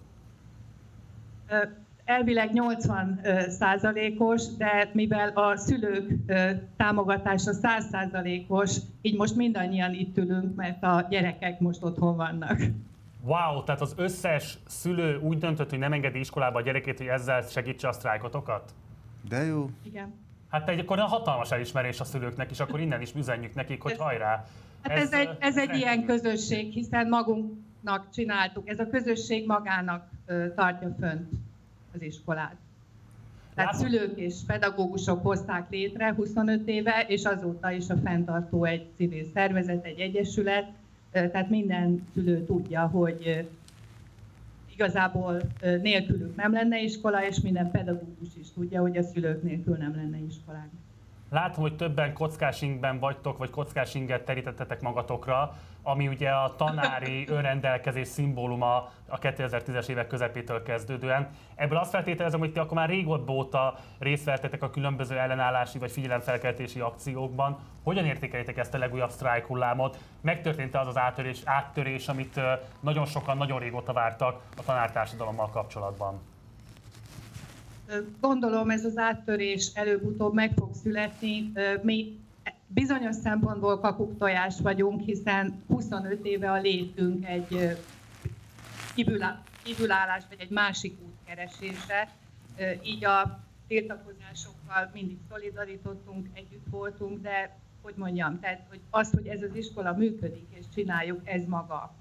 Ö, 1.49 1.57
Elvileg 2.11 2.53
80 2.53 3.21
ö, 3.23 3.41
százalékos, 3.49 4.57
de 4.57 4.91
mivel 4.93 5.29
a 5.29 5.57
szülők 5.57 6.13
támogatása 6.77 7.53
100 7.53 7.89
százalékos, 7.91 8.77
így 9.03 9.17
most 9.17 9.37
mindannyian 9.37 9.95
itt 9.95 10.17
ülünk, 10.17 10.55
mert 10.57 10.83
a 10.83 11.07
gyerekek 11.11 11.61
most 11.61 11.83
otthon 11.83 12.17
vannak. 12.17 12.61
Wow, 13.23 13.65
tehát 13.65 13.81
az 13.81 13.95
összes 13.97 14.59
szülő 14.67 15.19
úgy 15.19 15.39
döntött, 15.39 15.71
hogy 15.71 15.79
nem 15.79 15.93
engedi 15.93 16.19
iskolába 16.19 16.59
a 16.59 16.63
gyerekét, 16.63 16.99
hogy 16.99 17.07
ezzel 17.07 17.43
segítse 17.43 17.89
a 17.89 17.93
sztrájkotokat? 17.93 18.75
De 19.29 19.45
jó. 19.45 19.71
Igen. 19.83 20.15
Hát 20.49 20.69
egy 20.69 20.79
akkor 20.79 20.99
hatalmas 20.99 21.51
elismerés 21.51 22.01
a 22.01 22.05
szülőknek, 22.05 22.51
és 22.51 22.61
akkor 22.61 22.81
innen 22.81 23.01
is 23.01 23.15
üzenjük 23.15 23.55
nekik, 23.55 23.83
hogy 23.83 23.97
hajrá. 23.99 24.45
Hát 24.83 24.99
ez, 24.99 25.03
ez 25.03 25.13
egy, 25.13 25.37
ez 25.39 25.57
egy 25.57 25.75
ilyen 25.75 26.05
közösség, 26.05 26.73
hiszen 26.73 27.09
magunknak 27.09 28.11
csináltuk. 28.13 28.69
Ez 28.69 28.79
a 28.79 28.89
közösség 28.89 29.47
magának 29.47 30.09
ö, 30.27 30.55
tartja 30.55 30.95
fönt 31.01 31.29
az 31.95 32.03
iskolát. 32.03 32.57
Tehát 33.55 33.73
Látom. 33.73 33.89
szülők 33.89 34.19
és 34.19 34.35
pedagógusok 34.47 35.23
hozták 35.23 35.71
létre 35.71 36.15
25 36.15 36.69
éve, 36.69 37.05
és 37.09 37.25
azóta 37.25 37.71
is 37.71 37.89
a 37.89 37.97
fenntartó 37.97 38.65
egy 38.65 38.87
civil 38.97 39.25
szervezet, 39.35 39.85
egy 39.85 40.01
egyesület, 40.01 40.71
tehát 41.11 41.51
minden 41.51 42.07
szülő 42.13 42.45
tudja, 42.45 42.87
hogy 42.87 43.49
igazából 44.73 45.41
nélkülük 45.61 46.37
nem 46.37 46.53
lenne 46.53 46.81
iskola, 46.81 47.27
és 47.27 47.41
minden 47.41 47.71
pedagógus 47.71 48.37
is 48.41 48.53
tudja, 48.53 48.81
hogy 48.81 48.97
a 48.97 49.03
szülők 49.03 49.43
nélkül 49.43 49.77
nem 49.77 49.95
lenne 49.97 50.19
iskolánk. 50.19 50.71
Látom, 51.31 51.63
hogy 51.63 51.77
többen 51.77 52.13
kockás 52.13 52.63
ingben 52.63 52.99
vagytok, 52.99 53.39
vagy 53.39 53.51
kockás 53.51 53.95
inget 53.95 54.25
terítettetek 54.25 54.81
magatokra, 54.81 55.59
ami 55.83 56.09
ugye 56.09 56.31
a 56.31 56.55
tanári 56.57 57.29
önrendelkezés 57.29 58.09
szimbóluma 58.09 58.93
a 59.09 59.19
2010-es 59.19 59.89
évek 59.89 60.07
közepétől 60.07 60.63
kezdődően. 60.63 61.29
Ebből 61.55 61.79
azt 61.79 61.91
feltételezem, 61.91 62.39
hogy 62.39 62.53
ti 62.53 62.59
akkor 62.59 62.77
már 62.77 62.89
régóta 62.89 63.33
óta 63.33 63.79
részt 63.99 64.25
vettetek 64.25 64.63
a 64.63 64.71
különböző 64.71 65.19
ellenállási 65.19 65.79
vagy 65.79 65.91
figyelemfelkeltési 65.91 66.81
akciókban. 66.81 67.59
Hogyan 67.83 68.05
értékelitek 68.05 68.57
ezt 68.57 68.75
a 68.75 68.79
legújabb 68.79 69.11
sztrájk 69.11 69.47
hullámot? 69.47 69.99
Megtörtént 70.21 70.77
az 70.77 70.87
az 70.87 70.97
áttörés, 70.97 71.41
áttörés, 71.45 72.09
amit 72.09 72.41
nagyon 72.81 73.07
sokan 73.07 73.37
nagyon 73.37 73.59
régóta 73.59 73.93
vártak 73.93 74.41
a 74.57 74.63
tanártársadalommal 74.63 75.51
kapcsolatban? 75.51 76.21
Gondolom 78.21 78.71
ez 78.71 78.85
az 78.85 78.97
áttörés 78.97 79.71
előbb-utóbb 79.75 80.35
meg 80.35 80.53
fog 80.57 80.75
születni. 80.75 81.53
Mi 81.83 82.19
bizonyos 82.75 83.15
szempontból 83.15 83.81
kakuktojás 83.81 84.61
vagyunk, 84.61 85.01
hiszen 85.01 85.63
25 85.67 86.27
éve 86.27 86.51
a 86.51 86.61
létünk 86.61 87.27
egy 87.27 87.79
kívülállás 89.63 90.25
vagy 90.29 90.41
egy 90.41 90.51
másik 90.51 91.01
út 91.03 91.17
keresése. 91.25 92.09
Így 92.83 93.05
a 93.05 93.41
tiltakozásokkal 93.67 94.91
mindig 94.93 95.19
szolidarítottunk, 95.29 96.29
együtt 96.33 96.67
voltunk, 96.71 97.23
de 97.23 97.59
hogy 97.83 97.95
mondjam, 97.97 98.41
tehát 98.41 98.67
hogy 98.69 98.81
az, 98.91 99.11
hogy 99.11 99.27
ez 99.27 99.43
az 99.43 99.55
iskola 99.55 99.93
működik 99.93 100.47
és 100.51 100.65
csináljuk, 100.75 101.21
ez 101.25 101.47
maga 101.47 101.95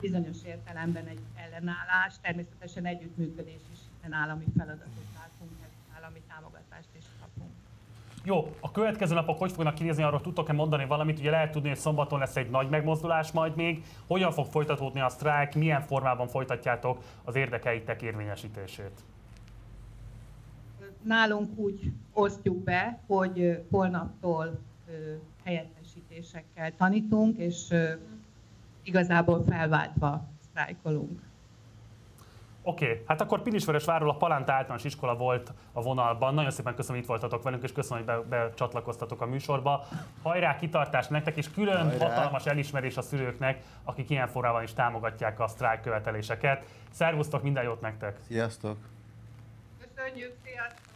bizonyos 0.00 0.36
értelemben 0.44 1.06
egy 1.06 1.20
ellenállás, 1.36 2.14
természetesen 2.20 2.86
együttműködés 2.86 3.60
is, 3.72 3.78
hiszen 3.94 4.12
állami 4.12 4.44
feladatot 4.56 5.06
látunk, 5.14 5.50
állami 5.96 6.20
támogatást 6.28 6.88
is. 6.98 7.04
Jó, 8.24 8.50
a 8.60 8.70
következő 8.70 9.14
napok 9.14 9.38
hogy 9.38 9.52
fognak 9.52 9.74
kinézni, 9.74 10.02
arról 10.02 10.20
tudtok-e 10.20 10.52
mondani 10.52 10.86
valamit? 10.86 11.18
Ugye 11.18 11.30
lehet 11.30 11.52
tudni, 11.52 11.68
hogy 11.68 11.78
szombaton 11.78 12.18
lesz 12.18 12.36
egy 12.36 12.50
nagy 12.50 12.68
megmozdulás 12.68 13.32
majd 13.32 13.56
még. 13.56 13.84
Hogyan 14.06 14.32
fog 14.32 14.46
folytatódni 14.46 15.00
a 15.00 15.08
sztrájk, 15.08 15.54
milyen 15.54 15.80
formában 15.80 16.28
folytatjátok 16.28 17.02
az 17.24 17.34
érdekeitek 17.34 18.02
érvényesítését? 18.02 19.04
Nálunk 21.02 21.58
úgy 21.58 21.92
osztjuk 22.12 22.64
be, 22.64 22.98
hogy 23.06 23.62
holnaptól 23.70 24.60
helyettesítésekkel 25.44 26.76
tanítunk, 26.76 27.38
és 27.38 27.74
igazából 28.82 29.44
felváltva 29.48 30.28
sztrájkolunk. 30.42 31.29
Oké, 32.62 32.84
okay, 32.84 33.02
hát 33.06 33.20
akkor 33.20 33.42
Pilisvörösvárról 33.42 34.10
a 34.10 34.16
Palánta 34.16 34.52
általános 34.52 34.84
iskola 34.84 35.14
volt 35.16 35.52
a 35.72 35.82
vonalban. 35.82 36.34
Nagyon 36.34 36.50
szépen 36.50 36.74
köszönöm, 36.74 36.96
hogy 36.96 37.04
itt 37.04 37.10
voltatok 37.10 37.42
velünk, 37.42 37.62
és 37.62 37.72
köszönöm, 37.72 38.04
hogy 38.04 38.26
be, 38.26 38.36
becsatlakoztatok 38.38 39.20
a 39.20 39.26
műsorba. 39.26 39.86
Hajrá, 40.22 40.56
kitartás 40.56 41.08
nektek, 41.08 41.36
és 41.36 41.50
külön 41.50 41.88
Hajrá. 41.88 42.08
hatalmas 42.08 42.46
elismerés 42.46 42.96
a 42.96 43.02
szülőknek, 43.02 43.62
akik 43.84 44.10
ilyen 44.10 44.28
formában 44.28 44.62
is 44.62 44.72
támogatják 44.72 45.40
a 45.40 45.46
sztrájk 45.46 45.80
követeléseket. 45.80 46.64
Szervusztok, 46.90 47.42
minden 47.42 47.64
jót 47.64 47.80
nektek! 47.80 48.18
Sziasztok! 48.26 48.76
Köszönjük, 49.78 50.32
sziasztok! 50.44 50.89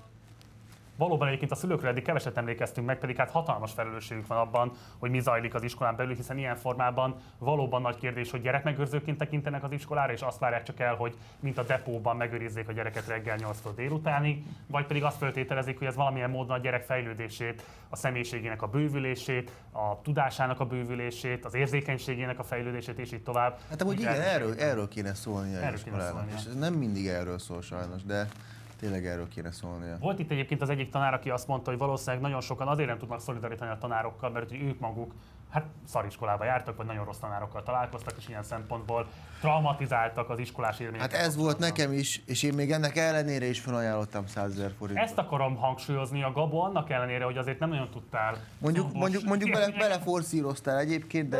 Valóban 0.96 1.26
egyébként 1.26 1.50
a 1.50 1.54
szülőkről 1.54 1.90
eddig 1.90 2.02
keveset 2.02 2.36
emlékeztünk 2.36 2.86
meg, 2.86 2.98
pedig 2.98 3.16
hát 3.16 3.30
hatalmas 3.30 3.72
felelősségünk 3.72 4.26
van 4.26 4.38
abban, 4.38 4.72
hogy 4.98 5.10
mi 5.10 5.20
zajlik 5.20 5.54
az 5.54 5.62
iskolán 5.62 5.96
belül, 5.96 6.14
hiszen 6.14 6.38
ilyen 6.38 6.56
formában 6.56 7.16
valóban 7.38 7.82
nagy 7.82 7.96
kérdés, 7.96 8.30
hogy 8.30 8.42
gyerekmegőrzőként 8.42 9.18
tekintenek 9.18 9.64
az 9.64 9.72
iskolára, 9.72 10.12
és 10.12 10.20
azt 10.20 10.38
várják 10.38 10.62
csak 10.62 10.80
el, 10.80 10.94
hogy 10.94 11.16
mint 11.40 11.58
a 11.58 11.62
depóban 11.62 12.16
megőrizzék 12.16 12.68
a 12.68 12.72
gyereket 12.72 13.06
reggel 13.06 13.38
8-tól 13.38 13.72
délutánig, 13.76 14.44
vagy 14.66 14.86
pedig 14.86 15.04
azt 15.04 15.16
feltételezik, 15.16 15.78
hogy 15.78 15.86
ez 15.86 15.96
valamilyen 15.96 16.30
módon 16.30 16.56
a 16.56 16.60
gyerek 16.60 16.84
fejlődését, 16.84 17.62
a 17.88 17.96
személyiségének 17.96 18.62
a 18.62 18.66
bővülését, 18.66 19.50
a 19.72 20.00
tudásának 20.02 20.60
a 20.60 20.64
bővülését, 20.64 21.44
az 21.44 21.54
érzékenységének 21.54 22.38
a 22.38 22.42
fejlődését, 22.42 22.98
és 22.98 23.12
így 23.12 23.22
tovább. 23.22 23.58
Hát 23.70 23.82
amúgy 23.82 24.00
igen, 24.00 24.20
erről, 24.20 24.54
erről 24.58 24.88
kéne 24.88 25.14
szólnia 25.14 25.58
Erről 25.58 25.72
az 25.72 25.82
kéne 25.82 26.00
szólnia. 26.00 26.34
És 26.34 26.44
ez 26.44 26.54
nem 26.54 26.74
mindig 26.74 27.06
erről 27.06 27.38
szól 27.38 27.62
sajnos, 27.62 28.04
de 28.04 28.28
tényleg 28.76 29.06
erről 29.06 29.28
kéne 29.28 29.50
szólnia. 29.50 29.96
Volt 30.00 30.18
itt 30.18 30.30
egyébként 30.30 30.62
az 30.62 30.68
egyik 30.68 30.90
tanár, 30.90 31.14
aki 31.14 31.30
azt 31.30 31.46
mondta, 31.46 31.70
hogy 31.70 31.78
valószínűleg 31.78 32.20
nagyon 32.20 32.40
sokan 32.40 32.68
azért 32.68 32.88
nem 32.88 32.98
tudnak 32.98 33.20
szolidarítani 33.20 33.70
a 33.70 33.78
tanárokkal, 33.78 34.30
mert 34.30 34.52
ők 34.52 34.78
maguk 34.78 35.12
hát 35.50 35.64
szariskolába 35.84 36.44
jártak, 36.44 36.76
vagy 36.76 36.86
nagyon 36.86 37.04
rossz 37.04 37.18
tanárokkal 37.18 37.62
találkoztak, 37.62 38.14
és 38.18 38.28
ilyen 38.28 38.42
szempontból 38.42 39.06
traumatizáltak 39.44 40.30
az 40.30 40.38
iskolás 40.38 40.80
élmények. 40.80 41.00
Hát 41.12 41.22
ez 41.22 41.36
volt 41.36 41.58
nekem 41.58 41.92
is, 41.92 42.22
és 42.26 42.42
én 42.42 42.54
még 42.54 42.70
ennek 42.72 42.96
ellenére 42.96 43.46
is 43.46 43.60
felajánlottam 43.60 44.26
100 44.26 44.50
ezer 44.50 44.70
forintot. 44.78 45.04
Ezt 45.04 45.18
akarom 45.18 45.56
hangsúlyozni 45.56 46.22
a 46.22 46.32
Gabo, 46.32 46.58
annak 46.58 46.90
ellenére, 46.90 47.24
hogy 47.24 47.36
azért 47.36 47.58
nem 47.58 47.68
nagyon 47.68 47.90
tudtál. 47.90 48.36
Mondjuk, 48.58 48.84
szubos- 48.86 49.00
mondjuk, 49.00 49.24
mondjuk 49.24 49.50
bele, 49.50 49.70
beleforszíroztál 49.78 50.78
egyébként, 50.78 51.28
de... 51.28 51.36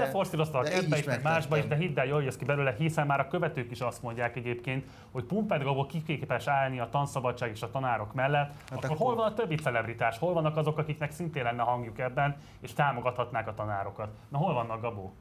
Így 0.67 0.73
ebbe 0.73 0.99
is 0.99 1.05
meg 1.05 1.23
másba 1.23 1.57
is, 1.59 1.67
de 1.67 1.77
hidd 1.77 1.99
el, 1.99 2.07
jól 2.07 2.23
jössz 2.23 2.37
ki 2.37 2.45
belőle, 2.45 2.75
hiszen 2.79 3.07
már 3.07 3.21
a 3.21 3.29
követők 3.29 3.71
is 3.71 3.81
azt 3.81 4.03
mondják 4.03 4.37
egyébként, 4.37 4.85
hogy 5.11 5.25
Pumped 5.25 5.63
Gabo 5.63 5.87
kiképes 5.87 6.47
állni 6.47 6.81
a 6.81 6.89
tanszabadság 6.91 7.51
és 7.51 7.63
a 7.63 7.71
tanárok 7.71 8.15
mellett, 8.15 8.49
hát 8.49 8.71
akkor, 8.71 8.85
akkor- 8.85 8.97
hol 8.97 9.15
van 9.15 9.27
a 9.27 9.35
többi 9.35 9.55
celebritás, 9.55 10.19
hol 10.19 10.33
vannak 10.33 10.57
azok, 10.57 10.79
akiknek 10.79 11.13
szintén 11.13 11.43
lenne 11.43 11.63
hangjuk 11.63 11.99
ebben, 11.99 12.37
és 12.61 12.73
támogathatnák 12.73 13.49
a 13.49 13.55
tanárokat. 13.55 14.09
Na 14.29 14.39
hol 14.39 14.55
vannak 14.55 14.81
Gabó? 14.81 15.15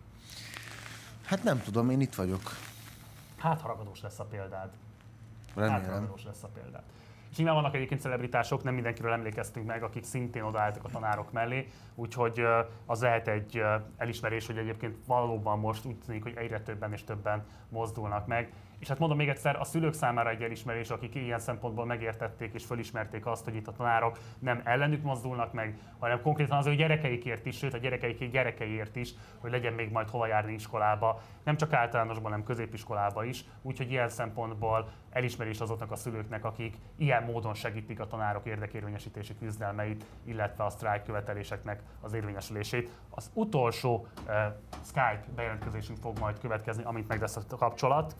Hát 1.25 1.43
nem 1.43 1.61
tudom, 1.63 1.89
én 1.89 2.01
itt 2.01 2.15
vagyok. 2.15 2.41
Hát 3.43 3.61
haragadós 3.61 4.01
lesz 4.01 4.19
a 4.19 4.23
példád. 4.23 4.69
Remélem. 5.55 6.07
Hát 6.07 6.23
lesz 6.23 6.43
a 6.43 6.47
példád. 6.47 6.83
És 7.31 7.37
nyilván 7.37 7.55
vannak 7.55 7.75
egyébként 7.75 8.01
celebritások, 8.01 8.63
nem 8.63 8.73
mindenkiről 8.73 9.11
emlékeztünk 9.11 9.65
meg, 9.65 9.83
akik 9.83 10.03
szintén 10.03 10.43
odaálltak 10.43 10.83
a 10.83 10.89
tanárok 10.89 11.31
mellé, 11.31 11.67
úgyhogy 11.95 12.41
az 12.85 13.01
lehet 13.01 13.27
egy 13.27 13.63
elismerés, 13.97 14.45
hogy 14.45 14.57
egyébként 14.57 14.97
valóban 15.05 15.59
most 15.59 15.85
úgy 15.85 15.97
tűnik, 16.05 16.23
hogy 16.23 16.33
egyre 16.35 16.61
többen 16.61 16.93
és 16.93 17.03
többen 17.03 17.45
mozdulnak 17.69 18.27
meg. 18.27 18.53
És 18.79 18.87
hát 18.87 18.99
mondom 18.99 19.17
még 19.17 19.29
egyszer, 19.29 19.59
a 19.59 19.63
szülők 19.63 19.93
számára 19.93 20.29
egy 20.29 20.41
elismerés, 20.41 20.89
akik 20.89 21.15
ilyen 21.15 21.39
szempontból 21.39 21.85
megértették 21.85 22.53
és 22.53 22.65
fölismerték 22.65 23.25
azt, 23.25 23.43
hogy 23.43 23.55
itt 23.55 23.67
a 23.67 23.71
tanárok 23.71 24.17
nem 24.39 24.61
ellenük 24.63 25.03
mozdulnak 25.03 25.53
meg, 25.53 25.77
hanem 25.99 26.21
konkrétan 26.21 26.57
az 26.57 26.65
ő 26.65 26.75
gyerekeikért 26.75 27.45
is, 27.45 27.57
sőt 27.57 27.73
a 27.73 27.77
gyerekeik 27.77 28.31
gyerekeiért 28.31 28.95
is, 28.95 29.13
hogy 29.37 29.51
legyen 29.51 29.73
még 29.73 29.91
majd 29.91 30.09
hova 30.09 30.27
járni 30.27 30.53
iskolába, 30.53 31.21
nem 31.43 31.57
csak 31.57 31.73
általánosban, 31.73 32.31
hanem 32.31 32.45
középiskolába 32.45 33.23
is. 33.23 33.45
Úgyhogy 33.61 33.91
ilyen 33.91 34.09
szempontból 34.09 34.91
elismerés 35.09 35.59
azoknak 35.59 35.91
a 35.91 35.95
szülőknek, 35.95 36.45
akik 36.45 36.75
ilyen 36.97 37.23
módon 37.23 37.53
segítik 37.53 37.99
a 37.99 38.07
tanárok 38.07 38.45
érdekérvényesítési 38.45 39.35
küzdelmeit, 39.37 40.05
illetve 40.23 40.63
a 40.63 40.69
sztrájk 40.69 41.03
követeléseknek 41.03 41.81
az 42.01 42.13
érvényesülését. 42.13 42.89
Az 43.09 43.31
utolsó 43.33 44.07
uh, 44.27 44.33
Skype 44.83 45.25
bejelentkezésünk 45.35 45.97
fog 45.97 46.19
majd 46.19 46.39
következni, 46.39 46.83
amint 46.83 47.07
meg 47.07 47.21
lesz 47.21 47.35
a 47.35 47.55
kapcsolat. 47.57 48.15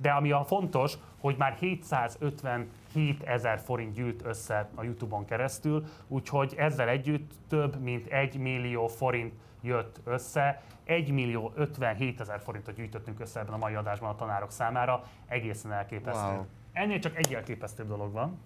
De 0.00 0.10
ami 0.10 0.30
a 0.30 0.44
fontos, 0.44 0.98
hogy 1.20 1.36
már 1.36 1.52
757 1.52 3.22
ezer 3.22 3.58
forint 3.58 3.94
gyűlt 3.94 4.22
össze 4.24 4.68
a 4.74 4.82
YouTube-on 4.82 5.24
keresztül, 5.24 5.84
úgyhogy 6.08 6.54
ezzel 6.56 6.88
együtt 6.88 7.32
több 7.48 7.80
mint 7.80 8.06
1 8.06 8.38
millió 8.38 8.86
forint 8.86 9.32
jött 9.60 10.00
össze. 10.04 10.62
1 10.84 11.10
millió 11.10 11.52
57 11.54 12.20
ezer 12.20 12.40
forintot 12.40 12.74
gyűjtöttünk 12.74 13.20
össze 13.20 13.40
ebben 13.40 13.54
a 13.54 13.56
mai 13.56 13.74
adásban 13.74 14.10
a 14.10 14.14
tanárok 14.14 14.50
számára. 14.50 15.02
Egészen 15.26 15.72
elképesztő. 15.72 16.26
Wow. 16.26 16.44
Ennél 16.72 16.98
csak 16.98 17.16
egy 17.16 17.34
elképesztőbb 17.34 17.88
dolog 17.88 18.12
van, 18.12 18.38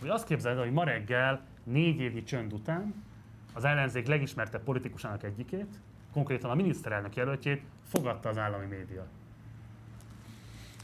hogy 0.00 0.08
azt 0.08 0.26
képzeld, 0.26 0.56
el, 0.56 0.62
hogy 0.62 0.72
ma 0.72 0.84
reggel 0.84 1.40
négy 1.64 2.00
évnyi 2.00 2.22
csönd 2.22 2.52
után 2.52 3.04
az 3.52 3.64
ellenzék 3.64 4.06
legismertebb 4.06 4.62
politikusának 4.62 5.22
egyikét, 5.22 5.80
konkrétan 6.12 6.50
a 6.50 6.54
miniszterelnök 6.54 7.16
jelöltjét 7.16 7.62
fogadta 7.88 8.28
az 8.28 8.38
állami 8.38 8.66
média. 8.66 9.06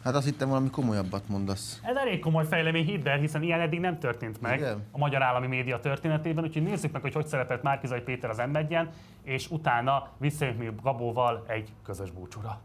Hát 0.08 0.16
azt 0.16 0.26
hittem 0.26 0.48
valami 0.48 0.70
komolyabbat 0.70 1.28
mondasz. 1.28 1.80
Ez 1.82 1.96
elég 1.96 2.20
komoly 2.20 2.46
fejlemény, 2.46 2.84
hidd 2.84 3.08
el, 3.08 3.18
hiszen 3.18 3.42
ilyen 3.42 3.60
eddig 3.60 3.80
nem 3.80 3.98
történt 3.98 4.40
meg 4.40 4.58
Igen? 4.58 4.86
a 4.90 4.98
magyar 4.98 5.22
állami 5.22 5.46
média 5.46 5.80
történetében, 5.80 6.44
úgyhogy 6.44 6.62
nézzük 6.62 6.92
meg, 6.92 7.02
hogy 7.02 7.12
hogy 7.12 7.26
szerepelt 7.26 7.62
Márkizai 7.62 8.00
Péter 8.00 8.30
az 8.30 8.42
m 8.52 8.58
és 9.22 9.50
utána 9.50 10.08
visszajövünk 10.18 10.60
még 10.62 10.82
Gabóval 10.82 11.44
egy 11.46 11.72
közös 11.84 12.10
búcsúra. 12.10 12.60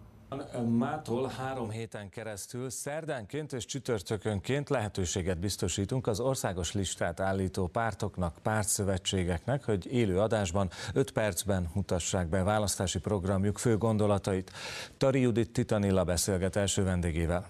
Mától 0.77 1.27
három 1.27 1.69
héten 1.69 2.09
keresztül 2.09 2.69
szerdánként 2.69 3.53
és 3.53 3.65
csütörtökönként 3.65 4.69
lehetőséget 4.69 5.39
biztosítunk 5.39 6.07
az 6.07 6.19
országos 6.19 6.73
listát 6.73 7.19
állító 7.19 7.67
pártoknak, 7.67 8.37
pártszövetségeknek, 8.41 9.63
hogy 9.63 9.93
élő 9.93 10.19
adásban 10.19 10.69
5 10.93 11.11
percben 11.11 11.69
mutassák 11.73 12.27
be 12.27 12.43
választási 12.43 12.99
programjuk 12.99 13.57
fő 13.57 13.77
gondolatait. 13.77 14.51
Tari 14.97 15.21
Judit 15.21 15.51
Titanilla 15.51 16.03
beszélget 16.03 16.55
első 16.55 16.83
vendégével. 16.83 17.47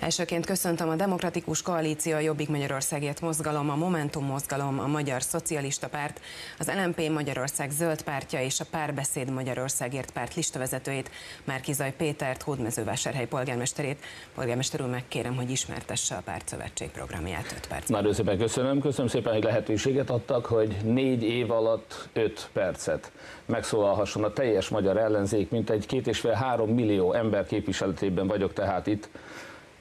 Elsőként 0.00 0.46
köszöntöm 0.46 0.88
a 0.88 0.94
Demokratikus 0.94 1.62
Koalíció, 1.62 2.14
a 2.14 2.18
Jobbik 2.18 2.48
Magyarországért 2.48 3.20
Mozgalom, 3.20 3.70
a 3.70 3.76
Momentum 3.76 4.24
Mozgalom, 4.24 4.78
a 4.78 4.86
Magyar 4.86 5.22
Szocialista 5.22 5.88
Párt, 5.88 6.20
az 6.58 6.70
LMP 6.84 7.08
Magyarország 7.08 7.70
Zöld 7.70 8.02
Pártja 8.02 8.42
és 8.42 8.60
a 8.60 8.64
Párbeszéd 8.70 9.30
Magyarországért 9.30 10.10
Párt 10.10 10.34
listavezetőjét, 10.34 11.10
Márkizaj 11.44 11.94
Pétert, 11.96 12.42
Hódmezővásárhely 12.42 13.26
polgármesterét. 13.26 13.98
Polgármester 14.34 14.82
úr, 14.82 14.88
megkérem, 14.88 15.36
hogy 15.36 15.50
ismertesse 15.50 16.14
a 16.14 16.22
pártszövetség 16.24 16.90
programját 16.90 17.54
5 17.56 17.66
perc. 17.66 17.88
Nagyon 17.88 18.12
szépen 18.12 18.38
köszönöm. 18.38 18.80
Köszönöm 18.80 19.10
szépen, 19.10 19.32
hogy 19.32 19.44
lehetőséget 19.44 20.10
adtak, 20.10 20.46
hogy 20.46 20.76
négy 20.82 21.22
év 21.22 21.50
alatt 21.50 22.08
5 22.12 22.48
percet 22.52 23.12
megszólalhasson 23.46 24.24
a 24.24 24.32
teljes 24.32 24.68
magyar 24.68 24.96
ellenzék, 24.96 25.50
mint 25.50 25.70
egy 25.70 25.86
két 25.86 26.06
és 26.06 26.20
fél 26.20 26.32
három 26.32 26.70
millió 26.70 27.12
ember 27.12 27.46
képviseletében 27.46 28.26
vagyok 28.26 28.52
tehát 28.52 28.86
itt. 28.86 29.08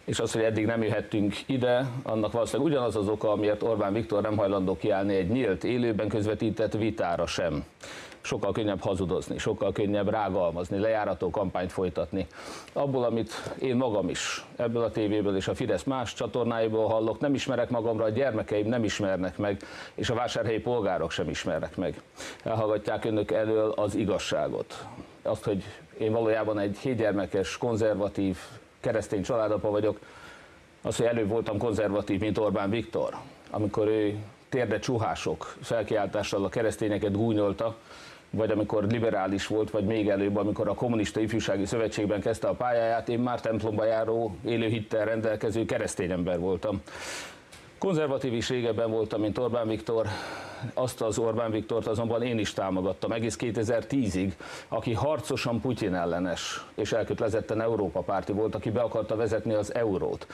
És 0.09 0.19
az, 0.19 0.31
hogy 0.31 0.41
eddig 0.41 0.65
nem 0.65 0.83
jöhettünk 0.83 1.35
ide, 1.45 1.85
annak 2.03 2.31
valószínűleg 2.31 2.71
ugyanaz 2.71 2.95
az 2.95 3.07
oka, 3.07 3.31
amiért 3.31 3.63
Orbán 3.63 3.93
Viktor 3.93 4.21
nem 4.21 4.37
hajlandó 4.37 4.77
kiállni 4.77 5.15
egy 5.15 5.29
nyílt, 5.29 5.63
élőben 5.63 6.07
közvetített 6.07 6.73
vitára 6.73 7.25
sem. 7.25 7.65
Sokkal 8.21 8.51
könnyebb 8.51 8.81
hazudozni, 8.81 9.37
sokkal 9.37 9.71
könnyebb 9.71 10.09
rágalmazni, 10.09 10.77
lejárató 10.77 11.29
kampányt 11.29 11.71
folytatni. 11.71 12.27
Abból, 12.73 13.03
amit 13.03 13.31
én 13.59 13.75
magam 13.75 14.09
is 14.09 14.45
ebből 14.55 14.83
a 14.83 14.91
tévéből 14.91 15.35
és 15.35 15.47
a 15.47 15.55
Fidesz 15.55 15.83
más 15.83 16.13
csatornáiból 16.13 16.87
hallok, 16.87 17.19
nem 17.19 17.33
ismerek 17.33 17.69
magamra, 17.69 18.03
a 18.03 18.09
gyermekeim 18.09 18.67
nem 18.67 18.83
ismernek 18.83 19.37
meg, 19.37 19.61
és 19.95 20.09
a 20.09 20.13
vásárhelyi 20.13 20.59
polgárok 20.59 21.11
sem 21.11 21.29
ismernek 21.29 21.75
meg. 21.75 22.01
Elhallgatják 22.43 23.05
önök 23.05 23.31
elől 23.31 23.71
az 23.71 23.95
igazságot. 23.95 24.85
Azt, 25.21 25.43
hogy 25.43 25.63
én 25.97 26.11
valójában 26.11 26.59
egy 26.59 26.77
hétgyermekes, 26.77 27.57
konzervatív, 27.57 28.37
keresztény 28.79 29.21
családapa 29.21 29.69
vagyok, 29.69 29.99
az, 30.81 30.95
hogy 30.97 31.05
előbb 31.05 31.29
voltam 31.29 31.57
konzervatív, 31.57 32.19
mint 32.19 32.37
Orbán 32.37 32.69
Viktor, 32.69 33.15
amikor 33.49 33.87
ő 33.87 34.15
térde 34.49 34.79
csuhások 34.79 35.55
felkiáltással 35.61 36.43
a 36.43 36.49
keresztényeket 36.49 37.11
gúnyolta, 37.11 37.75
vagy 38.29 38.51
amikor 38.51 38.83
liberális 38.83 39.47
volt, 39.47 39.69
vagy 39.69 39.85
még 39.85 40.09
előbb, 40.09 40.35
amikor 40.35 40.67
a 40.67 40.73
Kommunista 40.73 41.19
Ifjúsági 41.19 41.65
Szövetségben 41.65 42.21
kezdte 42.21 42.47
a 42.47 42.53
pályáját, 42.53 43.09
én 43.09 43.19
már 43.19 43.41
templomba 43.41 43.85
járó, 43.85 44.35
élő 44.45 44.67
hittel 44.67 45.05
rendelkező 45.05 45.65
keresztény 45.65 46.11
ember 46.11 46.39
voltam. 46.39 46.81
Konzervatív 47.77 48.33
is 48.33 48.49
régebben 48.49 48.91
voltam, 48.91 49.21
mint 49.21 49.37
Orbán 49.37 49.67
Viktor, 49.67 50.07
azt 50.73 51.01
az 51.01 51.17
Orbán 51.17 51.51
Viktort 51.51 51.87
azonban 51.87 52.21
én 52.21 52.39
is 52.39 52.53
támogattam 52.53 53.11
egész 53.11 53.37
2010-ig, 53.39 54.31
aki 54.67 54.93
harcosan 54.93 55.61
Putyin 55.61 55.93
ellenes 55.95 56.65
és 56.75 56.91
elkötelezetten 56.91 57.61
Európa 57.61 58.01
párti 58.01 58.31
volt, 58.31 58.55
aki 58.55 58.69
be 58.69 58.81
akarta 58.81 59.15
vezetni 59.15 59.53
az 59.53 59.73
eurót. 59.73 60.27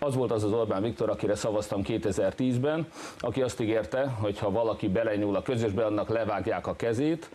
Az 0.00 0.14
volt 0.14 0.30
az 0.30 0.44
az 0.44 0.52
Orbán 0.52 0.82
Viktor, 0.82 1.10
akire 1.10 1.34
szavaztam 1.34 1.82
2010-ben, 1.84 2.86
aki 3.18 3.42
azt 3.42 3.60
ígérte, 3.60 4.08
hogy 4.08 4.38
ha 4.38 4.50
valaki 4.50 4.88
belenyúl 4.88 5.36
a 5.36 5.42
közösbe, 5.42 5.84
annak 5.84 6.08
levágják 6.08 6.66
a 6.66 6.76
kezét, 6.76 7.30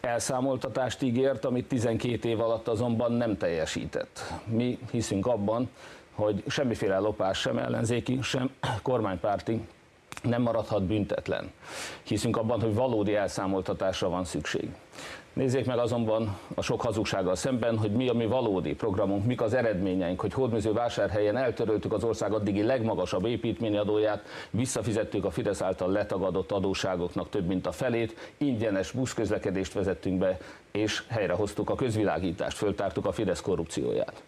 elszámoltatást 0.00 1.02
ígért, 1.02 1.44
amit 1.44 1.68
12 1.68 2.28
év 2.28 2.40
alatt 2.40 2.68
azonban 2.68 3.12
nem 3.12 3.36
teljesített. 3.36 4.20
Mi 4.44 4.78
hiszünk 4.90 5.26
abban, 5.26 5.68
hogy 6.14 6.42
semmiféle 6.46 6.98
lopás, 6.98 7.38
sem 7.38 7.58
ellenzéki, 7.58 8.18
sem 8.22 8.50
kormánypárti 8.82 9.60
nem 10.22 10.42
maradhat 10.42 10.82
büntetlen. 10.82 11.52
Hiszünk 12.02 12.36
abban, 12.36 12.60
hogy 12.60 12.74
valódi 12.74 13.14
elszámoltatásra 13.14 14.08
van 14.08 14.24
szükség. 14.24 14.68
Nézzék 15.32 15.66
meg 15.66 15.78
azonban 15.78 16.38
a 16.54 16.62
sok 16.62 16.80
hazugsággal 16.80 17.34
szemben, 17.34 17.78
hogy 17.78 17.92
mi 17.92 18.08
a 18.08 18.12
mi 18.12 18.26
valódi 18.26 18.74
programunk, 18.74 19.24
mik 19.24 19.40
az 19.40 19.54
eredményeink, 19.54 20.20
hogy 20.20 20.32
Hódműző 20.32 20.72
vásárhelyen 20.72 21.36
eltöröltük 21.36 21.92
az 21.92 22.04
ország 22.04 22.32
addigi 22.32 22.62
legmagasabb 22.62 23.26
építményadóját, 23.26 24.22
visszafizettük 24.50 25.24
a 25.24 25.30
Fidesz 25.30 25.62
által 25.62 25.90
letagadott 25.90 26.52
adóságoknak 26.52 27.28
több 27.28 27.46
mint 27.46 27.66
a 27.66 27.72
felét, 27.72 28.34
ingyenes 28.38 28.90
buszközlekedést 28.90 29.72
vezettünk 29.72 30.18
be, 30.18 30.38
és 30.70 31.02
helyrehoztuk 31.08 31.70
a 31.70 31.74
közvilágítást, 31.74 32.56
föltártuk 32.56 33.06
a 33.06 33.12
Fidesz 33.12 33.40
korrupcióját. 33.40 34.22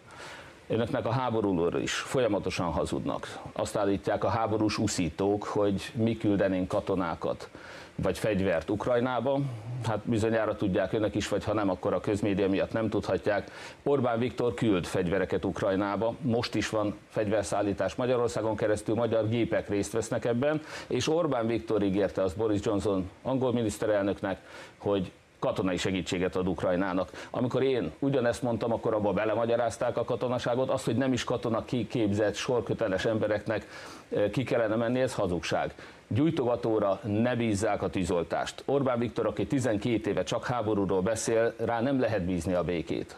Önöknek 0.67 1.05
a 1.05 1.11
háborúról 1.11 1.75
is 1.81 1.93
folyamatosan 1.93 2.71
hazudnak. 2.71 3.39
Azt 3.53 3.75
állítják 3.75 4.23
a 4.23 4.27
háborús 4.27 4.77
uszítók, 4.77 5.43
hogy 5.43 5.91
mi 5.95 6.17
küldenénk 6.17 6.67
katonákat 6.67 7.49
vagy 7.95 8.17
fegyvert 8.17 8.69
Ukrajnába. 8.69 9.39
Hát 9.87 9.99
bizonyára 10.03 10.55
tudják 10.55 10.93
önök 10.93 11.15
is, 11.15 11.27
vagy 11.27 11.43
ha 11.43 11.53
nem, 11.53 11.69
akkor 11.69 11.93
a 11.93 11.99
közmédia 11.99 12.49
miatt 12.49 12.71
nem 12.71 12.89
tudhatják. 12.89 13.51
Orbán 13.83 14.19
Viktor 14.19 14.53
küld 14.53 14.85
fegyvereket 14.85 15.45
Ukrajnába, 15.45 16.15
most 16.21 16.55
is 16.55 16.69
van 16.69 16.95
fegyverszállítás 17.09 17.95
Magyarországon 17.95 18.55
keresztül, 18.55 18.95
magyar 18.95 19.29
gépek 19.29 19.69
részt 19.69 19.91
vesznek 19.91 20.25
ebben, 20.25 20.61
és 20.87 21.07
Orbán 21.07 21.47
Viktor 21.47 21.83
ígérte 21.83 22.21
az 22.21 22.33
Boris 22.33 22.59
Johnson 22.63 23.09
angol 23.21 23.53
miniszterelnöknek, 23.53 24.39
hogy 24.77 25.11
katonai 25.43 25.77
segítséget 25.77 26.35
ad 26.35 26.47
Ukrajnának. 26.47 27.09
Amikor 27.29 27.63
én 27.63 27.91
ugyanezt 27.99 28.41
mondtam, 28.41 28.73
akkor 28.73 28.93
abba 28.93 29.13
belemagyarázták 29.13 29.97
a 29.97 30.03
katonaságot. 30.03 30.69
Az, 30.69 30.83
hogy 30.83 30.95
nem 30.95 31.13
is 31.13 31.23
katona 31.23 31.65
kiképzett, 31.65 32.35
sorköteles 32.35 33.05
embereknek 33.05 33.67
eh, 34.09 34.29
ki 34.29 34.43
kellene 34.43 34.75
menni, 34.75 34.99
ez 34.99 35.13
hazugság. 35.13 35.73
Gyújtogatóra 36.07 36.99
ne 37.03 37.35
bízzák 37.35 37.81
a 37.81 37.89
tűzoltást. 37.89 38.63
Orbán 38.65 38.99
Viktor, 38.99 39.25
aki 39.25 39.47
12 39.47 40.09
éve 40.09 40.23
csak 40.23 40.45
háborúról 40.45 41.01
beszél, 41.01 41.53
rá 41.57 41.81
nem 41.81 41.99
lehet 41.99 42.25
bízni 42.25 42.53
a 42.53 42.63
békét. 42.63 43.15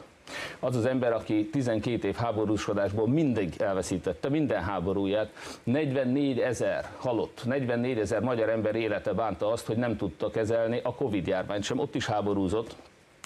Az 0.59 0.75
az 0.75 0.85
ember, 0.85 1.13
aki 1.13 1.49
12 1.49 2.07
év 2.07 2.15
háborúskodásból 2.15 3.07
mindig 3.07 3.53
elveszítette 3.57 4.29
minden 4.29 4.63
háborúját, 4.63 5.31
44 5.63 6.39
ezer 6.39 6.89
halott, 6.97 7.41
44 7.45 7.99
ezer 7.99 8.21
magyar 8.21 8.49
ember 8.49 8.75
élete 8.75 9.13
bánta 9.13 9.51
azt, 9.51 9.65
hogy 9.65 9.77
nem 9.77 9.97
tudta 9.97 10.29
kezelni 10.29 10.79
a 10.83 10.95
Covid 10.95 11.27
járványt 11.27 11.63
sem. 11.63 11.79
Ott 11.79 11.95
is 11.95 12.05
háborúzott, 12.05 12.75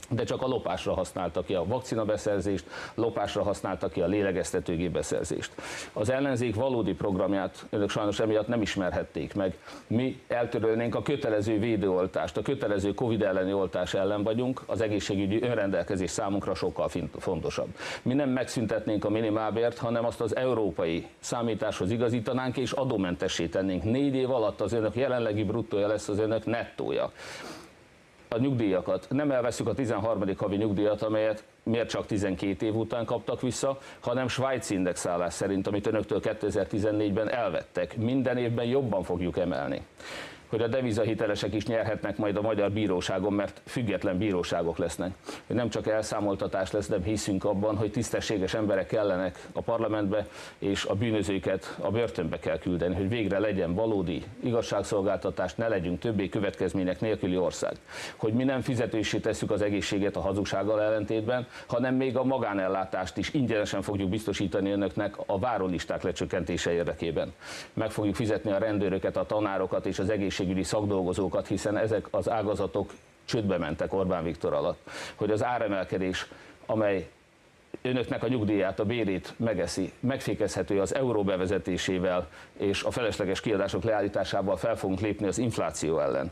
de 0.10 0.24
csak 0.24 0.42
a 0.42 0.48
lopásra 0.48 0.94
használta 0.94 1.42
ki 1.42 1.54
a 1.54 1.66
vakcina 1.66 2.06
beszerzést, 2.06 2.66
lopásra 2.96 3.44
használta 3.44 3.88
ki 3.88 4.02
a 4.02 4.08
lélegeztetőgép 4.08 4.92
beszerzést. 4.92 5.52
Az 5.94 6.10
ellenzék 6.10 6.56
valódi 6.56 6.94
programját 6.94 7.66
önök 7.70 7.90
sajnos 7.90 8.20
emiatt 8.20 8.48
nem 8.48 8.62
ismerhették 8.62 9.34
meg. 9.34 9.58
Mi 9.88 10.22
eltörölnénk 10.28 10.96
a 10.96 11.02
kötelező 11.02 11.60
védőoltást, 11.60 12.38
a 12.38 12.42
kötelező 12.42 12.94
Covid 12.94 13.22
elleni 13.22 13.54
oltás 13.54 13.94
ellen 13.94 14.24
vagyunk, 14.24 14.62
az 14.66 14.82
egészségügyi 14.82 15.42
önrendelkezés 15.42 16.10
számunkra 16.10 16.56
sokkal 16.56 16.90
fontosabb. 17.18 17.68
Mi 18.02 18.14
nem 18.14 18.30
megszüntetnénk 18.30 19.06
a 19.06 19.10
minimálbért, 19.10 19.78
hanem 19.78 20.06
azt 20.06 20.22
az 20.22 20.36
európai 20.36 21.08
számításhoz 21.20 21.92
igazítanánk 21.92 22.58
és 22.58 22.72
adómentessé 22.72 23.48
tennénk. 23.48 23.84
Négy 23.84 24.16
év 24.16 24.32
alatt 24.32 24.62
az 24.62 24.74
önök 24.74 24.96
jelenlegi 24.96 25.44
bruttója 25.44 25.88
lesz 25.88 26.08
az 26.08 26.20
önök 26.20 26.46
nettója 26.46 27.12
a 28.30 28.38
nyugdíjakat. 28.38 29.06
Nem 29.10 29.32
elveszük 29.32 29.68
a 29.68 29.74
13. 29.74 30.24
havi 30.38 30.56
nyugdíjat, 30.56 31.02
amelyet 31.02 31.44
miért 31.64 31.90
csak 31.90 32.06
12 32.06 32.66
év 32.66 32.76
után 32.76 33.06
kaptak 33.06 33.42
vissza, 33.42 33.78
hanem 34.00 34.28
svájci 34.28 34.74
indexálás 34.74 35.34
szerint, 35.34 35.68
amit 35.68 35.88
önöktől 35.88 36.20
2014-ben 36.24 37.30
elvettek. 37.30 37.98
Minden 37.98 38.38
évben 38.38 38.66
jobban 38.66 39.04
fogjuk 39.04 39.38
emelni 39.38 39.82
hogy 40.50 40.62
a 40.62 40.68
devizahitelesek 40.68 41.54
is 41.54 41.66
nyerhetnek 41.66 42.18
majd 42.18 42.36
a 42.36 42.42
magyar 42.42 42.72
bíróságon, 42.72 43.34
mert 43.34 43.62
független 43.66 44.18
bíróságok 44.18 44.78
lesznek. 44.78 45.12
Hogy 45.48 45.56
nem 45.56 45.70
csak 45.70 45.88
elszámoltatás 45.88 46.72
lesz, 46.72 46.88
de 46.88 46.98
hiszünk 47.04 47.44
abban, 47.44 47.76
hogy 47.76 47.92
tisztességes 47.92 48.54
emberek 48.54 48.88
kellenek 48.88 49.48
a 49.54 49.62
parlamentbe, 49.62 50.28
és 50.58 50.86
a 50.86 50.94
bűnözőket 50.94 51.78
a 51.82 51.92
börtönbe 51.92 52.40
kell 52.40 52.58
küldeni, 52.58 52.96
hogy 52.96 53.10
végre 53.10 53.40
legyen 53.40 53.74
valódi 53.74 54.24
igazságszolgáltatás, 54.44 55.56
ne 55.56 55.68
legyünk 55.68 56.00
többé 56.00 56.30
következmények 56.30 57.00
nélküli 57.00 57.38
ország. 57.38 57.74
Hogy 58.16 58.34
mi 58.34 58.44
nem 58.44 58.62
fizetősé 58.62 59.18
tesszük 59.18 59.52
az 59.52 59.62
egészséget 59.62 60.16
a 60.16 60.22
hazugsággal 60.22 60.82
ellentétben, 60.82 61.48
hanem 61.68 61.96
még 61.96 62.18
a 62.18 62.24
magánellátást 62.24 63.18
is 63.18 63.34
ingyenesen 63.34 63.82
fogjuk 63.82 64.10
biztosítani 64.10 64.72
önöknek 64.72 65.16
a 65.26 65.40
várólisták 65.40 66.04
lecsökkentése 66.04 66.72
érdekében. 66.72 67.34
Meg 67.74 67.92
fogjuk 67.92 68.16
fizetni 68.16 68.52
a 68.52 68.58
rendőröket, 68.58 69.18
a 69.18 69.26
tanárokat 69.26 69.86
és 69.86 70.00
az 70.00 70.10
egészségügyi 70.10 70.38
egészségügyi 70.40 70.64
szakdolgozókat, 70.64 71.48
hiszen 71.48 71.78
ezek 71.78 72.08
az 72.12 72.30
ágazatok 72.30 72.92
csődbe 73.26 73.58
mentek 73.58 73.94
Orbán 73.94 74.24
Viktor 74.24 74.54
alatt. 74.54 74.90
Hogy 75.16 75.32
az 75.32 75.44
áremelkedés, 75.44 76.28
amely 76.66 77.10
önöknek 77.82 78.24
a 78.24 78.28
nyugdíját, 78.28 78.80
a 78.80 78.86
bérét 78.86 79.34
megeszi, 79.38 79.94
megfékezhető 80.00 80.82
az 80.82 80.96
euró 80.96 81.24
bevezetésével 81.24 82.28
és 82.58 82.84
a 82.84 82.92
felesleges 82.92 83.42
kiadások 83.42 83.84
leállításával 83.84 84.58
fel 84.58 84.76
fogunk 84.76 85.00
lépni 85.00 85.28
az 85.28 85.38
infláció 85.38 86.00
ellen 86.00 86.32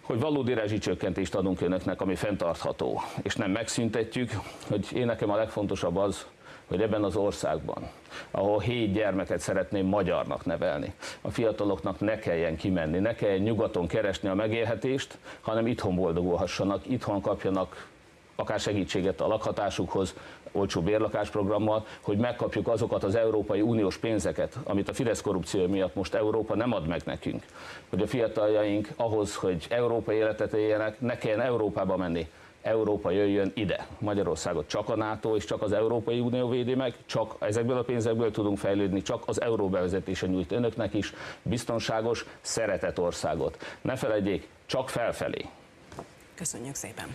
hogy 0.00 0.20
valódi 0.20 0.54
rezsicsökkentést 0.54 1.34
adunk 1.34 1.60
önöknek, 1.60 2.00
ami 2.00 2.14
fenntartható, 2.14 3.02
és 3.22 3.36
nem 3.36 3.50
megszüntetjük, 3.50 4.30
hogy 4.68 4.86
én 4.94 5.06
nekem 5.06 5.30
a 5.30 5.36
legfontosabb 5.36 5.96
az, 5.96 6.26
hogy 6.68 6.82
ebben 6.82 7.04
az 7.04 7.16
országban, 7.16 7.90
ahol 8.30 8.60
hét 8.60 8.92
gyermeket 8.92 9.40
szeretném 9.40 9.86
magyarnak 9.86 10.44
nevelni, 10.44 10.94
a 11.20 11.30
fiataloknak 11.30 12.00
ne 12.00 12.18
kelljen 12.18 12.56
kimenni, 12.56 12.98
ne 12.98 13.14
kelljen 13.14 13.42
nyugaton 13.42 13.86
keresni 13.86 14.28
a 14.28 14.34
megélhetést, 14.34 15.18
hanem 15.40 15.66
itthon 15.66 15.94
boldogulhassanak, 15.94 16.86
itthon 16.86 17.20
kapjanak 17.20 17.88
akár 18.36 18.60
segítséget 18.60 19.20
a 19.20 19.26
lakhatásukhoz, 19.26 20.14
olcsó 20.52 20.80
bérlakásprogrammal, 20.82 21.86
hogy 22.00 22.16
megkapjuk 22.16 22.68
azokat 22.68 23.04
az 23.04 23.14
Európai 23.14 23.60
Uniós 23.60 23.96
pénzeket, 23.96 24.58
amit 24.64 24.88
a 24.88 24.92
Fidesz 24.92 25.20
korrupció 25.20 25.66
miatt 25.66 25.94
most 25.94 26.14
Európa 26.14 26.54
nem 26.54 26.72
ad 26.72 26.86
meg 26.86 27.00
nekünk. 27.04 27.42
Hogy 27.88 28.02
a 28.02 28.06
fiataljaink 28.06 28.88
ahhoz, 28.96 29.34
hogy 29.34 29.66
európai 29.68 30.16
életet 30.16 30.52
éljenek, 30.52 31.00
ne 31.00 31.18
kelljen 31.18 31.40
Európába 31.40 31.96
menni, 31.96 32.28
Európa 32.64 33.10
jöjjön 33.10 33.52
ide. 33.54 33.86
Magyarországot 33.98 34.68
csak 34.68 34.88
a 34.88 34.96
NATO 34.96 35.36
és 35.36 35.44
csak 35.44 35.62
az 35.62 35.72
Európai 35.72 36.20
Unió 36.20 36.48
védi 36.48 36.74
meg, 36.74 36.94
csak 37.06 37.36
ezekből 37.40 37.76
a 37.78 37.82
pénzekből 37.82 38.30
tudunk 38.30 38.58
fejlődni, 38.58 39.02
csak 39.02 39.22
az 39.26 39.40
euró 39.40 39.68
bevezetése 39.68 40.26
nyújt 40.26 40.52
önöknek 40.52 40.94
is 40.94 41.12
biztonságos, 41.42 42.26
szeretett 42.40 42.98
országot. 42.98 43.78
Ne 43.80 43.96
felejtjék, 43.96 44.48
csak 44.66 44.88
felfelé. 44.88 45.44
Köszönjük 46.34 46.74
szépen. 46.74 47.06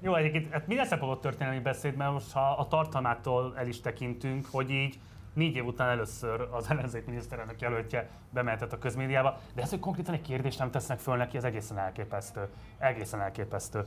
Jó, 0.00 0.14
egyébként 0.14 0.52
hát 0.52 0.66
mi 0.66 0.74
lesz 0.74 0.90
a 0.90 1.18
történelmi 1.22 1.60
beszéd, 1.60 1.96
mert 1.96 2.12
most 2.12 2.32
ha 2.32 2.50
a 2.50 2.68
tartalmától 2.68 3.54
el 3.56 3.66
is 3.66 3.80
tekintünk, 3.80 4.46
hogy 4.50 4.70
így 4.70 4.98
négy 5.34 5.54
év 5.54 5.66
után 5.66 5.88
először 5.88 6.48
az 6.50 6.70
ellenzék 6.70 7.06
miniszterelnök 7.06 7.60
jelöltje 7.60 8.10
bemehetett 8.30 8.72
a 8.72 8.78
közmédiába, 8.78 9.38
de 9.54 9.62
ez, 9.62 9.70
hogy 9.70 9.78
konkrétan 9.78 10.14
egy 10.14 10.22
kérdést 10.22 10.58
nem 10.58 10.70
tesznek 10.70 10.98
föl 10.98 11.16
neki, 11.16 11.36
ez 11.36 11.44
egészen 11.44 11.78
elképesztő. 11.78 12.48
Egészen 12.78 13.20
elképesztő. 13.20 13.84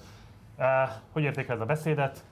Uh, 0.57 0.65
hogy 1.11 1.23
értékeled 1.23 1.61
a 1.61 1.65
beszédet? 1.65 2.23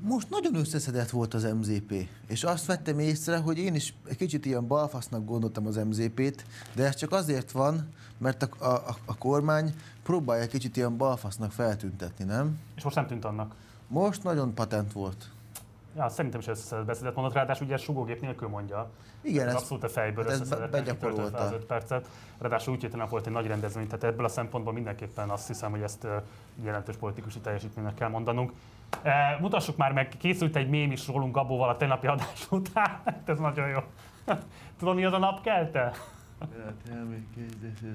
Most 0.00 0.30
nagyon 0.30 0.54
összeszedett 0.54 1.10
volt 1.10 1.34
az 1.34 1.52
MZP, 1.60 2.08
és 2.26 2.44
azt 2.44 2.66
vettem 2.66 2.98
észre, 2.98 3.36
hogy 3.36 3.58
én 3.58 3.74
is 3.74 3.94
egy 4.08 4.16
kicsit 4.16 4.46
ilyen 4.46 4.66
balfasznak 4.66 5.24
gondoltam 5.24 5.66
az 5.66 5.76
MZP-t, 5.76 6.44
de 6.74 6.84
ez 6.84 6.94
csak 6.94 7.12
azért 7.12 7.50
van, 7.50 7.88
mert 8.18 8.42
a, 8.42 8.66
a, 8.66 8.96
a 9.04 9.18
kormány 9.18 9.74
próbálja 10.02 10.46
kicsit 10.46 10.76
ilyen 10.76 10.96
balfasznak 10.96 11.52
feltüntetni, 11.52 12.24
nem? 12.24 12.58
És 12.76 12.82
most 12.82 12.96
nem 12.96 13.06
tűnt 13.06 13.24
annak. 13.24 13.54
Most 13.88 14.22
nagyon 14.22 14.54
patent 14.54 14.92
volt. 14.92 15.30
Ja, 15.96 16.08
szerintem 16.08 16.40
is 16.40 16.46
összeszedett 16.46 16.84
beszédet 16.84 17.14
mondott, 17.14 17.34
ráadásul 17.34 17.66
ugye 17.66 17.76
sugógép 17.76 18.20
nélkül 18.20 18.48
mondja. 18.48 18.90
Igen, 19.20 19.48
ez 19.48 19.54
abszolút 19.54 19.84
a 19.84 19.88
fejből 19.88 20.24
hát 20.24 20.32
összeszedett, 20.32 20.70
be, 21.00 21.38
az 21.38 21.52
5 21.52 21.64
percet. 21.64 22.08
Ráadásul 22.38 22.74
úgy 22.74 22.80
héten 22.80 23.06
volt 23.10 23.26
egy 23.26 23.32
nagy 23.32 23.46
rendezvény, 23.46 23.86
tehát 23.86 24.04
ebből 24.04 24.24
a 24.24 24.28
szempontból 24.28 24.72
mindenképpen 24.72 25.30
azt 25.30 25.46
hiszem, 25.46 25.70
hogy 25.70 25.82
ezt 25.82 26.06
jelentős 26.62 26.96
politikusi 26.96 27.38
teljesítménynek 27.38 27.94
kell 27.94 28.08
mondanunk. 28.08 28.52
E, 29.02 29.38
mutassuk 29.40 29.76
már 29.76 29.92
meg, 29.92 30.08
készült 30.18 30.56
egy 30.56 30.68
mém 30.68 30.92
is 30.92 31.06
rólunk 31.06 31.34
Gabóval 31.34 31.68
a 31.68 31.76
tegnapi 31.76 32.06
adás 32.06 32.46
után, 32.50 33.00
ez 33.24 33.38
nagyon 33.38 33.68
jó. 33.68 33.78
Tudod, 34.78 34.94
mi 34.94 35.04
az 35.04 35.12
a 35.12 35.18
napkelte? 35.18 35.92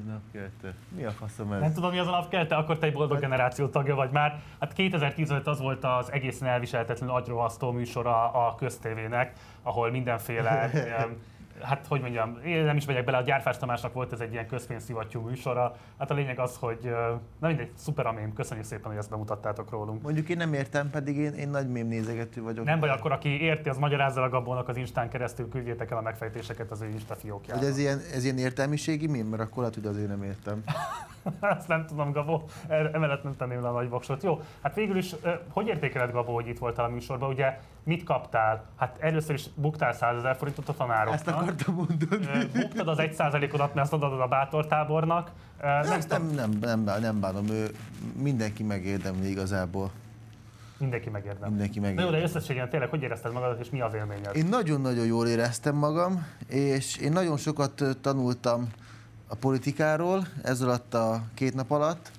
Napkelte. 0.08 0.74
Mi 0.96 1.04
a 1.04 1.12
faszom 1.12 1.52
ez? 1.52 1.62
Nem 1.62 1.74
tudom, 1.74 1.92
mi 1.92 2.00
az 2.00 2.08
a 2.08 2.12
napkelte? 2.12 2.56
Akkor 2.56 2.78
te 2.78 2.86
egy 2.86 2.94
boldog 2.94 3.20
generáció 3.20 3.68
tagja 3.68 3.96
vagy 3.96 4.12
már. 4.12 4.42
Hát 4.60 4.74
2015 4.74 5.48
az 5.48 5.60
volt 5.60 5.84
az 5.84 6.12
egészen 6.12 6.48
elviselhetetlen 6.48 7.10
agyrohasztó 7.10 7.72
műsora 7.72 8.32
a 8.32 8.56
köztévének, 8.56 9.34
ahol 9.64 9.92
mindenféle 9.92 10.70
ilyen, 10.74 11.18
hát 11.62 11.86
hogy 11.88 12.02
mondjam, 12.02 12.38
én 12.46 12.64
nem 12.64 12.78
is 12.78 12.86
megyek 12.86 13.04
bele, 13.04 13.18
a 13.18 13.22
Gyárfás 13.22 13.58
Tamásnak 13.58 13.94
volt 13.94 14.14
ez 14.14 14.20
egy 14.20 14.32
ilyen 14.32 14.48
közpénzszivattyú 14.48 15.22
műsora. 15.22 15.76
Hát 16.00 16.12
a 16.12 16.14
lényeg 16.14 16.40
az, 16.40 16.58
hogy 16.60 16.96
na 17.40 17.48
mindegy, 17.48 17.72
szuper 17.76 18.06
a 18.06 18.12
mém, 18.12 18.34
köszönjük 18.34 18.66
szépen, 18.66 18.88
hogy 18.88 18.98
ezt 18.98 19.10
bemutattátok 19.10 19.72
rólunk. 19.72 20.02
Mondjuk 20.02 20.30
én 20.30 20.38
nem 20.38 20.54
értem, 20.54 20.90
pedig 20.90 21.18
én, 21.18 21.34
én 21.34 21.50
nagy 21.50 21.70
mém 21.70 21.88
nézegető 21.88 22.42
vagyok. 22.42 22.66
Nem 22.66 22.80
baj, 22.80 22.90
akkor 22.90 23.12
aki 23.12 23.42
érti, 23.42 23.70
az 23.70 23.78
magyarázza 23.78 24.22
a 24.22 24.30
Gabónak 24.30 24.68
az 24.68 24.78
Instán 24.78 25.10
keresztül, 25.10 25.50
küldjétek 25.50 25.92
el 25.92 25.98
a 25.98 26.02
megfejtéseket 26.02 26.72
az 26.72 26.82
ő 26.82 26.88
Insta 26.88 27.16
fiókjába. 27.16 27.60
Hogy 27.60 27.70
ez 27.70 27.78
ilyen, 27.78 28.00
ez 28.14 28.24
ilyen 28.24 28.38
értelmiségi 28.38 29.08
mém, 29.08 29.28
mert 29.28 29.42
akkor 29.42 29.58
lehet, 29.58 29.74
hogy 29.74 29.86
azért 29.86 30.08
nem 30.08 30.24
értem. 30.24 30.64
Ezt 31.58 31.68
nem 31.68 31.86
tudom, 31.86 32.12
Gabó, 32.12 32.44
er- 32.68 32.94
emellett 32.96 33.24
nem 33.24 33.36
tenném 33.36 33.62
le 33.62 33.68
a 33.68 33.72
nagy 33.72 33.90
voksot. 33.90 34.24
Jó, 34.24 34.42
hát 34.62 34.76
végül 34.76 34.98
is, 34.98 35.16
hogy 35.50 35.68
értékeled, 35.68 36.12
Gabó, 36.12 36.34
hogy 36.34 36.48
itt 36.48 36.58
voltál 36.58 36.86
a 36.86 36.90
műsorban? 36.90 37.30
Ugye 37.30 37.60
mit 37.84 38.04
kaptál? 38.04 38.66
Hát 38.76 38.98
először 39.00 39.36
is 39.36 39.46
buktál 39.56 39.94
100 39.94 40.18
ezer 40.18 40.36
forintot 40.36 40.70
a 40.70 40.74
tanároknak. 40.74 41.14
Ezt 41.14 41.28
akartam 41.48 41.74
mondani. 41.74 42.46
Buktad 42.54 42.88
az 42.88 43.00
egy 43.00 43.14
százalékodat, 43.14 43.74
mert 43.74 43.94
azt 43.94 44.04
adod 44.04 44.20
a 44.22 44.28
bátortábornak. 44.28 45.32
Nem, 45.62 45.92
Ezt 45.92 46.10
nem, 46.10 46.30
nem, 46.36 46.52
nem, 46.60 46.84
nem 47.02 47.20
bánom, 47.20 47.50
ő 47.50 47.72
mindenki 48.22 48.64
megérdemli 48.64 49.30
igazából. 49.30 49.92
Mindenki 50.78 51.10
megérdemli. 51.10 51.50
Mindenki 51.50 51.80
megérdemli. 51.80 52.12
De 52.12 52.18
jó, 52.18 52.24
de 52.24 52.30
összességében 52.30 52.70
tényleg 52.70 52.90
hogy 52.90 53.02
érezted 53.02 53.34
magad, 53.34 53.60
és 53.60 53.70
mi 53.70 53.82
az 53.82 53.94
élményed? 53.94 54.36
Én 54.36 54.46
nagyon-nagyon 54.46 55.06
jól 55.06 55.28
éreztem 55.28 55.76
magam, 55.76 56.26
és 56.48 56.98
én 56.98 57.12
nagyon 57.12 57.38
sokat 57.38 57.84
tanultam 58.02 58.68
a 59.28 59.36
politikáról 59.36 60.28
ez 60.44 60.62
alatt 60.62 60.94
a 60.94 61.22
két 61.34 61.54
nap 61.54 61.72
alatt. 61.72 62.12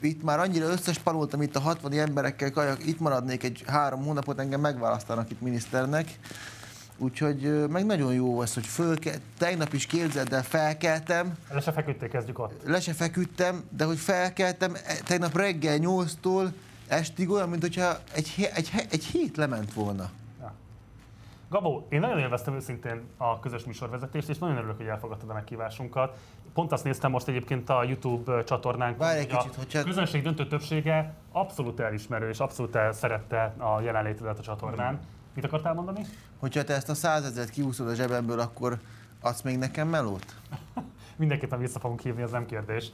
Itt 0.00 0.22
már 0.22 0.38
annyira 0.38 0.66
összespanultam 0.66 1.42
itt 1.42 1.56
a 1.56 1.60
60 1.60 1.92
emberekkel, 1.92 2.50
kajak, 2.50 2.86
itt 2.86 3.00
maradnék 3.00 3.42
egy 3.42 3.64
három 3.66 4.04
hónapot, 4.04 4.38
engem 4.38 4.60
megválasztanak 4.60 5.30
itt 5.30 5.40
miniszternek. 5.40 6.18
Úgyhogy 6.98 7.68
meg 7.68 7.86
nagyon 7.86 8.14
jó 8.14 8.40
az, 8.40 8.54
hogy 8.54 8.66
fölke... 8.66 9.14
tegnap 9.38 9.72
is 9.72 9.86
képzeld 9.86 10.32
el, 10.32 10.42
felkeltem. 10.42 11.38
Le 11.50 11.60
se 11.60 11.72
feküdtél, 11.72 12.08
kezdjük 12.08 12.38
ott. 12.38 12.62
Le 12.64 12.80
se 12.80 12.92
feküdtem, 12.92 13.64
de 13.70 13.84
hogy 13.84 13.98
felkeltem, 13.98 14.74
e, 14.74 14.94
tegnap 15.04 15.36
reggel 15.36 15.78
8-tól 15.80 16.48
estig 16.88 17.30
olyan, 17.30 17.48
mint 17.48 17.62
hogyha 17.62 17.98
egy, 18.14 18.48
egy, 18.54 18.70
egy 18.90 19.04
hét 19.04 19.36
lement 19.36 19.72
volna. 19.72 20.10
Gabó, 21.50 21.86
én 21.88 22.00
nagyon 22.00 22.18
élveztem 22.18 22.54
őszintén 22.54 23.02
a 23.16 23.40
közös 23.40 23.64
műsorvezetést, 23.64 24.28
és 24.28 24.38
nagyon 24.38 24.56
örülök, 24.56 24.76
hogy 24.76 24.86
elfogadtad 24.86 25.30
a 25.30 25.32
meghívásunkat. 25.32 26.16
Pont 26.54 26.72
azt 26.72 26.84
néztem 26.84 27.10
most 27.10 27.28
egyébként 27.28 27.70
a 27.70 27.82
YouTube 27.82 28.44
csatornánk, 28.44 28.98
Várj 28.98 29.18
egy 29.18 29.26
kicsit, 29.26 29.54
a 29.54 29.58
hogyha... 29.58 29.82
közönség 29.82 30.22
döntő 30.22 30.46
többsége 30.46 31.14
abszolút 31.32 31.80
elismerő, 31.80 32.28
és 32.28 32.38
abszolút 32.38 32.78
szerette 32.90 33.54
a 33.58 33.80
jelenlétedet 33.80 34.38
a 34.38 34.42
csatornán. 34.42 34.94
Hmm. 34.94 35.17
Mit 35.38 35.46
akartál 35.46 35.74
mondani? 35.74 36.04
Hogyha 36.38 36.64
te 36.64 36.74
ezt 36.74 36.88
a 36.88 36.94
százezret 36.94 37.50
kiúszod 37.50 37.88
a 37.88 37.94
zsebemből, 37.94 38.40
akkor 38.40 38.78
adsz 39.20 39.42
még 39.42 39.58
nekem 39.58 39.88
melót? 39.88 40.24
Mindenképpen 41.16 41.58
vissza 41.58 41.78
fogunk 41.78 42.00
hívni, 42.00 42.22
ez 42.22 42.30
nem 42.30 42.46
kérdés. 42.46 42.90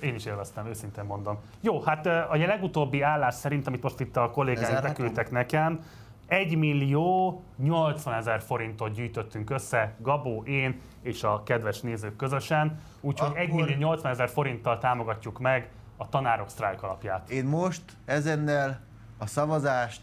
Én 0.00 0.14
is 0.14 0.24
élveztem, 0.24 0.66
őszintén 0.66 1.04
mondom. 1.04 1.38
Jó, 1.60 1.80
hát 1.80 2.06
a 2.06 2.36
legutóbbi 2.36 3.02
állás 3.02 3.34
szerint, 3.34 3.66
amit 3.66 3.82
most 3.82 4.00
itt 4.00 4.16
a 4.16 4.30
kollégáim 4.30 4.82
beküldtek 4.82 5.30
nekem, 5.30 5.84
1 6.26 6.56
millió 6.56 7.42
80 7.56 8.14
ezer 8.14 8.40
forintot 8.40 8.92
gyűjtöttünk 8.92 9.50
össze, 9.50 9.94
Gabó, 9.98 10.42
én 10.42 10.80
és 11.02 11.22
a 11.22 11.42
kedves 11.42 11.80
nézők 11.80 12.16
közösen, 12.16 12.80
úgyhogy 13.00 13.28
Akkor... 13.28 13.40
1 13.40 13.52
millió 13.52 13.76
80 13.76 14.10
ezer 14.10 14.28
forinttal 14.28 14.78
támogatjuk 14.78 15.38
meg 15.38 15.70
a 15.96 16.08
tanárok 16.08 16.48
sztrájk 16.48 16.82
alapját. 16.82 17.30
Én 17.30 17.44
most 17.44 17.82
ezennel 18.04 18.80
a 19.18 19.26
szavazást 19.26 20.02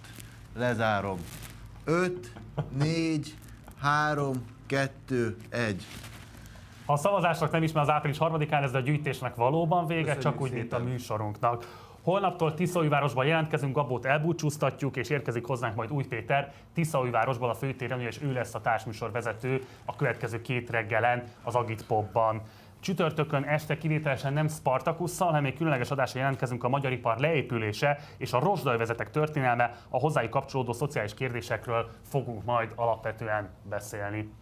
lezárom. 0.55 1.17
5, 1.83 2.31
4, 2.77 3.35
3, 3.81 4.45
2, 4.65 5.37
1. 5.49 5.85
Ha 6.85 6.93
a 6.93 6.97
szavazásnak 6.97 7.51
nem 7.51 7.63
is, 7.63 7.71
mert 7.71 7.87
az 7.87 7.93
április 7.93 8.17
3-án 8.19 8.63
ez 8.63 8.73
a 8.73 8.79
gyűjtésnek 8.79 9.35
valóban 9.35 9.87
vége, 9.87 10.01
Köszönjük 10.01 10.23
csak 10.23 10.41
úgy, 10.41 10.51
mint 10.51 10.73
a 10.73 10.79
műsorunknak. 10.79 11.89
Holnaptól 12.01 12.53
Tiszaújvárosban 12.53 13.25
jelentkezünk, 13.25 13.75
Gabót 13.75 14.05
elbúcsúztatjuk, 14.05 14.95
és 14.95 15.09
érkezik 15.09 15.45
hozzánk 15.45 15.75
majd 15.75 15.91
Új 15.91 16.03
Péter 16.03 16.53
Tiszaújvárosban 16.73 17.49
a 17.49 17.53
főtéren, 17.53 18.01
és 18.01 18.21
ő 18.21 18.33
lesz 18.33 18.55
a 18.55 18.61
társműsor 18.61 19.11
vezető 19.11 19.65
a 19.85 19.95
következő 19.95 20.41
két 20.41 20.69
reggelen 20.69 21.23
az 21.43 21.55
Agit 21.55 21.85
Popban. 21.85 22.41
Csütörtökön 22.81 23.43
este 23.43 23.77
kivételesen 23.77 24.33
nem 24.33 24.47
Spartakusszal, 24.47 25.27
hanem 25.27 25.45
egy 25.45 25.55
különleges 25.55 25.91
adásra 25.91 26.19
jelentkezünk 26.19 26.63
a 26.63 26.69
magyar 26.69 26.91
ipar 26.91 27.17
leépülése 27.17 27.99
és 28.17 28.33
a 28.33 28.39
rozsdajvezetek 28.39 29.09
történelme, 29.09 29.71
a 29.89 29.99
hozzájuk 29.99 30.31
kapcsolódó 30.31 30.73
szociális 30.73 31.13
kérdésekről 31.13 31.89
fogunk 32.09 32.43
majd 32.43 32.71
alapvetően 32.75 33.49
beszélni. 33.69 34.33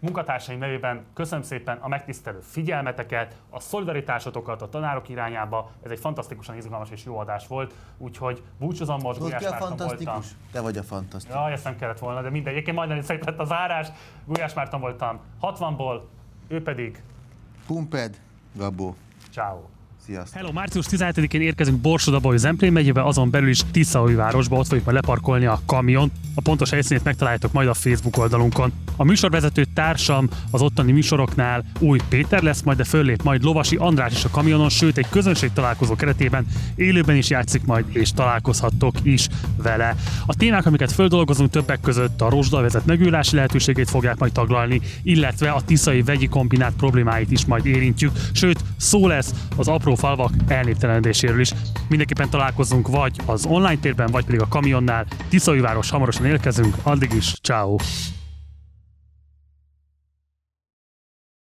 Munkatársaim 0.00 0.58
nevében 0.58 1.04
köszönöm 1.14 1.44
szépen 1.44 1.78
a 1.80 1.88
megtisztelő 1.88 2.38
figyelmeteket, 2.40 3.36
a 3.50 3.60
szolidaritásotokat 3.60 4.62
a 4.62 4.68
tanárok 4.68 5.08
irányába. 5.08 5.70
Ez 5.84 5.90
egy 5.90 5.98
fantasztikusan 5.98 6.56
izgalmas 6.56 6.90
és 6.90 7.04
jó 7.04 7.18
adás 7.18 7.46
volt, 7.46 7.74
úgyhogy 7.98 8.42
búcsúzom 8.58 9.00
most, 9.02 9.18
Gulyás 9.18 9.42
Márton 9.42 9.76
voltam. 9.76 10.20
Te 10.52 10.60
vagy 10.60 10.76
a 10.76 10.82
fantasztikus. 10.82 11.36
Ja, 11.36 11.50
ezt 11.50 11.64
nem 11.64 11.76
kellett 11.76 11.98
volna, 11.98 12.22
de 12.22 12.30
mindegy. 12.30 12.52
Egyébként 12.52 12.76
majdnem 12.76 13.00
szép 13.00 13.24
lett 13.24 13.38
a 13.38 13.44
zárás. 13.44 13.88
Gulyás 14.24 14.54
Márton 14.54 14.80
voltam 14.80 15.20
60-ból, 15.42 16.00
ő 16.48 16.62
pedig... 16.62 17.02
Pumped, 17.66 18.16
Gabó. 18.54 18.94
Ciao. 19.32 19.75
Sziasztok. 20.06 20.36
Hello, 20.36 20.52
március 20.52 20.86
17-én 20.90 21.40
érkezünk 21.40 21.80
Borsod-Abaúj 21.80 22.36
Zemplén 22.36 22.72
megyébe, 22.72 23.04
azon 23.04 23.30
belül 23.30 23.48
is 23.48 23.62
városba, 23.92 24.56
ott 24.56 24.66
fogjuk 24.66 24.84
majd 24.84 24.96
leparkolni 24.96 25.46
a 25.46 25.60
kamion. 25.66 26.10
A 26.34 26.40
pontos 26.40 26.70
helyszínét 26.70 27.04
megtaláljátok 27.04 27.52
majd 27.52 27.68
a 27.68 27.74
Facebook 27.74 28.18
oldalunkon. 28.18 28.72
A 28.96 29.04
műsorvezető 29.04 29.64
társam 29.74 30.28
az 30.50 30.62
ottani 30.62 30.92
műsoroknál 30.92 31.64
új 31.78 31.98
Péter 32.08 32.42
lesz, 32.42 32.62
majd 32.62 32.78
de 32.78 32.84
föllép 32.84 33.22
majd 33.22 33.42
Lovasi 33.42 33.76
András 33.76 34.12
is 34.12 34.24
a 34.24 34.28
kamionon, 34.30 34.68
sőt 34.68 34.96
egy 34.96 35.08
közönség 35.08 35.52
találkozó 35.52 35.94
keretében 35.94 36.46
élőben 36.74 37.16
is 37.16 37.30
játszik 37.30 37.64
majd, 37.64 37.84
és 37.88 38.12
találkozhattok 38.12 38.94
is 39.02 39.28
vele. 39.62 39.94
A 40.26 40.34
témák, 40.34 40.66
amiket 40.66 40.92
földolgozunk 40.92 41.50
többek 41.50 41.80
között 41.80 42.20
a 42.20 42.28
rozsdavezet 42.28 42.86
megülási 42.86 43.34
lehetőségét 43.34 43.90
fogják 43.90 44.18
majd 44.18 44.32
taglalni, 44.32 44.80
illetve 45.02 45.50
a 45.50 45.60
tiszai 45.60 46.02
vegyi 46.02 46.26
kombinát 46.26 46.72
problémáit 46.76 47.30
is 47.30 47.44
majd 47.44 47.66
érintjük, 47.66 48.12
sőt 48.32 48.64
szó 48.76 49.06
lesz 49.06 49.34
az 49.56 49.68
apró 49.68 49.94
falvak 49.96 50.30
elnéptelenedéséről 50.48 51.40
is. 51.40 51.52
Mindenképpen 51.88 52.30
találkozunk 52.30 52.88
vagy 52.88 53.16
az 53.26 53.46
online 53.46 53.78
térben, 53.80 54.08
vagy 54.10 54.24
pedig 54.24 54.40
a 54.40 54.48
kamionnál. 54.48 55.06
Tiszaújváros 55.28 55.90
hamarosan 55.90 56.26
érkezünk, 56.26 56.74
addig 56.82 57.12
is, 57.12 57.34
ciao. 57.42 57.76